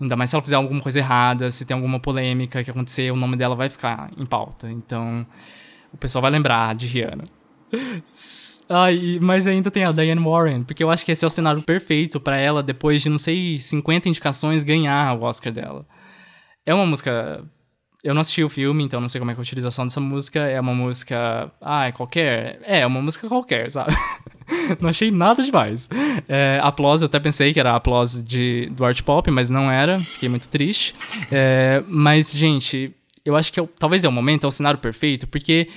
Ainda 0.00 0.16
mais 0.16 0.30
se 0.30 0.34
ela 0.34 0.42
fizer 0.42 0.56
alguma 0.56 0.80
coisa 0.80 0.98
errada, 0.98 1.48
se 1.52 1.64
tem 1.64 1.76
alguma 1.76 2.00
polêmica 2.00 2.64
que 2.64 2.70
acontecer, 2.72 3.12
o 3.12 3.16
nome 3.16 3.36
dela 3.36 3.54
vai 3.54 3.68
ficar 3.68 4.10
em 4.18 4.26
pauta. 4.26 4.68
Então, 4.68 5.24
o 5.92 5.96
pessoal 5.96 6.20
vai 6.20 6.32
lembrar 6.32 6.74
de 6.74 6.88
Rihanna. 6.88 7.22
Ai, 8.68 9.18
mas 9.20 9.46
ainda 9.46 9.70
tem 9.70 9.84
a 9.84 9.92
Diane 9.92 10.22
Warren, 10.22 10.62
porque 10.62 10.82
eu 10.82 10.90
acho 10.90 11.04
que 11.04 11.12
esse 11.12 11.24
é 11.24 11.28
o 11.28 11.30
cenário 11.30 11.62
perfeito 11.62 12.20
para 12.20 12.36
ela, 12.36 12.62
depois 12.62 13.02
de, 13.02 13.08
não 13.08 13.18
sei, 13.18 13.58
50 13.58 14.08
indicações, 14.08 14.64
ganhar 14.64 15.16
o 15.18 15.22
Oscar 15.22 15.52
dela. 15.52 15.86
É 16.66 16.72
uma 16.74 16.86
música 16.86 17.44
eu 18.04 18.12
não 18.12 18.20
assisti 18.20 18.44
o 18.44 18.50
filme, 18.50 18.84
então 18.84 19.00
não 19.00 19.08
sei 19.08 19.18
como 19.18 19.30
é 19.30 19.34
é 19.34 19.36
a 19.38 19.40
utilização 19.40 19.86
dessa 19.86 19.98
música. 19.98 20.40
É 20.40 20.60
uma 20.60 20.74
música. 20.74 21.50
Ah, 21.58 21.86
é 21.86 21.92
qualquer? 21.92 22.60
É, 22.62 22.80
é 22.80 22.86
uma 22.86 23.00
música 23.00 23.26
qualquer, 23.26 23.72
sabe? 23.72 23.96
não 24.78 24.90
achei 24.90 25.10
nada 25.10 25.42
demais. 25.42 25.88
É, 26.28 26.60
Applause, 26.62 27.02
eu 27.02 27.06
até 27.06 27.18
pensei 27.18 27.54
que 27.54 27.58
era 27.58 27.74
Applause 27.74 28.22
de, 28.22 28.68
do 28.72 28.84
art 28.84 29.00
pop, 29.00 29.30
mas 29.30 29.48
não 29.48 29.70
era. 29.70 29.98
Fiquei 29.98 30.28
muito 30.28 30.50
triste. 30.50 30.94
É, 31.32 31.82
mas, 31.88 32.30
gente, 32.30 32.94
eu 33.24 33.34
acho 33.34 33.50
que 33.50 33.58
é, 33.58 33.66
talvez 33.78 34.04
é 34.04 34.08
o 34.08 34.12
momento, 34.12 34.44
é 34.44 34.48
o 34.48 34.50
cenário 34.50 34.78
perfeito, 34.78 35.26
porque 35.26 35.68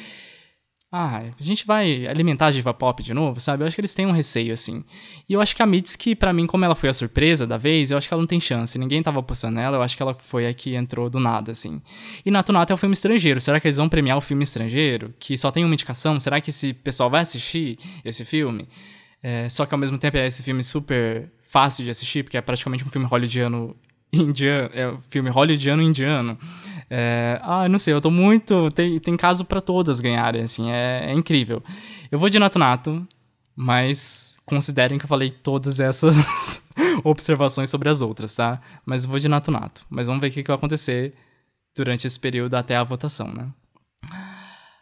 ah, 0.90 1.18
a 1.38 1.44
gente 1.44 1.68
vai 1.68 2.08
alimentar 2.08 2.48
a 2.48 2.52
diva 2.52 2.74
pop 2.74 3.04
de 3.04 3.14
novo, 3.14 3.42
sabe? 3.42 3.62
Eu 3.62 3.68
acho 3.68 3.76
que 3.76 3.82
eles 3.82 3.94
têm 3.94 4.06
um 4.06 4.12
receio, 4.12 4.54
assim. 4.54 4.86
E 5.28 5.34
eu 5.34 5.42
acho 5.42 5.54
que 5.54 5.62
a 5.62 5.66
Mitski, 5.66 6.16
para 6.16 6.32
mim, 6.32 6.48
como 6.48 6.64
ela 6.64 6.76
foi 6.76 6.88
a 6.88 6.94
surpresa 6.94 7.46
da 7.46 7.58
vez, 7.58 7.92
eu 7.92 7.98
acho 7.98 8.08
que 8.08 8.14
ela 8.14 8.22
não 8.22 8.28
tem 8.28 8.40
chance. 8.40 8.80
Ninguém 8.80 9.04
tava 9.04 9.20
apostando 9.20 9.56
nela, 9.56 9.78
eu 9.78 9.82
acho 9.82 9.98
que 9.98 10.02
ela 10.02 10.16
foi 10.18 10.48
a 10.48 10.54
que 10.54 10.76
entrou 10.76 11.10
do 11.10 11.20
nada, 11.20 11.52
assim. 11.52 11.82
E 12.26 12.32
Nato 12.32 12.54
Nato 12.54 12.72
é 12.72 12.74
um 12.74 12.78
filme 12.78 12.94
estrangeiro. 12.94 13.42
Será 13.42 13.60
que 13.60 13.68
eles 13.68 13.78
vão 13.78 13.90
premiar 13.90 14.18
o 14.18 14.22
filme 14.22 14.46
estrangeiro? 14.46 15.14
Que 15.20 15.38
só 15.38 15.52
tem 15.52 15.66
uma 15.66 15.74
indicação? 15.74 16.18
Será 16.22 16.40
que 16.40 16.52
esse 16.52 16.74
pessoal 16.74 17.10
vai 17.10 17.22
assistir 17.22 17.78
esse 18.06 18.24
filme? 18.24 18.66
É, 19.22 19.50
só 19.50 19.66
que 19.66 19.74
ao 19.74 19.80
mesmo 19.80 19.98
tempo 19.98 20.16
é 20.16 20.26
esse 20.26 20.42
filme 20.42 20.64
super 20.64 21.30
fácil 21.44 21.84
de 21.84 21.90
assistir, 21.90 22.24
porque 22.24 22.38
é 22.38 22.42
praticamente 22.42 22.86
um 22.86 22.90
filme 22.90 23.06
hollywoodiano 23.06 23.76
indiano, 24.14 24.70
é 24.74 24.88
um 24.88 25.00
filme 25.10 25.30
hollywoodiano 25.30 25.82
indiano. 25.82 26.38
É, 26.90 27.40
ah, 27.44 27.68
não 27.68 27.78
sei, 27.80 27.94
eu 27.94 28.02
tô 28.02 28.10
muito. 28.10 28.72
Tem, 28.72 29.00
tem 29.00 29.18
caso 29.18 29.46
para 29.46 29.62
todas 29.62 30.00
ganharem, 30.00 30.44
assim, 30.44 30.72
é, 30.72 31.12
é, 31.12 31.14
incrível. 31.14 31.62
Eu 32.12 32.18
vou 32.18 32.30
de 32.30 32.40
Nato 32.40 32.58
Nato, 32.58 33.06
mas 33.56 34.38
considerem 34.46 34.98
que 34.98 35.06
eu 35.06 35.10
falei 35.10 35.30
todas 35.30 35.80
essas 35.80 36.62
observações 37.04 37.70
sobre 37.70 37.90
as 37.90 38.02
outras, 38.02 38.36
tá? 38.36 38.62
Mas 38.86 39.04
eu 39.04 39.10
vou 39.10 39.20
de 39.20 39.28
Nato 39.28 39.52
Nato. 39.52 39.86
Mas 39.90 40.08
vamos 40.08 40.22
ver 40.22 40.30
o 40.30 40.32
que, 40.32 40.44
que 40.44 40.48
vai 40.48 40.58
acontecer 40.58 41.14
durante 41.76 42.08
esse 42.08 42.20
período 42.20 42.56
até 42.56 42.76
a 42.76 42.84
votação, 42.84 43.28
né? 43.34 43.48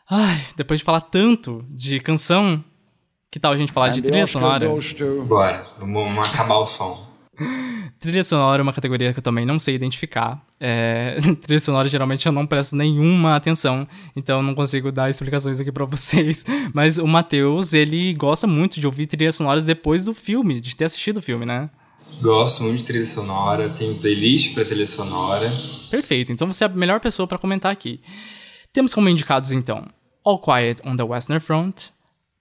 Ai, 0.10 0.40
depois 0.56 0.80
de 0.80 0.84
falar 0.84 1.02
tanto 1.02 1.66
de 1.70 2.00
canção, 2.00 2.64
que 3.32 3.40
tal 3.40 3.52
a 3.52 3.58
gente 3.58 3.72
falar 3.72 3.90
de 3.90 4.04
trilha 4.04 4.28
sonora? 4.28 4.70
Bora, 5.28 5.68
vamos 5.80 6.30
acabar 6.30 6.58
o 6.58 6.66
som. 6.66 7.06
Trilha 8.06 8.24
sonora 8.24 8.62
é 8.62 8.64
uma 8.64 8.72
categoria 8.72 9.12
que 9.12 9.18
eu 9.18 9.24
também 9.24 9.48
não 9.48 9.58
sei 9.58 9.74
identificar. 9.74 10.40
É, 10.60 11.18
trilha 11.42 11.60
sonora 11.60 11.90
geralmente 11.90 12.24
eu 12.24 12.32
não 12.32 12.46
presto 12.46 12.76
nenhuma 12.76 13.36
atenção, 13.36 13.88
então 14.16 14.38
eu 14.38 14.44
não 14.44 14.54
consigo 14.54 14.92
dar 14.92 15.10
explicações 15.10 15.60
aqui 15.60 15.72
para 15.72 15.86
vocês. 15.86 16.46
Mas 16.72 17.00
o 17.00 17.08
Matheus, 17.08 17.74
ele 17.74 18.14
gosta 18.14 18.46
muito 18.46 18.80
de 18.80 18.86
ouvir 18.86 19.08
trilhas 19.08 19.38
sonoras 19.38 19.66
depois 19.66 20.06
do 20.06 20.14
filme, 20.14 20.62
de 20.62 20.76
ter 20.76 20.86
assistido 20.86 21.18
o 21.18 21.22
filme, 21.22 21.48
né? 21.48 21.68
Gosto 22.22 22.62
muito 22.62 22.78
de 22.78 22.86
trilha 22.86 23.08
sonora, 23.08 23.70
tenho 23.70 23.96
playlist 23.96 24.54
para 24.54 24.64
trilha 24.64 24.86
sonora. 24.86 25.52
Perfeito, 25.90 26.32
então 26.32 26.46
você 26.46 26.64
é 26.64 26.68
a 26.68 26.70
melhor 26.70 27.00
pessoa 27.00 27.28
para 27.28 27.40
comentar 27.40 27.72
aqui. 27.72 28.00
Temos 28.72 28.94
como 28.94 29.10
indicados 29.10 29.52
então 29.52 29.84
All 30.24 30.38
Quiet 30.38 30.80
on 30.86 30.96
the 30.96 31.02
Western 31.02 31.40
Front, 31.40 31.86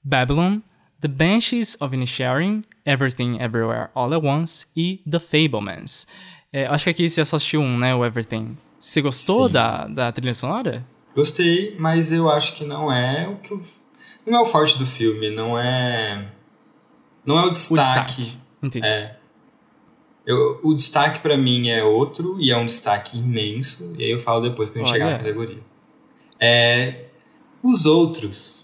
Babylon, 0.04 0.58
The 1.04 1.08
Banshees 1.08 1.76
of 1.82 1.94
Inisherin, 1.94 2.64
Everything 2.86 3.38
Everywhere 3.38 3.90
All 3.94 4.14
at 4.14 4.24
Once 4.24 4.68
e 4.74 5.02
The 5.06 5.18
Fablemans. 5.18 6.06
É, 6.50 6.64
acho 6.64 6.84
que 6.84 6.90
aqui 6.90 7.10
você 7.10 7.22
só 7.26 7.36
assistiu 7.36 7.60
um, 7.60 7.76
né? 7.76 7.94
O 7.94 8.02
Everything. 8.06 8.56
Você 8.80 9.02
gostou 9.02 9.46
da, 9.46 9.86
da 9.86 10.10
trilha 10.10 10.32
sonora? 10.32 10.82
Gostei, 11.14 11.76
mas 11.78 12.10
eu 12.10 12.30
acho 12.30 12.54
que 12.54 12.64
não 12.64 12.90
é 12.90 13.28
o 13.28 13.36
que 13.36 13.52
eu... 13.52 13.62
Não 14.26 14.38
é 14.38 14.40
o 14.40 14.46
forte 14.46 14.78
do 14.78 14.86
filme, 14.86 15.30
não 15.30 15.58
é... 15.58 16.26
Não 17.26 17.38
é 17.38 17.44
o 17.44 17.50
destaque. 17.50 17.74
O 17.74 17.76
destaque. 17.76 18.38
Entendi. 18.62 18.86
É. 18.86 19.18
Eu, 20.24 20.58
o 20.62 20.72
destaque 20.72 21.20
para 21.20 21.36
mim 21.36 21.68
é 21.68 21.84
outro, 21.84 22.40
e 22.40 22.50
é 22.50 22.56
um 22.56 22.64
destaque 22.64 23.18
imenso, 23.18 23.94
e 23.98 24.04
aí 24.04 24.10
eu 24.10 24.20
falo 24.20 24.40
depois 24.40 24.70
que 24.70 24.78
a 24.78 24.82
gente 24.82 24.90
chegar 24.90 25.10
na 25.10 25.18
categoria. 25.18 25.60
É, 26.40 27.08
os 27.62 27.84
outros, 27.84 28.63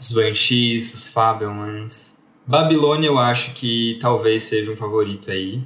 os 0.00 0.12
Banshees, 0.12 0.94
os 0.94 1.08
Fabelmans, 1.08 2.18
Babilônia 2.50 3.06
eu 3.06 3.16
acho 3.16 3.52
que 3.52 3.96
talvez 4.00 4.42
seja 4.42 4.72
um 4.72 4.76
favorito 4.76 5.30
aí. 5.30 5.62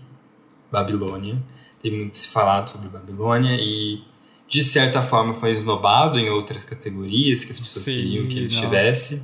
Babilônia. 0.71 1.43
Tem 1.81 1.91
muito 1.91 2.19
se 2.19 2.29
falado 2.29 2.69
sobre 2.69 2.91
Babilônia 2.91 3.57
e 3.59 4.03
de 4.47 4.63
certa 4.63 5.01
forma 5.01 5.33
foi 5.33 5.51
esnobado 5.51 6.19
em 6.19 6.29
outras 6.29 6.63
categorias 6.63 7.43
que 7.43 7.53
as 7.53 7.59
pessoas 7.59 7.87
Sim, 7.87 7.93
queriam 7.93 8.27
que 8.27 8.35
ele 8.35 8.43
nossa. 8.43 8.55
estivesse. 8.55 9.23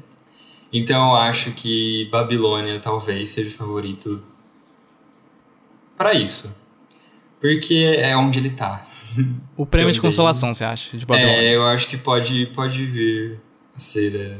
Então 0.73 1.11
eu 1.11 1.17
acho 1.17 1.53
que 1.53 2.09
Babilônia 2.11 2.81
talvez 2.81 3.29
seja 3.29 3.51
o 3.51 3.53
favorito 3.53 4.23
para 5.99 6.15
isso. 6.15 6.59
Porque 7.41 7.95
é 7.99 8.17
onde 8.17 8.39
ele 8.39 8.51
tá. 8.51 8.83
O 9.55 9.67
prêmio 9.67 9.93
de 9.93 10.01
consolação, 10.01 10.55
você 10.55 10.65
acha? 10.65 10.97
De 10.97 11.05
Babilônia? 11.05 11.43
É, 11.43 11.57
eu 11.57 11.67
acho 11.67 11.89
que 11.89 11.99
pode, 11.99 12.47
pode 12.55 12.87
vir 12.87 13.39
a 13.75 13.79
ser. 13.79 14.39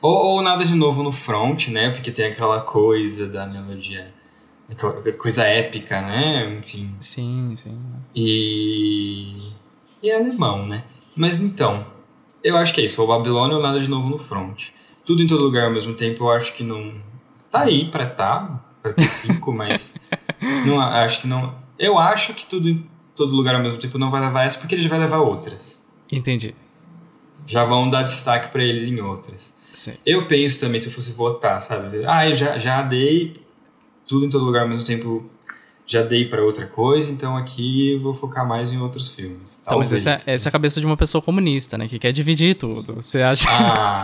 Ou, 0.00 0.12
ou 0.12 0.42
nada 0.42 0.64
de 0.64 0.74
novo 0.74 1.02
no 1.02 1.12
front, 1.12 1.68
né? 1.68 1.90
Porque 1.90 2.10
tem 2.10 2.26
aquela 2.26 2.60
coisa 2.60 3.28
da 3.28 3.46
melodia. 3.46 4.12
Coisa 5.18 5.44
épica, 5.44 6.00
né? 6.00 6.58
Enfim. 6.58 6.94
Sim, 7.00 7.54
sim. 7.56 7.80
E. 8.14 9.52
E 10.02 10.10
é 10.10 10.16
alemão, 10.16 10.66
né? 10.66 10.84
Mas 11.16 11.40
então, 11.40 11.86
eu 12.44 12.56
acho 12.56 12.72
que 12.74 12.80
é 12.80 12.84
isso. 12.84 13.02
O 13.02 13.06
Babilônia 13.06 13.56
ou 13.56 13.62
nada 13.62 13.80
de 13.80 13.88
novo 13.88 14.08
no 14.08 14.18
front. 14.18 14.68
Tudo 15.04 15.22
em 15.22 15.26
todo 15.26 15.42
lugar 15.42 15.64
ao 15.64 15.72
mesmo 15.72 15.94
tempo, 15.94 16.24
eu 16.24 16.30
acho 16.30 16.52
que 16.52 16.62
não. 16.62 16.94
Tá 17.50 17.62
aí 17.62 17.90
pra 17.90 18.06
tá, 18.06 18.62
pra 18.82 18.92
ter 18.92 19.08
cinco, 19.08 19.52
mas. 19.52 19.94
Não, 20.64 20.80
acho 20.80 21.22
que 21.22 21.26
não. 21.26 21.52
Eu 21.78 21.98
acho 21.98 22.32
que 22.32 22.46
tudo 22.46 22.68
em 22.68 22.86
todo 23.14 23.34
lugar 23.34 23.56
ao 23.56 23.62
mesmo 23.62 23.78
tempo 23.78 23.98
não 23.98 24.10
vai 24.10 24.20
levar 24.20 24.44
essa, 24.44 24.58
porque 24.58 24.74
ele 24.74 24.82
já 24.82 24.88
vai 24.88 25.00
levar 25.00 25.18
outras. 25.18 25.84
Entendi. 26.10 26.54
Já 27.44 27.64
vão 27.64 27.90
dar 27.90 28.02
destaque 28.02 28.52
para 28.52 28.62
ele 28.62 28.88
em 28.88 29.00
outras. 29.00 29.52
Sim. 29.78 29.92
Eu 30.04 30.26
penso 30.26 30.58
também, 30.58 30.80
se 30.80 30.88
eu 30.88 30.92
fosse 30.92 31.12
votar, 31.12 31.60
sabe? 31.60 32.04
Ah, 32.04 32.28
eu 32.28 32.34
já, 32.34 32.58
já 32.58 32.82
dei 32.82 33.32
tudo 34.08 34.26
em 34.26 34.28
todo 34.28 34.44
lugar 34.44 34.62
ao 34.62 34.68
mesmo 34.68 34.84
tempo, 34.84 35.24
já 35.86 36.02
dei 36.02 36.24
para 36.24 36.42
outra 36.42 36.66
coisa, 36.66 37.12
então 37.12 37.36
aqui 37.36 37.92
eu 37.92 38.00
vou 38.00 38.12
focar 38.12 38.44
mais 38.44 38.72
em 38.72 38.80
outros 38.80 39.14
filmes. 39.14 39.62
Então, 39.62 39.78
mas 39.78 39.92
essa, 39.92 40.10
é, 40.28 40.34
essa 40.34 40.48
é 40.48 40.50
a 40.50 40.52
cabeça 40.52 40.80
de 40.80 40.86
uma 40.86 40.96
pessoa 40.96 41.22
comunista, 41.22 41.78
né? 41.78 41.86
Que 41.86 41.96
quer 41.96 42.10
dividir 42.10 42.56
tudo. 42.56 42.96
Você 42.96 43.22
acha. 43.22 43.48
Ah. 43.48 44.02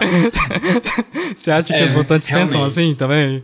Você 1.35 1.51
acha 1.51 1.67
que 1.67 1.75
é, 1.75 1.85
os 1.85 1.91
votantes 1.91 2.29
realmente. 2.29 2.53
pensam 2.53 2.65
assim 2.65 2.95
também? 2.95 3.43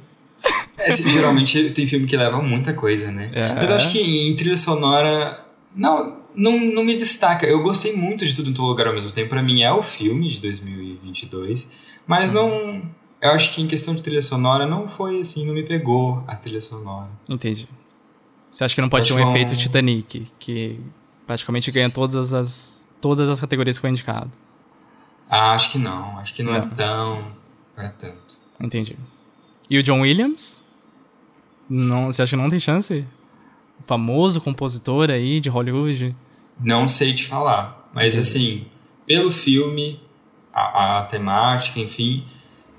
É, 0.79 0.93
geralmente 0.93 1.71
tem 1.71 1.85
filme 1.85 2.07
que 2.07 2.17
leva 2.17 2.41
muita 2.41 2.73
coisa, 2.73 3.11
né? 3.11 3.29
É. 3.33 3.55
Mas 3.55 3.69
eu 3.69 3.75
acho 3.75 3.91
que 3.91 3.99
em 3.99 4.37
trilha 4.37 4.57
sonora. 4.57 5.45
Não, 5.75 6.20
não, 6.41 6.59
não 6.59 6.83
me 6.83 6.97
destaca. 6.97 7.47
Eu 7.47 7.63
gostei 7.63 7.95
muito 7.95 8.27
de 8.27 8.35
Tudo 8.35 8.51
em 8.51 8.55
Todo 8.55 8.69
Lugar 8.69 8.87
ao 8.87 8.95
mesmo 8.95 9.13
tempo. 9.13 9.29
Pra 9.29 9.43
mim 9.43 9.63
é 9.63 9.71
o 9.71 9.83
filme 9.83 10.29
de 10.31 10.41
2022. 10.41 11.69
Mas 12.07 12.31
não. 12.31 12.83
Eu 13.21 13.33
acho 13.33 13.53
que 13.53 13.61
em 13.61 13.67
questão 13.67 13.95
de 13.95 14.03
trilha 14.03 14.23
sonora 14.23 14.67
não 14.67 14.89
foi 14.89 15.21
assim, 15.21 15.45
não 15.45 15.53
me 15.53 15.63
pegou 15.63 16.25
a 16.27 16.35
trilha 16.35 16.61
sonora. 16.61 17.11
Entendi. 17.29 17.69
Você 18.51 18.65
acha 18.65 18.75
que 18.75 18.81
não 18.81 18.89
pode 18.89 19.07
ter 19.07 19.13
um 19.13 19.31
efeito 19.31 19.55
Titanic, 19.55 20.27
que 20.39 20.81
praticamente 21.27 21.71
ganha 21.71 21.91
todas 21.91 22.33
as, 22.33 22.89
todas 23.01 23.29
as 23.29 23.39
categorias 23.39 23.77
que 23.77 23.83
foi 23.83 23.91
indicado? 23.91 24.33
Ah, 25.29 25.53
acho 25.53 25.71
que 25.71 25.79
não. 25.79 26.19
Acho 26.19 26.35
que 26.35 26.43
não, 26.43 26.55
é 26.55 26.61
não. 26.61 26.67
é 26.67 26.71
tão 26.71 27.25
para 27.77 27.91
tanto. 27.91 28.35
Entendi. 28.59 28.97
E 29.69 29.79
o 29.79 29.83
John 29.83 30.01
Williams? 30.01 30.65
Não, 31.69 32.07
você 32.07 32.23
acha 32.23 32.35
que 32.35 32.43
não 32.43 32.49
tem 32.49 32.59
chance? 32.59 33.07
O 33.79 33.83
famoso 33.83 34.41
compositor 34.41 35.11
aí 35.11 35.41
de 35.41 35.51
Hollywood? 35.51 36.17
Não 36.63 36.87
sei 36.87 37.15
te 37.15 37.27
falar, 37.27 37.91
mas 37.95 38.17
assim, 38.19 38.67
pelo 39.07 39.31
filme, 39.31 40.01
a, 40.53 40.99
a 40.99 41.05
temática, 41.05 41.81
enfim, 41.81 42.25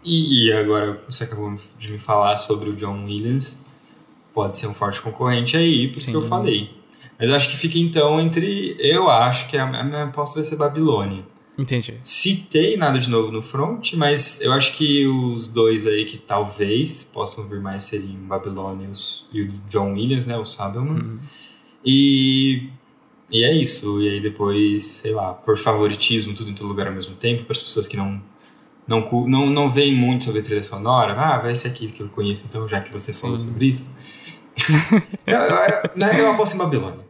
e, 0.03 0.47
e, 0.47 0.53
agora 0.53 1.01
você 1.07 1.25
acabou 1.25 1.55
de 1.77 1.91
me 1.91 1.99
falar 1.99 2.37
sobre 2.37 2.69
o 2.69 2.73
John 2.73 3.05
Williams, 3.05 3.63
pode 4.33 4.55
ser 4.55 4.67
um 4.67 4.73
forte 4.73 4.99
concorrente 5.01 5.55
aí, 5.55 5.87
por 5.87 5.97
isso 5.97 6.07
que 6.07 6.15
eu 6.15 6.27
falei. 6.27 6.71
Mas 7.19 7.29
eu 7.29 7.35
acho 7.35 7.49
que 7.49 7.57
fica 7.57 7.77
então 7.77 8.19
entre. 8.19 8.75
Eu 8.79 9.07
acho 9.07 9.47
que 9.47 9.55
a, 9.55 9.63
a 9.63 9.83
minha 9.83 10.05
aposta 10.05 10.39
vai 10.39 10.49
ser 10.49 10.55
Babilônia. 10.55 11.23
Entendi. 11.55 11.99
Citei 12.01 12.75
nada 12.75 12.97
de 12.97 13.09
novo 13.09 13.31
no 13.31 13.43
front, 13.43 13.93
mas 13.93 14.41
eu 14.41 14.51
acho 14.51 14.73
que 14.73 15.05
os 15.05 15.47
dois 15.47 15.85
aí 15.85 16.05
que 16.05 16.17
talvez 16.17 17.03
possam 17.03 17.47
vir 17.47 17.61
mais 17.61 17.83
seriam 17.83 18.15
Babilônia 18.23 18.89
e 19.31 19.43
o 19.43 19.47
John 19.69 19.93
Williams, 19.93 20.25
né? 20.25 20.35
O 20.37 20.43
Sabelman. 20.45 20.99
Uhum. 20.99 21.19
E, 21.85 22.69
e 23.31 23.43
é 23.43 23.53
isso. 23.53 24.01
E 24.01 24.09
aí 24.09 24.19
depois, 24.19 24.83
sei 24.83 25.13
lá, 25.13 25.33
por 25.33 25.57
favoritismo, 25.57 26.33
tudo 26.33 26.49
em 26.49 26.53
todo 26.53 26.67
lugar 26.67 26.87
ao 26.87 26.93
mesmo 26.93 27.15
tempo, 27.15 27.43
para 27.43 27.53
as 27.53 27.61
pessoas 27.61 27.87
que 27.87 27.97
não 27.97 28.21
não, 28.87 29.07
não, 29.27 29.49
não 29.49 29.71
veem 29.71 29.93
muito 29.95 30.25
sobre 30.25 30.41
trilha 30.41 30.63
sonora, 30.63 31.13
ah, 31.13 31.37
vai 31.37 31.55
ser 31.55 31.69
aqui 31.69 31.87
que 31.87 32.01
eu 32.01 32.09
conheço, 32.09 32.45
então, 32.49 32.67
já 32.67 32.81
que 32.81 32.91
você 32.91 33.13
falou 33.13 33.37
sobre 33.37 33.67
isso. 33.67 33.95
eu, 35.25 35.37
eu, 35.37 35.55
eu, 35.95 36.19
eu 36.19 36.31
aposto 36.31 36.55
em 36.55 36.57
Babilônia. 36.57 37.05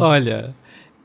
Olha, 0.00 0.54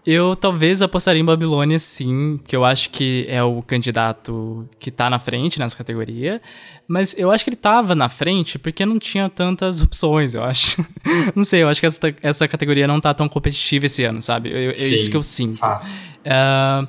eu 0.06 0.36
talvez 0.36 0.82
apostaria 0.82 1.22
em 1.22 1.26
Babilônia 1.26 1.78
sim, 1.78 2.38
porque 2.38 2.56
eu 2.56 2.64
acho 2.64 2.90
que 2.90 3.26
é 3.28 3.44
o 3.44 3.62
candidato 3.62 4.68
que 4.80 4.90
tá 4.90 5.10
na 5.10 5.20
frente 5.20 5.60
nessa 5.60 5.78
categoria. 5.78 6.42
Mas 6.88 7.16
eu 7.18 7.30
acho 7.30 7.44
que 7.44 7.50
ele 7.50 7.58
tava 7.58 7.94
na 7.94 8.10
frente 8.10 8.58
porque 8.58 8.86
não 8.86 8.98
tinha 8.98 9.30
tantas 9.30 9.82
opções, 9.82 10.34
eu 10.34 10.44
acho. 10.44 10.84
não 11.36 11.44
sei, 11.44 11.64
eu 11.64 11.70
acho 11.70 11.80
que 11.80 11.86
essa, 11.86 12.16
essa 12.22 12.48
categoria 12.48 12.88
não 12.88 13.00
tá 13.00 13.14
tão 13.14 13.30
competitiva 13.30 13.86
esse 13.86 14.04
ano, 14.04 14.22
sabe? 14.22 14.50
Eu, 14.50 14.76
sim, 14.76 14.86
é 14.86 14.96
isso 14.96 15.12
que 15.12 15.18
eu 15.18 15.24
sinto. 15.24 15.60
Uh, 15.64 16.88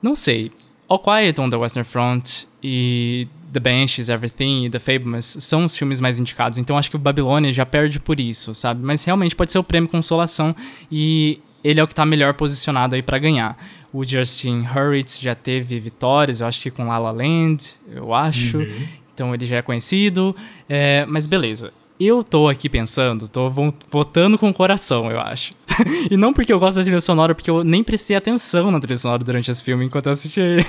não 0.00 0.14
sei. 0.14 0.52
All 0.88 1.00
Quiet 1.00 1.40
on 1.40 1.50
the 1.50 1.56
Western 1.56 1.84
Front 1.84 2.44
e 2.62 3.26
The 3.52 3.58
Banshees, 3.58 4.08
Everything 4.08 4.66
e 4.66 4.70
The 4.70 4.78
Fablemans 4.78 5.38
são 5.40 5.64
os 5.64 5.76
filmes 5.76 6.00
mais 6.00 6.20
indicados, 6.20 6.58
então 6.58 6.76
acho 6.76 6.90
que 6.90 6.96
o 6.96 6.98
Babilônia 6.98 7.52
já 7.52 7.64
perde 7.64 7.98
por 7.98 8.20
isso, 8.20 8.54
sabe? 8.54 8.82
Mas 8.82 9.02
realmente 9.02 9.34
pode 9.34 9.50
ser 9.50 9.58
o 9.58 9.64
prêmio 9.64 9.88
consolação 9.88 10.54
e 10.92 11.40
ele 11.66 11.80
é 11.80 11.82
o 11.82 11.88
que 11.88 11.94
tá 11.94 12.06
melhor 12.06 12.32
posicionado 12.34 12.94
aí 12.94 13.02
para 13.02 13.18
ganhar. 13.18 13.58
O 13.92 14.04
Justin 14.04 14.64
Hurwitz 14.64 15.18
já 15.18 15.34
teve 15.34 15.80
vitórias, 15.80 16.40
eu 16.40 16.46
acho 16.46 16.60
que 16.60 16.70
com 16.70 16.86
La 16.86 16.96
La 16.96 17.10
Land, 17.10 17.74
eu 17.90 18.14
acho. 18.14 18.58
Uhum. 18.58 18.86
Então 19.12 19.34
ele 19.34 19.44
já 19.44 19.56
é 19.56 19.62
conhecido. 19.62 20.36
É, 20.68 21.04
mas 21.06 21.26
beleza. 21.26 21.72
Eu 21.98 22.22
tô 22.22 22.48
aqui 22.48 22.68
pensando, 22.68 23.26
tô 23.26 23.50
votando 23.90 24.38
com 24.38 24.48
o 24.48 24.54
coração, 24.54 25.10
eu 25.10 25.18
acho. 25.18 25.52
e 26.08 26.16
não 26.16 26.32
porque 26.32 26.52
eu 26.52 26.60
gosto 26.60 26.76
da 26.76 26.84
trilha 26.84 27.00
sonora, 27.00 27.34
porque 27.34 27.50
eu 27.50 27.64
nem 27.64 27.82
prestei 27.82 28.14
atenção 28.14 28.70
na 28.70 28.78
trilha 28.78 28.98
sonora 28.98 29.24
durante 29.24 29.50
esse 29.50 29.64
filme 29.64 29.86
enquanto 29.86 30.06
eu 30.06 30.12
assisti 30.12 30.38
ele. 30.38 30.66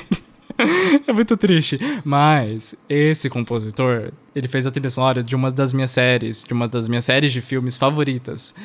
é 1.05 1.13
muito 1.13 1.37
triste. 1.37 1.77
Mas 2.03 2.75
esse 2.89 3.29
compositor, 3.29 4.11
ele 4.33 4.47
fez 4.47 4.65
a 4.65 4.71
trilha 4.71 4.89
sonora 4.89 5.21
de 5.21 5.35
uma 5.35 5.51
das 5.51 5.73
minhas 5.73 5.91
séries, 5.91 6.43
de 6.43 6.53
uma 6.53 6.67
das 6.67 6.87
minhas 6.87 7.05
séries 7.05 7.31
de 7.31 7.41
filmes 7.41 7.77
favoritas, 7.77 8.55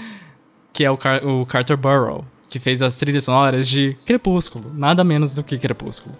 que 0.72 0.84
é 0.84 0.90
o, 0.90 0.96
Car 0.96 1.24
o 1.26 1.44
Carter 1.46 1.76
Burrow, 1.76 2.24
que 2.48 2.58
fez 2.58 2.82
as 2.82 2.96
trilhas 2.96 3.24
sonoras 3.24 3.68
de 3.68 3.96
Crepúsculo, 4.06 4.72
nada 4.74 5.04
menos 5.04 5.32
do 5.32 5.42
que 5.42 5.58
Crepúsculo. 5.58 6.14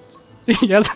E 0.61 0.73
essa, 0.73 0.93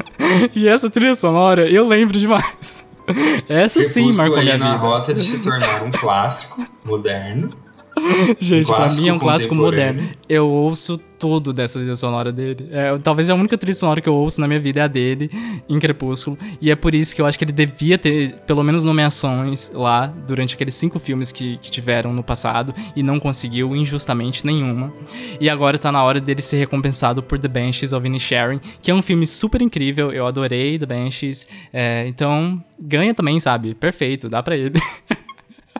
e 0.57 0.67
essa 0.67 0.91
trilha 0.91 1.15
sonora 1.15 1.71
eu 1.71 1.87
lembro 1.87 2.19
demais. 2.19 2.85
Essa 3.49 3.85
sim 3.85 4.13
marcou 4.13 4.39
minha 4.39 4.55
vida. 4.55 4.59
na 4.59 4.75
rota 4.75 5.15
de 5.15 5.23
se 5.23 5.41
tornar 5.41 5.85
um 5.85 5.91
clássico 5.93 6.67
moderno. 6.85 7.57
Gente, 8.39 8.71
um 8.71 8.75
pra 8.75 8.89
mim 8.89 9.09
é 9.09 9.13
um 9.13 9.19
clássico 9.19 9.55
moderno. 9.55 10.09
Eu 10.29 10.49
ouço 10.49 10.99
tudo 11.19 11.53
dessa 11.53 11.79
trilha 11.79 11.95
sonora 11.95 12.31
dele. 12.31 12.69
É, 12.71 12.97
talvez 12.99 13.31
a 13.31 13.35
única 13.35 13.57
trilha 13.57 13.75
sonora 13.75 14.01
que 14.01 14.09
eu 14.09 14.15
ouço 14.15 14.41
na 14.41 14.47
minha 14.47 14.61
vida 14.61 14.81
é 14.81 14.83
a 14.83 14.87
dele, 14.87 15.31
em 15.69 15.79
Crepúsculo. 15.79 16.37
E 16.61 16.71
é 16.71 16.77
por 16.77 16.95
isso 16.95 17.15
que 17.15 17.23
eu 17.23 17.27
acho 17.27 17.39
que 17.39 17.45
ele 17.45 17.53
devia 17.53 17.97
ter, 17.97 18.35
pelo 18.47 18.63
menos, 18.63 18.85
nomeações 18.85 19.71
lá 19.73 20.07
durante 20.27 20.55
aqueles 20.55 20.75
cinco 20.75 20.99
filmes 20.99 21.33
que, 21.33 21.57
que 21.59 21.71
tiveram 21.71 22.13
no 22.13 22.23
passado 22.23 22.75
e 22.95 23.03
não 23.03 23.19
conseguiu 23.19 23.75
injustamente 23.75 24.45
nenhuma. 24.45 24.93
E 25.41 25.49
agora 25.49 25.79
tá 25.79 25.91
na 25.91 26.03
hora 26.03 26.21
dele 26.21 26.43
ser 26.43 26.59
recompensado 26.59 27.23
por 27.23 27.39
The 27.39 27.49
Banshees 27.49 27.93
of 27.93 28.07
Inisherin, 28.07 28.61
que 28.83 28.91
é 28.91 28.95
um 28.95 29.03
filme 29.03 29.27
super 29.27 29.63
incrível. 29.63 30.13
Eu 30.13 30.27
adorei 30.27 30.79
The 30.79 30.87
Banshees. 30.87 31.49
É, 31.73 32.07
então, 32.07 32.63
ganha 32.79 33.15
também, 33.15 33.41
sabe? 33.41 33.75
Perfeito, 33.75 34.29
dá 34.29 34.43
pra 34.43 34.57
ele. 34.57 34.81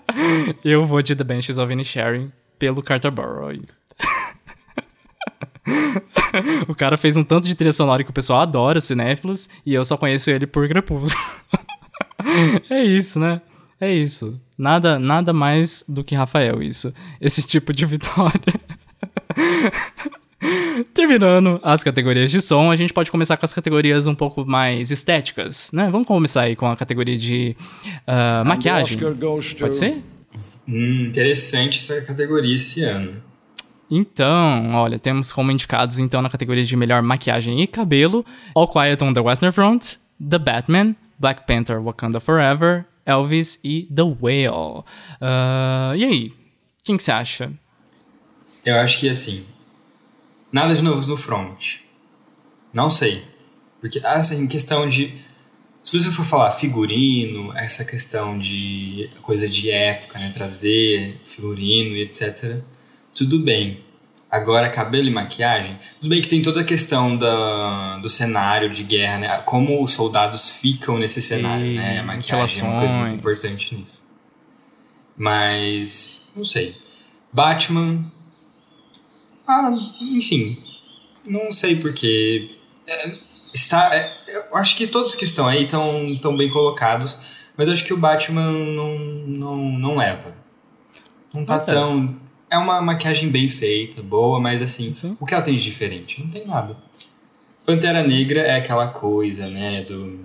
eu 0.65 0.85
vou 0.85 1.03
de 1.03 1.15
The 1.15 1.25
Banshees 1.25 1.59
of 1.59 1.73
Inisherin 1.73 2.33
pelo 2.59 2.83
Carter 2.83 3.11
Burrow. 3.11 3.53
o 6.69 6.75
cara 6.75 6.97
fez 6.97 7.17
um 7.17 7.25
tanto 7.25 7.49
de 7.49 7.55
trilha 7.55 7.73
sonora 7.73 8.05
que 8.05 8.11
o 8.11 8.15
pessoal 8.15 8.41
adora, 8.41 8.81
cinéfilos, 8.81 9.49
e 9.65 9.75
eu 9.75 9.85
só 9.85 9.97
conheço 9.97 10.31
ele 10.31 10.47
por 10.47 10.69
Crepúsculo. 10.69 11.25
é 12.71 12.83
isso, 12.83 13.19
né? 13.19 13.41
É 13.81 13.93
isso. 13.93 14.41
Nada, 14.57 14.99
nada 14.99 15.33
mais 15.33 15.85
do 15.87 16.03
que 16.03 16.15
Rafael, 16.15 16.63
isso. 16.63 16.93
Esse 17.21 17.43
tipo 17.43 17.73
de 17.73 17.85
vitória. 17.85 18.41
Terminando 20.93 21.59
as 21.63 21.83
categorias 21.83 22.31
de 22.31 22.41
som, 22.41 22.71
a 22.71 22.77
gente 22.77 22.93
pode 22.93 23.11
começar 23.11 23.37
com 23.37 23.45
as 23.45 23.53
categorias 23.53 24.07
um 24.07 24.15
pouco 24.15 24.45
mais 24.45 24.91
estéticas, 24.91 25.71
né? 25.73 25.91
Vamos 25.91 26.07
começar 26.07 26.43
aí 26.43 26.55
com 26.55 26.67
a 26.67 26.77
categoria 26.77 27.17
de 27.17 27.57
uh, 28.07 28.45
maquiagem. 28.47 28.99
Pode 29.59 29.77
ser? 29.77 30.03
Hum, 30.69 31.07
interessante 31.07 31.79
essa 31.79 32.01
categoria 32.03 32.55
esse 32.55 32.83
ano. 32.83 33.23
Então, 33.91 34.75
olha, 34.75 34.99
temos 34.99 35.33
como 35.33 35.53
indicados 35.53 35.99
então 35.99 36.21
na 36.21 36.29
categoria 36.29 36.65
de 36.65 36.77
melhor 36.77 37.03
maquiagem 37.03 37.63
e 37.63 37.67
cabelo 37.67 38.27
All 38.55 38.67
Quiet 38.67 39.03
on 39.03 39.13
the 39.13 39.21
Western 39.21 39.53
Front, 39.53 39.95
The 40.19 40.39
Batman, 40.39 40.97
Black 41.19 41.47
Panther 41.47 41.81
Wakanda 41.81 42.19
Forever, 42.19 42.85
Elvis 43.07 43.61
e 43.63 43.89
The 43.95 44.03
Whale. 44.03 44.85
Uh, 45.21 45.95
e 45.97 46.05
aí, 46.05 46.33
quem 46.83 46.97
que 46.97 47.03
você 47.03 47.13
acha? 47.13 47.53
Eu 48.65 48.77
acho 48.77 48.99
que 48.99 49.09
assim, 49.09 49.45
nada 50.57 50.75
de 50.75 50.83
novo 50.83 51.07
no 51.07 51.17
front. 51.17 51.77
Não 52.73 52.91
sei. 52.91 53.25
Porque, 53.81 54.01
assim, 54.05 54.47
questão 54.47 54.89
de. 54.89 55.15
Se 55.83 56.01
você 56.01 56.11
for 56.11 56.25
falar 56.25 56.51
figurino, 56.51 57.57
essa 57.57 57.85
questão 57.85 58.37
de 58.39 59.09
coisa 59.23 59.49
de 59.49 59.71
época, 59.71 60.19
né? 60.19 60.31
Trazer 60.35 61.21
figurino 61.25 61.97
e 61.97 62.03
etc 62.03 62.61
tudo 63.17 63.39
bem. 63.39 63.81
Agora, 64.31 64.69
cabelo 64.69 65.07
e 65.07 65.11
maquiagem, 65.11 65.79
tudo 65.99 66.11
bem 66.11 66.21
que 66.21 66.29
tem 66.29 66.43
toda 66.43 66.61
a 66.61 66.65
questão 66.65 67.17
da, 67.17 67.97
do 67.99 68.09
cenário 68.09 68.69
de 68.69 68.83
guerra, 68.83 69.19
né? 69.19 69.39
Como 69.47 69.83
os 69.83 69.93
soldados 69.93 70.53
ficam 70.53 70.99
nesse 70.99 71.23
cenário, 71.23 71.65
e 71.65 71.77
né? 71.77 72.01
A 72.01 72.03
maquiagem 72.03 72.65
é 72.65 72.69
uma 72.69 72.79
coisa 72.81 72.95
muito 72.95 73.15
importante 73.15 73.75
nisso. 73.75 74.05
Mas, 75.17 76.29
não 76.37 76.45
sei. 76.45 76.77
Batman. 77.33 78.13
Ah, 79.47 79.71
enfim. 80.01 80.59
Não 81.25 81.53
sei 81.53 81.77
porquê. 81.77 82.51
É, 82.87 83.19
está, 83.53 83.95
é, 83.95 84.13
eu 84.29 84.57
acho 84.57 84.77
que 84.77 84.87
todos 84.87 85.15
que 85.15 85.25
estão 85.25 85.47
aí 85.47 85.65
estão 85.65 86.17
tão 86.21 86.37
bem 86.37 86.51
colocados, 86.51 87.19
mas 87.57 87.69
acho 87.69 87.85
que 87.85 87.95
o 87.95 87.97
Batman 87.97 88.53
não, 88.53 88.99
não, 88.99 89.57
não 89.57 89.97
leva. 89.97 90.35
Não 91.33 91.45
tá 91.45 91.59
tão 91.59 92.17
é 92.51 92.59
uma 92.59 92.81
maquiagem 92.81 93.29
bem 93.29 93.49
feita, 93.49 94.03
boa, 94.03 94.41
mas 94.41 94.63
assim, 94.63 94.95
Sim. 94.95 95.17
o 95.21 95.27
que 95.27 95.35
ela 95.35 95.43
tem 95.43 95.55
de 95.55 95.63
diferente? 95.63 96.23
Não 96.23 96.31
tem 96.31 96.47
nada. 96.47 96.77
Pantera 97.65 98.03
Negra 98.03 98.41
é 98.41 98.57
aquela 98.57 98.89
coisa, 98.89 99.49
né, 99.49 99.83
do... 99.83 100.21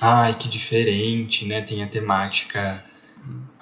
Ai, 0.00 0.34
que 0.34 0.48
diferente, 0.48 1.46
né? 1.46 1.62
Tem 1.62 1.82
a 1.82 1.86
temática 1.86 2.84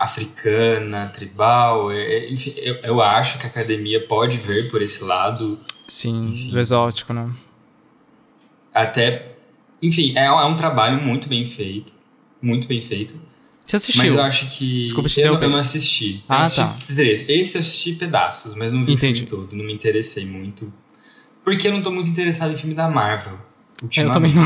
africana, 0.04 1.08
tribal. 1.08 1.90
É, 1.90 1.98
é, 1.98 2.32
enfim, 2.32 2.54
eu, 2.56 2.74
eu 2.76 3.02
acho 3.02 3.38
que 3.38 3.46
a 3.46 3.48
academia 3.48 4.06
pode 4.06 4.36
ver 4.36 4.70
por 4.70 4.80
esse 4.82 5.02
lado. 5.02 5.58
Sim, 5.88 6.28
enfim. 6.28 6.50
do 6.50 6.58
exótico, 6.58 7.12
né? 7.12 7.30
Até. 8.72 9.36
Enfim, 9.82 10.16
é, 10.16 10.26
é 10.26 10.44
um 10.44 10.56
trabalho 10.56 11.02
muito 11.02 11.28
bem 11.28 11.44
feito. 11.44 11.92
Muito 12.40 12.66
bem 12.66 12.80
feito. 12.80 13.20
Você 13.64 13.76
assistiu? 13.76 14.04
Mas 14.04 14.14
eu 14.14 14.22
acho 14.22 14.46
que. 14.46 14.82
Desculpa 14.82 15.08
te 15.08 15.20
eu, 15.20 15.34
eu 15.38 15.50
não 15.50 15.58
assisti. 15.58 16.22
Ah, 16.28 16.36
eu 16.36 16.42
assisti 16.42 16.60
tá. 16.60 16.94
Três. 16.94 17.28
Esse 17.28 17.56
eu 17.56 17.62
assisti 17.62 17.92
pedaços, 17.94 18.54
mas 18.54 18.72
não 18.72 18.84
vi 18.84 18.92
Entendi. 18.92 19.24
o 19.24 19.26
filme 19.26 19.46
todo. 19.46 19.56
Não 19.56 19.64
me 19.64 19.72
interessei 19.72 20.26
muito. 20.26 20.72
Porque 21.42 21.68
eu 21.68 21.72
não 21.72 21.82
tô 21.82 21.90
muito 21.90 22.08
interessado 22.08 22.52
em 22.52 22.56
filme 22.56 22.74
da 22.74 22.88
Marvel. 22.88 23.38
Eu 23.96 24.10
também 24.10 24.32
não. 24.32 24.44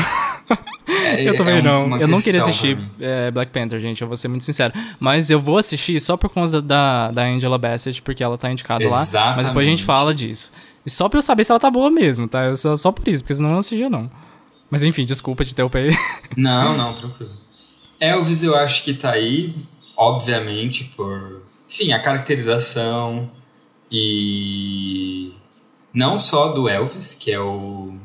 É, 0.87 1.23
eu 1.23 1.37
também 1.37 1.57
é 1.57 1.61
não. 1.61 1.97
Eu 1.99 2.07
não 2.07 2.19
queria 2.19 2.41
assistir 2.41 2.77
é, 2.99 3.29
Black 3.29 3.51
Panther, 3.51 3.79
gente. 3.79 4.01
Eu 4.01 4.07
vou 4.07 4.17
ser 4.17 4.27
muito 4.27 4.43
sincero. 4.43 4.73
Mas 4.99 5.29
eu 5.29 5.39
vou 5.39 5.57
assistir 5.57 5.99
só 5.99 6.17
por 6.17 6.29
conta 6.29 6.61
da, 6.61 7.11
da 7.11 7.23
Angela 7.23 7.57
Bassett, 7.57 8.01
porque 8.01 8.23
ela 8.23 8.37
tá 8.37 8.51
indicada 8.51 8.83
Exatamente. 8.83 9.13
lá. 9.13 9.35
Mas 9.35 9.47
depois 9.47 9.67
a 9.67 9.69
gente 9.69 9.83
fala 9.83 10.13
disso. 10.13 10.51
E 10.85 10.89
só 10.89 11.07
pra 11.07 11.19
eu 11.19 11.21
saber 11.21 11.43
se 11.43 11.51
ela 11.51 11.59
tá 11.59 11.69
boa 11.69 11.91
mesmo, 11.91 12.27
tá? 12.27 12.55
Só, 12.55 12.75
só 12.75 12.91
por 12.91 13.07
isso, 13.07 13.23
porque 13.23 13.35
senão 13.35 13.49
eu 13.49 13.53
não 13.53 13.59
assistia, 13.59 13.89
não. 13.89 14.09
Mas 14.69 14.83
enfim, 14.83 15.05
desculpa 15.05 15.45
de 15.45 15.53
ter 15.53 15.63
o 15.63 15.69
pay. 15.69 15.95
Não, 16.37 16.77
não, 16.77 16.93
tranquilo. 16.93 17.31
Elvis 17.99 18.43
eu 18.43 18.55
acho 18.55 18.83
que 18.83 18.93
tá 18.93 19.11
aí. 19.11 19.55
obviamente, 19.97 20.85
por, 20.95 21.41
enfim, 21.67 21.91
a 21.91 21.99
caracterização 21.99 23.31
e 23.91 25.33
não 25.91 26.19
só 26.19 26.49
do 26.49 26.69
Elvis, 26.69 27.15
que 27.15 27.31
é 27.31 27.39
o 27.39 27.95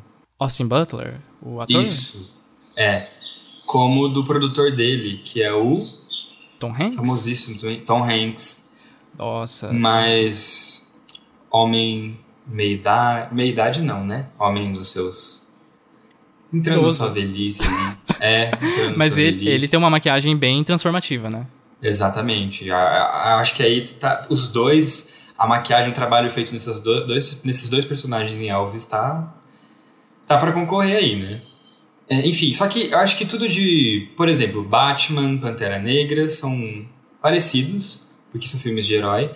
Austin 0.44 0.66
Butler, 0.66 1.20
o 1.42 1.60
ator? 1.60 1.80
isso, 1.82 2.40
é, 2.76 3.06
como 3.66 4.08
do 4.08 4.22
produtor 4.24 4.70
dele, 4.72 5.20
que 5.24 5.42
é 5.42 5.52
o 5.52 5.86
Tom 6.58 6.70
Hanks? 6.72 6.96
famosíssimo 6.96 7.60
também, 7.60 7.80
Tom 7.80 8.02
Hanks, 8.04 8.64
Nossa. 9.18 9.72
mas 9.72 10.92
homem 11.50 12.18
meia 12.46 12.74
idade, 12.74 13.34
meia 13.34 13.48
idade 13.48 13.82
não, 13.82 14.04
né? 14.06 14.26
Homem 14.38 14.72
dos 14.72 14.90
seus 14.90 15.48
entrando 16.52 16.82
na 16.82 16.90
sua 16.90 17.08
velhice 17.10 17.62
ali. 17.62 17.96
É, 18.20 18.48
entrando 18.50 18.96
Mas 18.98 19.18
ele, 19.18 19.32
velhice. 19.32 19.48
ele 19.50 19.68
tem 19.68 19.78
uma 19.78 19.90
maquiagem 19.90 20.36
bem 20.36 20.62
transformativa, 20.62 21.28
né? 21.30 21.46
Exatamente. 21.82 22.70
A- 22.70 22.76
a- 22.78 23.40
Acho 23.40 23.54
que 23.54 23.62
aí 23.62 23.86
tá, 23.88 24.22
os 24.30 24.46
dois, 24.48 25.12
a 25.36 25.46
maquiagem, 25.46 25.90
o 25.90 25.94
trabalho 25.94 26.30
feito 26.30 26.52
nessas 26.52 26.80
do- 26.80 27.06
dois, 27.06 27.42
nesses 27.44 27.68
dois 27.68 27.84
personagens 27.84 28.38
em 28.38 28.48
Elvis 28.50 28.84
tá, 28.86 29.34
tá 30.26 30.38
para 30.38 30.52
concorrer 30.52 30.96
aí, 30.96 31.16
né? 31.16 31.42
É, 32.08 32.26
enfim, 32.26 32.52
só 32.52 32.68
que 32.68 32.90
eu 32.90 32.98
acho 32.98 33.16
que 33.16 33.24
tudo 33.24 33.48
de, 33.48 34.10
por 34.16 34.28
exemplo, 34.28 34.62
Batman, 34.62 35.38
Pantera 35.38 35.78
Negra 35.78 36.28
são 36.28 36.86
parecidos, 37.20 38.06
porque 38.30 38.46
são 38.46 38.60
filmes 38.60 38.86
de 38.86 38.94
herói, 38.94 39.30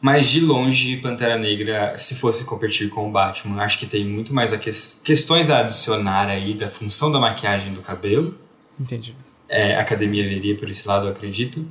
mas 0.00 0.30
de 0.30 0.40
longe 0.40 0.96
Pantera 0.96 1.36
Negra, 1.36 1.96
se 1.98 2.14
fosse 2.14 2.44
competir 2.46 2.88
com 2.88 3.06
o 3.06 3.12
Batman, 3.12 3.62
acho 3.62 3.78
que 3.78 3.86
tem 3.86 4.02
muito 4.06 4.32
mais 4.32 4.50
a 4.52 4.56
ques- 4.58 4.98
questões 5.04 5.50
a 5.50 5.58
adicionar 5.60 6.28
aí 6.28 6.54
da 6.54 6.66
função 6.68 7.12
da 7.12 7.18
maquiagem 7.18 7.74
do 7.74 7.82
cabelo 7.82 8.38
Entendi. 8.78 9.14
é, 9.46 9.76
a 9.76 9.80
academia 9.82 10.26
veria 10.26 10.56
por 10.56 10.68
esse 10.70 10.88
lado, 10.88 11.06
eu 11.06 11.10
acredito. 11.12 11.70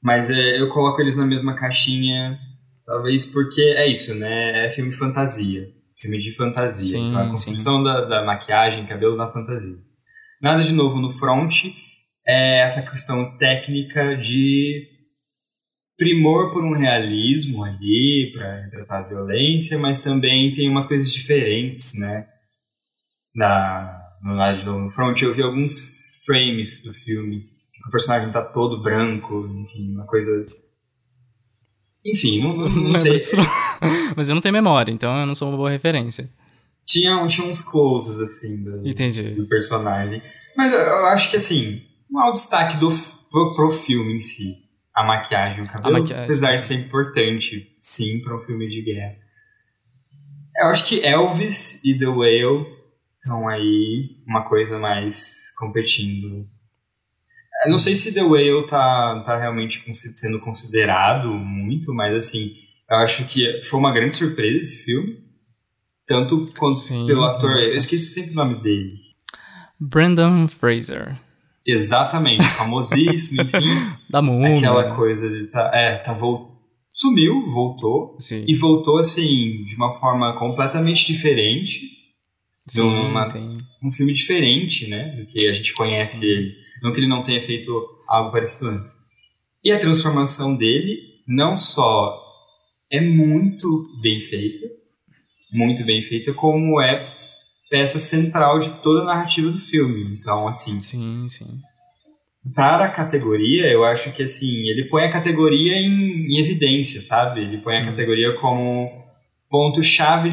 Mas 0.00 0.30
é, 0.30 0.60
eu 0.60 0.68
coloco 0.68 1.00
eles 1.00 1.16
na 1.16 1.26
mesma 1.26 1.54
caixinha, 1.54 2.38
talvez 2.86 3.26
porque 3.26 3.60
é 3.60 3.86
isso, 3.88 4.14
né? 4.14 4.66
É 4.66 4.70
filme 4.70 4.92
fantasia. 4.92 5.70
Filme 6.02 6.18
de 6.18 6.34
fantasia. 6.34 6.98
Sim, 6.98 7.10
então, 7.10 7.26
a 7.26 7.30
construção 7.30 7.80
da, 7.80 8.04
da 8.04 8.24
maquiagem, 8.24 8.84
cabelo 8.86 9.16
na 9.16 9.30
fantasia. 9.30 9.78
Nada 10.40 10.64
de 10.64 10.72
novo 10.72 11.00
no 11.00 11.12
front. 11.12 11.66
É 12.26 12.62
essa 12.62 12.82
questão 12.82 13.38
técnica 13.38 14.16
de 14.16 14.88
primor 15.96 16.52
por 16.52 16.64
um 16.64 16.76
realismo 16.76 17.62
ali, 17.62 18.32
para 18.34 18.68
tratar 18.70 18.98
a 18.98 19.08
violência, 19.08 19.78
mas 19.78 20.02
também 20.02 20.52
tem 20.52 20.68
umas 20.68 20.86
coisas 20.86 21.12
diferentes, 21.12 21.96
né? 21.96 22.26
Na, 23.32 24.00
no 24.24 24.34
Nada 24.34 24.58
de 24.58 24.64
Novo 24.64 24.80
no 24.80 24.90
Front, 24.90 25.22
eu 25.22 25.32
vi 25.32 25.42
alguns 25.42 25.80
frames 26.26 26.82
do 26.82 26.92
filme. 26.92 27.44
O 27.86 27.90
personagem 27.92 28.32
tá 28.32 28.42
todo 28.42 28.82
branco, 28.82 29.46
enfim, 29.46 29.94
uma 29.94 30.06
coisa. 30.06 30.46
Enfim, 32.04 32.42
não, 32.42 32.50
não, 32.50 32.68
não 32.68 32.96
sei. 32.96 33.18
disso, 33.18 33.36
não. 33.36 33.46
Mas 34.16 34.28
eu 34.28 34.34
não 34.34 34.42
tenho 34.42 34.52
memória, 34.52 34.90
então 34.90 35.18
eu 35.18 35.26
não 35.26 35.34
sou 35.34 35.48
uma 35.48 35.56
boa 35.56 35.70
referência. 35.70 36.28
Tinha, 36.84 37.24
tinha 37.28 37.46
uns 37.46 37.62
closes, 37.62 38.18
assim, 38.18 38.62
do, 38.62 38.86
Entendi. 38.86 39.22
do 39.30 39.46
personagem. 39.46 40.20
Mas 40.56 40.72
eu, 40.72 40.80
eu 40.80 41.06
acho 41.06 41.30
que, 41.30 41.36
assim, 41.36 41.82
não 42.10 42.26
é 42.26 42.30
o 42.30 42.32
destaque 42.32 42.76
do, 42.78 42.90
pro, 43.30 43.54
pro 43.54 43.72
filme 43.72 44.14
em 44.14 44.20
si. 44.20 44.56
A 44.94 45.04
maquiagem, 45.04 45.64
o 45.64 45.66
cabelo, 45.66 46.00
maquiagem, 46.00 46.24
apesar 46.24 46.54
de 46.54 46.62
ser 46.62 46.74
importante, 46.74 47.68
sim, 47.80 48.20
para 48.20 48.36
um 48.36 48.44
filme 48.44 48.68
de 48.68 48.82
guerra. 48.82 49.16
Eu 50.60 50.66
acho 50.66 50.86
que 50.86 51.00
Elvis 51.00 51.82
e 51.82 51.98
The 51.98 52.08
Whale 52.08 52.66
estão 53.18 53.48
aí 53.48 54.22
uma 54.26 54.46
coisa 54.46 54.78
mais 54.78 55.50
competindo. 55.56 56.46
Eu 57.64 57.70
não 57.70 57.78
sei 57.78 57.94
se 57.94 58.12
The 58.12 58.22
Whale 58.22 58.66
tá, 58.66 59.22
tá 59.24 59.38
realmente 59.38 59.82
sendo 60.14 60.40
considerado 60.40 61.28
muito, 61.28 61.94
mas 61.94 62.14
assim, 62.14 62.52
eu 62.90 62.96
acho 62.96 63.24
que 63.26 63.62
foi 63.64 63.78
uma 63.78 63.92
grande 63.92 64.16
surpresa 64.16 64.58
esse 64.58 64.84
filme. 64.84 65.22
Tanto 66.06 66.48
quanto 66.58 66.80
Sim, 66.82 67.06
pelo 67.06 67.22
ator. 67.24 67.56
nossa. 67.56 67.74
Eu 67.74 67.78
esqueço 67.78 68.08
sempre 68.10 68.32
o 68.32 68.34
nome 68.34 68.60
dele. 68.60 68.94
Brandon 69.78 70.48
Fraser. 70.48 71.18
Exatamente, 71.66 72.42
famosíssimo, 72.58 73.42
enfim. 73.42 73.60
Da 74.10 74.20
Múmia. 74.20 74.56
aquela 74.58 74.96
coisa 74.96 75.28
de 75.28 75.46
tá, 75.48 75.70
é, 75.72 75.96
tá 75.98 76.12
vol... 76.12 76.60
sumiu, 76.92 77.50
voltou 77.52 78.16
Sim, 78.18 78.44
e 78.46 78.54
voltou 78.56 78.98
assim 78.98 79.64
de 79.64 79.74
uma 79.76 79.98
forma 80.00 80.36
completamente 80.38 81.06
diferente, 81.06 81.88
sim, 82.66 82.82
numa- 82.82 83.24
sim. 83.24 83.56
um 83.82 83.92
filme 83.92 84.12
diferente, 84.12 84.88
né, 84.88 85.16
do 85.16 85.26
que 85.26 85.46
a 85.46 85.52
gente 85.52 85.72
conhece. 85.72 86.56
Não 86.82 86.92
que 86.92 87.00
ele 87.00 87.08
não 87.08 87.22
tenha 87.22 87.40
feito 87.40 87.70
algo 88.08 88.30
parecido 88.32 88.68
antes. 88.68 88.94
E 89.64 89.70
a 89.70 89.78
transformação 89.78 90.56
dele 90.56 90.98
não 91.26 91.56
só 91.56 92.20
é 92.90 93.00
muito 93.00 93.66
bem 94.02 94.18
feita, 94.20 94.66
muito 95.52 95.84
bem 95.84 96.02
feita, 96.02 96.32
como 96.34 96.80
é 96.80 97.10
peça 97.70 97.98
central 97.98 98.58
de 98.58 98.70
toda 98.82 99.02
a 99.02 99.04
narrativa 99.04 99.50
do 99.50 99.58
filme. 99.58 100.04
Então, 100.18 100.46
assim, 100.48 100.82
Sim, 100.82 101.26
sim. 101.28 101.46
para 102.54 102.84
a 102.84 102.90
categoria, 102.90 103.66
eu 103.70 103.84
acho 103.84 104.12
que 104.12 104.22
assim, 104.24 104.68
ele 104.68 104.88
põe 104.90 105.04
a 105.04 105.12
categoria 105.12 105.76
em, 105.76 106.26
em 106.26 106.40
evidência, 106.40 107.00
sabe? 107.00 107.40
Ele 107.40 107.58
põe 107.58 107.76
a 107.78 107.82
Hum. 107.82 107.86
categoria 107.86 108.32
como 108.34 108.90
ponto-chave 109.48 110.30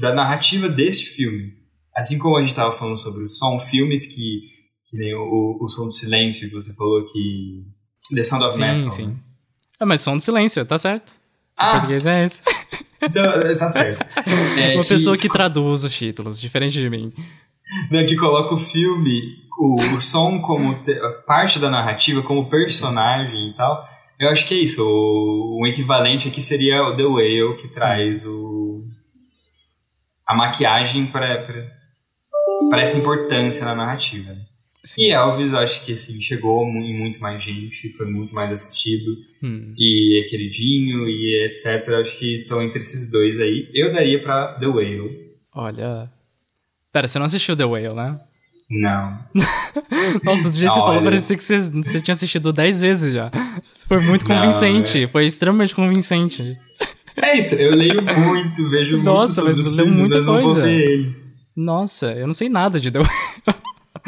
da, 0.00 0.14
narrativa 0.14 0.68
deste 0.68 1.06
filme. 1.10 1.52
Assim 1.94 2.18
como 2.18 2.36
a 2.36 2.40
gente 2.40 2.50
estava 2.50 2.76
falando 2.76 2.96
sobre 2.96 3.24
o 3.24 3.28
som, 3.28 3.58
filmes 3.60 4.06
que, 4.06 4.40
que 4.88 4.96
nem 4.96 5.14
o, 5.14 5.58
o 5.60 5.68
Som 5.68 5.86
do 5.86 5.92
Silêncio, 5.92 6.48
que 6.48 6.54
você 6.54 6.72
falou 6.74 7.04
que. 7.12 7.62
The 8.14 8.22
Sound 8.22 8.44
of 8.44 8.54
Sim, 8.54 8.60
Metal. 8.60 8.90
sim. 8.90 9.06
né? 9.08 9.16
Ah, 9.80 9.86
mas 9.86 10.00
som 10.00 10.16
de 10.16 10.24
silêncio, 10.24 10.64
tá 10.66 10.76
certo. 10.78 11.10
O 11.10 11.14
Ah, 11.56 11.72
português 11.72 12.04
é 12.06 12.24
esse. 12.24 12.40
então, 13.02 13.22
tá 13.58 13.68
certo. 13.70 14.04
É, 14.58 14.74
Uma 14.74 14.84
pessoa 14.84 15.16
que 15.16 15.28
traduz 15.28 15.84
os 15.84 15.96
títulos, 15.96 16.40
diferente 16.40 16.72
de 16.80 16.88
mim. 16.90 17.12
né, 17.90 18.04
que 18.04 18.16
coloca 18.16 18.54
o 18.54 18.58
filme, 18.58 19.20
o, 19.58 19.94
o 19.94 20.00
som 20.00 20.40
como 20.40 20.74
te- 20.82 20.98
parte 21.26 21.58
da 21.60 21.68
narrativa, 21.70 22.22
como 22.22 22.48
personagem 22.50 23.50
e 23.50 23.54
tal. 23.56 23.86
Eu 24.18 24.30
acho 24.30 24.48
que 24.48 24.54
é 24.54 24.58
isso. 24.58 24.82
O, 24.82 25.60
o 25.62 25.66
equivalente 25.68 26.26
aqui 26.28 26.42
seria 26.42 26.82
o 26.82 26.96
The 26.96 27.04
Whale, 27.04 27.56
que 27.60 27.68
traz 27.68 28.24
o, 28.26 28.82
a 30.26 30.34
maquiagem 30.34 31.06
para 31.06 31.46
essa 32.80 32.98
importância 32.98 33.64
na 33.64 33.74
narrativa. 33.76 34.32
né? 34.32 34.40
Sim. 34.84 35.02
E 35.02 35.10
Elvis, 35.10 35.52
acho 35.52 35.84
que 35.84 35.92
assim, 35.92 36.20
chegou 36.20 36.64
em 36.66 36.96
muito 36.98 37.20
mais 37.20 37.42
gente, 37.42 37.90
foi 37.96 38.06
muito 38.06 38.34
mais 38.34 38.50
assistido, 38.52 39.16
Hum. 39.42 39.74
e 39.76 40.22
é 40.24 40.28
queridinho, 40.30 41.06
e 41.08 41.46
etc. 41.46 41.86
Eu 41.88 42.00
acho 42.00 42.18
que 42.18 42.42
estão 42.42 42.62
entre 42.62 42.78
esses 42.78 43.10
dois 43.10 43.38
aí. 43.40 43.68
Eu 43.74 43.92
daria 43.92 44.22
pra 44.22 44.54
The 44.54 44.66
Whale. 44.66 45.28
Olha. 45.54 46.10
Pera, 46.92 47.06
você 47.08 47.18
não 47.18 47.26
assistiu 47.26 47.56
The 47.56 47.64
Whale, 47.64 47.94
né? 47.94 48.18
Não. 48.70 49.18
Nossa, 50.24 50.50
do 50.50 50.56
jeito 50.58 50.70
que 50.72 50.78
você 50.78 50.86
falou, 50.86 51.02
parecia 51.02 51.36
que 51.36 51.42
você, 51.42 51.58
você 51.58 52.00
tinha 52.00 52.12
assistido 52.14 52.52
10 52.52 52.80
vezes 52.80 53.14
já. 53.14 53.30
Foi 53.86 54.00
muito 54.00 54.28
Não, 54.28 54.36
convincente, 54.36 55.02
é. 55.04 55.08
foi 55.08 55.24
extremamente 55.26 55.74
convincente. 55.74 56.56
É 57.16 57.36
isso, 57.36 57.54
eu 57.56 57.74
leio 57.74 58.00
muito, 58.04 58.68
vejo 58.70 58.98
Nossa, 59.02 59.42
muito 59.42 59.48
mas 59.58 59.66
sobre 59.66 59.68
os 59.68 59.74
você 59.74 59.82
leu 59.82 59.86
muita 59.92 60.22
mas 60.22 60.26
não 60.26 60.54
coisa. 60.54 61.28
Nossa, 61.56 62.12
eu 62.12 62.26
não 62.26 62.34
sei 62.34 62.48
nada 62.48 62.78
de 62.78 62.90
The 62.90 63.00
Whale. 63.00 63.10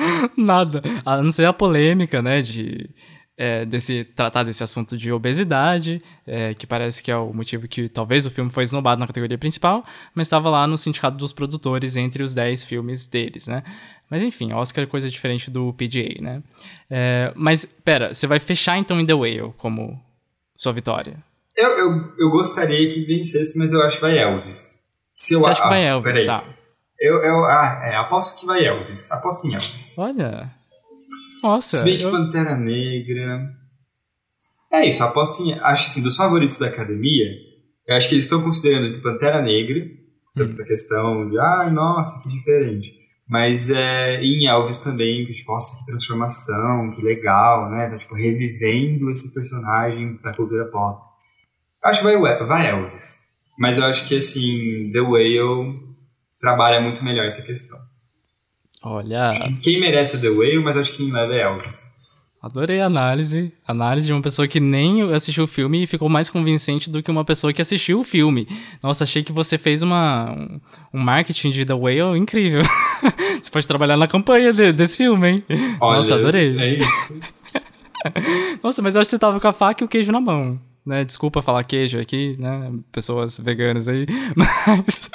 nada. 0.36 0.82
A 1.04 1.22
não 1.22 1.32
ser 1.32 1.46
a 1.46 1.52
polêmica, 1.52 2.20
né, 2.22 2.42
de... 2.42 2.88
é, 3.36 3.64
desse, 3.64 4.04
tratar 4.04 4.42
desse 4.42 4.62
assunto 4.62 4.98
de 4.98 5.10
obesidade, 5.10 6.02
é, 6.26 6.52
que 6.54 6.66
parece 6.66 7.02
que 7.02 7.10
é 7.10 7.16
o 7.16 7.32
motivo 7.32 7.66
que 7.66 7.88
talvez 7.88 8.26
o 8.26 8.30
filme 8.30 8.50
foi 8.50 8.64
esnobado 8.64 9.00
na 9.00 9.06
categoria 9.06 9.38
principal, 9.38 9.84
mas 10.14 10.26
estava 10.26 10.50
lá 10.50 10.66
no 10.66 10.76
sindicato 10.76 11.16
dos 11.16 11.32
produtores 11.32 11.96
entre 11.96 12.22
os 12.22 12.34
10 12.34 12.64
filmes 12.64 13.06
deles, 13.06 13.46
né? 13.48 13.62
Mas 14.10 14.22
enfim, 14.22 14.52
Oscar 14.52 14.84
é 14.84 14.86
coisa 14.86 15.08
diferente 15.08 15.50
do 15.50 15.72
PGA, 15.72 16.20
né? 16.20 16.42
É, 16.90 17.32
mas, 17.34 17.64
pera, 17.64 18.12
você 18.12 18.26
vai 18.26 18.38
fechar 18.38 18.76
então 18.76 19.00
em 19.00 19.06
The 19.06 19.14
Whale 19.14 19.54
como 19.56 19.98
sua 20.56 20.72
vitória? 20.72 21.16
Eu, 21.56 21.70
eu, 21.78 22.12
eu 22.18 22.30
gostaria 22.30 22.92
que 22.92 23.00
vencesse, 23.04 23.56
mas 23.58 23.72
eu 23.72 23.80
acho 23.82 23.96
que 23.96 24.02
vai 24.02 24.18
Elvis. 24.18 24.80
Se 25.14 25.34
eu, 25.34 25.40
Você 25.40 25.50
acha 25.50 25.60
que 25.60 25.66
ah, 25.66 25.70
vai 25.70 25.84
Elvis, 25.84 26.12
peraí. 26.12 26.26
tá? 26.26 26.44
Eu, 27.00 27.22
eu, 27.22 27.44
ah, 27.46 27.80
é, 27.84 27.96
aposto 27.96 28.38
que 28.40 28.46
vai 28.46 28.64
Elvis. 28.64 29.10
Aposto 29.10 29.46
em 29.48 29.54
Elvis. 29.54 29.96
Olha... 29.98 30.50
Nossa, 31.42 31.78
Se 31.78 31.84
bem 31.84 31.96
que 31.96 32.04
eu- 32.04 32.12
Pantera 32.12 32.56
Negra... 32.56 33.48
É 34.72 34.86
isso, 34.86 35.02
aposto 35.02 35.42
em... 35.42 35.54
Acho 35.54 35.84
que 35.84 35.90
assim, 35.90 36.02
dos 36.02 36.14
favoritos 36.16 36.58
da 36.58 36.66
academia, 36.68 37.26
eu 37.88 37.96
acho 37.96 38.08
que 38.08 38.14
eles 38.14 38.26
estão 38.26 38.42
considerando 38.42 38.86
entre 38.86 39.00
Pantera 39.00 39.40
Negra, 39.42 39.98
Hum. 40.36 40.44
essa 40.44 40.62
questão 40.62 41.28
de, 41.28 41.36
ai, 41.40 41.72
nossa, 41.72 42.22
que 42.22 42.28
diferente. 42.28 42.88
Mas 43.28 43.68
é, 43.68 44.22
em 44.22 44.46
Elvis 44.46 44.78
também, 44.78 45.26
que, 45.26 45.32
tipo, 45.34 45.50
nossa, 45.52 45.76
que 45.78 45.86
transformação, 45.86 46.92
que 46.92 47.02
legal, 47.02 47.68
né? 47.68 47.88
Tá, 47.90 47.96
tipo, 47.96 48.14
revivendo 48.14 49.10
esse 49.10 49.34
personagem 49.34 50.20
da 50.22 50.32
cultura 50.32 50.66
pop. 50.66 51.00
Acho 51.82 52.02
que 52.02 52.16
vai, 52.18 52.44
vai 52.46 52.68
Elvis. 52.70 53.22
Mas 53.58 53.78
eu 53.78 53.84
acho 53.86 54.06
que, 54.06 54.16
assim, 54.18 54.90
The 54.92 55.00
Whale 55.00 55.80
trabalha 56.40 56.80
muito 56.80 57.04
melhor 57.04 57.26
essa 57.26 57.42
questão. 57.42 57.78
olha... 58.82 59.32
Quem 59.62 59.80
merece 59.80 60.20
The 60.22 60.30
Whale, 60.30 60.62
mas 60.62 60.76
acho 60.76 60.92
que 60.92 60.98
quem 60.98 61.12
leva 61.12 61.34
é 61.34 61.42
Elvis. 61.42 62.00
Adorei 62.42 62.80
a 62.80 62.86
análise. 62.86 63.52
Análise 63.68 64.06
de 64.06 64.14
uma 64.14 64.22
pessoa 64.22 64.48
que 64.48 64.58
nem 64.58 65.02
assistiu 65.12 65.44
o 65.44 65.46
filme 65.46 65.84
e 65.84 65.86
ficou 65.86 66.08
mais 66.08 66.30
convincente 66.30 66.88
do 66.88 67.02
que 67.02 67.10
uma 67.10 67.24
pessoa 67.24 67.52
que 67.52 67.60
assistiu 67.60 68.00
o 68.00 68.04
filme. 68.04 68.48
Nossa, 68.82 69.04
achei 69.04 69.22
que 69.22 69.30
você 69.30 69.58
fez 69.58 69.82
uma, 69.82 70.32
um, 70.32 70.60
um 70.94 70.98
marketing 70.98 71.50
de 71.50 71.66
The 71.66 71.74
Whale 71.74 72.18
incrível. 72.18 72.62
você 73.40 73.50
pode 73.50 73.68
trabalhar 73.68 73.98
na 73.98 74.08
campanha 74.08 74.54
de, 74.54 74.72
desse 74.72 74.96
filme, 74.96 75.28
hein? 75.28 75.44
Olha, 75.78 75.98
Nossa, 75.98 76.14
adorei. 76.14 76.58
É 76.58 76.74
isso. 76.76 77.20
Nossa, 78.64 78.80
mas 78.80 78.94
eu 78.94 79.02
acho 79.02 79.08
que 79.08 79.16
você 79.16 79.18
tava 79.18 79.38
com 79.38 79.48
a 79.48 79.52
faca 79.52 79.84
e 79.84 79.86
o 79.86 79.88
queijo 79.88 80.10
na 80.10 80.20
mão. 80.20 80.58
Né? 80.86 81.04
Desculpa 81.04 81.42
falar 81.42 81.62
queijo 81.64 82.00
aqui, 82.00 82.36
né? 82.38 82.72
Pessoas 82.90 83.38
veganas 83.38 83.86
aí. 83.86 84.06
Mas. 84.34 85.10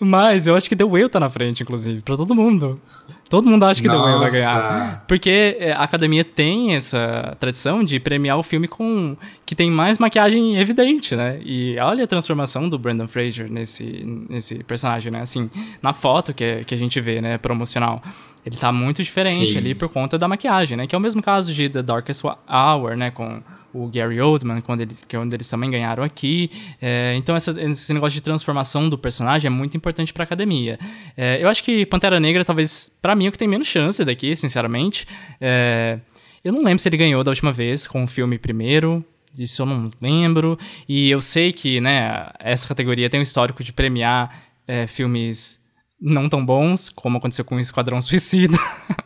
Mas 0.00 0.46
eu 0.46 0.56
acho 0.56 0.68
que 0.68 0.76
The 0.76 0.84
Whale 0.84 1.08
tá 1.08 1.20
na 1.20 1.30
frente, 1.30 1.62
inclusive, 1.62 2.00
pra 2.00 2.16
todo 2.16 2.34
mundo. 2.34 2.80
Todo 3.28 3.48
mundo 3.48 3.64
acha 3.64 3.80
que 3.80 3.88
The 3.88 3.96
Whale 3.96 4.18
vai 4.18 4.30
ganhar. 4.30 4.54
Nossa. 4.54 5.02
Porque 5.08 5.56
é, 5.58 5.72
a 5.72 5.82
academia 5.82 6.22
tem 6.22 6.74
essa 6.74 7.36
tradição 7.40 7.82
de 7.82 7.98
premiar 7.98 8.38
o 8.38 8.42
filme 8.42 8.68
com 8.68 9.16
que 9.46 9.54
tem 9.54 9.70
mais 9.70 9.98
maquiagem 9.98 10.58
evidente, 10.58 11.16
né? 11.16 11.40
E 11.42 11.78
olha 11.78 12.04
a 12.04 12.06
transformação 12.06 12.68
do 12.68 12.78
Brandon 12.78 13.08
Fraser 13.08 13.50
nesse, 13.50 14.04
nesse 14.28 14.62
personagem, 14.64 15.10
né? 15.10 15.22
Assim, 15.22 15.50
na 15.80 15.92
foto 15.92 16.34
que, 16.34 16.64
que 16.64 16.74
a 16.74 16.78
gente 16.78 17.00
vê, 17.00 17.20
né, 17.20 17.38
promocional. 17.38 18.02
Ele 18.44 18.56
tá 18.56 18.72
muito 18.72 19.02
diferente 19.04 19.52
Sim. 19.52 19.56
ali 19.58 19.74
por 19.74 19.88
conta 19.88 20.18
da 20.18 20.26
maquiagem, 20.26 20.76
né? 20.76 20.86
Que 20.86 20.94
é 20.94 20.98
o 20.98 21.00
mesmo 21.00 21.22
caso 21.22 21.54
de 21.54 21.68
The 21.68 21.82
Darkest 21.82 22.24
Hour, 22.24 22.96
né? 22.96 23.10
Com 23.10 23.40
o 23.72 23.88
Gary 23.88 24.20
Oldman, 24.20 24.60
quando 24.60 24.82
ele, 24.82 24.94
que 25.08 25.14
é 25.16 25.18
onde 25.18 25.34
eles 25.34 25.48
também 25.48 25.70
ganharam 25.70 26.02
aqui. 26.02 26.50
É, 26.80 27.14
então, 27.16 27.34
essa- 27.36 27.54
esse 27.62 27.94
negócio 27.94 28.14
de 28.14 28.20
transformação 28.22 28.88
do 28.88 28.98
personagem 28.98 29.46
é 29.46 29.50
muito 29.50 29.76
importante 29.76 30.12
pra 30.12 30.24
academia. 30.24 30.78
É, 31.16 31.38
eu 31.42 31.48
acho 31.48 31.62
que 31.64 31.86
Pantera 31.86 32.18
Negra, 32.20 32.44
talvez, 32.44 32.90
pra 33.00 33.14
mim, 33.14 33.26
é 33.26 33.28
o 33.28 33.32
que 33.32 33.38
tem 33.38 33.48
menos 33.48 33.66
chance 33.68 34.04
daqui, 34.04 34.34
sinceramente. 34.36 35.06
É, 35.40 36.00
eu 36.44 36.52
não 36.52 36.62
lembro 36.64 36.80
se 36.80 36.88
ele 36.88 36.96
ganhou 36.98 37.22
da 37.24 37.30
última 37.30 37.52
vez 37.52 37.86
com 37.86 38.02
o 38.04 38.06
filme 38.08 38.38
primeiro. 38.38 39.02
Isso 39.38 39.62
eu 39.62 39.66
não 39.66 39.88
lembro. 40.00 40.58
E 40.86 41.08
eu 41.10 41.20
sei 41.22 41.52
que, 41.52 41.80
né, 41.80 42.28
essa 42.40 42.68
categoria 42.68 43.08
tem 43.08 43.20
um 43.20 43.22
histórico 43.22 43.62
de 43.64 43.72
premiar 43.72 44.42
é, 44.68 44.86
filmes 44.86 45.58
não 46.02 46.28
tão 46.28 46.44
bons, 46.44 46.90
como 46.90 47.18
aconteceu 47.18 47.44
com 47.44 47.54
o 47.54 47.60
Esquadrão 47.60 48.02
Suicida. 48.02 48.58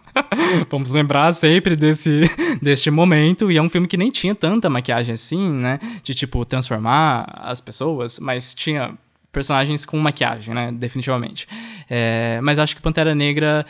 Vamos 0.70 0.90
lembrar 0.90 1.30
sempre 1.32 1.76
desse, 1.76 2.22
deste 2.62 2.90
momento. 2.90 3.52
E 3.52 3.58
é 3.58 3.62
um 3.62 3.68
filme 3.68 3.86
que 3.86 3.98
nem 3.98 4.10
tinha 4.10 4.34
tanta 4.34 4.70
maquiagem 4.70 5.12
assim, 5.12 5.52
né? 5.52 5.78
De, 6.02 6.14
tipo, 6.14 6.42
transformar 6.46 7.26
as 7.36 7.60
pessoas, 7.60 8.18
mas 8.18 8.54
tinha 8.54 8.94
personagens 9.30 9.84
com 9.84 9.98
maquiagem, 9.98 10.54
né? 10.54 10.72
Definitivamente. 10.72 11.46
É, 11.90 12.40
mas 12.42 12.58
acho 12.58 12.74
que 12.74 12.80
Pantera 12.80 13.14
Negra 13.14 13.66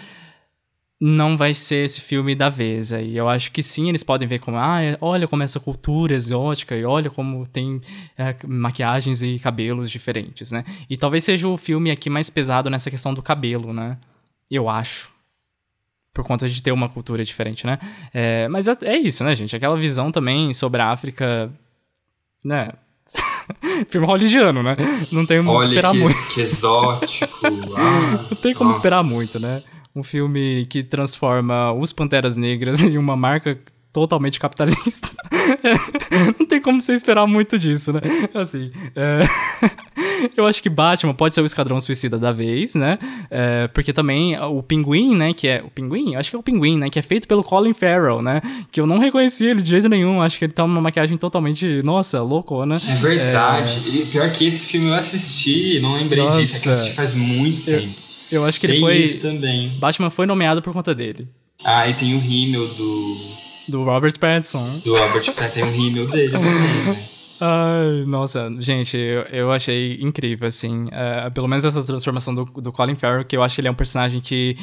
não 1.01 1.37
vai 1.37 1.53
ser 1.53 1.85
esse 1.85 2.01
filme 2.01 2.35
da 2.35 2.49
vez 2.49 2.93
aí. 2.93 3.17
Eu 3.17 3.29
acho 3.29 3.53
que 3.53 3.63
sim, 3.63 3.89
eles 3.89 4.03
podem 4.03 4.27
ver 4.27 4.39
como, 4.39 4.57
ah, 4.57 4.83
é- 4.83 4.97
olha 5.01 5.29
como 5.29 5.43
essa 5.43 5.61
cultura 5.61 6.15
exótica 6.15 6.75
e 6.75 6.85
olha 6.85 7.11
como 7.11 7.47
tem 7.47 7.81
é, 8.17 8.35
maquiagens 8.47 9.21
e 9.23 9.39
cabelos 9.39 9.91
diferentes, 9.91 10.51
né? 10.51 10.65
E 10.89 10.97
talvez 10.97 11.23
seja 11.25 11.47
o 11.49 11.57
filme 11.59 11.91
aqui 11.91 12.09
mais 12.09 12.31
pesado 12.31 12.71
nessa 12.71 12.91
questão 12.91 13.13
do 13.13 13.21
cabelo, 13.23 13.73
né? 13.75 13.99
Eu 14.51 14.69
acho. 14.71 15.11
Por 16.15 16.25
conta 16.25 16.49
de 16.49 16.63
ter 16.63 16.73
uma 16.73 16.89
cultura 16.89 17.23
diferente, 17.23 17.67
né? 17.67 17.79
É, 18.15 18.49
mas 18.49 18.67
é, 18.67 18.75
é 18.83 18.97
isso, 18.97 19.23
né, 19.23 19.35
gente? 19.35 19.55
Aquela 19.55 19.77
visão 19.77 20.11
também 20.11 20.55
sobre 20.55 20.81
a 20.81 20.89
África, 20.89 21.53
né? 22.43 22.71
filme 23.91 24.07
hollywoodiano, 24.07 24.63
né? 24.63 24.75
Não 25.13 25.27
tem 25.27 25.39
como 25.45 25.51
Olha 25.59 25.67
esperar 25.67 25.93
que, 25.93 25.99
muito. 25.99 26.27
que 26.29 26.41
exótico. 26.41 27.39
Ah, 27.77 28.27
Não 28.31 28.37
tem 28.39 28.55
como 28.55 28.69
nossa. 28.69 28.79
esperar 28.79 29.03
muito, 29.03 29.39
né? 29.39 29.63
Um 29.97 30.03
filme 30.03 30.67
que 30.67 30.83
transforma 30.83 31.73
os 31.73 31.91
Panteras 31.91 32.37
Negras 32.37 32.83
em 32.85 32.99
uma 32.99 33.17
marca 33.17 33.59
totalmente 33.97 34.39
capitalista. 34.39 35.09
É, 35.65 36.29
não 36.39 36.47
tem 36.47 36.61
como 36.61 36.83
você 36.83 36.93
esperar 36.93 37.27
muito 37.27 37.59
disso, 37.59 37.95
né? 37.95 38.01
Assim, 38.35 38.71
é, 38.95 39.27
eu 40.37 40.47
acho 40.47 40.63
que 40.63 40.69
Batman 40.69 41.15
pode 41.15 41.35
ser 41.35 41.41
o 41.41 41.47
Esquadrão 41.47 41.81
Suicida 41.81 42.19
da 42.19 42.31
vez, 42.31 42.75
né? 42.75 42.99
É, 43.31 43.69
porque 43.69 43.95
também 43.95 44.39
o 44.39 44.63
Pinguim, 44.63 45.17
né? 45.17 45.33
Que 45.33 45.49
é 45.49 45.63
o 45.65 45.71
Pinguim, 45.71 46.15
acho 46.15 46.29
que 46.29 46.37
é 46.37 46.39
o 46.39 46.43
Pinguim, 46.43 46.77
né? 46.77 46.91
Que 46.91 46.99
é 46.99 47.03
feito 47.03 47.27
pelo 47.27 47.43
Colin 47.43 47.73
Farrell, 47.73 48.21
né? 48.21 48.43
Que 48.71 48.83
eu 48.83 48.87
não 48.87 48.99
reconheci 48.99 49.47
ele 49.47 49.63
de 49.63 49.71
jeito 49.71 49.89
nenhum. 49.89 50.21
Acho 50.21 50.39
que 50.39 50.45
ele 50.45 50.53
tá 50.53 50.63
uma 50.63 50.81
maquiagem 50.83 51.17
totalmente, 51.17 51.83
nossa, 51.83 52.21
loucona. 52.21 52.77
É 52.87 52.95
verdade. 52.97 53.83
E 53.89 54.05
pior 54.05 54.31
que 54.31 54.47
esse 54.47 54.67
filme 54.67 54.89
eu 54.89 54.95
assisti, 54.95 55.81
não 55.81 55.95
lembrei 55.95 56.23
disso, 56.33 56.59
é 56.59 56.61
que 56.61 56.69
eu 56.69 56.71
Nossa. 56.71 56.83
assisti 56.83 56.95
faz 56.95 57.15
muito 57.15 57.65
tempo. 57.65 57.95
Eu 57.99 58.06
acho 58.47 58.59
que 58.61 58.67
ele 58.67 58.73
Tem 58.75 58.83
foi. 58.83 58.97
isso 58.99 59.21
também. 59.21 59.69
Batman 59.79 60.11
foi 60.11 60.27
nomeado 60.27 60.61
por 60.63 60.73
conta 60.73 60.95
dele. 60.95 61.29
Ah, 61.65 61.89
e 61.89 61.95
tem 61.95 62.15
o 62.15 62.19
rímel 62.19 62.67
do, 62.69 63.17
Do 63.69 63.85
Robert 63.85 64.19
Pattinson. 64.19 64.81
do 64.85 64.97
Robert 64.97 65.25
Pattinson, 65.33 65.49
tem 65.51 65.65
o 65.65 65.71
rímel 65.71 66.09
dele 66.09 66.31
também, 66.33 66.51
né? 66.53 67.05
Ai, 67.41 68.05
nossa, 68.07 68.51
gente, 68.61 68.97
eu, 68.97 69.23
eu 69.25 69.53
achei 69.53 69.99
incrível, 70.01 70.49
assim. 70.49 70.87
eh, 70.91 71.29
pelo 71.31 71.47
menos 71.47 71.65
essa 71.67 71.85
transformação 71.85 72.35
do, 72.35 72.45
do 72.47 72.73
Colin 72.73 72.95
Farrell, 72.97 73.25
que 73.27 73.37
eu 73.37 73.43
acho 73.43 73.55
que 73.55 73.61
ele 73.61 73.69
é 73.69 73.71
um 73.71 73.75
personagem 73.75 74.21
que 74.23 74.57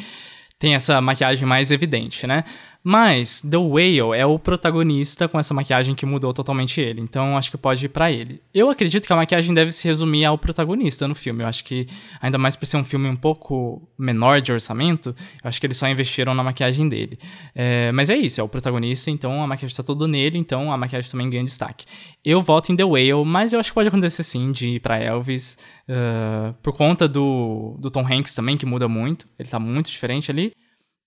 tem 0.57 0.73
essa 0.73 0.99
maquiagem 0.99 1.47
mais 1.47 1.69
evidente, 1.71 2.25
né? 2.25 2.43
Mas 2.83 3.41
The 3.41 3.57
Whale 3.57 4.17
é 4.17 4.25
o 4.25 4.37
protagonista 4.37 5.29
com 5.29 5.39
essa 5.39 5.53
maquiagem 5.53 5.95
que 5.95 6.05
mudou 6.05 6.33
totalmente 6.33 6.81
ele. 6.81 6.99
Então 6.99 7.37
acho 7.37 7.49
que 7.49 7.57
pode 7.57 7.85
ir 7.85 7.89
pra 7.89 8.11
ele. 8.11 8.41
Eu 8.53 8.69
acredito 8.69 9.07
que 9.07 9.13
a 9.13 9.15
maquiagem 9.15 9.55
deve 9.55 9.71
se 9.71 9.87
resumir 9.87 10.25
ao 10.25 10.37
protagonista 10.37 11.07
no 11.07 11.15
filme. 11.15 11.43
Eu 11.43 11.47
acho 11.47 11.63
que, 11.63 11.87
ainda 12.21 12.37
mais 12.37 12.57
por 12.57 12.65
ser 12.65 12.75
um 12.75 12.83
filme 12.83 13.07
um 13.07 13.15
pouco 13.15 13.81
menor 13.97 14.41
de 14.41 14.51
orçamento, 14.51 15.15
eu 15.41 15.47
acho 15.47 15.61
que 15.61 15.65
eles 15.65 15.77
só 15.77 15.87
investiram 15.87 16.33
na 16.33 16.43
maquiagem 16.43 16.89
dele. 16.89 17.17
É, 17.55 17.89
mas 17.93 18.09
é 18.09 18.17
isso, 18.17 18.41
é 18.41 18.43
o 18.43 18.49
protagonista, 18.49 19.09
então 19.09 19.41
a 19.41 19.47
maquiagem 19.47 19.77
tá 19.77 19.83
toda 19.83 20.05
nele, 20.05 20.37
então 20.37 20.69
a 20.69 20.77
maquiagem 20.77 21.09
também 21.09 21.29
ganha 21.29 21.45
destaque. 21.45 21.85
Eu 22.25 22.41
voto 22.41 22.71
em 22.73 22.75
The 22.75 22.83
Whale, 22.83 23.23
mas 23.25 23.53
eu 23.53 23.59
acho 23.61 23.69
que 23.69 23.75
pode 23.75 23.87
acontecer 23.87 24.23
sim 24.23 24.51
de 24.51 24.75
ir 24.75 24.79
pra 24.81 24.97
Elvis, 24.97 25.57
ah, 25.87 26.53
por 26.61 26.73
conta 26.73 27.07
do, 27.07 27.77
do 27.79 27.89
Tom 27.89 28.05
Hanks 28.05 28.35
também, 28.35 28.57
que 28.57 28.65
muda 28.65 28.87
muito. 28.87 29.25
Ele 29.39 29.47
tá 29.47 29.59
muito 29.59 29.89
diferente 29.89 30.29
ali. 30.29 30.51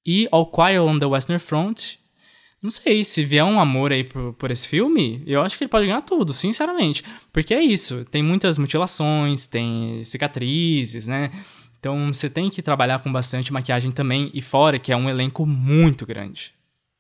E 0.06 0.28
All 0.30 0.46
Quiet 0.46 0.78
on 0.78 0.98
the 0.98 1.06
Western 1.06 1.40
Front, 1.40 1.96
não 2.62 2.70
sei, 2.70 3.04
se 3.04 3.24
vier 3.24 3.44
um 3.44 3.60
amor 3.60 3.92
aí 3.92 4.02
por, 4.02 4.32
por 4.34 4.50
esse 4.50 4.66
filme, 4.66 5.22
eu 5.26 5.42
acho 5.42 5.58
que 5.58 5.64
ele 5.64 5.70
pode 5.70 5.86
ganhar 5.86 6.02
tudo, 6.02 6.32
sinceramente. 6.32 7.04
Porque 7.32 7.52
é 7.52 7.62
isso, 7.62 8.04
tem 8.06 8.22
muitas 8.22 8.56
mutilações, 8.58 9.46
tem 9.46 10.02
cicatrizes, 10.04 11.06
né? 11.06 11.30
Então 11.78 12.12
você 12.12 12.30
tem 12.30 12.48
que 12.50 12.62
trabalhar 12.62 13.00
com 13.00 13.12
bastante 13.12 13.52
maquiagem 13.52 13.92
também, 13.92 14.30
e 14.32 14.40
fora 14.40 14.78
que 14.78 14.90
é 14.90 14.96
um 14.96 15.08
elenco 15.08 15.44
muito 15.44 16.06
grande. 16.06 16.55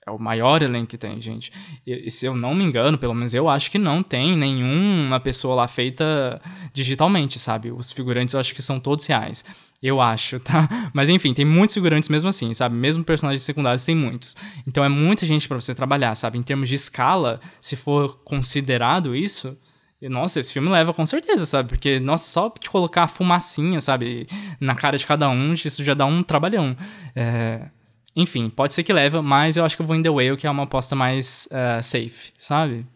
É 0.08 0.10
o 0.12 0.18
maior 0.20 0.62
elenco 0.62 0.86
que 0.86 0.98
tem, 0.98 1.20
gente. 1.20 1.50
E, 1.84 2.08
se 2.12 2.24
eu 2.26 2.34
não 2.36 2.54
me 2.54 2.62
engano, 2.62 2.96
pelo 2.96 3.12
menos 3.12 3.34
eu 3.34 3.48
acho 3.48 3.68
que 3.70 3.78
não 3.78 4.04
tem 4.04 4.36
nenhuma 4.36 5.18
pessoa 5.18 5.56
lá 5.56 5.66
feita 5.66 6.40
digitalmente, 6.72 7.40
sabe? 7.40 7.72
Os 7.72 7.90
figurantes 7.90 8.32
eu 8.32 8.38
acho 8.38 8.54
que 8.54 8.62
são 8.62 8.78
todos 8.78 9.04
reais. 9.06 9.44
Eu 9.82 10.00
acho, 10.00 10.38
tá? 10.46 10.90
Mas 10.94 11.08
enfim, 11.08 11.34
tem 11.34 11.44
muitos 11.44 11.74
figurantes 11.74 12.08
mesmo 12.08 12.28
assim, 12.30 12.54
sabe? 12.54 12.76
Mesmo 12.76 13.02
personagens 13.02 13.42
secundários 13.42 13.84
tem 13.84 13.96
muitos. 13.96 14.36
Então 14.66 14.84
é 14.84 14.88
muita 14.88 15.26
gente 15.26 15.48
pra 15.48 15.60
você 15.60 15.74
trabalhar, 15.74 16.14
sabe? 16.14 16.38
Em 16.38 16.42
termos 16.42 16.68
de 16.68 16.76
escala, 16.76 17.40
se 17.60 17.74
for 17.74 18.20
considerado 18.24 19.14
isso, 19.16 19.58
Nossa, 20.02 20.38
esse 20.40 20.52
filme 20.52 20.68
leva 20.68 20.92
com 20.92 21.06
certeza, 21.06 21.46
sabe? 21.46 21.70
Porque, 21.70 21.98
nossa, 21.98 22.28
só 22.28 22.50
te 22.50 22.68
colocar 22.70 23.04
a 23.04 23.08
fumacinha, 23.08 23.80
sabe? 23.80 24.26
Na 24.60 24.74
cara 24.76 24.98
de 24.98 25.06
cada 25.06 25.28
um, 25.30 25.54
isso 25.54 25.82
já 25.82 25.94
dá 25.94 26.04
um 26.04 26.22
trabalhão. 26.22 26.76
É, 27.14 27.70
Enfim, 28.16 28.48
pode 28.48 28.72
ser 28.72 28.82
que 28.82 28.92
leva, 28.92 29.20
mas 29.22 29.56
eu 29.58 29.64
acho 29.64 29.76
que 29.76 29.82
eu 29.82 29.86
vou 29.86 29.94
em 29.94 30.02
The 30.02 30.08
Whale, 30.08 30.36
que 30.38 30.46
é 30.46 30.50
uma 30.50 30.62
aposta 30.62 30.96
mais 30.96 31.46
eh, 31.50 31.82
safe, 31.82 32.32
sabe? 32.38 32.86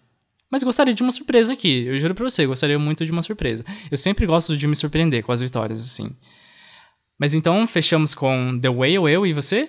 Mas 0.51 0.65
gostaria 0.65 0.95
de 0.95 1.03
uma 1.03 1.13
surpresa 1.13 1.53
aqui, 1.53 1.85
eu 1.87 1.97
juro 1.99 2.15
pra 2.15 2.25
você, 2.29 2.47
gostaria 2.47 2.79
muito 2.79 3.05
de 3.05 3.13
uma 3.13 3.23
surpresa. 3.23 3.65
Eu 3.91 3.99
sempre 3.99 4.25
gosto 4.27 4.57
de 4.57 4.67
me 4.67 4.75
surpreender 4.75 5.23
com 5.23 5.31
as 5.31 5.41
vitórias, 5.41 5.79
assim. 5.81 6.11
Mas 7.19 7.35
então, 7.35 7.67
fechamos 7.67 8.15
com 8.15 8.59
The 8.59 8.71
Whale, 8.71 9.13
eu 9.13 9.27
e 9.27 9.33
você? 9.35 9.69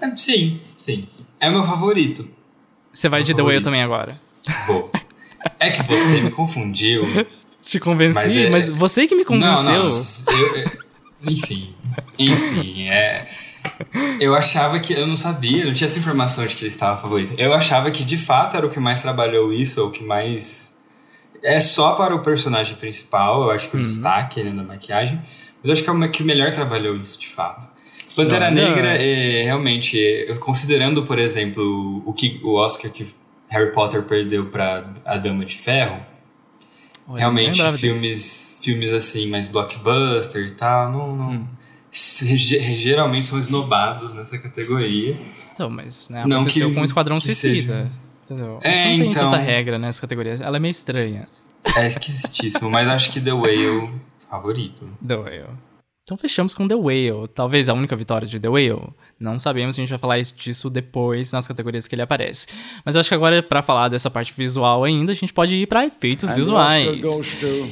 É, 0.00 0.14
sim, 0.14 0.60
sim. 0.76 1.08
É 1.40 1.48
meu 1.48 1.64
favorito. 1.64 2.28
Você 2.92 3.08
vai 3.08 3.20
Meu 3.20 3.26
de 3.26 3.34
The 3.34 3.42
Whale 3.42 3.54
favorito. 3.54 3.64
também 3.64 3.82
agora. 3.82 4.20
Vou. 4.66 4.92
É 5.58 5.70
que 5.70 5.82
você 5.84 6.20
me 6.20 6.30
confundiu. 6.30 7.04
Te 7.62 7.80
convenci, 7.80 8.42
Mas 8.44 8.50
mas, 8.50 8.68
é- 8.68 8.72
você 8.72 9.06
que 9.08 9.14
me 9.14 9.24
convenceu. 9.24 9.72
Não, 9.72 9.88
não. 9.88 9.88
eu- 9.88 10.70
enfim. 11.32 11.74
Enfim, 12.18 12.88
é. 12.88 13.26
Eu 14.20 14.34
achava 14.34 14.78
que. 14.78 14.92
Eu 14.92 15.06
não 15.06 15.16
sabia, 15.16 15.64
não 15.64 15.72
tinha 15.72 15.86
essa 15.86 15.98
informação 15.98 16.46
de 16.46 16.54
que 16.54 16.62
ele 16.62 16.68
estava 16.68 17.00
favorito. 17.00 17.34
Eu 17.38 17.52
achava 17.52 17.90
que 17.90 18.04
de 18.04 18.16
fato 18.16 18.56
era 18.56 18.66
o 18.66 18.70
que 18.70 18.80
mais 18.80 19.02
trabalhou 19.02 19.52
isso, 19.52 19.80
ou 19.80 19.88
o 19.88 19.90
que 19.90 20.04
mais. 20.04 20.76
É 21.42 21.60
só 21.60 21.92
para 21.92 22.14
o 22.14 22.20
personagem 22.20 22.76
principal, 22.76 23.44
eu 23.44 23.50
acho 23.50 23.68
que 23.68 23.76
o 23.76 23.80
destaque 23.80 24.42
né, 24.42 24.50
da 24.50 24.62
maquiagem. 24.62 25.16
Mas 25.16 25.64
eu 25.64 25.72
acho 25.72 25.82
que 25.82 25.90
é 25.90 25.92
o 25.92 26.10
que 26.10 26.22
melhor 26.22 26.50
trabalhou 26.52 26.96
isso, 26.96 27.18
de 27.18 27.28
fato. 27.28 27.68
Pantera 28.16 28.50
Não, 28.50 28.62
não. 28.62 28.68
Negra, 28.70 29.02
é, 29.02 29.42
realmente, 29.42 29.98
é, 30.00 30.34
considerando, 30.36 31.04
por 31.04 31.18
exemplo, 31.18 32.02
o, 32.06 32.12
que, 32.12 32.40
o 32.42 32.54
Oscar 32.54 32.90
que 32.90 33.06
Harry 33.48 33.72
Potter 33.72 34.02
perdeu 34.04 34.46
para 34.46 34.94
A 35.04 35.16
Dama 35.16 35.44
de 35.44 35.56
Ferro, 35.56 36.00
Olha, 37.06 37.18
realmente 37.18 37.60
filmes, 37.76 38.58
filmes 38.62 38.92
assim, 38.92 39.28
mais 39.28 39.48
blockbuster 39.48 40.46
e 40.46 40.50
tal, 40.52 40.90
não, 40.90 41.16
não 41.16 41.30
Hum. 41.32 41.46
Ge- 41.94 42.74
geralmente 42.74 43.26
são 43.26 43.38
esnobados 43.38 44.12
nessa 44.14 44.38
categoria. 44.38 45.16
Então, 45.52 45.70
mas 45.70 46.08
né, 46.08 46.24
Não 46.26 46.40
aconteceu 46.40 46.68
que- 46.68 46.74
com 46.74 46.80
o 46.80 46.84
Esquadrão 46.84 47.20
Suicida. 47.20 47.90
Entendeu? 48.24 48.58
É, 48.62 48.70
Acho 48.70 48.82
que 48.82 48.88
não 48.90 48.98
tem 48.98 49.10
então. 49.10 49.30
tanta 49.30 49.42
regra 49.42 49.78
nessa 49.78 50.00
categoria. 50.00 50.32
Ela 50.40 50.56
é 50.56 50.60
meio 50.60 50.70
estranha. 50.70 51.28
É 51.76 51.86
esquisitíssimo, 51.86 52.70
mas 52.70 52.88
acho 52.88 53.10
que 53.12 53.20
The 53.20 53.32
Whale 53.32 53.90
favorito. 54.30 54.88
The 55.06 55.14
Whale. 55.16 55.46
Então 56.04 56.18
fechamos 56.18 56.52
com 56.54 56.68
The 56.68 56.74
Whale. 56.74 57.26
Talvez 57.34 57.70
a 57.70 57.72
única 57.72 57.96
vitória 57.96 58.28
de 58.28 58.38
The 58.38 58.48
Whale. 58.50 58.92
Não 59.18 59.38
sabemos, 59.38 59.74
a 59.76 59.80
gente 59.80 59.88
vai 59.88 59.98
falar 59.98 60.18
isso- 60.18 60.36
disso 60.36 60.68
depois 60.68 61.32
nas 61.32 61.48
categorias 61.48 61.88
que 61.88 61.94
ele 61.94 62.02
aparece. 62.02 62.46
Mas 62.84 62.94
eu 62.94 63.00
acho 63.00 63.08
que 63.08 63.14
agora, 63.14 63.42
pra 63.42 63.62
falar 63.62 63.88
dessa 63.88 64.10
parte 64.10 64.34
visual 64.36 64.84
ainda, 64.84 65.12
a 65.12 65.14
gente 65.14 65.32
pode 65.32 65.54
ir 65.54 65.66
pra 65.66 65.86
efeitos 65.86 66.28
visuais. 66.36 67.00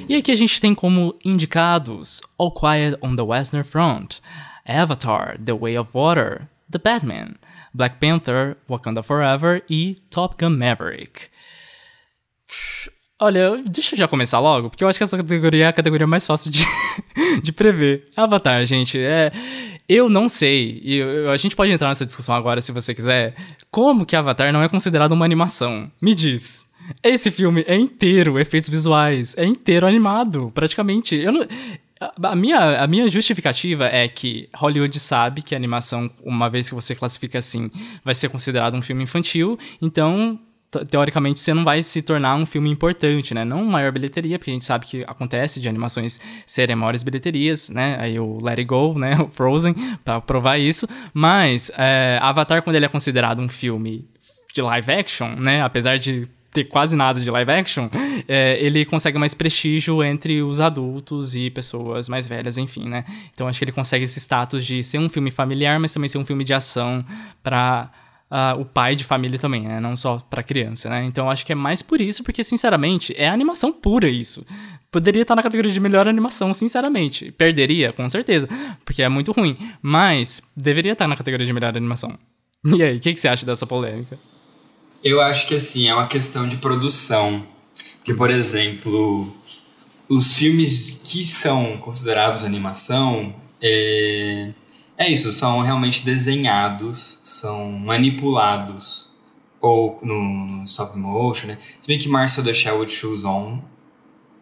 E 0.09 0.15
aqui 0.15 0.33
a 0.33 0.35
gente 0.35 0.59
tem 0.61 0.75
como 0.75 1.15
indicados 1.23 2.23
All 2.39 2.51
Quiet 2.51 2.97
on 3.03 3.15
the 3.15 3.23
Western 3.23 3.65
Front, 3.65 4.21
Avatar, 4.67 5.39
The 5.45 5.53
Way 5.53 5.77
of 5.77 5.91
Water, 5.93 6.49
The 6.71 6.79
Batman, 6.79 7.35
Black 7.75 7.97
Panther, 8.01 8.57
Wakanda 8.67 9.03
Forever 9.03 9.63
e 9.69 9.97
Top 10.09 10.37
Gun 10.43 10.57
Maverick. 10.57 11.27
Olha, 13.25 13.63
deixa 13.65 13.95
eu 13.95 13.99
já 14.01 14.09
começar 14.09 14.41
logo, 14.41 14.69
porque 14.69 14.83
eu 14.83 14.89
acho 14.89 14.99
que 14.99 15.05
essa 15.05 15.17
categoria 15.17 15.67
é 15.67 15.69
a 15.69 15.73
categoria 15.73 16.09
mais 16.09 16.27
fácil 16.27 16.51
de, 16.51 16.67
de 17.41 17.53
prever. 17.53 18.09
Avatar, 18.17 18.67
gente, 18.67 18.99
é. 18.99 19.31
Eu 19.89 20.09
não 20.09 20.29
sei, 20.29 20.81
e 20.83 21.01
a 21.33 21.37
gente 21.37 21.55
pode 21.55 21.71
entrar 21.71 21.89
nessa 21.89 22.05
discussão 22.05 22.35
agora 22.35 22.61
se 22.61 22.73
você 22.73 22.93
quiser. 22.93 23.37
Como 23.71 24.05
que 24.05 24.17
Avatar 24.17 24.53
não 24.53 24.61
é 24.61 24.69
considerado 24.69 25.13
uma 25.13 25.25
animação? 25.25 25.89
Me 26.01 26.17
diz. 26.17 26.69
Esse 27.01 27.31
filme 27.31 27.65
é 27.69 27.77
inteiro 27.77 28.41
efeitos 28.41 28.69
visuais, 28.69 29.37
é 29.39 29.45
inteiro 29.45 29.87
animado, 29.87 30.51
praticamente. 30.53 31.15
Eu 31.15 31.31
não. 31.31 31.47
A 32.25 32.35
minha, 32.35 32.83
a 32.83 32.87
minha 32.89 33.09
justificativa 33.09 33.87
é 33.87 34.09
que 34.09 34.49
Hollywood 34.53 34.99
sabe 34.99 35.43
que 35.43 35.55
a 35.55 35.59
animação, 35.59 36.11
uma 36.25 36.51
vez 36.51 36.69
que 36.69 36.75
você 36.75 36.97
classifica 36.97 37.39
assim, 37.39 37.71
vai 38.05 38.17
ser 38.17 38.29
considerado 38.31 38.75
um 38.75 38.83
filme 38.83 39.05
infantil, 39.05 39.57
então 39.81 40.41
teoricamente 40.89 41.41
você 41.41 41.53
não 41.53 41.65
vai 41.65 41.83
se 41.83 42.01
tornar 42.03 42.35
um 42.35 42.47
filme 42.47 42.71
importante, 42.71 43.35
né? 43.35 43.45
Não 43.45 43.65
maior 43.65 43.93
bilheteria, 43.93 44.39
porque 44.39 44.51
a 44.51 44.55
gente 44.55 44.65
sabe 44.65 44.87
que 44.87 45.05
acontece 45.07 45.61
de 45.61 45.69
animações 45.69 46.21
serem 46.47 46.75
maiores 46.77 47.03
bilheterias, 47.03 47.69
né? 47.69 47.97
Aí 48.01 48.19
o 48.19 48.41
Let 48.43 48.59
It 48.59 48.65
Go, 48.65 48.99
né? 48.99 49.19
O 49.23 49.29
Frozen, 49.29 49.75
pra 50.05 50.21
provar 50.21 50.59
isso. 50.59 50.87
Mas 51.15 51.71
é, 51.77 52.19
Avatar, 52.21 52.63
quando 52.63 52.77
ele 52.77 52.87
é 52.87 52.89
considerado 52.89 53.41
um 53.41 53.49
filme 53.49 54.09
de 54.55 54.63
live 54.63 54.93
action, 54.93 55.37
né? 55.37 55.63
Apesar 55.63 55.99
de 55.99 56.29
ter 56.53 56.65
quase 56.65 56.95
nada 56.95 57.19
de 57.19 57.31
live 57.31 57.51
action, 57.51 57.89
é, 58.29 58.59
ele 58.61 58.85
consegue 58.85 59.19
mais 59.19 59.33
prestígio 59.33 60.03
entre 60.05 60.43
os 60.43 60.61
adultos 60.61 61.35
e 61.35 61.51
pessoas 61.51 62.09
mais 62.09 62.27
velhas, 62.27 62.59
enfim, 62.59 62.89
né? 62.89 63.05
Então 63.33 63.49
acho 63.49 63.59
que 63.59 63.65
ele 63.65 63.73
consegue 63.73 64.05
esse 64.05 64.21
status 64.21 64.65
de 64.65 64.85
ser 64.85 64.99
um 64.99 65.09
filme 65.09 65.31
familiar, 65.31 65.81
mas 65.81 65.95
também 65.95 66.09
ser 66.09 66.19
um 66.19 66.25
filme 66.25 66.45
de 66.45 66.53
ação 66.53 67.05
pra 67.43 67.91
ah, 68.35 68.57
o 68.59 68.65
pai 68.65 68.97
de 68.97 69.05
família 69.05 69.39
também, 69.39 69.69
né? 69.69 69.79
Não 69.79 69.95
só 69.95 70.19
pra 70.31 70.43
criança, 70.43 70.89
né? 70.89 71.05
Então 71.05 71.29
acho 71.29 71.45
que 71.45 71.53
é 71.53 71.55
mais 71.55 71.83
por 71.83 72.01
isso, 72.01 72.25
porque 72.25 72.43
sinceramente 72.43 73.15
é 73.15 73.29
animação 73.29 73.71
pura 73.71 74.09
isso. 74.09 74.43
Poderia 74.91 75.21
estar 75.21 75.37
na 75.37 75.43
categoria 75.43 75.71
de 75.71 75.79
melhor 75.79 76.09
animação, 76.09 76.55
sinceramente. 76.55 77.31
Perderia, 77.33 77.93
com 77.93 78.09
certeza, 78.09 78.49
porque 78.87 79.03
é 79.03 79.09
muito 79.09 79.33
ruim. 79.33 79.59
Mas 79.83 80.43
deveria 80.57 80.93
estar 80.93 81.07
na 81.07 81.15
categoria 81.15 81.47
de 81.47 81.53
melhor 81.53 81.77
animação. 81.77 82.19
E 82.65 82.83
aí, 82.83 82.97
o 82.97 83.01
que, 83.01 83.13
que 83.13 83.21
você 83.21 83.29
acha 83.29 83.45
dessa 83.45 83.67
polêmica? 83.67 84.19
Eu 85.05 85.21
acho 85.21 85.47
que 85.47 85.55
assim, 85.55 85.89
é 85.89 85.95
uma 85.95 86.07
questão 86.07 86.49
de 86.49 86.57
produção. 86.57 87.47
Porque, 87.99 88.15
por 88.15 88.31
exemplo, 88.31 89.31
os 90.09 90.33
filmes 90.33 91.03
que 91.05 91.27
são 91.27 91.77
considerados 91.79 92.45
animação, 92.45 93.35
é, 93.61 94.53
é 94.99 95.11
isso, 95.11 95.33
são 95.33 95.61
realmente 95.61 96.05
desenhados, 96.05 97.21
são 97.23 97.71
manipulados. 97.73 99.11
Ou 99.61 100.01
no, 100.03 100.21
no 100.23 100.65
stop 100.65 100.99
motion, 100.99 101.47
né? 101.47 101.59
Se 101.81 101.87
bem 101.87 101.97
que 101.99 102.09
Marcel 102.09 102.43
the 102.43 102.53
Shell 102.53 102.81
with 102.81 102.89
Shoes 102.89 103.25
On 103.25 103.61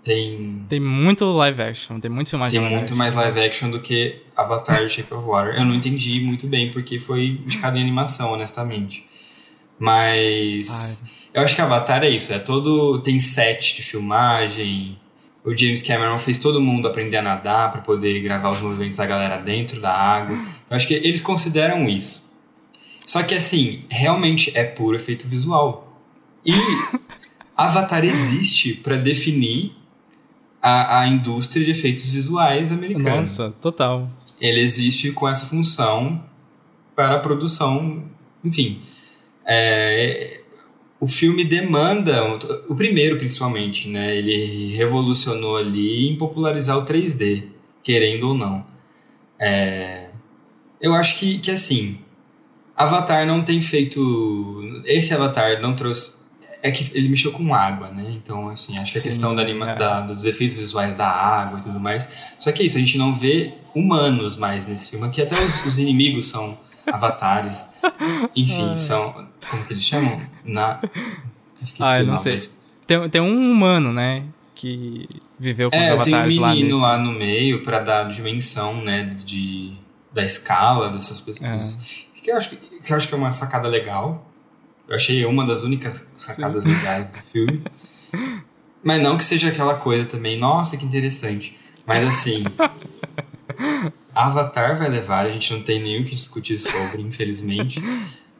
tem, 0.03 0.65
Tem 0.67 0.81
muito 0.81 1.27
live 1.27 1.61
action, 1.61 2.01
tem 2.01 2.11
muito 2.11 2.31
filmagem 2.31 2.59
tem 2.59 2.61
live 2.61 2.75
muito 2.75 2.85
action. 2.93 2.97
mais 2.97 3.15
live 3.15 3.41
action 3.41 3.71
do 3.71 3.81
que 3.81 4.23
Avatar 4.35 4.89
Shape 4.89 5.13
of 5.13 5.27
Water. 5.27 5.57
Eu 5.57 5.67
não 5.67 5.75
entendi 5.75 6.21
muito 6.21 6.47
bem 6.47 6.73
porque 6.73 6.99
foi 6.99 7.27
indicado 7.45 7.77
em 7.77 7.83
animação, 7.83 8.33
honestamente. 8.33 9.05
Mas 9.79 11.03
eu 11.35 11.43
acho 11.43 11.55
que 11.55 11.61
Avatar 11.61 12.03
é 12.03 12.09
isso, 12.09 12.33
é 12.33 12.39
todo 12.39 12.99
tem 13.01 13.19
set 13.19 13.77
de 13.77 13.83
filmagem. 13.83 14.99
O 15.45 15.57
James 15.57 15.83
Cameron 15.83 16.19
fez 16.19 16.39
todo 16.39 16.61
mundo 16.61 16.87
aprender 16.87 17.17
a 17.17 17.23
nadar 17.23 17.73
para 17.73 17.81
poder 17.81 18.21
gravar 18.21 18.51
os 18.51 18.61
movimentos 18.61 18.99
da 18.99 19.07
galera 19.07 19.39
dentro 19.39 19.81
da 19.81 19.93
água. 19.93 20.37
Eu 20.69 20.77
acho 20.77 20.87
que 20.87 20.95
eles 20.95 21.23
consideram 21.23 21.89
isso. 21.89 22.31
Só 23.07 23.23
que 23.23 23.35
assim, 23.35 23.85
realmente 23.89 24.53
é 24.55 24.65
puro 24.65 24.97
efeito 24.97 25.27
visual. 25.27 25.99
E 26.45 26.53
Avatar 27.57 28.05
existe 28.05 28.75
para 28.75 28.97
definir 28.97 29.73
a, 30.63 31.01
a 31.01 31.09
indústria 31.09 31.65
de 31.65 31.71
efeitos 31.71 32.11
visuais 32.11 32.71
americana. 32.71 33.21
Nossa, 33.21 33.51
total. 33.61 34.11
Ele 34.41 34.61
existe 34.61 35.11
com 35.13 35.29
essa 35.29 35.47
função 35.47 36.23
para 36.95 37.17
a 37.17 37.19
produção, 37.19 38.05
enfim. 38.45 38.83
É, 39.47 40.40
o 41.01 41.09
filme 41.09 41.45
demanda, 41.45 42.23
o 42.69 42.75
primeiro 42.75 43.17
principalmente, 43.17 43.89
né? 43.89 44.15
Ele 44.17 44.75
revolucionou 44.77 45.57
ali 45.57 46.09
em 46.09 46.17
popularizar 46.17 46.77
o 46.79 46.85
3D, 46.85 47.45
querendo 47.83 48.29
ou 48.29 48.35
não. 48.35 48.65
É, 49.39 50.09
eu 50.81 50.93
acho 50.95 51.19
que, 51.19 51.39
que 51.39 51.51
assim, 51.51 51.99
Avatar 52.77 53.27
não 53.27 53.43
tem 53.43 53.61
feito. 53.61 54.63
Esse 54.85 55.15
Avatar 55.15 55.61
não 55.61 55.75
trouxe. 55.75 56.21
É 56.63 56.71
que 56.71 56.91
ele 56.95 57.09
mexeu 57.09 57.33
com 57.33 57.55
água, 57.55 57.89
né? 57.91 58.05
Então, 58.15 58.51
assim, 58.51 58.75
acho 58.79 58.93
que 58.93 58.99
a 58.99 59.03
questão 59.03 59.35
da 59.35 59.41
anima, 59.41 59.71
é. 59.71 59.77
da- 59.77 60.03
dos 60.03 60.27
efeitos 60.27 60.55
visuais 60.57 60.95
da 60.95 61.09
água 61.09 61.59
e 61.59 61.63
tudo 61.63 61.81
mais. 61.81 62.07
Só 62.39 62.53
que 62.53 62.63
é 62.63 62.67
isso, 62.67 62.77
a 62.77 62.81
gente 62.81 62.99
não 62.99 63.15
vê 63.15 63.55
humanos 63.75 64.37
mais 64.37 64.67
nesse 64.67 64.91
filme. 64.91 65.07
Aqui 65.07 65.23
até 65.23 65.43
os, 65.43 65.65
os 65.65 65.79
inimigos 65.79 66.29
são 66.29 66.59
avatares. 66.87 67.67
Enfim, 68.37 68.77
são. 68.77 69.30
Como 69.49 69.65
que 69.65 69.73
eles 69.73 69.85
chamam? 69.85 70.21
Na. 70.45 70.81
Esqueci 71.63 71.83
Ah, 71.83 72.01
eu 72.01 72.07
não 72.07 72.17
sei. 72.17 72.35
mas- 72.35 72.61
Tem, 72.87 73.09
tem 73.09 73.21
um 73.21 73.53
humano, 73.53 73.93
né? 73.93 74.25
Que 74.55 75.09
viveu 75.39 75.71
com 75.71 75.77
os 75.77 75.83
É, 75.83 75.87
tem 75.99 76.13
um 76.15 76.17
avatares 76.19 76.37
lá 76.39 76.49
menino 76.51 76.69
nesse... 76.71 76.81
lá 76.83 76.99
no 76.99 77.13
meio 77.13 77.63
pra 77.65 77.81
dar 77.81 78.05
dimensão, 78.11 78.83
né, 78.85 79.15
de, 79.25 79.73
da 80.13 80.23
escala 80.23 80.91
dessas 80.91 81.19
pessoas. 81.21 81.79
É. 82.17 82.21
Que, 82.21 82.31
eu 82.31 82.37
acho, 82.37 82.51
que 82.51 82.57
que 82.57 82.93
eu 82.93 82.97
acho 82.97 83.09
que 83.09 83.15
é 83.15 83.17
uma 83.17 83.33
sacada 83.33 83.69
legal. 83.69 84.31
Eu 84.89 84.97
achei 84.97 85.25
uma 85.25 85.47
das 85.47 85.63
únicas 85.63 86.07
sacadas 86.17 86.65
legais 86.65 87.09
do 87.09 87.19
filme. 87.33 87.63
Mas 88.83 89.03
não 89.03 89.17
que 89.17 89.25
seja 89.25 89.49
aquela 89.49 89.75
coisa 89.75 90.05
também, 90.05 90.37
nossa, 90.39 90.77
que 90.77 90.85
interessante. 90.85 91.57
Mas 91.87 92.07
assim, 92.07 92.45
Avatar 94.15 94.77
vai 94.79 94.89
levar, 94.89 95.27
a 95.27 95.31
gente 95.31 95.53
não 95.55 95.63
tem 95.63 95.81
nem 95.83 96.01
o 96.03 96.05
que 96.05 96.15
discutir 96.15 96.57
sobre, 96.57 97.01
infelizmente. 97.03 97.81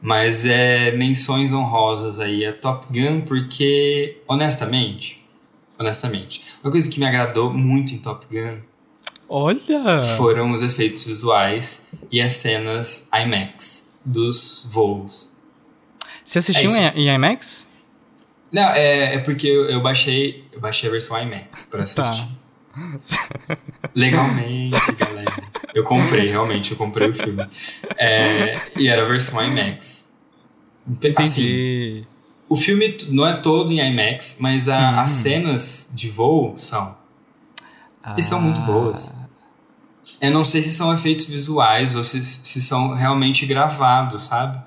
Mas 0.01 0.45
é 0.45 0.91
menções 0.91 1.53
honrosas 1.53 2.19
aí 2.19 2.43
a 2.45 2.51
Top 2.51 2.87
Gun, 2.91 3.21
porque, 3.21 4.17
honestamente, 4.27 5.23
honestamente, 5.77 6.41
uma 6.63 6.71
coisa 6.71 6.89
que 6.89 6.99
me 6.99 7.05
agradou 7.05 7.53
muito 7.53 7.93
em 7.93 7.99
Top 7.99 8.25
Gun 8.29 8.61
Olha! 9.29 10.01
foram 10.17 10.51
os 10.51 10.61
efeitos 10.61 11.05
visuais 11.05 11.87
e 12.11 12.19
as 12.19 12.33
cenas 12.33 13.07
IMAX 13.13 13.91
dos 14.03 14.67
voos. 14.71 15.37
Você 16.23 16.39
assistiu 16.39 16.69
É 16.75 16.93
em, 16.95 17.07
IMAX? 17.13 17.67
Não, 18.51 18.69
é, 18.71 19.15
é 19.15 19.19
porque 19.19 19.47
eu, 19.47 19.69
eu 19.69 19.81
baixei, 19.81 20.43
eu 20.51 20.59
baixei 20.59 20.89
a 20.89 20.91
versão 20.91 21.17
IMAX 21.21 21.65
pra 21.65 21.83
assistir. 21.83 22.27
Legalmente, 23.95 24.91
galera. 24.97 25.43
Eu 25.73 25.83
comprei, 25.83 26.27
realmente, 26.29 26.71
eu 26.71 26.77
comprei 26.77 27.09
o 27.09 27.13
filme. 27.15 27.45
É, 27.97 28.59
e 28.77 28.87
era 28.87 29.03
a 29.03 29.07
versão 29.07 29.41
IMAX. 29.43 30.11
Assim, 31.17 31.41
Entendi. 31.43 32.07
o 32.49 32.55
filme 32.57 32.97
não 33.09 33.25
é 33.25 33.33
todo 33.35 33.71
em 33.71 33.79
IMAX, 33.79 34.37
mas 34.39 34.67
a- 34.67 34.91
Hum. 34.93 34.99
as 34.99 35.09
cenas 35.11 35.89
de 35.93 36.09
voo 36.09 36.53
são. 36.57 36.97
E 38.17 38.23
são 38.23 38.41
muito 38.41 38.61
Ah, 38.61 38.65
boas. 38.65 39.13
Eu 40.19 40.31
não 40.31 40.43
sei 40.43 40.61
se 40.61 40.69
são 40.71 40.91
efeitos 40.93 41.25
visuais 41.27 41.95
ou 41.95 42.03
se, 42.03 42.23
se 42.23 42.61
são 42.61 42.93
realmente 42.95 43.45
gravados, 43.45 44.23
sabe? 44.23 44.59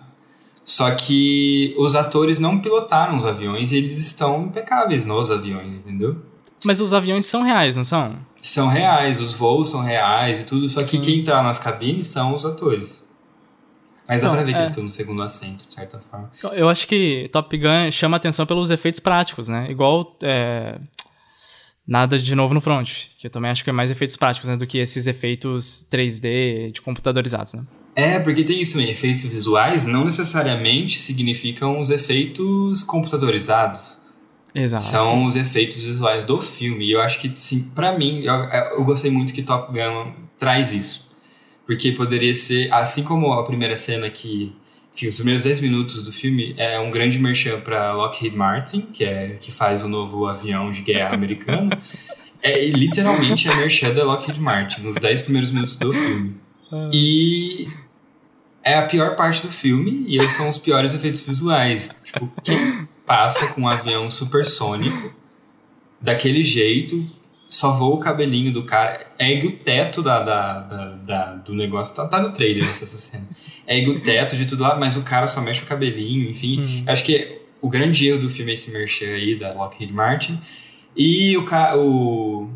Só 0.64 0.90
que 0.92 1.74
os 1.76 1.94
atores 1.94 2.38
não 2.38 2.58
pilotaram 2.60 3.16
os 3.18 3.26
aviões 3.26 3.70
e 3.72 3.76
eles 3.76 3.98
estão 3.98 4.44
impecáveis 4.46 5.04
nos 5.04 5.30
aviões, 5.30 5.74
entendeu? 5.74 6.22
Mas 6.64 6.80
os 6.80 6.92
aviões 6.94 7.26
são 7.26 7.42
reais, 7.42 7.76
não 7.76 7.84
são? 7.84 8.16
São 8.42 8.68
reais, 8.68 9.20
os 9.20 9.34
voos 9.34 9.70
são 9.70 9.82
reais 9.82 10.40
e 10.40 10.44
tudo, 10.44 10.68
só 10.68 10.80
que 10.82 10.88
Sim. 10.88 11.00
quem 11.00 11.24
tá 11.24 11.42
nas 11.42 11.58
cabines 11.58 12.08
são 12.08 12.34
os 12.34 12.44
atores. 12.44 13.04
Mas 14.08 14.20
dá 14.20 14.28
Não, 14.28 14.34
pra 14.34 14.44
ver 14.44 14.52
que 14.52 14.56
é. 14.58 14.60
eles 14.60 14.70
estão 14.70 14.84
no 14.84 14.90
segundo 14.90 15.22
assento, 15.22 15.66
de 15.66 15.72
certa 15.74 15.98
forma. 15.98 16.30
Eu 16.52 16.68
acho 16.68 16.86
que 16.86 17.28
Top 17.32 17.56
Gun 17.56 17.90
chama 17.90 18.16
atenção 18.18 18.44
pelos 18.44 18.70
efeitos 18.70 19.00
práticos, 19.00 19.48
né? 19.48 19.66
Igual. 19.70 20.16
é, 20.22 20.78
nada 21.86 22.18
de 22.18 22.34
novo 22.34 22.54
no 22.54 22.60
front, 22.60 23.08
que 23.18 23.26
eu 23.26 23.30
também 23.30 23.50
acho 23.50 23.62
que 23.62 23.68
é 23.70 23.72
mais 23.72 23.90
efeitos 23.90 24.16
práticos, 24.16 24.48
né, 24.48 24.56
do 24.56 24.66
que 24.66 24.78
esses 24.78 25.06
efeitos 25.06 25.86
3D 25.92 26.72
de 26.72 26.80
computadorizados, 26.80 27.52
né? 27.54 27.62
É, 27.94 28.18
porque 28.18 28.42
tem 28.42 28.60
isso 28.60 28.72
também, 28.72 28.90
efeitos 28.90 29.24
visuais 29.24 29.84
não 29.84 30.04
necessariamente 30.06 30.98
significam 30.98 31.78
os 31.78 31.90
efeitos 31.90 32.82
computadorizados. 32.84 34.00
Exato. 34.54 34.84
São 34.84 35.24
os 35.24 35.34
efeitos 35.34 35.82
visuais 35.82 36.24
do 36.24 36.40
filme. 36.40 36.86
E 36.86 36.92
eu 36.92 37.00
acho 37.00 37.20
que, 37.20 37.32
sim, 37.34 37.70
pra 37.74 37.98
mim, 37.98 38.22
eu, 38.22 38.34
eu 38.76 38.84
gostei 38.84 39.10
muito 39.10 39.34
que 39.34 39.42
Top 39.42 39.72
Gun 39.72 40.12
traz 40.38 40.72
isso. 40.72 41.10
Porque 41.66 41.92
poderia 41.92 42.34
ser, 42.34 42.72
assim 42.72 43.02
como 43.02 43.32
a 43.32 43.44
primeira 43.44 43.74
cena 43.74 44.08
que 44.10 44.54
enfim, 44.94 45.08
os 45.08 45.16
primeiros 45.16 45.42
10 45.42 45.60
minutos 45.60 46.02
do 46.02 46.12
filme 46.12 46.54
é 46.56 46.78
um 46.78 46.88
grande 46.88 47.18
merchan 47.18 47.60
para 47.60 47.92
Lockheed 47.94 48.36
Martin, 48.36 48.82
que 48.82 49.02
é 49.02 49.36
que 49.40 49.50
faz 49.50 49.82
o 49.82 49.88
novo 49.88 50.26
avião 50.26 50.70
de 50.70 50.82
guerra 50.82 51.14
americano. 51.14 51.70
é 52.40 52.64
literalmente 52.66 53.48
a 53.48 53.56
merchan 53.56 53.92
da 53.92 54.04
Lockheed 54.04 54.40
Martin, 54.40 54.82
nos 54.82 54.94
10 54.94 55.22
primeiros 55.22 55.50
minutos 55.50 55.76
do 55.78 55.92
filme. 55.92 56.36
E 56.92 57.68
é 58.62 58.78
a 58.78 58.82
pior 58.82 59.16
parte 59.16 59.42
do 59.42 59.50
filme 59.50 60.04
e 60.06 60.16
eles 60.16 60.32
são 60.32 60.48
os 60.48 60.58
piores 60.58 60.94
efeitos 60.94 61.22
visuais. 61.22 62.00
Tipo, 62.04 62.30
quem 62.42 62.88
passa 63.06 63.48
com 63.48 63.62
um 63.62 63.68
avião 63.68 64.10
supersônico 64.10 65.12
daquele 66.00 66.42
jeito, 66.42 67.08
só 67.48 67.72
voa 67.72 67.96
o 67.96 67.98
cabelinho 67.98 68.52
do 68.52 68.64
cara, 68.64 69.06
ergue 69.18 69.46
o 69.46 69.52
teto 69.52 70.02
da, 70.02 70.20
da, 70.20 70.60
da, 70.60 70.86
da 70.96 71.34
do 71.36 71.54
negócio. 71.54 71.94
Tá, 71.94 72.06
tá, 72.06 72.20
no 72.20 72.32
trailer 72.32 72.68
essa, 72.68 72.84
essa 72.84 72.98
cena. 72.98 73.28
Ergue 73.66 73.90
o 73.90 74.00
teto 74.00 74.36
de 74.36 74.46
tudo 74.46 74.62
lá, 74.62 74.76
mas 74.76 74.96
o 74.96 75.02
cara 75.02 75.26
só 75.26 75.40
mexe 75.40 75.62
o 75.62 75.66
cabelinho, 75.66 76.28
enfim. 76.30 76.60
Uhum. 76.60 76.84
Acho 76.86 77.04
que 77.04 77.40
o 77.60 77.68
grande 77.68 78.08
erro 78.08 78.20
do 78.20 78.30
filme 78.30 78.50
é 78.50 78.54
esse 78.54 78.70
merchan 78.70 79.06
aí 79.06 79.38
da 79.38 79.52
Lockheed 79.52 79.92
Martin. 79.92 80.40
E 80.96 81.36
o, 81.36 81.44
o 81.76 82.50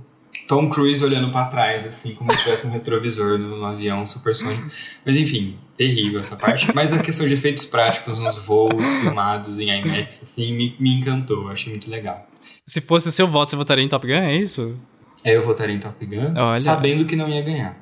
Tom 0.48 0.70
Cruise 0.70 1.04
olhando 1.04 1.30
para 1.30 1.44
trás, 1.44 1.86
assim, 1.86 2.14
como 2.14 2.32
se 2.32 2.42
tivesse 2.42 2.66
um 2.66 2.70
retrovisor 2.70 3.38
no, 3.38 3.58
no 3.58 3.64
avião 3.66 4.04
supersônico. 4.06 4.66
Mas 5.04 5.14
enfim, 5.14 5.56
terrível 5.76 6.18
essa 6.18 6.36
parte. 6.36 6.74
Mas 6.74 6.90
a 6.90 7.00
questão 7.00 7.28
de 7.28 7.34
efeitos 7.34 7.66
práticos 7.66 8.18
nos 8.18 8.38
voos 8.38 8.88
filmados 8.98 9.60
em 9.60 9.68
IMAX, 9.68 10.22
assim, 10.22 10.54
me, 10.54 10.74
me 10.80 10.94
encantou. 10.94 11.50
Achei 11.50 11.70
muito 11.70 11.90
legal. 11.90 12.26
Se 12.66 12.80
fosse 12.80 13.08
o 13.08 13.12
seu 13.12 13.28
voto, 13.28 13.50
você 13.50 13.56
votaria 13.56 13.84
em 13.84 13.88
Top 13.88 14.06
Gun, 14.06 14.14
é 14.14 14.36
isso? 14.36 14.74
É, 15.22 15.36
eu 15.36 15.44
votaria 15.44 15.76
em 15.76 15.78
Top 15.78 16.04
Gun, 16.04 16.34
Olha. 16.34 16.58
sabendo 16.58 17.04
que 17.04 17.14
não 17.14 17.28
ia 17.28 17.42
ganhar. 17.42 17.76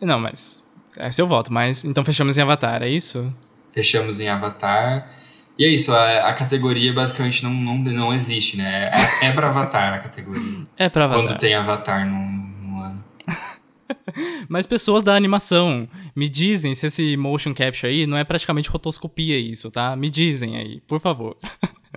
Não, 0.00 0.20
mas 0.20 0.62
é 0.98 1.10
seu 1.10 1.26
voto. 1.26 1.50
Mas 1.50 1.84
então 1.84 2.04
fechamos 2.04 2.36
em 2.36 2.42
Avatar, 2.42 2.82
é 2.82 2.88
isso? 2.88 3.32
Fechamos 3.72 4.20
em 4.20 4.28
Avatar. 4.28 5.10
E 5.60 5.64
é 5.66 5.68
isso, 5.68 5.92
a, 5.92 6.26
a 6.26 6.32
categoria 6.32 6.90
basicamente 6.90 7.44
não, 7.44 7.52
não, 7.52 7.76
não 7.76 8.14
existe, 8.14 8.56
né? 8.56 8.90
É, 9.20 9.26
é 9.26 9.32
pra 9.32 9.50
Avatar 9.50 9.92
a 9.92 9.98
categoria. 9.98 10.62
É 10.78 10.88
pra 10.88 11.04
Avatar. 11.04 11.26
Quando 11.26 11.38
tem 11.38 11.54
Avatar 11.54 12.08
num, 12.08 12.50
num 12.62 12.82
ano. 12.82 13.04
Mas 14.48 14.66
pessoas 14.66 15.04
da 15.04 15.14
animação, 15.14 15.86
me 16.16 16.30
dizem 16.30 16.74
se 16.74 16.86
esse 16.86 17.14
motion 17.14 17.52
capture 17.52 17.92
aí 17.92 18.06
não 18.06 18.16
é 18.16 18.24
praticamente 18.24 18.70
rotoscopia 18.70 19.38
isso, 19.38 19.70
tá? 19.70 19.94
Me 19.94 20.08
dizem 20.08 20.56
aí, 20.56 20.80
por 20.88 20.98
favor. 20.98 21.36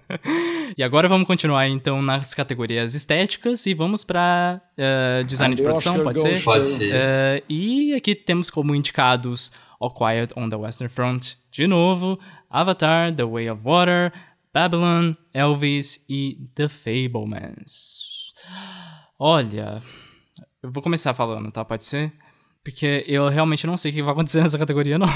e 0.78 0.84
agora 0.84 1.08
vamos 1.08 1.26
continuar 1.26 1.66
então 1.70 2.02
nas 2.02 2.34
categorias 2.34 2.94
estéticas 2.94 3.66
e 3.66 3.74
vamos 3.74 4.04
para 4.04 4.60
uh, 4.62 4.72
eh, 4.78 5.24
design 5.24 5.56
de 5.56 5.64
produção, 5.64 6.04
pode 6.04 6.20
ser? 6.20 6.44
Pode 6.44 6.68
ser. 6.68 6.94
Uh, 6.94 7.44
e 7.48 7.94
aqui 7.94 8.14
temos 8.14 8.50
como 8.50 8.76
indicados 8.76 9.54
All 9.80 9.92
Quiet 9.92 10.34
on 10.38 10.50
the 10.50 10.56
Western 10.56 10.90
Front, 10.90 11.36
de 11.52 11.68
novo, 11.68 12.18
Avatar, 12.54 13.12
The 13.12 13.26
Way 13.26 13.50
of 13.50 13.62
Water, 13.66 14.14
Babylon, 14.54 15.16
Elvis 15.34 16.06
e 16.08 16.38
The 16.54 16.70
Fablemans. 16.70 18.32
Olha, 19.18 19.82
eu 20.62 20.72
vou 20.72 20.84
começar 20.84 21.16
falando, 21.16 21.52
tá? 21.52 21.66
Pode 21.66 21.84
ser? 21.84 22.14
Porque 22.64 23.04
eu 23.08 23.28
realmente 23.28 23.66
não 23.66 23.76
sei 23.76 23.90
o 23.92 23.96
que 23.96 24.04
vai 24.04 24.12
acontecer 24.12 24.40
nessa 24.44 24.60
categoria, 24.60 25.00
não. 25.00 25.08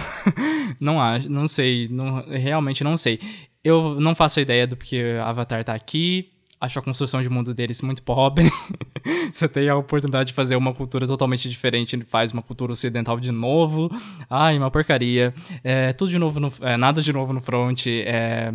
não 0.81 0.99
acho, 0.99 1.29
não 1.29 1.45
sei, 1.45 1.87
não, 1.89 2.27
realmente 2.27 2.83
não 2.83 2.97
sei. 2.97 3.19
Eu 3.63 3.99
não 3.99 4.15
faço 4.15 4.39
ideia 4.39 4.65
do 4.65 4.75
porque 4.75 5.03
Avatar 5.23 5.63
tá 5.63 5.75
aqui. 5.75 6.33
Acho 6.59 6.79
a 6.79 6.81
construção 6.81 7.21
de 7.21 7.29
mundo 7.29 7.53
deles 7.53 7.81
muito 7.81 8.01
pobre. 8.01 8.51
Você 9.31 9.47
tem 9.47 9.69
a 9.69 9.75
oportunidade 9.75 10.29
de 10.29 10.33
fazer 10.33 10.55
uma 10.55 10.73
cultura 10.73 11.05
totalmente 11.05 11.47
diferente, 11.47 11.97
faz 12.09 12.31
uma 12.31 12.41
cultura 12.41 12.71
ocidental 12.71 13.19
de 13.19 13.31
novo. 13.31 13.91
Ai, 14.29 14.57
uma 14.57 14.71
porcaria. 14.71 15.33
É, 15.63 15.93
tudo 15.93 16.09
de 16.09 16.17
novo, 16.17 16.39
no, 16.39 16.51
é, 16.61 16.75
nada 16.75 17.01
de 17.01 17.13
novo 17.13 17.31
no 17.31 17.41
front. 17.41 17.85
É 17.87 18.53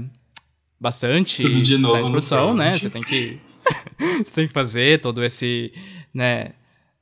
bastante 0.80 1.42
tudo 1.42 1.62
de 1.62 1.78
novo 1.78 2.02
de 2.02 2.10
produção, 2.10 2.54
né? 2.54 2.76
Você 2.76 2.90
tem 2.90 3.02
que 3.02 3.38
você 4.18 4.32
tem 4.32 4.48
que 4.48 4.52
fazer 4.52 5.00
todo 5.00 5.22
esse, 5.22 5.72
né, 6.12 6.52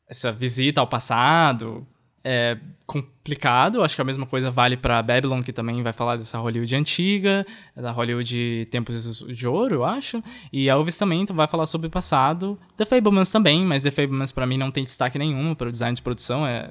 essa 0.09 0.31
visita 0.31 0.81
ao 0.81 0.87
passado 0.87 1.87
é 2.25 2.57
complicado. 2.87 3.83
Acho 3.83 3.95
que 3.95 4.03
a 4.03 4.05
mesma 4.05 4.27
coisa 4.27 4.51
vale 4.51 4.77
para 4.77 5.03
Babylon, 5.03 5.43
que 5.43 5.53
também 5.53 5.83
vai 5.83 5.93
falar 5.93 6.17
dessa 6.17 6.39
Hollywood 6.39 6.75
antiga, 6.75 7.47
da 7.77 7.91
Hollywood 7.93 8.67
Tempos 8.71 9.25
de 9.27 9.47
Ouro, 9.47 9.77
eu 9.77 9.85
acho. 9.85 10.23
E 10.53 10.69
Elvis 10.69 10.99
também 10.99 11.25
vai 11.27 11.47
falar 11.47 11.67
sobre 11.67 11.87
o 11.87 11.91
passado. 11.91 12.59
The 12.77 12.85
Fablemans 12.85 13.31
também, 13.31 13.65
mas 13.65 13.83
The 13.83 13.91
Fablemans 13.91 14.33
para 14.33 14.47
mim 14.47 14.59
não 14.59 14.71
tem 14.71 14.85
destaque 14.85 15.19
nenhum 15.19 15.55
para 15.55 15.69
o 15.69 15.71
design 15.71 15.95
de 15.95 16.03
produção. 16.03 16.47
É... 16.47 16.71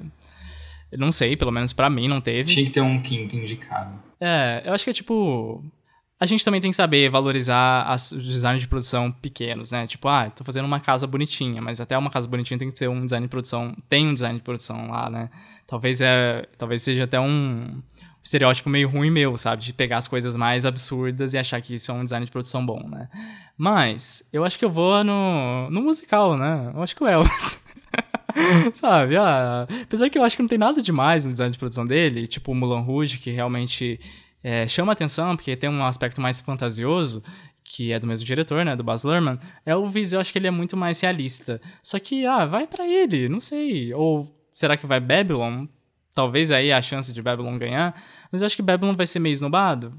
Eu 0.92 0.98
não 0.98 1.12
sei, 1.12 1.36
pelo 1.36 1.52
menos 1.52 1.72
para 1.72 1.88
mim 1.88 2.08
não 2.08 2.20
teve. 2.20 2.52
Tinha 2.52 2.64
que 2.66 2.72
ter 2.72 2.80
um 2.80 3.00
quinto 3.00 3.36
indicado. 3.36 3.94
É, 4.20 4.62
eu 4.66 4.74
acho 4.74 4.84
que 4.84 4.90
é 4.90 4.92
tipo 4.92 5.64
a 6.20 6.26
gente 6.26 6.44
também 6.44 6.60
tem 6.60 6.70
que 6.70 6.76
saber 6.76 7.08
valorizar 7.08 7.84
as, 7.84 8.12
os 8.12 8.26
designs 8.26 8.60
de 8.60 8.68
produção 8.68 9.10
pequenos, 9.10 9.72
né? 9.72 9.86
Tipo, 9.86 10.06
ah, 10.06 10.28
tô 10.28 10.44
fazendo 10.44 10.66
uma 10.66 10.78
casa 10.78 11.06
bonitinha, 11.06 11.62
mas 11.62 11.80
até 11.80 11.96
uma 11.96 12.10
casa 12.10 12.28
bonitinha 12.28 12.58
tem 12.58 12.68
que 12.68 12.74
ter 12.74 12.88
um 12.88 13.06
design 13.06 13.26
de 13.26 13.30
produção, 13.30 13.74
tem 13.88 14.06
um 14.06 14.12
design 14.12 14.38
de 14.38 14.44
produção 14.44 14.90
lá, 14.90 15.08
né? 15.08 15.30
Talvez 15.66 16.02
é, 16.02 16.46
talvez 16.58 16.82
seja 16.82 17.04
até 17.04 17.18
um 17.18 17.80
estereótipo 18.22 18.68
meio 18.68 18.86
ruim 18.86 19.10
meu, 19.10 19.34
sabe? 19.38 19.64
De 19.64 19.72
pegar 19.72 19.96
as 19.96 20.06
coisas 20.06 20.36
mais 20.36 20.66
absurdas 20.66 21.32
e 21.32 21.38
achar 21.38 21.58
que 21.62 21.72
isso 21.72 21.90
é 21.90 21.94
um 21.94 22.04
design 22.04 22.26
de 22.26 22.30
produção 22.30 22.66
bom, 22.66 22.86
né? 22.86 23.08
Mas, 23.56 24.22
eu 24.30 24.44
acho 24.44 24.58
que 24.58 24.64
eu 24.64 24.70
vou 24.70 25.02
no, 25.02 25.70
no 25.70 25.80
musical, 25.80 26.36
né? 26.36 26.70
Eu 26.74 26.82
acho 26.82 26.94
que 26.94 27.02
o 27.02 27.06
Elvis. 27.06 27.58
sabe? 28.74 29.16
Ah, 29.16 29.66
apesar 29.84 30.10
que 30.10 30.18
eu 30.18 30.22
acho 30.22 30.36
que 30.36 30.42
não 30.42 30.48
tem 30.48 30.58
nada 30.58 30.82
demais 30.82 31.24
no 31.24 31.32
design 31.32 31.50
de 31.50 31.58
produção 31.58 31.86
dele, 31.86 32.26
tipo 32.26 32.52
o 32.52 32.54
Mulan 32.54 32.80
Rouge, 32.80 33.18
que 33.18 33.30
realmente 33.30 33.98
é, 34.42 34.66
chama 34.66 34.92
atenção 34.92 35.36
porque 35.36 35.54
tem 35.56 35.68
um 35.68 35.84
aspecto 35.84 36.20
mais 36.20 36.40
fantasioso, 36.40 37.22
que 37.62 37.92
é 37.92 37.98
do 37.98 38.06
mesmo 38.06 38.26
diretor, 38.26 38.64
né, 38.64 38.74
do 38.74 38.82
Baz 38.82 39.04
Luhrmann. 39.04 39.38
Elvis, 39.64 40.12
eu 40.12 40.20
acho 40.20 40.32
que 40.32 40.38
ele 40.38 40.48
é 40.48 40.50
muito 40.50 40.76
mais 40.76 41.00
realista. 41.00 41.60
Só 41.82 41.98
que, 41.98 42.26
ah, 42.26 42.46
vai 42.46 42.66
para 42.66 42.86
ele, 42.86 43.28
não 43.28 43.40
sei. 43.40 43.94
Ou 43.94 44.34
será 44.52 44.76
que 44.76 44.86
vai 44.86 44.98
Babylon? 44.98 45.66
Talvez 46.14 46.50
aí 46.50 46.72
a 46.72 46.82
chance 46.82 47.12
de 47.12 47.22
Babylon 47.22 47.56
ganhar. 47.58 48.02
Mas 48.32 48.42
eu 48.42 48.46
acho 48.46 48.56
que 48.56 48.62
Babylon 48.62 48.94
vai 48.94 49.06
ser 49.06 49.18
meio 49.18 49.32
esnobado. 49.32 49.94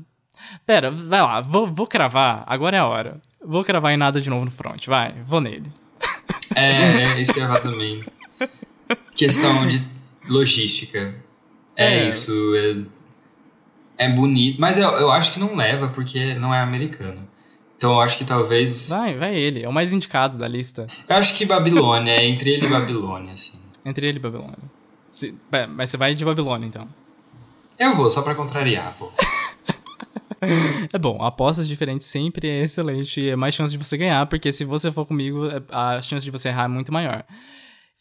Pera, 0.65 0.89
vai 0.89 1.21
lá, 1.21 1.39
vou, 1.41 1.71
vou 1.71 1.85
cravar, 1.85 2.43
agora 2.47 2.77
é 2.77 2.79
a 2.79 2.85
hora. 2.85 3.21
Vou 3.43 3.63
cravar 3.63 3.93
em 3.93 3.97
nada 3.97 4.19
de 4.19 4.29
novo 4.29 4.45
no 4.45 4.51
front, 4.51 4.87
vai, 4.87 5.13
vou 5.23 5.41
nele. 5.41 5.71
É, 6.53 7.13
é 7.13 7.21
isso 7.21 7.33
que 7.33 7.39
eu 7.39 7.43
ia 7.43 7.47
falar 7.47 7.61
também. 7.61 8.03
Questão 9.15 9.65
de 9.65 9.81
logística. 10.27 11.15
É, 11.77 11.99
é 11.99 12.07
isso, 12.07 12.33
é 12.57 12.83
é 14.01 14.09
bonito, 14.09 14.59
mas 14.59 14.77
eu, 14.77 14.89
eu 14.91 15.11
acho 15.11 15.31
que 15.31 15.39
não 15.39 15.55
leva 15.55 15.87
porque 15.89 16.33
não 16.33 16.53
é 16.53 16.59
americano. 16.59 17.27
Então 17.77 17.93
eu 17.93 18.01
acho 18.01 18.17
que 18.17 18.25
talvez. 18.25 18.89
Vai, 18.89 19.15
vai 19.15 19.35
ele, 19.35 19.63
é 19.63 19.69
o 19.69 19.73
mais 19.73 19.93
indicado 19.93 20.37
da 20.37 20.47
lista. 20.47 20.87
Eu 21.07 21.15
acho 21.15 21.35
que 21.35 21.45
Babilônia, 21.45 22.11
é 22.11 22.25
entre 22.25 22.51
ele 22.51 22.65
e 22.65 22.69
Babilônia, 22.69 23.33
assim. 23.33 23.59
Entre 23.85 24.07
ele 24.07 24.17
e 24.17 24.21
Babilônia. 24.21 24.57
Se, 25.09 25.35
mas 25.69 25.89
você 25.89 25.97
vai 25.97 26.13
de 26.13 26.25
Babilônia, 26.25 26.65
então. 26.65 26.87
Eu 27.77 27.95
vou, 27.95 28.09
só 28.09 28.21
pra 28.21 28.33
contrariar, 28.33 28.95
vou. 28.99 29.11
é 30.91 30.97
bom, 30.97 31.23
apostas 31.23 31.67
diferentes 31.67 32.07
sempre 32.07 32.47
é 32.47 32.61
excelente 32.61 33.19
e 33.21 33.29
é 33.29 33.35
mais 33.35 33.53
chance 33.53 33.75
de 33.75 33.83
você 33.83 33.97
ganhar, 33.97 34.25
porque 34.27 34.51
se 34.51 34.65
você 34.65 34.91
for 34.91 35.05
comigo, 35.05 35.47
é, 35.47 35.61
a 35.71 36.01
chance 36.01 36.23
de 36.23 36.31
você 36.31 36.49
errar 36.49 36.65
é 36.65 36.67
muito 36.67 36.91
maior. 36.91 37.23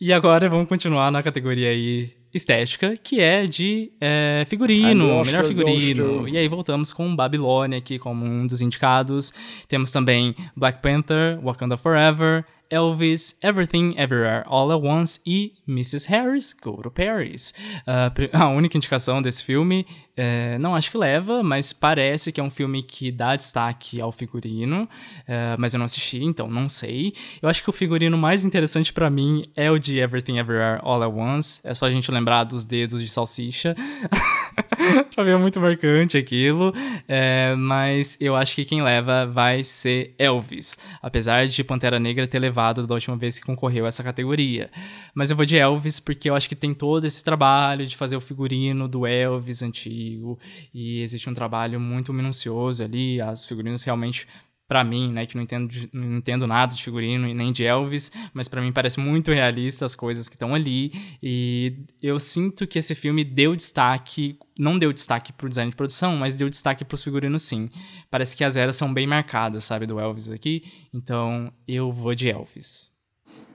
E 0.01 0.15
agora 0.15 0.49
vamos 0.49 0.67
continuar 0.67 1.11
na 1.11 1.23
categoria 1.23 1.69
aí 1.69 2.11
estética, 2.33 2.97
que 2.97 3.21
é 3.21 3.45
de 3.45 3.93
é, 4.01 4.47
figurino, 4.49 5.23
melhor 5.23 5.45
figurino. 5.45 6.27
E 6.27 6.39
aí 6.39 6.49
voltamos 6.49 6.91
com 6.91 7.15
Babilônia 7.15 7.77
aqui 7.77 7.99
como 7.99 8.25
um 8.25 8.47
dos 8.47 8.63
indicados. 8.63 9.31
Temos 9.69 9.93
também 9.93 10.35
Black 10.57 10.81
Panther, 10.81 11.39
Wakanda 11.43 11.77
Forever, 11.77 12.47
Elvis, 12.71 13.37
Everything 13.43 13.95
Everywhere 13.97 14.45
All 14.47 14.73
at 14.73 14.81
Once 14.83 15.21
e 15.27 15.55
Mrs. 15.69 16.09
Harris 16.09 16.53
Go 16.53 16.81
to 16.83 16.91
Paris. 16.91 17.53
Uh, 17.87 18.11
a 18.33 18.49
única 18.49 18.77
indicação 18.77 19.21
desse 19.21 19.45
filme, 19.45 19.87
é, 20.17 20.59
não 20.59 20.75
acho 20.75 20.91
que 20.91 20.99
leva, 20.99 21.43
mas 21.43 21.73
parece 21.73 22.31
que 22.31 22.41
é 22.41 22.45
um 22.45 22.51
filme 22.51 22.83
que 22.83 23.11
dá 23.11 23.35
destaque 23.37 24.01
ao 24.01 24.13
figurino, 24.13 24.89
é, 25.27 25.57
mas 25.59 25.73
eu 25.75 25.79
não 25.79 25.87
assisti, 25.87 26.23
então 26.23 26.49
não 26.49 26.69
sei. 26.69 27.13
Eu 27.41 27.49
acho 27.49 27.63
que 27.63 27.71
o 27.71 27.73
figurino 27.73 28.19
mais 28.19 28.45
interessante 28.45 28.93
para 28.93 29.09
mim 29.09 29.45
é 29.57 29.71
o 29.71 29.79
de 29.79 29.99
Everything 29.99 30.39
Everywhere 30.39 30.81
All 30.83 31.03
at 31.03 31.13
Once. 31.13 31.61
É 31.65 31.75
só 31.75 31.87
a 31.87 31.91
gente 31.91 32.11
lembrar 32.11 32.45
dos 32.45 32.65
dedos 32.65 33.01
de 33.01 33.09
salsicha. 33.09 33.75
pra 35.15 35.25
mim 35.25 35.31
é 35.31 35.37
muito 35.37 35.61
marcante 35.61 36.17
aquilo. 36.17 36.73
É, 37.07 37.55
mas 37.57 38.17
eu 38.21 38.35
acho 38.35 38.55
que 38.55 38.65
quem 38.65 38.83
leva 38.83 39.27
vai 39.27 39.63
ser 39.63 40.15
Elvis. 40.19 40.79
Apesar 41.03 41.47
de 41.47 41.63
Pantera 41.65 41.99
Negra 41.99 42.27
ter 42.27 42.39
levado 42.39 42.87
da 42.87 42.95
última 42.95 43.17
vez 43.17 43.39
que 43.39 43.45
concorreu 43.45 43.85
a 43.85 43.89
essa 43.89 44.03
categoria. 44.03 44.71
Mas 45.15 45.31
eu 45.31 45.37
vou 45.37 45.47
de 45.47 45.57
Elvis 45.57 46.01
porque 46.01 46.31
eu 46.31 46.35
acho 46.35 46.49
que 46.49 46.57
tem 46.57 46.73
todo 46.73 47.07
esse 47.07 47.23
trabalho 47.23 47.87
de 47.87 47.97
fazer 47.97 48.17
o 48.17 48.21
figurino 48.21 48.89
do 48.89 49.07
Elvis 49.07 49.63
antigo. 49.63 50.39
E 50.73 51.01
existe 51.03 51.29
um 51.29 51.35
trabalho 51.35 51.79
muito 51.79 52.13
minucioso 52.13 52.83
ali. 52.83 53.21
As 53.21 53.47
figurinos 53.47 53.85
realmente 53.85 54.27
para 54.71 54.85
mim, 54.85 55.11
né, 55.13 55.27
que 55.27 55.35
não 55.35 55.43
entendo, 55.43 55.67
de, 55.67 55.91
não 55.93 56.19
entendo 56.19 56.47
nada 56.47 56.77
de 56.77 56.85
figurino 56.85 57.27
e 57.27 57.35
nem 57.35 57.51
de 57.51 57.65
Elvis, 57.65 58.13
mas 58.33 58.47
para 58.47 58.61
mim 58.61 58.71
parece 58.71 59.01
muito 59.01 59.33
realista 59.33 59.85
as 59.85 59.97
coisas 59.97 60.29
que 60.29 60.37
estão 60.37 60.55
ali 60.55 60.93
e 61.21 61.75
eu 62.01 62.21
sinto 62.21 62.69
que 62.69 62.79
esse 62.79 62.95
filme 62.95 63.25
deu 63.25 63.57
destaque, 63.57 64.39
não 64.57 64.79
deu 64.79 64.93
destaque 64.93 65.33
pro 65.33 65.49
design 65.49 65.73
de 65.73 65.77
produção, 65.77 66.17
mas 66.17 66.37
deu 66.37 66.49
destaque 66.49 66.85
pros 66.85 67.03
figurinos 67.03 67.43
sim. 67.43 67.69
Parece 68.09 68.37
que 68.37 68.45
as 68.45 68.55
eras 68.55 68.77
são 68.77 68.95
bem 68.95 69.09
marcadas, 69.09 69.65
sabe, 69.65 69.87
do 69.87 69.99
Elvis 69.99 70.31
aqui, 70.31 70.63
então 70.95 71.53
eu 71.67 71.91
vou 71.91 72.15
de 72.15 72.31
Elvis. 72.31 72.91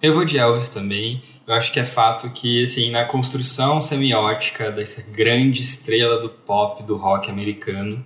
Eu 0.02 0.14
vou 0.14 0.26
de 0.26 0.38
Elvis 0.38 0.68
também. 0.68 1.22
Eu 1.48 1.54
acho 1.54 1.72
que 1.72 1.80
é 1.80 1.86
fato 1.86 2.30
que, 2.32 2.62
assim, 2.62 2.92
na 2.92 3.06
construção 3.06 3.80
semiótica 3.80 4.70
dessa 4.70 5.02
grande 5.02 5.62
estrela 5.62 6.20
do 6.20 6.28
pop, 6.28 6.84
do 6.84 6.98
rock 6.98 7.32
americano, 7.32 8.06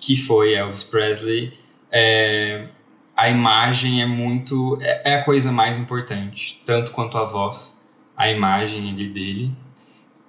que 0.00 0.16
foi 0.16 0.54
Elvis 0.54 0.82
Presley, 0.82 1.60
é, 1.92 2.68
a 3.14 3.28
imagem 3.28 4.00
é 4.02 4.06
muito. 4.06 4.78
É, 4.80 5.12
é, 5.12 5.14
a 5.16 5.24
coisa 5.24 5.52
mais 5.52 5.78
importante, 5.78 6.60
tanto 6.64 6.92
quanto 6.92 7.18
a 7.18 7.24
voz, 7.24 7.80
a 8.16 8.30
imagem 8.30 8.90
ali 8.90 9.08
dele. 9.08 9.52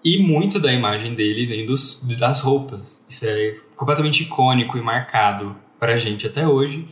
E 0.04 0.18
muito 0.18 0.60
da 0.60 0.74
imagem 0.74 1.16
dele 1.16 1.46
vem 1.46 1.66
dos, 1.66 2.04
das 2.20 2.42
roupas. 2.42 3.04
Isso 3.08 3.26
é 3.26 3.56
completamente 3.76 4.24
icônico 4.24 4.78
e 4.78 4.82
marcado 4.82 5.56
pra 5.80 5.98
gente 5.98 6.28
até 6.28 6.46
hoje. 6.46 6.86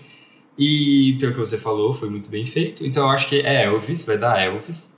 E 0.58 1.18
pelo 1.20 1.34
que 1.34 1.40
você 1.40 1.58
falou, 1.58 1.94
foi 1.94 2.10
muito 2.10 2.30
bem 2.30 2.46
feito. 2.46 2.86
Então 2.86 3.04
eu 3.04 3.10
acho 3.10 3.28
que 3.28 3.42
é 3.42 3.66
Elvis, 3.66 4.06
vai 4.06 4.18
dar 4.18 4.40
Elvis. 4.42 4.96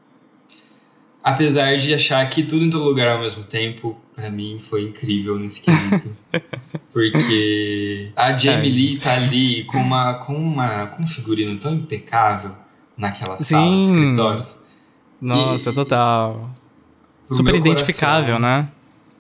Apesar 1.24 1.76
de 1.78 1.94
achar 1.94 2.30
que 2.30 2.44
tudo 2.44 2.64
em 2.64 2.70
todo 2.70 2.84
lugar 2.84 3.08
ao 3.08 3.20
mesmo 3.22 3.44
tempo, 3.44 4.00
para 4.16 4.30
mim 4.30 4.58
foi 4.60 4.84
incrível 4.84 5.38
nesse 5.40 5.62
quesito. 5.62 6.16
Porque 6.94 8.12
a 8.16 8.38
Jamie 8.38 8.70
Lee 8.72 8.98
tá 9.00 9.14
ali 9.16 9.64
com 9.66 9.78
uma 9.80 10.14
com 10.16 10.36
uma 10.36 10.88
com 10.88 11.04
um 11.04 11.08
figurino 11.08 11.58
tão 11.60 11.74
impecável 11.74 12.52
naquela 12.98 13.38
Sim. 13.38 13.44
sala, 13.44 13.72
de 13.76 13.80
escritórios. 13.82 14.60
Nossa, 15.20 15.72
E- 15.72 15.74
total. 15.74 16.50
Super 17.32 17.56
identificável, 17.56 18.36
coração- 18.36 18.40
né? 18.40 18.70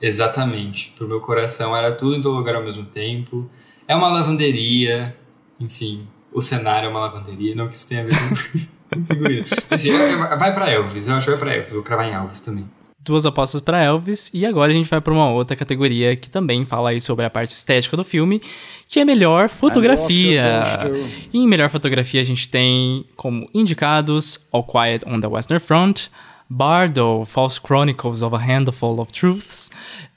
Exatamente. 0.01 0.93
Pro 0.97 1.07
meu 1.07 1.19
coração 1.21 1.75
era 1.75 1.91
tudo 1.91 2.15
em 2.15 2.21
todo 2.21 2.35
lugar 2.35 2.55
ao 2.55 2.63
mesmo 2.63 2.85
tempo. 2.85 3.49
É 3.87 3.95
uma 3.95 4.09
lavanderia, 4.09 5.15
enfim, 5.59 6.05
o 6.31 6.41
cenário 6.41 6.87
é 6.87 6.89
uma 6.89 6.99
lavanderia, 6.99 7.55
não 7.55 7.67
que 7.67 7.75
isso 7.75 7.87
tenha 7.87 8.01
a 8.01 8.05
ver 8.05 8.15
com 8.19 8.35
figurino. 9.07 9.45
Assim, 9.71 9.89
é- 9.91 10.15
vai 10.37 10.53
pra 10.53 10.69
Elvis, 10.69 11.07
eu 11.07 11.15
acho 11.15 11.25
que 11.25 11.31
vai 11.31 11.39
pra 11.39 11.55
Elvis, 11.55 11.73
vou 11.73 11.81
cravar 11.81 12.07
em 12.07 12.13
Elvis 12.13 12.39
também. 12.41 12.69
Duas 13.03 13.25
apostas 13.25 13.59
para 13.59 13.83
Elvis 13.83 14.31
e 14.33 14.45
agora 14.45 14.71
a 14.71 14.75
gente 14.75 14.89
vai 14.89 15.01
para 15.01 15.13
uma 15.13 15.29
outra 15.29 15.55
categoria 15.55 16.15
que 16.15 16.29
também 16.29 16.65
fala 16.65 16.91
aí 16.91 17.01
sobre 17.01 17.25
a 17.25 17.29
parte 17.29 17.51
estética 17.51 17.97
do 17.97 18.03
filme, 18.03 18.41
que 18.87 18.99
é 18.99 19.05
melhor 19.05 19.49
fotografia. 19.49 20.63
E 21.31 21.37
em 21.37 21.47
melhor 21.47 21.69
fotografia 21.69 22.21
a 22.21 22.23
gente 22.23 22.47
tem 22.47 23.05
como 23.15 23.49
indicados 23.53 24.47
All 24.51 24.63
Quiet 24.63 25.03
on 25.05 25.19
the 25.19 25.27
Western 25.27 25.59
Front, 25.59 26.07
Bardo, 26.49 27.25
False 27.25 27.59
Chronicles 27.59 28.21
of 28.21 28.35
a 28.35 28.39
Handful 28.39 28.99
of 28.99 29.11
Truths, 29.11 29.69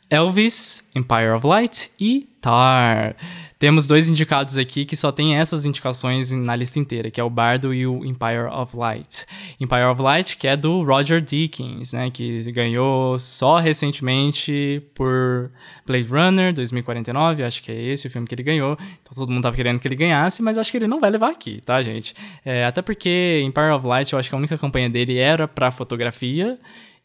Elvis, 0.08 0.88
Empire 0.94 1.30
of 1.30 1.46
Light 1.46 1.90
e 1.98 2.28
Tar. 2.40 3.16
Temos 3.58 3.86
dois 3.86 4.10
indicados 4.10 4.58
aqui 4.58 4.84
que 4.84 4.94
só 4.94 5.10
tem 5.10 5.36
essas 5.36 5.64
indicações 5.64 6.30
na 6.30 6.54
lista 6.54 6.78
inteira, 6.78 7.10
que 7.10 7.18
é 7.18 7.24
o 7.24 7.30
Bardo 7.30 7.72
e 7.72 7.86
o 7.86 8.04
Empire 8.04 8.48
of 8.52 8.76
Light. 8.76 9.24
Empire 9.58 9.84
of 9.84 10.02
Light, 10.02 10.36
que 10.36 10.46
é 10.46 10.54
do 10.54 10.82
Roger 10.82 11.22
Deakins, 11.22 11.94
né, 11.94 12.10
que 12.10 12.52
ganhou 12.52 13.18
só 13.18 13.58
recentemente 13.58 14.82
por 14.94 15.50
Blade 15.86 16.08
Runner 16.08 16.52
2049, 16.52 17.44
acho 17.44 17.62
que 17.62 17.72
é 17.72 17.82
esse 17.82 18.08
o 18.08 18.10
filme 18.10 18.26
que 18.26 18.34
ele 18.34 18.42
ganhou. 18.42 18.76
Então 19.00 19.14
todo 19.14 19.32
mundo 19.32 19.44
tava 19.44 19.56
querendo 19.56 19.80
que 19.80 19.88
ele 19.88 19.96
ganhasse, 19.96 20.42
mas 20.42 20.58
acho 20.58 20.70
que 20.70 20.76
ele 20.76 20.86
não 20.86 21.00
vai 21.00 21.08
levar 21.08 21.30
aqui, 21.30 21.62
tá, 21.64 21.82
gente? 21.82 22.14
É, 22.44 22.66
até 22.66 22.82
porque 22.82 23.40
Empire 23.42 23.70
of 23.70 23.86
Light, 23.86 24.12
eu 24.12 24.18
acho 24.18 24.28
que 24.28 24.34
a 24.34 24.38
única 24.38 24.58
campanha 24.58 24.90
dele 24.90 25.16
era 25.16 25.48
pra 25.48 25.70
fotografia. 25.70 26.58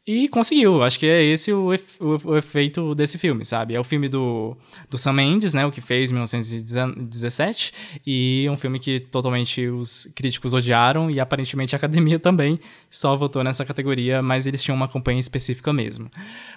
E 0.07 0.27
conseguiu, 0.29 0.81
acho 0.81 0.97
que 0.97 1.05
é 1.05 1.23
esse 1.23 1.53
o, 1.53 1.71
ef- 1.71 2.01
o- 2.01 2.17
o 2.31 2.35
efeito 2.37 2.95
desse 2.95 3.19
filme, 3.19 3.45
sabe? 3.45 3.75
É 3.75 3.79
o 3.79 3.83
filme 3.83 4.09
do, 4.09 4.57
do 4.89 4.97
Sam 4.97 5.13
Mendes, 5.13 5.53
né? 5.53 5.63
O 5.63 5.71
que 5.71 5.79
fez 5.79 6.09
em 6.09 6.13
1917. 6.13 7.71
E 8.05 8.47
um 8.49 8.57
filme 8.57 8.79
que 8.79 8.99
totalmente 8.99 9.67
os 9.67 10.09
críticos 10.15 10.55
odiaram 10.55 11.09
e 11.11 11.19
aparentemente 11.19 11.75
a 11.75 11.77
academia 11.77 12.17
também 12.19 12.59
só 12.89 13.15
votou 13.15 13.43
nessa 13.43 13.63
categoria, 13.63 14.23
mas 14.23 14.47
eles 14.47 14.63
tinham 14.63 14.75
uma 14.75 14.87
campanha 14.87 15.19
específica 15.19 15.71
mesmo. 15.71 16.09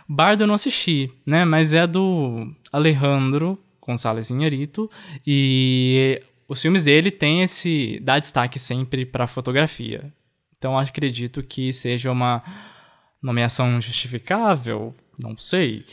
Bardo 0.08 0.44
eu 0.44 0.46
não 0.46 0.54
assisti, 0.54 1.10
né? 1.26 1.44
Mas 1.44 1.74
é 1.74 1.86
do 1.86 2.50
Alejandro 2.72 3.58
Gonçalves 3.80 4.30
Inharito. 4.30 4.90
E 5.26 6.22
os 6.48 6.62
filmes 6.62 6.84
dele 6.84 7.10
têm 7.10 7.42
esse. 7.42 8.00
dá 8.02 8.18
destaque 8.18 8.58
sempre 8.58 9.04
pra 9.04 9.26
fotografia. 9.26 10.10
Então 10.56 10.78
acredito 10.78 11.42
que 11.42 11.72
seja 11.74 12.10
uma 12.10 12.42
nomeação 13.24 13.80
justificável? 13.80 14.94
Não 15.18 15.36
sei. 15.38 15.84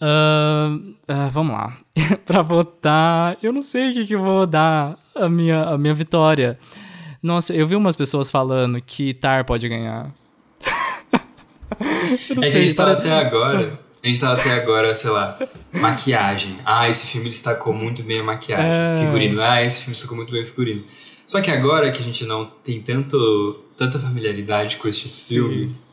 Ahn, 0.00 0.94
ah, 1.06 1.28
vamos 1.28 1.52
lá. 1.54 1.76
pra 2.26 2.42
votar, 2.42 3.36
eu 3.42 3.52
não 3.52 3.62
sei 3.62 3.90
o 3.90 3.94
que, 3.94 4.06
que 4.06 4.16
vou 4.16 4.46
dar 4.46 4.98
a 5.14 5.28
minha, 5.28 5.62
a 5.64 5.78
minha 5.78 5.94
vitória. 5.94 6.58
Nossa, 7.22 7.52
eu 7.54 7.66
vi 7.66 7.76
umas 7.76 7.96
pessoas 7.96 8.30
falando 8.30 8.80
que 8.80 9.12
Tar 9.14 9.44
pode 9.44 9.68
ganhar. 9.68 10.10
eu 12.28 12.36
não 12.36 12.42
É 12.42 12.46
que 12.46 12.48
a 12.48 12.50
sei, 12.50 12.62
gente 12.66 12.74
tava 12.76 12.96
pare- 12.96 13.08
até 13.08 13.26
agora. 13.26 13.80
A 14.02 14.06
gente 14.06 14.18
tava 14.20 14.40
até 14.40 14.52
agora, 14.54 14.94
sei 14.94 15.10
lá, 15.10 15.38
maquiagem. 15.72 16.58
Ah, 16.64 16.88
esse 16.88 17.06
filme 17.06 17.28
destacou 17.28 17.74
muito 17.74 18.02
bem 18.02 18.20
a 18.20 18.24
maquiagem. 18.24 18.66
É. 18.66 18.96
Figurino. 19.04 19.40
Ah, 19.42 19.62
esse 19.62 19.80
filme 19.80 19.92
destacou 19.92 20.16
muito 20.16 20.32
bem 20.32 20.42
o 20.42 20.46
figurino. 20.46 20.84
Só 21.26 21.42
que 21.42 21.50
agora 21.50 21.92
que 21.92 22.00
a 22.00 22.02
gente 22.04 22.24
não 22.24 22.46
tem 22.46 22.80
tanto, 22.80 23.62
tanta 23.76 23.98
familiaridade 23.98 24.78
com 24.78 24.88
esses 24.88 25.12
Sim. 25.12 25.34
filmes, 25.34 25.86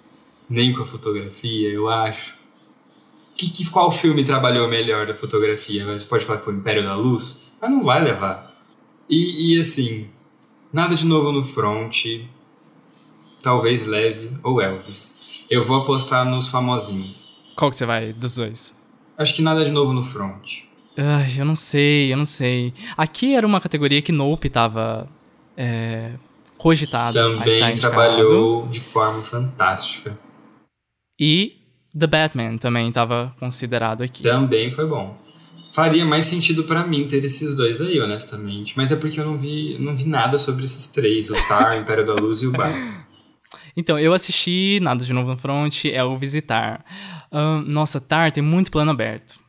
nem 0.50 0.74
com 0.74 0.84
a 0.84 0.86
fotografia, 0.86 1.70
eu 1.70 1.88
acho. 1.88 2.36
Que, 3.36 3.50
que, 3.50 3.70
qual 3.70 3.92
filme 3.92 4.24
trabalhou 4.24 4.68
melhor 4.68 5.06
da 5.06 5.14
fotografia? 5.14 5.86
Você 5.86 6.08
pode 6.08 6.26
falar 6.26 6.40
que 6.40 6.46
foi 6.46 6.54
Império 6.56 6.84
da 6.84 6.96
Luz, 6.96 7.52
mas 7.62 7.70
não 7.70 7.84
vai 7.84 8.04
levar. 8.04 8.52
E, 9.10 9.56
e 9.56 9.62
assim, 9.62 10.08
nada 10.74 10.96
de 10.96 11.06
novo 11.06 11.32
no 11.32 11.44
front. 11.44 12.06
Talvez 13.42 13.86
leve 13.86 14.32
ou 14.44 14.62
Elvis. 14.62 15.16
Eu 15.50 15.64
vou 15.64 15.82
apostar 15.82 16.26
nos 16.26 16.50
famosinhos. 16.50 17.38
Qual 17.56 17.70
que 17.70 17.78
você 17.78 17.86
vai 17.86 18.12
dos 18.12 18.36
dois? 18.36 18.76
Acho 19.18 19.34
que 19.34 19.42
nada 19.42 19.64
de 19.64 19.72
novo 19.72 19.94
no 19.94 20.04
front. 20.04 20.64
Ai, 20.98 21.28
eu 21.38 21.46
não 21.46 21.56
sei, 21.56 22.12
eu 22.12 22.18
não 22.18 22.26
sei. 22.26 22.74
Aqui 22.98 23.36
era 23.36 23.46
uma 23.46 23.62
categoria 23.62 24.02
que 24.02 24.12
Nope 24.12 24.50
tava 24.50 25.08
é, 25.56 26.14
cogitado 26.58 27.18
a 27.18 27.22
estar 27.22 27.40
Também 27.40 27.72
indicado. 27.72 27.80
trabalhou 27.80 28.66
de 28.66 28.80
forma 28.80 29.22
fantástica. 29.22 30.18
E 31.20 31.58
The 31.98 32.08
Batman 32.08 32.58
também 32.58 32.90
estava 32.90 33.34
considerado 33.40 34.04
aqui. 34.04 34.24
Também 34.24 34.70
foi 34.72 34.86
bom. 34.86 35.18
Faria 35.72 36.06
mais 36.06 36.26
sentido 36.26 36.64
pra 36.64 36.86
mim 36.86 37.08
ter 37.08 37.24
esses 37.24 37.56
dois 37.56 37.80
aí, 37.80 38.00
honestamente. 38.00 38.74
Mas 38.76 38.92
é 38.92 38.96
porque 38.96 39.20
eu 39.20 39.26
não 39.26 39.38
vi, 39.38 39.78
não 39.80 39.96
vi 39.96 40.08
nada 40.08 40.38
sobre 40.38 40.66
esses 40.66 40.88
três: 40.88 41.30
o 41.30 41.36
Tar, 41.48 41.78
o 41.78 41.82
Império 41.82 42.06
da 42.06 42.16
Luz 42.16 42.42
e 42.42 42.48
o 42.48 42.52
Bar. 42.52 42.74
Então, 43.80 44.00
eu 44.00 44.12
assisti 44.12 44.80
Nada 44.82 45.06
de 45.06 45.14
Novo 45.14 45.30
no 45.30 45.38
Front, 45.38 45.86
é 45.86 46.04
o 46.04 46.18
Visitar. 46.18 46.84
Ahn, 47.32 47.64
nossa, 47.68 48.02
Tar 48.02 48.32
tem 48.32 48.42
muito 48.42 48.72
plano 48.72 48.90
aberto. 48.90 49.40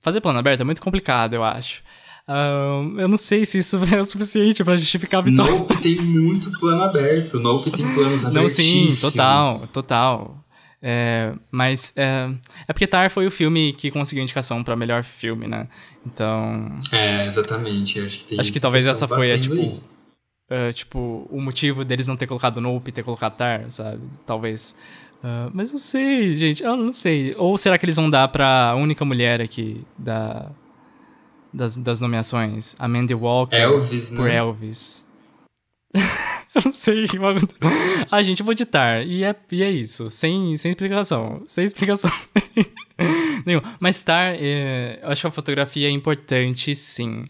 Fazer 0.00 0.22
plano 0.22 0.38
aberto 0.38 0.62
é 0.62 0.64
muito 0.64 0.80
complicado, 0.80 1.34
eu 1.34 1.44
acho. 1.44 1.82
Ahn, 2.26 2.98
eu 2.98 3.06
não 3.06 3.18
sei 3.18 3.44
se 3.44 3.58
isso 3.58 3.78
é 3.94 4.00
o 4.00 4.04
suficiente 4.06 4.64
pra 4.64 4.74
justificar 4.78 5.20
a 5.20 5.24
vitória. 5.24 5.52
Nope 5.52 5.76
tem 5.82 5.96
muito 5.96 6.50
plano 6.58 6.82
aberto. 6.82 7.38
Nope 7.38 7.70
tem 7.70 7.86
planos 7.92 8.22
Não, 8.22 8.48
sim, 8.48 8.96
total, 8.98 9.66
total. 9.66 10.41
É, 10.82 11.32
mas 11.50 11.92
é, 11.96 12.28
é 12.66 12.72
porque 12.72 12.88
Tar 12.88 13.08
foi 13.08 13.24
o 13.26 13.30
filme 13.30 13.72
que 13.72 13.90
conseguiu 13.90 14.22
indicação 14.22 14.64
pra 14.64 14.74
melhor 14.74 15.04
filme, 15.04 15.46
né? 15.46 15.68
Então, 16.04 16.78
É, 16.90 17.24
exatamente. 17.24 18.00
Acho 18.00 18.18
que 18.18 18.24
tem 18.24 18.40
acho 18.40 18.52
que 18.52 18.58
talvez 18.58 18.84
essa 18.84 19.06
foi, 19.06 19.30
é, 19.30 19.36
batendo 19.36 19.56
tipo, 19.60 19.80
é, 20.50 20.72
tipo, 20.72 21.28
o 21.30 21.40
motivo 21.40 21.84
deles 21.84 22.08
não 22.08 22.16
ter 22.16 22.26
colocado 22.26 22.60
Nope 22.60 22.90
e 22.90 22.92
ter 22.92 23.04
colocado 23.04 23.36
Tar, 23.36 23.70
sabe? 23.70 24.00
Talvez. 24.26 24.74
Ah, 25.22 25.48
mas 25.54 25.70
não 25.70 25.78
sei, 25.78 26.34
gente, 26.34 26.62
eu 26.64 26.76
não 26.76 26.92
sei. 26.92 27.34
Ou 27.38 27.56
será 27.56 27.78
que 27.78 27.84
eles 27.84 27.96
vão 27.96 28.10
dar 28.10 28.26
pra 28.28 28.74
única 28.76 29.04
mulher 29.04 29.40
aqui 29.40 29.84
da, 29.96 30.50
das, 31.52 31.76
das 31.76 32.00
nomeações? 32.00 32.74
A 32.78 32.88
Mandy 32.88 33.14
Walker 33.14 33.54
Elvis, 33.54 34.10
por 34.10 34.24
né? 34.24 34.36
Elvis. 34.36 35.04
eu 36.54 36.62
não 36.64 36.72
sei 36.72 37.04
o 37.04 37.08
que 37.08 37.18
vai 37.18 37.36
acontecer. 37.36 37.60
Ah, 38.10 38.22
gente, 38.22 38.40
eu 38.40 38.46
vou 38.46 38.54
ditar. 38.54 39.06
E 39.06 39.24
é, 39.24 39.34
e 39.50 39.62
é 39.62 39.70
isso. 39.70 40.10
Sem, 40.10 40.56
sem 40.56 40.70
explicação. 40.70 41.42
Sem 41.46 41.64
explicação. 41.64 42.10
Nenhum. 43.44 43.60
Mas 43.80 44.02
Tar, 44.02 44.34
é, 44.38 45.00
eu 45.02 45.08
acho 45.08 45.20
que 45.20 45.26
a 45.26 45.30
fotografia 45.30 45.88
é 45.88 45.90
importante, 45.90 46.74
sim. 46.74 47.24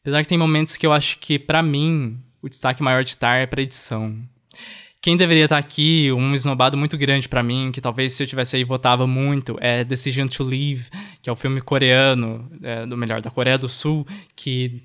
Apesar 0.00 0.22
que 0.22 0.28
tem 0.28 0.38
momentos 0.38 0.76
que 0.76 0.86
eu 0.86 0.92
acho 0.92 1.18
que, 1.18 1.38
pra 1.38 1.62
mim, 1.62 2.18
o 2.40 2.48
destaque 2.48 2.82
maior 2.82 3.04
de 3.04 3.16
Tar 3.16 3.36
é 3.36 3.46
pra 3.46 3.62
edição. 3.62 4.16
Quem 5.00 5.16
deveria 5.16 5.44
estar 5.44 5.58
aqui, 5.58 6.10
um 6.12 6.34
esnobado 6.34 6.76
muito 6.76 6.98
grande 6.98 7.28
pra 7.28 7.42
mim, 7.42 7.70
que 7.72 7.80
talvez 7.80 8.14
se 8.14 8.22
eu 8.22 8.26
tivesse 8.26 8.56
aí 8.56 8.64
votava 8.64 9.06
muito, 9.06 9.56
é 9.60 9.84
Decision 9.84 10.26
to 10.26 10.42
Leave, 10.42 10.86
que 11.22 11.30
é 11.30 11.32
o 11.32 11.36
filme 11.36 11.60
coreano, 11.60 12.50
é, 12.62 12.84
do 12.84 12.96
melhor, 12.96 13.20
da 13.20 13.30
Coreia 13.30 13.56
do 13.56 13.68
Sul, 13.68 14.04
que 14.34 14.82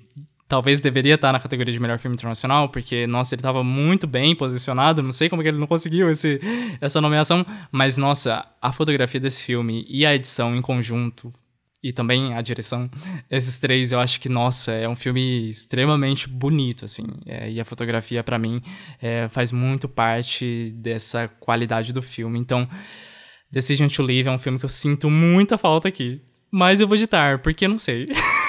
talvez 0.48 0.80
deveria 0.80 1.14
estar 1.14 1.32
na 1.32 1.40
categoria 1.40 1.72
de 1.72 1.80
melhor 1.80 1.98
filme 1.98 2.14
internacional, 2.14 2.68
porque, 2.68 3.06
nossa, 3.06 3.34
ele 3.34 3.40
estava 3.40 3.64
muito 3.64 4.06
bem 4.06 4.34
posicionado, 4.34 5.02
não 5.02 5.12
sei 5.12 5.28
como 5.28 5.42
que 5.42 5.48
ele 5.48 5.58
não 5.58 5.66
conseguiu 5.66 6.10
esse, 6.10 6.40
essa 6.80 7.00
nomeação, 7.00 7.44
mas, 7.72 7.96
nossa, 7.96 8.46
a 8.60 8.72
fotografia 8.72 9.20
desse 9.20 9.42
filme 9.42 9.84
e 9.88 10.04
a 10.04 10.14
edição 10.14 10.54
em 10.54 10.62
conjunto, 10.62 11.32
e 11.82 11.92
também 11.92 12.34
a 12.34 12.40
direção, 12.40 12.90
esses 13.30 13.58
três, 13.58 13.92
eu 13.92 14.00
acho 14.00 14.20
que, 14.20 14.28
nossa, 14.28 14.72
é 14.72 14.88
um 14.88 14.96
filme 14.96 15.48
extremamente 15.48 16.28
bonito, 16.28 16.84
assim, 16.84 17.06
é, 17.26 17.50
e 17.50 17.60
a 17.60 17.64
fotografia, 17.64 18.22
para 18.22 18.38
mim, 18.38 18.60
é, 19.00 19.28
faz 19.28 19.50
muito 19.50 19.88
parte 19.88 20.74
dessa 20.76 21.28
qualidade 21.28 21.92
do 21.92 22.02
filme, 22.02 22.38
então... 22.38 22.68
Decision 23.50 23.86
to 23.86 24.02
Leave 24.02 24.28
é 24.28 24.32
um 24.32 24.38
filme 24.38 24.58
que 24.58 24.64
eu 24.64 24.68
sinto 24.68 25.08
muita 25.08 25.56
falta 25.56 25.86
aqui. 25.86 26.20
Mas 26.50 26.80
eu 26.80 26.88
vou 26.88 26.96
editar, 26.96 27.38
porque 27.38 27.68
não 27.68 27.78
sei. 27.78 28.06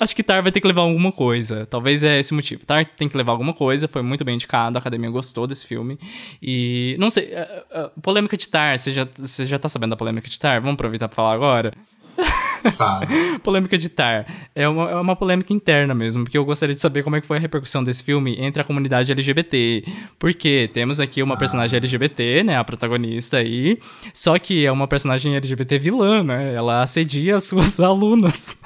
Acho 0.00 0.14
que 0.14 0.22
Tar 0.22 0.42
vai 0.42 0.52
ter 0.52 0.60
que 0.60 0.66
levar 0.66 0.82
alguma 0.82 1.10
coisa. 1.10 1.66
Talvez 1.66 2.02
é 2.02 2.18
esse 2.18 2.32
motivo. 2.32 2.64
Tar 2.64 2.84
tem 2.84 3.08
que 3.08 3.16
levar 3.16 3.32
alguma 3.32 3.52
coisa, 3.52 3.88
foi 3.88 4.02
muito 4.02 4.24
bem 4.24 4.34
indicado, 4.36 4.76
a 4.76 4.80
academia 4.80 5.10
gostou 5.10 5.46
desse 5.46 5.66
filme. 5.66 5.98
E 6.42 6.96
não 6.98 7.10
sei, 7.10 7.34
a, 7.34 7.42
a, 7.72 7.88
polêmica 8.00 8.36
de 8.36 8.48
Tar, 8.48 8.78
você 8.78 8.94
já, 8.94 9.08
você 9.16 9.44
já 9.44 9.58
tá 9.58 9.68
sabendo 9.68 9.90
da 9.90 9.96
polêmica 9.96 10.28
de 10.28 10.38
Tar? 10.38 10.60
Vamos 10.60 10.74
aproveitar 10.74 11.08
pra 11.08 11.16
falar 11.16 11.32
agora? 11.32 11.72
Fala. 12.76 13.06
polêmica 13.42 13.78
de 13.78 13.88
Tar. 13.88 14.26
É 14.54 14.68
uma, 14.68 14.90
é 14.90 14.94
uma 14.96 15.16
polêmica 15.16 15.52
interna 15.52 15.94
mesmo, 15.94 16.24
porque 16.24 16.36
eu 16.36 16.44
gostaria 16.44 16.74
de 16.74 16.80
saber 16.80 17.02
como 17.02 17.16
é 17.16 17.20
que 17.20 17.26
foi 17.26 17.36
a 17.36 17.40
repercussão 17.40 17.82
desse 17.82 18.02
filme 18.02 18.36
entre 18.38 18.60
a 18.60 18.64
comunidade 18.64 19.10
LGBT. 19.12 19.84
Porque 20.18 20.68
temos 20.72 21.00
aqui 21.00 21.22
uma 21.22 21.34
ah. 21.34 21.38
personagem 21.38 21.76
LGBT, 21.76 22.42
né, 22.42 22.56
a 22.56 22.64
protagonista 22.64 23.38
aí, 23.38 23.78
só 24.12 24.38
que 24.38 24.66
é 24.66 24.72
uma 24.72 24.88
personagem 24.88 25.36
LGBT 25.36 25.78
vilã, 25.78 26.22
né? 26.22 26.54
Ela 26.54 26.82
assedia 26.82 27.36
as 27.36 27.44
suas 27.44 27.78
alunas. 27.80 28.56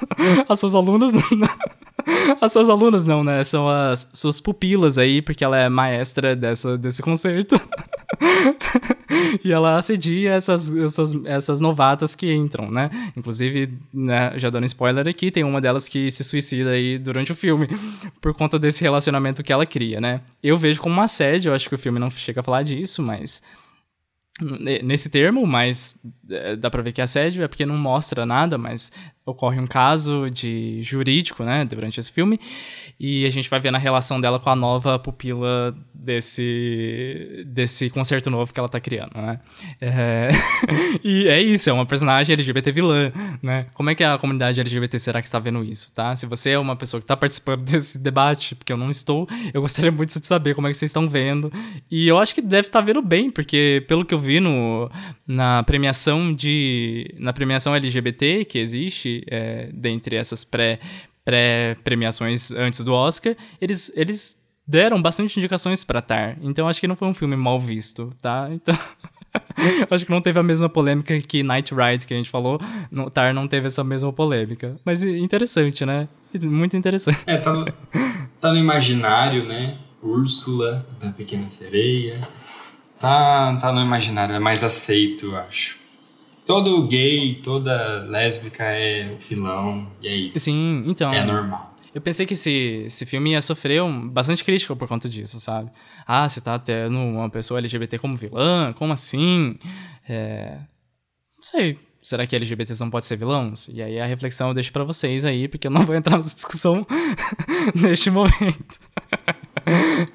as 0.49 0.59
suas 0.59 0.75
alunas 0.75 1.13
As 2.41 2.51
suas 2.51 2.69
alunas 2.69 3.05
não, 3.05 3.23
né? 3.23 3.43
São 3.43 3.69
as 3.69 4.09
suas 4.13 4.39
pupilas 4.39 4.97
aí, 4.97 5.21
porque 5.21 5.43
ela 5.43 5.57
é 5.57 5.69
maestra 5.69 6.35
dessa, 6.35 6.77
desse 6.77 7.01
concerto. 7.01 7.59
e 9.43 9.51
ela 9.51 9.77
assedia 9.77 10.33
essas, 10.33 10.73
essas, 10.75 11.13
essas 11.25 11.61
novatas 11.61 12.15
que 12.15 12.33
entram, 12.33 12.69
né? 12.69 12.89
Inclusive, 13.15 13.42
né, 13.93 14.33
já 14.37 14.49
dando 14.49 14.65
spoiler 14.65 15.07
aqui, 15.07 15.31
tem 15.31 15.43
uma 15.43 15.61
delas 15.61 15.87
que 15.87 16.09
se 16.11 16.23
suicida 16.23 16.71
aí 16.71 16.97
durante 16.97 17.31
o 17.31 17.35
filme, 17.35 17.67
por 18.21 18.33
conta 18.33 18.59
desse 18.59 18.81
relacionamento 18.81 19.43
que 19.43 19.53
ela 19.53 19.65
cria, 19.65 19.99
né? 19.99 20.21
Eu 20.41 20.57
vejo 20.57 20.81
como 20.81 20.95
um 20.95 21.01
assédio, 21.01 21.49
eu 21.49 21.55
acho 21.55 21.69
que 21.69 21.75
o 21.75 21.77
filme 21.77 21.99
não 21.99 22.09
chega 22.09 22.41
a 22.41 22.43
falar 22.43 22.63
disso, 22.63 23.01
mas 23.01 23.41
nesse 24.41 25.09
termo, 25.09 25.45
mas 25.45 25.99
é, 26.29 26.55
dá 26.55 26.69
pra 26.69 26.81
ver 26.81 26.91
que 26.91 26.99
é 26.99 27.03
assédio, 27.03 27.43
é 27.43 27.47
porque 27.47 27.65
não 27.65 27.77
mostra 27.77 28.25
nada, 28.25 28.57
mas 28.57 28.91
ocorre 29.25 29.59
um 29.59 29.67
caso 29.67 30.29
de 30.29 30.81
jurídico, 30.81 31.43
né, 31.43 31.63
durante 31.63 31.99
esse 31.99 32.11
filme, 32.11 32.39
e 32.99 33.25
a 33.25 33.29
gente 33.29 33.49
vai 33.49 33.59
ver 33.59 33.71
na 33.71 33.77
relação 33.77 34.19
dela 34.19 34.39
com 34.39 34.49
a 34.49 34.55
nova 34.55 34.97
pupila 34.99 35.75
desse 35.93 37.43
desse 37.47 37.89
concerto 37.89 38.29
novo 38.29 38.53
que 38.53 38.59
ela 38.59 38.69
tá 38.69 38.79
criando, 38.79 39.11
né? 39.15 39.39
É... 39.81 40.29
e 41.03 41.27
é 41.27 41.41
isso, 41.41 41.69
é 41.69 41.73
uma 41.73 41.85
personagem 41.85 42.33
LGBT 42.33 42.71
vilã, 42.71 43.11
né? 43.41 43.67
Como 43.73 43.89
é 43.89 43.95
que 43.95 44.03
a 44.03 44.17
comunidade 44.17 44.59
LGBT 44.59 44.99
será 44.99 45.21
que 45.21 45.27
está 45.27 45.39
vendo 45.39 45.63
isso, 45.63 45.93
tá? 45.93 46.15
Se 46.15 46.25
você 46.25 46.51
é 46.51 46.59
uma 46.59 46.75
pessoa 46.75 46.99
que 46.99 47.05
está 47.05 47.15
participando 47.15 47.63
desse 47.69 47.97
debate, 47.97 48.55
porque 48.55 48.71
eu 48.71 48.77
não 48.77 48.89
estou, 48.89 49.27
eu 49.53 49.61
gostaria 49.61 49.91
muito 49.91 50.19
de 50.19 50.25
saber 50.25 50.53
como 50.55 50.67
é 50.67 50.71
que 50.71 50.77
vocês 50.77 50.89
estão 50.89 51.07
vendo. 51.07 51.51
E 51.89 52.07
eu 52.07 52.19
acho 52.19 52.35
que 52.35 52.41
deve 52.41 52.67
estar 52.67 52.79
tá 52.79 52.85
vendo 52.85 53.01
bem, 53.01 53.29
porque 53.29 53.83
pelo 53.87 54.05
que 54.05 54.13
eu 54.13 54.19
vi 54.19 54.39
no, 54.39 54.89
na 55.25 55.63
premiação 55.63 56.33
de 56.33 57.13
na 57.17 57.33
premiação 57.33 57.75
LGBT 57.75 58.45
que 58.45 58.59
existe 58.59 59.23
é, 59.29 59.69
dentre 59.73 60.15
essas 60.15 60.43
pré 60.43 60.79
pré-premiações 61.23 62.51
antes 62.51 62.81
do 62.81 62.93
Oscar, 62.93 63.35
eles, 63.59 63.91
eles 63.95 64.37
deram 64.67 65.01
bastante 65.01 65.37
indicações 65.37 65.83
para 65.83 66.01
Tar. 66.01 66.37
Então 66.41 66.67
acho 66.67 66.79
que 66.79 66.87
não 66.87 66.95
foi 66.95 67.07
um 67.07 67.13
filme 67.13 67.35
mal 67.35 67.59
visto, 67.59 68.09
tá? 68.21 68.49
Então. 68.51 68.77
acho 69.89 70.05
que 70.05 70.11
não 70.11 70.21
teve 70.21 70.39
a 70.39 70.43
mesma 70.43 70.69
polêmica 70.69 71.19
que 71.21 71.41
Night 71.43 71.73
Ride, 71.73 72.05
que 72.05 72.13
a 72.13 72.17
gente 72.17 72.29
falou. 72.29 72.59
No, 72.91 73.09
Tar 73.09 73.33
não 73.33 73.47
teve 73.47 73.67
essa 73.67 73.83
mesma 73.83 74.11
polêmica. 74.11 74.75
Mas 74.85 75.03
interessante, 75.03 75.85
né? 75.85 76.07
Muito 76.41 76.77
interessante. 76.77 77.19
É, 77.25 77.37
tá 77.37 77.53
no, 77.53 77.65
tá 78.39 78.51
no 78.51 78.57
imaginário, 78.57 79.45
né? 79.45 79.77
Úrsula, 80.01 80.85
da 80.99 81.11
Pequena 81.11 81.47
Sereia. 81.49 82.19
Tá, 82.99 83.57
tá 83.57 83.71
no 83.71 83.81
imaginário, 83.81 84.33
é 84.33 84.39
mais 84.39 84.63
aceito, 84.63 85.25
eu 85.25 85.37
acho 85.37 85.82
todo 86.45 86.87
gay, 86.87 87.35
toda 87.43 88.05
lésbica 88.09 88.63
é 88.63 89.15
vilão, 89.19 89.87
e 90.01 90.07
é 90.07 90.15
isso. 90.15 90.39
Sim, 90.39 90.83
então. 90.87 91.13
É 91.13 91.25
normal. 91.25 91.73
Eu 91.93 92.01
pensei 92.01 92.25
que 92.25 92.33
esse, 92.33 92.85
esse 92.87 93.05
filme 93.05 93.31
ia 93.31 93.41
sofrer 93.41 93.83
um, 93.83 94.09
bastante 94.09 94.43
crítica 94.43 94.75
por 94.75 94.87
conta 94.87 95.07
disso, 95.07 95.39
sabe? 95.39 95.69
Ah, 96.07 96.27
você 96.27 96.41
tá 96.41 96.57
tendo 96.57 96.97
uma 96.97 97.29
pessoa 97.29 97.59
LGBT 97.59 97.99
como 97.99 98.17
vilã? 98.17 98.73
Como 98.73 98.91
assim? 98.91 99.57
É... 100.09 100.57
Não 101.37 101.43
sei. 101.43 101.77
Será 102.01 102.25
que 102.25 102.35
LGBTs 102.35 102.81
não 102.81 102.89
podem 102.89 103.07
ser 103.07 103.15
vilões? 103.15 103.67
E 103.69 103.81
aí 103.81 103.99
a 103.99 104.05
reflexão 104.05 104.49
eu 104.49 104.53
deixo 104.53 104.73
pra 104.73 104.83
vocês 104.83 105.23
aí, 105.23 105.47
porque 105.47 105.67
eu 105.67 105.71
não 105.71 105.85
vou 105.85 105.95
entrar 105.95 106.17
nessa 106.17 106.33
discussão 106.33 106.85
neste 107.75 108.09
momento. 108.09 108.79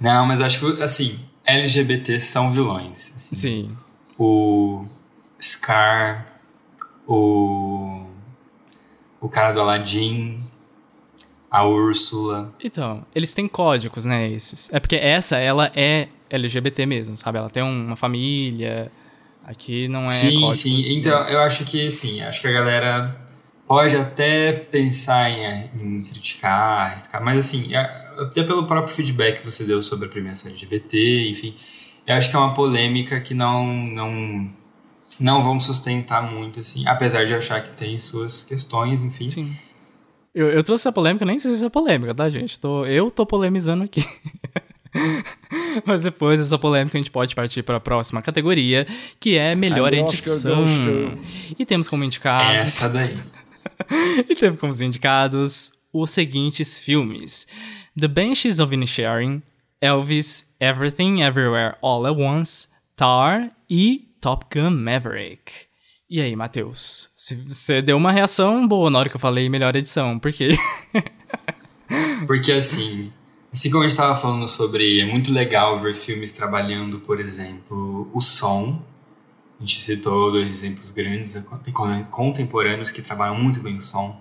não, 0.00 0.26
mas 0.26 0.40
acho 0.40 0.58
que, 0.58 0.82
assim, 0.82 1.18
LGBTs 1.46 2.26
são 2.26 2.52
vilões. 2.52 3.12
Assim. 3.14 3.36
Sim. 3.36 3.76
O 4.18 4.84
Scar, 5.48 6.26
o, 7.06 8.06
o 9.20 9.28
cara 9.28 9.52
do 9.52 9.60
Aladdin, 9.60 10.44
a 11.50 11.64
Úrsula. 11.64 12.54
Então, 12.62 13.04
eles 13.14 13.32
têm 13.32 13.48
códigos, 13.48 14.04
né, 14.04 14.28
esses. 14.30 14.72
É 14.72 14.78
porque 14.78 14.96
essa, 14.96 15.36
ela 15.36 15.70
é 15.74 16.08
LGBT 16.28 16.84
mesmo, 16.86 17.16
sabe? 17.16 17.38
Ela 17.38 17.50
tem 17.50 17.62
uma 17.62 17.96
família, 17.96 18.92
aqui 19.44 19.88
não 19.88 20.04
é 20.04 20.08
Sim, 20.08 20.40
códigos, 20.40 20.56
sim. 20.58 20.92
Então, 20.92 21.26
eu 21.28 21.40
acho 21.40 21.64
que, 21.64 21.90
sim, 21.90 22.20
acho 22.20 22.40
que 22.40 22.46
a 22.46 22.52
galera 22.52 23.28
pode 23.66 23.96
até 23.96 24.52
pensar 24.52 25.30
em, 25.30 25.70
em 25.74 26.02
criticar, 26.02 26.90
arriscar, 26.90 27.22
mas 27.22 27.38
assim, 27.38 27.74
é, 27.74 27.80
até 28.18 28.42
pelo 28.42 28.66
próprio 28.66 28.94
feedback 28.94 29.40
que 29.40 29.44
você 29.44 29.64
deu 29.64 29.82
sobre 29.82 30.06
a 30.06 30.10
premiação 30.10 30.50
LGBT, 30.50 31.28
enfim, 31.28 31.54
eu 32.06 32.14
acho 32.14 32.30
que 32.30 32.36
é 32.36 32.38
uma 32.38 32.54
polêmica 32.54 33.20
que 33.20 33.34
não, 33.34 33.66
não 33.66 34.50
não 35.18 35.42
vão 35.42 35.58
sustentar 35.58 36.22
muito, 36.22 36.60
assim, 36.60 36.86
apesar 36.86 37.24
de 37.24 37.34
achar 37.34 37.62
que 37.62 37.72
tem 37.72 37.98
suas 37.98 38.44
questões, 38.44 39.00
enfim. 39.00 39.28
Sim. 39.28 39.56
Eu, 40.34 40.48
eu 40.48 40.62
trouxe 40.62 40.82
essa 40.82 40.92
polêmica, 40.92 41.24
nem 41.24 41.38
sei 41.38 41.52
se 41.52 41.64
é 41.64 41.68
polêmica, 41.68 42.14
tá, 42.14 42.28
gente? 42.28 42.60
Tô, 42.60 42.84
eu 42.86 43.10
tô 43.10 43.26
polemizando 43.26 43.84
aqui. 43.84 44.04
Mas 45.84 46.02
depois 46.02 46.38
dessa 46.38 46.58
polêmica 46.58 46.96
a 46.96 47.00
gente 47.00 47.10
pode 47.10 47.34
partir 47.34 47.62
para 47.62 47.76
a 47.76 47.80
próxima 47.80 48.22
categoria, 48.22 48.86
que 49.18 49.36
é 49.36 49.54
melhor 49.54 49.92
edição. 49.92 50.64
E 51.58 51.64
temos 51.64 51.88
como 51.88 52.04
indicados. 52.04 52.56
Essa 52.56 52.88
daí. 52.88 53.18
e 54.28 54.34
temos 54.34 54.60
como 54.60 54.72
indicados 54.82 55.72
os 55.92 56.10
seguintes 56.10 56.78
filmes: 56.78 57.46
The 57.98 58.08
Banshees 58.08 58.60
of 58.60 58.72
Inisherin, 58.72 59.42
Elvis, 59.80 60.54
Everything 60.60 61.22
Everywhere 61.22 61.76
All 61.82 62.06
at 62.06 62.16
Once, 62.16 62.68
Tar 62.96 63.50
e 63.68 64.07
Top 64.20 64.46
Gun 64.52 64.70
Maverick. 64.70 65.52
E 66.10 66.20
aí, 66.20 66.34
Matheus? 66.34 67.10
Você 67.16 67.80
deu 67.82 67.96
uma 67.96 68.10
reação 68.10 68.66
boa 68.66 68.90
na 68.90 68.98
hora 68.98 69.08
que 69.08 69.16
eu 69.16 69.20
falei 69.20 69.48
melhor 69.48 69.76
edição, 69.76 70.18
por 70.18 70.32
quê? 70.32 70.56
Porque 72.26 72.52
assim, 72.52 73.12
assim 73.52 73.70
como 73.70 73.82
a 73.82 73.86
gente 73.86 73.92
estava 73.92 74.16
falando 74.16 74.48
sobre, 74.48 75.00
é 75.00 75.06
muito 75.06 75.32
legal 75.32 75.80
ver 75.80 75.94
filmes 75.94 76.32
trabalhando, 76.32 77.00
por 77.00 77.20
exemplo, 77.20 78.10
o 78.12 78.20
som. 78.20 78.82
A 79.58 79.60
gente 79.60 79.80
citou 79.80 80.32
dois 80.32 80.48
exemplos 80.48 80.90
grandes, 80.90 81.40
contemporâneos 82.10 82.90
que 82.90 83.02
trabalham 83.02 83.36
muito 83.36 83.60
bem 83.60 83.76
o 83.76 83.80
som. 83.80 84.20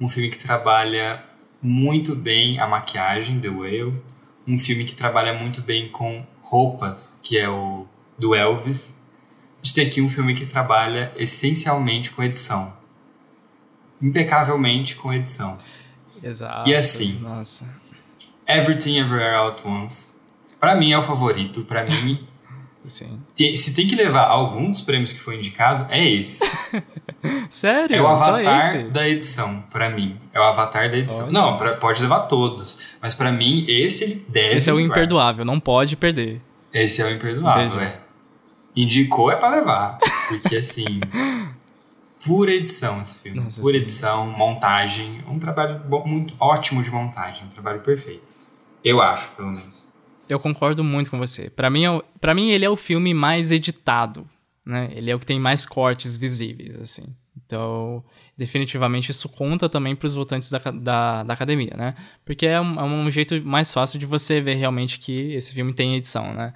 Um 0.00 0.08
filme 0.08 0.30
que 0.30 0.38
trabalha 0.38 1.22
muito 1.60 2.14
bem 2.14 2.58
a 2.58 2.66
maquiagem, 2.66 3.40
The 3.40 3.48
Whale. 3.48 4.02
Um 4.46 4.58
filme 4.58 4.84
que 4.84 4.94
trabalha 4.94 5.34
muito 5.34 5.60
bem 5.60 5.90
com 5.90 6.24
roupas, 6.40 7.18
que 7.22 7.36
é 7.36 7.48
o 7.48 7.86
do 8.18 8.34
Elvis 8.34 8.95
gente 9.66 9.74
tem 9.74 9.86
aqui 9.86 10.00
um 10.00 10.08
filme 10.08 10.32
que 10.34 10.46
trabalha 10.46 11.12
essencialmente 11.16 12.10
com 12.12 12.22
edição. 12.22 12.72
Impecavelmente 14.00 14.94
com 14.94 15.12
edição. 15.12 15.56
Exato. 16.22 16.68
E 16.68 16.74
assim, 16.74 17.18
nossa. 17.20 17.66
Everything 18.46 18.98
Everywhere 18.98 19.34
All 19.36 19.48
at 19.48 19.64
Once, 19.64 20.12
pra 20.60 20.74
mim 20.76 20.92
é 20.92 20.98
o 20.98 21.02
favorito. 21.02 21.64
Pra 21.64 21.84
mim, 21.84 22.26
Sim. 22.86 23.20
se 23.56 23.74
tem 23.74 23.86
que 23.86 23.96
levar 23.96 24.22
algum 24.26 24.70
dos 24.70 24.82
prêmios 24.82 25.12
que 25.12 25.20
foi 25.20 25.36
indicado, 25.38 25.86
é 25.90 26.04
esse. 26.04 26.40
Sério? 27.50 27.96
É 27.96 28.00
o 28.00 28.06
avatar 28.06 28.88
da 28.90 29.08
edição, 29.08 29.64
pra 29.70 29.90
mim. 29.90 30.16
É 30.32 30.38
o 30.38 30.44
avatar 30.44 30.88
da 30.90 30.96
edição. 30.96 31.24
Olha. 31.24 31.32
Não, 31.32 31.56
pra- 31.56 31.74
pode 31.76 32.00
levar 32.00 32.20
todos. 32.20 32.78
Mas 33.02 33.14
pra 33.14 33.32
mim, 33.32 33.64
esse 33.68 34.04
ele 34.04 34.26
deve. 34.28 34.56
Esse 34.58 34.70
é 34.70 34.72
o 34.72 34.78
imperdoável, 34.78 35.44
não 35.44 35.58
pode 35.58 35.96
perder. 35.96 36.40
Esse 36.72 37.02
é 37.02 37.06
o 37.06 37.10
imperdoável, 37.10 37.66
Entendi. 37.66 37.84
é. 37.84 38.00
Indicou 38.76 39.30
é 39.30 39.36
pra 39.36 39.48
levar. 39.50 39.98
Porque 40.28 40.56
assim. 40.56 41.00
pura 42.24 42.52
edição 42.52 43.00
esse 43.00 43.22
filme. 43.22 43.40
Nossa, 43.40 43.60
pura 43.60 43.76
sim, 43.78 43.82
edição, 43.82 44.26
montagem. 44.26 45.22
Um 45.28 45.38
trabalho 45.38 45.78
bom- 45.80 46.06
muito 46.06 46.34
ótimo 46.38 46.82
de 46.82 46.90
montagem. 46.90 47.44
Um 47.44 47.48
trabalho 47.48 47.80
perfeito. 47.80 48.24
Eu 48.84 49.00
acho, 49.00 49.30
pelo 49.32 49.48
menos. 49.48 49.86
Eu 50.28 50.38
concordo 50.40 50.82
muito 50.82 51.10
com 51.10 51.18
você. 51.18 51.48
Pra 51.48 51.70
mim, 51.70 51.84
é 51.86 52.02
pra 52.20 52.34
mim 52.34 52.50
ele 52.50 52.64
é 52.64 52.70
o 52.70 52.76
filme 52.76 53.14
mais 53.14 53.50
editado, 53.50 54.28
né? 54.64 54.90
Ele 54.92 55.10
é 55.10 55.14
o 55.14 55.18
que 55.20 55.26
tem 55.26 55.38
mais 55.38 55.64
cortes 55.64 56.16
visíveis, 56.16 56.76
assim. 56.80 57.04
Então, 57.46 58.02
definitivamente 58.36 59.10
isso 59.10 59.28
conta 59.28 59.68
também 59.68 59.94
pros 59.94 60.14
votantes 60.14 60.50
da, 60.50 60.58
da, 60.58 61.22
da 61.22 61.32
academia, 61.32 61.74
né? 61.76 61.94
Porque 62.24 62.44
é 62.46 62.60
um, 62.60 62.80
é 62.80 62.82
um 62.82 63.10
jeito 63.10 63.40
mais 63.46 63.72
fácil 63.72 64.00
de 64.00 64.06
você 64.06 64.40
ver 64.40 64.54
realmente 64.54 64.98
que 64.98 65.32
esse 65.34 65.52
filme 65.54 65.72
tem 65.72 65.94
edição, 65.94 66.32
né? 66.34 66.52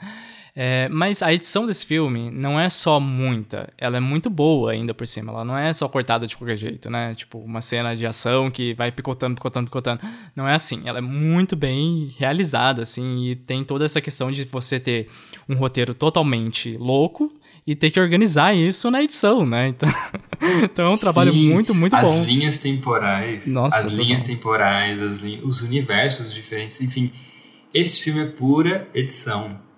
É, 0.62 0.90
mas 0.90 1.22
a 1.22 1.32
edição 1.32 1.64
desse 1.64 1.86
filme 1.86 2.30
não 2.30 2.60
é 2.60 2.68
só 2.68 3.00
muita, 3.00 3.72
ela 3.78 3.96
é 3.96 4.00
muito 4.00 4.28
boa 4.28 4.72
ainda 4.72 4.92
por 4.92 5.06
cima. 5.06 5.32
Ela 5.32 5.42
não 5.42 5.56
é 5.56 5.72
só 5.72 5.88
cortada 5.88 6.26
de 6.26 6.36
qualquer 6.36 6.58
jeito, 6.58 6.90
né? 6.90 7.14
Tipo, 7.14 7.38
uma 7.38 7.62
cena 7.62 7.96
de 7.96 8.06
ação 8.06 8.50
que 8.50 8.74
vai 8.74 8.92
picotando, 8.92 9.36
picotando, 9.36 9.68
picotando. 9.68 10.02
Não 10.36 10.46
é 10.46 10.52
assim. 10.54 10.82
Ela 10.84 10.98
é 10.98 11.00
muito 11.00 11.56
bem 11.56 12.14
realizada, 12.18 12.82
assim, 12.82 13.24
e 13.24 13.36
tem 13.36 13.64
toda 13.64 13.86
essa 13.86 14.02
questão 14.02 14.30
de 14.30 14.44
você 14.44 14.78
ter 14.78 15.08
um 15.48 15.54
roteiro 15.54 15.94
totalmente 15.94 16.76
louco 16.76 17.32
e 17.66 17.74
ter 17.74 17.90
que 17.90 17.98
organizar 17.98 18.54
isso 18.54 18.90
na 18.90 19.02
edição, 19.02 19.46
né? 19.46 19.68
Então, 19.80 19.88
então 20.62 20.84
é 20.84 20.88
um 20.90 20.98
trabalho 20.98 21.32
Sim, 21.32 21.48
muito, 21.48 21.74
muito 21.74 21.96
as 21.96 22.04
bom. 22.04 22.24
linhas 22.24 22.58
temporais, 22.58 23.46
Nossa, 23.46 23.78
as 23.78 23.92
linhas 23.92 24.22
temporais, 24.22 25.00
as 25.00 25.22
os 25.42 25.62
universos 25.62 26.34
diferentes, 26.34 26.80
enfim. 26.82 27.10
Esse 27.72 28.02
filme 28.02 28.20
é 28.20 28.26
pura 28.26 28.88
edição. 28.94 29.69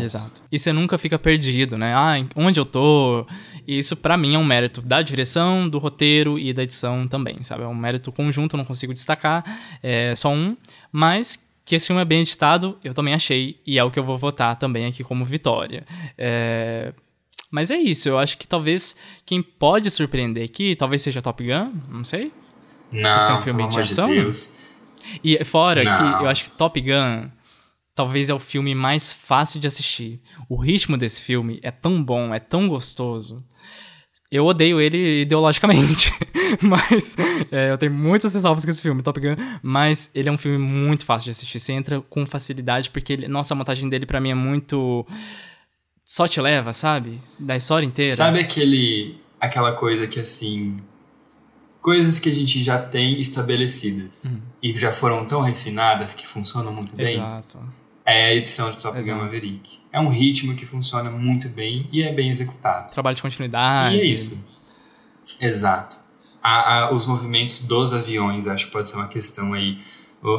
Exato. 0.00 0.42
E 0.50 0.58
você 0.58 0.72
nunca 0.72 0.96
fica 0.98 1.18
perdido, 1.18 1.76
né? 1.78 1.94
Ah, 1.94 2.14
onde 2.36 2.58
eu 2.60 2.64
tô? 2.64 3.26
E 3.66 3.78
isso 3.78 3.96
pra 3.96 4.16
mim 4.16 4.34
é 4.34 4.38
um 4.38 4.44
mérito 4.44 4.80
da 4.82 5.02
direção, 5.02 5.68
do 5.68 5.78
roteiro 5.78 6.38
e 6.38 6.52
da 6.52 6.62
edição 6.62 7.06
também, 7.06 7.42
sabe? 7.42 7.62
É 7.62 7.66
um 7.66 7.74
mérito 7.74 8.10
conjunto, 8.12 8.56
não 8.56 8.64
consigo 8.64 8.92
destacar, 8.92 9.44
é 9.82 10.14
só 10.16 10.30
um, 10.30 10.56
mas 10.90 11.48
que 11.64 11.76
esse 11.76 11.86
filme 11.86 12.02
é 12.02 12.04
bem 12.04 12.20
editado, 12.22 12.76
eu 12.82 12.92
também 12.92 13.14
achei, 13.14 13.60
e 13.64 13.78
é 13.78 13.84
o 13.84 13.90
que 13.90 13.98
eu 13.98 14.04
vou 14.04 14.18
votar 14.18 14.56
também 14.56 14.86
aqui 14.86 15.04
como 15.04 15.24
vitória. 15.24 15.86
É, 16.18 16.92
Mas 17.50 17.70
é 17.70 17.76
isso, 17.76 18.08
eu 18.08 18.18
acho 18.18 18.36
que 18.36 18.48
talvez 18.48 18.96
quem 19.24 19.40
pode 19.42 19.88
surpreender 19.90 20.44
aqui, 20.44 20.74
talvez 20.74 21.02
seja 21.02 21.22
Top 21.22 21.42
Gun, 21.42 21.72
não 21.88 22.02
sei. 22.02 22.32
Não, 22.90 23.16
Esse 23.16 23.30
é 23.30 23.34
um 23.34 23.42
filme 23.42 23.68
de 23.68 23.78
ação? 23.80 24.08
Deus. 24.08 24.52
E 25.22 25.42
fora 25.44 25.84
Não. 25.84 25.94
que 26.18 26.24
eu 26.24 26.28
acho 26.28 26.44
que 26.44 26.50
Top 26.50 26.80
Gun 26.80 27.28
talvez 27.94 28.28
é 28.28 28.34
o 28.34 28.38
filme 28.38 28.74
mais 28.74 29.12
fácil 29.12 29.60
de 29.60 29.66
assistir. 29.66 30.20
O 30.48 30.56
ritmo 30.56 30.96
desse 30.96 31.22
filme 31.22 31.60
é 31.62 31.70
tão 31.70 32.02
bom, 32.02 32.34
é 32.34 32.40
tão 32.40 32.68
gostoso. 32.68 33.44
Eu 34.30 34.46
odeio 34.46 34.80
ele 34.80 35.20
ideologicamente, 35.22 36.10
mas 36.62 37.16
é, 37.50 37.70
eu 37.70 37.76
tenho 37.76 37.92
muitas 37.92 38.32
ressalvas 38.32 38.64
com 38.64 38.70
esse 38.70 38.80
filme, 38.80 39.02
Top 39.02 39.20
Gun, 39.20 39.36
mas 39.62 40.10
ele 40.14 40.30
é 40.30 40.32
um 40.32 40.38
filme 40.38 40.56
muito 40.56 41.04
fácil 41.04 41.26
de 41.26 41.32
assistir. 41.32 41.60
Você 41.60 41.72
entra 41.74 42.00
com 42.00 42.24
facilidade, 42.24 42.88
porque, 42.88 43.12
ele, 43.12 43.28
nossa, 43.28 43.52
a 43.52 43.56
montagem 43.56 43.90
dele 43.90 44.06
pra 44.06 44.20
mim 44.20 44.30
é 44.30 44.34
muito... 44.34 45.06
Só 46.04 46.26
te 46.26 46.40
leva, 46.40 46.72
sabe? 46.72 47.20
Da 47.38 47.56
história 47.56 47.86
inteira. 47.86 48.14
Sabe 48.14 48.40
aquele, 48.40 49.20
aquela 49.40 49.72
coisa 49.72 50.06
que 50.06 50.18
assim. 50.18 50.78
Coisas 51.80 52.18
que 52.18 52.28
a 52.28 52.32
gente 52.32 52.62
já 52.62 52.78
tem 52.78 53.18
estabelecidas 53.18 54.22
e 54.62 54.72
já 54.72 54.92
foram 54.92 55.24
tão 55.24 55.40
refinadas 55.40 56.14
que 56.14 56.26
funcionam 56.26 56.72
muito 56.72 56.94
bem. 56.94 57.06
Exato. 57.06 57.58
É 58.04 58.26
a 58.26 58.34
edição 58.34 58.70
de 58.70 58.78
Top 58.78 59.00
Gun. 59.00 59.14
Maverick. 59.16 59.78
É 59.92 60.00
um 60.00 60.08
ritmo 60.08 60.54
que 60.54 60.66
funciona 60.66 61.10
muito 61.10 61.48
bem 61.48 61.88
e 61.92 62.02
é 62.02 62.12
bem 62.12 62.30
executado. 62.30 62.90
Trabalho 62.92 63.14
de 63.16 63.22
continuidade. 63.22 63.96
E 63.96 64.00
é 64.00 64.04
isso. 64.04 64.44
Exato. 65.40 65.96
A- 66.42 66.78
a- 66.86 66.92
os 66.92 67.06
movimentos 67.06 67.60
dos 67.64 67.92
aviões, 67.92 68.46
acho 68.46 68.66
que 68.66 68.72
pode 68.72 68.88
ser 68.88 68.96
uma 68.96 69.08
questão 69.08 69.52
aí. 69.52 69.78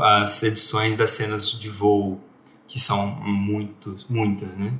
As 0.03 0.41
edições 0.43 0.97
das 0.97 1.11
cenas 1.11 1.51
de 1.51 1.69
voo, 1.69 2.19
que 2.67 2.79
são 2.79 3.05
muitos, 3.07 4.07
muitas, 4.09 4.53
né? 4.55 4.73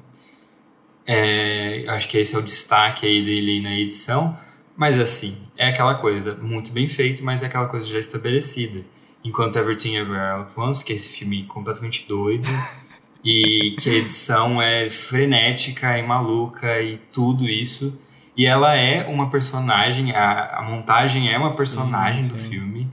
É, 1.06 1.86
acho 1.90 2.08
que 2.08 2.18
esse 2.18 2.36
é 2.36 2.40
o 2.40 2.42
destaque 2.42 3.06
aí 3.06 3.24
dele 3.24 3.62
na 3.62 3.74
edição. 3.78 4.38
Mas 4.76 4.98
assim, 4.98 5.38
é 5.58 5.68
aquela 5.68 5.96
coisa 5.96 6.36
muito 6.42 6.72
bem 6.72 6.88
feito, 6.88 7.24
mas 7.24 7.44
é 7.44 7.46
aquela 7.46 7.68
coisa 7.68 7.86
já 7.86 8.00
estabelecida. 8.00 8.84
Enquanto 9.24 9.58
Everything 9.58 9.96
Everywhere 9.96 10.32
All 10.32 10.42
at 10.42 10.58
Once, 10.58 10.84
que 10.84 10.94
é 10.94 10.96
esse 10.96 11.10
filme 11.10 11.44
completamente 11.44 12.06
doido, 12.08 12.48
e 13.24 13.76
que 13.80 13.90
a 13.90 13.94
edição 13.94 14.62
é 14.62 14.90
frenética 14.90 15.98
e 15.98 16.02
maluca 16.02 16.82
e 16.82 16.98
tudo 17.12 17.48
isso. 17.48 18.00
E 18.36 18.46
ela 18.46 18.76
é 18.76 19.08
uma 19.08 19.30
personagem, 19.30 20.12
a, 20.12 20.58
a 20.58 20.62
montagem 20.64 21.32
é 21.32 21.38
uma 21.38 21.52
personagem 21.52 22.28
do 22.28 22.38
sim. 22.38 22.50
filme. 22.50 22.88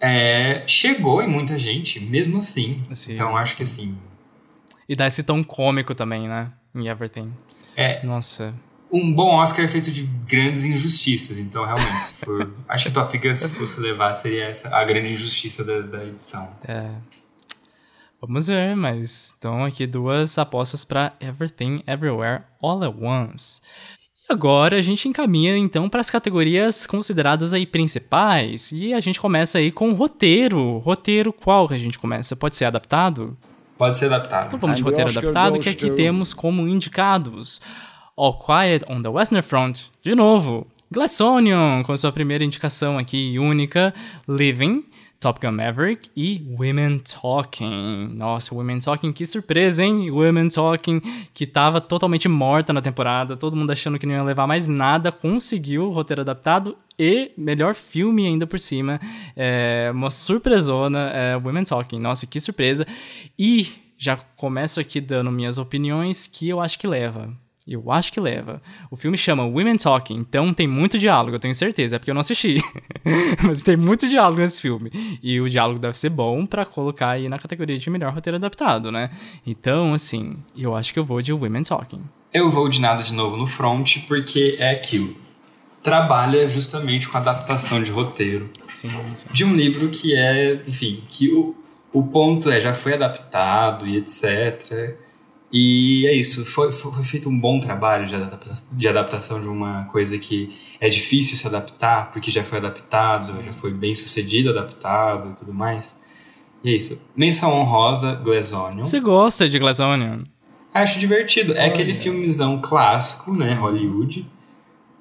É, 0.00 0.64
chegou 0.66 1.22
em 1.22 1.28
muita 1.28 1.58
gente, 1.58 2.00
mesmo 2.00 2.38
assim. 2.38 2.82
Sim, 2.92 3.14
então 3.14 3.36
acho 3.36 3.56
que 3.56 3.62
assim. 3.62 3.96
E 4.88 4.96
dá 4.96 5.06
esse 5.06 5.22
tom 5.22 5.42
cômico 5.44 5.94
também, 5.94 6.26
né? 6.28 6.50
Em 6.74 6.88
Everything. 6.88 7.32
É, 7.76 8.04
Nossa. 8.04 8.54
Um 8.96 9.12
bom 9.12 9.34
Oscar 9.36 9.64
é 9.64 9.68
feito 9.68 9.90
de 9.90 10.04
grandes 10.04 10.64
injustiças. 10.64 11.36
Então, 11.38 11.64
realmente, 11.64 12.02
se 12.04 12.24
for, 12.24 12.52
acho 12.68 12.86
que 12.86 12.92
Top 12.92 13.18
Gun, 13.18 13.34
se 13.34 13.48
fosse 13.48 13.80
levar, 13.80 14.14
seria 14.14 14.44
essa 14.44 14.68
a 14.74 14.84
grande 14.84 15.12
injustiça 15.12 15.64
da, 15.64 15.80
da 15.80 16.04
edição. 16.04 16.48
É. 16.66 16.90
Vamos 18.20 18.46
ver, 18.46 18.74
mas 18.76 19.26
estão 19.26 19.64
aqui 19.64 19.86
duas 19.86 20.38
apostas 20.38 20.84
para 20.84 21.12
Everything 21.20 21.82
Everywhere 21.86 22.42
All 22.62 22.82
at 22.82 22.94
Once. 22.98 23.60
E 24.16 24.32
agora 24.32 24.78
a 24.78 24.80
gente 24.82 25.08
encaminha 25.08 25.58
então 25.58 25.90
para 25.90 26.00
as 26.00 26.08
categorias 26.08 26.86
consideradas 26.86 27.52
aí 27.52 27.66
principais 27.66 28.72
e 28.72 28.94
a 28.94 29.00
gente 29.00 29.20
começa 29.20 29.58
aí 29.58 29.70
com 29.70 29.92
roteiro. 29.92 30.78
Roteiro 30.78 31.32
qual 31.32 31.68
que 31.68 31.74
a 31.74 31.78
gente 31.78 31.98
começa? 31.98 32.34
Pode 32.34 32.56
ser 32.56 32.64
adaptado? 32.64 33.36
Pode 33.76 33.98
ser 33.98 34.06
adaptado. 34.06 34.46
Então 34.46 34.58
vamos 34.58 34.76
de 34.76 34.84
the 34.84 34.88
roteiro 34.88 35.10
adaptado, 35.10 35.58
que 35.58 35.68
aqui 35.68 35.90
to- 35.90 35.96
temos 35.96 36.32
como 36.32 36.66
indicados 36.66 37.60
All 38.16 38.38
Quiet 38.38 38.84
on 38.88 39.02
the 39.02 39.08
Western 39.08 39.42
Front, 39.42 39.90
de 40.02 40.14
novo, 40.14 40.66
Glass 40.90 41.20
Onion, 41.20 41.82
com 41.82 41.96
sua 41.96 42.12
primeira 42.12 42.44
indicação 42.44 42.96
aqui 42.96 43.36
única, 43.38 43.92
Living, 44.28 44.84
Top 45.18 45.40
Gun 45.40 45.52
Maverick 45.52 46.08
e 46.16 46.46
Women 46.56 47.00
Talking. 47.00 48.14
Nossa, 48.14 48.54
Women 48.54 48.78
Talking, 48.78 49.12
que 49.12 49.26
surpresa, 49.26 49.82
hein? 49.82 50.10
Women 50.12 50.48
Talking, 50.48 51.00
que 51.32 51.44
tava 51.44 51.80
totalmente 51.80 52.28
morta 52.28 52.72
na 52.72 52.80
temporada, 52.80 53.36
todo 53.36 53.56
mundo 53.56 53.72
achando 53.72 53.98
que 53.98 54.06
não 54.06 54.14
ia 54.14 54.22
levar 54.22 54.46
mais 54.46 54.68
nada, 54.68 55.10
conseguiu 55.10 55.88
o 55.88 55.92
roteiro 55.92 56.20
adaptado 56.20 56.76
e 56.96 57.32
melhor 57.36 57.74
filme 57.74 58.26
ainda 58.26 58.46
por 58.46 58.60
cima. 58.60 59.00
É 59.34 59.90
uma 59.92 60.10
surpresona, 60.10 61.10
é, 61.10 61.36
Women 61.36 61.64
Talking. 61.64 61.98
Nossa, 61.98 62.26
que 62.26 62.38
surpresa. 62.38 62.86
E 63.36 63.72
já 63.98 64.16
começo 64.16 64.78
aqui 64.78 65.00
dando 65.00 65.32
minhas 65.32 65.58
opiniões 65.58 66.28
que 66.28 66.48
eu 66.48 66.60
acho 66.60 66.78
que 66.78 66.86
leva. 66.86 67.34
Eu 67.66 67.90
acho 67.90 68.12
que 68.12 68.20
leva. 68.20 68.60
O 68.90 68.96
filme 68.96 69.16
chama 69.16 69.42
Women 69.42 69.76
Talking, 69.76 70.16
então 70.16 70.52
tem 70.52 70.68
muito 70.68 70.98
diálogo, 70.98 71.34
eu 71.34 71.40
tenho 71.40 71.54
certeza, 71.54 71.96
é 71.96 71.98
porque 71.98 72.10
eu 72.10 72.14
não 72.14 72.20
assisti. 72.20 72.58
Mas 73.42 73.62
tem 73.62 73.74
muito 73.74 74.06
diálogo 74.06 74.42
nesse 74.42 74.60
filme. 74.60 74.90
E 75.22 75.40
o 75.40 75.48
diálogo 75.48 75.78
deve 75.78 75.96
ser 75.96 76.10
bom 76.10 76.44
pra 76.44 76.66
colocar 76.66 77.10
aí 77.10 77.26
na 77.26 77.38
categoria 77.38 77.78
de 77.78 77.88
melhor 77.88 78.12
roteiro 78.12 78.36
adaptado, 78.36 78.92
né? 78.92 79.10
Então, 79.46 79.94
assim, 79.94 80.36
eu 80.54 80.76
acho 80.76 80.92
que 80.92 80.98
eu 80.98 81.04
vou 81.06 81.22
de 81.22 81.32
Women 81.32 81.62
Talking. 81.62 82.02
Eu 82.34 82.50
vou 82.50 82.68
de 82.68 82.82
nada 82.82 83.02
de 83.02 83.14
novo 83.14 83.34
no 83.34 83.46
front, 83.46 83.96
porque 84.06 84.56
é 84.58 84.72
aquilo. 84.72 85.16
Trabalha 85.82 86.48
justamente 86.50 87.08
com 87.08 87.16
adaptação 87.16 87.82
de 87.82 87.90
roteiro. 87.90 88.50
Sim, 88.68 88.90
sim. 89.14 89.26
de 89.32 89.42
um 89.42 89.54
livro 89.54 89.88
que 89.88 90.14
é, 90.14 90.60
enfim, 90.66 91.02
que 91.08 91.32
o, 91.32 91.54
o 91.94 92.02
ponto 92.02 92.50
é, 92.50 92.60
já 92.60 92.74
foi 92.74 92.92
adaptado 92.92 93.86
e 93.86 93.96
etc. 93.96 94.96
E 95.56 96.04
é 96.08 96.12
isso, 96.12 96.44
foi, 96.44 96.72
foi 96.72 97.04
feito 97.04 97.28
um 97.28 97.38
bom 97.38 97.60
trabalho 97.60 98.08
de, 98.08 98.14
adapta 98.16 98.52
de 98.72 98.88
adaptação 98.88 99.40
de 99.40 99.46
uma 99.46 99.84
coisa 99.84 100.18
que 100.18 100.52
é 100.80 100.88
difícil 100.88 101.36
se 101.36 101.46
adaptar, 101.46 102.10
porque 102.10 102.28
já 102.28 102.42
foi 102.42 102.58
adaptado, 102.58 103.40
já 103.40 103.52
foi 103.52 103.72
bem 103.72 103.94
sucedido 103.94 104.50
adaptado 104.50 105.30
e 105.30 105.34
tudo 105.36 105.54
mais. 105.54 105.96
E 106.64 106.70
é 106.70 106.76
isso. 106.76 107.00
Menção 107.14 107.52
honrosa, 107.52 108.16
Glass 108.16 108.52
Onion. 108.52 108.84
Você 108.84 108.98
gosta 108.98 109.48
de 109.48 109.56
Glass 109.60 109.78
Onion? 109.78 110.24
Acho 110.72 110.98
divertido. 110.98 111.54
É 111.54 111.66
aquele 111.66 111.94
filmezão 111.94 112.60
clássico, 112.60 113.32
né, 113.32 113.54
Hollywood. 113.54 114.28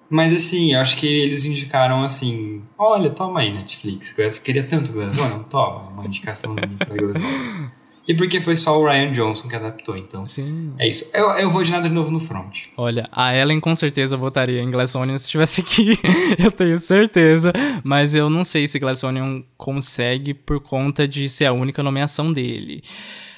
Mas 0.08 0.32
assim, 0.32 0.76
eu 0.76 0.82
acho 0.82 0.98
que 0.98 1.08
eles 1.08 1.46
indicaram 1.46 2.04
assim, 2.04 2.62
olha, 2.78 3.10
toma 3.10 3.40
aí 3.40 3.52
Netflix. 3.52 4.14
Você 4.16 4.42
queria 4.44 4.64
tanto 4.64 4.92
Glass 4.92 5.18
Onion? 5.18 5.40
Toma, 5.46 5.90
uma 5.90 6.06
indicação 6.06 6.56
pra 6.56 6.96
Glass 6.96 7.24
Onion. 7.24 7.70
E 8.08 8.14
porque 8.14 8.42
foi 8.42 8.56
só 8.56 8.80
o 8.80 8.86
Ryan 8.86 9.12
Johnson 9.12 9.48
que 9.48 9.56
adaptou, 9.56 9.96
então. 9.96 10.26
Sim. 10.26 10.74
É 10.78 10.88
isso. 10.88 11.10
Eu, 11.14 11.30
eu 11.32 11.50
vou 11.50 11.64
de 11.64 11.72
nada 11.72 11.88
de 11.88 11.94
novo 11.94 12.12
no 12.12 12.20
front. 12.20 12.66
Olha, 12.76 13.08
a 13.12 13.36
Ellen 13.36 13.60
com 13.60 13.74
certeza 13.74 14.18
votaria 14.18 14.62
em 14.62 14.70
Glass 14.70 14.94
Onion 14.96 15.18
se 15.18 15.26
estivesse 15.26 15.62
aqui. 15.62 15.98
eu 16.44 16.52
tenho 16.52 16.78
certeza. 16.78 17.54
Mas 17.84 18.14
eu 18.14 18.30
não 18.30 18.44
sei 18.44 18.68
se 18.68 18.78
Glass 18.80 19.04
Onion 19.04 19.42
consegue 19.58 20.34
por 20.34 20.60
conta 20.60 21.08
de 21.08 21.30
ser 21.30 21.46
a 21.46 21.54
única 21.54 21.82
nomeação 21.82 22.34
dele. 22.34 22.84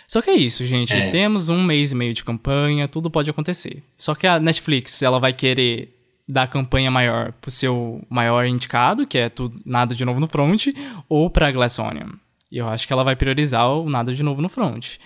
Só 0.08 0.22
que 0.22 0.30
é 0.30 0.36
isso, 0.36 0.66
gente. 0.66 0.94
É. 0.94 1.10
Temos 1.10 1.50
um 1.50 1.64
mês 1.64 1.92
e 1.92 1.96
meio 1.96 2.14
de 2.14 2.24
campanha, 2.24 2.88
tudo 2.88 3.10
pode 3.10 3.30
acontecer. 3.30 3.84
Só 3.98 4.16
que 4.16 4.26
a 4.26 4.40
Netflix, 4.40 5.02
ela 5.02 5.20
vai 5.20 5.34
querer 5.34 5.96
dar 6.28 6.48
campanha 6.48 6.90
maior 6.90 7.32
pro 7.34 7.52
seu 7.52 8.04
maior 8.10 8.46
indicado, 8.46 9.06
que 9.06 9.18
é 9.18 9.30
tudo, 9.30 9.60
nada 9.64 9.94
de 9.94 10.04
novo 10.04 10.20
no 10.20 10.28
front, 10.28 10.68
ou 11.08 11.30
pra 11.30 11.52
Glass 11.52 11.78
Onion. 11.78 12.10
E 12.52 12.58
eu 12.58 12.68
acho 12.68 12.86
que 12.86 12.94
ela 12.94 13.04
vai 13.04 13.16
priorizar 13.16 13.70
o 13.70 13.90
nada 13.90 14.14
de 14.14 14.24
novo 14.24 14.42
no 14.42 14.50
front. 14.50 14.98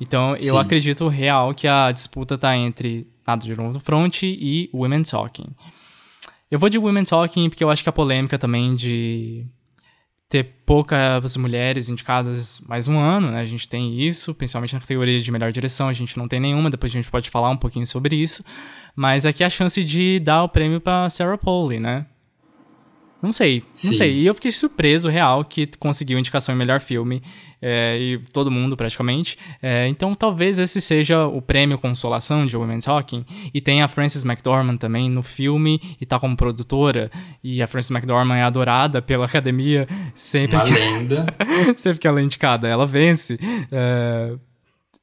Então, 0.00 0.30
eu 0.30 0.36
Sim. 0.36 0.58
acredito 0.58 1.08
real 1.08 1.54
que 1.54 1.66
a 1.66 1.90
disputa 1.90 2.36
tá 2.36 2.56
entre 2.56 3.06
nada 3.26 3.44
de 3.44 3.56
novo 3.56 3.74
no 3.74 3.80
front 3.80 4.22
e 4.22 4.70
Women 4.72 5.02
Talking. 5.02 5.48
Eu 6.50 6.58
vou 6.58 6.68
de 6.68 6.78
Women 6.78 7.04
Talking 7.04 7.48
porque 7.48 7.64
eu 7.64 7.70
acho 7.70 7.82
que 7.82 7.88
a 7.88 7.92
polêmica 7.92 8.38
também 8.38 8.76
de 8.76 9.46
ter 10.28 10.44
poucas 10.66 11.36
mulheres 11.36 11.88
indicadas 11.88 12.60
mais 12.60 12.88
um 12.88 12.98
ano, 12.98 13.30
né? 13.30 13.40
A 13.40 13.44
gente 13.44 13.68
tem 13.68 14.00
isso, 14.00 14.34
principalmente 14.34 14.74
na 14.74 14.80
categoria 14.80 15.20
de 15.20 15.30
melhor 15.30 15.52
direção, 15.52 15.88
a 15.88 15.92
gente 15.92 16.18
não 16.18 16.26
tem 16.26 16.40
nenhuma, 16.40 16.68
depois 16.68 16.90
a 16.92 16.94
gente 16.94 17.10
pode 17.10 17.30
falar 17.30 17.48
um 17.50 17.56
pouquinho 17.56 17.86
sobre 17.86 18.16
isso. 18.16 18.44
Mas 18.94 19.24
aqui 19.24 19.42
é 19.44 19.46
a 19.46 19.50
chance 19.50 19.82
de 19.84 20.18
dar 20.18 20.42
o 20.42 20.48
prêmio 20.48 20.80
pra 20.80 21.08
Sarah 21.08 21.38
Polley, 21.38 21.78
né? 21.78 22.06
Não 23.22 23.32
sei, 23.32 23.62
Sim. 23.72 23.88
não 23.88 23.94
sei. 23.94 24.12
E 24.18 24.26
eu 24.26 24.34
fiquei 24.34 24.52
surpreso, 24.52 25.08
real, 25.08 25.44
que 25.44 25.66
conseguiu 25.78 26.18
indicação 26.18 26.54
em 26.54 26.58
melhor 26.58 26.80
filme. 26.80 27.22
é, 27.60 27.98
e 27.98 28.18
todo 28.32 28.50
mundo, 28.50 28.76
praticamente. 28.76 29.36
É, 29.62 29.88
então, 29.88 30.14
talvez 30.14 30.58
esse 30.58 30.80
seja 30.80 31.26
o 31.26 31.40
prêmio 31.40 31.78
consolação 31.78 32.46
de 32.46 32.56
Women 32.56 32.80
Talking. 32.80 33.24
E 33.52 33.60
tem 33.60 33.82
a 33.82 33.88
Frances 33.88 34.24
McDormand 34.24 34.76
também 34.76 35.10
no 35.10 35.22
filme 35.22 35.80
e 36.00 36.04
tá 36.04 36.20
como 36.20 36.36
produtora. 36.36 37.10
E 37.42 37.62
a 37.62 37.66
Frances 37.66 37.90
McDormand 37.90 38.36
é 38.36 38.42
adorada 38.42 39.00
pela 39.00 39.24
academia 39.24 39.88
sempre 40.14 40.56
Uma 40.56 40.64
que, 40.66 40.72
lenda. 40.72 41.26
sempre 41.74 41.98
que 41.98 42.06
ela 42.06 42.20
é 42.20 42.22
indicada, 42.22 42.68
ela 42.68 42.86
vence. 42.86 43.38
É, 43.72 44.34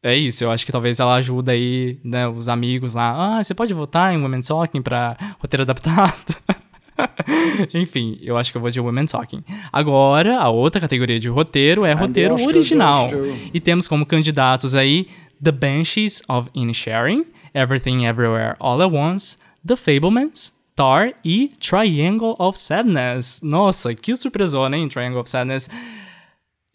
é 0.03 0.15
isso, 0.15 0.43
eu 0.43 0.51
acho 0.51 0.65
que 0.65 0.71
talvez 0.71 0.99
ela 0.99 1.15
ajude 1.15 1.49
aí, 1.49 1.99
né, 2.03 2.27
os 2.27 2.47
amigos 2.47 2.93
lá. 2.93 3.39
Ah, 3.39 3.43
você 3.43 3.53
pode 3.55 3.73
votar 3.73 4.13
em 4.13 4.21
Women 4.21 4.41
Talking 4.41 4.81
pra 4.81 5.17
roteiro 5.39 5.63
adaptado? 5.63 6.13
Enfim, 7.73 8.17
eu 8.21 8.37
acho 8.37 8.51
que 8.51 8.57
eu 8.57 8.61
vou 8.61 8.69
de 8.69 8.79
Women 8.79 9.05
Talking. 9.05 9.43
Agora, 9.71 10.39
a 10.39 10.49
outra 10.49 10.79
categoria 10.81 11.19
de 11.19 11.29
roteiro 11.29 11.85
é 11.85 11.93
roteiro 11.93 12.35
gosto, 12.35 12.47
original. 12.47 13.09
E 13.53 13.59
temos 13.59 13.87
como 13.87 14.05
candidatos 14.05 14.75
aí 14.75 15.07
The 15.41 15.51
Banshees 15.51 16.21
of 16.29 16.49
Inisherin, 16.53 17.25
Everything 17.53 18.05
Everywhere 18.05 18.55
All 18.59 18.81
at 18.81 18.91
Once, 18.91 19.37
The 19.65 19.75
Fablemans, 19.75 20.53
Tar 20.75 21.13
e 21.23 21.49
Triangle 21.59 22.35
of 22.39 22.57
Sadness. 22.57 23.41
Nossa, 23.41 23.93
que 23.93 24.15
surpresona, 24.15 24.77
hein? 24.77 24.87
Triangle 24.87 25.19
of 25.19 25.29
Sadness. 25.29 25.69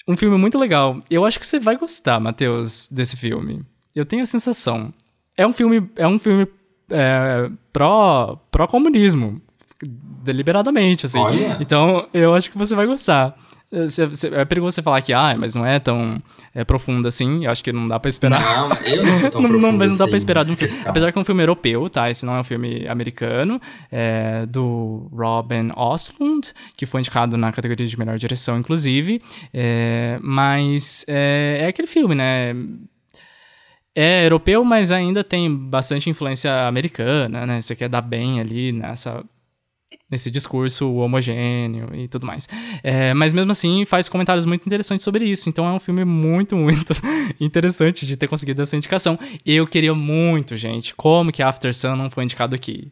Um 0.06 0.16
filme 0.16 0.38
muito 0.38 0.58
legal. 0.58 1.00
Eu 1.10 1.24
acho 1.24 1.38
que 1.38 1.46
você 1.46 1.58
vai 1.58 1.76
gostar, 1.76 2.18
Matheus, 2.20 2.88
desse 2.88 3.16
filme. 3.16 3.62
Eu 3.94 4.06
tenho 4.06 4.22
a 4.22 4.26
sensação. 4.26 4.92
É 5.36 5.46
um 5.46 5.52
filme, 5.52 5.88
é 5.96 6.06
um 6.06 6.18
filme 6.18 6.46
é, 6.90 7.50
pró, 7.72 8.40
pró-comunismo. 8.50 9.40
Deliberadamente, 10.28 11.06
assim. 11.06 11.18
Então, 11.58 11.96
eu 12.12 12.34
acho 12.34 12.50
que 12.50 12.58
você 12.58 12.74
vai 12.74 12.84
gostar. 12.86 13.34
Você- 13.70 14.08
é 14.32 14.44
perigoso 14.46 14.74
você 14.76 14.82
falar 14.82 15.00
que, 15.02 15.12
ah, 15.12 15.34
mas 15.38 15.54
não 15.54 15.64
é 15.64 15.78
tão 15.78 16.22
é, 16.54 16.64
profundo 16.64 17.06
assim. 17.08 17.44
Eu 17.44 17.50
acho 17.50 17.62
que 17.62 17.70
não 17.72 17.86
dá 17.86 17.98
pra 18.00 18.08
esperar. 18.08 18.40
Não, 18.40 18.76
eu 18.82 19.04
não 19.04 19.16
sou 19.16 19.28
tão 19.30 19.40
não, 19.42 19.48
não, 19.48 19.58
profundo 19.58 19.78
mas 19.78 19.90
não 19.90 19.98
dá 19.98 20.04
assim 20.04 20.10
pra 20.10 20.16
esperar 20.16 20.44
de 20.44 20.52
um 20.52 20.56
filme. 20.56 20.74
Apesar 20.86 21.12
que 21.12 21.18
é 21.18 21.20
um 21.20 21.24
filme 21.24 21.42
europeu, 21.42 21.88
tá? 21.90 22.10
Esse 22.10 22.24
não 22.24 22.36
é 22.36 22.40
um 22.40 22.44
filme 22.44 22.86
americano. 22.88 23.60
É 23.92 24.46
do 24.46 25.08
Robin 25.12 25.70
Ostlund, 25.76 26.48
que 26.76 26.86
foi 26.86 27.00
indicado 27.00 27.36
na 27.36 27.52
categoria 27.52 27.86
de 27.86 27.98
melhor 27.98 28.18
direção, 28.18 28.58
inclusive. 28.58 29.20
É, 29.52 30.18
mas 30.22 31.04
é, 31.06 31.58
é 31.62 31.66
aquele 31.66 31.88
filme, 31.88 32.14
né? 32.14 32.54
É 33.94 34.24
europeu, 34.24 34.64
mas 34.64 34.92
ainda 34.92 35.24
tem 35.24 35.52
bastante 35.54 36.08
influência 36.08 36.68
americana, 36.68 37.44
né? 37.44 37.60
Você 37.60 37.74
quer 37.74 37.88
dar 37.88 38.00
bem 38.00 38.40
ali 38.40 38.72
nessa 38.72 39.22
nesse 40.10 40.30
discurso 40.30 40.90
homogêneo 40.94 41.88
e 41.94 42.08
tudo 42.08 42.26
mais. 42.26 42.48
É, 42.82 43.12
mas 43.14 43.32
mesmo 43.32 43.50
assim 43.50 43.84
faz 43.84 44.08
comentários 44.08 44.44
muito 44.44 44.64
interessantes 44.66 45.04
sobre 45.04 45.24
isso. 45.24 45.48
Então 45.48 45.66
é 45.66 45.72
um 45.72 45.78
filme 45.78 46.04
muito, 46.04 46.56
muito 46.58 46.94
interessante 47.40 48.06
de 48.06 48.16
ter 48.16 48.26
conseguido 48.26 48.62
essa 48.62 48.76
indicação. 48.76 49.18
Eu 49.44 49.66
queria 49.66 49.94
muito, 49.94 50.56
gente, 50.56 50.94
como 50.94 51.32
que 51.32 51.42
After 51.42 51.74
Sun 51.74 51.96
não 51.96 52.10
foi 52.10 52.24
indicado 52.24 52.54
aqui. 52.54 52.90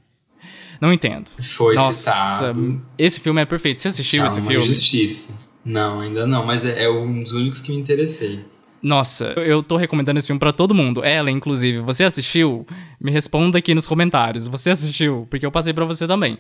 Não 0.81 0.93
entendo. 0.93 1.31
Foi 1.43 1.75
Nossa, 1.75 2.11
citado. 2.13 2.83
esse 2.99 3.19
filme 3.19 3.41
é 3.41 3.47
perfeito. 3.47 3.81
Você 3.81 3.89
assistiu 3.89 4.23
Ah, 4.23 4.27
esse 4.27 4.43
filme? 4.43 4.61
Justiça. 4.61 5.33
Não, 5.65 6.01
ainda 6.01 6.27
não, 6.27 6.45
mas 6.45 6.65
é, 6.67 6.85
é 6.85 6.91
um 6.91 7.23
dos 7.23 7.33
únicos 7.33 7.61
que 7.61 7.73
me 7.73 7.79
interessei. 7.79 8.45
Nossa, 8.83 9.35
eu 9.37 9.63
tô 9.63 9.77
recomendando 9.77 10.19
esse 10.19 10.29
filme 10.29 10.39
pra 10.39 10.53
todo 10.53 10.75
mundo. 10.75 11.05
Ela, 11.05 11.31
inclusive, 11.31 11.79
você 11.79 12.05
assistiu? 12.05 12.67
Me 13.01 13.11
responda 13.11 13.59
aqui 13.59 13.75
nos 13.75 13.87
comentários. 13.87 14.47
Você 14.47 14.71
assistiu? 14.71 15.27
Porque 15.31 15.45
eu 15.45 15.51
passei 15.51 15.73
pra 15.73 15.85
você 15.85 16.07
também. 16.07 16.39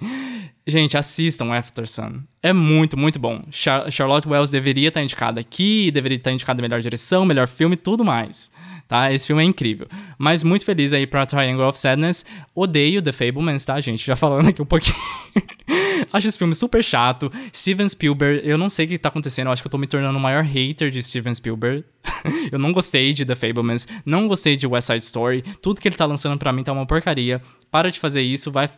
Gente, 0.67 0.97
assistam 0.97 1.53
After 1.53 1.89
Sun. 1.89 2.23
É 2.43 2.53
muito, 2.53 2.97
muito 2.97 3.19
bom. 3.21 3.45
Char 3.53 3.91
Charlotte 3.91 4.29
Wells 4.29 4.51
deveria 4.51 4.89
estar 4.89 5.01
indicada 5.03 5.41
aqui, 5.41 5.91
deveria 5.93 6.17
estar 6.17 6.33
indicada 6.33 6.61
melhor 6.61 6.81
direção, 6.81 7.25
melhor 7.25 7.47
filme, 7.47 7.77
tudo 7.77 8.05
mais. 8.05 8.51
Tá? 8.89 9.13
Esse 9.13 9.29
filme 9.29 9.43
é 9.43 9.47
incrível. 9.47 9.87
Mas 10.19 10.43
muito 10.43 10.65
feliz 10.65 10.93
aí 10.93 11.07
pra 11.07 11.25
Triangle 11.25 11.69
of 11.69 11.79
Sadness. 11.79 12.25
Odeio 12.55 13.01
The 13.01 13.13
Fablemans, 13.13 13.65
tá, 13.65 13.81
gente? 13.81 14.05
Já 14.05 14.17
falando 14.17 14.49
aqui 14.49 14.61
um 14.61 14.67
pouquinho. 14.67 14.97
Acho 16.13 16.29
esse 16.29 16.39
filme 16.39 16.55
super 16.55 16.83
chato. 16.83 17.31
Steven 17.55 17.89
Spielberg, 17.89 18.41
eu 18.49 18.59
não 18.59 18.69
sei 18.69 18.87
o 18.87 18.89
que 18.89 18.99
tá 18.99 19.09
acontecendo. 19.09 19.47
Eu 19.47 19.53
acho 19.53 19.63
que 19.63 19.67
eu 19.67 19.71
tô 19.71 19.79
me 19.79 19.87
tornando 19.87 20.19
o 20.19 20.21
maior 20.21 20.43
hater 20.43 20.91
de 20.91 21.03
Steven 21.03 21.35
Spielberg. 21.35 21.85
eu 22.53 22.59
não 22.59 22.73
gostei 22.73 23.13
de 23.13 23.25
The 23.25 23.35
Fablemans, 23.35 23.87
não 24.05 24.29
gostei 24.29 24.57
de 24.57 24.67
West 24.67 24.87
Side 24.87 25.05
Story. 25.05 25.43
Tudo 25.61 25.81
que 25.81 25.89
ele 25.89 25.97
tá 25.97 26.05
lançando 26.05 26.39
pra 26.39 26.53
mim 26.53 26.63
tá 26.63 26.73
uma 26.73 26.87
porcaria. 26.87 27.41
Para 27.71 27.91
de 27.91 27.99
fazer 27.99 28.23
isso, 28.23 28.51
vai, 28.51 28.69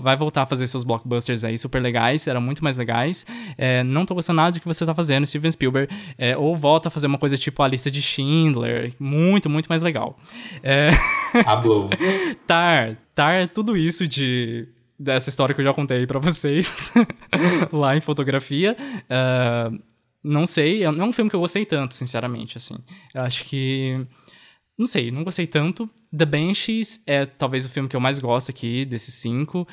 vai 0.00 0.16
voltar 0.16 0.42
a 0.42 0.46
fazer 0.46 0.66
seus 0.66 0.84
blockbusters 0.84 1.44
aí 1.44 1.58
super 1.58 1.82
legais, 1.82 2.26
eram 2.26 2.40
muito 2.40 2.62
mais 2.62 2.76
legais. 2.76 3.26
É, 3.58 3.82
não 3.82 4.06
tô 4.06 4.14
gostando 4.14 4.36
nada 4.36 4.52
do 4.52 4.60
que 4.60 4.66
você 4.66 4.86
tá 4.86 4.94
fazendo, 4.94 5.26
Steven 5.26 5.50
Spielberg. 5.50 5.92
É, 6.16 6.36
ou 6.36 6.56
volta 6.56 6.88
a 6.88 6.90
fazer 6.90 7.06
uma 7.06 7.18
coisa 7.18 7.36
tipo 7.36 7.62
a 7.62 7.68
lista 7.68 7.90
de 7.90 8.00
Schindler. 8.00 8.94
Muito, 8.98 9.50
muito 9.50 9.66
mais 9.66 9.82
legal. 9.82 10.18
É. 10.62 10.90
Tar, 12.46 12.96
Tar 13.14 13.34
é 13.34 13.46
tudo 13.46 13.76
isso 13.76 14.06
de 14.06 14.68
dessa 14.98 15.28
história 15.28 15.54
que 15.54 15.60
eu 15.60 15.64
já 15.64 15.74
contei 15.74 16.06
pra 16.06 16.18
vocês 16.18 16.90
lá 17.72 17.96
em 17.96 18.00
fotografia. 18.00 18.76
Ah, 19.10 19.70
não 20.22 20.46
sei, 20.46 20.82
é- 20.82 20.90
não 20.90 21.04
é 21.06 21.08
um 21.08 21.12
filme 21.12 21.30
que 21.30 21.36
eu 21.36 21.40
gostei 21.40 21.64
tanto, 21.64 21.94
sinceramente, 21.94 22.56
assim. 22.56 22.76
Eu 23.14 23.22
acho 23.22 23.44
que 23.44 24.04
não 24.78 24.86
sei, 24.86 25.10
não 25.10 25.24
gostei 25.24 25.46
tanto. 25.46 25.88
The 26.16 26.26
Banshees 26.26 27.02
é 27.06 27.24
talvez 27.26 27.64
o 27.64 27.70
filme 27.70 27.88
que 27.88 27.96
eu 27.96 28.00
mais 28.00 28.18
gosto 28.18 28.50
aqui 28.50 28.84
desses 28.84 29.14
cinco. 29.14 29.66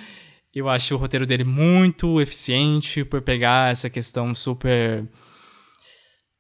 Eu 0.54 0.70
acho 0.70 0.94
o 0.94 0.98
roteiro 0.98 1.26
dele 1.26 1.44
muito 1.44 2.22
eficiente 2.22 3.04
por 3.04 3.22
pegar 3.22 3.72
essa 3.72 3.90
questão 3.90 4.36
super 4.36 5.04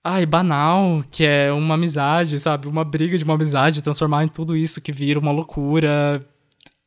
Ai, 0.06 0.26
banal, 0.26 1.02
que 1.10 1.24
é 1.24 1.52
uma 1.52 1.76
amizade, 1.76 2.38
sabe? 2.38 2.68
Uma 2.68 2.84
briga 2.84 3.18
de 3.18 3.24
uma 3.24 3.36
amizade, 3.36 3.82
transformar 3.82 4.26
em 4.26 4.28
tudo 4.28 4.56
isso 4.56 4.82
que 4.82 4.92
vira 4.92 5.18
uma 5.18 5.32
loucura. 5.32 6.24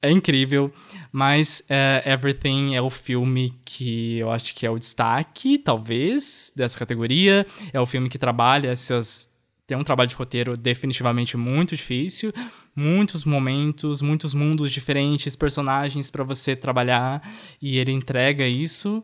É 0.07 0.11
incrível. 0.11 0.73
Mas 1.11 1.65
é, 1.69 2.03
Everything 2.07 2.77
é 2.77 2.81
o 2.81 2.89
filme 2.89 3.53
que 3.65 4.19
eu 4.19 4.31
acho 4.31 4.55
que 4.55 4.65
é 4.65 4.71
o 4.71 4.79
destaque, 4.79 5.59
talvez, 5.59 6.53
dessa 6.55 6.79
categoria. 6.79 7.45
É 7.73 7.81
o 7.81 7.87
filme 7.87 8.09
que 8.09 8.19
trabalha 8.19 8.69
essas. 8.69 9.29
Tem 9.67 9.77
um 9.77 9.83
trabalho 9.83 10.09
de 10.09 10.15
roteiro 10.15 10.57
definitivamente 10.57 11.37
muito 11.37 11.75
difícil. 11.75 12.33
Muitos 12.75 13.25
momentos, 13.25 14.01
muitos 14.01 14.33
mundos 14.33 14.71
diferentes, 14.71 15.35
personagens 15.35 16.09
para 16.09 16.23
você 16.23 16.55
trabalhar. 16.55 17.21
E 17.61 17.79
ele 17.79 17.91
entrega 17.91 18.47
isso. 18.47 19.03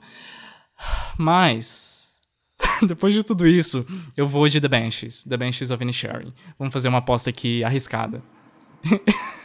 Mas. 1.18 2.12
Depois 2.86 3.12
de 3.12 3.24
tudo 3.24 3.44
isso, 3.44 3.84
eu 4.16 4.28
vou 4.28 4.46
de 4.46 4.60
The 4.60 4.68
Banshees, 4.68 5.24
The 5.24 5.36
Banshees 5.36 5.72
of 5.72 5.82
Inisherin. 5.82 6.32
Vamos 6.56 6.72
fazer 6.72 6.88
uma 6.88 6.98
aposta 6.98 7.28
aqui 7.28 7.64
arriscada. 7.64 8.22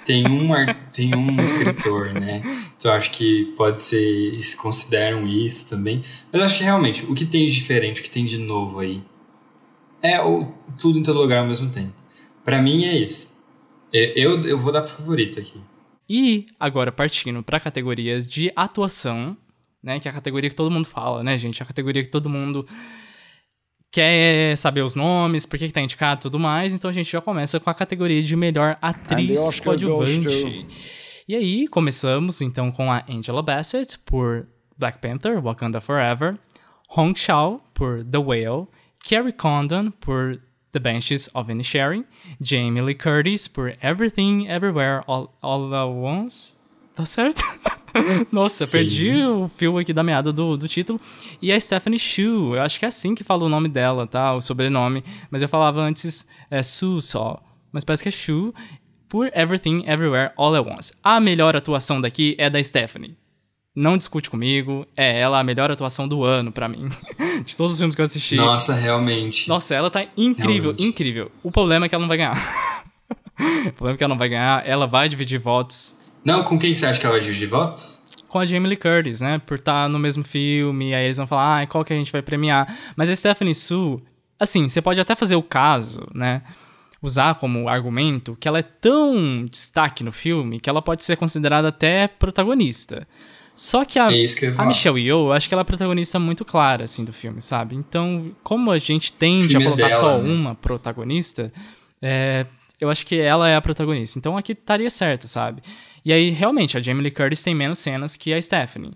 Tem 0.05 0.25
um, 0.25 0.49
tem 0.93 1.13
um 1.13 1.41
escritor, 1.41 2.13
né? 2.13 2.41
Então 2.77 2.93
acho 2.93 3.11
que 3.11 3.53
pode 3.57 3.81
ser. 3.81 4.01
Eles 4.01 4.55
consideram 4.55 5.27
isso 5.27 5.67
também. 5.67 6.01
Mas 6.31 6.43
acho 6.43 6.57
que 6.57 6.63
realmente, 6.63 7.05
o 7.05 7.13
que 7.13 7.25
tem 7.25 7.45
de 7.45 7.53
diferente, 7.53 7.99
o 7.99 8.03
que 8.03 8.09
tem 8.09 8.25
de 8.25 8.37
novo 8.37 8.79
aí, 8.79 9.03
é 10.01 10.21
o 10.21 10.53
tudo 10.79 10.97
em 10.97 11.03
todo 11.03 11.19
lugar 11.19 11.39
ao 11.39 11.47
mesmo 11.47 11.69
tempo. 11.71 11.93
Pra 12.45 12.61
mim 12.61 12.85
é 12.85 12.97
isso. 12.97 13.35
É, 13.93 14.13
Eu, 14.15 14.41
eu 14.45 14.57
vou 14.57 14.71
dar 14.71 14.81
pro 14.81 14.91
favorito 14.91 15.39
aqui. 15.39 15.59
E 16.09 16.47
agora 16.57 16.91
partindo 16.91 17.43
para 17.43 17.59
categorias 17.59 18.27
de 18.27 18.49
atuação, 18.55 19.35
né, 19.83 19.99
que 19.99 20.07
é 20.07 20.11
a 20.11 20.13
categoria 20.13 20.49
que 20.49 20.55
todo 20.55 20.71
mundo 20.71 20.87
fala, 20.87 21.21
né, 21.21 21.37
gente? 21.37 21.61
A 21.61 21.65
categoria 21.65 22.01
que 22.01 22.09
todo 22.09 22.29
mundo 22.29 22.65
quer 23.91 24.57
saber 24.57 24.81
os 24.81 24.95
nomes, 24.95 25.45
por 25.45 25.57
que, 25.57 25.67
que 25.67 25.73
tá 25.73 25.81
indicado 25.81 26.19
e 26.19 26.23
tudo 26.23 26.39
mais, 26.39 26.73
então 26.73 26.89
a 26.89 26.93
gente 26.93 27.11
já 27.11 27.21
começa 27.21 27.59
com 27.59 27.69
a 27.69 27.73
categoria 27.73 28.21
de 28.21 28.35
melhor 28.35 28.77
atriz 28.81 29.59
coadjuvante. 29.59 30.65
E 31.27 31.35
aí, 31.35 31.67
começamos 31.67 32.41
então 32.41 32.71
com 32.71 32.91
a 32.91 33.03
Angela 33.09 33.41
Bassett 33.41 33.99
por 33.99 34.47
Black 34.77 34.99
Panther, 34.99 35.41
Wakanda 35.41 35.81
Forever, 35.81 36.37
Hong 36.95 37.17
Shao 37.17 37.61
por 37.73 38.03
The 38.03 38.17
Whale, 38.17 38.67
Carrie 39.03 39.33
Condon 39.33 39.91
por 39.91 40.39
The 40.71 40.79
Banshees 40.79 41.29
of 41.33 41.51
Inisherin, 41.51 42.05
Jamie 42.39 42.81
Lee 42.81 42.95
Curtis 42.95 43.47
por 43.47 43.75
Everything 43.81 44.47
Everywhere 44.47 45.03
All, 45.07 45.33
All 45.41 45.73
at 45.73 45.89
Once. 45.89 46.56
Tá 46.97 47.05
certo? 47.05 47.43
Nossa, 48.33 48.65
Sim. 48.65 48.71
perdi 48.71 49.23
o 49.23 49.47
fio 49.55 49.77
aqui 49.77 49.93
da 49.93 50.01
meada 50.01 50.33
do, 50.33 50.57
do 50.57 50.67
título. 50.67 50.99
E 51.39 51.51
a 51.51 51.59
Stephanie 51.59 51.99
Shu, 51.99 52.55
eu 52.55 52.61
acho 52.63 52.79
que 52.79 52.85
é 52.85 52.87
assim 52.87 53.13
que 53.13 53.23
fala 53.23 53.45
o 53.45 53.49
nome 53.49 53.69
dela, 53.69 54.07
tá? 54.07 54.33
O 54.33 54.41
sobrenome. 54.41 55.03
Mas 55.29 55.43
eu 55.43 55.47
falava 55.47 55.79
antes 55.79 56.27
é 56.49 56.63
Su 56.63 56.99
só. 56.99 57.39
Mas 57.71 57.83
parece 57.83 58.01
que 58.01 58.09
é 58.09 58.11
Shu 58.11 58.51
por 59.07 59.27
Everything 59.37 59.83
Everywhere 59.85 60.31
All 60.35 60.55
at 60.55 60.65
Once. 60.65 60.91
A 61.03 61.19
melhor 61.19 61.55
atuação 61.55 62.01
daqui 62.01 62.35
é 62.39 62.49
da 62.49 62.61
Stephanie. 62.63 63.15
Não 63.75 63.95
discute 63.95 64.27
comigo, 64.31 64.87
é 64.95 65.19
ela 65.19 65.39
a 65.39 65.43
melhor 65.43 65.69
atuação 65.69 66.07
do 66.07 66.23
ano 66.23 66.51
pra 66.51 66.67
mim. 66.67 66.89
De 67.45 67.55
todos 67.55 67.73
os 67.73 67.77
filmes 67.77 67.95
que 67.95 68.01
eu 68.01 68.05
assisti. 68.05 68.37
Nossa, 68.37 68.73
realmente. 68.73 69.47
Nossa, 69.47 69.75
ela 69.75 69.91
tá 69.91 70.01
incrível, 70.17 70.71
Realmente. 70.71 70.83
incrível. 70.87 71.31
O 71.43 71.51
problema 71.51 71.85
é 71.85 71.89
que 71.89 71.93
ela 71.93 72.01
não 72.01 72.07
vai 72.07 72.17
ganhar. 72.17 72.83
o 73.67 73.73
problema 73.73 73.93
é 73.93 73.97
que 73.97 74.03
ela 74.03 74.09
não 74.09 74.17
vai 74.17 74.29
ganhar, 74.29 74.67
ela 74.67 74.87
vai 74.87 75.07
dividir 75.07 75.37
votos 75.37 75.95
Não, 76.27 76.43
com 76.43 76.59
quem 76.59 76.75
você 76.75 76.85
acha 76.85 76.99
que 76.99 77.05
ela 77.05 77.15
vai 77.15 77.23
dividir 77.23 77.47
votos? 77.47 78.05
com 78.27 78.37
a 78.37 78.45
Jamie 78.45 78.67
Lee 78.67 78.75
Curtis, 78.75 79.21
né? 79.21 79.39
Por 79.45 79.57
estar 79.57 79.87
no 79.87 79.97
mesmo 79.97 80.21
filme, 80.21 80.93
aí 80.93 81.05
eles 81.05 81.15
vão 81.15 81.25
falar, 81.25 81.61
ah, 81.61 81.67
qual 81.67 81.85
que 81.85 81.93
a 81.93 81.95
gente 81.95 82.11
vai 82.11 82.21
premiar? 82.21 82.67
Mas 82.93 83.09
a 83.09 83.15
Stephanie 83.15 83.55
Su, 83.55 84.01
assim, 84.37 84.67
você 84.67 84.81
pode 84.81 84.99
até 84.99 85.15
fazer 85.15 85.37
o 85.37 85.41
caso, 85.41 86.05
né? 86.13 86.41
Usar 87.01 87.35
como 87.35 87.69
argumento 87.69 88.35
que 88.37 88.45
ela 88.45 88.59
é 88.59 88.63
tão 88.63 89.45
destaque 89.45 90.03
no 90.03 90.11
filme 90.11 90.59
que 90.59 90.69
ela 90.69 90.81
pode 90.81 91.05
ser 91.05 91.15
considerada 91.15 91.69
até 91.69 92.09
protagonista. 92.09 93.07
Só 93.55 93.85
que 93.85 93.97
a, 93.97 94.11
É 94.11 94.25
que 94.27 94.45
a. 94.45 94.65
Michelle 94.65 94.99
Yeoh, 94.99 95.29
eu 95.29 95.31
acho 95.31 95.47
que 95.47 95.53
ela 95.53 95.61
é 95.61 95.63
protagonista 95.63 96.19
muito 96.19 96.43
clara, 96.43 96.83
assim, 96.83 97.05
do 97.05 97.13
filme, 97.13 97.41
sabe? 97.41 97.73
Então, 97.73 98.35
como 98.43 98.69
a 98.71 98.77
gente 98.77 99.13
tende 99.13 99.55
a 99.55 99.61
é 99.61 99.63
colocar 99.63 99.87
dela, 99.87 100.01
só 100.01 100.17
né? 100.17 100.29
uma 100.29 100.53
protagonista, 100.53 101.53
é, 102.01 102.45
eu 102.79 102.89
acho 102.89 103.05
que 103.05 103.19
ela 103.19 103.49
é 103.49 103.55
a 103.55 103.61
protagonista. 103.61 104.19
Então 104.19 104.37
aqui 104.37 104.51
estaria 104.51 104.89
certo, 104.89 105.27
sabe? 105.27 105.61
E 106.07 106.13
aí, 106.13 106.29
realmente, 106.29 106.77
a 106.77 106.81
Jamie 106.81 107.03
Lee 107.03 107.11
Curtis 107.11 107.43
tem 107.43 107.53
menos 107.53 107.79
cenas 107.79 108.15
que 108.15 108.33
a 108.33 108.41
Stephanie. 108.41 108.93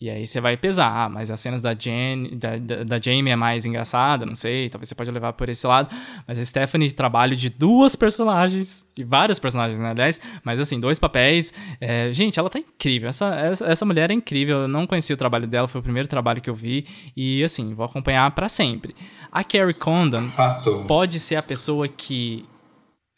E 0.00 0.08
aí 0.08 0.26
você 0.26 0.40
vai 0.40 0.56
pesar, 0.56 1.04
ah, 1.04 1.06
mas 1.06 1.30
as 1.30 1.38
cenas 1.38 1.60
da, 1.60 1.74
da, 1.74 2.56
da, 2.56 2.82
da 2.82 2.98
Jamie 2.98 3.30
é 3.30 3.36
mais 3.36 3.66
engraçada, 3.66 4.24
não 4.24 4.34
sei, 4.34 4.70
talvez 4.70 4.88
você 4.88 4.94
pode 4.94 5.10
levar 5.10 5.34
por 5.34 5.50
esse 5.50 5.66
lado. 5.66 5.90
Mas 6.26 6.38
a 6.38 6.44
Stephanie, 6.46 6.90
trabalho 6.92 7.36
de 7.36 7.50
duas 7.50 7.94
personagens, 7.94 8.86
e 8.96 9.04
vários 9.04 9.38
personagens, 9.38 9.78
né, 9.78 9.90
aliás, 9.90 10.18
mas 10.42 10.58
assim, 10.60 10.80
dois 10.80 10.98
papéis. 10.98 11.52
É, 11.78 12.10
gente, 12.10 12.40
ela 12.40 12.48
tá 12.48 12.58
incrível, 12.58 13.10
essa, 13.10 13.26
essa, 13.34 13.66
essa 13.66 13.84
mulher 13.84 14.10
é 14.10 14.14
incrível, 14.14 14.60
eu 14.60 14.68
não 14.68 14.86
conhecia 14.86 15.12
o 15.12 15.18
trabalho 15.18 15.46
dela, 15.46 15.68
foi 15.68 15.82
o 15.82 15.84
primeiro 15.84 16.08
trabalho 16.08 16.40
que 16.40 16.48
eu 16.48 16.54
vi, 16.54 16.86
e 17.14 17.44
assim, 17.44 17.74
vou 17.74 17.84
acompanhar 17.84 18.30
pra 18.30 18.48
sempre. 18.48 18.96
A 19.30 19.44
Carrie 19.44 19.74
Condon 19.74 20.24
Fato. 20.28 20.86
pode 20.88 21.20
ser 21.20 21.36
a 21.36 21.42
pessoa 21.42 21.86
que 21.86 22.46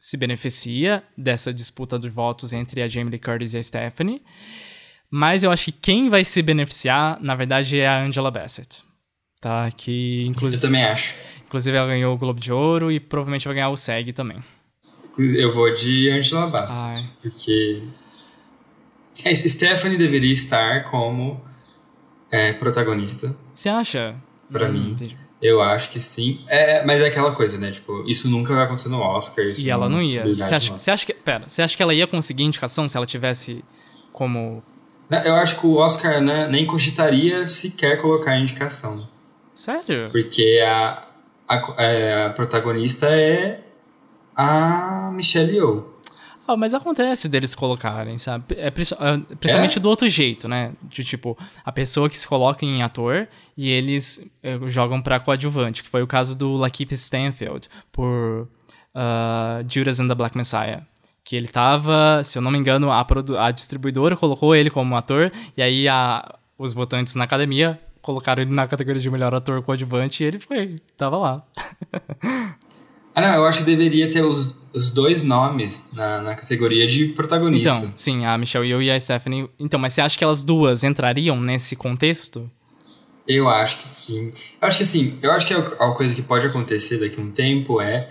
se 0.06 0.16
beneficia 0.16 1.02
dessa 1.18 1.52
disputa 1.52 1.98
de 1.98 2.08
votos 2.08 2.52
entre 2.52 2.80
a 2.80 2.86
Jamie 2.86 3.10
Lee 3.10 3.18
Curtis 3.18 3.54
e 3.54 3.58
a 3.58 3.62
Stephanie. 3.62 4.22
Mas 5.10 5.42
eu 5.42 5.50
acho 5.50 5.64
que 5.64 5.72
quem 5.72 6.08
vai 6.08 6.22
se 6.24 6.40
beneficiar, 6.42 7.18
na 7.20 7.34
verdade, 7.34 7.80
é 7.80 7.88
a 7.88 8.04
Angela 8.04 8.30
Bassett. 8.30 8.84
Tá? 9.40 9.68
Que 9.76 10.22
Eu 10.22 10.26
inclusive, 10.30 10.62
também 10.62 10.84
acho. 10.84 11.12
inclusive 11.44 11.76
ela 11.76 11.88
ganhou 11.88 12.14
o 12.14 12.18
Globo 12.18 12.38
de 12.38 12.52
Ouro 12.52 12.92
e 12.92 13.00
provavelmente 13.00 13.46
vai 13.46 13.54
ganhar 13.56 13.68
o 13.70 13.76
SEG 13.76 14.12
também. 14.12 14.38
Eu 15.18 15.52
vou 15.52 15.74
de 15.74 16.08
Angela 16.10 16.46
Bassett, 16.46 16.80
Ai. 17.04 17.10
porque... 17.20 17.82
É 19.24 19.34
Stephanie 19.34 19.96
deveria 19.98 20.32
estar 20.32 20.84
como 20.84 21.42
é, 22.30 22.52
protagonista, 22.52 23.34
Você 23.52 23.68
acha? 23.68 24.14
Pra 24.52 24.68
Hum, 24.68 24.72
mim. 24.72 24.90
entendi. 24.92 25.16
Eu 25.40 25.60
acho 25.60 25.90
que 25.90 26.00
sim. 26.00 26.40
É, 26.48 26.84
mas 26.84 27.00
é 27.00 27.06
aquela 27.06 27.32
coisa, 27.32 27.58
né, 27.58 27.70
tipo, 27.70 28.04
isso 28.08 28.28
nunca 28.28 28.54
vai 28.54 28.64
acontecer 28.64 28.88
no 28.88 29.00
Oscar. 29.00 29.44
Isso 29.44 29.60
E 29.60 29.70
ela 29.70 29.86
uma 29.86 29.96
não 29.96 30.02
ia. 30.02 30.22
Você 30.22 30.54
acha, 30.54 30.72
você 30.78 30.90
acha 30.90 31.06
que. 31.06 31.12
Pera, 31.12 31.44
você 31.48 31.62
acha 31.62 31.76
que 31.76 31.82
ela 31.82 31.94
ia 31.94 32.06
conseguir 32.06 32.44
indicação 32.44 32.88
se 32.88 32.96
ela 32.96 33.06
tivesse 33.06 33.64
como. 34.12 34.62
Não, 35.08 35.18
Eu 35.18 35.34
acho 35.36 35.60
que 35.60 35.66
o 35.66 35.76
Oscar 35.76 36.20
né, 36.20 36.48
nem 36.48 36.66
cogitaria 36.66 37.46
sequer 37.46 38.00
colocar 38.00 38.36
indicação. 38.36 39.08
Sério? 39.54 40.10
Porque 40.10 40.60
a, 40.66 41.06
a, 41.48 41.74
é, 41.82 42.24
a 42.24 42.30
protagonista 42.30 43.06
é 43.06 43.60
a 44.34 45.10
Michelle 45.12 45.54
Yeoh. 45.54 45.95
Ah, 46.48 46.56
mas 46.56 46.74
acontece 46.74 47.28
deles 47.28 47.54
colocarem, 47.54 48.16
sabe? 48.18 48.44
É, 48.56 48.68
ah, 48.68 48.72
principalmente 48.72 49.78
É? 49.78 49.80
do 49.80 49.88
outro 49.88 50.08
jeito, 50.08 50.46
né? 50.46 50.72
De 50.82 51.02
tipo, 51.02 51.36
a 51.64 51.72
pessoa 51.72 52.08
que 52.08 52.16
se 52.16 52.26
coloca 52.28 52.64
em 52.64 52.82
ator 52.82 53.26
e 53.56 53.68
eles 53.68 54.24
eh, 54.42 54.58
jogam 54.66 55.02
pra 55.02 55.18
coadjuvante, 55.18 55.82
que 55.82 55.88
foi 55.88 56.02
o 56.02 56.06
caso 56.06 56.36
do 56.36 56.54
Lakeith 56.54 56.92
Stanfield 56.92 57.68
por 57.90 58.48
ah, 58.94 59.62
Judas 59.68 59.98
and 59.98 60.06
the 60.08 60.14
Black 60.14 60.36
Messiah. 60.36 60.82
Que 61.24 61.34
ele 61.34 61.48
tava, 61.48 62.22
se 62.22 62.38
eu 62.38 62.42
não 62.42 62.52
me 62.52 62.58
engano, 62.58 62.92
a, 62.92 63.04
a 63.40 63.50
distribuidora 63.50 64.16
colocou 64.16 64.54
ele 64.54 64.70
como 64.70 64.96
ator, 64.96 65.32
e 65.56 65.62
aí 65.62 65.88
a- 65.88 66.36
os 66.56 66.72
votantes 66.72 67.16
na 67.16 67.24
academia 67.24 67.80
colocaram 68.00 68.40
ele 68.42 68.52
na 68.54 68.68
categoria 68.68 69.00
de 69.02 69.10
melhor 69.10 69.34
ator 69.34 69.60
coadjuvante 69.62 70.22
e 70.22 70.26
ele 70.28 70.38
foi, 70.38 70.76
tava 70.96 71.16
lá. 71.18 71.42
Ah, 73.16 73.22
não, 73.22 73.34
eu 73.34 73.46
acho 73.46 73.60
que 73.60 73.64
deveria 73.64 74.10
ter 74.10 74.22
os, 74.22 74.54
os 74.74 74.90
dois 74.90 75.22
nomes 75.22 75.86
na, 75.94 76.20
na 76.20 76.34
categoria 76.34 76.86
de 76.86 77.06
protagonista. 77.06 77.70
Então, 77.70 77.92
sim, 77.96 78.26
a 78.26 78.36
Michelle 78.36 78.68
Yeoh 78.68 78.82
e 78.82 78.90
a 78.90 79.00
Stephanie. 79.00 79.48
Então, 79.58 79.80
mas 79.80 79.94
você 79.94 80.02
acha 80.02 80.18
que 80.18 80.22
elas 80.22 80.44
duas 80.44 80.84
entrariam 80.84 81.40
nesse 81.40 81.74
contexto? 81.76 82.50
Eu 83.26 83.48
acho 83.48 83.78
que 83.78 83.84
sim. 83.84 84.32
Eu 84.60 84.68
acho 84.68 84.76
que 84.76 84.82
assim, 84.82 85.18
eu 85.22 85.32
acho 85.32 85.46
que 85.46 85.54
a 85.54 85.58
a 85.58 85.92
coisa 85.92 86.14
que 86.14 86.20
pode 86.22 86.46
acontecer 86.46 86.98
daqui 86.98 87.18
a 87.18 87.22
um 87.24 87.30
tempo 87.30 87.80
é 87.80 88.10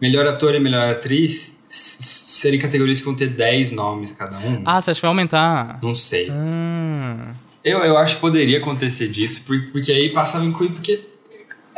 melhor 0.00 0.26
ator 0.26 0.54
e 0.54 0.58
melhor 0.58 0.88
atriz 0.88 1.54
serem 1.68 2.58
categorias 2.58 2.98
que 3.00 3.04
vão 3.04 3.14
ter 3.14 3.28
10 3.28 3.72
nomes 3.72 4.10
cada 4.12 4.38
um. 4.38 4.62
Ah, 4.64 4.80
você 4.80 4.90
acha 4.90 4.98
que 4.98 5.02
vai 5.02 5.10
aumentar? 5.10 5.78
Não 5.82 5.94
sei. 5.94 6.30
Hum. 6.30 7.18
Eu, 7.62 7.80
eu 7.80 7.96
acho 7.98 8.14
que 8.16 8.20
poderia 8.20 8.58
acontecer 8.58 9.08
disso, 9.08 9.44
por- 9.44 9.60
porque 9.72 9.92
aí 9.92 10.10
passava 10.10 10.44
a 10.44 10.46
incluir, 10.46 10.70
porque. 10.70 11.00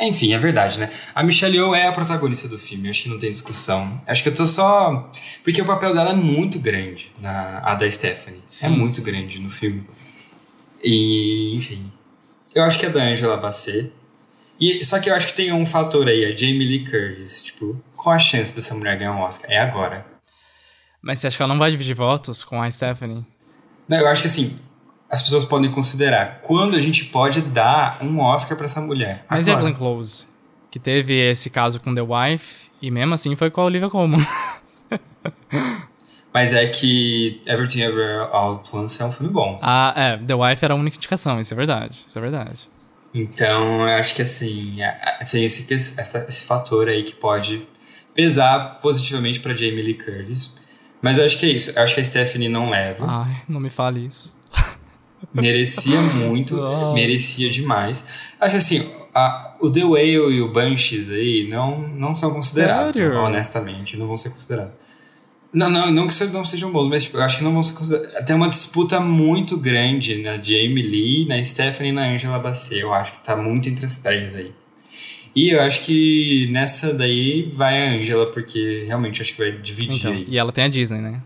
Enfim, 0.00 0.32
é 0.32 0.38
verdade, 0.38 0.78
né? 0.78 0.90
A 1.14 1.22
Michelle 1.22 1.56
Yeoh 1.56 1.74
é 1.74 1.88
a 1.88 1.92
protagonista 1.92 2.46
do 2.46 2.56
filme, 2.56 2.88
acho 2.88 3.02
que 3.02 3.08
não 3.08 3.18
tem 3.18 3.32
discussão. 3.32 4.00
Acho 4.06 4.22
que 4.22 4.28
eu 4.28 4.34
tô 4.34 4.46
só. 4.46 5.10
Porque 5.42 5.60
o 5.60 5.64
papel 5.64 5.92
dela 5.92 6.10
é 6.10 6.14
muito 6.14 6.60
grande, 6.60 7.10
na, 7.20 7.58
a 7.64 7.74
da 7.74 7.90
Stephanie. 7.90 8.42
Sim. 8.46 8.66
É 8.66 8.68
muito 8.68 9.02
grande 9.02 9.40
no 9.40 9.50
filme. 9.50 9.84
E, 10.82 11.56
enfim. 11.56 11.90
Eu 12.54 12.62
acho 12.62 12.78
que 12.78 12.86
é 12.86 12.90
da 12.90 13.02
Angela 13.02 13.36
Bassett. 13.36 13.92
E, 14.60 14.84
só 14.84 15.00
que 15.00 15.10
eu 15.10 15.14
acho 15.14 15.26
que 15.26 15.34
tem 15.34 15.52
um 15.52 15.66
fator 15.66 16.06
aí, 16.08 16.24
a 16.24 16.36
Jamie 16.36 16.66
Lee 16.66 16.84
Curtis. 16.84 17.42
Tipo, 17.42 17.82
qual 17.96 18.14
a 18.14 18.18
chance 18.18 18.54
dessa 18.54 18.74
mulher 18.74 18.96
ganhar 18.96 19.12
um 19.12 19.20
Oscar? 19.20 19.50
É 19.50 19.58
agora. 19.58 20.06
Mas 21.02 21.20
você 21.20 21.26
acha 21.26 21.36
que 21.36 21.42
ela 21.42 21.52
não 21.52 21.58
vai 21.58 21.70
dividir 21.70 21.94
votos 21.94 22.44
com 22.44 22.62
a 22.62 22.70
Stephanie? 22.70 23.24
Não, 23.88 23.98
eu 23.98 24.06
acho 24.06 24.20
que 24.20 24.26
assim, 24.26 24.58
as 25.10 25.22
pessoas 25.22 25.44
podem 25.44 25.70
considerar 25.70 26.40
quando 26.42 26.76
a 26.76 26.80
gente 26.80 27.04
pode 27.06 27.40
dar 27.42 27.98
um 28.02 28.18
Oscar 28.20 28.56
pra 28.56 28.66
essa 28.66 28.80
mulher. 28.80 29.24
Mas 29.30 29.46
e 29.46 29.50
a 29.50 29.54
Agora. 29.54 29.70
Glenn 29.70 29.78
Close? 29.78 30.26
Que 30.70 30.78
teve 30.78 31.14
esse 31.14 31.48
caso 31.50 31.80
com 31.80 31.94
The 31.94 32.02
Wife 32.02 32.68
e 32.82 32.90
mesmo 32.90 33.14
assim 33.14 33.34
foi 33.34 33.50
com 33.50 33.60
a 33.60 33.64
Olivia 33.64 33.88
Colman. 33.88 34.24
Mas 36.32 36.52
é 36.52 36.66
que 36.68 37.40
Everything 37.46 37.80
Ever 37.82 38.28
All 38.32 38.56
at 38.56 38.72
Once 38.74 39.02
é 39.02 39.04
um 39.04 39.10
filme 39.12 39.32
bom. 39.32 39.58
ah, 39.62 39.92
é, 39.96 40.16
The 40.18 40.34
Wife 40.34 40.64
era 40.64 40.74
a 40.74 40.76
única 40.76 40.96
indicação, 40.96 41.40
isso 41.40 41.52
é 41.54 41.56
verdade. 41.56 41.98
Isso 42.06 42.18
é 42.18 42.22
verdade. 42.22 42.68
Então, 43.14 43.80
eu 43.88 43.96
acho 43.98 44.14
que 44.14 44.22
assim, 44.22 44.82
a- 44.82 45.24
tem 45.30 45.44
esse, 45.44 45.66
essa- 45.96 46.26
esse 46.28 46.44
fator 46.44 46.86
aí 46.88 47.02
que 47.02 47.14
pode 47.14 47.66
pesar 48.14 48.78
positivamente 48.82 49.40
pra 49.40 49.54
Jamie 49.54 49.80
Lee 49.82 49.94
Curtis. 49.94 50.56
Mas 51.00 51.16
eu 51.18 51.24
acho 51.24 51.38
que 51.38 51.46
é 51.46 51.48
isso. 51.48 51.70
Eu 51.74 51.82
acho 51.82 51.94
que 51.94 52.00
a 52.00 52.04
Stephanie 52.04 52.48
não 52.48 52.68
leva. 52.70 53.06
Ai, 53.08 53.42
não 53.48 53.58
me 53.60 53.70
fale 53.70 54.04
isso. 54.06 54.36
Merecia 55.32 56.00
muito, 56.14 56.56
Nossa. 56.56 56.94
merecia 56.94 57.50
demais. 57.50 58.04
Acho 58.40 58.56
assim, 58.56 58.88
a- 59.14 59.56
o 59.60 59.70
The 59.70 59.84
Whale 59.84 60.34
e 60.34 60.40
o 60.40 60.52
Banshees 60.52 61.10
aí 61.10 61.46
não, 61.48 61.88
não 61.88 62.14
são 62.14 62.32
considerados, 62.32 62.96
Sério? 63.00 63.16
honestamente, 63.18 63.96
não 63.96 64.06
vão 64.06 64.16
ser 64.16 64.30
considerados. 64.30 64.72
Não, 65.52 65.70
não, 65.70 65.90
não 65.90 66.06
que 66.06 66.24
não 66.26 66.44
sejam 66.44 66.70
bons, 66.70 66.88
mas 66.88 67.04
tipo, 67.04 67.16
eu 67.16 67.22
acho 67.22 67.38
que 67.38 67.44
não 67.44 67.52
vão 67.54 67.62
ser 67.62 67.74
considerados. 67.74 68.24
Tem 68.26 68.36
uma 68.36 68.48
disputa 68.50 69.00
muito 69.00 69.56
grande 69.56 70.20
na 70.22 70.34
Jamie 70.34 70.82
Lee, 70.82 71.26
na 71.26 71.42
Stephanie 71.42 71.90
e 71.90 71.94
na 71.94 72.06
Angela 72.06 72.38
Bassett. 72.38 72.78
Eu 72.78 72.92
acho 72.92 73.12
que 73.12 73.18
tá 73.20 73.34
muito 73.34 73.66
entre 73.68 73.86
as 73.86 73.96
três 73.96 74.36
aí. 74.36 74.52
E 75.34 75.50
eu 75.50 75.60
acho 75.62 75.82
que 75.84 76.48
nessa 76.50 76.92
daí 76.92 77.50
vai 77.54 77.80
a 77.88 77.92
Angela, 77.92 78.26
porque 78.30 78.84
realmente 78.86 79.22
acho 79.22 79.32
que 79.32 79.38
vai 79.38 79.52
dividir 79.52 79.96
Então, 79.98 80.12
aí. 80.12 80.26
e 80.28 80.36
ela 80.38 80.52
tem 80.52 80.64
a 80.64 80.68
Disney, 80.68 81.00
né? 81.00 81.22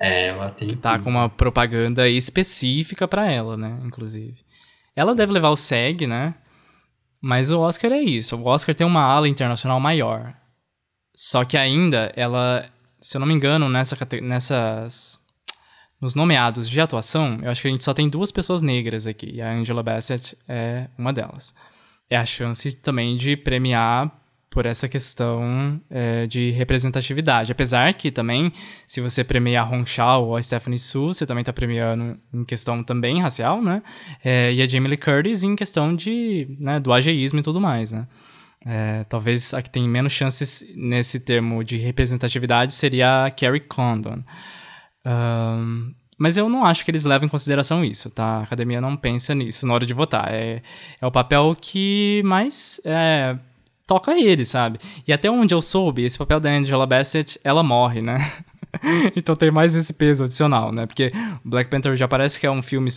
É, 0.00 0.28
ela 0.28 0.50
tem 0.50 0.68
Que 0.68 0.76
tá 0.76 0.98
com 0.98 1.10
uma 1.10 1.28
propaganda 1.28 2.08
específica 2.08 3.06
pra 3.06 3.30
ela, 3.30 3.54
né? 3.54 3.78
Inclusive. 3.84 4.38
Ela 4.96 5.14
deve 5.14 5.32
levar 5.32 5.50
o 5.50 5.56
SEG, 5.56 6.06
né? 6.06 6.34
Mas 7.20 7.50
o 7.50 7.60
Oscar 7.60 7.92
é 7.92 8.00
isso. 8.00 8.34
O 8.34 8.46
Oscar 8.46 8.74
tem 8.74 8.86
uma 8.86 9.02
ala 9.02 9.28
internacional 9.28 9.78
maior. 9.78 10.34
Só 11.14 11.44
que 11.44 11.56
ainda 11.58 12.10
ela, 12.16 12.66
se 12.98 13.16
eu 13.16 13.20
não 13.20 13.26
me 13.26 13.34
engano, 13.34 13.68
nessa, 13.68 13.96
nessas. 14.22 15.20
Nos 16.00 16.14
nomeados 16.14 16.66
de 16.66 16.80
atuação, 16.80 17.38
eu 17.42 17.50
acho 17.50 17.60
que 17.60 17.68
a 17.68 17.70
gente 17.70 17.84
só 17.84 17.92
tem 17.92 18.08
duas 18.08 18.32
pessoas 18.32 18.62
negras 18.62 19.06
aqui. 19.06 19.32
E 19.34 19.42
a 19.42 19.52
Angela 19.52 19.82
Bassett 19.82 20.34
é 20.48 20.88
uma 20.96 21.12
delas. 21.12 21.54
É 22.08 22.16
a 22.16 22.24
chance 22.24 22.72
também 22.72 23.18
de 23.18 23.36
premiar 23.36 24.10
por 24.50 24.66
essa 24.66 24.88
questão 24.88 25.80
é, 25.88 26.26
de 26.26 26.50
representatividade. 26.50 27.52
Apesar 27.52 27.94
que 27.94 28.10
também, 28.10 28.52
se 28.84 29.00
você 29.00 29.22
premia 29.22 29.62
a 29.62 29.64
Hong 29.64 29.88
Shao 29.88 30.26
ou 30.26 30.36
a 30.36 30.42
Stephanie 30.42 30.78
Su, 30.78 31.06
você 31.06 31.24
também 31.24 31.42
está 31.42 31.52
premiando 31.52 32.18
em 32.34 32.44
questão 32.44 32.82
também 32.82 33.20
racial, 33.20 33.62
né? 33.62 33.80
É, 34.24 34.52
e 34.52 34.60
a 34.60 34.66
Jamie 34.66 34.88
Lee 34.88 34.96
Curtis 34.96 35.44
em 35.44 35.54
questão 35.54 35.94
de, 35.94 36.48
né, 36.58 36.80
do 36.80 36.92
ageísmo 36.92 37.38
e 37.38 37.42
tudo 37.42 37.60
mais, 37.60 37.92
né? 37.92 38.08
É, 38.66 39.04
talvez 39.08 39.54
a 39.54 39.62
que 39.62 39.70
tem 39.70 39.88
menos 39.88 40.12
chances 40.12 40.64
nesse 40.76 41.20
termo 41.20 41.64
de 41.64 41.76
representatividade 41.76 42.74
seria 42.74 43.26
a 43.26 43.30
Carrie 43.30 43.60
Condon. 43.60 44.22
Um, 45.06 45.94
mas 46.18 46.36
eu 46.36 46.50
não 46.50 46.66
acho 46.66 46.84
que 46.84 46.90
eles 46.90 47.06
levam 47.06 47.26
em 47.26 47.30
consideração 47.30 47.82
isso, 47.82 48.10
tá? 48.10 48.40
A 48.40 48.42
academia 48.42 48.80
não 48.80 48.96
pensa 48.96 49.34
nisso 49.34 49.66
na 49.66 49.72
hora 49.72 49.86
de 49.86 49.94
votar. 49.94 50.28
É, 50.30 50.60
é 51.00 51.06
o 51.06 51.10
papel 51.10 51.56
que 51.58 52.20
mais 52.26 52.78
é, 52.84 53.38
toca 53.90 54.16
ele, 54.16 54.44
sabe? 54.44 54.78
E 55.04 55.12
até 55.12 55.28
onde 55.28 55.52
eu 55.52 55.60
soube, 55.60 56.04
esse 56.04 56.16
papel 56.16 56.38
da 56.38 56.48
Angela 56.48 56.86
Bassett, 56.86 57.40
ela 57.42 57.60
morre, 57.60 58.00
né? 58.00 58.18
então 59.16 59.34
tem 59.34 59.50
mais 59.50 59.74
esse 59.74 59.92
peso 59.92 60.22
adicional, 60.22 60.70
né? 60.70 60.86
Porque 60.86 61.10
Black 61.44 61.68
Panther 61.68 61.96
já 61.96 62.06
parece 62.06 62.38
que 62.38 62.46
é 62.46 62.50
um 62.52 62.62
filme 62.62 62.88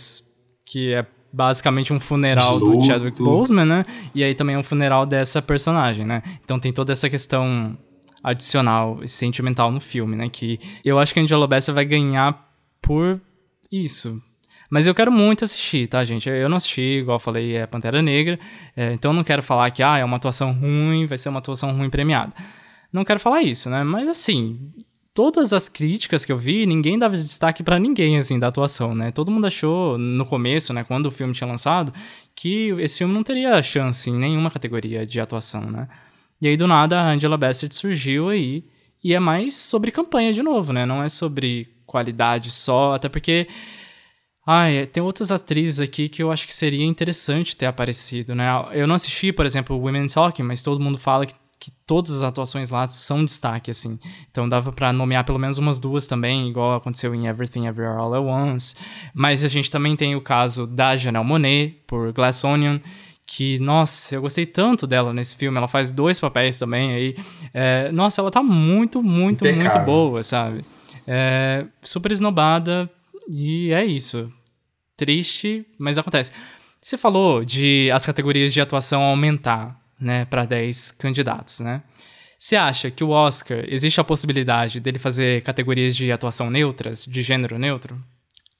que 0.64 0.94
é 0.94 1.04
basicamente 1.32 1.92
um 1.92 1.98
funeral 1.98 2.60
do 2.60 2.84
Chadwick 2.84 3.20
Boseman, 3.20 3.64
né? 3.64 3.84
E 4.14 4.22
aí 4.22 4.36
também 4.36 4.54
é 4.54 4.58
um 4.58 4.62
funeral 4.62 5.04
dessa 5.04 5.42
personagem, 5.42 6.06
né? 6.06 6.22
Então 6.44 6.60
tem 6.60 6.72
toda 6.72 6.92
essa 6.92 7.10
questão 7.10 7.76
adicional 8.22 9.00
e 9.02 9.08
sentimental 9.08 9.72
no 9.72 9.80
filme, 9.80 10.14
né? 10.14 10.28
Que 10.28 10.60
eu 10.84 11.00
acho 11.00 11.12
que 11.12 11.18
a 11.18 11.24
Angela 11.24 11.48
Bassett 11.48 11.74
vai 11.74 11.84
ganhar 11.84 12.54
por 12.80 13.20
isso, 13.68 14.22
mas 14.70 14.86
eu 14.86 14.94
quero 14.94 15.12
muito 15.12 15.44
assistir, 15.44 15.88
tá, 15.88 16.02
gente? 16.04 16.28
Eu 16.28 16.48
não 16.48 16.56
assisti, 16.56 16.98
igual 16.98 17.16
eu 17.16 17.20
falei, 17.20 17.56
é 17.56 17.66
Pantera 17.66 18.00
Negra. 18.02 18.38
É, 18.76 18.92
então 18.92 19.12
não 19.12 19.24
quero 19.24 19.42
falar 19.42 19.70
que 19.70 19.82
ah, 19.82 19.98
é 19.98 20.04
uma 20.04 20.16
atuação 20.16 20.52
ruim, 20.52 21.06
vai 21.06 21.18
ser 21.18 21.28
uma 21.28 21.38
atuação 21.38 21.76
ruim 21.76 21.90
premiada. 21.90 22.32
Não 22.92 23.04
quero 23.04 23.20
falar 23.20 23.42
isso, 23.42 23.68
né? 23.68 23.82
Mas 23.84 24.08
assim, 24.08 24.72
todas 25.14 25.52
as 25.52 25.68
críticas 25.68 26.24
que 26.24 26.32
eu 26.32 26.36
vi, 26.36 26.66
ninguém 26.66 26.98
dava 26.98 27.16
destaque 27.16 27.62
para 27.62 27.78
ninguém, 27.78 28.18
assim, 28.18 28.38
da 28.38 28.48
atuação, 28.48 28.94
né? 28.94 29.12
Todo 29.12 29.30
mundo 29.30 29.46
achou, 29.46 29.96
no 29.96 30.26
começo, 30.26 30.72
né, 30.72 30.82
quando 30.82 31.06
o 31.06 31.10
filme 31.10 31.32
tinha 31.32 31.48
lançado, 31.48 31.92
que 32.34 32.74
esse 32.80 32.98
filme 32.98 33.14
não 33.14 33.22
teria 33.22 33.62
chance 33.62 34.10
em 34.10 34.14
nenhuma 34.14 34.50
categoria 34.50 35.06
de 35.06 35.20
atuação, 35.20 35.70
né? 35.70 35.88
E 36.40 36.48
aí, 36.48 36.56
do 36.56 36.66
nada, 36.66 37.00
a 37.00 37.10
Angela 37.12 37.36
Bassett 37.36 37.74
surgiu 37.74 38.28
aí, 38.28 38.64
e 39.02 39.14
é 39.14 39.20
mais 39.20 39.54
sobre 39.54 39.92
campanha 39.92 40.32
de 40.32 40.42
novo, 40.42 40.72
né? 40.72 40.84
Não 40.84 41.02
é 41.02 41.08
sobre 41.08 41.68
qualidade 41.86 42.50
só, 42.50 42.94
até 42.94 43.08
porque 43.08 43.46
ah, 44.46 44.66
tem 44.92 45.02
outras 45.02 45.30
atrizes 45.32 45.80
aqui 45.80 46.08
que 46.08 46.22
eu 46.22 46.30
acho 46.30 46.46
que 46.46 46.52
seria 46.52 46.84
interessante 46.84 47.56
ter 47.56 47.64
aparecido, 47.64 48.34
né? 48.34 48.46
Eu 48.72 48.86
não 48.86 48.94
assisti, 48.94 49.32
por 49.32 49.46
exemplo, 49.46 49.78
Women 49.78 50.06
Talking, 50.06 50.42
mas 50.42 50.62
todo 50.62 50.82
mundo 50.82 50.98
fala 50.98 51.24
que, 51.24 51.34
que 51.58 51.70
todas 51.86 52.14
as 52.14 52.22
atuações 52.22 52.68
lá 52.68 52.86
são 52.86 53.24
destaque, 53.24 53.70
assim. 53.70 53.98
Então 54.30 54.46
dava 54.46 54.70
para 54.70 54.92
nomear 54.92 55.24
pelo 55.24 55.38
menos 55.38 55.56
umas 55.56 55.80
duas 55.80 56.06
também, 56.06 56.46
igual 56.50 56.74
aconteceu 56.74 57.14
em 57.14 57.26
Everything 57.26 57.66
Everywhere 57.66 57.98
All 57.98 58.14
at 58.14 58.20
Once. 58.20 58.76
Mas 59.14 59.42
a 59.42 59.48
gente 59.48 59.70
também 59.70 59.96
tem 59.96 60.14
o 60.14 60.20
caso 60.20 60.66
da 60.66 60.94
Janelle 60.94 61.24
Monet, 61.26 61.82
por 61.86 62.12
Glass 62.12 62.44
Onion, 62.44 62.80
que, 63.26 63.58
nossa, 63.60 64.14
eu 64.14 64.20
gostei 64.20 64.44
tanto 64.44 64.86
dela 64.86 65.14
nesse 65.14 65.36
filme. 65.36 65.56
Ela 65.56 65.68
faz 65.68 65.90
dois 65.90 66.20
papéis 66.20 66.58
também 66.58 66.92
aí. 66.92 67.16
É, 67.54 67.90
nossa, 67.92 68.20
ela 68.20 68.30
tá 68.30 68.42
muito, 68.42 69.02
muito, 69.02 69.46
Impecável. 69.46 69.72
muito 69.72 69.86
boa, 69.86 70.22
sabe? 70.22 70.60
É, 71.06 71.64
super 71.82 72.12
esnobada 72.12 72.90
e 73.28 73.72
é 73.72 73.84
isso. 73.84 74.32
Triste, 74.96 75.66
mas 75.78 75.98
acontece. 75.98 76.32
Você 76.80 76.98
falou 76.98 77.44
de 77.44 77.90
as 77.92 78.04
categorias 78.04 78.52
de 78.52 78.60
atuação 78.60 79.02
aumentar, 79.02 79.80
né, 79.98 80.24
para 80.26 80.44
10 80.44 80.92
candidatos, 80.92 81.60
né? 81.60 81.82
Você 82.38 82.56
acha 82.56 82.90
que 82.90 83.02
o 83.02 83.08
Oscar 83.08 83.64
existe 83.68 84.00
a 84.00 84.04
possibilidade 84.04 84.78
dele 84.78 84.98
fazer 84.98 85.42
categorias 85.42 85.96
de 85.96 86.12
atuação 86.12 86.50
neutras, 86.50 87.04
de 87.04 87.22
gênero 87.22 87.58
neutro? 87.58 87.98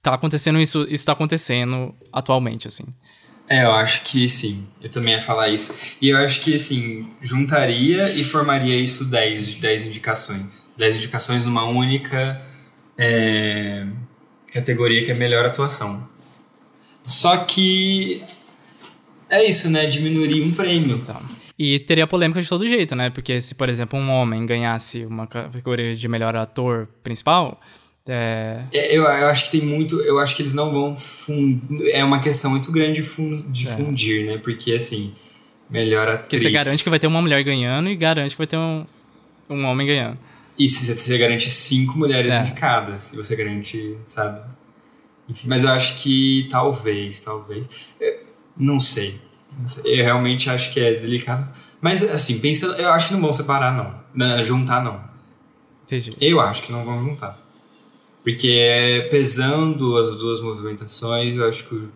Tá 0.02 0.14
acontecendo 0.14 0.58
isso, 0.58 0.86
isso 0.88 1.04
tá 1.04 1.12
acontecendo 1.12 1.94
atualmente, 2.12 2.66
assim. 2.66 2.84
É, 3.48 3.64
eu 3.64 3.72
acho 3.72 4.02
que 4.04 4.28
sim. 4.28 4.66
Eu 4.80 4.88
também 4.88 5.12
ia 5.12 5.20
falar 5.20 5.48
isso. 5.48 5.74
E 6.00 6.08
eu 6.08 6.16
acho 6.16 6.40
que, 6.40 6.54
assim, 6.54 7.10
juntaria 7.20 8.10
e 8.10 8.24
formaria 8.24 8.74
isso 8.74 9.04
10, 9.04 9.56
10 9.56 9.86
indicações. 9.86 10.70
10 10.78 10.96
indicações 10.96 11.44
numa 11.44 11.64
única 11.64 12.40
é, 12.96 13.86
categoria 14.54 15.04
que 15.04 15.10
é 15.10 15.14
melhor 15.14 15.44
atuação. 15.44 16.08
Só 17.04 17.36
que 17.38 18.22
é 19.28 19.44
isso, 19.44 19.68
né? 19.68 19.84
Diminuiria 19.84 20.44
um 20.44 20.52
prêmio. 20.52 20.96
Então. 20.96 21.20
E 21.58 21.80
teria 21.80 22.06
polêmica 22.06 22.40
de 22.40 22.48
todo 22.48 22.66
jeito, 22.66 22.94
né? 22.94 23.10
Porque 23.10 23.40
se, 23.40 23.54
por 23.54 23.68
exemplo, 23.68 23.98
um 23.98 24.08
homem 24.10 24.46
ganhasse 24.46 25.04
uma 25.04 25.26
categoria 25.26 25.94
de 25.94 26.08
melhor 26.08 26.36
ator 26.36 26.88
principal, 27.02 27.60
é... 28.06 28.60
É, 28.72 28.96
eu, 28.96 29.02
eu, 29.02 29.26
acho 29.28 29.46
que 29.46 29.58
tem 29.58 29.66
muito. 29.66 30.00
Eu 30.02 30.18
acho 30.18 30.36
que 30.36 30.42
eles 30.42 30.54
não 30.54 30.70
vão. 30.70 30.96
Fund... 30.96 31.60
É 31.90 32.04
uma 32.04 32.20
questão 32.20 32.50
muito 32.50 32.70
grande 32.70 33.00
de, 33.00 33.02
fun... 33.02 33.50
de 33.50 33.66
é. 33.66 33.72
fundir, 33.72 34.26
né? 34.26 34.38
Porque 34.38 34.72
assim, 34.72 35.14
melhor 35.68 36.08
atriz. 36.08 36.20
Porque 36.20 36.38
você 36.38 36.50
garante 36.50 36.84
que 36.84 36.90
vai 36.90 37.00
ter 37.00 37.06
uma 37.06 37.20
mulher 37.20 37.42
ganhando 37.42 37.88
e 37.88 37.96
garante 37.96 38.34
que 38.34 38.38
vai 38.38 38.46
ter 38.46 38.56
um, 38.56 38.84
um 39.48 39.64
homem 39.64 39.86
ganhando. 39.86 40.18
E 40.56 40.68
você, 40.68 40.96
você 40.96 41.18
garante 41.18 41.48
cinco 41.48 41.98
mulheres 41.98 42.34
é. 42.34 42.40
indicadas. 42.40 43.12
E 43.12 43.16
você 43.16 43.34
garante, 43.34 43.98
sabe? 44.02 44.42
Enfim, 45.28 45.48
mas 45.48 45.64
eu 45.64 45.70
acho 45.70 45.96
que 45.96 46.46
talvez, 46.50 47.20
talvez. 47.20 47.88
Não 48.56 48.78
sei. 48.78 49.20
Eu 49.84 50.04
realmente 50.04 50.50
acho 50.50 50.70
que 50.72 50.80
é 50.80 50.94
delicado. 50.94 51.48
Mas, 51.80 52.02
assim, 52.02 52.38
pensando, 52.38 52.74
eu 52.74 52.90
acho 52.90 53.08
que 53.08 53.14
não 53.14 53.20
vão 53.20 53.32
separar, 53.32 53.72
não. 53.72 54.00
não 54.14 54.42
juntar, 54.42 54.82
não. 54.82 55.02
Entendi. 55.84 56.10
Eu 56.20 56.40
acho 56.40 56.62
que 56.62 56.72
não 56.72 56.84
vão 56.84 57.04
juntar. 57.04 57.40
Porque 58.22 59.06
pesando 59.10 59.98
as 59.98 60.16
duas 60.16 60.40
movimentações, 60.40 61.36
eu 61.36 61.48
acho 61.48 61.64
que 61.64 61.88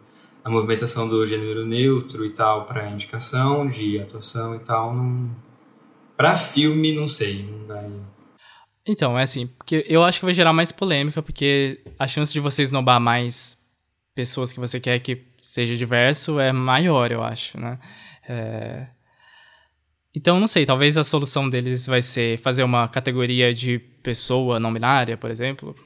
a 0.45 0.51
movimentação 0.51 1.09
do 1.09 1.27
gênero 1.27 1.65
neutro 1.65 2.25
e 2.25 2.31
tal 2.31 2.67
para 2.67 2.91
indicação 2.91 3.67
de 3.67 3.99
atuação 3.99 4.55
e 4.55 4.59
tal, 4.59 4.95
não. 4.95 5.31
Pra 6.17 6.37
filme, 6.37 6.93
não 6.93 7.09
sei. 7.09 7.45
Não 7.45 7.67
vai. 7.67 7.91
Então, 8.89 9.19
é 9.19 9.23
assim, 9.23 9.47
porque 9.47 9.85
eu 9.87 10.03
acho 10.03 10.19
que 10.19 10.25
vai 10.25 10.33
gerar 10.33 10.55
mais 10.55 10.73
polêmica, 10.73 11.23
porque 11.23 11.81
a 11.99 12.09
chance 12.09 12.33
de 12.33 12.41
você 12.41 12.63
esnobar 12.63 12.99
mais 12.99 13.59
pessoas 14.15 14.51
que 14.51 14.59
você 14.59 14.81
quer 14.81 14.99
que 15.01 15.27
seja 15.43 15.77
diverso 15.77 16.41
é 16.41 16.53
maior, 16.53 17.13
eu 17.13 17.23
acho, 17.23 17.61
né? 17.61 17.79
É... 18.27 18.87
Então, 20.15 20.41
não 20.41 20.47
sei, 20.47 20.65
talvez 20.65 20.97
a 20.97 21.05
solução 21.05 21.51
deles 21.51 21.87
vai 21.87 22.01
ser 22.01 22.39
fazer 22.39 22.63
uma 22.63 22.89
categoria 22.89 23.53
de 23.55 23.79
pessoa 23.79 24.59
não 24.59 24.73
binária, 24.73 25.19
por 25.19 25.31
exemplo. 25.31 25.77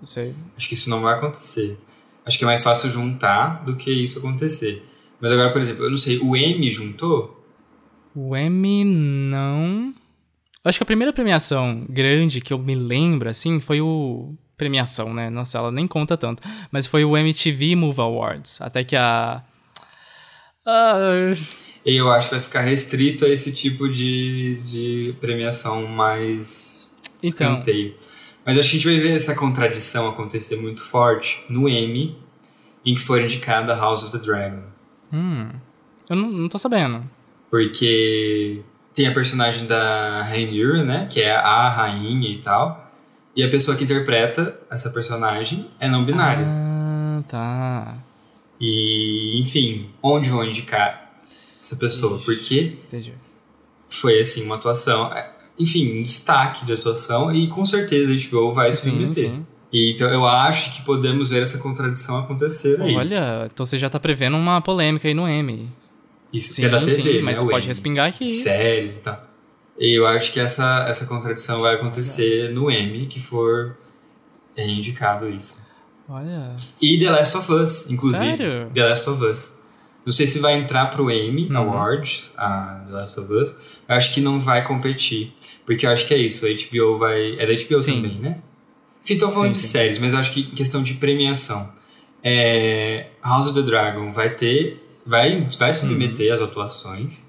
Não 0.00 0.06
sei. 0.06 0.34
Acho 0.56 0.68
que 0.68 0.74
isso 0.74 0.88
não 0.88 1.02
vai 1.02 1.14
acontecer. 1.14 1.78
Acho 2.24 2.38
que 2.38 2.44
é 2.44 2.46
mais 2.46 2.64
fácil 2.64 2.90
juntar 2.90 3.62
do 3.64 3.76
que 3.76 3.90
isso 3.90 4.20
acontecer. 4.20 4.82
Mas 5.20 5.30
agora, 5.30 5.52
por 5.52 5.60
exemplo, 5.60 5.84
eu 5.84 5.90
não 5.90 5.98
sei, 5.98 6.18
o 6.18 6.34
M 6.34 6.70
juntou? 6.72 7.46
O 8.14 8.34
M 8.34 8.84
não. 8.84 9.94
Acho 10.64 10.78
que 10.78 10.82
a 10.82 10.86
primeira 10.86 11.12
premiação 11.12 11.86
grande 11.88 12.40
que 12.40 12.52
eu 12.52 12.58
me 12.58 12.74
lembro, 12.74 13.28
assim, 13.28 13.60
foi 13.60 13.80
o. 13.80 14.34
Premiação, 14.56 15.14
né? 15.14 15.30
Nossa, 15.30 15.56
ela 15.56 15.70
nem 15.70 15.86
conta 15.86 16.16
tanto. 16.16 16.42
Mas 16.72 16.84
foi 16.84 17.04
o 17.04 17.16
MTV 17.16 17.76
Move 17.76 18.00
Awards. 18.00 18.60
Até 18.60 18.82
que 18.82 18.96
a. 18.96 19.42
Uh... 20.66 21.32
Eu 21.86 22.10
acho 22.10 22.28
que 22.28 22.34
vai 22.34 22.42
ficar 22.42 22.60
restrito 22.62 23.24
a 23.24 23.28
esse 23.28 23.52
tipo 23.52 23.88
de, 23.88 24.60
de 24.62 25.16
premiação 25.20 25.86
mais 25.86 26.92
então, 27.22 27.52
escanteio. 27.54 27.94
Mas 28.44 28.58
acho 28.58 28.70
que 28.70 28.76
a 28.76 28.80
gente 28.80 28.88
vai 28.88 28.98
ver 28.98 29.16
essa 29.16 29.34
contradição 29.34 30.08
acontecer 30.08 30.56
muito 30.56 30.84
forte 30.84 31.40
no 31.48 31.68
M, 31.68 32.16
em 32.84 32.94
que 32.94 33.00
for 33.00 33.20
indicada 33.20 33.74
House 33.74 34.02
of 34.02 34.12
the 34.12 34.18
Dragon. 34.18 34.64
Hum, 35.12 35.50
eu 36.10 36.16
não, 36.16 36.30
não 36.30 36.48
tô 36.48 36.58
sabendo. 36.58 37.08
Porque 37.50 38.62
tem 38.98 39.06
a 39.06 39.12
personagem 39.12 39.64
da 39.64 40.24
Rhaenyra, 40.24 40.82
né? 40.82 41.06
Que 41.08 41.22
é 41.22 41.30
a 41.32 41.68
rainha 41.68 42.28
e 42.28 42.38
tal. 42.38 42.90
E 43.36 43.44
a 43.44 43.48
pessoa 43.48 43.76
que 43.76 43.84
interpreta 43.84 44.58
essa 44.68 44.90
personagem 44.90 45.68
é 45.78 45.88
não 45.88 46.04
binária. 46.04 46.44
Ah, 46.44 47.22
tá. 47.28 47.96
E, 48.60 49.40
enfim, 49.40 49.88
onde 50.02 50.28
vão 50.28 50.44
indicar 50.44 51.12
essa 51.60 51.76
pessoa? 51.76 52.16
Ixi, 52.16 52.24
Porque 52.24 52.76
entendi. 52.88 53.14
foi, 53.88 54.18
assim, 54.18 54.44
uma 54.44 54.56
atuação... 54.56 55.12
É, 55.12 55.30
enfim, 55.56 56.00
um 56.00 56.02
destaque 56.02 56.66
de 56.66 56.72
atuação 56.72 57.32
e 57.32 57.46
com 57.46 57.64
certeza 57.64 58.12
a 58.12 58.16
HBO 58.16 58.52
vai 58.52 58.72
se 58.72 58.90
submeter. 58.90 59.30
E, 59.72 59.92
então 59.92 60.08
eu 60.08 60.26
acho 60.26 60.72
que 60.72 60.82
podemos 60.82 61.30
ver 61.30 61.44
essa 61.44 61.58
contradição 61.58 62.18
acontecer 62.18 62.80
aí. 62.80 62.96
Olha, 62.96 63.48
então 63.52 63.64
você 63.64 63.78
já 63.78 63.88
tá 63.88 64.00
prevendo 64.00 64.36
uma 64.36 64.60
polêmica 64.60 65.06
aí 65.06 65.14
no 65.14 65.28
M. 65.28 65.68
Isso 66.32 66.52
Sim, 66.52 66.64
é 66.66 66.68
da 66.68 66.80
TV, 66.80 66.90
sim, 67.02 67.16
né, 67.16 67.22
mas 67.22 67.42
pode 67.44 67.66
respingar 67.66 68.08
aqui. 68.08 68.26
Séries 68.26 68.98
e 68.98 69.02
tal. 69.02 69.28
E 69.78 69.98
eu 69.98 70.06
acho 70.06 70.32
que 70.32 70.40
essa, 70.40 70.84
essa 70.88 71.06
contradição 71.06 71.60
vai 71.60 71.74
acontecer 71.76 72.50
no 72.50 72.70
M, 72.70 73.06
que 73.06 73.20
for 73.20 73.76
indicado 74.56 75.30
isso. 75.30 75.66
Olha. 76.08 76.54
E 76.80 76.98
The 76.98 77.10
Last 77.10 77.36
of 77.36 77.52
Us, 77.52 77.90
inclusive. 77.90 78.24
Sério? 78.24 78.70
The 78.74 78.88
Last 78.88 79.08
of 79.08 79.24
Us. 79.24 79.56
Não 80.04 80.12
sei 80.12 80.26
se 80.26 80.38
vai 80.38 80.54
entrar 80.54 80.86
pro 80.86 81.10
Emmy 81.10 81.48
Uhum. 81.48 81.56
Awards, 81.58 82.32
a 82.36 82.82
The 82.86 82.92
Last 82.92 83.20
of 83.20 83.32
Us. 83.32 83.56
Eu 83.88 83.94
acho 83.94 84.12
que 84.14 84.20
não 84.20 84.40
vai 84.40 84.64
competir. 84.66 85.34
Porque 85.66 85.84
eu 85.86 85.90
acho 85.90 86.06
que 86.06 86.14
é 86.14 86.16
isso, 86.16 86.46
a 86.46 86.48
HBO 86.48 86.98
vai. 86.98 87.38
É 87.38 87.46
da 87.46 87.52
HBO 87.52 87.78
Sim. 87.78 87.96
também, 87.96 88.18
né? 88.18 88.38
Enfim, 89.04 89.18
tô 89.18 89.30
falando 89.30 89.54
Sim, 89.54 89.60
de 89.60 89.66
sim. 89.66 89.68
séries, 89.68 89.98
mas 89.98 90.12
eu 90.12 90.18
acho 90.18 90.32
que 90.32 90.40
em 90.40 90.54
questão 90.54 90.82
de 90.82 90.94
premiação. 90.94 91.70
É, 92.22 93.08
House 93.22 93.46
of 93.46 93.54
the 93.54 93.62
Dragon 93.62 94.10
vai 94.12 94.30
ter. 94.34 94.82
Vai, 95.08 95.48
vai 95.58 95.68
Uhum. 95.68 95.74
submeter 95.74 96.32
as 96.34 96.40
atuações. 96.42 97.26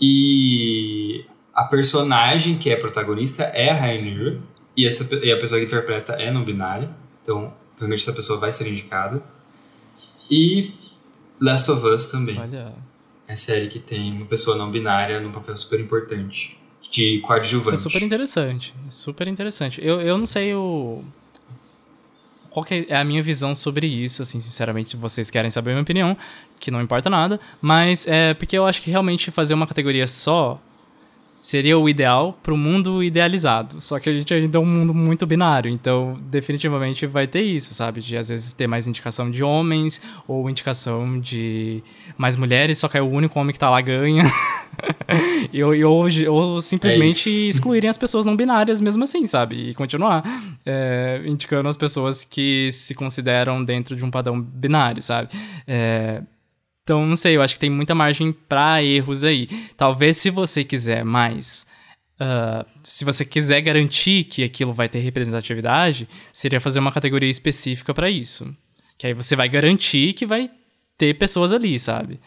E 0.00 1.24
a 1.52 1.64
personagem 1.64 2.56
que 2.58 2.70
é 2.70 2.76
protagonista 2.76 3.44
é 3.44 3.70
a 3.70 3.74
Rainira. 3.74 4.40
E, 4.76 4.86
essa, 4.86 5.06
e 5.22 5.30
a 5.30 5.38
pessoa 5.38 5.60
que 5.60 5.66
interpreta 5.66 6.14
é 6.14 6.30
não 6.32 6.42
binária. 6.44 6.90
Então, 7.22 7.52
provavelmente 7.76 8.02
essa 8.02 8.12
pessoa 8.12 8.38
vai 8.38 8.50
ser 8.50 8.66
indicada. 8.66 9.22
E 10.30 10.72
Last 11.40 11.70
of 11.70 11.86
Us 11.86 12.06
também. 12.06 12.38
Olha. 12.40 12.72
É 13.28 13.36
série 13.36 13.68
que 13.68 13.78
tem 13.78 14.12
uma 14.12 14.26
pessoa 14.26 14.56
não 14.56 14.70
binária 14.70 15.20
num 15.20 15.30
papel 15.32 15.56
super 15.56 15.78
importante. 15.80 16.58
De 16.90 17.16
Isso 17.16 17.22
coadjuvante. 17.26 17.74
é 17.74 17.76
super 17.78 18.02
interessante. 18.02 18.74
Super 18.90 19.28
interessante. 19.28 19.80
Eu, 19.84 20.00
eu 20.00 20.18
não 20.18 20.26
sei 20.26 20.54
o. 20.54 21.02
Qual 22.54 22.64
que 22.64 22.86
é 22.88 22.94
a 22.94 23.02
minha 23.02 23.20
visão 23.20 23.52
sobre 23.52 23.84
isso, 23.84 24.22
assim, 24.22 24.38
sinceramente, 24.38 24.90
se 24.90 24.96
vocês 24.96 25.28
querem 25.28 25.50
saber 25.50 25.72
a 25.72 25.74
minha 25.74 25.82
opinião, 25.82 26.16
que 26.60 26.70
não 26.70 26.80
importa 26.80 27.10
nada, 27.10 27.40
mas 27.60 28.06
é 28.06 28.32
porque 28.32 28.56
eu 28.56 28.64
acho 28.64 28.80
que 28.80 28.92
realmente 28.92 29.32
fazer 29.32 29.54
uma 29.54 29.66
categoria 29.66 30.06
só 30.06 30.60
seria 31.44 31.78
o 31.78 31.86
ideal 31.90 32.38
pro 32.42 32.56
mundo 32.56 33.04
idealizado. 33.04 33.78
Só 33.78 34.00
que 34.00 34.08
a 34.08 34.12
gente 34.14 34.32
ainda 34.32 34.56
é 34.56 34.60
um 34.60 34.64
mundo 34.64 34.94
muito 34.94 35.26
binário, 35.26 35.70
então 35.70 36.18
definitivamente 36.30 37.06
vai 37.06 37.26
ter 37.26 37.42
isso, 37.42 37.74
sabe? 37.74 38.00
De 38.00 38.16
às 38.16 38.30
vezes 38.30 38.54
ter 38.54 38.66
mais 38.66 38.88
indicação 38.88 39.30
de 39.30 39.44
homens 39.44 40.00
ou 40.26 40.48
indicação 40.48 41.20
de 41.20 41.82
mais 42.16 42.34
mulheres, 42.34 42.78
só 42.78 42.88
que 42.88 42.96
aí 42.96 43.02
o 43.02 43.10
único 43.10 43.38
homem 43.38 43.52
que 43.52 43.58
tá 43.58 43.68
lá 43.68 43.82
ganha. 43.82 44.24
e, 45.52 45.62
ou, 45.62 45.74
e 45.74 45.84
ou, 45.84 46.08
ou 46.28 46.60
simplesmente 46.62 47.28
É 47.28 47.50
excluírem 47.50 47.90
as 47.90 47.98
pessoas 47.98 48.24
não 48.24 48.34
binárias 48.34 48.80
mesmo 48.80 49.04
assim, 49.04 49.26
sabe? 49.26 49.68
E 49.68 49.74
continuar 49.74 50.24
é, 50.64 51.20
indicando 51.26 51.68
as 51.68 51.76
pessoas 51.76 52.24
que 52.24 52.70
se 52.72 52.94
consideram 52.94 53.62
dentro 53.62 53.94
de 53.94 54.02
um 54.02 54.10
padrão 54.10 54.40
binário, 54.40 55.02
sabe? 55.02 55.28
É, 55.68 56.22
então, 56.84 57.06
não 57.06 57.16
sei, 57.16 57.34
eu 57.34 57.40
acho 57.40 57.54
que 57.54 57.60
tem 57.60 57.70
muita 57.70 57.94
margem 57.94 58.30
pra 58.30 58.82
erros 58.82 59.24
aí. 59.24 59.48
Talvez 59.74 60.18
se 60.18 60.28
você 60.28 60.62
quiser 60.62 61.02
mais. 61.02 61.66
ah, 62.20 62.66
se 62.82 63.04
você 63.06 63.24
quiser 63.24 63.60
garantir 63.62 64.24
que 64.24 64.44
aquilo 64.44 64.72
vai 64.72 64.88
ter 64.88 64.98
representatividade, 64.98 66.06
seria 66.32 66.60
fazer 66.60 66.78
uma 66.80 66.92
categoria 66.92 67.30
específica 67.30 67.94
pra 67.94 68.10
isso. 68.10 68.54
Que 68.98 69.06
aí 69.06 69.14
você 69.14 69.34
vai 69.34 69.48
garantir 69.48 70.12
que 70.12 70.26
vai 70.26 70.50
ter 70.98 71.14
pessoas 71.14 71.52
ali, 71.52 71.78
sabe? 71.78 72.20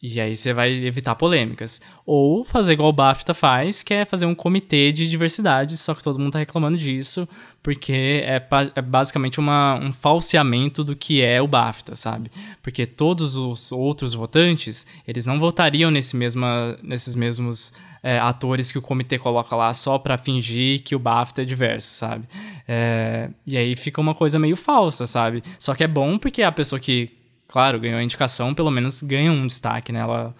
E 0.00 0.20
aí 0.20 0.36
você 0.36 0.52
vai 0.52 0.72
evitar 0.72 1.16
polêmicas. 1.16 1.80
Ou 2.06 2.44
fazer 2.44 2.74
igual 2.74 2.90
o 2.90 2.92
BAFTA 2.92 3.34
faz, 3.34 3.82
que 3.82 3.92
é 3.92 4.04
fazer 4.04 4.26
um 4.26 4.34
comitê 4.34 4.92
de 4.92 5.08
diversidade, 5.08 5.76
só 5.76 5.92
que 5.92 6.04
todo 6.04 6.20
mundo 6.20 6.32
tá 6.32 6.38
reclamando 6.38 6.78
disso, 6.78 7.28
porque 7.60 8.22
é, 8.24 8.40
é 8.76 8.82
basicamente 8.82 9.40
uma, 9.40 9.74
um 9.74 9.92
falseamento 9.92 10.84
do 10.84 10.94
que 10.94 11.20
é 11.20 11.42
o 11.42 11.48
BAFTA, 11.48 11.96
sabe? 11.96 12.30
Porque 12.62 12.86
todos 12.86 13.34
os 13.34 13.72
outros 13.72 14.14
votantes, 14.14 14.86
eles 15.06 15.26
não 15.26 15.40
votariam 15.40 15.90
nesse 15.90 16.16
mesma, 16.16 16.78
nesses 16.80 17.16
mesmos 17.16 17.72
é, 18.00 18.20
atores 18.20 18.70
que 18.70 18.78
o 18.78 18.82
comitê 18.82 19.18
coloca 19.18 19.56
lá 19.56 19.74
só 19.74 19.98
pra 19.98 20.16
fingir 20.16 20.80
que 20.84 20.94
o 20.94 20.98
BAFTA 21.00 21.42
é 21.42 21.44
diverso, 21.44 21.92
sabe? 21.94 22.24
É, 22.68 23.30
e 23.44 23.56
aí 23.56 23.74
fica 23.74 24.00
uma 24.00 24.14
coisa 24.14 24.38
meio 24.38 24.54
falsa, 24.54 25.06
sabe? 25.06 25.42
Só 25.58 25.74
que 25.74 25.82
é 25.82 25.88
bom 25.88 26.16
porque 26.18 26.42
a 26.42 26.52
pessoa 26.52 26.78
que 26.78 27.17
claro, 27.48 27.80
ganhou 27.80 27.98
a 27.98 28.02
indicação, 28.02 28.54
pelo 28.54 28.70
menos 28.70 29.02
ganha 29.02 29.32
um 29.32 29.46
destaque, 29.46 29.90
né? 29.90 30.00
Ela... 30.00 30.34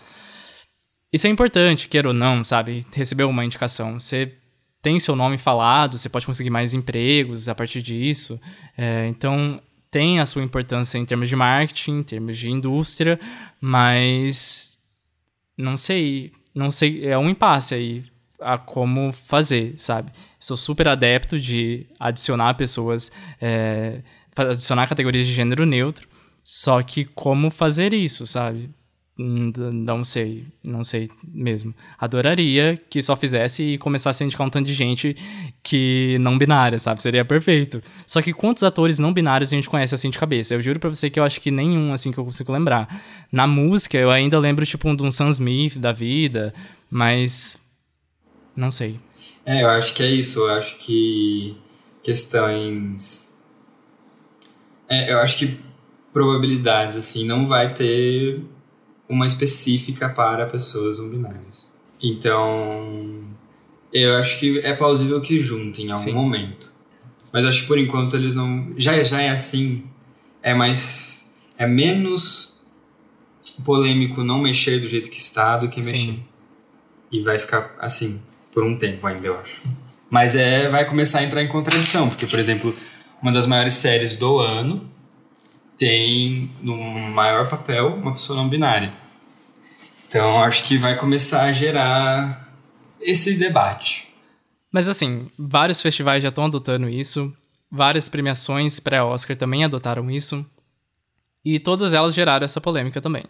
Isso 1.12 1.26
é 1.26 1.30
importante, 1.30 1.88
queira 1.88 2.08
ou 2.08 2.14
não, 2.14 2.44
sabe? 2.44 2.86
Receber 2.94 3.24
uma 3.24 3.44
indicação. 3.44 3.98
Você 3.98 4.34
tem 4.82 5.00
seu 5.00 5.16
nome 5.16 5.38
falado, 5.38 5.98
você 5.98 6.08
pode 6.08 6.26
conseguir 6.26 6.50
mais 6.50 6.74
empregos 6.74 7.48
a 7.48 7.54
partir 7.54 7.82
disso. 7.82 8.40
É, 8.76 9.06
então, 9.08 9.60
tem 9.90 10.20
a 10.20 10.26
sua 10.26 10.42
importância 10.42 10.98
em 10.98 11.04
termos 11.04 11.28
de 11.28 11.36
marketing, 11.36 11.98
em 11.98 12.02
termos 12.02 12.38
de 12.38 12.50
indústria, 12.50 13.18
mas 13.60 14.78
não 15.56 15.76
sei, 15.76 16.32
não 16.54 16.70
sei, 16.70 17.06
é 17.06 17.18
um 17.18 17.28
impasse 17.28 17.74
aí 17.74 18.04
a 18.40 18.56
como 18.56 19.12
fazer, 19.12 19.74
sabe? 19.76 20.12
Sou 20.38 20.56
super 20.56 20.88
adepto 20.88 21.38
de 21.38 21.86
adicionar 21.98 22.54
pessoas, 22.54 23.10
é, 23.40 24.00
adicionar 24.36 24.86
categorias 24.86 25.26
de 25.26 25.32
gênero 25.32 25.66
neutro, 25.66 26.07
só 26.50 26.82
que 26.82 27.04
como 27.04 27.50
fazer 27.50 27.92
isso, 27.92 28.26
sabe? 28.26 28.70
Hum, 29.18 29.52
Não 29.70 30.02
sei, 30.02 30.46
não 30.64 30.82
sei 30.82 31.10
mesmo. 31.22 31.74
Adoraria 31.98 32.80
que 32.88 33.02
só 33.02 33.14
fizesse 33.14 33.74
e 33.74 33.76
começasse 33.76 34.22
a 34.22 34.26
indicar 34.26 34.46
um 34.46 34.50
tanto 34.50 34.64
de 34.66 34.72
gente 34.72 35.14
que 35.62 36.16
não 36.20 36.38
binária, 36.38 36.78
sabe? 36.78 37.02
Seria 37.02 37.22
perfeito. 37.22 37.82
Só 38.06 38.22
que 38.22 38.32
quantos 38.32 38.62
atores 38.62 38.98
não 38.98 39.12
binários 39.12 39.52
a 39.52 39.56
gente 39.56 39.68
conhece 39.68 39.94
assim 39.94 40.08
de 40.08 40.18
cabeça? 40.18 40.54
Eu 40.54 40.62
juro 40.62 40.80
pra 40.80 40.88
você 40.88 41.10
que 41.10 41.20
eu 41.20 41.24
acho 41.24 41.38
que 41.38 41.50
nenhum, 41.50 41.92
assim, 41.92 42.10
que 42.10 42.16
eu 42.18 42.24
consigo 42.24 42.50
lembrar. 42.50 43.02
Na 43.30 43.46
música, 43.46 43.98
eu 43.98 44.10
ainda 44.10 44.38
lembro, 44.38 44.64
tipo, 44.64 44.96
de 44.96 45.02
um 45.02 45.10
Sam 45.10 45.28
Smith 45.28 45.76
da 45.76 45.92
vida, 45.92 46.54
mas. 46.90 47.60
Não 48.56 48.70
sei. 48.70 48.98
É, 49.44 49.64
eu 49.64 49.68
acho 49.68 49.94
que 49.94 50.02
é 50.02 50.10
isso. 50.10 50.38
Eu 50.40 50.50
acho 50.54 50.78
que 50.78 51.54
questões. 52.02 53.36
É, 54.88 55.12
eu 55.12 55.18
acho 55.18 55.36
que 55.40 55.67
probabilidades, 56.18 56.96
assim, 56.96 57.24
não 57.24 57.46
vai 57.46 57.72
ter 57.72 58.40
uma 59.08 59.24
específica 59.24 60.08
para 60.08 60.46
pessoas 60.46 60.98
não 60.98 61.08
binárias. 61.08 61.72
Então, 62.02 63.22
eu 63.92 64.16
acho 64.16 64.40
que 64.40 64.58
é 64.58 64.72
plausível 64.72 65.20
que 65.20 65.40
juntem 65.40 65.86
em 65.86 65.90
algum 65.92 66.02
Sim. 66.02 66.12
momento. 66.12 66.72
Mas 67.32 67.44
acho 67.44 67.60
que 67.60 67.66
por 67.68 67.78
enquanto 67.78 68.16
eles 68.16 68.34
não. 68.34 68.72
Já, 68.76 69.00
já 69.04 69.22
é 69.22 69.30
assim. 69.30 69.84
É 70.42 70.54
mais. 70.54 71.32
É 71.56 71.68
menos 71.68 72.66
polêmico 73.64 74.24
não 74.24 74.40
mexer 74.40 74.80
do 74.80 74.88
jeito 74.88 75.10
que 75.10 75.18
está 75.18 75.56
do 75.56 75.68
que 75.68 75.78
mexer. 75.78 75.92
Sim. 75.92 76.24
E 77.12 77.22
vai 77.22 77.38
ficar 77.38 77.76
assim 77.78 78.20
por 78.52 78.64
um 78.64 78.76
tempo 78.76 79.06
ainda, 79.06 79.28
eu 79.28 79.38
acho. 79.38 79.62
Mas 80.10 80.34
é, 80.34 80.68
vai 80.68 80.84
começar 80.84 81.20
a 81.20 81.22
entrar 81.22 81.42
em 81.42 81.48
contradição, 81.48 82.08
porque, 82.08 82.26
por 82.26 82.40
exemplo, 82.40 82.74
uma 83.22 83.30
das 83.30 83.46
maiores 83.46 83.74
séries 83.74 84.16
do 84.16 84.40
ano 84.40 84.97
tem 85.78 86.50
no 86.60 86.76
maior 86.76 87.48
papel 87.48 87.94
uma 87.94 88.12
pessoa 88.12 88.36
não 88.36 88.48
binária. 88.48 88.92
Então 90.06 90.42
acho 90.42 90.64
que 90.64 90.76
vai 90.76 90.96
começar 90.96 91.44
a 91.44 91.52
gerar 91.52 92.48
esse 93.00 93.34
debate. 93.34 94.08
Mas 94.72 94.88
assim, 94.88 95.30
vários 95.38 95.80
festivais 95.80 96.22
já 96.22 96.28
estão 96.28 96.44
adotando 96.44 96.88
isso, 96.88 97.34
várias 97.70 98.08
premiações 98.08 98.80
pré-Oscar 98.80 99.36
também 99.36 99.64
adotaram 99.64 100.10
isso, 100.10 100.44
e 101.44 101.58
todas 101.58 101.94
elas 101.94 102.14
geraram 102.14 102.44
essa 102.44 102.60
polêmica 102.60 103.00
também. 103.00 103.24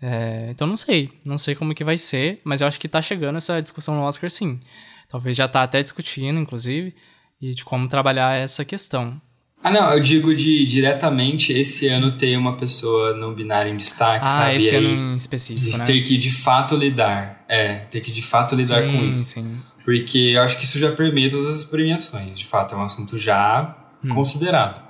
É, 0.00 0.48
então 0.50 0.66
não 0.66 0.76
sei, 0.76 1.10
não 1.24 1.38
sei 1.38 1.54
como 1.54 1.74
que 1.74 1.84
vai 1.84 1.96
ser, 1.96 2.40
mas 2.44 2.60
eu 2.60 2.68
acho 2.68 2.78
que 2.78 2.88
tá 2.88 3.00
chegando 3.00 3.36
essa 3.36 3.60
discussão 3.60 3.96
no 3.96 4.02
Oscar 4.02 4.30
sim. 4.30 4.60
Talvez 5.08 5.36
já 5.36 5.48
tá 5.48 5.62
até 5.62 5.82
discutindo, 5.82 6.38
inclusive, 6.38 6.94
e 7.40 7.54
de 7.54 7.64
como 7.64 7.88
trabalhar 7.88 8.36
essa 8.36 8.64
questão. 8.64 9.20
Ah, 9.62 9.70
não, 9.72 9.92
eu 9.92 10.00
digo 10.00 10.34
de 10.34 10.64
diretamente 10.66 11.52
esse 11.52 11.88
ano 11.88 12.12
ter 12.12 12.36
uma 12.36 12.56
pessoa 12.56 13.14
não 13.14 13.34
binária 13.34 13.68
em 13.70 13.76
destaque, 13.76 14.24
Ah, 14.24 14.28
sabe? 14.28 14.56
esse 14.56 14.74
aí, 14.76 14.84
ano 14.84 15.12
em 15.12 15.16
específico, 15.16 15.68
de 15.68 15.78
né? 15.78 15.84
ter 15.84 16.00
que 16.02 16.16
de 16.16 16.30
fato 16.30 16.76
lidar. 16.76 17.44
É, 17.48 17.74
ter 17.90 18.00
que 18.00 18.12
de 18.12 18.22
fato 18.22 18.54
lidar 18.54 18.82
sim, 18.84 18.92
com 18.92 19.04
isso. 19.04 19.24
Sim. 19.24 19.58
Porque 19.84 20.18
eu 20.36 20.42
acho 20.42 20.58
que 20.58 20.64
isso 20.64 20.78
já 20.78 20.92
permeia 20.92 21.28
todas 21.30 21.48
as 21.48 21.64
premiações. 21.64 22.38
De 22.38 22.46
fato, 22.46 22.74
é 22.74 22.78
um 22.78 22.82
assunto 22.82 23.18
já 23.18 23.76
Hum. 24.04 24.14
considerado. 24.14 24.80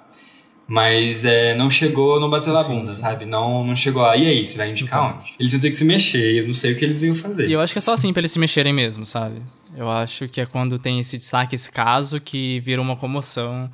Mas 0.66 1.24
é, 1.24 1.54
não 1.54 1.70
chegou, 1.70 2.20
não 2.20 2.28
bateu 2.28 2.52
na 2.52 2.62
Sim, 2.62 2.74
bunda, 2.80 2.90
sim. 2.90 3.00
sabe? 3.00 3.24
Não, 3.24 3.64
não 3.64 3.74
chegou 3.74 4.02
lá. 4.02 4.14
E 4.18 4.26
aí, 4.26 4.44
você 4.44 4.58
vai 4.58 4.70
indicar 4.70 4.98
Então. 5.08 5.18
onde? 5.20 5.34
Eles 5.40 5.52
iam 5.54 5.60
ter 5.60 5.70
que 5.70 5.76
se 5.76 5.84
mexer, 5.84 6.40
eu 6.42 6.46
não 6.46 6.52
sei 6.52 6.72
o 6.72 6.76
que 6.76 6.84
eles 6.84 7.02
iam 7.02 7.14
fazer. 7.14 7.48
E 7.48 7.52
eu 7.54 7.60
acho 7.62 7.72
que 7.72 7.78
é 7.78 7.80
só 7.80 7.94
assim 7.94 8.12
pra 8.12 8.20
eles 8.20 8.32
se 8.32 8.38
mexerem 8.38 8.72
mesmo, 8.74 9.06
sabe? 9.06 9.40
Eu 9.74 9.88
acho 9.90 10.28
que 10.28 10.42
é 10.42 10.44
quando 10.46 10.78
tem 10.78 11.00
esse 11.00 11.16
destaque, 11.16 11.54
esse 11.54 11.72
caso, 11.72 12.20
que 12.20 12.60
vira 12.60 12.82
uma 12.82 12.96
comoção 12.96 13.70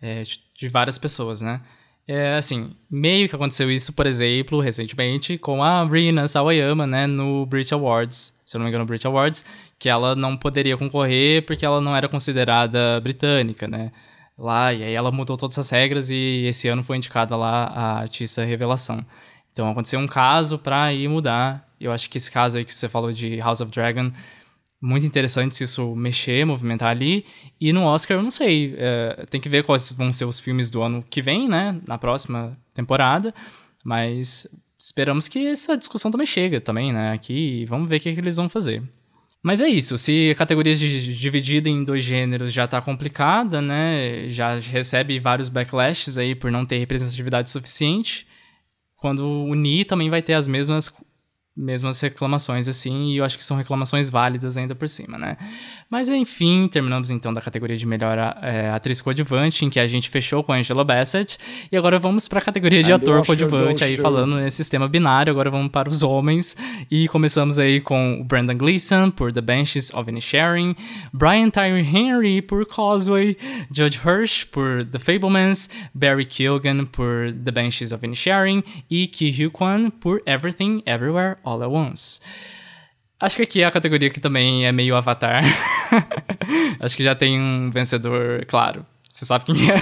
é, 0.00 0.22
de- 0.22 0.68
várias 0.68 0.98
pessoas, 0.98 1.40
né? 1.40 1.60
É 2.08 2.36
assim, 2.36 2.70
meio 2.88 3.28
que 3.28 3.34
aconteceu 3.34 3.68
isso, 3.70 3.92
por 3.92 4.06
exemplo, 4.06 4.60
recentemente, 4.60 5.36
com 5.38 5.62
a 5.62 5.84
Rina 5.84 6.28
Sawayama, 6.28 6.86
né, 6.86 7.06
no 7.06 7.44
Brit 7.46 7.74
Awards, 7.74 8.38
se 8.46 8.56
eu 8.56 8.60
não 8.60 8.64
me 8.64 8.70
engano, 8.70 8.84
no 8.84 8.88
Brit 8.88 9.04
Awards, 9.06 9.44
que 9.78 9.88
ela 9.88 10.14
não 10.14 10.36
poderia 10.36 10.76
concorrer 10.76 11.44
porque 11.44 11.66
ela 11.66 11.80
não 11.80 11.96
era 11.96 12.08
considerada 12.08 13.00
britânica, 13.00 13.66
né? 13.66 13.90
Lá, 14.38 14.72
e 14.72 14.84
aí 14.84 14.92
ela 14.92 15.10
mudou 15.10 15.36
todas 15.36 15.58
as 15.58 15.70
regras 15.70 16.10
e 16.10 16.44
esse 16.46 16.68
ano 16.68 16.84
foi 16.84 16.96
indicada 16.98 17.34
lá 17.36 17.64
a 17.74 17.98
artista 18.00 18.44
revelação. 18.44 19.04
Então 19.52 19.68
aconteceu 19.70 19.98
um 19.98 20.06
caso 20.06 20.58
pra 20.58 20.92
ir 20.92 21.08
mudar 21.08 21.66
Eu 21.80 21.90
acho 21.92 22.08
que 22.10 22.18
esse 22.18 22.30
caso 22.30 22.56
aí 22.58 22.64
que 22.64 22.74
você 22.74 22.88
falou 22.88 23.12
de 23.12 23.36
House 23.38 23.60
of 23.60 23.70
Dragon, 23.72 24.10
muito 24.80 25.06
interessante 25.06 25.54
se 25.54 25.64
isso 25.64 25.94
mexer, 25.96 26.44
movimentar 26.44 26.90
ali. 26.90 27.24
E 27.60 27.72
no 27.72 27.84
Oscar, 27.84 28.18
eu 28.18 28.22
não 28.22 28.30
sei. 28.30 28.74
É, 28.76 29.26
tem 29.30 29.40
que 29.40 29.48
ver 29.48 29.64
quais 29.64 29.90
vão 29.92 30.12
ser 30.12 30.24
os 30.24 30.38
filmes 30.38 30.70
do 30.70 30.82
ano 30.82 31.04
que 31.08 31.22
vem, 31.22 31.48
né? 31.48 31.80
Na 31.86 31.98
próxima 31.98 32.56
temporada. 32.74 33.34
Mas 33.84 34.46
esperamos 34.78 35.28
que 35.28 35.46
essa 35.46 35.76
discussão 35.76 36.10
também 36.10 36.26
chegue 36.26 36.60
também, 36.60 36.92
né? 36.92 37.12
Aqui, 37.12 37.62
e 37.62 37.64
vamos 37.66 37.88
ver 37.88 37.96
o 37.96 38.00
que, 38.00 38.12
que 38.12 38.20
eles 38.20 38.36
vão 38.36 38.48
fazer. 38.48 38.82
Mas 39.42 39.60
é 39.60 39.68
isso, 39.68 39.96
se 39.96 40.30
a 40.32 40.34
categoria 40.34 40.74
dividida 40.74 41.68
em 41.68 41.84
dois 41.84 42.02
gêneros 42.02 42.52
já 42.52 42.66
tá 42.66 42.80
complicada, 42.80 43.62
né? 43.62 44.28
Já 44.28 44.58
recebe 44.58 45.20
vários 45.20 45.48
backlashes 45.48 46.18
aí 46.18 46.34
por 46.34 46.50
não 46.50 46.66
ter 46.66 46.78
representatividade 46.78 47.48
suficiente. 47.50 48.26
Quando 48.96 49.24
unir 49.44 49.84
também 49.84 50.10
vai 50.10 50.20
ter 50.20 50.34
as 50.34 50.48
mesmas 50.48 50.92
mesmas 51.56 52.00
reclamações, 52.00 52.68
assim, 52.68 53.12
e 53.12 53.16
eu 53.16 53.24
acho 53.24 53.38
que 53.38 53.44
são 53.44 53.56
reclamações 53.56 54.08
válidas 54.08 54.56
ainda 54.56 54.74
por 54.74 54.88
cima, 54.88 55.16
né? 55.16 55.36
Mas 55.88 56.08
enfim, 56.08 56.68
terminamos 56.68 57.10
então 57.10 57.32
da 57.32 57.40
categoria 57.40 57.76
de 57.76 57.86
melhor 57.86 58.18
é, 58.42 58.70
atriz 58.70 59.00
coadjuvante, 59.00 59.64
em 59.64 59.70
que 59.70 59.80
a 59.80 59.86
gente 59.86 60.10
fechou 60.10 60.44
com 60.44 60.52
a 60.52 60.56
Angela 60.56 60.84
Bassett, 60.84 61.38
e 61.70 61.76
agora 61.76 61.98
vamos 61.98 62.28
para 62.28 62.40
a 62.40 62.42
categoria 62.42 62.82
de 62.82 62.92
ator 62.92 63.24
coadjuvante, 63.24 63.82
aí 63.84 63.96
falando 63.96 64.36
nesse 64.36 64.58
sistema 64.58 64.88
binário, 64.88 65.30
agora 65.30 65.50
vamos 65.50 65.70
para 65.70 65.88
os 65.88 66.02
homens, 66.02 66.56
e 66.90 67.08
começamos 67.08 67.58
aí 67.58 67.80
com 67.80 68.20
o 68.20 68.24
Brandon 68.24 68.56
Gleeson 68.56 69.10
por 69.10 69.32
The 69.32 69.40
Benches 69.40 69.92
of 69.94 70.10
Inisherin, 70.10 70.74
Brian 71.12 71.50
Tyree 71.50 71.80
Henry 71.80 72.42
por 72.42 72.66
Causeway, 72.66 73.36
Judge 73.70 73.98
Hirsch 74.04 74.44
por 74.44 74.84
The 74.84 74.98
Fablemans, 74.98 75.70
Barry 75.94 76.26
Keoghan 76.26 76.84
por 76.86 77.32
The 77.32 77.50
Benches 77.50 77.92
of 77.92 78.04
Inisherin. 78.04 78.62
E 78.90 79.06
Ki 79.06 79.30
Hugh 79.30 79.50
Kwan 79.50 79.90
por 79.90 80.22
Everything 80.26 80.82
Everywhere 80.86 81.36
All 81.48 81.62
at 81.62 81.68
Once. 81.68 82.20
Acho 83.18 83.36
que 83.36 83.42
aqui 83.42 83.62
é 83.62 83.66
a 83.66 83.70
categoria 83.70 84.10
que 84.10 84.20
também 84.20 84.66
é 84.66 84.72
meio 84.72 84.94
avatar. 84.94 85.42
Acho 86.80 86.96
que 86.96 87.02
já 87.02 87.14
tem 87.14 87.40
um 87.40 87.70
vencedor 87.70 88.44
claro. 88.46 88.84
Você 89.08 89.24
sabe 89.24 89.46
quem 89.46 89.70
é? 89.70 89.80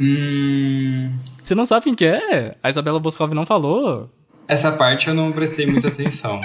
hum... 0.00 1.14
Você 1.42 1.54
não 1.54 1.66
sabe 1.66 1.84
quem 1.84 1.94
que 1.94 2.06
é? 2.06 2.56
A 2.62 2.70
Isabela 2.70 2.98
Boscov 2.98 3.34
não 3.34 3.44
falou. 3.44 4.10
Essa 4.48 4.72
parte 4.72 5.08
eu 5.08 5.14
não 5.14 5.30
prestei 5.30 5.66
muita 5.66 5.88
atenção. 5.88 6.40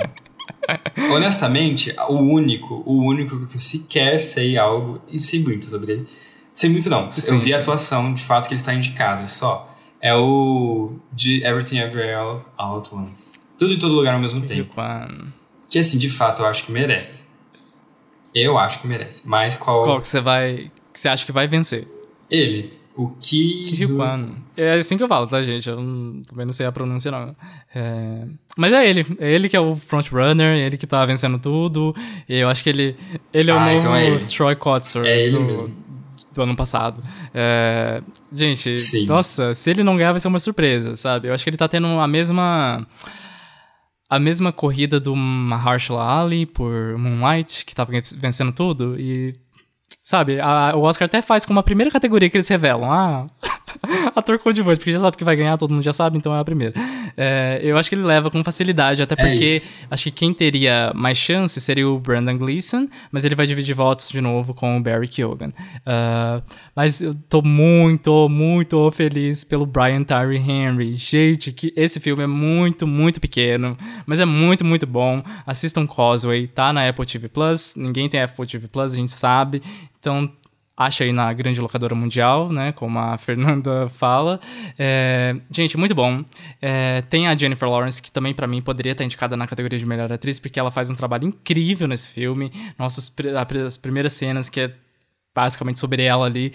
Honestamente, 1.14 1.96
o 2.10 2.16
único, 2.16 2.84
o 2.86 3.06
único 3.06 3.48
que 3.48 3.56
eu 3.56 3.60
sequer 3.60 4.20
sei 4.20 4.58
algo, 4.58 5.02
e 5.08 5.20
sei 5.20 5.42
muito 5.42 5.66
sobre 5.66 5.94
ele. 5.94 6.08
Sei 6.54 6.70
muito 6.70 6.90
não. 6.90 7.10
Sim, 7.10 7.36
eu 7.36 7.40
vi 7.40 7.52
sim. 7.52 7.54
a 7.54 7.60
atuação, 7.60 8.14
de 8.14 8.24
fato, 8.24 8.48
que 8.48 8.54
ele 8.54 8.60
está 8.60 8.74
indicado, 8.74 9.30
só. 9.30 9.71
É 10.02 10.16
o 10.16 10.96
de 11.14 11.44
Everything 11.44 11.78
Everywhere 11.78 12.14
All, 12.14 12.46
All 12.58 12.78
at 12.78 12.92
Once. 12.92 13.42
Tudo 13.60 13.74
em 13.74 13.80
todo 13.80 13.94
lugar 13.94 14.16
ao 14.16 14.20
mesmo 14.20 14.42
tempo. 14.42 14.74
Que 15.70 15.80
assim, 15.80 15.98
de 16.00 16.10
fato, 16.10 16.42
eu 16.42 16.48
acho 16.48 16.66
que 16.66 16.72
merece. 16.72 17.26
Eu 18.34 18.58
acho 18.58 18.82
que 18.82 18.88
merece. 18.88 19.28
Mas 19.28 19.58
qual. 19.58 19.84
Qual 19.84 20.00
que 20.00 20.08
você 20.08 20.20
vai. 20.20 20.72
que 20.92 21.00
você 21.00 21.08
acha 21.08 21.26
que 21.26 21.32
vai 21.32 21.48
vencer? 21.48 21.88
Ele. 22.30 22.74
O. 22.96 23.10
Ki 23.10 23.88
Kwan. 23.88 24.30
É 24.58 24.74
assim 24.74 24.98
que 24.98 25.04
eu 25.04 25.08
falo, 25.08 25.28
tá, 25.28 25.42
gente? 25.42 25.70
Eu 25.70 25.80
não, 25.80 26.24
também 26.24 26.46
não 26.46 26.54
sei 26.54 26.66
a 26.66 26.72
pronúncia, 26.72 27.10
não. 27.10 27.36
É... 27.74 28.26
Mas 28.58 28.74
é 28.74 28.90
ele. 28.90 29.06
É 29.20 29.32
ele 29.32 29.48
que 29.48 29.56
é 29.56 29.60
o 29.60 29.76
frontrunner, 29.76 30.60
ele 30.60 30.78
que 30.78 30.88
tá 30.88 31.06
vencendo 31.06 31.40
tudo. 31.40 31.96
E 32.28 32.38
eu 32.38 32.50
acho 32.50 32.64
que 32.64 32.70
ele. 32.70 32.96
Ele 33.34 33.52
ah, 33.52 33.54
é 33.54 33.58
o 33.58 33.60
ah, 33.60 33.66
novo 33.66 33.78
então 33.78 33.96
é 33.96 34.18
Troy 34.26 34.56
Kotzer. 34.56 35.06
É 35.06 35.26
ele 35.26 35.38
do, 35.38 35.44
mesmo. 35.44 35.76
Do 36.34 36.44
ano 36.44 36.56
passado. 36.56 37.02
É... 37.34 38.02
Gente, 38.32 38.78
Sim. 38.78 39.06
nossa, 39.06 39.54
se 39.54 39.70
ele 39.70 39.84
não 39.84 39.98
ganhar, 39.98 40.12
vai 40.12 40.20
ser 40.22 40.30
uma 40.30 40.40
surpresa, 40.40 40.96
sabe? 40.96 41.28
Eu 41.28 41.34
acho 41.34 41.44
que 41.44 41.50
ele 41.50 41.58
tá 41.58 41.68
tendo 41.68 41.88
a 42.00 42.08
mesma 42.08 42.88
a 44.12 44.20
mesma 44.20 44.52
corrida 44.52 45.00
do 45.00 45.16
Mahershala 45.16 46.22
Ali 46.22 46.46
por 46.46 46.98
Moonlight, 46.98 47.66
que 47.66 47.74
tava 47.74 47.94
vencendo 48.18 48.52
tudo, 48.52 49.00
e. 49.00 49.34
Sabe, 50.04 50.40
a, 50.40 50.74
o 50.76 50.82
Oscar 50.82 51.06
até 51.06 51.22
faz 51.22 51.46
como 51.46 51.60
a 51.60 51.64
primeira 51.64 51.92
categoria 51.92 52.30
que 52.30 52.36
eles 52.36 52.48
revelam. 52.48 52.92
Ah, 52.92 53.28
ator 54.16 54.40
coadjuvante, 54.40 54.80
porque 54.80 54.92
já 54.92 55.00
sabe 55.00 55.18
que 55.18 55.24
vai 55.24 55.36
ganhar, 55.36 55.58
todo 55.58 55.74
mundo 55.74 55.84
já 55.84 55.94
sabe, 55.94 56.18
então 56.18 56.36
é 56.36 56.40
a 56.40 56.46
primeira. 56.46 56.74
É, 57.18 57.60
eu 57.64 57.78
acho 57.78 57.90
que 57.90 57.96
ele 57.96 58.04
leva 58.04 58.30
com 58.30 58.44
facilidade, 58.44 59.02
até 59.02 59.14
é 59.14 59.18
porque 59.18 59.62
é 59.62 59.86
acho 59.90 60.04
que 60.06 60.12
quem 60.12 60.34
teria 60.34 60.92
mais 60.96 61.18
chance 61.18 61.60
seria 61.60 61.88
o 61.88 62.00
Brandon 62.00 62.38
Gleeson, 62.38 62.88
mas 63.12 63.26
ele 63.26 63.36
vai 63.36 63.48
dividir 63.48 63.74
votos 63.74 64.10
de 64.10 64.22
novo 64.22 64.54
com 64.54 64.78
o 64.78 64.82
Barry 64.82 65.08
Keoghan. 65.08 65.50
Uh, 65.50 66.44
mas 66.76 67.02
eu 67.02 67.14
tô 67.14 67.42
muito, 67.42 68.30
muito 68.30 68.92
feliz 68.92 69.44
pelo 69.44 69.66
Brian 69.66 70.04
Tyree 70.04 70.38
Henry. 70.38 70.96
Gente, 70.96 71.52
que 71.52 71.74
esse 71.76 72.00
filme 72.00 72.24
é 72.24 72.28
muito, 72.28 72.86
muito 72.88 73.20
pequeno, 73.20 73.78
mas 74.06 74.20
é 74.20 74.26
muito, 74.26 74.64
muito 74.64 74.86
bom. 74.86 75.24
Assistam 75.46 75.88
Causeway, 75.88 76.48
tá 76.48 76.72
na 76.72 76.88
Apple 76.88 77.06
TV 77.06 77.28
Plus. 77.28 77.76
Ninguém 77.76 78.10
tem 78.10 78.22
Apple 78.22 78.46
TV 78.46 78.68
Plus, 78.68 78.94
a 78.94 78.96
gente 78.96 79.12
sabe. 79.12 79.62
Então 80.00 80.32
acha 80.76 81.04
aí 81.04 81.12
na 81.12 81.32
grande 81.34 81.62
locadora 81.62 81.94
mundial, 81.94 82.52
né? 82.52 82.72
Como 82.72 82.98
a 82.98 83.18
Fernanda 83.18 83.90
fala. 83.90 84.40
É, 84.78 85.36
gente, 85.50 85.78
muito 85.78 85.94
bom. 85.94 86.24
É, 86.62 87.02
tem 87.04 87.28
a 87.28 87.36
Jennifer 87.36 87.70
Lawrence, 87.70 88.02
que 88.02 88.12
também 88.12 88.34
para 88.34 88.48
mim 88.48 88.62
poderia 88.62 88.94
estar 88.94 89.04
indicada 89.04 89.38
na 89.38 89.48
categoria 89.48 89.78
de 89.78 89.86
melhor 89.86 90.12
atriz, 90.12 90.40
porque 90.40 90.60
ela 90.60 90.72
faz 90.72 90.90
um 90.90 90.96
trabalho 90.96 91.28
incrível 91.28 91.88
nesse 91.88 92.10
filme. 92.10 92.52
Nossas 92.78 93.14
as 93.68 93.78
primeiras 93.78 94.14
cenas, 94.14 94.50
que 94.50 94.62
é 94.62 94.74
basicamente 95.34 95.80
sobre 95.80 96.04
ela 96.04 96.26
ali. 96.26 96.54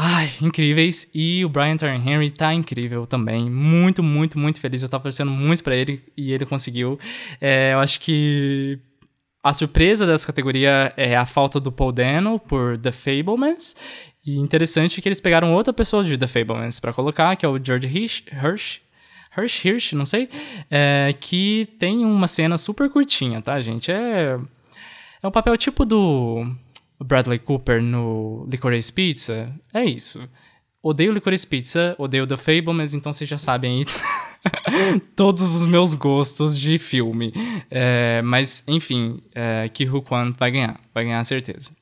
Ai, 0.00 0.30
incríveis. 0.40 1.10
E 1.12 1.44
o 1.44 1.48
Brian 1.48 1.76
Terry 1.76 1.96
Henry 1.96 2.30
tá 2.30 2.54
incrível 2.54 3.04
também. 3.04 3.50
Muito, 3.50 4.00
muito, 4.00 4.38
muito 4.38 4.60
feliz. 4.60 4.82
Eu 4.82 4.88
tava 4.88 5.02
torcendo 5.02 5.32
muito 5.32 5.64
para 5.64 5.74
ele 5.74 6.00
e 6.16 6.32
ele 6.32 6.46
conseguiu. 6.46 6.98
É, 7.40 7.72
eu 7.72 7.80
acho 7.80 7.98
que 8.00 8.78
a 9.42 9.54
surpresa 9.54 10.06
dessa 10.06 10.26
categoria 10.26 10.92
é 10.96 11.16
a 11.16 11.24
falta 11.24 11.60
do 11.60 11.70
Paul 11.70 11.92
Dano 11.92 12.38
por 12.38 12.76
The 12.78 12.92
Fablemans. 12.92 13.76
E 14.26 14.36
interessante 14.36 15.00
que 15.00 15.08
eles 15.08 15.20
pegaram 15.20 15.54
outra 15.54 15.72
pessoa 15.72 16.02
de 16.02 16.18
The 16.18 16.26
Fablemans 16.26 16.80
para 16.80 16.92
colocar, 16.92 17.36
que 17.36 17.46
é 17.46 17.48
o 17.48 17.62
George 17.62 17.86
Hirsch, 17.86 18.24
Hirsch, 18.32 18.80
Hirsch, 19.36 19.64
Hirsch 19.64 19.92
não 19.92 20.04
sei, 20.04 20.28
é, 20.70 21.14
que 21.18 21.68
tem 21.78 22.04
uma 22.04 22.26
cena 22.26 22.58
super 22.58 22.90
curtinha, 22.90 23.40
tá, 23.40 23.60
gente? 23.60 23.90
É, 23.90 24.38
é 25.22 25.26
um 25.26 25.30
papel 25.30 25.56
tipo 25.56 25.84
do 25.84 26.44
Bradley 27.00 27.38
Cooper 27.38 27.80
no 27.80 28.46
Licorice 28.50 28.92
Pizza. 28.92 29.52
É 29.72 29.84
isso. 29.84 30.28
Odeio 30.82 31.12
Licorice 31.12 31.46
Pizza, 31.46 31.94
odeio 31.98 32.26
The 32.26 32.36
Fablemans, 32.36 32.94
então 32.94 33.12
vocês 33.12 33.28
já 33.28 33.36
sabem 33.36 33.80
aí 33.80 33.86
todos 35.16 35.42
os 35.56 35.64
meus 35.64 35.92
gostos 35.92 36.58
de 36.58 36.78
filme. 36.78 37.32
É, 37.68 38.22
mas, 38.22 38.62
enfim, 38.68 39.20
é, 39.34 39.68
Ki-Hu 39.68 40.02
Kwan 40.02 40.32
vai 40.38 40.50
ganhar. 40.52 40.80
Vai 40.94 41.04
ganhar, 41.04 41.24
certeza. 41.24 41.72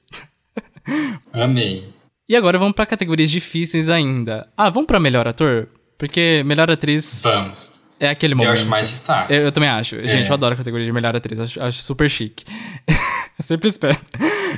Amei. 1.33 1.89
E 2.29 2.35
agora 2.35 2.59
vamos 2.59 2.75
para 2.75 2.87
categorias 2.87 3.31
difíceis 3.31 3.89
ainda. 3.89 4.49
Ah, 4.57 4.71
vamos 4.71 4.87
para 4.87 4.99
melhor 4.99 5.29
ator? 5.29 5.69
Porque 5.99 6.43
melhor 6.45 6.71
atriz. 6.71 7.23
Vamos. 7.23 7.81
É 8.01 8.09
aquele 8.09 8.35
momento. 8.35 8.49
Eu 8.49 8.53
acho 8.55 8.67
mais 8.67 8.89
destaque. 8.89 9.33
Eu, 9.33 9.43
eu 9.43 9.53
também 9.53 9.69
acho. 9.69 9.97
É. 9.97 10.09
Gente, 10.09 10.29
eu 10.29 10.35
adoro 10.35 10.55
a 10.55 10.57
categoria 10.57 10.87
de 10.87 10.93
melhor 10.93 11.15
atriz. 11.15 11.39
Acho, 11.39 11.63
acho 11.63 11.81
super 11.81 12.11
chique. 12.11 12.45
eu 12.89 13.43
sempre 13.43 13.69
espero. 13.69 13.99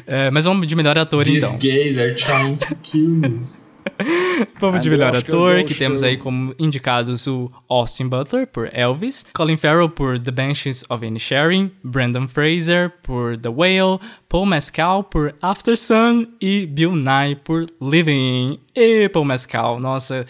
É, 0.07 0.31
mas 0.31 0.45
vamos 0.45 0.67
de 0.67 0.75
melhor 0.75 0.97
ator, 0.97 1.25
These 1.25 1.39
então. 1.39 1.59
These 1.59 1.77
gays 1.77 1.99
are 1.99 2.15
trying 2.15 2.57
to 2.57 2.75
kill 2.83 3.09
me. 3.09 3.58
Vamos 4.61 4.83
de 4.83 4.91
melhor 4.91 5.15
ator, 5.15 5.65
que, 5.65 5.75
temos 5.75 6.03
aí 6.03 6.17
como 6.17 6.55
indicados 6.59 7.27
o 7.27 7.51
Austin 7.69 8.09
Butler 8.09 8.47
por 8.47 8.69
Elvis, 8.73 9.27
Colin 9.33 9.57
Farrell 9.57 9.89
por 9.89 10.19
The 10.19 10.31
Banshees 10.31 10.85
of 10.89 11.05
Inisherin, 11.05 11.71
Brandon 11.83 12.29
Fraser 12.29 12.91
por 13.03 13.37
The 13.37 13.49
Whale, 13.49 13.99
Paul 14.29 14.47
Mescal 14.47 15.05
por 15.05 15.35
After 15.43 15.77
Sun 15.77 16.27
e 16.41 16.67
Bill 16.67 16.95
Nye 16.95 17.37
por 17.37 17.67
Living. 17.81 18.61
E 18.75 19.09
Paul 19.09 19.25
Mescal, 19.25 19.81
nossa, 19.81 20.25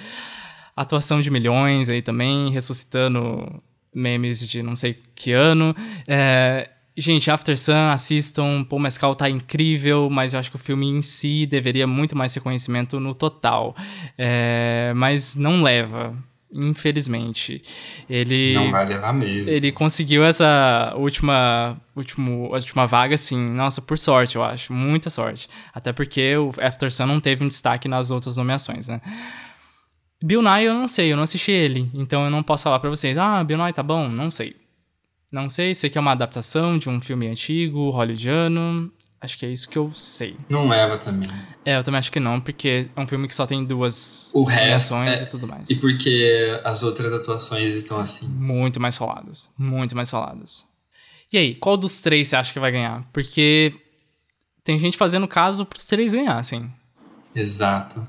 atuação 0.74 1.20
de 1.20 1.30
milhões 1.30 1.88
aí 1.88 2.00
também, 2.00 2.50
ressuscitando 2.50 3.62
memes 3.94 4.46
de 4.46 4.62
não 4.62 4.76
sei 4.76 4.96
que 5.14 5.32
ano. 5.32 5.74
É, 6.06 6.70
Gente, 7.00 7.30
After 7.30 7.56
Sun, 7.56 7.90
assistam. 7.92 8.64
Paul 8.64 8.82
Mescal 8.82 9.14
tá 9.14 9.30
incrível, 9.30 10.10
mas 10.10 10.34
eu 10.34 10.40
acho 10.40 10.50
que 10.50 10.56
o 10.56 10.58
filme 10.58 10.88
em 10.88 11.00
si 11.00 11.46
deveria 11.46 11.86
muito 11.86 12.16
mais 12.16 12.34
reconhecimento 12.34 12.98
no 12.98 13.14
total. 13.14 13.76
É, 14.18 14.92
mas 14.96 15.36
não 15.36 15.62
leva. 15.62 16.12
Infelizmente. 16.52 17.62
Ele. 18.10 18.52
Não 18.52 18.72
vai 18.72 18.84
levar 18.84 19.12
mesmo. 19.12 19.48
Ele 19.48 19.70
conseguiu 19.70 20.24
essa 20.24 20.92
última, 20.96 21.80
último, 21.94 22.52
última 22.52 22.84
vaga, 22.84 23.14
assim. 23.14 23.48
Nossa, 23.48 23.80
por 23.80 23.96
sorte, 23.96 24.34
eu 24.34 24.42
acho. 24.42 24.72
Muita 24.72 25.08
sorte. 25.08 25.48
Até 25.72 25.92
porque 25.92 26.36
o 26.36 26.52
After 26.60 26.90
Sun 26.92 27.06
não 27.06 27.20
teve 27.20 27.44
um 27.44 27.48
destaque 27.48 27.86
nas 27.86 28.10
outras 28.10 28.36
nomeações, 28.36 28.88
né? 28.88 29.00
Bill 30.20 30.42
Nye, 30.42 30.64
eu 30.64 30.74
não 30.74 30.88
sei, 30.88 31.12
eu 31.12 31.16
não 31.16 31.22
assisti 31.22 31.52
ele. 31.52 31.88
Então 31.94 32.24
eu 32.24 32.30
não 32.30 32.42
posso 32.42 32.64
falar 32.64 32.80
pra 32.80 32.90
vocês, 32.90 33.16
ah, 33.16 33.44
Bill 33.44 33.56
Nye 33.56 33.72
tá 33.72 33.84
bom? 33.84 34.08
Não 34.08 34.32
sei. 34.32 34.56
Não 35.30 35.48
sei, 35.50 35.74
se 35.74 35.86
aqui 35.86 35.98
é 35.98 36.00
uma 36.00 36.12
adaptação 36.12 36.78
de 36.78 36.88
um 36.88 37.00
filme 37.00 37.26
antigo, 37.28 37.90
hollywoodiano. 37.90 38.90
Acho 39.20 39.36
que 39.36 39.44
é 39.44 39.50
isso 39.50 39.68
que 39.68 39.76
eu 39.76 39.92
sei. 39.92 40.36
Não 40.48 40.68
leva 40.68 40.96
também. 40.96 41.28
É, 41.64 41.76
eu 41.76 41.82
também 41.82 41.98
acho 41.98 42.10
que 42.12 42.20
não, 42.20 42.40
porque 42.40 42.88
é 42.94 43.00
um 43.00 43.06
filme 43.06 43.26
que 43.26 43.34
só 43.34 43.46
tem 43.46 43.64
duas 43.64 44.30
O 44.32 44.44
resto. 44.44 44.94
é- 44.94 45.22
e 45.22 45.26
tudo 45.26 45.46
mais. 45.46 45.68
E 45.70 45.76
porque 45.80 46.60
as 46.64 46.82
outras 46.84 47.12
atuações 47.12 47.74
estão 47.74 47.98
assim. 47.98 48.26
Muito 48.28 48.78
mais 48.80 48.96
faladas. 48.96 49.50
Muito 49.58 49.96
mais 49.96 50.08
faladas. 50.08 50.64
E 51.32 51.36
aí, 51.36 51.54
qual 51.56 51.76
dos 51.76 52.00
três 52.00 52.28
você 52.28 52.36
acha 52.36 52.52
que 52.52 52.60
vai 52.60 52.70
ganhar? 52.70 53.04
Porque 53.12 53.74
tem 54.64 54.78
gente 54.78 54.96
fazendo 54.96 55.26
caso 55.26 55.66
pros 55.66 55.84
três 55.84 56.14
ganhassem. 56.14 56.72
Exato. 57.34 58.06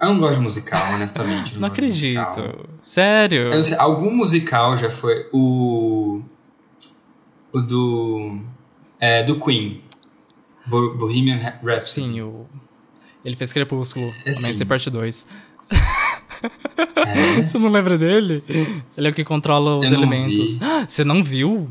Eu 0.00 0.08
não 0.08 0.18
gosto 0.18 0.36
de 0.36 0.40
musical, 0.40 0.94
honestamente. 0.94 1.58
Não 1.58 1.68
musical. 1.68 1.72
acredito. 1.72 2.68
Sério? 2.80 3.50
Não 3.50 3.62
sei, 3.62 3.76
algum 3.76 4.10
musical 4.14 4.76
já 4.76 4.90
foi. 4.90 5.26
O. 5.32 6.22
O 7.52 7.60
do. 7.60 8.40
É, 8.98 9.22
do 9.22 9.38
Queen. 9.38 9.82
Bo- 10.66 10.94
Bohemian 10.94 11.36
Rhapsody. 11.36 12.06
Sim, 12.06 12.20
o... 12.22 12.46
ele 13.24 13.34
fez 13.36 13.52
Crepúsculo. 13.52 14.06
É, 14.24 14.30
Amanhecer 14.36 14.64
parte 14.66 14.88
2. 14.88 15.26
É. 15.70 17.42
Você 17.46 17.58
não 17.58 17.70
lembra 17.70 17.98
dele? 17.98 18.42
Ele 18.96 19.08
é 19.08 19.10
o 19.10 19.14
que 19.14 19.24
controla 19.24 19.78
os 19.78 19.86
Eu 19.90 19.98
não 19.98 19.98
elementos. 20.12 20.60
Ah, 20.62 20.84
Você 20.88 21.04
não 21.04 21.22
viu? 21.22 21.68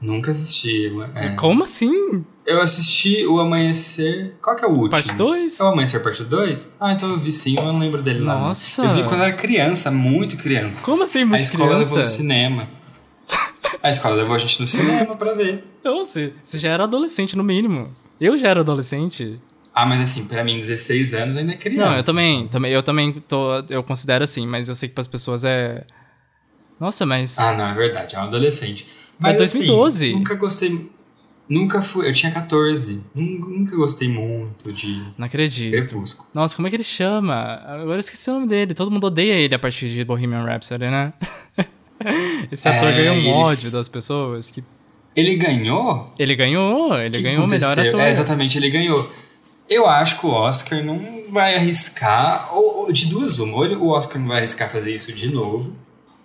Nunca 0.00 0.30
assisti. 0.32 0.92
é. 1.14 1.30
Como 1.30 1.64
assim? 1.64 2.24
Eu 2.46 2.60
assisti 2.60 3.26
o 3.26 3.40
Amanhecer. 3.40 4.34
Qual 4.40 4.54
que 4.54 4.64
é 4.64 4.68
o 4.68 4.70
último? 4.70 4.90
Parte 4.90 5.14
2? 5.14 5.58
É 5.58 5.64
o 5.64 5.66
Amanhecer 5.66 6.00
Parte 6.02 6.22
2? 6.22 6.76
Ah, 6.80 6.92
então 6.92 7.10
eu 7.10 7.18
vi 7.18 7.32
sim, 7.32 7.56
eu 7.58 7.64
não 7.64 7.78
lembro 7.78 8.00
dele 8.00 8.20
lá. 8.20 8.38
Nossa. 8.38 8.84
Eu 8.84 8.94
vi 8.94 9.02
quando 9.02 9.22
era 9.22 9.32
criança, 9.32 9.90
muito 9.90 10.36
criança. 10.36 10.80
Como 10.84 11.02
assim, 11.02 11.22
A 11.22 11.26
muito 11.26 11.42
escola 11.42 11.76
levou 11.76 11.92
criança? 11.94 11.98
no 12.00 12.06
cinema. 12.06 12.68
A 13.82 13.88
escola 13.88 14.14
levou 14.14 14.36
a 14.36 14.38
gente 14.38 14.60
no 14.60 14.66
cinema 14.66 15.16
pra 15.16 15.34
ver. 15.34 15.64
Não, 15.82 16.04
você, 16.04 16.32
você 16.42 16.58
já 16.58 16.70
era 16.70 16.84
adolescente, 16.84 17.36
no 17.36 17.42
mínimo. 17.42 17.94
Eu 18.20 18.38
já 18.38 18.48
era 18.48 18.60
adolescente. 18.60 19.40
Ah, 19.74 19.84
mas 19.84 20.00
assim, 20.00 20.24
pra 20.26 20.44
mim, 20.44 20.58
16 20.60 21.14
anos 21.14 21.36
ainda 21.36 21.52
é 21.52 21.56
criança. 21.56 21.90
Não, 21.90 21.96
eu 21.96 22.02
também, 22.04 22.48
também, 22.48 22.72
eu 22.72 22.82
também 22.82 23.12
tô, 23.12 23.58
eu 23.68 23.82
considero 23.82 24.22
assim, 24.22 24.46
mas 24.46 24.68
eu 24.68 24.74
sei 24.74 24.88
que 24.88 24.94
pras 24.94 25.06
pessoas 25.08 25.44
é... 25.44 25.84
Nossa, 26.78 27.04
mas... 27.04 27.38
Ah, 27.38 27.54
não, 27.56 27.66
é 27.66 27.74
verdade, 27.74 28.14
é 28.14 28.18
um 28.18 28.22
adolescente. 28.22 28.86
Mas 29.18 29.32
Mas 29.32 29.52
2012. 29.52 30.06
Assim, 30.10 30.16
nunca 30.18 30.34
gostei. 30.34 30.90
Nunca 31.48 31.80
fui. 31.80 32.08
Eu 32.08 32.12
tinha 32.12 32.32
14. 32.32 33.00
Nun- 33.14 33.38
Nunca 33.38 33.76
gostei 33.76 34.08
muito 34.08 34.72
de 34.72 35.02
Não 35.16 35.26
acredito. 35.26 35.70
Crepúsculo. 35.72 36.28
Nossa, 36.34 36.56
como 36.56 36.66
é 36.66 36.70
que 36.70 36.76
ele 36.76 36.82
chama? 36.82 37.34
Agora 37.64 37.96
eu 37.96 38.00
esqueci 38.00 38.28
o 38.30 38.34
nome 38.34 38.46
dele. 38.48 38.74
Todo 38.74 38.90
mundo 38.90 39.06
odeia 39.06 39.34
ele 39.34 39.54
a 39.54 39.58
partir 39.58 39.88
de 39.88 40.04
Bohemian 40.04 40.42
Rhapsody, 40.44 40.86
né? 40.90 41.12
Esse 42.50 42.68
ator 42.68 42.88
É, 42.88 42.96
ganhou 42.96 43.14
um 43.14 43.18
ele- 43.18 43.30
ódio 43.30 43.70
das 43.70 43.88
pessoas. 43.88 44.50
Que... 44.50 44.62
Ele 45.14 45.36
ganhou? 45.36 46.12
Ele 46.18 46.34
ganhou, 46.34 46.94
ele 46.98 47.16
que 47.16 47.22
ganhou 47.22 47.44
o 47.44 47.48
melhor 47.48 47.78
ator. 47.78 48.00
É, 48.00 48.10
exatamente, 48.10 48.58
ele 48.58 48.68
ganhou. 48.68 49.10
Eu 49.68 49.86
acho 49.88 50.20
que 50.20 50.26
o 50.26 50.30
Oscar 50.30 50.84
não 50.84 51.22
vai 51.30 51.54
arriscar, 51.56 52.50
ou, 52.54 52.80
ou 52.86 52.92
de 52.92 53.06
duas 53.06 53.38
uma, 53.38 53.56
ou 53.56 53.76
o 53.78 53.88
Oscar 53.88 54.20
não 54.20 54.28
vai 54.28 54.38
arriscar 54.38 54.70
fazer 54.70 54.94
isso 54.94 55.12
de 55.12 55.28
novo, 55.28 55.72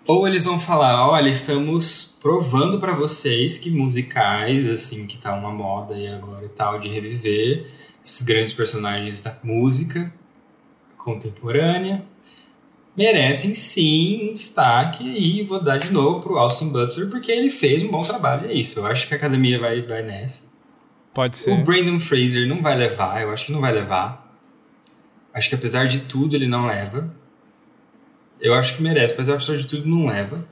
ou 0.07 0.27
eles 0.27 0.45
vão 0.45 0.59
falar, 0.59 1.07
olha, 1.09 1.29
estamos 1.29 2.17
provando 2.21 2.79
pra 2.79 2.93
vocês 2.93 3.57
que 3.57 3.69
musicais, 3.69 4.67
assim, 4.67 5.05
que 5.07 5.17
tá 5.17 5.33
uma 5.33 5.51
moda 5.51 5.93
aí 5.93 6.07
agora 6.07 6.45
e 6.45 6.49
tal, 6.49 6.79
de 6.79 6.87
reviver 6.89 7.65
esses 8.03 8.23
grandes 8.23 8.53
personagens 8.53 9.21
da 9.21 9.37
música 9.43 10.11
contemporânea, 10.97 12.03
merecem 12.95 13.53
sim 13.53 14.29
um 14.29 14.33
destaque 14.33 15.03
e 15.03 15.43
vou 15.43 15.63
dar 15.63 15.77
de 15.77 15.91
novo 15.91 16.19
pro 16.21 16.37
Austin 16.37 16.69
Butler, 16.69 17.09
porque 17.09 17.31
ele 17.31 17.49
fez 17.49 17.83
um 17.83 17.89
bom 17.89 18.01
trabalho, 18.01 18.49
é 18.49 18.53
isso. 18.53 18.79
Eu 18.79 18.85
acho 18.85 19.07
que 19.07 19.13
a 19.13 19.17
academia 19.17 19.59
vai, 19.59 19.81
vai 19.81 20.01
nessa. 20.01 20.49
Pode 21.13 21.35
O 21.35 21.39
ser. 21.39 21.63
Brandon 21.63 21.99
Fraser 21.99 22.47
não 22.47 22.61
vai 22.61 22.75
levar, 22.75 23.21
eu 23.21 23.31
acho 23.31 23.47
que 23.47 23.51
não 23.51 23.61
vai 23.61 23.71
levar. 23.71 24.31
Acho 25.33 25.49
que 25.49 25.55
apesar 25.55 25.87
de 25.87 26.01
tudo 26.01 26.35
ele 26.35 26.47
não 26.47 26.67
leva. 26.67 27.13
Eu 28.41 28.53
acho 28.55 28.75
que 28.75 28.81
merece, 28.81 29.13
mas 29.17 29.29
apesar 29.29 29.55
de 29.55 29.67
tudo 29.67 29.87
não 29.87 30.07
leva. 30.07 30.43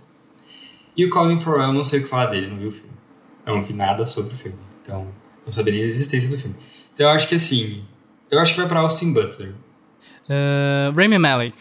E 0.95 1.06
o 1.06 1.09
Colin 1.09 1.40
Farrell, 1.40 1.68
eu 1.68 1.74
não 1.74 1.84
sei 1.84 2.00
o 2.00 2.03
que 2.03 2.09
falar 2.09 2.27
dele, 2.27 2.48
não 2.48 2.58
vi 2.58 2.68
o 2.68 2.72
filme. 2.72 2.90
Eu 3.45 3.56
não 3.56 3.64
vi 3.64 3.74
nada 3.74 4.06
sobre 4.06 4.35
o 4.35 4.38
filme, 4.38 4.58
então 4.82 5.08
não 5.43 5.51
sabia 5.51 5.74
nem 5.74 5.82
a 5.82 5.85
existência 5.85 6.30
do 6.30 6.38
filme. 6.38 6.56
Então 6.93 7.08
eu 7.08 7.11
acho 7.11 7.27
que 7.27 7.35
assim, 7.35 7.84
eu 8.30 8.38
acho 8.38 8.53
que 8.53 8.59
vai 8.59 8.69
pra 8.69 8.82
Austin 8.82 9.11
Butler. 9.11 9.53
Uh, 10.30 10.95
Rami 10.95 11.18
Malek. 11.18 11.56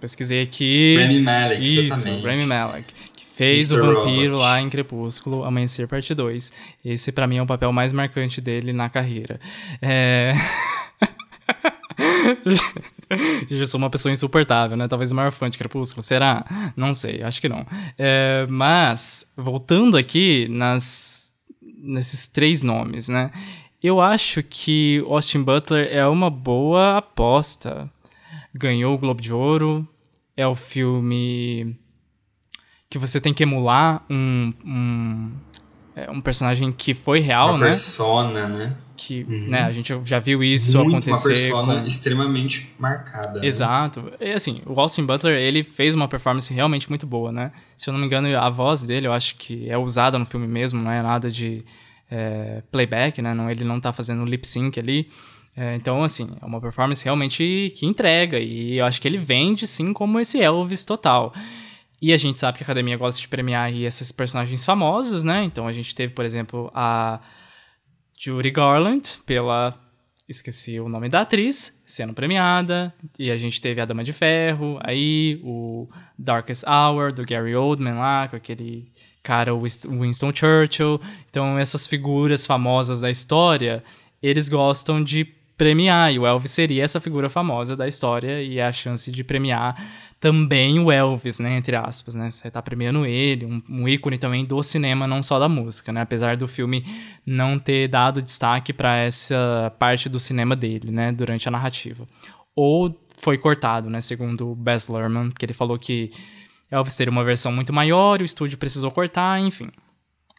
Pesquisei 0.00 0.42
aqui. 0.42 0.96
Rami 1.00 1.20
Malek, 1.20 1.62
Isso, 1.62 1.80
exatamente. 1.80 2.26
Rami 2.26 2.46
Malek. 2.46 2.94
Que 3.16 3.26
fez 3.26 3.72
Mr. 3.72 3.80
o 3.80 3.94
vampiro 3.94 4.32
Robot. 4.34 4.42
lá 4.42 4.60
em 4.60 4.70
Crepúsculo, 4.70 5.44
Amanhecer 5.44 5.88
Parte 5.88 6.14
2. 6.14 6.52
Esse 6.84 7.10
pra 7.10 7.26
mim 7.26 7.38
é 7.38 7.42
o 7.42 7.46
papel 7.46 7.72
mais 7.72 7.92
marcante 7.92 8.40
dele 8.40 8.72
na 8.72 8.88
carreira. 8.88 9.40
É... 9.82 10.34
Eu 13.50 13.66
sou 13.66 13.78
uma 13.78 13.90
pessoa 13.90 14.12
insuportável, 14.12 14.76
né? 14.76 14.86
Talvez 14.86 15.10
o 15.10 15.14
maior 15.14 15.32
fã 15.32 15.50
de 15.50 15.58
Crepúsculo. 15.58 16.02
Será? 16.02 16.44
Não 16.76 16.94
sei, 16.94 17.22
acho 17.22 17.40
que 17.40 17.48
não. 17.48 17.66
É, 17.98 18.46
mas, 18.48 19.32
voltando 19.36 19.96
aqui 19.96 20.46
nas, 20.48 21.34
nesses 21.60 22.26
três 22.26 22.62
nomes, 22.62 23.08
né? 23.08 23.30
Eu 23.82 24.00
acho 24.00 24.42
que 24.42 25.02
Austin 25.06 25.42
Butler 25.42 25.88
é 25.90 26.06
uma 26.06 26.28
boa 26.28 26.98
aposta. 26.98 27.90
Ganhou 28.54 28.94
o 28.94 28.98
Globo 28.98 29.20
de 29.20 29.32
Ouro. 29.32 29.88
É 30.36 30.46
o 30.46 30.54
filme 30.54 31.76
que 32.88 32.98
você 32.98 33.20
tem 33.20 33.32
que 33.32 33.42
emular 33.42 34.04
um, 34.10 34.52
um, 34.64 35.32
é, 35.94 36.10
um 36.10 36.20
personagem 36.20 36.72
que 36.72 36.92
foi 36.92 37.20
real, 37.20 37.50
uma 37.50 37.58
né? 37.58 37.64
persona, 37.66 38.48
né? 38.48 38.76
Que, 39.02 39.24
né? 39.24 39.62
A 39.62 39.72
gente 39.72 39.98
já 40.04 40.18
viu 40.18 40.44
isso 40.44 40.76
Muito 40.76 40.90
uma 40.90 40.98
acontecer 40.98 41.28
persona 41.28 41.80
com... 41.80 41.86
extremamente 41.86 42.70
marcada. 42.78 43.40
né? 43.40 43.46
Exato. 43.46 44.12
E 44.20 44.30
assim, 44.32 44.60
o 44.66 44.78
Austin 44.78 45.06
Butler, 45.06 45.38
ele 45.38 45.64
fez 45.64 45.94
uma 45.94 46.06
performance 46.06 46.52
realmente 46.52 46.86
muito 46.86 47.06
boa, 47.06 47.32
né? 47.32 47.50
Se 47.74 47.88
eu 47.88 47.94
não 47.94 47.98
me 48.00 48.04
engano, 48.04 48.28
a 48.38 48.50
voz 48.50 48.84
dele, 48.84 49.06
eu 49.06 49.12
acho 49.14 49.36
que 49.36 49.70
é 49.70 49.78
usada 49.78 50.18
no 50.18 50.26
filme 50.26 50.46
mesmo, 50.46 50.82
não 50.82 50.92
é 50.92 51.00
nada 51.00 51.30
de 51.30 51.64
é, 52.10 52.62
playback, 52.70 53.22
né? 53.22 53.32
Não, 53.32 53.50
ele 53.50 53.64
não 53.64 53.80
tá 53.80 53.90
fazendo 53.90 54.22
lip 54.26 54.46
sync 54.46 54.78
ali. 54.78 55.08
É, 55.56 55.74
então, 55.76 56.04
assim, 56.04 56.28
é 56.38 56.44
uma 56.44 56.60
performance 56.60 57.02
realmente 57.02 57.72
que 57.76 57.86
entrega. 57.86 58.38
E 58.38 58.76
eu 58.76 58.84
acho 58.84 59.00
que 59.00 59.08
ele 59.08 59.16
vende, 59.16 59.66
sim, 59.66 59.94
como 59.94 60.20
esse 60.20 60.42
Elvis 60.42 60.84
total. 60.84 61.32
E 62.02 62.12
a 62.12 62.18
gente 62.18 62.38
sabe 62.38 62.58
que 62.58 62.64
a 62.64 62.66
academia 62.66 62.98
gosta 62.98 63.18
de 63.18 63.28
premiar 63.28 63.64
aí 63.64 63.86
esses 63.86 64.12
personagens 64.12 64.62
famosos, 64.62 65.24
né? 65.24 65.42
Então 65.42 65.66
a 65.66 65.72
gente 65.72 65.94
teve, 65.94 66.12
por 66.12 66.26
exemplo, 66.26 66.70
a 66.74 67.18
Judy 68.22 68.50
Garland 68.50 69.00
pela 69.24 69.74
esqueci 70.28 70.78
o 70.78 70.90
nome 70.90 71.08
da 71.08 71.22
atriz, 71.22 71.82
sendo 71.86 72.12
premiada, 72.12 72.94
e 73.18 73.30
a 73.30 73.38
gente 73.38 73.62
teve 73.62 73.80
a 73.80 73.86
Dama 73.86 74.04
de 74.04 74.12
Ferro, 74.12 74.78
aí 74.82 75.40
o 75.42 75.88
Darkest 76.18 76.64
Hour, 76.68 77.12
do 77.12 77.24
Gary 77.24 77.56
Oldman 77.56 77.94
lá, 77.94 78.28
com 78.28 78.36
aquele 78.36 78.92
cara 79.22 79.52
Winston 79.54 80.32
Churchill. 80.34 81.00
Então, 81.30 81.58
essas 81.58 81.86
figuras 81.86 82.46
famosas 82.46 83.00
da 83.00 83.10
história, 83.10 83.82
eles 84.22 84.50
gostam 84.50 85.02
de 85.02 85.24
premiar, 85.56 86.12
e 86.12 86.18
o 86.18 86.26
Elvis 86.26 86.50
seria 86.50 86.84
essa 86.84 87.00
figura 87.00 87.30
famosa 87.30 87.74
da 87.74 87.88
história, 87.88 88.42
e 88.42 88.58
é 88.58 88.66
a 88.66 88.72
chance 88.72 89.10
de 89.10 89.24
premiar 89.24 89.82
também 90.20 90.78
o 90.78 90.92
Elvis, 90.92 91.38
né, 91.38 91.56
entre 91.56 91.74
aspas, 91.74 92.14
né, 92.14 92.30
você 92.30 92.50
tá 92.50 92.60
premiando 92.60 93.06
ele, 93.06 93.46
um, 93.46 93.62
um 93.68 93.88
ícone 93.88 94.18
também 94.18 94.44
do 94.44 94.62
cinema, 94.62 95.06
não 95.06 95.22
só 95.22 95.38
da 95.38 95.48
música, 95.48 95.90
né, 95.92 96.02
apesar 96.02 96.36
do 96.36 96.46
filme 96.46 96.84
não 97.24 97.58
ter 97.58 97.88
dado 97.88 98.20
destaque 98.20 98.70
para 98.72 98.98
essa 98.98 99.72
parte 99.78 100.10
do 100.10 100.20
cinema 100.20 100.54
dele, 100.54 100.90
né, 100.90 101.10
durante 101.10 101.48
a 101.48 101.50
narrativa. 101.50 102.06
Ou 102.54 102.94
foi 103.16 103.38
cortado, 103.38 103.88
né, 103.88 104.02
segundo 104.02 104.50
o 104.52 104.54
Baz 104.54 104.88
Luhrmann, 104.88 105.30
que 105.30 105.44
ele 105.46 105.54
falou 105.54 105.78
que 105.78 106.10
Elvis 106.70 106.96
teria 106.96 107.10
uma 107.10 107.24
versão 107.24 107.50
muito 107.50 107.72
maior, 107.72 108.20
e 108.20 108.24
o 108.24 108.26
estúdio 108.26 108.58
precisou 108.58 108.90
cortar, 108.90 109.40
enfim. 109.40 109.70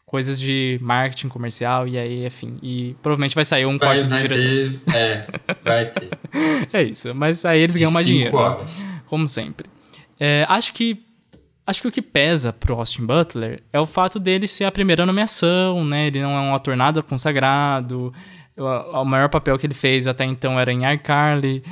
Coisas 0.06 0.38
de 0.38 0.78
marketing 0.80 1.28
comercial, 1.28 1.88
e 1.88 1.98
aí, 1.98 2.26
enfim. 2.26 2.58
E 2.62 2.94
provavelmente 3.02 3.34
vai 3.34 3.44
sair 3.44 3.64
um 3.66 3.78
Vai, 3.78 3.96
corte 4.00 4.04
do 4.04 4.16
diretor. 4.16 4.80
ter. 4.84 4.94
É, 4.94 5.26
vai 5.64 5.86
ter. 5.86 6.08
É 6.72 6.82
isso, 6.82 7.14
mas 7.14 7.44
aí 7.44 7.60
eles 7.60 7.74
De 7.74 7.80
ganham 7.80 7.92
mais 7.92 8.06
dinheiro. 8.06 8.36
né? 8.38 8.91
Como 9.12 9.28
sempre. 9.28 9.68
É, 10.18 10.46
acho 10.48 10.72
que. 10.72 11.04
Acho 11.66 11.82
que 11.82 11.88
o 11.88 11.92
que 11.92 12.00
pesa 12.00 12.50
pro 12.50 12.74
Austin 12.74 13.04
Butler 13.04 13.62
é 13.70 13.78
o 13.78 13.84
fato 13.84 14.18
dele 14.18 14.48
ser 14.48 14.64
a 14.64 14.72
primeira 14.72 15.04
nomeação, 15.04 15.84
né? 15.84 16.06
Ele 16.06 16.22
não 16.22 16.30
é 16.30 16.40
um 16.40 16.54
ator 16.54 16.74
nada 16.74 17.02
consagrado. 17.02 18.10
O, 18.56 18.64
o 18.64 19.04
maior 19.04 19.28
papel 19.28 19.58
que 19.58 19.66
ele 19.66 19.74
fez 19.74 20.06
até 20.06 20.24
então 20.24 20.58
era 20.58 20.72
em 20.72 20.90
iCarly. 20.94 21.62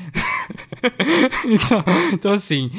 então, 1.48 1.84
então, 2.12 2.32
assim, 2.34 2.70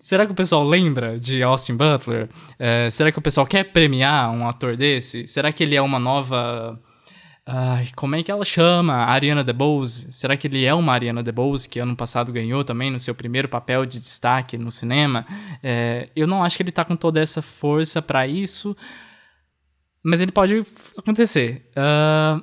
será 0.00 0.26
que 0.26 0.32
o 0.32 0.34
pessoal 0.34 0.66
lembra 0.66 1.16
de 1.16 1.40
Austin 1.40 1.76
Butler? 1.76 2.28
É, 2.58 2.90
será 2.90 3.12
que 3.12 3.20
o 3.20 3.22
pessoal 3.22 3.46
quer 3.46 3.70
premiar 3.72 4.32
um 4.32 4.48
ator 4.48 4.76
desse? 4.76 5.28
Será 5.28 5.52
que 5.52 5.62
ele 5.62 5.76
é 5.76 5.80
uma 5.80 6.00
nova. 6.00 6.76
Ai, 7.50 7.88
como 7.96 8.14
é 8.14 8.22
que 8.22 8.30
ela 8.30 8.44
chama? 8.44 8.92
Ariana 9.06 9.42
DeBose? 9.42 10.12
Será 10.12 10.36
que 10.36 10.46
ele 10.46 10.66
é 10.66 10.74
uma 10.74 10.92
Ariana 10.92 11.22
DeBose 11.22 11.66
que 11.66 11.78
ano 11.78 11.96
passado 11.96 12.30
ganhou 12.30 12.62
também 12.62 12.90
no 12.90 12.98
seu 12.98 13.14
primeiro 13.14 13.48
papel 13.48 13.86
de 13.86 13.98
destaque 13.98 14.58
no 14.58 14.70
cinema? 14.70 15.24
É, 15.62 16.10
eu 16.14 16.26
não 16.26 16.44
acho 16.44 16.58
que 16.58 16.62
ele 16.62 16.70
tá 16.70 16.84
com 16.84 16.94
toda 16.94 17.18
essa 17.18 17.40
força 17.40 18.02
pra 18.02 18.26
isso, 18.26 18.76
mas 20.02 20.20
ele 20.20 20.30
pode 20.30 20.62
acontecer. 20.94 21.70
Ah, 21.74 22.42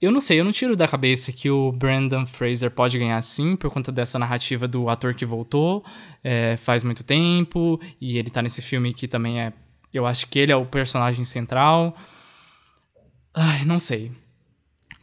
eu 0.00 0.12
não 0.12 0.20
sei, 0.20 0.38
eu 0.38 0.44
não 0.44 0.52
tiro 0.52 0.76
da 0.76 0.86
cabeça 0.86 1.32
que 1.32 1.50
o 1.50 1.72
Brandon 1.72 2.24
Fraser 2.24 2.70
pode 2.70 2.96
ganhar 2.96 3.20
sim, 3.22 3.56
por 3.56 3.70
conta 3.72 3.90
dessa 3.90 4.20
narrativa 4.20 4.68
do 4.68 4.88
ator 4.88 5.14
que 5.14 5.26
voltou 5.26 5.84
é, 6.22 6.56
faz 6.58 6.84
muito 6.84 7.02
tempo, 7.02 7.80
e 8.00 8.18
ele 8.18 8.30
tá 8.30 8.40
nesse 8.40 8.62
filme 8.62 8.94
que 8.94 9.08
também 9.08 9.40
é. 9.40 9.52
Eu 9.92 10.06
acho 10.06 10.28
que 10.28 10.38
ele 10.38 10.52
é 10.52 10.56
o 10.56 10.64
personagem 10.64 11.24
central. 11.24 11.96
Ai, 13.34 13.64
não 13.64 13.80
sei. 13.80 14.12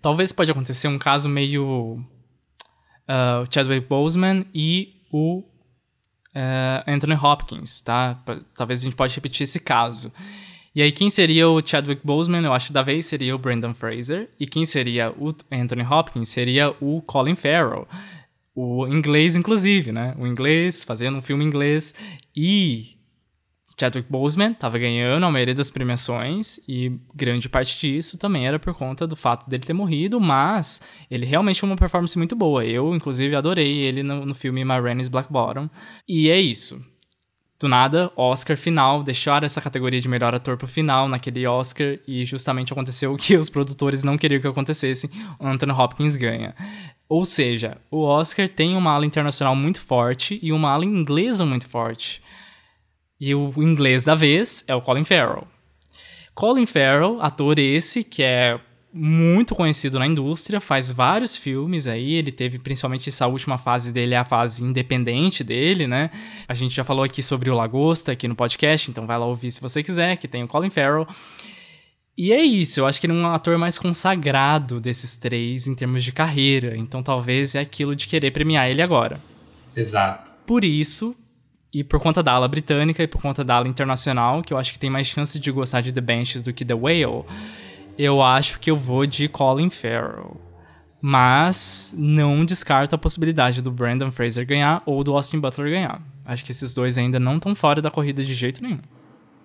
Talvez 0.02 0.32
pode 0.32 0.52
acontecer 0.52 0.88
um 0.88 0.98
caso 0.98 1.30
meio. 1.30 2.04
Uh, 3.08 3.44
Chadwick 3.52 3.88
Boseman 3.88 4.46
e 4.54 5.02
o 5.12 5.44
uh, 6.36 6.84
Anthony 6.88 7.16
Hopkins, 7.16 7.82
tá? 7.82 8.24
Talvez 8.56 8.82
a 8.82 8.84
gente 8.84 8.96
pode 8.96 9.14
repetir 9.14 9.44
esse 9.44 9.60
caso. 9.60 10.14
E 10.74 10.82
aí, 10.82 10.92
quem 10.92 11.10
seria 11.10 11.50
o 11.50 11.66
Chadwick 11.66 12.06
Boseman? 12.06 12.46
Eu 12.46 12.54
acho 12.54 12.68
que 12.68 12.74
da 12.74 12.82
vez 12.82 13.06
seria 13.06 13.36
o 13.36 13.38
Brandon 13.38 13.74
Fraser. 13.74 14.30
E 14.40 14.48
quem 14.48 14.66
seria 14.66 15.12
o 15.12 15.36
Anthony 15.52 15.84
Hopkins 15.84 16.30
seria 16.30 16.74
o 16.80 17.02
Colin 17.02 17.36
Farrell. 17.36 17.86
O 18.56 18.88
inglês, 18.88 19.36
inclusive, 19.36 19.92
né? 19.92 20.16
O 20.18 20.26
inglês, 20.26 20.84
fazendo 20.84 21.18
um 21.18 21.22
filme 21.22 21.44
inglês. 21.44 21.94
E 22.36 23.01
Chadwick 23.82 24.12
Boseman 24.12 24.52
estava 24.52 24.78
ganhando 24.78 25.26
a 25.26 25.32
maioria 25.32 25.56
das 25.56 25.72
premiações 25.72 26.60
e 26.68 27.00
grande 27.16 27.50
parte 27.50 27.80
disso 27.80 28.16
também 28.16 28.46
era 28.48 28.60
por 28.60 28.76
conta 28.76 29.08
do 29.08 29.16
fato 29.16 29.50
dele 29.50 29.64
ter 29.64 29.74
morrido, 29.74 30.20
mas 30.20 30.82
ele 31.10 31.26
realmente 31.26 31.58
tinha 31.58 31.70
uma 31.70 31.76
performance 31.76 32.16
muito 32.16 32.36
boa. 32.36 32.64
Eu, 32.64 32.96
inclusive, 32.96 33.36
adorei 33.36 33.80
ele 33.80 34.04
no, 34.04 34.24
no 34.24 34.36
filme 34.36 34.64
My 34.64 34.80
Rainey's 34.80 35.08
Black 35.08 35.32
Bottom. 35.32 35.68
E 36.08 36.30
é 36.30 36.40
isso. 36.40 36.80
Do 37.60 37.68
nada, 37.68 38.12
Oscar 38.16 38.58
final, 38.58 39.04
deixaram 39.04 39.46
essa 39.46 39.62
categoria 39.62 40.02
de 40.02 40.08
melhor 40.08 40.34
ator 40.34 40.58
pro 40.58 40.68
final 40.68 41.08
naquele 41.08 41.46
Oscar 41.46 41.98
e 42.08 42.26
justamente 42.26 42.74
aconteceu 42.74 43.14
o 43.14 43.18
que 43.18 43.36
os 43.36 43.50
produtores 43.50 44.04
não 44.04 44.18
queriam 44.18 44.42
que 44.42 44.48
acontecesse, 44.48 45.10
Anthony 45.40 45.72
Hopkins 45.72 46.16
ganha. 46.16 46.56
Ou 47.08 47.26
seja, 47.26 47.78
o 47.92 48.04
Oscar 48.04 48.48
tem 48.48 48.76
uma 48.76 48.92
ala 48.92 49.06
internacional 49.06 49.56
muito 49.56 49.82
forte 49.82 50.40
e 50.42 50.52
uma 50.52 50.72
ala 50.72 50.86
inglesa 50.86 51.46
muito 51.46 51.68
forte. 51.68 52.22
E 53.22 53.36
o 53.36 53.54
inglês 53.58 54.06
da 54.06 54.16
vez 54.16 54.66
é 54.68 54.74
o 54.74 54.82
Colin 54.82 55.04
Farrell. 55.04 55.48
Colin 56.34 56.66
Farrell, 56.66 57.22
ator 57.22 57.60
esse 57.60 58.04
que 58.04 58.24
é 58.24 58.60
muito 58.92 59.54
conhecido 59.54 60.00
na 60.00 60.08
indústria, 60.08 60.60
faz 60.60 60.92
vários 60.92 61.38
filmes 61.38 61.86
aí, 61.86 62.14
ele 62.16 62.32
teve 62.32 62.58
principalmente 62.58 63.10
essa 63.10 63.28
última 63.28 63.60
fase 63.60 63.94
dele, 63.94 64.16
a 64.16 64.26
fase 64.26 64.64
independente 64.64 65.44
dele, 65.44 65.86
né? 65.86 66.10
A 66.48 66.56
gente 66.56 66.74
já 66.74 66.84
falou 66.84 67.04
aqui 67.04 67.22
sobre 67.22 67.52
o 67.52 67.54
Lagosta 67.54 68.12
aqui 68.12 68.28
no 68.28 68.36
podcast, 68.36 68.90
então 68.90 69.06
vai 69.06 69.20
lá 69.20 69.26
ouvir 69.28 69.52
se 69.52 69.62
você 69.62 69.84
quiser, 69.84 70.18
que 70.18 70.28
tem 70.28 70.44
o 70.44 70.48
Colin 70.48 70.72
Farrell. 70.72 71.08
E 72.18 72.34
é 72.34 72.42
isso, 72.42 72.80
eu 72.80 72.88
acho 72.88 73.00
que 73.00 73.06
ele 73.06 73.14
é 73.14 73.16
um 73.16 73.28
ator 73.28 73.56
mais 73.56 73.78
consagrado 73.78 74.82
desses 74.82 75.16
três 75.16 75.68
em 75.68 75.76
termos 75.76 76.04
de 76.04 76.12
carreira, 76.12 76.76
então 76.76 77.04
talvez 77.04 77.54
é 77.54 77.60
aquilo 77.60 77.96
de 77.96 78.08
querer 78.08 78.32
premiar 78.32 78.68
ele 78.68 78.82
agora. 78.82 79.22
Exato. 79.76 80.32
Por 80.46 80.66
isso, 80.66 81.16
e 81.74 81.84
por 81.84 82.00
conta 82.00 82.22
da 82.22 82.34
ala 82.34 82.48
britânica 82.48 83.02
e 83.02 83.08
por 83.08 83.22
conta 83.22 83.44
da 83.44 83.56
ala 83.56 83.68
internacional, 83.68 84.42
que 84.42 84.54
eu 84.54 84.58
acho 84.58 84.74
que 84.74 84.80
tem 84.80 84.90
mais 84.90 85.08
chance 85.08 85.40
de 85.40 85.52
gostar 85.52 85.82
de 85.82 85.92
The 85.92 86.02
Benches 86.02 86.42
do 86.42 86.54
que 86.54 86.66
The 86.66 86.74
Whale, 86.74 87.26
eu 87.98 88.22
acho 88.22 88.60
que 88.60 88.70
eu 88.70 88.76
vou 88.76 89.06
de 89.06 89.28
Colin 89.28 89.70
Farrell. 89.70 90.40
Mas 91.02 91.96
não 91.98 92.46
descarto 92.46 92.94
a 92.94 92.98
possibilidade 92.98 93.62
do 93.62 93.72
Brandon 93.72 94.12
Fraser 94.12 94.46
ganhar 94.46 94.84
ou 94.86 95.04
do 95.04 95.16
Austin 95.16 95.40
Butler 95.40 95.72
ganhar. 95.72 96.02
Acho 96.26 96.46
que 96.46 96.52
esses 96.52 96.74
dois 96.74 96.98
ainda 96.98 97.20
não 97.20 97.38
estão 97.38 97.56
fora 97.56 97.82
da 97.82 97.90
corrida 97.90 98.24
de 98.24 98.34
jeito 98.34 98.62
nenhum. 98.62 98.80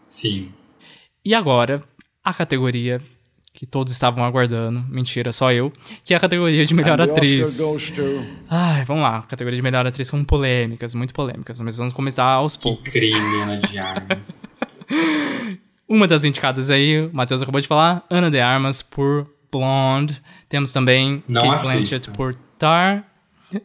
Sim. 0.09 0.53
E 1.25 1.35
agora, 1.35 1.83
a 2.23 2.35
categoria 2.35 3.01
que 3.57 3.65
todos 3.65 3.91
estavam 3.93 4.23
aguardando, 4.23 4.85
mentira, 4.89 5.33
só 5.33 5.51
eu, 5.51 5.73
que 6.05 6.13
é 6.13 6.17
a 6.17 6.21
categoria 6.21 6.65
de 6.67 6.75
melhor 6.75 7.01
atriz. 7.01 7.59
Ai, 8.51 8.85
vamos 8.85 9.03
lá, 9.03 9.23
categoria 9.23 9.57
de 9.57 9.63
melhor 9.63 9.87
atriz 9.87 10.11
com 10.11 10.23
polêmicas, 10.23 10.95
muito 10.95 11.15
polêmicas, 11.15 11.59
mas 11.63 11.79
vamos 11.79 11.95
começar 11.95 12.25
aos 12.25 12.55
Que 12.55 12.63
poucos. 12.63 12.93
crime, 12.93 13.41
Ana 13.43 13.57
de 13.59 13.79
Armas. 13.79 14.19
Uma 15.89 16.07
das 16.07 16.25
indicadas 16.25 16.69
aí, 16.71 17.07
o 17.07 17.11
Matheus 17.15 17.41
acabou 17.43 17.61
de 17.61 17.67
falar, 17.67 18.05
Ana 18.11 18.31
de 18.31 18.41
Armas 18.41 18.83
por 18.83 19.27
Blonde. 19.51 20.21
Temos 20.49 20.71
também 20.71 21.25
Não 21.27 21.41
Kate. 21.51 21.63
Blanchett 21.63 22.11
por 22.11 22.35
Tar. 22.59 23.05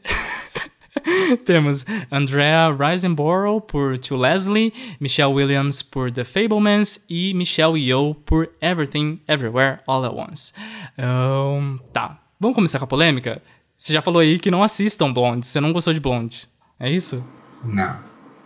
Temos 1.46 1.86
Andrea 2.12 2.70
Riseborough 2.72 3.62
por 3.62 3.98
To 4.00 4.16
Leslie, 4.18 4.74
Michelle 5.00 5.34
Williams 5.34 5.82
por 5.82 6.12
The 6.12 6.24
Fablemans 6.24 7.06
e 7.10 7.34
Michelle 7.34 7.78
Yeoh 7.80 8.14
por 8.26 8.50
Everything 8.62 9.20
Everywhere 9.28 9.80
All 9.88 10.06
at 10.06 10.14
Once. 10.14 10.54
Ahn, 10.98 11.78
tá, 11.94 12.20
vamos 12.40 12.56
começar 12.56 12.80
com 12.80 12.86
a 12.86 12.88
polêmica? 12.88 13.42
Você 13.78 13.94
já 13.94 14.02
falou 14.02 14.20
aí 14.22 14.38
que 14.38 14.52
não 14.52 14.62
assistam 14.64 15.12
Blonde, 15.12 15.46
você 15.46 15.60
não 15.60 15.74
gostou 15.74 15.94
de 15.94 16.00
Blonde. 16.00 16.48
É 16.80 16.90
isso? 16.90 17.26
Não. 17.64 18.00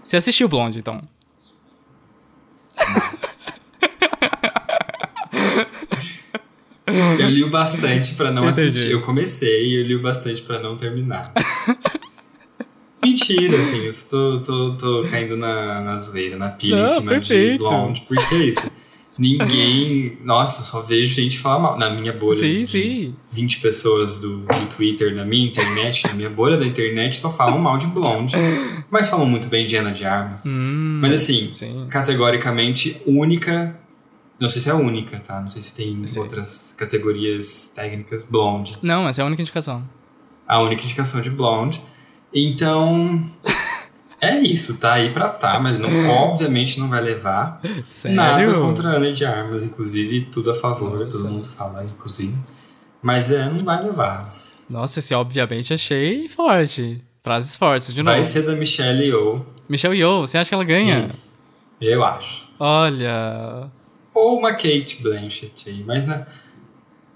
Você 0.03 0.17
assistiu 0.17 0.48
Blonde, 0.48 0.80
então? 0.80 1.01
Eu 6.88 7.30
li 7.30 7.43
o 7.43 7.50
bastante 7.50 8.14
pra 8.16 8.32
não 8.32 8.48
Entendi. 8.48 8.67
assistir. 8.67 8.92
Eu 8.92 9.01
comecei 9.01 9.69
e 9.69 9.75
eu 9.82 9.84
li 9.85 9.95
o 9.95 10.01
bastante 10.01 10.43
pra 10.43 10.59
não 10.59 10.75
terminar. 10.77 11.32
Mentira, 13.16 13.58
assim, 13.58 13.85
eu 13.85 13.94
tô, 14.10 14.40
tô, 14.42 14.72
tô 14.77 15.08
caindo 15.10 15.38
na, 15.38 15.82
na 15.82 15.98
zoeira, 16.00 16.35
na 16.38 16.50
pilha 16.50 16.76
em 16.76 16.82
Não, 16.82 16.88
cima 16.88 17.02
de 17.02 17.08
perfeito. 17.10 17.60
Blonde. 17.60 18.02
Porque 18.08 18.35
é 18.35 18.38
isso. 18.40 18.72
Ninguém. 19.18 20.18
Nossa, 20.24 20.61
eu 20.61 20.66
só 20.66 20.82
vejo 20.82 21.14
gente 21.14 21.40
falar 21.40 21.60
mal. 21.60 21.77
Na 21.77 21.90
minha 21.90 22.11
bolha 22.11 22.38
Sim, 22.38 22.60
de 22.60 22.68
sim. 22.68 23.16
20 23.32 23.60
pessoas 23.61 24.18
do, 24.18 24.40
do 24.40 24.66
Twitter, 24.76 25.16
na 25.16 25.24
minha 25.24 25.48
internet, 25.48 26.06
na 26.06 26.14
minha 26.14 26.30
bolha 26.30 26.58
da 26.58 26.66
internet, 26.66 27.18
só 27.18 27.32
falam 27.32 27.58
mal 27.58 27.77
de 27.77 27.88
Blonde. 27.88 28.35
Mas 28.92 29.10
falam 29.10 29.26
muito 29.26 29.48
bem 29.48 29.66
de 29.66 29.76
Ana 29.77 29.92
de 29.94 30.03
Armas. 30.06 30.45
Hum, 30.45 31.00
Mas 31.02 31.14
assim, 31.14 31.50
sim. 31.52 31.88
categoricamente 31.90 33.02
única. 33.06 33.80
Não 34.38 34.50
sei 34.50 34.61
se 34.61 34.69
é 34.69 34.74
a 34.74 34.76
única, 34.76 35.18
tá? 35.19 35.40
Não 35.40 35.50
sei 35.50 35.61
se 35.61 35.74
tem 35.74 36.06
Sei. 36.06 36.22
outras 36.22 36.76
categorias 36.77 37.72
técnicas. 37.74 38.26
Blonde. 38.26 38.74
Não, 38.84 39.08
essa 39.08 39.22
é 39.22 39.24
a 39.24 39.26
única 39.26 39.42
indicação. 39.42 39.82
A 40.45 40.60
única 40.60 40.84
indicação 40.84 41.22
de 41.22 41.30
Blonde. 41.30 41.82
Então. 42.35 43.23
É 44.19 44.39
isso, 44.39 44.77
tá 44.77 44.93
aí 44.93 45.11
pra 45.14 45.30
tá, 45.30 45.59
mas 45.59 45.77
não, 45.80 45.89
obviamente 46.09 46.80
não 46.80 46.89
vai 46.89 47.01
levar. 47.01 47.61
Sério? 47.83 48.15
Nada 48.15 48.53
contra 48.55 48.89
a 48.89 48.91
Ana 48.93 49.11
de 49.14 49.23
Armas, 49.23 49.64
inclusive 49.64 50.22
tudo 50.31 50.51
a 50.51 50.55
favor, 50.55 50.99
Nossa. 50.99 51.17
todo 51.17 51.30
mundo 51.30 51.47
fala, 51.49 51.83
inclusive. 51.83 52.35
Mas 53.01 53.31
é, 53.31 53.47
não 53.47 53.59
vai 53.59 53.83
levar. 53.83 54.31
Nossa, 54.69 54.99
esse 54.99 55.14
obviamente 55.14 55.73
achei 55.73 56.27
forte. 56.27 57.03
Frases 57.23 57.55
fortes, 57.55 57.93
de 57.93 58.01
Vai 58.01 58.17
novo. 58.17 58.27
ser 58.27 58.41
da 58.43 58.53
Michelle 58.53 59.03
Yeoh. 59.03 59.45
Michelle 59.69 59.97
Yeoh, 59.97 60.22
você 60.22 60.38
acha 60.38 60.49
que 60.49 60.53
ela 60.55 60.64
ganha? 60.64 61.05
Isso. 61.05 61.35
Eu 61.81 62.03
acho. 62.03 62.47
Olha... 62.59 63.69
Ou 64.14 64.39
uma 64.39 64.53
Kate 64.53 64.99
Blanchett 65.01 65.69
aí, 65.69 65.83
mas, 65.83 66.05
não, 66.05 66.25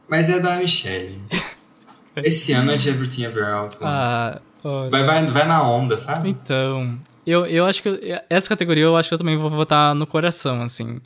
mas 0.10 0.30
é 0.30 0.40
da 0.40 0.58
Michelle. 0.58 1.22
Esse 2.18 2.54
ano 2.54 2.72
é 2.72 2.78
de 2.78 2.90
Everything 2.90 3.24
Everywhere 3.24 3.54
All 3.54 3.66
at 3.68 3.76
Once. 3.76 3.84
Ah, 3.84 4.42
olha. 4.64 4.90
Vai, 4.90 5.04
vai, 5.04 5.26
vai 5.28 5.48
na 5.48 5.64
onda, 5.64 5.98
sabe? 5.98 6.30
Então, 6.30 6.98
eu, 7.26 7.46
eu 7.46 7.66
acho 7.66 7.82
que... 7.84 7.90
eu- 7.90 8.20
essa 8.30 8.50
categoria 8.50 8.84
eu 8.84 8.96
acho 8.98 9.10
que 9.10 9.14
eu 9.14 9.20
também 9.20 9.38
vou 9.38 9.50
votar 9.50 9.94
no 9.96 10.06
coração, 10.08 10.62
assim. 10.62 11.00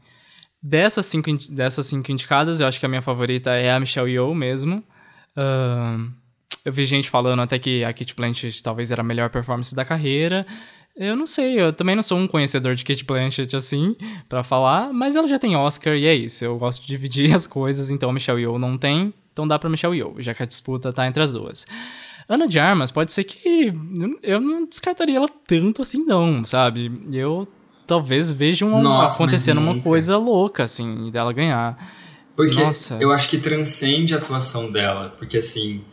Dessas 0.61 1.06
cinco, 1.06 1.30
in- 1.30 1.40
dessas 1.49 1.85
cinco 1.85 2.11
indicadas, 2.11 2.59
eu 2.59 2.67
acho 2.67 2.80
que 2.80 2.85
a 2.85 2.90
minha 2.90 3.01
favorita 3.01 3.51
é 3.51 3.72
a 3.72 3.80
Michelle 3.80 4.09
Yeoh 4.09 4.33
mesmo. 4.33 4.83
Eu 6.65 6.72
vi 6.72 6.85
gente 6.85 7.09
falando 7.09 7.41
até 7.41 7.59
que 7.59 7.83
a 7.83 7.91
Kate 7.91 8.15
Blanchett 8.15 8.64
talvez 8.64 8.90
era 8.91 9.01
a 9.01 9.03
melhor 9.03 9.30
performance 9.30 9.75
da 9.75 9.83
carreira. 9.83 10.45
Eu 10.95 11.15
não 11.15 11.25
sei, 11.25 11.59
eu 11.59 11.73
também 11.73 11.95
não 11.95 12.03
sou 12.03 12.17
um 12.17 12.27
conhecedor 12.27 12.75
de 12.75 12.85
Kate 12.85 13.03
Blanchett 13.03 13.56
assim, 13.56 13.95
pra 14.30 14.43
falar, 14.43 14.93
mas 14.93 15.15
ela 15.15 15.27
já 15.27 15.40
tem 15.40 15.56
Oscar 15.56 15.95
e 15.95 16.06
é 16.06 16.14
isso. 16.14 16.45
Eu 16.45 16.57
gosto 16.57 16.82
de 16.82 16.88
dividir 16.88 17.33
as 17.35 17.48
coisas, 17.48 17.90
então 17.90 18.09
a 18.09 18.14
Michelle 18.14 18.40
Yeoh 18.40 18.59
não 18.59 18.77
tem, 18.77 19.11
então 19.33 19.48
dá 19.48 19.57
pra 19.57 19.69
Michelle 19.69 19.98
Yeoh, 19.98 20.22
já 20.22 20.33
que 20.35 20.43
a 20.43 20.45
disputa 20.45 20.93
tá 20.93 21.07
entre 21.07 21.22
as 21.23 21.33
duas. 21.33 21.65
Ana 22.27 22.48
de 22.48 22.60
Armas, 22.60 22.92
pode 22.92 23.11
ser 23.11 23.24
que 23.24 23.74
eu 24.22 24.40
não 24.42 24.66
descartaria 24.66 25.18
ela 25.18 25.30
tanto 25.48 25.82
assim 25.82 26.06
não, 26.06 26.43
sabe? 26.43 26.92
Eu 27.11 27.48
talvez 27.85 28.32
veja 28.32 28.66
um, 28.66 28.82
Nossa, 28.82 29.16
acontecendo 29.16 29.60
uma 29.60 29.80
coisa 29.82 30.18
louca 30.18 30.64
assim, 30.64 31.11
dela 31.11 31.34
ganhar. 31.34 31.77
Porque 32.35 32.61
Nossa. 32.64 32.98
eu 33.00 33.11
acho 33.11 33.30
que 33.30 33.38
transcende 33.38 34.14
a 34.14 34.18
atuação 34.18 34.72
dela. 34.72 35.14
Porque 35.19 35.38
assim, 35.38 35.84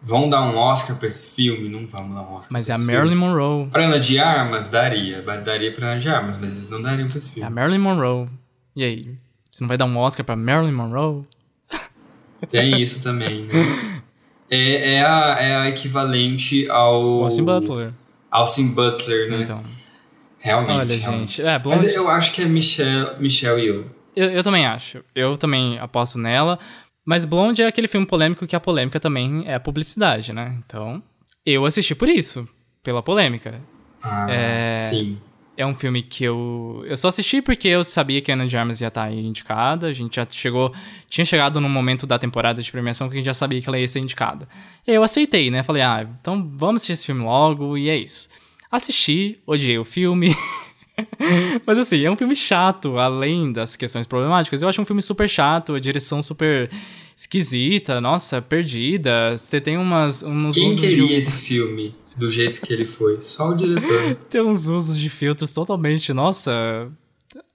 vão 0.00 0.28
dar 0.30 0.42
um 0.42 0.56
Oscar 0.56 0.96
pra 0.96 1.08
esse 1.08 1.34
filme? 1.34 1.68
Não 1.68 1.86
vamos 1.86 2.14
dar 2.14 2.22
um 2.22 2.34
Oscar 2.34 2.52
Mas 2.52 2.68
é 2.70 2.72
a 2.72 2.78
Marilyn 2.78 3.08
filme. 3.08 3.14
Monroe. 3.16 3.66
Pra 3.70 3.84
Ana 3.84 4.00
de 4.00 4.18
Armas, 4.18 4.68
daria. 4.68 5.20
Daria 5.22 5.72
pra 5.74 5.88
Ana 5.92 6.00
de 6.00 6.08
Armas, 6.08 6.38
mas 6.38 6.52
eles 6.52 6.68
não 6.70 6.80
dariam 6.80 7.08
pra 7.08 7.18
esse 7.18 7.40
É 7.40 7.42
a 7.42 7.46
filme. 7.46 7.54
Marilyn 7.60 7.78
Monroe. 7.80 8.28
E 8.74 8.84
aí? 8.84 9.18
Você 9.50 9.62
não 9.64 9.68
vai 9.68 9.76
dar 9.76 9.84
um 9.84 9.96
Oscar 9.98 10.24
pra 10.24 10.36
Marilyn 10.36 10.72
Monroe? 10.72 11.24
Tem 12.48 12.80
isso 12.80 13.00
também, 13.02 13.46
né? 13.46 13.52
É, 14.50 14.94
é, 14.94 15.00
a, 15.04 15.36
é 15.40 15.56
a 15.56 15.68
equivalente 15.68 16.68
ao. 16.70 17.24
Austin 17.24 17.44
Butler. 17.44 17.92
Austin 18.30 18.68
Butler, 18.68 19.30
né? 19.30 19.42
Então. 19.42 19.60
Realmente. 20.38 20.72
Olha, 20.78 20.96
realmente. 20.96 21.28
gente. 21.36 21.42
É, 21.42 21.52
Mas 21.54 21.62
Blonde, 21.62 21.94
eu 21.94 22.08
acho 22.10 22.32
que 22.32 22.42
é 22.42 22.44
Michelle, 22.44 23.10
Michelle 23.18 23.60
Yeoh. 23.60 23.84
eu, 24.14 24.30
eu 24.30 24.42
também 24.44 24.64
acho. 24.66 25.02
Eu 25.14 25.36
também 25.36 25.78
aposto 25.78 26.18
nela. 26.18 26.58
Mas 27.04 27.24
Blonde 27.24 27.62
é 27.62 27.66
aquele 27.66 27.88
filme 27.88 28.06
polêmico 28.06 28.46
que 28.46 28.54
a 28.56 28.60
polêmica 28.60 28.98
também 29.00 29.44
é 29.46 29.54
a 29.54 29.60
publicidade, 29.60 30.32
né? 30.32 30.56
Então, 30.64 31.02
eu 31.44 31.64
assisti 31.64 31.94
por 31.94 32.08
isso, 32.08 32.48
pela 32.82 33.02
polêmica. 33.02 33.60
Ah, 34.02 34.26
É. 34.28 34.78
sim. 34.78 35.18
É 35.56 35.64
um 35.64 35.74
filme 35.74 36.02
que 36.02 36.22
eu. 36.24 36.84
Eu 36.86 36.96
só 36.96 37.08
assisti 37.08 37.40
porque 37.40 37.66
eu 37.68 37.82
sabia 37.82 38.20
que 38.20 38.30
a 38.30 38.34
Ana 38.34 38.46
de 38.46 38.56
Armas 38.56 38.80
ia 38.82 38.88
estar 38.88 39.04
aí 39.04 39.18
indicada. 39.18 39.86
A 39.86 39.92
gente 39.92 40.16
já 40.16 40.26
chegou. 40.30 40.72
Tinha 41.08 41.24
chegado 41.24 41.60
num 41.60 41.68
momento 41.68 42.06
da 42.06 42.18
temporada 42.18 42.62
de 42.62 42.70
premiação 42.70 43.08
que 43.08 43.14
a 43.14 43.16
gente 43.18 43.26
já 43.26 43.32
sabia 43.34 43.62
que 43.62 43.68
ela 43.68 43.78
ia 43.78 43.88
ser 43.88 44.00
indicada. 44.00 44.46
E 44.86 44.90
eu 44.92 45.02
aceitei, 45.02 45.50
né? 45.50 45.62
Falei, 45.62 45.80
ah, 45.82 46.06
então 46.20 46.46
vamos 46.56 46.76
assistir 46.82 46.92
esse 46.92 47.06
filme 47.06 47.22
logo, 47.24 47.76
e 47.78 47.88
é 47.88 47.96
isso. 47.96 48.28
Assisti, 48.70 49.38
odiei 49.46 49.78
o 49.78 49.84
filme. 49.84 50.34
Mas 51.66 51.78
assim, 51.78 52.04
é 52.04 52.10
um 52.10 52.16
filme 52.16 52.34
chato, 52.36 52.98
além 52.98 53.52
das 53.52 53.76
questões 53.76 54.06
problemáticas. 54.06 54.60
Eu 54.62 54.68
acho 54.68 54.80
um 54.80 54.84
filme 54.84 55.02
super 55.02 55.28
chato, 55.28 55.74
a 55.74 55.80
direção 55.80 56.22
super 56.22 56.70
esquisita, 57.16 58.00
nossa, 58.00 58.42
perdida. 58.42 59.36
Você 59.36 59.60
tem 59.60 59.78
umas, 59.78 60.22
uns 60.22 60.54
Quem 60.54 60.68
usos 60.68 60.80
de- 60.80 60.86
queria 60.88 61.16
esse 61.18 61.34
filme 61.34 61.94
do 62.16 62.30
jeito 62.30 62.60
que 62.60 62.72
ele 62.72 62.84
foi? 62.84 63.18
Só 63.20 63.50
o 63.50 63.54
diretor. 63.54 64.14
Tem 64.30 64.40
uns 64.40 64.68
usos 64.68 64.98
de 64.98 65.10
filtros 65.10 65.52
totalmente, 65.52 66.12
nossa. 66.12 66.90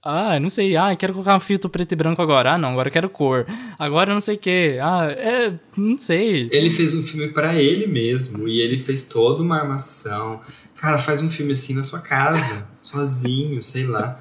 Ah, 0.02 0.38
não 0.40 0.50
sei. 0.50 0.76
Ah, 0.76 0.94
quero 0.96 1.12
colocar 1.12 1.36
um 1.36 1.40
filtro 1.40 1.70
preto 1.70 1.92
e 1.92 1.96
branco 1.96 2.20
agora. 2.20 2.52
Ah, 2.52 2.58
não, 2.58 2.70
agora 2.70 2.88
eu 2.88 2.92
quero 2.92 3.08
cor. 3.08 3.46
Agora 3.78 4.12
não 4.12 4.20
sei 4.20 4.36
o 4.36 4.38
quê. 4.38 4.78
Ah, 4.80 5.06
é. 5.10 5.52
Não 5.76 5.96
sei. 5.98 6.48
Ele 6.50 6.70
fez 6.70 6.94
um 6.94 7.02
filme 7.02 7.28
pra 7.28 7.54
ele 7.60 7.86
mesmo 7.86 8.48
e 8.48 8.60
ele 8.60 8.78
fez 8.78 9.02
toda 9.02 9.42
uma 9.42 9.58
armação. 9.58 10.40
Cara, 10.76 10.98
faz 10.98 11.22
um 11.22 11.30
filme 11.30 11.52
assim 11.52 11.74
na 11.74 11.84
sua 11.84 12.00
casa, 12.00 12.66
sozinho, 12.82 13.62
sei 13.62 13.84
lá. 13.86 14.20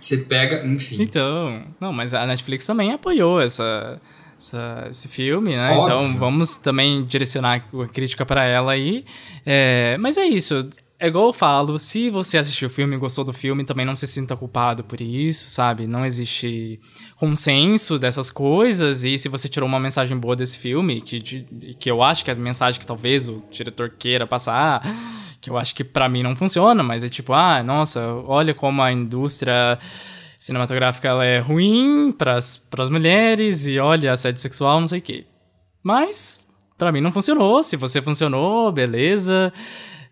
Você 0.00 0.18
pega, 0.18 0.66
enfim. 0.66 1.02
Então. 1.02 1.62
Não, 1.80 1.92
mas 1.92 2.14
a 2.14 2.26
Netflix 2.26 2.66
também 2.66 2.92
apoiou 2.92 3.40
essa. 3.40 4.00
Essa- 4.42 4.86
esse 4.90 5.08
filme, 5.08 5.56
né? 5.56 5.70
Óbvio. 5.70 5.84
Então 6.06 6.18
vamos 6.18 6.56
também 6.56 7.04
direcionar 7.04 7.54
a 7.72 7.88
crítica 7.88 8.26
pra 8.26 8.44
ela 8.44 8.72
aí. 8.72 9.04
É, 9.46 9.96
mas 10.00 10.16
é 10.16 10.24
isso. 10.24 10.68
É 10.98 11.08
igual 11.08 11.26
eu 11.26 11.32
falo, 11.32 11.80
se 11.80 12.08
você 12.10 12.38
assistiu 12.38 12.68
o 12.68 12.70
filme 12.70 12.94
e 12.94 12.98
gostou 12.98 13.24
do 13.24 13.32
filme, 13.32 13.64
também 13.64 13.84
não 13.84 13.96
se 13.96 14.06
sinta 14.06 14.36
culpado 14.36 14.84
por 14.84 15.00
isso, 15.00 15.50
sabe? 15.50 15.84
Não 15.84 16.06
existe 16.06 16.78
consenso 17.16 17.98
dessas 17.98 18.30
coisas, 18.30 19.02
e 19.02 19.18
se 19.18 19.28
você 19.28 19.48
tirou 19.48 19.68
uma 19.68 19.80
mensagem 19.80 20.16
boa 20.16 20.36
desse 20.36 20.60
filme, 20.60 21.00
que, 21.00 21.18
de- 21.18 21.44
que 21.78 21.90
eu 21.90 22.04
acho 22.04 22.24
que 22.24 22.30
é 22.30 22.34
a 22.34 22.36
mensagem 22.36 22.78
que 22.78 22.86
talvez 22.86 23.28
o 23.28 23.42
diretor 23.50 23.90
queira 23.98 24.28
passar, 24.28 24.80
que 25.40 25.50
eu 25.50 25.58
acho 25.58 25.74
que 25.74 25.82
pra 25.82 26.08
mim 26.08 26.22
não 26.22 26.36
funciona, 26.36 26.84
mas 26.84 27.02
é 27.02 27.08
tipo, 27.08 27.32
ah, 27.32 27.64
nossa, 27.64 28.00
olha 28.26 28.54
como 28.54 28.80
a 28.80 28.92
indústria 28.92 29.76
cinematográfica 30.44 31.06
ela 31.08 31.24
é 31.24 31.38
ruim 31.38 32.12
pras, 32.16 32.58
pras 32.58 32.88
mulheres, 32.88 33.66
e 33.66 33.78
olha, 33.78 34.12
assédio 34.12 34.40
sexual, 34.40 34.80
não 34.80 34.88
sei 34.88 34.98
o 34.98 35.02
quê. 35.02 35.24
Mas, 35.82 36.44
pra 36.76 36.90
mim 36.90 37.00
não 37.00 37.12
funcionou, 37.12 37.62
se 37.62 37.76
você 37.76 38.02
funcionou, 38.02 38.72
beleza... 38.72 39.52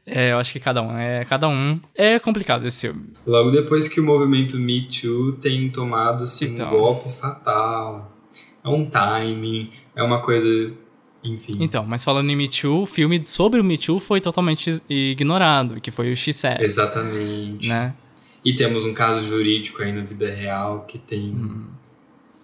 É, 0.07 0.33
eu 0.33 0.39
acho 0.39 0.51
que 0.53 0.59
cada 0.59 0.83
um 0.83 0.97
é 0.99 1.25
cada 1.25 1.47
um. 1.47 1.79
É 1.95 2.19
complicado 2.19 2.67
esse 2.67 2.87
filme. 2.89 3.13
Logo 3.25 3.51
depois 3.51 3.87
que 3.87 4.01
o 4.01 4.05
movimento 4.05 4.57
Me 4.57 4.83
Too 4.89 5.33
tem 5.33 5.69
tomado 5.71 6.25
assim, 6.25 6.55
Então. 6.55 6.67
um 6.69 6.71
golpe 6.71 7.13
fatal. 7.13 8.11
É 8.65 8.69
um 8.69 8.87
timing, 8.87 9.71
é 9.95 10.03
uma 10.03 10.21
coisa. 10.21 10.73
Enfim. 11.23 11.59
Então, 11.61 11.85
mas 11.87 12.03
falando 12.03 12.29
em 12.31 12.35
Me 12.35 12.49
Too, 12.49 12.83
o 12.83 12.87
filme 12.87 13.23
sobre 13.25 13.61
o 13.61 13.65
Me 13.65 13.77
Too 13.79 14.01
foi 14.01 14.21
totalmente 14.21 14.83
ignorado, 14.89 15.81
que 15.81 15.91
foi 15.93 16.11
o 16.11 16.15
X7, 16.17 16.61
Exatamente. 16.63 17.69
né? 17.69 17.95
E 18.45 18.55
temos 18.55 18.85
um 18.85 18.95
caso 18.95 19.27
jurídico 19.27 19.83
aí 19.83 19.93
na 19.93 20.03
vida 20.03 20.31
real 20.31 20.85
que 20.87 20.99
tem. 20.99 21.31
Uhum. 21.31 21.67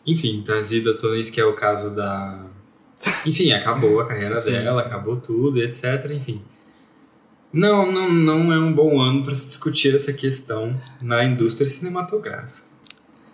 Enfim, 0.07 0.43
trazido 0.43 0.91
à 0.91 0.97
tona 0.97 1.19
isso 1.19 1.33
que 1.33 1.41
é 1.41 1.45
o 1.45 1.55
caso 1.55 1.95
da. 1.95 2.47
Enfim, 3.25 3.53
acabou 3.53 4.01
a 4.01 4.07
carreira 4.07 4.37
Sim, 4.37 4.53
dela, 4.53 4.81
sim. 4.81 4.87
acabou 4.87 5.17
tudo, 5.17 5.61
etc. 5.63 6.11
Enfim. 6.13 6.43
Não, 7.53 7.91
não, 7.91 8.13
não 8.13 8.53
é 8.53 8.59
um 8.59 8.73
bom 8.73 9.01
ano 9.01 9.25
para 9.25 9.35
se 9.35 9.47
discutir 9.47 9.95
essa 9.95 10.13
questão 10.13 10.79
na 11.01 11.25
indústria 11.25 11.67
cinematográfica. 11.69 12.67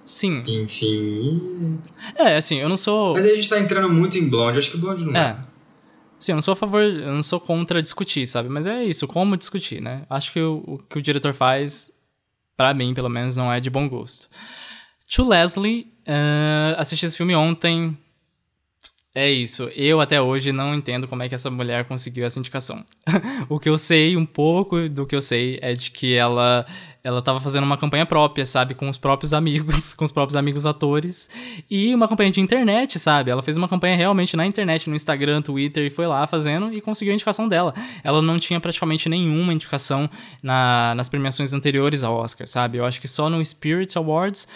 Sim. 0.04 0.44
Enfim. 0.46 1.78
É, 2.16 2.36
assim, 2.36 2.58
eu 2.58 2.68
não 2.68 2.76
sou. 2.76 3.14
Mas 3.14 3.24
aí 3.24 3.32
a 3.32 3.34
gente 3.34 3.48
tá 3.48 3.58
entrando 3.58 3.88
muito 3.88 4.18
em 4.18 4.28
Blonde, 4.28 4.58
acho 4.58 4.70
que 4.70 4.76
Blonde 4.76 5.04
não 5.04 5.18
É. 5.18 5.36
Sim, 6.18 6.32
eu 6.32 6.36
não 6.36 6.42
sou 6.42 6.52
a 6.52 6.56
favor, 6.56 6.82
eu 6.82 7.12
não 7.12 7.22
sou 7.22 7.40
contra 7.40 7.82
discutir, 7.82 8.26
sabe? 8.28 8.48
Mas 8.48 8.66
é 8.66 8.84
isso, 8.84 9.08
como 9.08 9.36
discutir, 9.36 9.80
né? 9.80 10.02
Acho 10.08 10.32
que 10.32 10.40
o, 10.40 10.62
o 10.64 10.78
que 10.78 10.98
o 10.98 11.02
diretor 11.02 11.34
faz, 11.34 11.91
pra 12.56 12.74
mim, 12.74 12.94
pelo 12.94 13.08
menos, 13.08 13.36
não 13.36 13.52
é 13.52 13.60
de 13.60 13.70
bom 13.70 13.88
gosto. 13.88 14.28
To 15.14 15.28
Leslie, 15.28 15.92
ah, 16.06 16.74
assisti 16.78 17.06
esse 17.06 17.16
filme 17.16 17.34
ontem. 17.34 17.96
É 19.14 19.30
isso. 19.30 19.64
Eu 19.74 20.00
até 20.00 20.22
hoje 20.22 20.52
não 20.52 20.74
entendo 20.74 21.06
como 21.06 21.22
é 21.22 21.28
que 21.28 21.34
essa 21.34 21.50
mulher 21.50 21.84
conseguiu 21.84 22.24
essa 22.24 22.38
indicação. 22.38 22.82
o 23.48 23.60
que 23.60 23.68
eu 23.68 23.76
sei, 23.76 24.16
um 24.16 24.24
pouco 24.24 24.88
do 24.88 25.06
que 25.06 25.14
eu 25.14 25.20
sei, 25.20 25.58
é 25.60 25.74
de 25.74 25.90
que 25.90 26.14
ela 26.14 26.64
ela 27.04 27.20
tava 27.20 27.40
fazendo 27.40 27.64
uma 27.64 27.76
campanha 27.76 28.06
própria, 28.06 28.46
sabe, 28.46 28.74
com 28.74 28.88
os 28.88 28.96
próprios 28.96 29.32
amigos, 29.32 29.92
com 29.94 30.04
os 30.04 30.12
próprios 30.12 30.36
amigos 30.36 30.64
atores, 30.64 31.28
e 31.70 31.94
uma 31.94 32.06
campanha 32.06 32.30
de 32.30 32.40
internet, 32.40 32.98
sabe? 33.00 33.30
Ela 33.30 33.42
fez 33.42 33.56
uma 33.56 33.68
campanha 33.68 33.96
realmente 33.96 34.36
na 34.36 34.46
internet, 34.46 34.88
no 34.88 34.94
Instagram, 34.94 35.42
Twitter, 35.42 35.86
e 35.86 35.90
foi 35.90 36.06
lá 36.06 36.26
fazendo 36.26 36.72
e 36.72 36.80
conseguiu 36.80 37.12
a 37.12 37.14
indicação 37.14 37.48
dela. 37.48 37.74
Ela 38.04 38.22
não 38.22 38.38
tinha 38.38 38.60
praticamente 38.60 39.08
nenhuma 39.08 39.52
indicação 39.52 40.08
na- 40.42 40.94
nas 40.94 41.08
premiações 41.08 41.52
anteriores 41.52 42.04
ao 42.04 42.14
Oscar, 42.16 42.46
sabe? 42.46 42.78
Eu 42.78 42.84
acho 42.84 43.00
que 43.00 43.08
só 43.08 43.28
no 43.28 43.44
Spirit 43.44 43.96
Awards, 43.98 44.46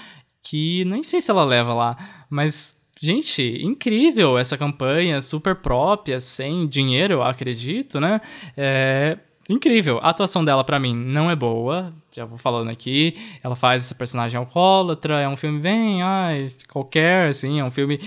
que 0.42 0.84
nem 0.84 1.02
sei 1.02 1.20
se 1.20 1.30
ela 1.30 1.44
leva 1.44 1.74
lá, 1.74 1.96
mas 2.30 2.76
Gente, 2.98 3.42
incrível 3.62 4.38
essa 4.38 4.56
campanha, 4.56 5.20
super 5.20 5.56
própria, 5.56 6.18
sem 6.18 6.66
dinheiro, 6.66 7.22
acredito, 7.22 8.00
né? 8.00 8.22
É 8.56 9.18
incrível. 9.48 9.98
A 10.02 10.10
atuação 10.10 10.44
dela, 10.44 10.64
pra 10.64 10.78
mim, 10.78 10.94
não 10.94 11.30
é 11.30 11.36
boa, 11.36 11.92
já 12.12 12.24
vou 12.24 12.38
falando 12.38 12.68
aqui. 12.70 13.14
Ela 13.42 13.54
faz 13.56 13.84
essa 13.84 13.94
personagem 13.94 14.38
alcoólatra, 14.38 15.20
é 15.20 15.28
um 15.28 15.36
filme 15.36 15.60
bem, 15.60 16.02
ai, 16.02 16.48
qualquer, 16.68 17.28
assim, 17.28 17.60
é 17.60 17.64
um 17.64 17.70
filme... 17.70 17.98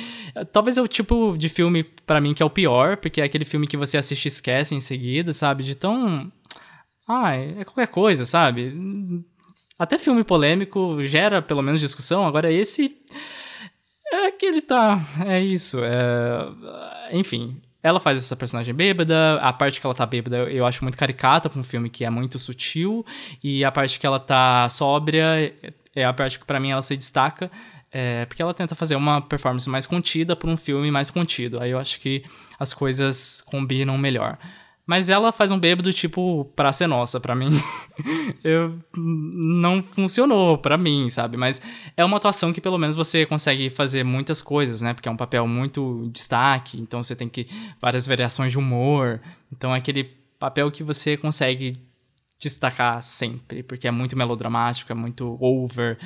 Talvez 0.51 0.77
é 0.77 0.81
o 0.81 0.87
tipo 0.87 1.35
de 1.37 1.49
filme, 1.49 1.83
pra 1.83 2.19
mim, 2.21 2.33
que 2.33 2.43
é 2.43 2.45
o 2.45 2.49
pior, 2.49 2.97
porque 2.97 3.21
é 3.21 3.23
aquele 3.23 3.45
filme 3.45 3.67
que 3.67 3.77
você 3.77 3.97
assiste 3.97 4.25
e 4.25 4.27
esquece 4.27 4.75
em 4.75 4.79
seguida, 4.81 5.33
sabe? 5.33 5.63
De 5.63 5.75
tão... 5.75 6.31
Ai, 7.07 7.55
é 7.57 7.63
qualquer 7.63 7.87
coisa, 7.87 8.25
sabe? 8.25 8.75
Até 9.77 9.97
filme 9.97 10.23
polêmico 10.23 11.03
gera, 11.05 11.41
pelo 11.41 11.61
menos, 11.61 11.81
discussão, 11.81 12.25
agora 12.27 12.51
esse... 12.51 12.95
É 14.11 14.31
que 14.31 14.43
ele 14.45 14.59
tá. 14.61 15.07
É 15.25 15.39
isso. 15.39 15.77
é- 15.83 17.15
Enfim. 17.15 17.61
Ela 17.81 17.99
faz 17.99 18.17
essa 18.17 18.35
personagem 18.35 18.73
bêbada. 18.73 19.39
A 19.41 19.53
parte 19.53 19.79
que 19.79 19.85
ela 19.85 19.95
tá 19.95 20.05
bêbada 20.05 20.37
eu 20.51 20.65
acho 20.65 20.83
muito 20.83 20.97
caricata 20.97 21.49
pra 21.49 21.59
um 21.59 21.63
filme 21.63 21.89
que 21.89 22.03
é 22.03 22.09
muito 22.09 22.37
sutil. 22.37 23.05
E 23.43 23.63
a 23.63 23.71
parte 23.71 23.99
que 23.99 24.05
ela 24.05 24.19
tá 24.19 24.67
sóbria 24.69 25.53
é 25.95 26.03
a 26.03 26.13
parte 26.13 26.37
que 26.39 26.45
pra 26.45 26.59
mim 26.59 26.71
ela 26.71 26.81
se 26.81 26.95
destaca. 26.97 27.49
é, 27.91 28.25
porque 28.25 28.41
ela 28.41 28.53
tenta 28.53 28.75
fazer 28.75 28.95
uma 28.95 29.21
performance 29.21 29.67
mais 29.69 29.85
contida 29.85 30.35
pra 30.35 30.49
um 30.49 30.57
filme 30.57 30.91
mais 30.91 31.09
contido. 31.09 31.59
Aí 31.59 31.71
eu 31.71 31.79
acho 31.79 31.99
que 31.99 32.23
as 32.59 32.73
coisas 32.73 33.41
combinam 33.45 33.97
melhor. 33.97 34.37
Mas 34.89 35.07
ela 35.07 35.31
faz 35.31 35.51
um 35.51 35.59
bêbado 35.59 35.93
tipo 35.93 36.45
pra 36.55 36.73
ser 36.73 36.87
nossa, 36.87 37.19
pra 37.19 37.35
mim. 37.35 37.51
eu 38.43 38.79
não 38.97 39.83
funcionou 39.83 40.57
pra 40.57 40.79
mim, 40.79 41.11
sabe? 41.11 41.37
Mas 41.37 41.61
é 41.95 42.03
uma 42.03 42.17
atuação 42.17 42.51
que 42.51 42.59
pelo 42.59 42.79
menos 42.79 42.95
você 42.95 43.23
consegue 43.23 43.69
fazer 43.69 44.03
muitas 44.03 44.41
coisas, 44.41 44.81
né? 44.81 44.95
Porque 44.95 45.07
é 45.07 45.11
um 45.11 45.15
papel 45.15 45.45
muito 45.45 46.09
destaque, 46.11 46.81
então 46.81 47.03
você 47.03 47.15
tem 47.15 47.29
que 47.29 47.45
várias 47.79 48.07
variações 48.07 48.51
de 48.51 48.57
humor. 48.57 49.21
Então 49.51 49.75
é 49.75 49.77
aquele 49.77 50.05
papel 50.39 50.71
que 50.71 50.81
você 50.81 51.15
consegue 51.15 51.75
destacar 52.41 53.03
sempre, 53.03 53.61
porque 53.61 53.87
é 53.87 53.91
muito 53.91 54.17
melodramático, 54.17 54.91
é 54.91 54.95
muito 54.95 55.37
over. 55.39 55.99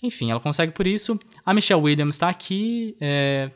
Enfim, 0.00 0.30
ela 0.30 0.38
consegue 0.38 0.70
por 0.70 0.86
isso. 0.86 1.18
A 1.44 1.52
Michelle 1.52 1.82
Williams 1.82 2.16
tá 2.16 2.28
aqui, 2.28 2.96
é, 3.00 3.50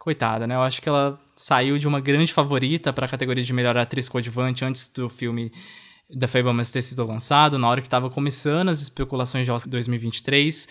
coitada, 0.00 0.48
né? 0.48 0.56
Eu 0.56 0.62
acho 0.62 0.82
que 0.82 0.88
ela 0.88 1.23
saiu 1.36 1.78
de 1.78 1.86
uma 1.88 2.00
grande 2.00 2.32
favorita 2.32 2.92
para 2.92 3.06
a 3.06 3.08
categoria 3.08 3.42
de 3.42 3.52
melhor 3.52 3.76
atriz 3.76 4.08
coadjuvante 4.08 4.64
antes 4.64 4.88
do 4.88 5.08
filme 5.08 5.52
The 6.18 6.26
Fablemans 6.26 6.70
ter 6.70 6.82
sido 6.82 7.04
lançado, 7.06 7.58
na 7.58 7.68
hora 7.68 7.80
que 7.80 7.86
estava 7.86 8.10
começando 8.10 8.68
as 8.68 8.80
especulações 8.80 9.44
de 9.44 9.50
Oscar 9.50 9.70
2023. 9.70 10.68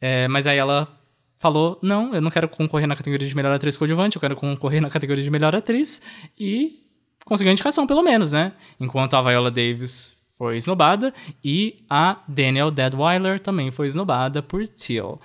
É, 0.00 0.28
mas 0.28 0.46
aí 0.46 0.58
ela 0.58 0.88
falou: 1.36 1.78
não, 1.82 2.14
eu 2.14 2.20
não 2.20 2.30
quero 2.30 2.48
concorrer 2.48 2.86
na 2.86 2.96
categoria 2.96 3.26
de 3.26 3.34
melhor 3.34 3.52
atriz 3.52 3.76
coadjuvante, 3.76 4.16
eu 4.16 4.20
quero 4.20 4.36
concorrer 4.36 4.80
na 4.80 4.90
categoria 4.90 5.22
de 5.22 5.30
melhor 5.30 5.54
atriz. 5.54 6.02
E 6.38 6.80
conseguiu 7.24 7.52
indicação, 7.52 7.86
pelo 7.86 8.02
menos, 8.02 8.32
né? 8.32 8.52
Enquanto 8.78 9.14
a 9.14 9.22
Viola 9.22 9.50
Davis 9.50 10.16
foi 10.36 10.56
esnobada 10.56 11.14
e 11.42 11.84
a 11.88 12.20
Daniel 12.28 12.70
Deadweiler 12.70 13.40
também 13.40 13.70
foi 13.70 13.86
esnobada 13.86 14.42
por 14.42 14.66
Teal. 14.68 15.20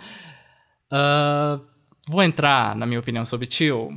Ah, 0.92 1.60
vou 2.08 2.24
entrar, 2.24 2.76
na 2.76 2.86
minha 2.86 3.00
opinião, 3.00 3.26
sobre 3.26 3.48
Teal. 3.48 3.92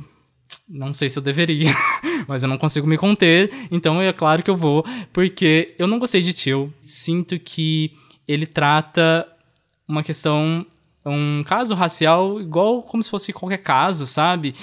Não 0.67 0.93
sei 0.93 1.09
se 1.09 1.19
eu 1.19 1.23
deveria, 1.23 1.73
mas 2.27 2.43
eu 2.43 2.49
não 2.49 2.57
consigo 2.57 2.87
me 2.87 2.97
conter, 2.97 3.51
então 3.71 4.01
é 4.01 4.11
claro 4.13 4.43
que 4.43 4.49
eu 4.49 4.55
vou, 4.55 4.85
porque 5.11 5.75
eu 5.77 5.87
não 5.87 5.99
gostei 5.99 6.21
de 6.21 6.33
Teal. 6.33 6.69
Sinto 6.81 7.39
que 7.39 7.91
ele 8.27 8.45
trata 8.45 9.27
uma 9.87 10.03
questão 10.03 10.65
um 11.05 11.43
caso 11.43 11.75
racial 11.75 12.39
igual 12.39 12.81
como 12.83 13.03
se 13.03 13.09
fosse 13.09 13.33
qualquer 13.33 13.57
caso, 13.57 14.07
sabe? 14.07 14.53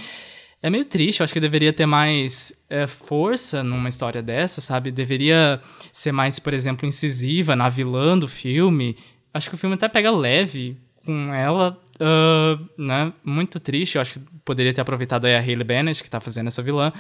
É 0.63 0.69
meio 0.69 0.85
triste, 0.85 1.21
eu 1.21 1.25
acho 1.25 1.33
que 1.33 1.41
deveria 1.41 1.73
ter 1.73 1.87
mais 1.87 2.53
é, 2.69 2.87
força 2.87 3.63
numa 3.63 3.89
história 3.89 4.23
dessa, 4.23 4.61
sabe? 4.61 4.91
Deveria 4.91 5.61
ser 5.93 6.13
mais, 6.13 6.39
por 6.39 6.53
exemplo, 6.53 6.87
incisiva 6.87 7.57
na 7.57 7.69
vilã 7.69 8.19
do 8.19 8.29
filme. 8.29 8.97
Acho 9.33 9.49
que 9.49 9.55
o 9.55 9.59
filme 9.59 9.75
até 9.75 9.89
pega 9.89 10.11
leve 10.11 10.77
com 11.05 11.33
ela, 11.33 11.79
uh, 12.01 12.83
né? 12.83 13.13
Muito 13.25 13.61
triste, 13.61 13.97
eu 13.97 14.03
acho 14.03 14.15
que 14.15 14.21
poderia 14.45 14.73
ter 14.73 14.81
aproveitado 14.81 15.27
aí 15.27 15.35
a 15.35 15.41
Hayley 15.41 15.65
Bennett, 15.65 16.03
que 16.03 16.11
tá 16.11 16.21
fazendo 16.21 16.49
essa 16.49 16.63
vilã. 16.63 16.93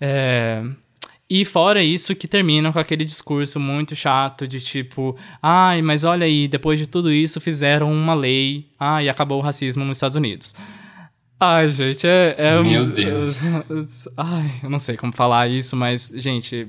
É... 0.00 0.62
E 1.32 1.44
fora 1.44 1.80
isso, 1.80 2.16
que 2.16 2.26
termina 2.26 2.72
com 2.72 2.78
aquele 2.80 3.04
discurso 3.04 3.60
muito 3.60 3.94
chato 3.94 4.48
de 4.48 4.58
tipo, 4.58 5.16
ai, 5.40 5.80
mas 5.80 6.02
olha 6.02 6.26
aí, 6.26 6.48
depois 6.48 6.76
de 6.76 6.88
tudo 6.88 7.12
isso 7.12 7.40
fizeram 7.40 7.92
uma 7.92 8.14
lei, 8.14 8.66
ai, 8.78 9.08
acabou 9.08 9.38
o 9.38 9.40
racismo 9.40 9.84
nos 9.84 9.98
Estados 9.98 10.16
Unidos. 10.16 10.56
Ai, 11.38 11.70
gente, 11.70 12.06
é. 12.06 12.34
é 12.36 12.60
Meu 12.60 12.84
Deus. 12.84 13.40
Ai, 14.14 14.60
eu 14.62 14.68
não 14.68 14.78
sei 14.78 14.94
como 14.96 15.10
falar 15.10 15.48
isso, 15.48 15.74
mas, 15.74 16.12
gente. 16.14 16.68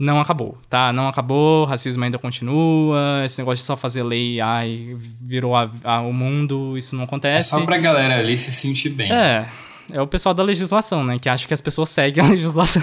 Não 0.00 0.18
acabou, 0.18 0.56
tá? 0.66 0.94
Não 0.94 1.08
acabou, 1.08 1.66
racismo 1.66 2.02
ainda 2.02 2.18
continua, 2.18 3.22
esse 3.22 3.38
negócio 3.38 3.62
de 3.62 3.66
só 3.66 3.76
fazer 3.76 4.02
lei, 4.02 4.40
ai, 4.40 4.96
virou 5.20 5.54
a, 5.54 5.70
a, 5.84 6.00
o 6.00 6.10
mundo, 6.10 6.78
isso 6.78 6.96
não 6.96 7.04
acontece. 7.04 7.54
É 7.54 7.58
só 7.58 7.66
pra 7.66 7.76
galera 7.76 8.18
ali 8.18 8.38
se 8.38 8.50
sentir 8.50 8.88
bem. 8.88 9.12
É, 9.12 9.46
é 9.92 10.00
o 10.00 10.06
pessoal 10.06 10.34
da 10.34 10.42
legislação, 10.42 11.04
né? 11.04 11.18
Que 11.18 11.28
acha 11.28 11.46
que 11.46 11.52
as 11.52 11.60
pessoas 11.60 11.90
seguem 11.90 12.24
a 12.24 12.28
legislação. 12.32 12.82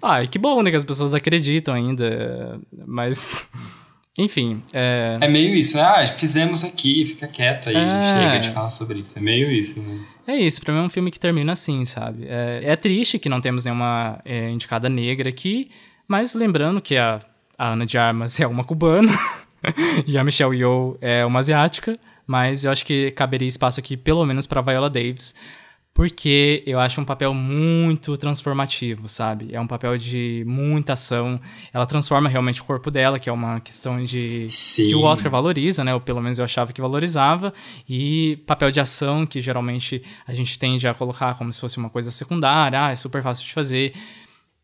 ai, 0.00 0.28
que 0.28 0.38
bom, 0.38 0.62
né? 0.62 0.70
Que 0.70 0.76
as 0.76 0.84
pessoas 0.84 1.12
acreditam 1.12 1.74
ainda, 1.74 2.60
mas. 2.86 3.44
Enfim. 4.16 4.62
É... 4.72 5.18
é 5.20 5.26
meio 5.26 5.52
isso, 5.56 5.76
né? 5.76 5.82
Ah, 5.82 6.06
fizemos 6.06 6.62
aqui, 6.62 7.04
fica 7.04 7.26
quieto 7.26 7.68
aí, 7.68 7.74
é... 7.74 8.04
chega 8.04 8.38
de 8.38 8.50
falar 8.50 8.70
sobre 8.70 9.00
isso. 9.00 9.18
É 9.18 9.20
meio 9.20 9.50
isso, 9.50 9.80
né? 9.80 9.98
É 10.24 10.36
isso, 10.36 10.60
pra 10.60 10.72
mim 10.72 10.78
é 10.78 10.82
um 10.82 10.88
filme 10.88 11.10
que 11.10 11.18
termina 11.18 11.50
assim, 11.52 11.84
sabe? 11.84 12.26
É, 12.28 12.60
é 12.62 12.76
triste 12.76 13.18
que 13.18 13.28
não 13.28 13.40
temos 13.40 13.64
nenhuma 13.64 14.20
é, 14.24 14.48
indicada 14.50 14.88
negra 14.88 15.28
aqui, 15.28 15.68
mas 16.12 16.34
lembrando 16.34 16.78
que 16.78 16.94
a, 16.98 17.22
a 17.56 17.68
Ana 17.68 17.86
de 17.86 17.96
Armas 17.96 18.38
é 18.38 18.46
uma 18.46 18.64
cubana 18.64 19.10
e 20.06 20.18
a 20.18 20.22
Michelle 20.22 20.54
Yeoh 20.54 20.98
é 21.00 21.24
uma 21.24 21.38
asiática, 21.38 21.98
mas 22.26 22.66
eu 22.66 22.70
acho 22.70 22.84
que 22.84 23.10
caberia 23.12 23.48
espaço 23.48 23.80
aqui 23.80 23.96
pelo 23.96 24.22
menos 24.26 24.46
pra 24.46 24.60
Viola 24.60 24.90
Davis, 24.90 25.34
porque 25.94 26.62
eu 26.66 26.78
acho 26.78 27.00
um 27.00 27.04
papel 27.06 27.32
muito 27.32 28.14
transformativo, 28.18 29.08
sabe? 29.08 29.54
É 29.54 29.60
um 29.60 29.66
papel 29.66 29.96
de 29.96 30.44
muita 30.46 30.92
ação. 30.92 31.40
Ela 31.72 31.86
transforma 31.86 32.28
realmente 32.28 32.60
o 32.60 32.64
corpo 32.64 32.90
dela, 32.90 33.18
que 33.18 33.30
é 33.30 33.32
uma 33.32 33.58
questão 33.60 34.04
de 34.04 34.46
Sim. 34.50 34.88
que 34.88 34.94
o 34.94 35.04
Oscar 35.04 35.30
valoriza, 35.32 35.82
né? 35.82 35.94
Ou 35.94 36.00
pelo 36.00 36.20
menos 36.20 36.38
eu 36.38 36.44
achava 36.44 36.74
que 36.74 36.80
valorizava. 36.80 37.54
E 37.88 38.38
papel 38.46 38.70
de 38.70 38.80
ação, 38.80 39.24
que 39.24 39.40
geralmente 39.40 40.02
a 40.26 40.34
gente 40.34 40.58
tende 40.58 40.86
a 40.86 40.92
colocar 40.92 41.38
como 41.38 41.50
se 41.50 41.58
fosse 41.58 41.78
uma 41.78 41.88
coisa 41.88 42.10
secundária, 42.10 42.86
ah, 42.86 42.90
é 42.90 42.96
super 42.96 43.22
fácil 43.22 43.46
de 43.46 43.52
fazer. 43.54 43.94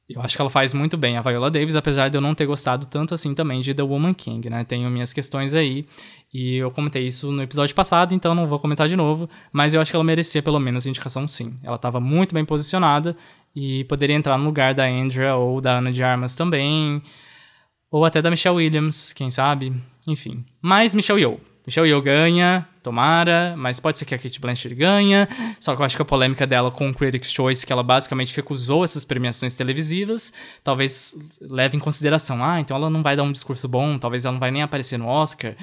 Eu 0.08 0.22
acho 0.22 0.34
que 0.34 0.40
ela 0.40 0.48
faz 0.48 0.72
muito 0.72 0.96
bem 0.96 1.18
a 1.18 1.20
Viola 1.20 1.50
Davis, 1.50 1.76
apesar 1.76 2.08
de 2.08 2.16
eu 2.16 2.20
não 2.20 2.34
ter 2.34 2.46
gostado 2.46 2.86
tanto 2.86 3.12
assim 3.12 3.34
também 3.34 3.60
de 3.60 3.74
The 3.74 3.82
Woman 3.82 4.14
King, 4.14 4.48
né? 4.48 4.64
Tenho 4.64 4.88
minhas 4.88 5.12
questões 5.12 5.52
aí, 5.52 5.86
e 6.32 6.56
eu 6.56 6.70
comentei 6.70 7.06
isso 7.06 7.30
no 7.30 7.42
episódio 7.42 7.74
passado, 7.74 8.14
então 8.14 8.34
não 8.34 8.46
vou 8.46 8.58
comentar 8.58 8.88
de 8.88 8.96
novo, 8.96 9.28
mas 9.52 9.74
eu 9.74 9.80
acho 9.82 9.90
que 9.90 9.96
ela 9.96 10.04
merecia 10.04 10.42
pelo 10.42 10.58
menos 10.58 10.86
a 10.86 10.88
indicação 10.88 11.28
sim. 11.28 11.58
Ela 11.62 11.76
estava 11.76 12.00
muito 12.00 12.34
bem 12.34 12.42
posicionada 12.42 13.14
e 13.54 13.84
poderia 13.84 14.16
entrar 14.16 14.38
no 14.38 14.44
lugar 14.44 14.72
da 14.72 14.86
Andrea 14.86 15.36
ou 15.36 15.60
da 15.60 15.76
Ana 15.76 15.92
de 15.92 16.02
Armas 16.02 16.34
também, 16.34 17.02
ou 17.90 18.02
até 18.04 18.22
da 18.22 18.30
Michelle 18.30 18.56
Williams, 18.56 19.12
quem 19.12 19.30
sabe? 19.30 19.74
Enfim. 20.06 20.42
Mas 20.62 20.94
Michelle 20.94 21.20
Yeoh, 21.20 21.38
Michelle 21.68 21.86
Yeoh 21.86 22.00
ganha, 22.00 22.66
tomara, 22.82 23.54
mas 23.54 23.78
pode 23.78 23.98
ser 23.98 24.06
que 24.06 24.14
a 24.14 24.18
Kate 24.18 24.40
Blanchett 24.40 24.74
ganha. 24.74 25.28
Só 25.60 25.76
que 25.76 25.82
eu 25.82 25.84
acho 25.84 25.94
que 25.94 26.00
a 26.00 26.04
polêmica 26.04 26.46
dela 26.46 26.70
com 26.70 26.88
o 26.88 26.94
Critics' 26.94 27.30
Choice, 27.30 27.66
que 27.66 27.70
ela 27.70 27.82
basicamente 27.82 28.34
recusou 28.34 28.82
essas 28.82 29.04
premiações 29.04 29.52
televisivas, 29.52 30.32
talvez 30.64 31.14
leve 31.42 31.76
em 31.76 31.78
consideração. 31.80 32.42
Ah, 32.42 32.58
então 32.58 32.74
ela 32.74 32.88
não 32.88 33.02
vai 33.02 33.14
dar 33.14 33.22
um 33.22 33.32
discurso 33.32 33.68
bom, 33.68 33.98
talvez 33.98 34.24
ela 34.24 34.32
não 34.32 34.40
vai 34.40 34.50
nem 34.50 34.62
aparecer 34.62 34.98
no 34.98 35.06
Oscar. 35.08 35.56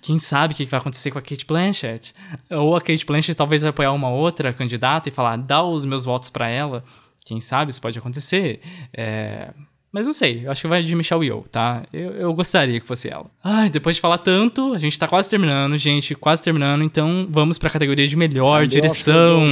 Quem 0.00 0.16
sabe 0.16 0.54
o 0.54 0.56
que 0.56 0.64
vai 0.64 0.78
acontecer 0.78 1.10
com 1.10 1.18
a 1.18 1.22
Kate 1.22 1.44
Blanchett? 1.44 2.14
Ou 2.52 2.76
a 2.76 2.80
Kate 2.80 3.04
Blanchett 3.04 3.36
talvez 3.36 3.60
vai 3.62 3.70
apoiar 3.70 3.90
uma 3.90 4.10
outra 4.10 4.52
candidata 4.52 5.08
e 5.08 5.12
falar, 5.12 5.38
dá 5.38 5.60
os 5.64 5.84
meus 5.84 6.04
votos 6.04 6.30
para 6.30 6.48
ela. 6.48 6.84
Quem 7.24 7.40
sabe 7.40 7.72
isso 7.72 7.82
pode 7.82 7.98
acontecer. 7.98 8.60
É... 8.96 9.50
Mas 9.92 10.06
não 10.06 10.12
sei, 10.12 10.44
eu 10.44 10.50
acho 10.50 10.62
que 10.62 10.68
vai 10.68 10.82
de 10.82 10.94
Michelle 10.94 11.24
Yeoh, 11.24 11.44
tá? 11.50 11.82
Eu, 11.92 12.12
eu 12.12 12.34
gostaria 12.34 12.78
que 12.78 12.86
fosse 12.86 13.08
ela. 13.08 13.26
Ai, 13.42 13.70
depois 13.70 13.96
de 13.96 14.02
falar 14.02 14.18
tanto, 14.18 14.74
a 14.74 14.78
gente 14.78 14.98
tá 14.98 15.08
quase 15.08 15.30
terminando, 15.30 15.76
gente, 15.78 16.14
quase 16.14 16.44
terminando, 16.44 16.84
então 16.84 17.26
vamos 17.30 17.58
pra 17.58 17.70
categoria 17.70 18.06
de 18.06 18.16
melhor 18.16 18.66
direção. 18.66 19.46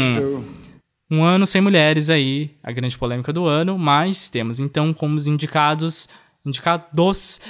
Um 1.11 1.23
ano 1.23 1.47
sem 1.47 1.61
mulheres 1.61 2.11
aí, 2.11 2.51
a 2.63 2.73
grande 2.73 2.99
polêmica 2.99 3.33
do 3.33 3.47
ano, 3.47 3.79
mas 3.79 4.29
temos 4.29 4.61
então 4.61 4.93
como 4.93 5.15
os 5.15 5.27
indicados, 5.27 6.09
indicados 6.45 7.41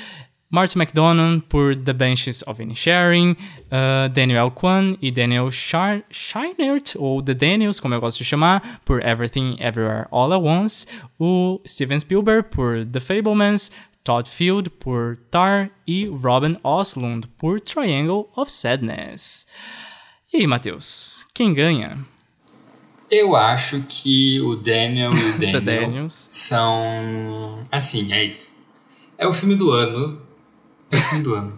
Martin 0.49 0.78
McDonough 0.78 1.42
por 1.49 1.75
The 1.75 1.92
Benches 1.92 2.42
of 2.47 2.62
Inisharing, 2.62 3.36
uh, 3.66 4.08
Daniel 4.12 4.50
Kwan 4.50 4.97
e 5.02 5.10
Daniel 5.10 5.50
Char 5.50 6.02
Scheinert, 6.10 6.94
ou 6.97 7.20
The 7.20 7.34
Daniels, 7.34 7.81
como 7.81 7.94
eu 7.94 8.00
gosto 8.00 8.18
de 8.18 8.25
chamar, 8.25 8.81
por 8.84 9.05
Everything 9.05 9.57
Everywhere 9.58 10.07
All 10.10 10.33
at 10.33 10.41
Once, 10.41 10.86
o 11.18 11.60
Steven 11.66 11.99
Spielberg 11.99 12.49
por 12.50 12.86
The 12.86 13.00
Fablemans, 13.00 13.73
Todd 14.05 14.31
Field 14.31 14.70
por 14.70 15.18
Tar 15.33 15.70
e 15.84 16.07
Robin 16.07 16.57
Oslund 16.62 17.26
por 17.36 17.60
Triangle 17.60 18.31
of 18.36 18.50
Sadness. 18.52 19.49
E 20.33 20.39
aí, 20.39 20.47
Matheus, 20.47 21.26
quem 21.34 21.52
ganha? 21.52 21.99
Eu 23.10 23.34
acho 23.34 23.84
que 23.89 24.41
o 24.41 24.55
Daniel 24.57 25.12
e 25.12 25.31
o 25.31 25.39
Daniel 25.60 26.07
são. 26.08 27.62
Assim, 27.70 28.12
é 28.12 28.25
isso. 28.25 28.55
É 29.18 29.26
o 29.26 29.33
filme 29.33 29.57
do 29.57 29.73
ano 29.73 30.25
fim 30.90 31.23
do 31.23 31.34
ano. 31.34 31.56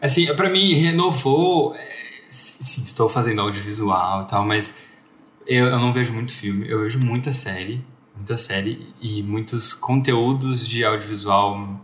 Assim, 0.00 0.26
pra 0.34 0.48
mim, 0.48 0.74
renovou. 0.74 1.74
É, 1.74 1.88
sim, 2.28 2.82
estou 2.82 3.08
fazendo 3.08 3.40
audiovisual 3.40 4.22
e 4.22 4.26
tal, 4.26 4.44
mas 4.44 4.74
eu, 5.46 5.66
eu 5.66 5.78
não 5.78 5.92
vejo 5.92 6.12
muito 6.12 6.32
filme. 6.32 6.68
Eu 6.68 6.80
vejo 6.80 6.98
muita 6.98 7.32
série. 7.32 7.84
Muita 8.16 8.36
série 8.36 8.94
e 9.00 9.22
muitos 9.22 9.72
conteúdos 9.72 10.68
de 10.68 10.84
audiovisual 10.84 11.80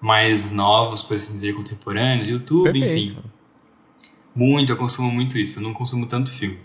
mais 0.00 0.52
novos, 0.52 1.02
por 1.02 1.16
assim 1.16 1.32
dizer, 1.32 1.54
contemporâneos, 1.54 2.28
YouTube, 2.28 2.72
Perfeito. 2.72 3.12
enfim. 3.12 3.22
Muito, 4.34 4.70
eu 4.70 4.76
consumo 4.76 5.10
muito 5.10 5.38
isso. 5.38 5.58
Eu 5.58 5.62
não 5.62 5.72
consumo 5.72 6.06
tanto 6.06 6.30
filme. 6.30 6.58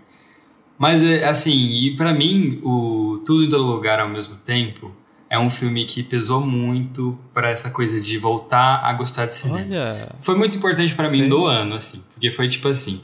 Mas, 0.78 1.04
é, 1.04 1.26
assim, 1.26 1.52
e 1.52 1.96
para 1.96 2.14
mim, 2.14 2.60
o 2.64 3.22
Tudo 3.26 3.44
em 3.44 3.50
Todo 3.50 3.64
Lugar 3.64 4.00
ao 4.00 4.10
mesmo 4.10 4.36
tempo 4.38 4.92
é 5.30 5.38
um 5.38 5.50
filme 5.50 5.86
que 5.86 6.02
pesou 6.02 6.42
muito 6.42 7.18
para 7.34 7.52
essa 7.52 7.70
coisa 7.70 8.02
de 8.02 8.18
voltar 8.18 8.82
a 8.84 8.92
gostar 8.94 9.28
de 9.28 9.36
cinema. 9.36 9.60
Olha. 9.60 10.16
Foi 10.20 10.36
muito 10.36 10.58
importante 10.58 10.96
para 10.96 11.10
mim 11.10 11.28
no 11.28 11.46
ano, 11.46 11.76
assim, 11.76 12.04
porque 12.12 12.32
foi 12.32 12.48
tipo 12.48 12.68
assim. 12.68 13.02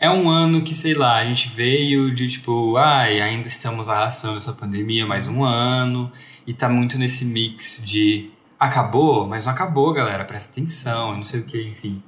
É 0.00 0.10
um 0.10 0.28
ano 0.28 0.62
que, 0.62 0.74
sei 0.74 0.94
lá, 0.94 1.16
a 1.16 1.24
gente 1.24 1.48
veio 1.48 2.14
de 2.14 2.28
tipo, 2.28 2.76
ai, 2.76 3.20
ainda 3.20 3.46
estamos 3.48 3.88
arrastando 3.88 4.36
essa 4.36 4.52
pandemia 4.52 5.06
mais 5.06 5.26
um 5.28 5.44
ano, 5.44 6.10
e 6.46 6.52
tá 6.52 6.68
muito 6.68 6.98
nesse 6.98 7.24
mix 7.24 7.82
de 7.84 8.30
acabou, 8.58 9.26
mas 9.26 9.46
não 9.46 9.52
acabou, 9.52 9.92
galera, 9.92 10.24
presta 10.24 10.52
atenção, 10.52 11.12
não 11.12 11.20
sei 11.20 11.40
o 11.40 11.44
que, 11.44 11.62
enfim. 11.62 12.02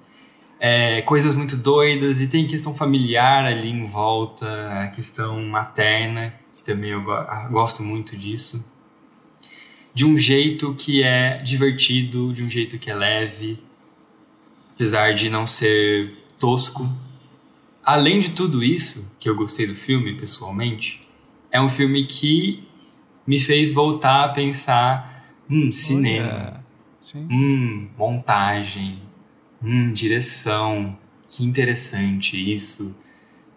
É, 0.60 1.02
coisas 1.02 1.34
muito 1.34 1.56
doidas, 1.56 2.20
e 2.20 2.28
tem 2.28 2.46
questão 2.46 2.74
familiar 2.74 3.44
ali 3.44 3.68
em 3.68 3.86
volta, 3.86 4.46
a 4.84 4.88
questão 4.88 5.42
materna, 5.42 6.32
que 6.56 6.62
também 6.64 6.90
eu 6.90 7.02
gosto 7.50 7.82
muito 7.82 8.16
disso 8.16 8.69
de 9.92 10.04
um 10.04 10.16
jeito 10.18 10.74
que 10.74 11.02
é 11.02 11.38
divertido, 11.38 12.32
de 12.32 12.42
um 12.42 12.48
jeito 12.48 12.78
que 12.78 12.90
é 12.90 12.94
leve, 12.94 13.58
apesar 14.74 15.14
de 15.14 15.28
não 15.28 15.46
ser 15.46 16.12
tosco. 16.38 16.88
Além 17.82 18.20
de 18.20 18.30
tudo 18.30 18.62
isso, 18.62 19.10
que 19.18 19.28
eu 19.28 19.34
gostei 19.34 19.66
do 19.66 19.74
filme 19.74 20.14
pessoalmente, 20.14 21.06
é 21.50 21.60
um 21.60 21.68
filme 21.68 22.06
que 22.06 22.62
me 23.26 23.38
fez 23.38 23.72
voltar 23.72 24.24
a 24.24 24.28
pensar: 24.28 25.34
hum, 25.48 25.72
cinema, 25.72 26.64
hum, 27.14 27.88
montagem, 27.98 29.00
hum, 29.62 29.92
direção, 29.92 30.96
que 31.28 31.44
interessante 31.44 32.36
isso 32.36 32.94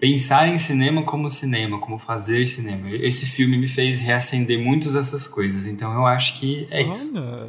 pensar 0.03 0.49
em 0.49 0.57
cinema 0.57 1.01
como 1.03 1.30
cinema, 1.30 1.80
como 1.80 1.98
fazer 1.98 2.45
cinema. 2.45 2.90
Esse 2.91 3.25
filme 3.25 3.56
me 3.56 3.65
fez 3.67 4.01
reacender 4.01 4.59
muitas 4.59 4.91
dessas 4.91 5.30
coisas, 5.30 5.65
então 5.65 5.93
eu 5.93 6.06
acho 6.06 6.33
que 6.33 6.67
é 6.69 6.82
isso. 6.83 7.17
Olha. 7.17 7.48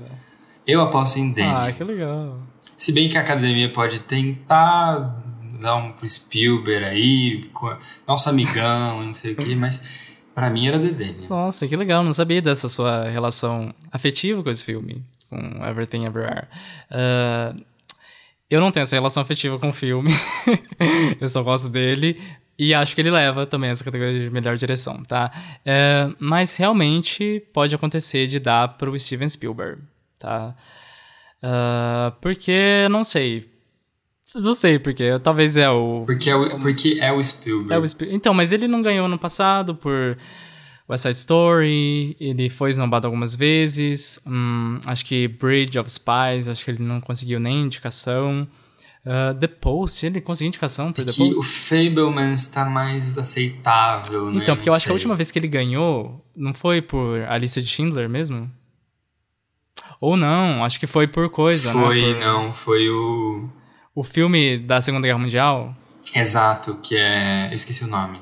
Eu 0.64 0.80
aposto 0.80 1.16
em 1.18 1.32
Daniels. 1.32 1.58
Ah, 1.58 1.72
que 1.72 1.82
legal. 1.82 2.38
Se 2.76 2.92
bem 2.92 3.08
que 3.08 3.18
a 3.18 3.22
academia 3.22 3.72
pode 3.72 4.02
tentar 4.02 5.20
dar 5.60 5.74
um 5.74 5.90
pro 5.94 6.08
Spielberg 6.08 6.84
aí, 6.84 7.50
nosso 8.06 8.30
amigão, 8.30 9.04
não 9.04 9.12
sei 9.12 9.32
o 9.32 9.36
que, 9.36 9.56
mas 9.56 9.82
para 10.32 10.48
mim 10.48 10.68
era 10.68 10.78
The 10.78 10.90
Daniels. 10.90 11.28
Nossa, 11.28 11.66
que 11.66 11.74
legal, 11.74 12.04
não 12.04 12.12
sabia 12.12 12.40
dessa 12.40 12.68
sua 12.68 13.08
relação 13.08 13.74
afetiva 13.90 14.44
com 14.44 14.50
esse 14.50 14.64
filme, 14.64 15.04
com 15.28 15.36
Everything 15.66 16.04
Everywhere. 16.04 16.46
Uh, 16.88 17.60
Eu 18.48 18.60
não 18.60 18.70
tenho 18.70 18.82
essa 18.82 18.94
relação 18.94 19.20
afetiva 19.20 19.58
com 19.58 19.70
o 19.70 19.72
filme. 19.72 20.12
eu 21.20 21.28
só 21.28 21.42
gosto 21.42 21.68
dele. 21.68 22.20
E 22.58 22.72
acho 22.72 22.94
que 22.94 23.00
ele 23.00 23.10
leva 23.10 23.46
também 23.46 23.70
essa 23.70 23.82
categoria 23.82 24.18
de 24.18 24.30
melhor 24.30 24.56
direção, 24.56 25.02
tá? 25.02 25.30
É, 25.64 26.08
mas 26.18 26.56
realmente 26.56 27.42
pode 27.52 27.74
acontecer 27.74 28.28
de 28.28 28.38
dar 28.38 28.76
pro 28.76 28.98
Steven 28.98 29.28
Spielberg, 29.28 29.82
tá? 30.18 30.54
Uh, 31.42 32.10
porque, 32.20 32.86
não 32.90 33.02
sei. 33.02 33.52
Não 34.34 34.54
sei 34.54 34.78
porque. 34.78 35.18
Talvez 35.18 35.56
é 35.56 35.68
o. 35.68 36.04
Porque 36.06 36.30
é 36.30 36.36
o, 36.36 36.60
porque 36.60 36.98
é 37.00 37.12
o 37.12 37.22
Spielberg. 37.22 37.72
É 37.72 37.78
o 37.78 37.86
Spielberg. 37.86 38.16
Então, 38.16 38.32
mas 38.32 38.52
ele 38.52 38.66
não 38.66 38.82
ganhou 38.82 39.08
no 39.08 39.18
passado 39.18 39.74
por 39.74 40.16
West 40.88 41.02
Side 41.02 41.18
Story. 41.18 42.16
Ele 42.18 42.48
foi 42.48 42.70
esnobado 42.70 43.06
algumas 43.06 43.36
vezes. 43.36 44.18
Hum, 44.26 44.80
acho 44.86 45.04
que 45.04 45.28
Bridge 45.28 45.78
of 45.78 45.90
Spies. 45.90 46.48
Acho 46.48 46.64
que 46.64 46.70
ele 46.70 46.82
não 46.82 47.00
conseguiu 47.00 47.38
nem 47.38 47.62
indicação. 47.62 48.48
Uh, 49.06 49.38
The 49.38 49.48
Post, 49.48 50.06
ele 50.06 50.20
conseguiu 50.20 50.48
indicação 50.48 50.90
por 50.92 51.04
The 51.04 51.12
que 51.12 51.18
Post? 51.18 51.38
o 51.38 51.42
Fablemans 51.42 52.46
tá 52.46 52.64
mais 52.64 53.18
aceitável, 53.18 54.30
né? 54.30 54.40
Então, 54.42 54.56
porque 54.56 54.68
eu 54.68 54.70
Não 54.72 54.76
acho 54.76 54.86
que 54.86 54.90
a 54.90 54.94
última 54.94 55.14
vez 55.14 55.30
que 55.30 55.38
ele 55.38 55.46
ganhou 55.48 56.24
não 56.34 56.54
foi 56.54 56.80
por 56.80 57.20
A 57.28 57.36
Lista 57.36 57.60
de 57.60 57.68
Schindler 57.68 58.08
mesmo? 58.08 58.50
Ou 60.00 60.16
não, 60.16 60.64
acho 60.64 60.78
que 60.80 60.86
foi 60.86 61.06
por 61.06 61.28
coisa, 61.30 61.72
Foi, 61.72 62.00
né? 62.00 62.14
Por 62.14 62.20
não, 62.20 62.52
foi 62.54 62.88
o. 62.88 63.48
O 63.94 64.02
filme 64.02 64.58
da 64.58 64.80
Segunda 64.80 65.06
Guerra 65.06 65.18
Mundial. 65.18 65.76
Exato, 66.14 66.76
que 66.82 66.96
é. 66.96 67.48
Eu 67.50 67.54
esqueci 67.54 67.84
o 67.84 67.88
nome. 67.88 68.18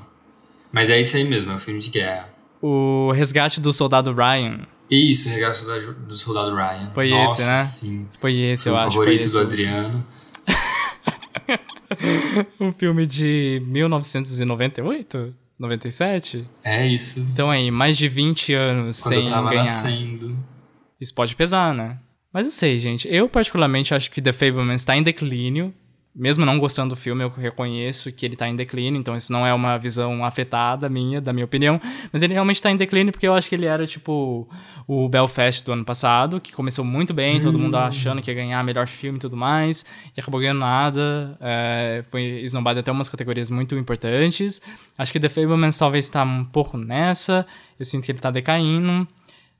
Mas 0.73 0.91
é 0.91 1.01
isso 1.01 1.17
aí 1.17 1.25
mesmo, 1.25 1.53
é 1.53 1.55
um 1.55 1.59
filme 1.59 1.81
de 1.81 1.91
guerra. 1.91 2.29
O 2.61 3.11
Resgate 3.13 3.61
do 3.61 3.73
Soldado 3.73 4.13
Ryan. 4.13 4.67
Isso, 4.91 5.29
Regaço 5.31 5.65
do, 5.67 5.93
do 5.95 6.19
Soldado 6.19 6.55
Ryan. 6.55 6.91
Foi 6.93 7.09
Nossa, 7.09 7.41
esse, 7.43 7.51
né? 7.51 7.65
Sim. 7.65 8.09
Foi 8.21 8.35
esse, 8.35 8.65
Foi 8.65 8.73
eu 8.73 8.77
o 8.77 8.79
acho. 8.79 8.91
favorito 8.91 9.21
foi 9.23 9.27
esse 9.27 9.37
do 9.37 9.39
o- 9.39 9.43
Adriano. 9.43 10.07
Um 12.61 12.73
filme 12.73 13.07
de 13.07 13.63
1998? 13.67 15.35
97? 15.59 16.45
É 16.65 16.87
isso. 16.87 17.21
Então 17.33 17.51
aí, 17.51 17.71
mais 17.71 17.97
de 17.97 18.09
20 18.09 18.53
anos 18.55 19.01
Quando 19.01 19.15
sem 19.15 19.25
eu 19.25 19.31
tava 19.31 19.51
ganhar. 19.51 19.61
nascendo. 19.61 20.37
Isso 21.01 21.15
pode 21.15 21.37
pesar, 21.37 21.73
né? 21.75 21.99
Mas 22.33 22.47
eu 22.47 22.53
sei, 22.53 22.79
gente. 22.79 23.07
Eu, 23.13 23.29
particularmente, 23.29 23.95
acho 23.95 24.11
que 24.11 24.23
The 24.23 24.33
Fablemans 24.33 24.81
está 24.81 24.97
em 24.97 25.03
declínio. 25.03 25.73
Mesmo 26.15 26.45
não 26.45 26.59
gostando 26.59 26.91
do 26.91 26.97
filme, 26.97 27.25
eu 27.25 27.31
reconheço 27.31 28.13
que 28.13 28.27
ele 28.27 28.37
tá 28.37 28.47
em 28.47 28.55
declínio, 28.55 29.01
então 29.01 29.17
isso 29.17 29.33
não 29.33 29.47
é 29.47 29.55
uma 29.55 29.79
visão 29.79 30.23
afetada 30.27 30.87
minha, 30.87 31.23
da 31.23 31.33
minha 31.33 31.47
opinião. 31.47 31.81
Mas 32.13 32.23
ele 32.23 32.35
realmente 32.35 32.61
tá 32.61 32.71
em 32.71 32.77
declínio 32.77 33.13
porque 33.13 33.27
eu 33.27 33.33
acho 33.33 33.49
que 33.49 33.55
ele 33.55 33.65
era, 33.65 33.87
tipo, 33.87 34.47
o 34.87 35.09
Belfast 35.09 35.65
do 35.65 35.73
ano 35.73 35.87
passado, 35.87 36.39
que 36.39 36.53
começou 36.53 36.85
muito 36.85 37.15
bem, 37.15 37.41
todo 37.41 37.59
mundo 37.59 37.77
achando 37.77 38.21
que 38.21 38.31
ia 38.31 38.35
ganhar 38.35 38.63
melhor 38.63 38.89
filme 38.89 39.17
e 39.17 39.21
tudo 39.21 39.39
mais, 39.39 39.87
e 40.15 40.21
acabou 40.21 40.39
ganhando 40.39 40.61
nada. 40.61 41.39
é, 41.41 42.05
foi 42.11 42.23
esnobado 42.43 42.79
até 42.79 42.93
umas 42.93 43.09
categorias 43.09 43.51
muito 43.51 43.75
importantes. 43.75 44.61
Acho 44.99 45.13
que 45.13 45.19
The 45.19 45.31
Fablemans 45.31 45.79
talvez 45.79 46.11
tá 46.11 46.23
um 46.25 46.45
pouco 46.45 46.77
nessa, 46.77 47.47
eu 47.79 47.87
sinto 47.87 48.05
que 48.05 48.13
ele 48.13 48.19
tá 48.19 48.31
decaindo. 48.31 49.09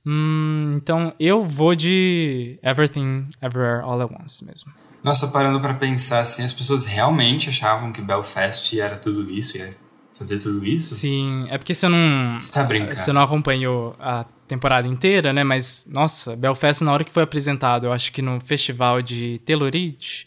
Hum, 0.05 0.75
então 0.77 1.15
eu 1.19 1.47
vou 1.47 1.75
de 1.75 2.59
Everything 2.63 3.29
Everywhere 3.41 3.83
All 3.85 4.03
at 4.03 4.11
Once 4.11 4.45
mesmo. 4.45 4.82
Nossa, 5.03 5.29
parando 5.29 5.61
pra 5.61 5.75
pensar 5.75 6.21
assim, 6.21 6.45
as 6.45 6.53
pessoas 6.53 6.87
realmente 6.87 7.49
achavam 7.49 7.93
que 7.93 8.01
Belfast 8.01 8.79
era 8.79 8.97
tudo 8.97 9.29
isso, 9.31 9.59
ia 9.59 9.75
fazer 10.17 10.39
tudo 10.39 10.65
isso? 10.65 10.95
Sim, 10.95 11.47
é 11.51 11.59
porque 11.59 11.75
você 11.75 11.89
não. 11.89 12.39
Você 12.41 12.53
tá 12.53 12.63
brincando. 12.63 12.97
Você 12.97 13.13
não 13.13 13.23
acompanhou 13.23 13.97
a 13.99 14.25
temporada 14.47 14.87
inteira, 14.87 15.33
né? 15.33 15.43
Mas, 15.43 15.87
nossa, 15.91 16.37
Belfast, 16.37 16.85
na 16.85 16.93
hora 16.93 17.05
que 17.05 17.11
foi 17.11 17.23
apresentado, 17.23 17.87
eu 17.87 17.93
acho 17.93 18.13
que 18.13 18.23
no 18.23 18.41
festival 18.41 19.03
de 19.03 19.41
Telluride, 19.45 20.27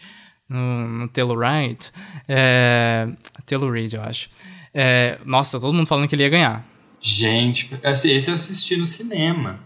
no, 0.49 0.87
no 0.87 1.07
Telluride, 1.07 1.91
é, 2.27 3.07
Telluride, 3.45 3.95
eu 3.95 4.03
acho. 4.03 4.29
É, 4.73 5.19
nossa, 5.23 5.59
todo 5.59 5.73
mundo 5.73 5.87
falando 5.87 6.07
que 6.07 6.15
ele 6.15 6.23
ia 6.23 6.29
ganhar. 6.29 6.65
Gente, 6.99 7.69
esse 7.83 8.11
esse 8.11 8.29
eu 8.29 8.35
assisti 8.35 8.75
no 8.75 8.85
cinema. 8.85 9.59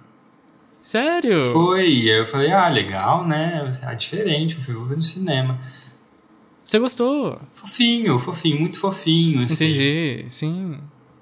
Sério? 0.82 1.52
Foi, 1.52 1.90
e 1.90 2.12
aí 2.12 2.20
eu 2.20 2.26
falei, 2.26 2.52
ah, 2.52 2.70
legal, 2.70 3.28
né? 3.28 3.70
Ah, 3.84 3.94
diferente, 3.94 4.56
eu 4.56 4.64
fui 4.64 4.74
vou 4.74 4.86
ver 4.86 4.96
no 4.96 5.04
cinema. 5.04 5.60
Você 6.64 6.80
gostou? 6.80 7.42
Fofinho, 7.52 8.20
fofinho, 8.20 8.60
muito 8.60 8.80
fofinho, 8.80 9.44
assim. 9.44 9.66
Entendi, 9.66 10.26
sim. 10.30 10.80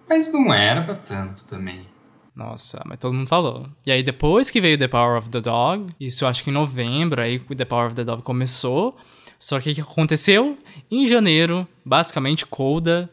Mas 0.07 0.31
não 0.31 0.53
era 0.53 0.81
pra 0.81 0.95
tanto 0.95 1.45
também. 1.47 1.87
Nossa, 2.35 2.83
mas 2.85 2.99
todo 2.99 3.13
mundo 3.13 3.27
falou. 3.27 3.65
E 3.85 3.91
aí, 3.91 4.03
depois 4.03 4.51
que 4.51 4.61
veio 4.61 4.77
The 4.77 4.87
Power 4.87 5.17
of 5.17 5.29
the 5.29 5.41
Dog, 5.41 5.91
isso 5.99 6.23
eu 6.23 6.27
acho 6.27 6.43
que 6.43 6.51
em 6.51 6.53
novembro, 6.53 7.19
aí 7.19 7.41
o 7.49 7.55
The 7.55 7.65
Power 7.65 7.87
of 7.87 7.95
the 7.95 8.03
Dog 8.03 8.21
começou. 8.21 8.95
Só 9.39 9.59
que 9.59 9.71
o 9.71 9.75
que 9.75 9.81
aconteceu? 9.81 10.57
Em 10.91 11.07
janeiro, 11.07 11.67
basicamente, 11.83 12.45
Coda, 12.45 13.09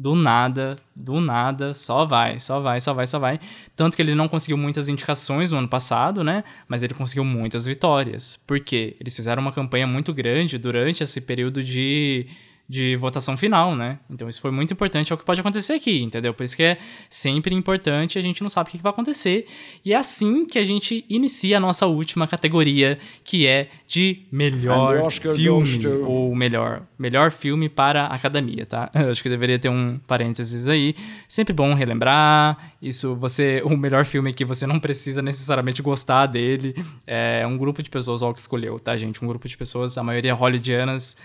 do 0.00 0.14
nada, 0.14 0.78
do 0.94 1.20
nada, 1.20 1.74
só 1.74 2.06
vai, 2.06 2.38
só 2.38 2.60
vai, 2.60 2.80
só 2.80 2.94
vai, 2.94 3.04
só 3.04 3.18
vai. 3.18 3.40
Tanto 3.74 3.96
que 3.96 4.02
ele 4.02 4.14
não 4.14 4.28
conseguiu 4.28 4.56
muitas 4.56 4.88
indicações 4.88 5.50
no 5.50 5.58
ano 5.58 5.66
passado, 5.66 6.22
né? 6.22 6.44
Mas 6.68 6.84
ele 6.84 6.94
conseguiu 6.94 7.24
muitas 7.24 7.66
vitórias. 7.66 8.40
Por 8.46 8.60
quê? 8.60 8.96
Eles 9.00 9.16
fizeram 9.16 9.42
uma 9.42 9.50
campanha 9.50 9.88
muito 9.88 10.14
grande 10.14 10.56
durante 10.56 11.02
esse 11.02 11.20
período 11.20 11.64
de 11.64 12.28
de 12.68 12.96
votação 12.96 13.34
final, 13.34 13.74
né? 13.74 13.98
Então 14.10 14.28
isso 14.28 14.42
foi 14.42 14.50
muito 14.50 14.74
importante, 14.74 15.10
é 15.10 15.14
o 15.14 15.18
que 15.18 15.24
pode 15.24 15.40
acontecer 15.40 15.72
aqui, 15.72 16.02
entendeu? 16.02 16.34
Por 16.34 16.44
isso 16.44 16.54
que 16.54 16.62
é 16.62 16.76
sempre 17.08 17.54
importante, 17.54 18.18
a 18.18 18.20
gente 18.20 18.42
não 18.42 18.50
sabe 18.50 18.68
o 18.68 18.72
que 18.72 18.78
vai 18.78 18.92
acontecer. 18.92 19.46
E 19.82 19.94
é 19.94 19.96
assim 19.96 20.44
que 20.44 20.58
a 20.58 20.64
gente 20.64 21.02
inicia 21.08 21.56
a 21.56 21.60
nossa 21.60 21.86
última 21.86 22.26
categoria, 22.26 22.98
que 23.24 23.46
é 23.46 23.70
de 23.86 24.26
melhor 24.30 24.98
Oscar 24.98 25.34
filme, 25.34 25.86
ou 26.04 26.34
melhor, 26.34 26.82
melhor 26.98 27.30
filme 27.30 27.70
para 27.70 28.04
a 28.04 28.14
academia, 28.14 28.66
tá? 28.66 28.90
Eu 28.94 29.10
acho 29.12 29.22
que 29.22 29.30
deveria 29.30 29.58
ter 29.58 29.70
um 29.70 29.98
parênteses 30.06 30.68
aí. 30.68 30.94
Sempre 31.26 31.54
bom 31.54 31.72
relembrar, 31.72 32.74
isso 32.82 33.16
você, 33.16 33.62
o 33.64 33.74
melhor 33.78 34.04
filme 34.04 34.30
que 34.34 34.44
você 34.44 34.66
não 34.66 34.78
precisa 34.78 35.22
necessariamente 35.22 35.80
gostar 35.80 36.26
dele, 36.26 36.74
é 37.06 37.46
um 37.46 37.56
grupo 37.56 37.82
de 37.82 37.88
pessoas 37.88 38.20
ó, 38.20 38.30
que 38.30 38.40
escolheu, 38.40 38.78
tá, 38.78 38.94
gente? 38.94 39.24
Um 39.24 39.28
grupo 39.28 39.48
de 39.48 39.56
pessoas, 39.56 39.96
a 39.96 40.02
maioria 40.02 40.34
hollywoodianas, 40.34 41.16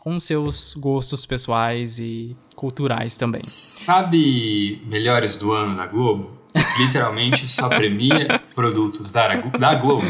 com 0.00 0.18
seus 0.18 0.74
gostos 0.74 1.24
pessoais 1.24 1.98
e 1.98 2.36
culturais 2.56 3.16
também. 3.16 3.42
Sabe 3.42 4.82
melhores 4.86 5.36
do 5.36 5.52
ano 5.52 5.76
da 5.76 5.86
Globo? 5.86 6.30
Literalmente 6.78 7.46
só 7.46 7.68
premia 7.68 8.40
produtos 8.56 9.12
da, 9.12 9.36
da 9.36 9.74
Globo. 9.74 10.04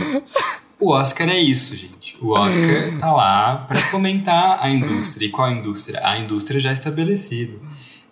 O 0.78 0.92
Oscar 0.92 1.28
é 1.28 1.38
isso, 1.38 1.76
gente. 1.76 2.16
O 2.22 2.30
Oscar 2.30 2.96
tá 2.98 3.12
lá 3.12 3.56
pra 3.68 3.82
fomentar 3.82 4.58
a 4.62 4.70
indústria. 4.70 5.26
E 5.26 5.28
qual 5.28 5.48
a 5.48 5.52
indústria? 5.52 6.00
A 6.02 6.18
indústria 6.18 6.58
já 6.58 6.72
estabelecida. 6.72 7.58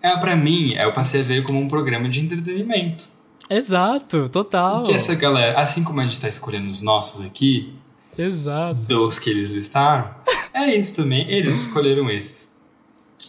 É, 0.02 0.14
pra 0.16 0.36
mim, 0.36 0.74
eu 0.74 0.92
passei 0.92 1.22
a 1.22 1.24
ver 1.24 1.42
como 1.44 1.58
um 1.58 1.68
programa 1.68 2.08
de 2.08 2.20
entretenimento. 2.20 3.08
Exato, 3.48 4.28
total. 4.28 4.82
Que 4.82 4.92
essa 4.92 5.14
galera, 5.14 5.58
assim 5.58 5.82
como 5.82 6.00
a 6.00 6.04
gente 6.04 6.20
tá 6.20 6.28
escolhendo 6.28 6.68
os 6.68 6.82
nossos 6.82 7.24
aqui, 7.24 7.72
Exato. 8.18 8.80
dos 8.80 9.18
que 9.18 9.30
eles 9.30 9.52
listaram, 9.52 10.10
é 10.52 10.74
isso 10.74 10.94
também. 10.94 11.30
Eles 11.30 11.54
escolheram 11.60 12.10
esses. 12.10 12.52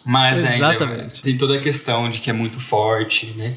Mas 0.05 0.43
ainda 0.43 0.73
Exatamente. 0.75 1.21
tem 1.21 1.37
toda 1.37 1.55
a 1.55 1.59
questão 1.59 2.09
de 2.09 2.19
que 2.19 2.29
é 2.29 2.33
muito 2.33 2.59
forte, 2.59 3.27
né? 3.37 3.55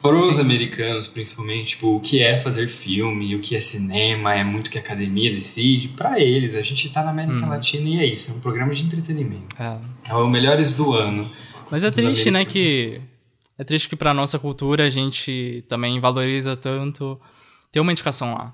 Para 0.00 0.16
os 0.16 0.36
americanos, 0.40 1.06
principalmente, 1.06 1.70
tipo, 1.70 1.94
o 1.94 2.00
que 2.00 2.20
é 2.20 2.36
fazer 2.36 2.66
filme, 2.66 3.36
o 3.36 3.40
que 3.40 3.54
é 3.54 3.60
cinema, 3.60 4.34
é 4.34 4.42
muito 4.42 4.68
que 4.68 4.76
a 4.76 4.80
academia 4.80 5.30
decide. 5.30 5.88
Para 5.88 6.18
eles, 6.18 6.56
a 6.56 6.62
gente 6.62 6.88
tá 6.88 7.04
na 7.04 7.10
América 7.10 7.46
Latina 7.46 7.88
e 7.88 7.98
é 7.98 8.06
isso, 8.06 8.32
é 8.32 8.34
um 8.34 8.40
programa 8.40 8.74
de 8.74 8.84
entretenimento. 8.84 9.54
É. 9.60 9.78
É 10.04 10.14
o 10.14 10.28
melhores 10.28 10.72
do 10.72 10.92
ano. 10.92 11.30
Mas 11.70 11.84
é 11.84 11.90
triste, 11.90 12.32
né, 12.32 12.44
que... 12.44 13.00
É 13.56 13.62
triste 13.62 13.88
que 13.88 13.94
pra 13.94 14.12
nossa 14.12 14.40
cultura 14.40 14.86
a 14.86 14.90
gente 14.90 15.64
também 15.68 16.00
valoriza 16.00 16.56
tanto 16.56 17.20
ter 17.70 17.78
uma 17.78 17.92
indicação 17.92 18.34
lá. 18.34 18.52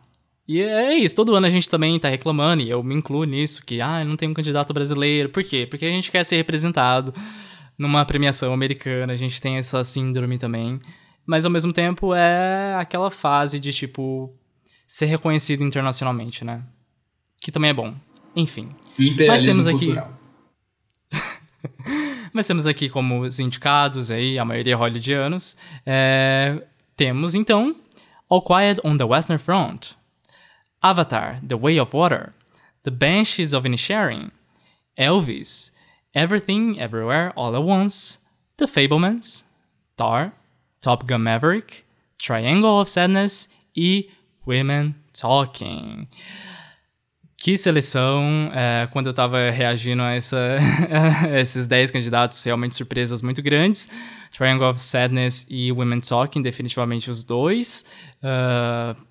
E 0.48 0.62
é 0.62 0.94
isso, 0.94 1.14
todo 1.14 1.34
ano 1.34 1.46
a 1.46 1.50
gente 1.50 1.68
também 1.68 2.00
tá 2.00 2.08
reclamando, 2.08 2.62
e 2.62 2.70
eu 2.70 2.82
me 2.82 2.94
incluo 2.94 3.24
nisso, 3.24 3.62
que, 3.66 3.82
ah, 3.82 4.02
não 4.02 4.16
tem 4.16 4.30
um 4.30 4.34
candidato 4.34 4.72
brasileiro. 4.72 5.28
Por 5.28 5.44
quê? 5.44 5.66
Porque 5.68 5.84
a 5.84 5.90
gente 5.90 6.10
quer 6.10 6.24
ser 6.24 6.36
representado 6.36 7.12
numa 7.76 8.02
premiação 8.06 8.54
americana, 8.54 9.12
a 9.12 9.16
gente 9.16 9.42
tem 9.42 9.58
essa 9.58 9.84
síndrome 9.84 10.38
também. 10.38 10.80
Mas 11.26 11.44
ao 11.44 11.50
mesmo 11.50 11.70
tempo 11.70 12.14
é 12.14 12.74
aquela 12.76 13.10
fase 13.10 13.60
de, 13.60 13.74
tipo, 13.74 14.34
ser 14.86 15.04
reconhecido 15.04 15.62
internacionalmente, 15.62 16.42
né? 16.42 16.62
Que 17.42 17.52
também 17.52 17.68
é 17.68 17.74
bom. 17.74 17.94
Enfim. 18.34 18.70
Imperialismo 18.98 19.48
temos 19.48 19.66
aqui-. 19.66 19.94
Mas 22.32 22.46
temos 22.46 22.66
aqui 22.66 22.88
como 22.88 23.20
os 23.20 23.38
indicados 23.38 24.10
aí, 24.10 24.38
a 24.38 24.44
maioria 24.46 24.76
hollywoodianos. 24.76 25.58
É, 25.84 26.62
temos 26.96 27.34
então 27.34 27.76
All 28.30 28.40
Quiet 28.40 28.80
on 28.82 28.96
the 28.96 29.04
Western 29.04 29.38
Front, 29.38 29.97
Avatar, 30.82 31.40
The 31.42 31.57
Way 31.57 31.78
of 31.78 31.92
Water, 31.92 32.34
The 32.84 32.90
Banshees 32.90 33.52
of 33.52 33.65
Inisherin, 33.65 34.31
Elvis, 34.98 35.70
Everything 36.15 36.78
Everywhere 36.78 37.32
All 37.36 37.55
at 37.55 37.62
Once, 37.62 38.18
The 38.57 38.66
Fablemans, 38.66 39.44
Tar, 39.97 40.32
Top 40.81 41.07
Gun 41.07 41.23
Maverick, 41.23 41.84
Triangle 42.18 42.81
of 42.81 42.89
Sadness 42.89 43.48
e 43.74 44.10
Women 44.47 44.94
Talking. 45.12 46.08
que 47.39 47.57
seleção, 47.57 48.50
é, 48.52 48.89
quando 48.89 49.07
eu 49.07 49.15
tava 49.15 49.50
reagindo 49.50 50.02
a, 50.02 50.12
essa, 50.12 50.58
a 51.31 51.39
esses 51.39 51.66
10 51.66 51.92
candidatos, 51.92 52.42
realmente 52.44 52.74
surpresas 52.74 53.23
muito 53.23 53.40
grandes. 53.40 53.89
Triangle 54.32 54.68
of 54.68 54.81
Sadness 54.81 55.47
e 55.48 55.70
Women 55.70 56.00
Talking, 56.00 56.42
definitivamente 56.42 57.08
os 57.08 57.23
dois. 57.23 57.84
Uh, 58.23 59.07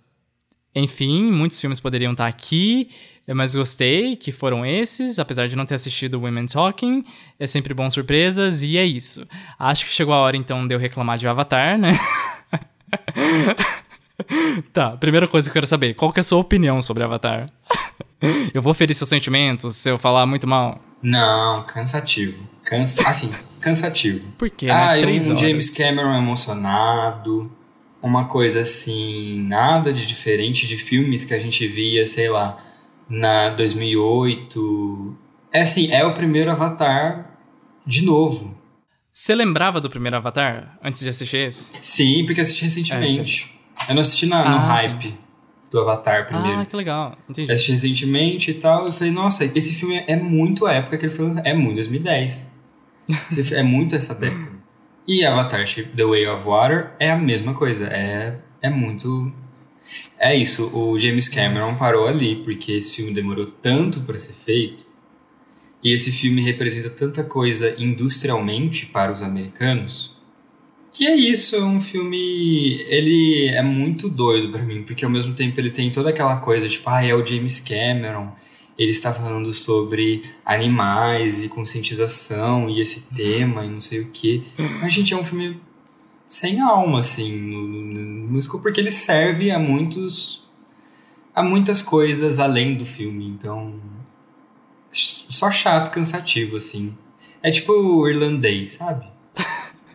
enfim, 0.80 1.32
muitos 1.32 1.60
filmes 1.60 1.80
poderiam 1.80 2.12
estar 2.12 2.28
aqui, 2.28 2.90
mas 3.28 3.54
gostei 3.56 4.16
que 4.16 4.32
foram 4.32 4.66
esses, 4.66 5.20
apesar 5.20 5.48
de 5.48 5.56
não 5.56 5.66
ter 5.66 5.76
assistido 5.76 6.20
Women 6.20 6.46
Talking. 6.46 7.04
É 7.40 7.46
sempre 7.46 7.74
bom 7.74 7.90
surpresas, 7.90 8.64
e 8.64 8.78
é 8.78 8.86
isso. 8.86 9.28
Acho 9.60 9.86
que 9.86 9.92
chegou 9.92 10.14
a 10.14 10.18
hora 10.18 10.38
então 10.38 10.68
de 10.68 10.74
eu 10.74 10.80
reclamar 10.80 11.18
de 11.18 11.28
Avatar, 11.28 11.78
né? 11.78 11.92
tá, 14.72 14.92
primeira 14.92 15.28
coisa 15.28 15.48
que 15.48 15.52
eu 15.52 15.54
quero 15.54 15.68
saber, 15.68 15.94
qual 15.94 16.14
que 16.14 16.20
é 16.20 16.22
a 16.22 16.24
sua 16.24 16.40
opinião 16.40 16.82
sobre 16.82 17.04
Avatar? 17.04 17.48
eu 18.54 18.62
vou 18.62 18.74
ferir 18.74 18.94
seus 18.94 19.10
sentimentos 19.10 19.76
se 19.76 19.90
eu 19.90 19.98
falar 19.98 20.26
muito 20.26 20.48
mal? 20.48 20.82
Não, 21.02 21.64
cansativo. 21.64 22.48
Cansa... 22.64 23.08
Assim, 23.08 23.32
cansativo. 23.60 24.26
Por 24.38 24.50
quê? 24.50 24.70
Ah, 24.70 24.94
né? 24.94 25.00
um 25.00 25.02
Três 25.02 25.30
horas. 25.30 25.42
James 25.42 25.70
Cameron 25.70 26.18
emocionado. 26.18 27.52
Uma 28.08 28.26
coisa 28.26 28.62
assim, 28.62 29.42
nada 29.48 29.92
de 29.92 30.06
diferente 30.06 30.66
de 30.66 30.78
filmes 30.78 31.26
que 31.26 31.34
a 31.34 31.40
gente 31.40 31.68
via, 31.68 32.08
sei 32.08 32.30
lá, 32.30 32.58
na 33.10 33.50
2008. 33.50 35.16
É 35.52 35.62
assim, 35.62 35.92
é 35.92 36.06
o 36.06 36.14
primeiro 36.14 36.50
Avatar 36.52 37.38
de 37.86 38.04
novo. 38.06 38.56
Você 39.12 39.34
lembrava 39.36 39.82
do 39.82 39.90
primeiro 39.90 40.16
Avatar 40.18 40.78
antes 40.84 41.02
de 41.02 41.10
assistir 41.10 41.38
esse? 41.48 41.72
Sim, 41.84 42.26
porque 42.26 42.42
assisti 42.42 42.64
recentemente. 42.64 43.52
Eu 43.90 43.96
não 43.96 44.02
assisti 44.02 44.26
na, 44.26 44.44
no 44.48 44.56
Ah, 44.58 44.76
hype 44.76 45.14
do 45.72 45.80
Avatar 45.82 46.28
primeiro. 46.28 46.60
Ah, 46.62 46.66
que 46.66 46.76
legal. 46.76 47.18
Entendi. 47.30 47.52
Assisti 47.52 47.72
recentemente 47.74 48.52
e 48.52 48.54
tal, 48.54 48.86
eu 48.86 48.94
falei, 48.94 49.12
nossa, 49.12 49.44
esse 49.44 49.74
filme 49.74 50.02
é 50.08 50.16
muito 50.16 50.66
a 50.66 50.74
época 50.74 50.98
que 50.98 51.06
ele 51.06 51.14
foi 51.14 51.26
lançado. 51.26 51.46
É 51.46 51.54
muito 51.54 51.76
2010. 51.76 52.56
Esse 53.32 53.44
fi- 53.44 53.56
é 53.56 53.64
muito 53.64 53.96
essa 53.96 54.14
década. 54.14 54.47
E 55.08 55.24
Avatar 55.24 55.66
The 55.96 56.04
Way 56.04 56.28
of 56.28 56.44
Water 56.44 56.92
é 57.00 57.12
a 57.12 57.18
mesma 57.18 57.54
coisa. 57.54 57.86
É, 57.88 58.38
é 58.62 58.70
muito. 58.70 59.32
É 60.20 60.36
isso, 60.36 60.70
o 60.78 61.00
James 61.00 61.30
Cameron 61.30 61.76
parou 61.76 62.08
ali, 62.08 62.36
porque 62.44 62.74
esse 62.74 62.98
filme 62.98 63.14
demorou 63.14 63.46
tanto 63.46 64.02
para 64.02 64.18
ser 64.18 64.34
feito. 64.34 64.86
E 65.82 65.94
esse 65.94 66.12
filme 66.12 66.42
representa 66.42 66.90
tanta 66.90 67.24
coisa 67.24 67.74
industrialmente 67.78 68.88
para 68.88 69.14
os 69.14 69.22
americanos. 69.22 70.18
Que 70.92 71.08
é 71.08 71.16
isso, 71.16 71.56
é 71.56 71.64
um 71.64 71.80
filme. 71.80 72.82
Ele 72.90 73.48
é 73.50 73.62
muito 73.62 74.10
doido 74.10 74.50
pra 74.52 74.64
mim, 74.64 74.84
porque 74.84 75.06
ao 75.06 75.12
mesmo 75.12 75.34
tempo 75.34 75.58
ele 75.60 75.70
tem 75.70 75.92
toda 75.92 76.10
aquela 76.10 76.38
coisa, 76.38 76.68
tipo, 76.68 76.90
ah, 76.90 77.06
é 77.06 77.14
o 77.14 77.26
James 77.26 77.60
Cameron, 77.62 78.34
ele 78.78 78.92
está 78.92 79.14
falando 79.14 79.52
sobre 79.52 80.24
animais 80.46 81.44
e 81.44 81.50
conscientização 81.50 82.70
e 82.70 82.80
esse 82.80 83.02
tema 83.14 83.66
e 83.66 83.70
não 83.70 83.82
sei 83.82 84.02
o 84.02 84.12
que. 84.12 84.46
Mas, 84.82 84.94
gente, 84.94 85.14
é 85.14 85.18
um 85.18 85.26
filme 85.26 85.60
sem 86.28 86.60
alma, 86.60 87.00
assim, 87.00 87.36
no, 87.36 88.28
musical, 88.28 88.62
porque 88.62 88.80
ele 88.80 88.92
serve 88.92 89.50
a 89.50 89.58
muitos. 89.58 90.44
a 91.34 91.42
muitas 91.42 91.82
coisas 91.82 92.40
além 92.40 92.76
do 92.76 92.86
filme, 92.86 93.26
então. 93.26 93.76
Só 94.92 95.50
chato, 95.50 95.92
cansativo, 95.92 96.58
assim. 96.58 96.96
É 97.42 97.52
tipo 97.52 97.72
o 97.72 98.08
irlandês, 98.08 98.74
sabe? 98.74 99.08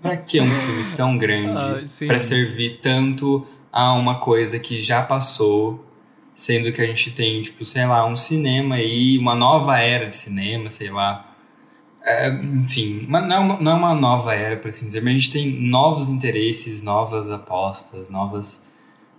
Pra 0.00 0.16
que 0.16 0.40
um 0.40 0.50
filme 0.50 0.96
tão 0.96 1.16
grande? 1.16 1.52
Ah, 1.52 2.06
pra 2.06 2.18
servir 2.18 2.80
tanto 2.82 3.46
a 3.70 3.92
uma 3.94 4.18
coisa 4.18 4.58
que 4.58 4.82
já 4.82 5.02
passou, 5.02 5.84
sendo 6.42 6.72
que 6.72 6.80
a 6.82 6.86
gente 6.86 7.12
tem, 7.12 7.40
tipo, 7.42 7.64
sei 7.64 7.86
lá, 7.86 8.04
um 8.04 8.16
cinema 8.16 8.74
aí, 8.74 9.16
uma 9.16 9.34
nova 9.34 9.78
era 9.78 10.06
de 10.06 10.16
cinema, 10.16 10.70
sei 10.70 10.90
lá. 10.90 11.28
É, 12.04 12.28
enfim, 12.30 13.06
não, 13.08 13.18
é 13.32 13.38
uma- 13.38 13.60
não 13.60 13.72
é 13.72 13.74
uma 13.76 13.94
nova 13.94 14.34
era, 14.34 14.56
por 14.56 14.68
assim 14.68 14.86
dizer, 14.86 15.00
mas 15.02 15.12
a 15.14 15.18
gente 15.18 15.30
tem 15.30 15.48
novos 15.60 16.08
interesses, 16.08 16.82
novas 16.82 17.30
apostas, 17.30 18.10
novas 18.10 18.62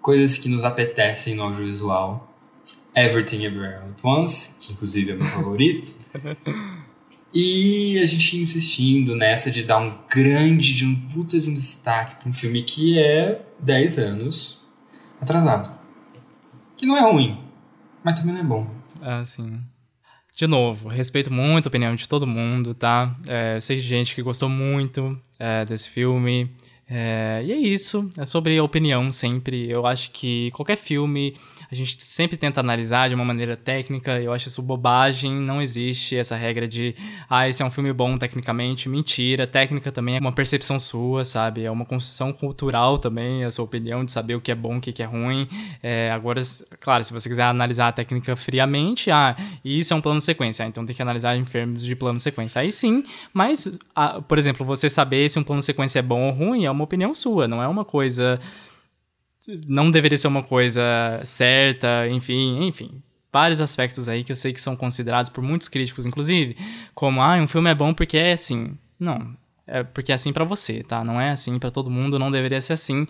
coisas 0.01 0.37
que 0.37 0.49
nos 0.49 0.65
apetecem 0.65 1.33
no 1.35 1.43
audiovisual. 1.43 2.29
Everything 2.93 3.45
Everywhere 3.45 3.77
at 3.77 4.03
Once, 4.03 4.57
que 4.59 4.73
inclusive 4.73 5.11
é 5.11 5.15
meu 5.15 5.25
favorito. 5.25 5.95
E 7.35 7.97
a 7.97 8.05
gente 8.05 8.37
insistindo 8.37 9.15
nessa 9.15 9.49
de 9.49 9.63
dar 9.63 9.79
um 9.79 9.91
grande, 10.07 10.75
de 10.75 10.85
um 10.85 10.93
puta 10.93 11.39
de 11.39 11.49
um 11.49 11.53
destaque 11.55 12.21
pra 12.21 12.29
um 12.29 12.33
filme 12.33 12.61
que 12.61 12.99
é 12.99 13.41
10 13.59 13.97
anos 13.97 14.61
atrasado. 15.19 15.71
Que 16.83 16.87
não 16.87 16.97
é 16.97 17.01
ruim, 17.09 17.37
mas 18.03 18.19
também 18.19 18.33
não 18.33 18.41
é 18.41 18.43
bom. 18.43 18.67
Assim. 19.01 19.57
De 20.35 20.45
novo, 20.45 20.89
respeito 20.89 21.31
muito 21.31 21.65
a 21.65 21.69
opinião 21.69 21.95
de 21.95 22.09
todo 22.09 22.27
mundo, 22.27 22.75
tá? 22.75 23.15
É, 23.25 23.57
sei 23.61 23.77
de 23.77 23.83
gente 23.83 24.13
que 24.13 24.21
gostou 24.21 24.49
muito 24.49 25.17
é, 25.39 25.63
desse 25.63 25.89
filme. 25.89 26.51
É, 26.85 27.41
e 27.45 27.53
é 27.53 27.55
isso, 27.55 28.09
é 28.17 28.25
sobre 28.25 28.59
opinião 28.59 29.13
sempre. 29.13 29.69
Eu 29.69 29.87
acho 29.87 30.11
que 30.11 30.51
qualquer 30.51 30.75
filme 30.75 31.37
a 31.73 31.75
gente 31.75 31.97
sempre 31.99 32.37
tenta 32.37 32.59
analisar 32.59 33.09
de 33.09 33.15
uma 33.15 33.25
maneira 33.25 33.57
técnica. 33.57 34.21
Eu 34.21 34.31
acho 34.31 34.47
isso 34.47 34.61
bobagem. 34.61 35.33
Não 35.33 35.59
existe 35.59 36.15
essa 36.15 36.35
regra 36.35 36.67
de, 36.67 36.95
ah, 37.27 37.49
esse 37.49 37.63
é 37.63 37.65
um 37.65 37.71
filme 37.71 37.91
bom 37.91 38.15
tecnicamente. 38.15 38.87
Mentira. 38.87 39.47
Técnica 39.47 39.91
também 39.91 40.17
é 40.17 40.19
uma 40.19 40.31
percepção 40.31 40.79
sua, 40.79 41.25
sabe? 41.25 41.63
É 41.63 41.71
uma 41.71 41.83
construção 41.83 42.31
cultural 42.31 42.99
também, 42.99 43.43
a 43.43 43.49
sua 43.49 43.65
opinião 43.65 44.05
de 44.05 44.11
saber 44.11 44.35
o 44.35 44.41
que 44.41 44.51
é 44.51 44.55
bom, 44.55 44.77
o 44.77 44.81
que 44.81 45.01
é 45.01 45.05
ruim. 45.05 45.47
É, 45.81 46.11
agora, 46.11 46.41
claro, 46.79 47.03
se 47.03 47.11
você 47.11 47.27
quiser 47.27 47.43
analisar 47.43 47.87
a 47.87 47.91
técnica 47.91 48.35
friamente, 48.35 49.09
ah, 49.09 49.35
isso 49.65 49.93
é 49.93 49.97
um 49.97 50.01
plano 50.01 50.21
sequência. 50.21 50.63
Ah, 50.63 50.67
então 50.67 50.85
tem 50.85 50.95
que 50.95 51.01
analisar 51.01 51.35
em 51.35 51.43
termos 51.43 51.83
de 51.83 51.95
plano 51.95 52.19
sequência. 52.19 52.61
Aí 52.61 52.71
sim, 52.71 53.03
mas, 53.33 53.67
ah, 53.95 54.21
por 54.21 54.37
exemplo, 54.37 54.63
você 54.63 54.91
saber 54.91 55.27
se 55.27 55.39
um 55.39 55.43
plano 55.43 55.63
sequência 55.63 55.97
é 55.97 56.03
bom 56.03 56.27
ou 56.27 56.31
ruim 56.31 56.65
é 56.65 56.71
uma 56.71 56.83
opinião 56.83 57.15
sua, 57.15 57.47
não 57.47 57.63
é 57.63 57.67
uma 57.67 57.83
coisa 57.83 58.39
não 59.67 59.91
deveria 59.91 60.17
ser 60.17 60.27
uma 60.27 60.43
coisa 60.43 60.81
certa, 61.23 62.07
enfim, 62.09 62.65
enfim. 62.65 63.01
Vários 63.31 63.61
aspectos 63.61 64.07
aí 64.07 64.23
que 64.23 64.31
eu 64.31 64.35
sei 64.35 64.53
que 64.53 64.61
são 64.61 64.75
considerados 64.75 65.29
por 65.29 65.43
muitos 65.43 65.67
críticos, 65.67 66.05
inclusive, 66.05 66.55
como, 66.93 67.21
ah, 67.21 67.35
um 67.35 67.47
filme 67.47 67.69
é 67.69 67.75
bom 67.75 67.93
porque 67.93 68.17
é 68.17 68.33
assim. 68.33 68.77
Não, 68.99 69.35
é 69.65 69.83
porque 69.83 70.11
é 70.11 70.15
assim 70.15 70.31
pra 70.31 70.43
você, 70.43 70.83
tá? 70.83 71.03
Não 71.03 71.19
é 71.19 71.31
assim 71.31 71.57
pra 71.57 71.71
todo 71.71 71.89
mundo, 71.89 72.19
não 72.19 72.31
deveria 72.31 72.61
ser 72.61 72.73
assim. 72.73 73.07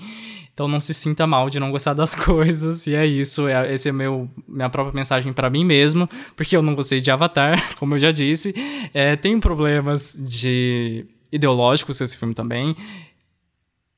Então 0.53 0.67
não 0.67 0.79
se 0.79 0.93
sinta 0.93 1.25
mal 1.25 1.49
de 1.49 1.59
não 1.59 1.71
gostar 1.71 1.93
das 1.95 2.13
coisas, 2.15 2.87
e 2.87 2.95
é 2.95 3.05
isso, 3.05 3.47
é, 3.47 3.73
esse 3.73 3.89
é 3.89 3.91
meu 3.91 4.29
minha 4.47 4.69
própria 4.69 4.95
mensagem 4.95 5.33
pra 5.33 5.49
mim 5.49 5.65
mesmo, 5.65 6.07
porque 6.35 6.55
eu 6.55 6.61
não 6.61 6.75
gostei 6.75 7.01
de 7.01 7.11
Avatar, 7.11 7.59
como 7.77 7.95
eu 7.95 7.99
já 7.99 8.11
disse. 8.11 8.53
É, 8.93 9.15
tem 9.15 9.39
problemas 9.39 10.17
de 10.17 11.05
ideológicos 11.31 11.99
esse 11.99 12.17
filme 12.17 12.33
também. 12.33 12.75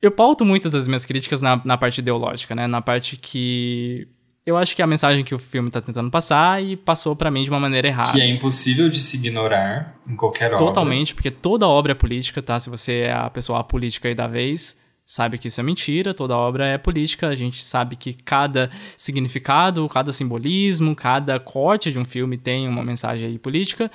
Eu 0.06 0.12
pauto 0.12 0.44
muitas 0.44 0.70
das 0.70 0.86
minhas 0.86 1.04
críticas 1.04 1.42
na, 1.42 1.60
na 1.64 1.76
parte 1.76 1.98
ideológica, 1.98 2.54
né? 2.54 2.68
Na 2.68 2.80
parte 2.80 3.16
que 3.16 4.06
eu 4.46 4.56
acho 4.56 4.76
que 4.76 4.80
é 4.80 4.84
a 4.84 4.86
mensagem 4.86 5.24
que 5.24 5.34
o 5.34 5.38
filme 5.38 5.68
tá 5.68 5.80
tentando 5.80 6.08
passar 6.12 6.62
e 6.62 6.76
passou 6.76 7.16
pra 7.16 7.28
mim 7.28 7.42
de 7.42 7.50
uma 7.50 7.58
maneira 7.58 7.88
errada. 7.88 8.12
Que 8.12 8.20
é 8.20 8.28
impossível 8.28 8.88
de 8.88 9.00
se 9.00 9.16
ignorar 9.16 9.98
em 10.08 10.14
qualquer 10.14 10.46
obra. 10.46 10.58
Totalmente, 10.58 11.12
porque 11.12 11.28
toda 11.28 11.66
obra 11.66 11.90
é 11.90 11.94
política, 11.96 12.40
tá? 12.40 12.56
Se 12.60 12.70
você 12.70 13.00
é 13.00 13.12
a 13.14 13.28
pessoa 13.28 13.64
política 13.64 14.06
aí 14.06 14.14
da 14.14 14.28
vez, 14.28 14.80
sabe 15.04 15.38
que 15.38 15.48
isso 15.48 15.58
é 15.58 15.64
mentira, 15.64 16.14
toda 16.14 16.36
obra 16.36 16.64
é 16.64 16.78
política, 16.78 17.26
a 17.26 17.34
gente 17.34 17.64
sabe 17.64 17.96
que 17.96 18.12
cada 18.12 18.70
significado, 18.96 19.88
cada 19.88 20.12
simbolismo, 20.12 20.94
cada 20.94 21.40
corte 21.40 21.90
de 21.90 21.98
um 21.98 22.04
filme 22.04 22.38
tem 22.38 22.68
uma 22.68 22.84
mensagem 22.84 23.26
aí 23.26 23.38
política. 23.40 23.90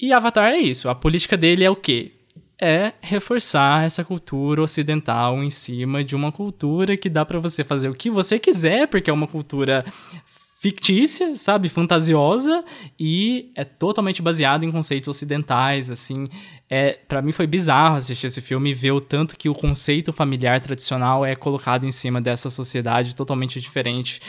E 0.00 0.14
Avatar 0.14 0.52
é 0.52 0.58
isso, 0.58 0.88
a 0.88 0.94
política 0.94 1.36
dele 1.36 1.62
é 1.62 1.70
o 1.70 1.76
quê? 1.76 2.15
É 2.58 2.92
reforçar 3.02 3.84
essa 3.84 4.02
cultura 4.02 4.62
ocidental 4.62 5.42
em 5.42 5.50
cima 5.50 6.02
de 6.02 6.16
uma 6.16 6.32
cultura 6.32 6.96
que 6.96 7.10
dá 7.10 7.24
pra 7.24 7.38
você 7.38 7.62
fazer 7.62 7.88
o 7.88 7.94
que 7.94 8.10
você 8.10 8.38
quiser, 8.38 8.88
porque 8.88 9.10
é 9.10 9.12
uma 9.12 9.26
cultura 9.26 9.84
fictícia, 10.58 11.36
sabe, 11.36 11.68
fantasiosa 11.68 12.64
e 12.98 13.52
é 13.54 13.62
totalmente 13.62 14.22
baseado 14.22 14.64
em 14.64 14.72
conceitos 14.72 15.08
ocidentais, 15.08 15.90
assim. 15.90 16.28
É, 16.68 16.98
para 17.06 17.22
mim 17.22 17.30
foi 17.30 17.46
bizarro 17.46 17.96
assistir 17.96 18.26
esse 18.26 18.40
filme 18.40 18.70
e 18.70 18.74
ver 18.74 18.90
o 18.90 19.00
tanto 19.00 19.36
que 19.36 19.48
o 19.48 19.54
conceito 19.54 20.12
familiar 20.12 20.60
tradicional 20.60 21.24
é 21.24 21.36
colocado 21.36 21.84
em 21.84 21.92
cima 21.92 22.20
dessa 22.20 22.50
sociedade 22.50 23.14
totalmente 23.14 23.60
diferente 23.60 24.20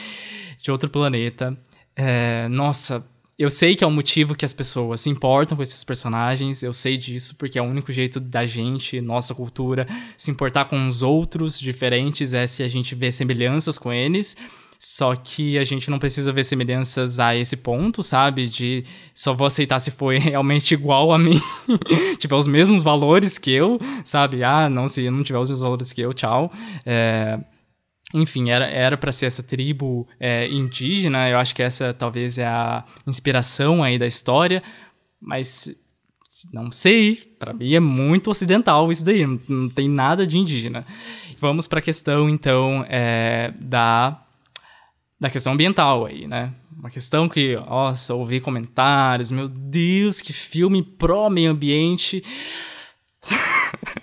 de 0.62 0.70
outro 0.70 0.88
planeta. 0.88 1.58
É, 1.96 2.46
nossa, 2.48 3.04
eu 3.38 3.50
sei 3.50 3.76
que 3.76 3.84
é 3.84 3.86
o 3.86 3.90
motivo 3.90 4.34
que 4.34 4.44
as 4.44 4.52
pessoas 4.52 5.02
se 5.02 5.08
importam 5.08 5.56
com 5.56 5.62
esses 5.62 5.84
personagens, 5.84 6.62
eu 6.62 6.72
sei 6.72 6.96
disso, 6.96 7.36
porque 7.36 7.56
é 7.56 7.62
o 7.62 7.64
único 7.64 7.92
jeito 7.92 8.18
da 8.18 8.44
gente, 8.44 9.00
nossa 9.00 9.32
cultura, 9.32 9.86
se 10.16 10.28
importar 10.30 10.64
com 10.64 10.88
os 10.88 11.02
outros 11.02 11.58
diferentes 11.58 12.34
é 12.34 12.48
se 12.48 12.64
a 12.64 12.68
gente 12.68 12.96
vê 12.96 13.12
semelhanças 13.12 13.78
com 13.78 13.92
eles. 13.92 14.36
Só 14.80 15.16
que 15.16 15.58
a 15.58 15.64
gente 15.64 15.90
não 15.90 15.98
precisa 15.98 16.32
ver 16.32 16.44
semelhanças 16.44 17.18
a 17.18 17.34
esse 17.34 17.56
ponto, 17.56 18.00
sabe? 18.00 18.46
De 18.48 18.84
só 19.12 19.34
vou 19.34 19.46
aceitar 19.46 19.80
se 19.80 19.90
for 19.90 20.14
realmente 20.18 20.74
igual 20.74 21.12
a 21.12 21.18
mim, 21.18 21.40
tiver 22.18 22.36
os 22.36 22.46
mesmos 22.46 22.82
valores 22.82 23.38
que 23.38 23.52
eu, 23.52 23.80
sabe? 24.04 24.44
Ah, 24.44 24.68
não, 24.68 24.86
se 24.86 25.08
não 25.10 25.22
tiver 25.22 25.38
os 25.38 25.48
mesmos 25.48 25.62
valores 25.62 25.92
que 25.92 26.00
eu, 26.00 26.12
tchau. 26.12 26.52
É... 26.86 27.38
enfim, 28.14 28.50
era 28.50 28.66
era 28.66 28.96
para 28.96 29.12
ser 29.12 29.26
essa 29.26 29.42
tribo 29.42 30.06
é, 30.18 30.48
indígena. 30.48 31.28
Eu 31.28 31.38
acho 31.38 31.54
que 31.54 31.62
essa 31.62 31.92
talvez 31.92 32.38
é 32.38 32.46
a 32.46 32.84
inspiração 33.06 33.82
aí 33.82 33.98
da 33.98 34.06
história, 34.06 34.62
mas 35.20 35.74
não 36.52 36.72
sei. 36.72 37.16
Para 37.38 37.52
mim 37.52 37.74
é 37.74 37.80
muito 37.80 38.30
ocidental 38.30 38.90
isso 38.90 39.04
daí. 39.04 39.26
Não, 39.48 39.68
tem 39.68 39.88
nada 39.88 40.26
de 40.26 40.38
indígena. 40.38 40.86
Vamos 41.38 41.66
para 41.66 41.80
a 41.80 41.82
questão 41.82 42.28
então 42.28 42.84
é, 42.88 43.52
da 43.58 44.24
da 45.20 45.28
questão 45.28 45.52
ambiental 45.52 46.06
aí, 46.06 46.28
né? 46.28 46.54
Uma 46.78 46.90
questão 46.90 47.28
que, 47.28 47.56
nossa, 47.56 48.14
ouvi 48.14 48.38
comentários, 48.38 49.32
meu 49.32 49.48
Deus, 49.48 50.22
que 50.22 50.32
filme 50.32 50.80
pró 50.80 51.28
meio 51.28 51.50
ambiente. 51.50 52.22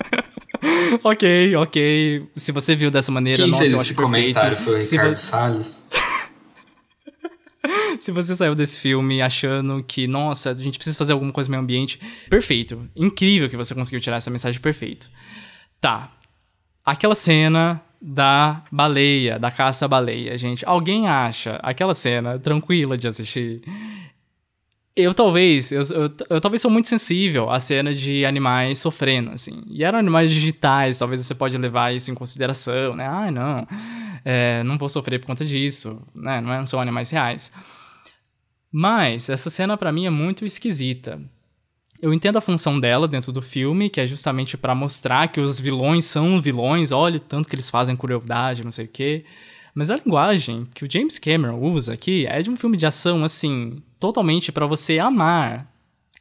ok, 1.03 1.55
ok. 1.55 2.27
Se 2.35 2.51
você 2.51 2.75
viu 2.75 2.91
dessa 2.91 3.11
maneira, 3.11 3.37
Quem 3.41 3.47
nossa, 3.51 3.63
fez 3.63 3.73
eu 3.73 3.81
esse 3.81 3.91
acho 3.91 4.01
comentário 4.01 4.57
perfeito. 4.57 4.65
foi 4.65 4.77
o 4.77 4.81
Se 4.81 4.91
Ricardo 4.95 5.13
vo- 5.13 5.19
Salles. 5.19 5.83
Se 7.99 8.11
você 8.11 8.35
saiu 8.35 8.53
desse 8.53 8.77
filme 8.77 9.21
achando 9.21 9.83
que, 9.83 10.07
nossa, 10.07 10.51
a 10.51 10.55
gente 10.55 10.77
precisa 10.77 10.97
fazer 10.97 11.13
alguma 11.13 11.31
coisa 11.31 11.47
no 11.47 11.51
meio 11.51 11.63
ambiente, 11.63 11.99
perfeito. 12.29 12.87
Incrível 12.95 13.49
que 13.49 13.57
você 13.57 13.73
conseguiu 13.73 13.99
tirar 13.99 14.17
essa 14.17 14.29
mensagem 14.29 14.59
perfeito. 14.61 15.09
Tá. 15.81 16.11
Aquela 16.85 17.15
cena 17.15 17.81
da 17.99 18.63
baleia, 18.71 19.39
da 19.39 19.49
caça 19.49 19.85
à 19.85 19.87
baleia, 19.87 20.37
gente. 20.37 20.63
Alguém 20.65 21.07
acha 21.07 21.55
aquela 21.63 21.95
cena 21.95 22.37
tranquila 22.37 22.95
de 22.97 23.07
assistir? 23.07 23.61
Eu 24.97 25.13
talvez, 25.13 25.73
eu, 25.73 25.81
eu, 25.81 26.15
eu 26.29 26.39
talvez 26.41 26.61
sou 26.61 26.71
muito 26.71 26.87
sensível 26.87 27.49
à 27.49 27.59
cena 27.59 27.93
de 27.93 28.25
animais 28.25 28.79
sofrendo, 28.79 29.31
assim. 29.31 29.61
E 29.67 29.83
eram 29.83 29.99
animais 29.99 30.31
digitais, 30.31 30.97
talvez 30.97 31.19
você 31.19 31.35
pode 31.35 31.57
levar 31.57 31.93
isso 31.93 32.09
em 32.09 32.15
consideração, 32.15 32.95
né? 32.95 33.05
Ah, 33.05 33.29
não, 33.29 33.67
é, 34.23 34.63
não 34.63 34.77
vou 34.77 34.87
sofrer 34.87 35.19
por 35.19 35.27
conta 35.27 35.43
disso, 35.43 36.01
né? 36.15 36.39
Não 36.39 36.53
é- 36.53 36.63
são 36.63 36.79
animais 36.79 37.09
reais. 37.09 37.51
Mas 38.71 39.29
essa 39.29 39.49
cena 39.49 39.75
pra 39.75 39.91
mim 39.91 40.05
é 40.05 40.09
muito 40.09 40.45
esquisita. 40.45 41.19
Eu 42.01 42.13
entendo 42.13 42.37
a 42.37 42.41
função 42.41 42.79
dela 42.79 43.07
dentro 43.07 43.31
do 43.33 43.41
filme, 43.41 43.89
que 43.89 43.99
é 43.99 44.07
justamente 44.07 44.55
pra 44.57 44.73
mostrar 44.75 45.27
que 45.27 45.41
os 45.41 45.59
vilões 45.59 46.05
são 46.05 46.41
vilões, 46.41 46.91
olha 46.93 47.17
o 47.17 47.19
tanto 47.19 47.49
que 47.49 47.55
eles 47.55 47.69
fazem 47.69 47.95
crueldade, 47.97 48.63
não 48.63 48.71
sei 48.71 48.85
o 48.85 48.89
quê. 48.89 49.25
Mas 49.75 49.91
a 49.91 49.97
linguagem 49.97 50.65
que 50.73 50.85
o 50.85 50.91
James 50.91 51.19
Cameron 51.19 51.59
usa 51.59 51.93
aqui 51.93 52.25
é 52.25 52.41
de 52.41 52.49
um 52.49 52.55
filme 52.55 52.77
de 52.77 52.85
ação, 52.85 53.23
assim, 53.25 53.77
totalmente 53.99 54.49
pra 54.51 54.65
você 54.65 54.97
amar 54.99 55.69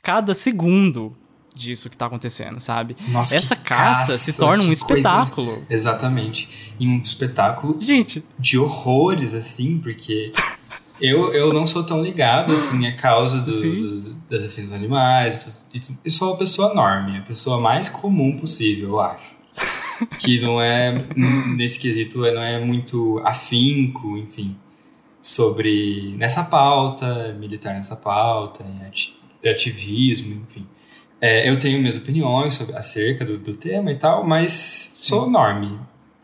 cada 0.02 0.34
segundo 0.34 1.16
disso 1.55 1.89
que 1.89 1.97
tá 1.97 2.07
acontecendo, 2.07 2.58
sabe? 2.58 2.97
Nossa, 3.10 3.36
Essa 3.36 3.55
que 3.55 3.62
caça, 3.62 4.18
se 4.18 4.36
torna 4.36 4.65
um 4.65 4.68
que 4.70 4.74
coisa- 4.81 4.97
espetáculo. 4.99 5.62
Exatamente. 5.70 6.49
E 6.81 6.86
um 6.89 6.99
espetáculo 6.99 7.78
Gente, 7.81 8.24
de 8.36 8.58
horrores, 8.58 9.33
assim, 9.34 9.78
porque 9.78 10.33
eu, 11.00 11.33
eu 11.33 11.52
não 11.52 11.65
sou 11.65 11.84
tão 11.84 12.02
ligado, 12.02 12.52
assim, 12.52 12.84
a 12.89 12.97
causa 12.97 13.41
do, 13.41 13.52
do- 13.52 14.15
das 14.28 14.42
defesas 14.42 14.70
dos 14.70 14.73
animais. 14.73 15.52
E. 15.73 15.81
Eu 16.05 16.10
sou 16.10 16.33
uma 16.33 16.36
pessoa 16.36 16.73
enorme, 16.73 17.18
a 17.18 17.23
pessoa 17.23 17.60
mais 17.60 17.89
comum 17.89 18.36
possível, 18.36 18.89
eu 18.89 19.00
acho. 19.00 19.34
Que 20.18 20.40
não 20.40 20.60
é, 20.60 21.05
nesse 21.56 21.78
quesito, 21.78 22.18
não 22.18 22.42
é 22.42 22.58
muito 22.58 23.20
afinco, 23.24 24.16
enfim, 24.16 24.56
sobre, 25.20 26.14
nessa 26.16 26.44
pauta, 26.44 27.32
militar 27.39 27.74
nessa 27.74 27.97
pauta, 27.97 28.64
ativismo, 29.44 30.42
enfim. 30.48 30.66
É, 31.20 31.48
eu 31.48 31.58
tenho 31.58 31.78
minhas 31.78 31.97
opiniões 31.97 32.55
sobre, 32.55 32.76
acerca 32.76 33.24
do, 33.24 33.39
do 33.39 33.56
tema 33.56 33.90
e 33.90 33.97
tal, 33.97 34.24
mas 34.26 34.52
sou 34.98 35.26
enorme, 35.26 35.78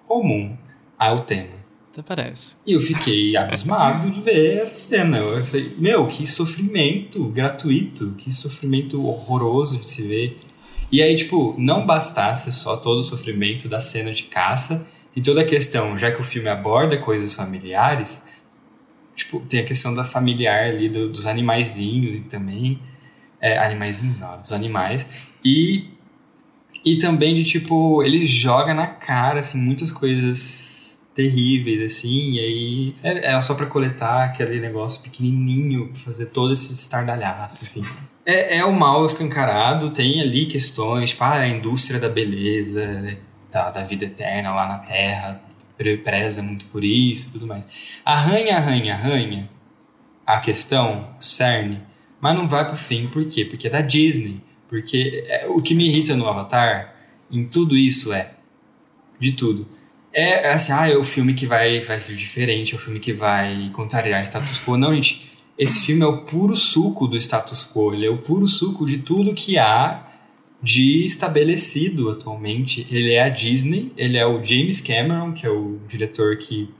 comum 0.06 0.56
ao 0.98 1.18
tema. 1.18 1.60
até 1.90 2.02
parece. 2.02 2.56
E 2.66 2.72
eu 2.72 2.80
fiquei 2.80 3.36
abismado 3.36 4.10
de 4.10 4.20
ver 4.20 4.58
essa 4.58 4.74
cena. 4.74 5.18
Eu 5.18 5.44
falei, 5.44 5.74
meu, 5.78 6.06
que 6.06 6.26
sofrimento 6.26 7.24
gratuito, 7.28 8.14
que 8.18 8.32
sofrimento 8.32 9.04
horroroso 9.06 9.78
de 9.78 9.88
se 9.88 10.06
ver. 10.06 10.38
E 10.92 11.02
aí, 11.02 11.14
tipo, 11.14 11.54
não 11.58 11.86
bastasse 11.86 12.52
só 12.52 12.76
todo 12.76 12.98
o 12.98 13.02
sofrimento 13.02 13.68
da 13.68 13.80
cena 13.80 14.12
de 14.12 14.24
caça 14.24 14.86
e 15.14 15.20
toda 15.20 15.42
a 15.42 15.44
questão, 15.44 15.96
já 15.96 16.10
que 16.10 16.20
o 16.20 16.24
filme 16.24 16.48
aborda 16.48 16.96
coisas 16.98 17.34
familiares, 17.34 18.24
tipo, 19.14 19.40
tem 19.40 19.60
a 19.60 19.64
questão 19.64 19.94
da 19.94 20.04
familiar 20.04 20.64
ali, 20.66 20.88
do- 20.88 21.08
dos 21.08 21.26
animaizinhos 21.26 22.14
e 22.14 22.20
também. 22.20 22.78
É, 23.40 23.56
animaizinhos 23.58 24.18
não, 24.18 24.38
dos 24.40 24.52
animais. 24.52 25.06
E 25.44 25.86
e 26.84 26.98
também 26.98 27.34
de 27.34 27.44
tipo, 27.44 28.02
ele 28.02 28.24
joga 28.24 28.72
na 28.72 28.86
cara, 28.86 29.40
assim, 29.40 29.58
muitas 29.58 29.92
coisas 29.92 30.98
terríveis, 31.14 31.92
assim, 31.94 32.32
e 32.32 32.38
aí 32.40 32.94
é- 33.02 33.26
era 33.28 33.40
só 33.42 33.54
pra 33.54 33.66
coletar 33.66 34.24
aquele 34.24 34.60
negócio 34.60 35.02
pequenininho, 35.02 35.90
fazer 35.96 36.26
todo 36.26 36.52
esse 36.52 36.72
estardalhaço, 36.72 37.64
enfim. 37.78 37.82
É, 38.30 38.58
é 38.58 38.64
o 38.64 38.72
mal 38.72 39.04
escancarado, 39.04 39.90
tem 39.90 40.20
ali 40.20 40.46
questões, 40.46 41.10
tipo, 41.10 41.24
ah, 41.24 41.40
a 41.40 41.48
indústria 41.48 41.98
da 41.98 42.08
beleza, 42.08 42.86
né, 43.00 43.16
da, 43.52 43.70
da 43.70 43.82
vida 43.82 44.04
eterna 44.04 44.54
lá 44.54 44.68
na 44.68 44.78
Terra, 44.78 45.40
pre- 45.76 45.96
preza 45.98 46.42
muito 46.42 46.66
por 46.66 46.84
isso 46.84 47.28
e 47.28 47.32
tudo 47.32 47.46
mais. 47.46 47.64
Arranha, 48.04 48.56
arranha, 48.56 48.94
arranha 48.94 49.50
a 50.26 50.38
questão, 50.38 51.14
o 51.18 51.22
cerne, 51.22 51.80
mas 52.20 52.36
não 52.36 52.46
vai 52.48 52.66
pro 52.66 52.76
fim, 52.76 53.06
por 53.08 53.24
quê? 53.24 53.44
Porque 53.44 53.66
é 53.66 53.70
da 53.70 53.80
Disney. 53.80 54.40
Porque 54.68 55.24
é, 55.26 55.48
o 55.48 55.56
que 55.60 55.74
me 55.74 55.86
irrita 55.88 56.14
no 56.14 56.28
Avatar, 56.28 56.94
em 57.30 57.44
tudo 57.44 57.76
isso, 57.76 58.12
é. 58.12 58.30
De 59.18 59.32
tudo. 59.32 59.66
É 60.12 60.46
é 60.48 60.52
assim, 60.52 60.72
ah, 60.72 60.88
é 60.88 60.96
o 60.96 61.04
filme 61.04 61.34
que 61.34 61.46
vai, 61.46 61.80
vai 61.80 61.98
vir 61.98 62.16
diferente, 62.16 62.74
é 62.74 62.76
o 62.76 62.80
filme 62.80 63.00
que 63.00 63.12
vai 63.12 63.70
contrariar 63.72 64.22
status 64.22 64.60
quo. 64.60 64.76
Não, 64.76 64.94
gente. 64.94 65.29
Esse 65.60 65.84
filme 65.84 66.02
é 66.02 66.06
o 66.06 66.22
puro 66.22 66.56
suco 66.56 67.06
do 67.06 67.18
status 67.18 67.70
quo. 67.70 67.92
Ele 67.92 68.06
é 68.06 68.08
o 68.08 68.16
puro 68.16 68.46
suco 68.46 68.86
de 68.86 68.96
tudo 68.96 69.34
que 69.34 69.58
há 69.58 70.06
de 70.62 71.04
estabelecido 71.04 72.08
atualmente. 72.08 72.86
Ele 72.90 73.12
é 73.12 73.24
a 73.24 73.28
Disney, 73.28 73.92
ele 73.94 74.16
é 74.16 74.26
o 74.26 74.42
James 74.42 74.80
Cameron, 74.80 75.32
que 75.32 75.44
é 75.44 75.50
o 75.50 75.78
diretor 75.86 76.38
que. 76.38 76.70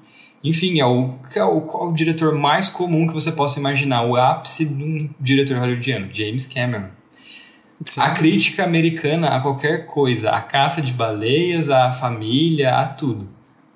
Enfim, 0.43 0.81
é 0.81 0.87
o, 0.87 1.15
é 1.35 1.45
o, 1.45 1.61
qual 1.61 1.91
o 1.91 1.93
diretor 1.93 2.35
mais 2.35 2.71
comum 2.71 3.07
que 3.07 3.13
você 3.13 3.31
possa 3.31 3.61
imaginar, 3.61 4.03
o 4.03 4.17
ápice 4.17 4.65
de 4.65 4.83
um 4.83 5.11
diretor 5.21 5.59
hollywoodiano, 5.59 6.09
James 6.11 6.47
Cameron. 6.47 6.89
A 7.99 8.13
crítica 8.13 8.65
americana 8.65 9.29
a 9.29 9.41
qualquer 9.43 9.85
coisa, 9.89 10.31
a 10.31 10.41
caça 10.41 10.81
de 10.81 10.95
baleias, 10.95 11.69
a 11.69 11.93
família, 11.93 12.75
a 12.77 12.87
tudo. 12.87 13.29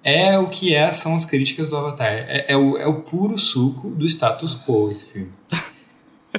É 0.04 0.38
o 0.38 0.48
que 0.48 0.74
é, 0.74 0.92
são 0.92 1.14
as 1.16 1.24
críticas 1.24 1.68
do 1.70 1.76
Avatar. 1.78 2.12
É, 2.12 2.44
é 2.48 2.56
o, 2.56 2.76
é 2.76 2.86
o 2.86 3.00
puro 3.02 3.38
suco 3.38 3.88
do 3.90 4.04
status 4.04 4.54
quo 4.66 4.90
esse 4.90 5.10
filme. 5.12 5.32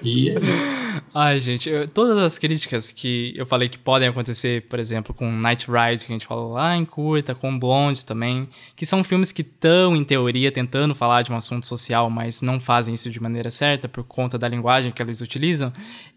E 0.04 0.30
é 0.30 0.34
isso. 0.40 0.76
Ai, 1.14 1.40
gente, 1.40 1.70
eu- 1.70 1.88
todas 1.88 2.18
as 2.18 2.38
críticas 2.38 2.92
que 2.92 3.34
eu 3.36 3.46
falei 3.46 3.68
que 3.70 3.78
podem 3.78 4.08
acontecer, 4.08 4.62
por 4.68 4.78
exemplo, 4.78 5.14
com 5.14 5.30
Night 5.32 5.66
Ride, 5.70 6.06
que 6.06 6.12
a 6.12 6.16
gente 6.16 6.28
falou 6.28 6.52
lá 6.54 6.76
em 6.76 6.86
curta, 6.86 7.34
com 7.34 7.58
Blonde 7.58 8.06
também, 8.06 8.48
que 8.76 8.86
são 8.86 9.04
filmes 9.04 9.32
que 9.32 9.42
estão, 9.42 9.96
em 9.96 10.04
teoria, 10.04 10.52
tentando 10.52 10.94
falar 10.94 11.22
de 11.22 11.32
um 11.32 11.36
assunto 11.36 11.66
social, 11.66 12.10
mas 12.10 12.42
não 12.42 12.60
fazem 12.60 12.94
isso 12.94 13.10
de 13.10 13.22
maneira 13.22 13.50
certa 13.50 13.88
por 13.90 14.04
conta 14.04 14.38
da 14.38 14.48
linguagem 14.48 14.92
que 14.92 15.02
eles 15.02 15.22
utilizam, 15.22 15.72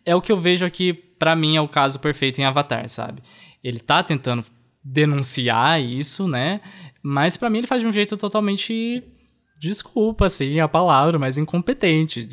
é 0.05 0.15
o 0.15 0.20
que 0.20 0.31
eu 0.33 0.36
vejo 0.36 0.67
aqui, 0.67 0.93
pra 0.93 1.35
mim, 1.36 1.57
é 1.57 1.60
o 1.60 1.68
caso 1.68 1.99
perfeito 1.99 2.41
em 2.41 2.44
Avatar, 2.44 2.89
sabe? 2.89 3.23
Ele 3.62 3.81
tá 3.81 4.02
tentando 4.02 4.44
denunciar 4.83 5.81
isso, 5.81 6.27
né? 6.28 6.60
Mas 7.02 7.36
pra 7.36 7.49
mim 7.51 7.59
ele 7.59 7.67
faz 7.67 7.83
de 7.83 7.89
um 7.89 7.93
jeito 7.93 8.17
totalmente 8.17 9.02
Desculpa, 9.60 10.27
assim, 10.27 10.60
a 10.60 10.68
palavra, 10.68 11.18
mas 11.18 11.36
incompetente. 11.36 12.28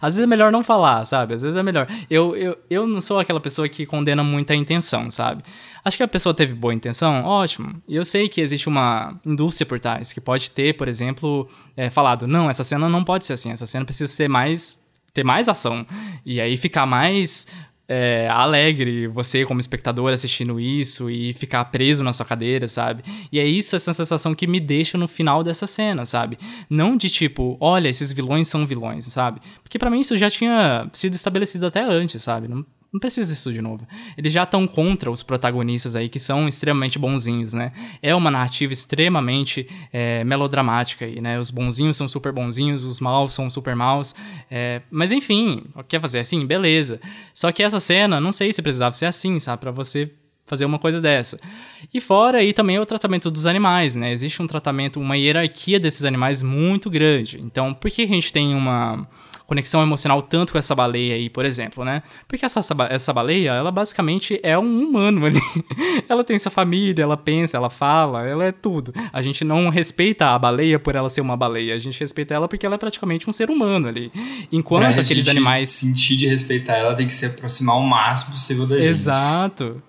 Às 0.00 0.14
vezes 0.14 0.20
é 0.20 0.26
melhor 0.26 0.52
não 0.52 0.62
falar, 0.62 1.04
sabe? 1.04 1.34
Às 1.34 1.42
vezes 1.42 1.56
é 1.56 1.62
melhor. 1.64 1.88
Eu, 2.08 2.36
eu, 2.36 2.56
eu 2.70 2.86
não 2.86 3.00
sou 3.00 3.18
aquela 3.18 3.40
pessoa 3.40 3.68
que 3.68 3.84
condena 3.84 4.22
muito 4.22 4.52
a 4.52 4.56
intenção, 4.56 5.10
sabe? 5.10 5.42
Acho 5.84 5.96
que 5.96 6.02
a 6.04 6.08
pessoa 6.08 6.32
teve 6.32 6.54
boa 6.54 6.72
intenção, 6.72 7.24
ótimo. 7.24 7.82
E 7.88 7.96
eu 7.96 8.04
sei 8.04 8.28
que 8.28 8.40
existe 8.40 8.68
uma 8.68 9.18
indústria 9.26 9.66
por 9.66 9.80
trás, 9.80 10.12
que 10.12 10.20
pode 10.20 10.52
ter, 10.52 10.76
por 10.76 10.86
exemplo, 10.86 11.48
é, 11.76 11.90
falado, 11.90 12.28
não, 12.28 12.48
essa 12.48 12.62
cena 12.62 12.88
não 12.88 13.02
pode 13.02 13.26
ser 13.26 13.32
assim, 13.32 13.50
essa 13.50 13.66
cena 13.66 13.84
precisa 13.84 14.16
ter 14.16 14.28
mais, 14.28 14.78
ter 15.12 15.24
mais 15.24 15.48
ação. 15.48 15.84
E 16.24 16.40
aí 16.40 16.56
ficar 16.56 16.86
mais 16.86 17.48
é, 17.92 18.28
alegre 18.28 19.08
você 19.08 19.44
como 19.44 19.58
espectador 19.58 20.12
assistindo 20.12 20.60
isso 20.60 21.10
e 21.10 21.32
ficar 21.32 21.64
preso 21.64 22.04
na 22.04 22.12
sua 22.12 22.24
cadeira, 22.24 22.68
sabe? 22.68 23.02
E 23.32 23.40
é 23.40 23.44
isso, 23.44 23.74
essa 23.74 23.92
sensação 23.92 24.32
que 24.32 24.46
me 24.46 24.60
deixa 24.60 24.96
no 24.96 25.08
final 25.08 25.42
dessa 25.42 25.66
cena, 25.66 26.06
sabe? 26.06 26.38
Não 26.70 26.96
de 26.96 27.10
tipo, 27.10 27.56
olha, 27.60 27.88
esses 27.88 28.12
vilões 28.12 28.46
são 28.46 28.64
vilões, 28.64 29.06
sabe? 29.06 29.40
Porque 29.64 29.76
pra 29.76 29.90
mim 29.90 29.98
isso 29.98 30.16
já 30.16 30.30
tinha 30.30 30.88
sido 30.92 31.14
estabelecido 31.14 31.66
até 31.66 31.82
antes, 31.82 32.22
sabe? 32.22 32.46
Não, 32.46 32.64
não 32.92 32.98
precisa 32.98 33.32
disso 33.32 33.52
de 33.52 33.62
novo. 33.62 33.86
Eles 34.16 34.32
já 34.32 34.42
estão 34.42 34.66
contra 34.66 35.10
os 35.10 35.22
protagonistas 35.22 35.94
aí, 35.94 36.08
que 36.08 36.18
são 36.18 36.48
extremamente 36.48 36.98
bonzinhos, 36.98 37.52
né? 37.52 37.72
É 38.02 38.14
uma 38.14 38.30
narrativa 38.30 38.72
extremamente 38.72 39.68
é, 39.92 40.24
melodramática 40.24 41.04
aí, 41.04 41.20
né? 41.20 41.38
Os 41.38 41.50
bonzinhos 41.50 41.96
são 41.96 42.08
super 42.08 42.32
bonzinhos, 42.32 42.82
os 42.84 42.98
maus 42.98 43.32
são 43.32 43.48
super 43.48 43.76
maus. 43.76 44.14
é, 44.50 44.82
mas 44.90 45.12
enfim, 45.12 45.64
quer 45.88 46.00
fazer 46.00 46.18
assim? 46.18 46.44
Beleza. 46.44 47.00
Só 47.32 47.52
que 47.52 47.62
essa 47.62 47.78
cena, 47.78 48.20
não 48.20 48.32
sei 48.32 48.52
se 48.52 48.60
precisava 48.60 48.94
ser 48.94 49.06
assim, 49.06 49.38
sabe? 49.38 49.60
Pra 49.60 49.70
você 49.70 50.10
fazer 50.50 50.64
uma 50.64 50.80
coisa 50.80 51.00
dessa. 51.00 51.40
E 51.94 52.00
fora 52.00 52.38
aí 52.38 52.52
também 52.52 52.76
o 52.76 52.84
tratamento 52.84 53.30
dos 53.30 53.46
animais, 53.46 53.94
né? 53.94 54.10
Existe 54.10 54.42
um 54.42 54.48
tratamento, 54.48 54.98
uma 54.98 55.16
hierarquia 55.16 55.78
desses 55.78 56.04
animais 56.04 56.42
muito 56.42 56.90
grande. 56.90 57.40
Então, 57.40 57.72
por 57.72 57.88
que 57.88 58.02
a 58.02 58.06
gente 58.08 58.32
tem 58.32 58.52
uma 58.52 59.06
conexão 59.50 59.82
emocional 59.82 60.22
tanto 60.22 60.52
com 60.52 60.58
essa 60.58 60.76
baleia 60.76 61.16
aí, 61.16 61.28
por 61.28 61.44
exemplo, 61.44 61.84
né? 61.84 62.04
Porque 62.28 62.44
essa, 62.44 62.60
essa 62.88 63.12
baleia, 63.12 63.50
ela 63.50 63.72
basicamente 63.72 64.38
é 64.44 64.56
um 64.56 64.84
humano 64.84 65.26
ali. 65.26 65.40
ela 66.08 66.22
tem 66.22 66.38
sua 66.38 66.52
família, 66.52 67.02
ela 67.02 67.16
pensa, 67.16 67.56
ela 67.56 67.68
fala, 67.68 68.24
ela 68.24 68.44
é 68.44 68.52
tudo. 68.52 68.94
A 69.12 69.20
gente 69.20 69.42
não 69.42 69.68
respeita 69.68 70.26
a 70.26 70.38
baleia 70.38 70.78
por 70.78 70.94
ela 70.94 71.08
ser 71.08 71.20
uma 71.20 71.36
baleia, 71.36 71.74
a 71.74 71.80
gente 71.80 71.98
respeita 71.98 72.32
ela 72.32 72.46
porque 72.46 72.64
ela 72.64 72.76
é 72.76 72.78
praticamente 72.78 73.28
um 73.28 73.32
ser 73.32 73.50
humano 73.50 73.88
ali. 73.88 74.12
Enquanto 74.52 74.92
pra 74.92 75.02
aqueles 75.02 75.26
animais. 75.26 75.68
sentir 75.68 76.16
de 76.16 76.28
respeitar 76.28 76.76
ela 76.76 76.94
tem 76.94 77.08
que 77.08 77.12
se 77.12 77.26
aproximar 77.26 77.76
o 77.76 77.82
máximo 77.82 78.30
possível 78.30 78.68
da 78.68 78.76
gente. 78.76 78.86
Exato. 78.86 79.82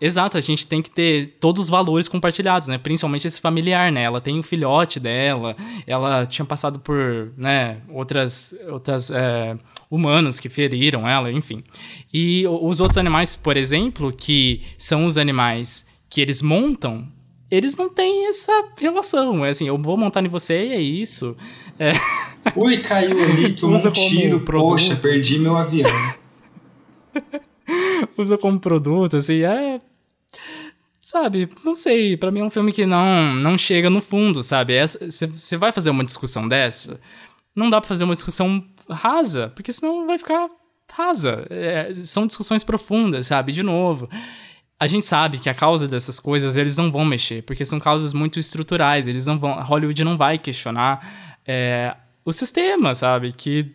Exato, 0.00 0.38
a 0.38 0.40
gente 0.40 0.66
tem 0.66 0.80
que 0.80 0.90
ter 0.90 1.36
todos 1.40 1.64
os 1.64 1.68
valores 1.68 2.06
compartilhados, 2.06 2.68
né? 2.68 2.78
Principalmente 2.78 3.26
esse 3.26 3.40
familiar, 3.40 3.90
né? 3.90 4.02
Ela 4.02 4.20
tem 4.20 4.38
o 4.38 4.42
filhote 4.42 5.00
dela, 5.00 5.56
ela 5.86 6.24
tinha 6.24 6.44
passado 6.44 6.78
por, 6.78 7.32
né, 7.36 7.78
outras, 7.88 8.54
outras 8.68 9.10
é, 9.10 9.56
humanos 9.90 10.38
que 10.38 10.48
feriram 10.48 11.08
ela, 11.08 11.32
enfim. 11.32 11.64
E 12.12 12.46
os 12.46 12.80
outros 12.80 12.96
animais, 12.96 13.34
por 13.34 13.56
exemplo, 13.56 14.12
que 14.12 14.62
são 14.78 15.04
os 15.04 15.18
animais 15.18 15.86
que 16.08 16.20
eles 16.20 16.40
montam, 16.42 17.08
eles 17.50 17.76
não 17.76 17.88
têm 17.88 18.28
essa 18.28 18.52
relação. 18.80 19.44
É 19.44 19.50
assim, 19.50 19.66
eu 19.66 19.76
vou 19.76 19.96
montar 19.96 20.24
em 20.24 20.28
você 20.28 20.66
e 20.66 20.72
é 20.72 20.80
isso. 20.80 21.36
É... 21.78 21.92
Ui, 22.54 22.78
caiu 22.78 23.20
ali, 23.20 23.52
tomou 23.56 23.76
um 23.76 23.90
tiro, 23.90 24.40
poxa, 24.40 24.94
perdi 24.94 25.40
meu 25.40 25.56
avião. 25.56 25.90
usa 28.16 28.38
como 28.38 28.58
produto, 28.58 29.16
assim, 29.16 29.42
é. 29.42 29.80
Sabe, 31.08 31.48
não 31.64 31.74
sei, 31.74 32.18
para 32.18 32.30
mim 32.30 32.40
é 32.40 32.44
um 32.44 32.50
filme 32.50 32.70
que 32.70 32.84
não, 32.84 33.34
não 33.34 33.56
chega 33.56 33.88
no 33.88 34.02
fundo, 34.02 34.42
sabe? 34.42 34.74
Você 34.78 35.56
vai 35.56 35.72
fazer 35.72 35.88
uma 35.88 36.04
discussão 36.04 36.46
dessa, 36.46 37.00
não 37.56 37.70
dá 37.70 37.80
pra 37.80 37.88
fazer 37.88 38.04
uma 38.04 38.12
discussão 38.12 38.62
rasa, 38.90 39.50
porque 39.54 39.72
senão 39.72 40.06
vai 40.06 40.18
ficar 40.18 40.50
rasa. 40.92 41.46
É, 41.48 41.94
são 41.94 42.26
discussões 42.26 42.62
profundas, 42.62 43.26
sabe? 43.26 43.52
De 43.52 43.62
novo. 43.62 44.06
A 44.78 44.86
gente 44.86 45.06
sabe 45.06 45.38
que 45.38 45.48
a 45.48 45.54
causa 45.54 45.88
dessas 45.88 46.20
coisas 46.20 46.58
eles 46.58 46.76
não 46.76 46.92
vão 46.92 47.06
mexer, 47.06 47.42
porque 47.42 47.64
são 47.64 47.80
causas 47.80 48.12
muito 48.12 48.38
estruturais, 48.38 49.08
eles 49.08 49.24
não 49.24 49.38
vão. 49.38 49.62
Hollywood 49.62 50.04
não 50.04 50.18
vai 50.18 50.38
questionar 50.38 51.38
é, 51.46 51.96
o 52.22 52.34
sistema, 52.34 52.92
sabe? 52.92 53.32
Que, 53.32 53.74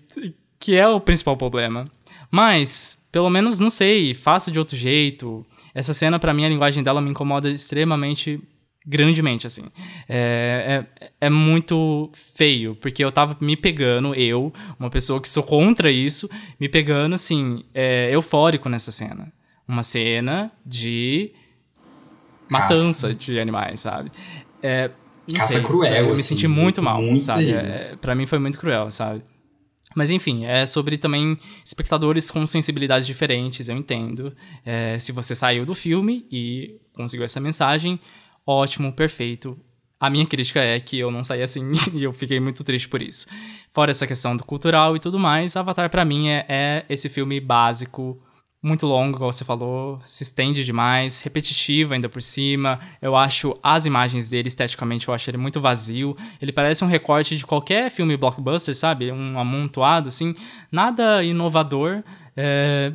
que 0.60 0.76
é 0.76 0.88
o 0.88 1.02
principal 1.02 1.36
problema. 1.36 1.86
Mas 2.30 3.04
pelo 3.14 3.30
menos, 3.30 3.60
não 3.60 3.70
sei, 3.70 4.16
faça 4.16 4.50
de 4.50 4.58
outro 4.58 4.76
jeito. 4.76 5.46
Essa 5.74 5.94
cena, 5.94 6.20
para 6.20 6.34
mim, 6.34 6.46
a 6.46 6.50
linguagem 6.50 6.84
dela 6.84 7.02
me 7.02 7.10
incomoda 7.10 7.50
extremamente 7.50 8.40
grandemente, 8.86 9.48
assim. 9.48 9.66
É, 10.08 10.86
é, 11.00 11.10
é, 11.22 11.30
muito 11.30 12.12
feio, 12.14 12.76
porque 12.76 13.04
eu 13.04 13.12
tava 13.12 13.38
me 13.40 13.56
pegando, 13.56 14.14
eu, 14.14 14.54
uma 14.80 14.90
pessoa 14.90 15.22
que 15.22 15.30
sou 15.30 15.44
contra 15.44 15.90
isso, 15.92 16.30
me 16.60 16.68
pegando, 16.68 17.16
assim, 17.16 17.64
é, 17.74 18.10
eufórico 18.14 18.70
nessa 18.70 18.92
cena. 18.92 19.32
Uma 19.68 19.84
cena 19.84 20.52
de 20.66 21.32
matança 22.50 23.08
Caça. 23.08 23.16
de 23.16 23.40
animais, 23.40 23.80
sabe? 23.80 24.12
É, 24.62 24.92
Caça 25.34 25.54
sei, 25.54 25.62
cruel, 25.62 25.94
Eu 25.94 26.06
me 26.08 26.12
assim, 26.14 26.24
senti 26.24 26.48
muito 26.48 26.82
mal, 26.82 27.02
muito 27.02 27.24
sabe? 27.24 27.52
É, 27.52 27.96
pra 28.02 28.14
mim 28.14 28.26
foi 28.26 28.40
muito 28.40 28.58
cruel, 28.58 28.92
sabe? 28.92 29.24
Mas 29.96 30.12
enfim, 30.12 30.46
é 30.46 30.66
sobre 30.66 30.98
também 30.98 31.38
espectadores 31.64 32.30
com 32.32 32.46
sensibilidades 32.46 33.06
diferentes, 33.06 33.70
eu 33.70 33.78
entendo. 33.78 34.36
É, 34.66 34.98
se 35.00 35.12
você 35.12 35.36
saiu 35.36 35.66
do 35.66 35.76
filme 35.76 36.26
e 36.32 36.80
conseguiu 36.94 37.26
essa 37.26 37.40
mensagem, 37.40 38.00
ótimo, 38.46 38.92
perfeito. 38.94 39.58
A 40.00 40.10
minha 40.10 40.26
crítica 40.26 40.60
é 40.60 40.80
que 40.80 41.00
eu 41.00 41.10
não 41.10 41.24
saí 41.24 41.42
assim 41.42 41.72
e 41.94 42.04
eu 42.04 42.12
fiquei 42.12 42.40
muito 42.40 42.64
triste 42.64 42.90
por 42.90 43.02
isso. 43.02 43.26
Fora 43.72 43.92
essa 43.92 44.06
questão 44.06 44.36
do 44.36 44.44
cultural 44.44 44.96
e 44.96 45.00
tudo 45.00 45.18
mais, 45.18 45.56
Avatar 45.56 45.90
para 45.90 46.04
mim 46.04 46.28
é, 46.30 46.46
é 46.50 46.86
esse 46.90 47.08
filme 47.08 47.40
básico 47.40 48.22
muito 48.64 48.88
longo, 48.88 49.18
como 49.18 49.32
você 49.32 49.44
falou, 49.44 50.00
se 50.02 50.24
estende 50.24 50.64
demais, 50.64 51.20
repetitivo 51.20 51.94
ainda 51.94 52.08
por 52.08 52.22
cima. 52.22 52.80
Eu 53.02 53.14
acho 53.14 53.54
as 53.62 53.86
imagens 53.86 54.30
dele, 54.30 54.48
esteticamente, 54.48 55.10
eu 55.10 55.14
acho 55.14 55.30
ele 55.30 55.38
muito 55.38 55.60
vazio. 55.60 56.16
Ele 56.42 56.54
parece 56.54 56.82
um 56.82 56.88
recorte 56.88 57.36
de 57.36 57.46
qualquer 57.46 57.92
filme 57.92 58.16
blockbuster, 58.16 58.74
sabe? 58.74 59.12
Um 59.12 59.38
amontoado, 59.38 60.08
assim. 60.08 60.34
Nada 60.72 61.22
inovador. 61.22 62.04
É, 62.38 62.94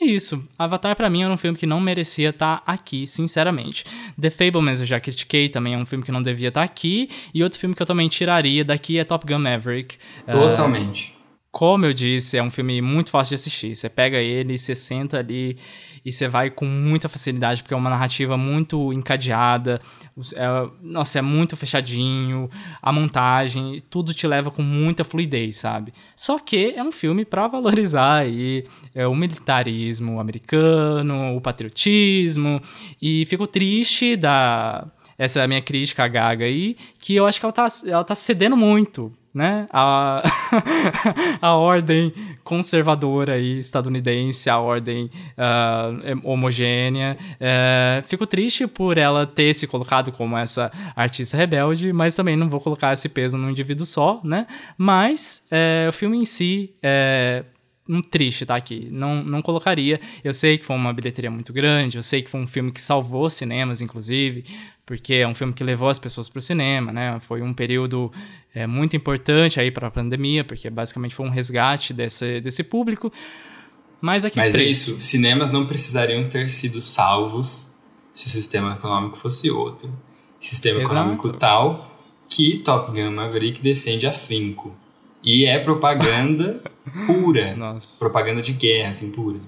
é 0.00 0.06
isso. 0.06 0.42
Avatar 0.58 0.96
para 0.96 1.10
mim 1.10 1.22
era 1.22 1.32
um 1.32 1.36
filme 1.36 1.58
que 1.58 1.66
não 1.66 1.80
merecia 1.80 2.30
estar 2.30 2.62
tá 2.62 2.72
aqui, 2.72 3.06
sinceramente. 3.06 3.84
The 4.18 4.30
Fablemans 4.30 4.80
eu 4.80 4.86
já 4.86 4.98
critiquei, 4.98 5.50
também 5.50 5.74
é 5.74 5.76
um 5.76 5.84
filme 5.84 6.02
que 6.02 6.10
não 6.10 6.22
devia 6.22 6.48
estar 6.48 6.60
tá 6.60 6.64
aqui. 6.64 7.10
E 7.34 7.44
outro 7.44 7.58
filme 7.58 7.74
que 7.74 7.82
eu 7.82 7.86
também 7.86 8.08
tiraria 8.08 8.64
daqui 8.64 8.98
é 8.98 9.04
Top 9.04 9.26
Gun 9.26 9.38
Maverick. 9.40 9.98
Totalmente. 10.30 11.19
Como 11.52 11.84
eu 11.84 11.92
disse, 11.92 12.38
é 12.38 12.42
um 12.42 12.50
filme 12.50 12.80
muito 12.80 13.10
fácil 13.10 13.30
de 13.30 13.34
assistir. 13.34 13.74
Você 13.74 13.88
pega 13.88 14.18
ele, 14.18 14.56
você 14.56 14.72
senta 14.72 15.18
ali 15.18 15.56
e 16.04 16.12
você 16.12 16.28
vai 16.28 16.48
com 16.48 16.64
muita 16.64 17.08
facilidade, 17.08 17.62
porque 17.62 17.74
é 17.74 17.76
uma 17.76 17.90
narrativa 17.90 18.36
muito 18.36 18.92
encadeada. 18.92 19.80
É, 20.36 20.46
nossa, 20.80 21.18
é 21.18 21.22
muito 21.22 21.56
fechadinho. 21.56 22.48
A 22.80 22.92
montagem, 22.92 23.82
tudo 23.90 24.14
te 24.14 24.28
leva 24.28 24.48
com 24.52 24.62
muita 24.62 25.02
fluidez, 25.02 25.56
sabe? 25.56 25.92
Só 26.14 26.38
que 26.38 26.72
é 26.76 26.82
um 26.84 26.92
filme 26.92 27.24
para 27.24 27.48
valorizar 27.48 28.18
aí 28.18 28.64
é, 28.94 29.04
o 29.08 29.14
militarismo 29.14 30.20
americano, 30.20 31.36
o 31.36 31.40
patriotismo. 31.40 32.62
E 33.02 33.26
fico 33.26 33.44
triste 33.44 34.16
da. 34.16 34.86
Essa 35.18 35.40
é 35.40 35.44
a 35.44 35.48
minha 35.48 35.60
crítica 35.60 36.04
à 36.04 36.08
Gaga 36.08 36.44
aí, 36.44 36.76
que 36.98 37.14
eu 37.14 37.26
acho 37.26 37.40
que 37.40 37.44
ela 37.44 37.52
tá, 37.52 37.66
ela 37.84 38.04
tá 38.04 38.14
cedendo 38.14 38.56
muito 38.56 39.12
né? 39.34 39.68
A, 39.72 40.22
a 41.40 41.54
ordem 41.54 42.12
conservadora 42.42 43.38
e 43.38 43.58
estadunidense, 43.58 44.50
a 44.50 44.58
ordem 44.58 45.10
uh, 45.36 46.20
homogênea. 46.24 47.16
Uh, 47.34 48.06
fico 48.08 48.26
triste 48.26 48.66
por 48.66 48.98
ela 48.98 49.26
ter 49.26 49.54
se 49.54 49.66
colocado 49.66 50.10
como 50.10 50.36
essa 50.36 50.70
artista 50.96 51.36
rebelde, 51.36 51.92
mas 51.92 52.14
também 52.14 52.36
não 52.36 52.48
vou 52.48 52.60
colocar 52.60 52.92
esse 52.92 53.08
peso 53.08 53.38
num 53.38 53.50
indivíduo 53.50 53.86
só, 53.86 54.20
né? 54.24 54.46
Mas 54.76 55.44
uh, 55.52 55.88
o 55.88 55.92
filme 55.92 56.18
em 56.18 56.24
si 56.24 56.74
é 56.82 57.44
um 57.90 58.00
triste 58.00 58.46
tá 58.46 58.54
aqui. 58.54 58.88
Não, 58.90 59.24
não 59.24 59.42
colocaria. 59.42 60.00
Eu 60.22 60.32
sei 60.32 60.56
que 60.56 60.64
foi 60.64 60.76
uma 60.76 60.92
bilheteria 60.92 61.30
muito 61.30 61.52
grande, 61.52 61.98
eu 61.98 62.02
sei 62.02 62.22
que 62.22 62.30
foi 62.30 62.40
um 62.40 62.46
filme 62.46 62.70
que 62.70 62.80
salvou 62.80 63.28
cinemas, 63.28 63.80
inclusive, 63.80 64.44
porque 64.86 65.14
é 65.14 65.26
um 65.26 65.34
filme 65.34 65.52
que 65.52 65.64
levou 65.64 65.88
as 65.88 65.98
pessoas 65.98 66.28
para 66.28 66.38
o 66.38 66.42
cinema, 66.42 66.92
né? 66.92 67.18
Foi 67.20 67.42
um 67.42 67.52
período 67.52 68.12
é, 68.54 68.66
muito 68.66 68.96
importante 68.96 69.58
aí 69.58 69.70
para 69.72 69.88
a 69.88 69.90
pandemia, 69.90 70.44
porque 70.44 70.70
basicamente 70.70 71.14
foi 71.14 71.26
um 71.26 71.30
resgate 71.30 71.92
desse, 71.92 72.40
desse 72.40 72.62
público. 72.62 73.12
Mas 74.00 74.24
aqui 74.24 74.36
Mas 74.36 74.54
é 74.54 74.62
isso, 74.62 75.00
cinemas 75.00 75.50
não 75.50 75.66
precisariam 75.66 76.26
ter 76.28 76.48
sido 76.48 76.80
salvos 76.80 77.76
se 78.14 78.26
o 78.26 78.30
sistema 78.30 78.74
econômico 78.74 79.18
fosse 79.18 79.50
outro. 79.50 79.92
Sistema 80.38 80.80
Exato. 80.80 80.94
econômico 80.94 81.32
tal 81.32 81.90
que 82.28 82.58
Top 82.58 82.92
Gun 82.92 83.10
Maverick 83.10 83.60
defende 83.60 84.06
afinco. 84.06 84.74
E 85.22 85.44
é 85.44 85.58
propaganda 85.58 86.60
pura. 87.06 87.54
Nossa. 87.56 87.98
Propaganda 87.98 88.42
de 88.42 88.52
guerra, 88.52 88.90
assim, 88.90 89.10
pura. 89.10 89.38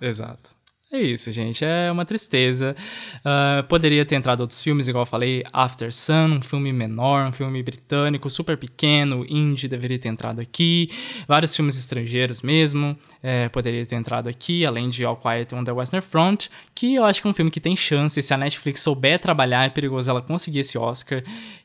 Exato. 0.00 0.50
É 0.92 1.00
isso, 1.00 1.30
gente. 1.30 1.64
É 1.64 1.88
uma 1.92 2.04
tristeza. 2.04 2.74
Uh, 3.18 3.62
poderia 3.68 4.04
ter 4.04 4.16
entrado 4.16 4.40
outros 4.40 4.60
filmes, 4.60 4.88
igual 4.88 5.02
eu 5.02 5.06
falei, 5.06 5.44
After 5.52 5.92
Sun, 5.94 6.38
um 6.38 6.40
filme 6.40 6.72
menor, 6.72 7.28
um 7.28 7.32
filme 7.32 7.62
britânico, 7.62 8.28
super 8.28 8.56
pequeno, 8.56 9.24
indie, 9.28 9.68
deveria 9.68 10.00
ter 10.00 10.08
entrado 10.08 10.40
aqui. 10.40 10.88
Vários 11.28 11.54
filmes 11.54 11.78
estrangeiros 11.78 12.42
mesmo, 12.42 12.98
é, 13.22 13.48
poderia 13.48 13.86
ter 13.86 13.94
entrado 13.94 14.28
aqui, 14.28 14.66
além 14.66 14.90
de 14.90 15.04
All 15.04 15.16
Quiet 15.16 15.54
on 15.54 15.62
the 15.62 15.70
Western 15.70 16.04
Front, 16.04 16.48
que 16.74 16.96
eu 16.96 17.04
acho 17.04 17.22
que 17.22 17.28
é 17.28 17.30
um 17.30 17.34
filme 17.34 17.52
que 17.52 17.60
tem 17.60 17.76
chance. 17.76 18.20
Se 18.20 18.34
a 18.34 18.36
Netflix 18.36 18.80
souber 18.80 19.20
trabalhar, 19.20 19.64
é 19.66 19.68
perigoso 19.68 20.10
ela 20.10 20.20
conseguir 20.20 20.58
esse 20.58 20.76
Oscar. 20.76 21.22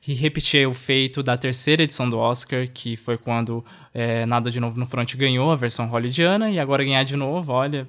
E 0.08 0.14
repetir 0.14 0.68
o 0.68 0.74
feito 0.74 1.24
da 1.24 1.36
terceira 1.36 1.82
edição 1.82 2.08
do 2.08 2.20
Oscar, 2.20 2.70
que 2.72 2.96
foi 2.96 3.18
quando 3.18 3.66
é, 3.92 4.24
Nada 4.28 4.52
de 4.52 4.60
Novo 4.60 4.80
no 4.80 4.86
Front 4.86 5.16
ganhou 5.16 5.52
a 5.52 5.56
versão 5.56 5.88
hollywoodiana, 5.88 6.52
e 6.52 6.60
agora 6.60 6.84
ganhar 6.84 7.04
de 7.04 7.16
novo, 7.16 7.52
olha 7.52 7.88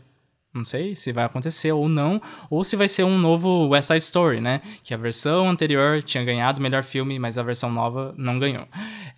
não 0.56 0.64
sei 0.64 0.96
se 0.96 1.12
vai 1.12 1.24
acontecer 1.24 1.70
ou 1.72 1.88
não, 1.88 2.20
ou 2.50 2.64
se 2.64 2.74
vai 2.76 2.88
ser 2.88 3.04
um 3.04 3.18
novo 3.18 3.68
West 3.68 3.88
Side 3.88 4.02
Story, 4.02 4.40
né? 4.40 4.60
Que 4.82 4.94
a 4.94 4.96
versão 4.96 5.48
anterior 5.48 6.02
tinha 6.02 6.24
ganhado 6.24 6.58
o 6.58 6.62
melhor 6.62 6.82
filme, 6.82 7.18
mas 7.18 7.36
a 7.38 7.42
versão 7.42 7.70
nova 7.70 8.14
não 8.16 8.38
ganhou. 8.38 8.66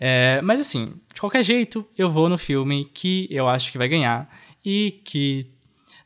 É, 0.01 0.41
mas 0.43 0.61
assim, 0.61 0.95
de 1.15 1.21
qualquer 1.21 1.43
jeito, 1.43 1.87
eu 1.97 2.11
vou 2.11 2.29
no 2.29 2.37
filme 2.37 2.85
que 2.93 3.27
eu 3.31 3.49
acho 3.49 3.73
que 3.73 3.79
vai 3.79 3.89
ganhar 3.89 4.29
e 4.65 5.01
que 5.05 5.51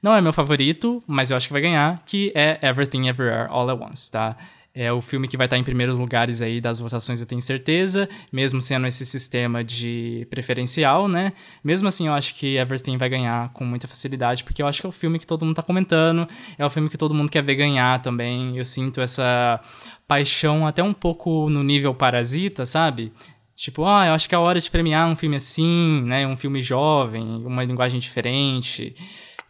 não 0.02 0.14
é 0.14 0.20
meu 0.20 0.32
favorito, 0.32 1.02
mas 1.06 1.30
eu 1.30 1.36
acho 1.36 1.46
que 1.46 1.52
vai 1.52 1.62
ganhar, 1.62 2.02
que 2.04 2.32
é 2.34 2.58
Everything 2.62 3.06
Everywhere 3.08 3.48
All 3.48 3.70
at 3.70 3.80
Once, 3.80 4.10
tá? 4.10 4.36
É 4.74 4.90
o 4.90 5.02
filme 5.02 5.28
que 5.28 5.36
vai 5.36 5.46
estar 5.46 5.58
em 5.58 5.64
primeiros 5.64 5.98
lugares 5.98 6.40
aí 6.40 6.60
das 6.60 6.78
votações, 6.78 7.20
eu 7.20 7.26
tenho 7.26 7.42
certeza, 7.42 8.08
mesmo 8.32 8.62
sendo 8.62 8.86
esse 8.86 9.04
sistema 9.04 9.62
de 9.62 10.26
preferencial, 10.30 11.08
né? 11.08 11.34
Mesmo 11.62 11.88
assim, 11.88 12.06
eu 12.06 12.14
acho 12.14 12.34
que 12.34 12.56
Everything 12.56 12.96
vai 12.96 13.08
ganhar 13.08 13.50
com 13.50 13.64
muita 13.64 13.86
facilidade, 13.86 14.42
porque 14.44 14.62
eu 14.62 14.66
acho 14.66 14.80
que 14.80 14.86
é 14.86 14.88
o 14.88 14.92
filme 14.92 15.18
que 15.18 15.26
todo 15.26 15.44
mundo 15.44 15.56
tá 15.56 15.62
comentando, 15.62 16.26
é 16.56 16.64
o 16.64 16.70
filme 16.70 16.88
que 16.88 16.96
todo 16.96 17.14
mundo 17.14 17.30
quer 17.30 17.42
ver 17.42 17.54
ganhar 17.54 18.00
também. 18.00 18.56
Eu 18.56 18.64
sinto 18.64 19.00
essa 19.00 19.60
paixão 20.08 20.66
até 20.66 20.82
um 20.82 20.94
pouco 20.94 21.50
no 21.50 21.62
nível 21.62 21.94
parasita, 21.94 22.64
sabe? 22.64 23.12
Tipo, 23.54 23.84
ah, 23.84 24.06
eu 24.06 24.14
acho 24.14 24.28
que 24.28 24.34
é 24.34 24.38
a 24.38 24.40
hora 24.40 24.58
de 24.58 24.70
premiar 24.70 25.06
um 25.06 25.14
filme 25.14 25.36
assim, 25.36 26.02
né? 26.06 26.26
Um 26.26 26.36
filme 26.36 26.62
jovem, 26.62 27.22
uma 27.44 27.62
linguagem 27.62 28.00
diferente. 28.00 28.94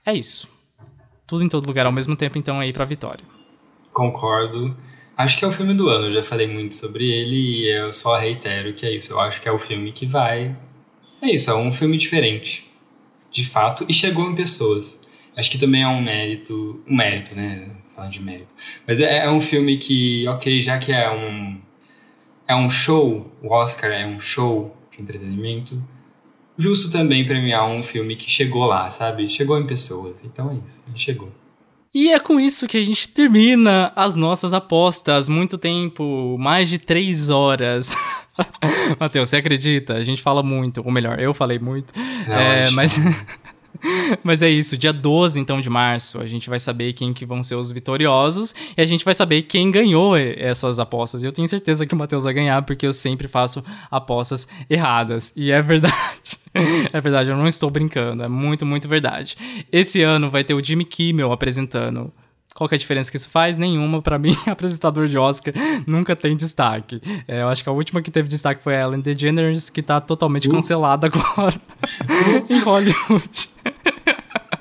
É 0.05 0.13
isso. 0.13 0.51
Tudo 1.27 1.45
em 1.45 1.49
todo 1.49 1.67
lugar 1.67 1.87
ao 1.87 1.93
mesmo 1.93 2.17
tempo, 2.17 2.37
então, 2.37 2.59
aí 2.59 2.73
pra 2.73 2.85
vitória. 2.85 3.25
Concordo. 3.93 4.77
Acho 5.23 5.39
que 5.39 5.45
é 5.45 5.49
o 5.49 5.53
filme 5.53 5.73
do 5.73 5.89
ano, 5.89 6.07
eu 6.07 6.11
já 6.11 6.25
falei 6.25 6.49
muito 6.49 6.75
sobre 6.75 7.09
ele 7.09 7.37
e 7.37 7.69
eu 7.69 7.93
só 7.93 8.17
reitero 8.17 8.75
que 8.75 8.85
é 8.85 8.97
isso. 8.97 9.13
Eu 9.13 9.21
acho 9.21 9.41
que 9.41 9.49
é 9.49 9.53
o 9.53 9.59
filme 9.59 9.93
que 9.93 10.05
vai. 10.05 10.57
É 11.23 11.33
isso, 11.33 11.49
é 11.49 11.55
um 11.55 11.71
filme 11.71 11.97
diferente. 11.97 12.69
De 13.31 13.45
fato, 13.45 13.87
e 13.89 13.95
chegou 13.95 14.29
em 14.29 14.35
pessoas. 14.35 15.01
Acho 15.37 15.49
que 15.49 15.59
também 15.59 15.85
é 15.85 15.87
um 15.87 16.03
mérito. 16.03 16.83
Um 16.89 16.97
mérito, 16.97 17.37
né? 17.37 17.71
Falando 17.95 18.11
de 18.11 18.21
mérito. 18.21 18.53
Mas 18.85 18.99
é, 18.99 19.19
é 19.19 19.31
um 19.31 19.41
filme 19.41 19.79
que, 19.79 20.27
ok, 20.27 20.61
já 20.61 20.77
que 20.77 20.93
é 20.93 21.09
um. 21.09 21.61
É 22.49 22.57
um 22.57 22.69
show, 22.69 23.33
o 23.41 23.53
Oscar 23.53 23.93
é 23.93 24.05
um 24.05 24.19
show 24.19 24.77
de 24.91 25.01
entretenimento, 25.01 25.81
justo 26.59 26.91
também 26.91 27.25
premiar 27.25 27.65
um 27.69 27.85
filme 27.85 28.17
que 28.17 28.29
chegou 28.29 28.65
lá, 28.65 28.91
sabe? 28.91 29.29
Chegou 29.29 29.57
em 29.57 29.69
pessoas. 29.69 30.25
Então 30.25 30.51
é 30.51 30.67
isso, 30.67 30.83
ele 30.89 30.99
chegou. 30.99 31.33
E 31.95 32.11
é 32.11 32.19
com 32.19 32.41
isso 32.41 32.67
que 32.67 32.79
a 32.79 32.83
gente 32.83 33.07
termina 33.09 33.93
as 33.95 34.17
nossas 34.17 34.53
apostas. 34.55 35.29
Muito 35.29 35.59
tempo, 35.59 36.37
mais 36.39 36.69
de 36.71 36.79
três 36.79 37.29
horas. 37.29 37.95
Matheus, 38.99 39.29
você 39.29 39.37
acredita? 39.37 39.95
A 39.95 40.03
gente 40.03 40.23
fala 40.23 40.43
muito, 40.43 40.83
ou 40.85 40.91
melhor, 40.91 41.21
eu 41.21 41.35
falei 41.35 41.59
muito. 41.59 41.93
Não, 42.27 42.35
é, 42.35 42.63
acho- 42.65 42.75
mas, 42.75 42.97
mas 44.23 44.43
é 44.43 44.49
isso, 44.49 44.77
dia 44.77 44.93
12 44.93 45.39
então 45.39 45.61
de 45.61 45.71
março, 45.71 46.21
a 46.21 46.27
gente 46.27 46.49
vai 46.49 46.59
saber 46.59 46.93
quem 46.93 47.13
que 47.13 47.27
vão 47.27 47.43
ser 47.43 47.57
os 47.57 47.71
vitoriosos 47.71 48.55
e 48.77 48.81
a 48.81 48.87
gente 48.87 49.05
vai 49.05 49.15
saber 49.15 49.43
quem 49.43 49.71
ganhou 49.71 50.17
essas 50.17 50.79
apostas. 50.79 51.23
E 51.23 51.27
eu 51.27 51.33
tenho 51.33 51.49
certeza 51.49 51.87
que 51.87 51.95
o 51.95 51.99
Matheus 51.99 52.25
vai 52.25 52.35
ganhar, 52.35 52.63
porque 52.63 52.87
eu 52.87 52.93
sempre 52.93 53.29
faço 53.29 53.65
apostas 53.91 54.47
erradas. 54.69 55.33
E 55.37 55.51
é 55.51 55.61
verdade. 55.61 55.93
É 56.93 57.01
verdade, 57.01 57.31
eu 57.31 57.37
não 57.37 57.49
estou 57.49 57.71
brincando, 57.71 58.23
é 58.23 58.29
muito, 58.29 58.67
muito 58.67 58.87
verdade. 58.87 59.37
Esse 59.73 60.03
ano 60.03 60.31
vai 60.31 60.45
ter 60.45 60.53
o 60.53 60.63
Jimmy 60.63 60.85
Kimmel 60.85 61.33
apresentando. 61.33 62.13
Qual 62.55 62.69
que 62.69 62.75
é 62.75 62.77
a 62.77 62.79
diferença 62.79 63.11
que 63.11 63.17
isso 63.17 63.29
faz? 63.29 63.59
Nenhuma. 63.59 64.03
Pra 64.03 64.19
mim, 64.19 64.37
apresentador 64.47 65.09
de 65.09 65.17
Oscar 65.19 65.55
nunca 65.87 66.15
tem 66.15 66.37
destaque. 66.37 67.01
É, 67.27 67.43
eu 67.43 67.49
acho 67.49 67.63
que 67.63 67.69
a 67.69 67.73
última 67.73 68.03
que 68.03 68.11
teve 68.11 68.29
destaque 68.29 68.63
foi 68.63 68.77
a 68.77 68.83
Ellen 68.83 69.01
DeGeneres, 69.01 69.71
que 69.71 69.83
tá 69.83 70.01
totalmente 70.01 70.49
cancelada 70.49 71.07
agora 71.07 71.61
em 72.49 72.59
Hollywood. 72.61 73.49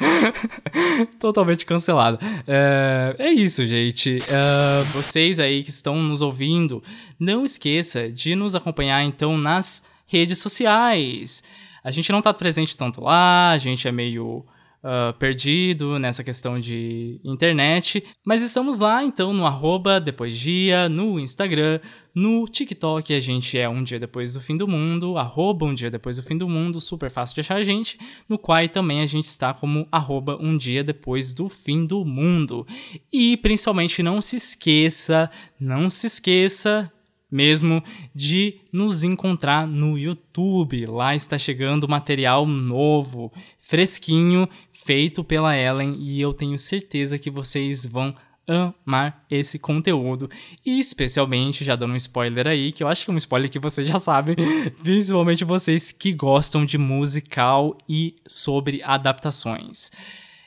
Totalmente 1.19 1.65
cancelada. 1.65 2.19
É, 2.47 3.15
é 3.19 3.31
isso, 3.31 3.65
gente. 3.65 4.19
É, 4.29 4.83
vocês 4.93 5.39
aí 5.39 5.63
que 5.63 5.69
estão 5.69 6.01
nos 6.01 6.21
ouvindo, 6.21 6.83
não 7.19 7.43
esqueça 7.43 8.09
de 8.09 8.35
nos 8.35 8.55
acompanhar 8.55 9.03
então 9.03 9.37
nas 9.37 9.85
redes 10.07 10.39
sociais. 10.39 11.43
A 11.83 11.91
gente 11.91 12.11
não 12.11 12.21
tá 12.21 12.33
presente 12.33 12.77
tanto 12.77 13.01
lá, 13.01 13.51
a 13.51 13.57
gente 13.57 13.87
é 13.87 13.91
meio 13.91 14.45
ah, 14.84 15.14
perdido 15.19 16.00
nessa 16.00 16.24
questão 16.24 16.60
de 16.60 17.19
internet, 17.24 18.03
mas 18.26 18.42
estamos 18.42 18.80
lá 18.80 19.03
então 19.03 19.32
no 19.32 19.45
arroba 19.45 20.00
depois 20.00 20.35
dia, 20.35 20.90
no 20.90 21.19
Instagram, 21.19 21.80
no 22.16 22.48
TikTok 22.48 23.14
a 23.14 23.19
gente 23.19 23.60
é 23.60 23.69
um 23.69 23.84
dia 23.84 24.00
depois 24.00 24.34
do 24.34 24.42
fim 24.42 24.58
do 24.58 24.68
mundo, 24.68 25.19
arroba 25.19 25.68
um 25.68 25.74
dia 25.76 25.92
depois 25.92 26.18
do 26.18 26.24
fim 26.24 26.35
do 26.35 26.50
mundo, 26.50 26.82
super 26.82 27.11
fácil 27.11 27.35
de 27.35 27.42
achar 27.42 27.58
a 27.58 27.64
gente, 27.64 28.00
no 28.27 28.40
Quai 28.40 28.68
também 28.68 29.01
a 29.01 29.06
gente 29.06 29.26
está 29.26 29.53
como 29.53 29.88
arroba 29.92 30.35
um 30.42 30.58
dia 30.58 30.84
depois 30.84 31.32
do 31.32 31.48
fim 31.48 31.85
do 31.85 32.03
mundo. 32.03 32.66
E 33.14 33.38
principalmente 33.38 34.01
não 34.01 34.19
se 34.19 34.35
esqueça, 34.35 35.30
não 35.60 35.92
se 35.92 36.08
esqueça 36.08 36.92
mesmo 37.32 37.82
de 38.14 38.60
nos 38.74 39.03
encontrar 39.03 39.66
no 39.66 39.98
YouTube. 39.98 40.85
Lá 40.85 41.16
está 41.16 41.38
chegando 41.38 41.88
material 41.88 42.45
novo, 42.45 43.32
fresquinho, 43.60 44.50
feito 44.85 45.24
pela 45.24 45.56
Ellen 45.56 45.95
e 46.00 46.19
eu 46.19 46.34
tenho 46.34 46.58
certeza 46.58 47.19
que 47.19 47.30
vocês 47.30 47.85
vão 47.85 48.16
amar 48.48 49.26
esse 49.30 49.58
conteúdo. 49.60 50.30
E 50.66 50.80
especialmente, 50.80 51.64
já 51.64 51.76
dando 51.76 51.93
um 51.93 51.98
spoiler 51.98 52.48
aí, 52.48 52.72
que 52.72 52.84
eu 52.84 52.88
acho 52.88 53.06
que 53.06 53.11
é 53.11 53.14
um 53.14 53.18
spoiler 53.18 53.50
que 53.50 53.60
vocês 53.60 53.88
já 53.88 54.00
sabem, 54.00 54.35
principalmente 54.82 55.45
vocês 55.45 55.92
que 55.92 56.11
gostam 56.11 56.66
de 56.66 56.77
musical 56.77 57.77
e 57.88 58.16
sobre 58.27 58.82
adaptações. 58.84 59.92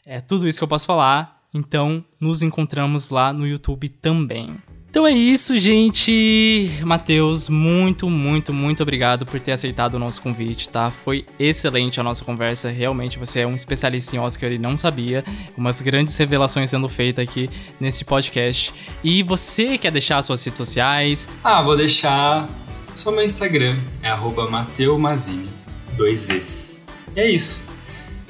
É 0.05 0.21
tudo 0.21 0.47
isso 0.47 0.59
que 0.59 0.65
eu 0.65 0.69
posso 0.69 0.87
falar, 0.87 1.43
então 1.53 2.05
nos 2.21 2.43
encontramos 2.43 3.09
lá 3.09 3.33
no 3.33 3.47
YouTube 3.47 3.89
também. 3.89 4.57
Então 4.94 5.08
é 5.08 5.10
isso, 5.10 5.58
gente. 5.58 6.70
Matheus, 6.84 7.48
muito, 7.48 8.08
muito, 8.08 8.55
muito 8.55 8.81
obrigado 8.81 9.26
por 9.26 9.40
ter 9.40 9.50
aceitado 9.50 9.94
o 9.94 9.98
nosso 9.98 10.23
convite, 10.23 10.70
tá? 10.70 10.89
Foi 10.89 11.26
excelente 11.36 11.98
a 11.98 12.02
nossa 12.05 12.24
conversa. 12.24 12.68
Realmente 12.70 13.18
você 13.18 13.40
é 13.40 13.47
um 13.47 13.56
especialista 13.56 14.14
em 14.14 14.20
Oscar 14.20 14.52
e 14.52 14.56
não 14.56 14.76
sabia. 14.76 15.24
Umas 15.56 15.81
grandes 15.81 16.16
revelações 16.16 16.70
sendo 16.70 16.89
feitas 16.89 17.28
aqui 17.28 17.50
nesse 17.81 18.05
podcast. 18.05 18.73
E 19.02 19.24
você 19.24 19.76
quer 19.78 19.90
deixar 19.90 20.23
suas 20.23 20.44
redes 20.44 20.58
sociais? 20.58 21.28
Ah, 21.42 21.60
vou 21.60 21.76
deixar 21.76 22.48
só 22.94 23.10
meu 23.10 23.24
Instagram, 23.24 23.76
é 24.00 24.14
mateumazini, 24.48 25.48
dois 25.97 26.31
Es. 26.31 26.81
E 27.16 27.20
é 27.20 27.28
isso. 27.28 27.74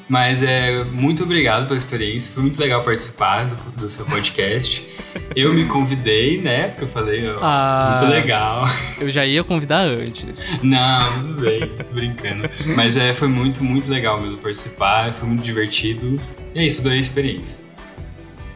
Mas 0.09 0.43
é 0.43 0.85
muito 0.85 1.23
obrigado 1.23 1.67
pela 1.67 1.79
experiência, 1.79 2.33
foi 2.35 2.43
muito 2.43 2.61
legal 2.61 2.83
participar 2.83 3.47
do, 3.47 3.57
do 3.73 3.89
seu 3.89 4.05
podcast. 4.05 4.87
Eu 5.35 5.55
me 5.55 5.65
convidei, 5.65 6.41
né? 6.43 6.69
Porque 6.69 6.85
eu 6.85 6.89
falei, 6.89 7.27
ó, 7.31 7.39
Ah. 7.41 7.97
muito 7.99 8.13
legal. 8.13 8.69
Eu 9.01 9.11
já 9.11 9.25
ia 9.25 9.43
convidar 9.43 9.81
antes. 9.81 10.59
Não, 10.63 11.21
tudo 11.23 11.41
bem, 11.41 11.69
tô 11.87 11.93
brincando. 11.95 12.49
Mas 12.77 12.97
é, 12.99 13.15
foi 13.15 13.29
muito, 13.29 13.65
muito 13.65 13.91
legal 13.91 14.21
mesmo 14.21 14.39
participar, 14.39 15.13
foi 15.15 15.27
muito 15.27 15.43
divertido. 15.43 16.21
E 16.55 16.59
é 16.59 16.67
isso, 16.67 16.81
adorei 16.81 16.99
a 16.99 17.03
experiência. 17.03 17.59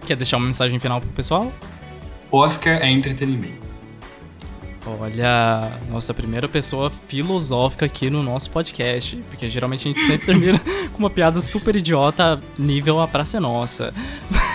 Quer 0.06 0.16
deixar 0.16 0.36
uma 0.36 0.46
mensagem 0.46 0.78
final 0.78 1.00
pro 1.00 1.08
pessoal? 1.10 1.52
Oscar 2.30 2.82
é 2.82 2.90
entretenimento. 2.90 3.67
Olha, 5.00 5.70
nossa 5.88 6.14
primeira 6.14 6.48
pessoa 6.48 6.90
filosófica 6.90 7.86
aqui 7.86 8.08
no 8.08 8.22
nosso 8.22 8.50
podcast. 8.50 9.16
Porque 9.28 9.48
geralmente 9.48 9.80
a 9.80 9.88
gente 9.88 10.00
sempre 10.00 10.26
termina 10.32 10.60
com 10.92 10.98
uma 10.98 11.10
piada 11.10 11.40
super 11.42 11.76
idiota, 11.76 12.40
nível 12.58 13.00
a 13.00 13.08
praça 13.08 13.36
é 13.36 13.40
nossa. 13.40 13.92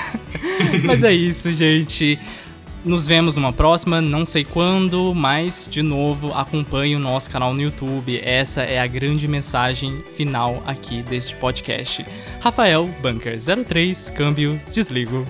Mas 0.84 1.04
é 1.04 1.14
isso, 1.14 1.52
gente. 1.52 2.20
Nos 2.84 3.08
vemos 3.08 3.38
numa 3.38 3.54
próxima, 3.54 4.02
não 4.02 4.26
sei 4.26 4.44
quando, 4.44 5.16
mas 5.16 5.70
de 5.72 5.82
novo 5.82 6.34
acompanhe 6.34 6.98
o 6.98 7.00
nosso 7.00 7.30
canal 7.30 7.54
no 7.54 7.62
YouTube. 7.62 8.20
Essa 8.22 8.64
é 8.64 8.78
a 8.78 8.86
grande 8.86 9.26
mensagem 9.26 10.04
final 10.18 10.62
aqui 10.68 11.02
deste 11.02 11.34
podcast. 11.38 12.06
Rafael 12.42 12.90
Bunker 13.02 13.38
03, 13.40 14.10
câmbio, 14.10 14.60
desligo. 14.70 15.26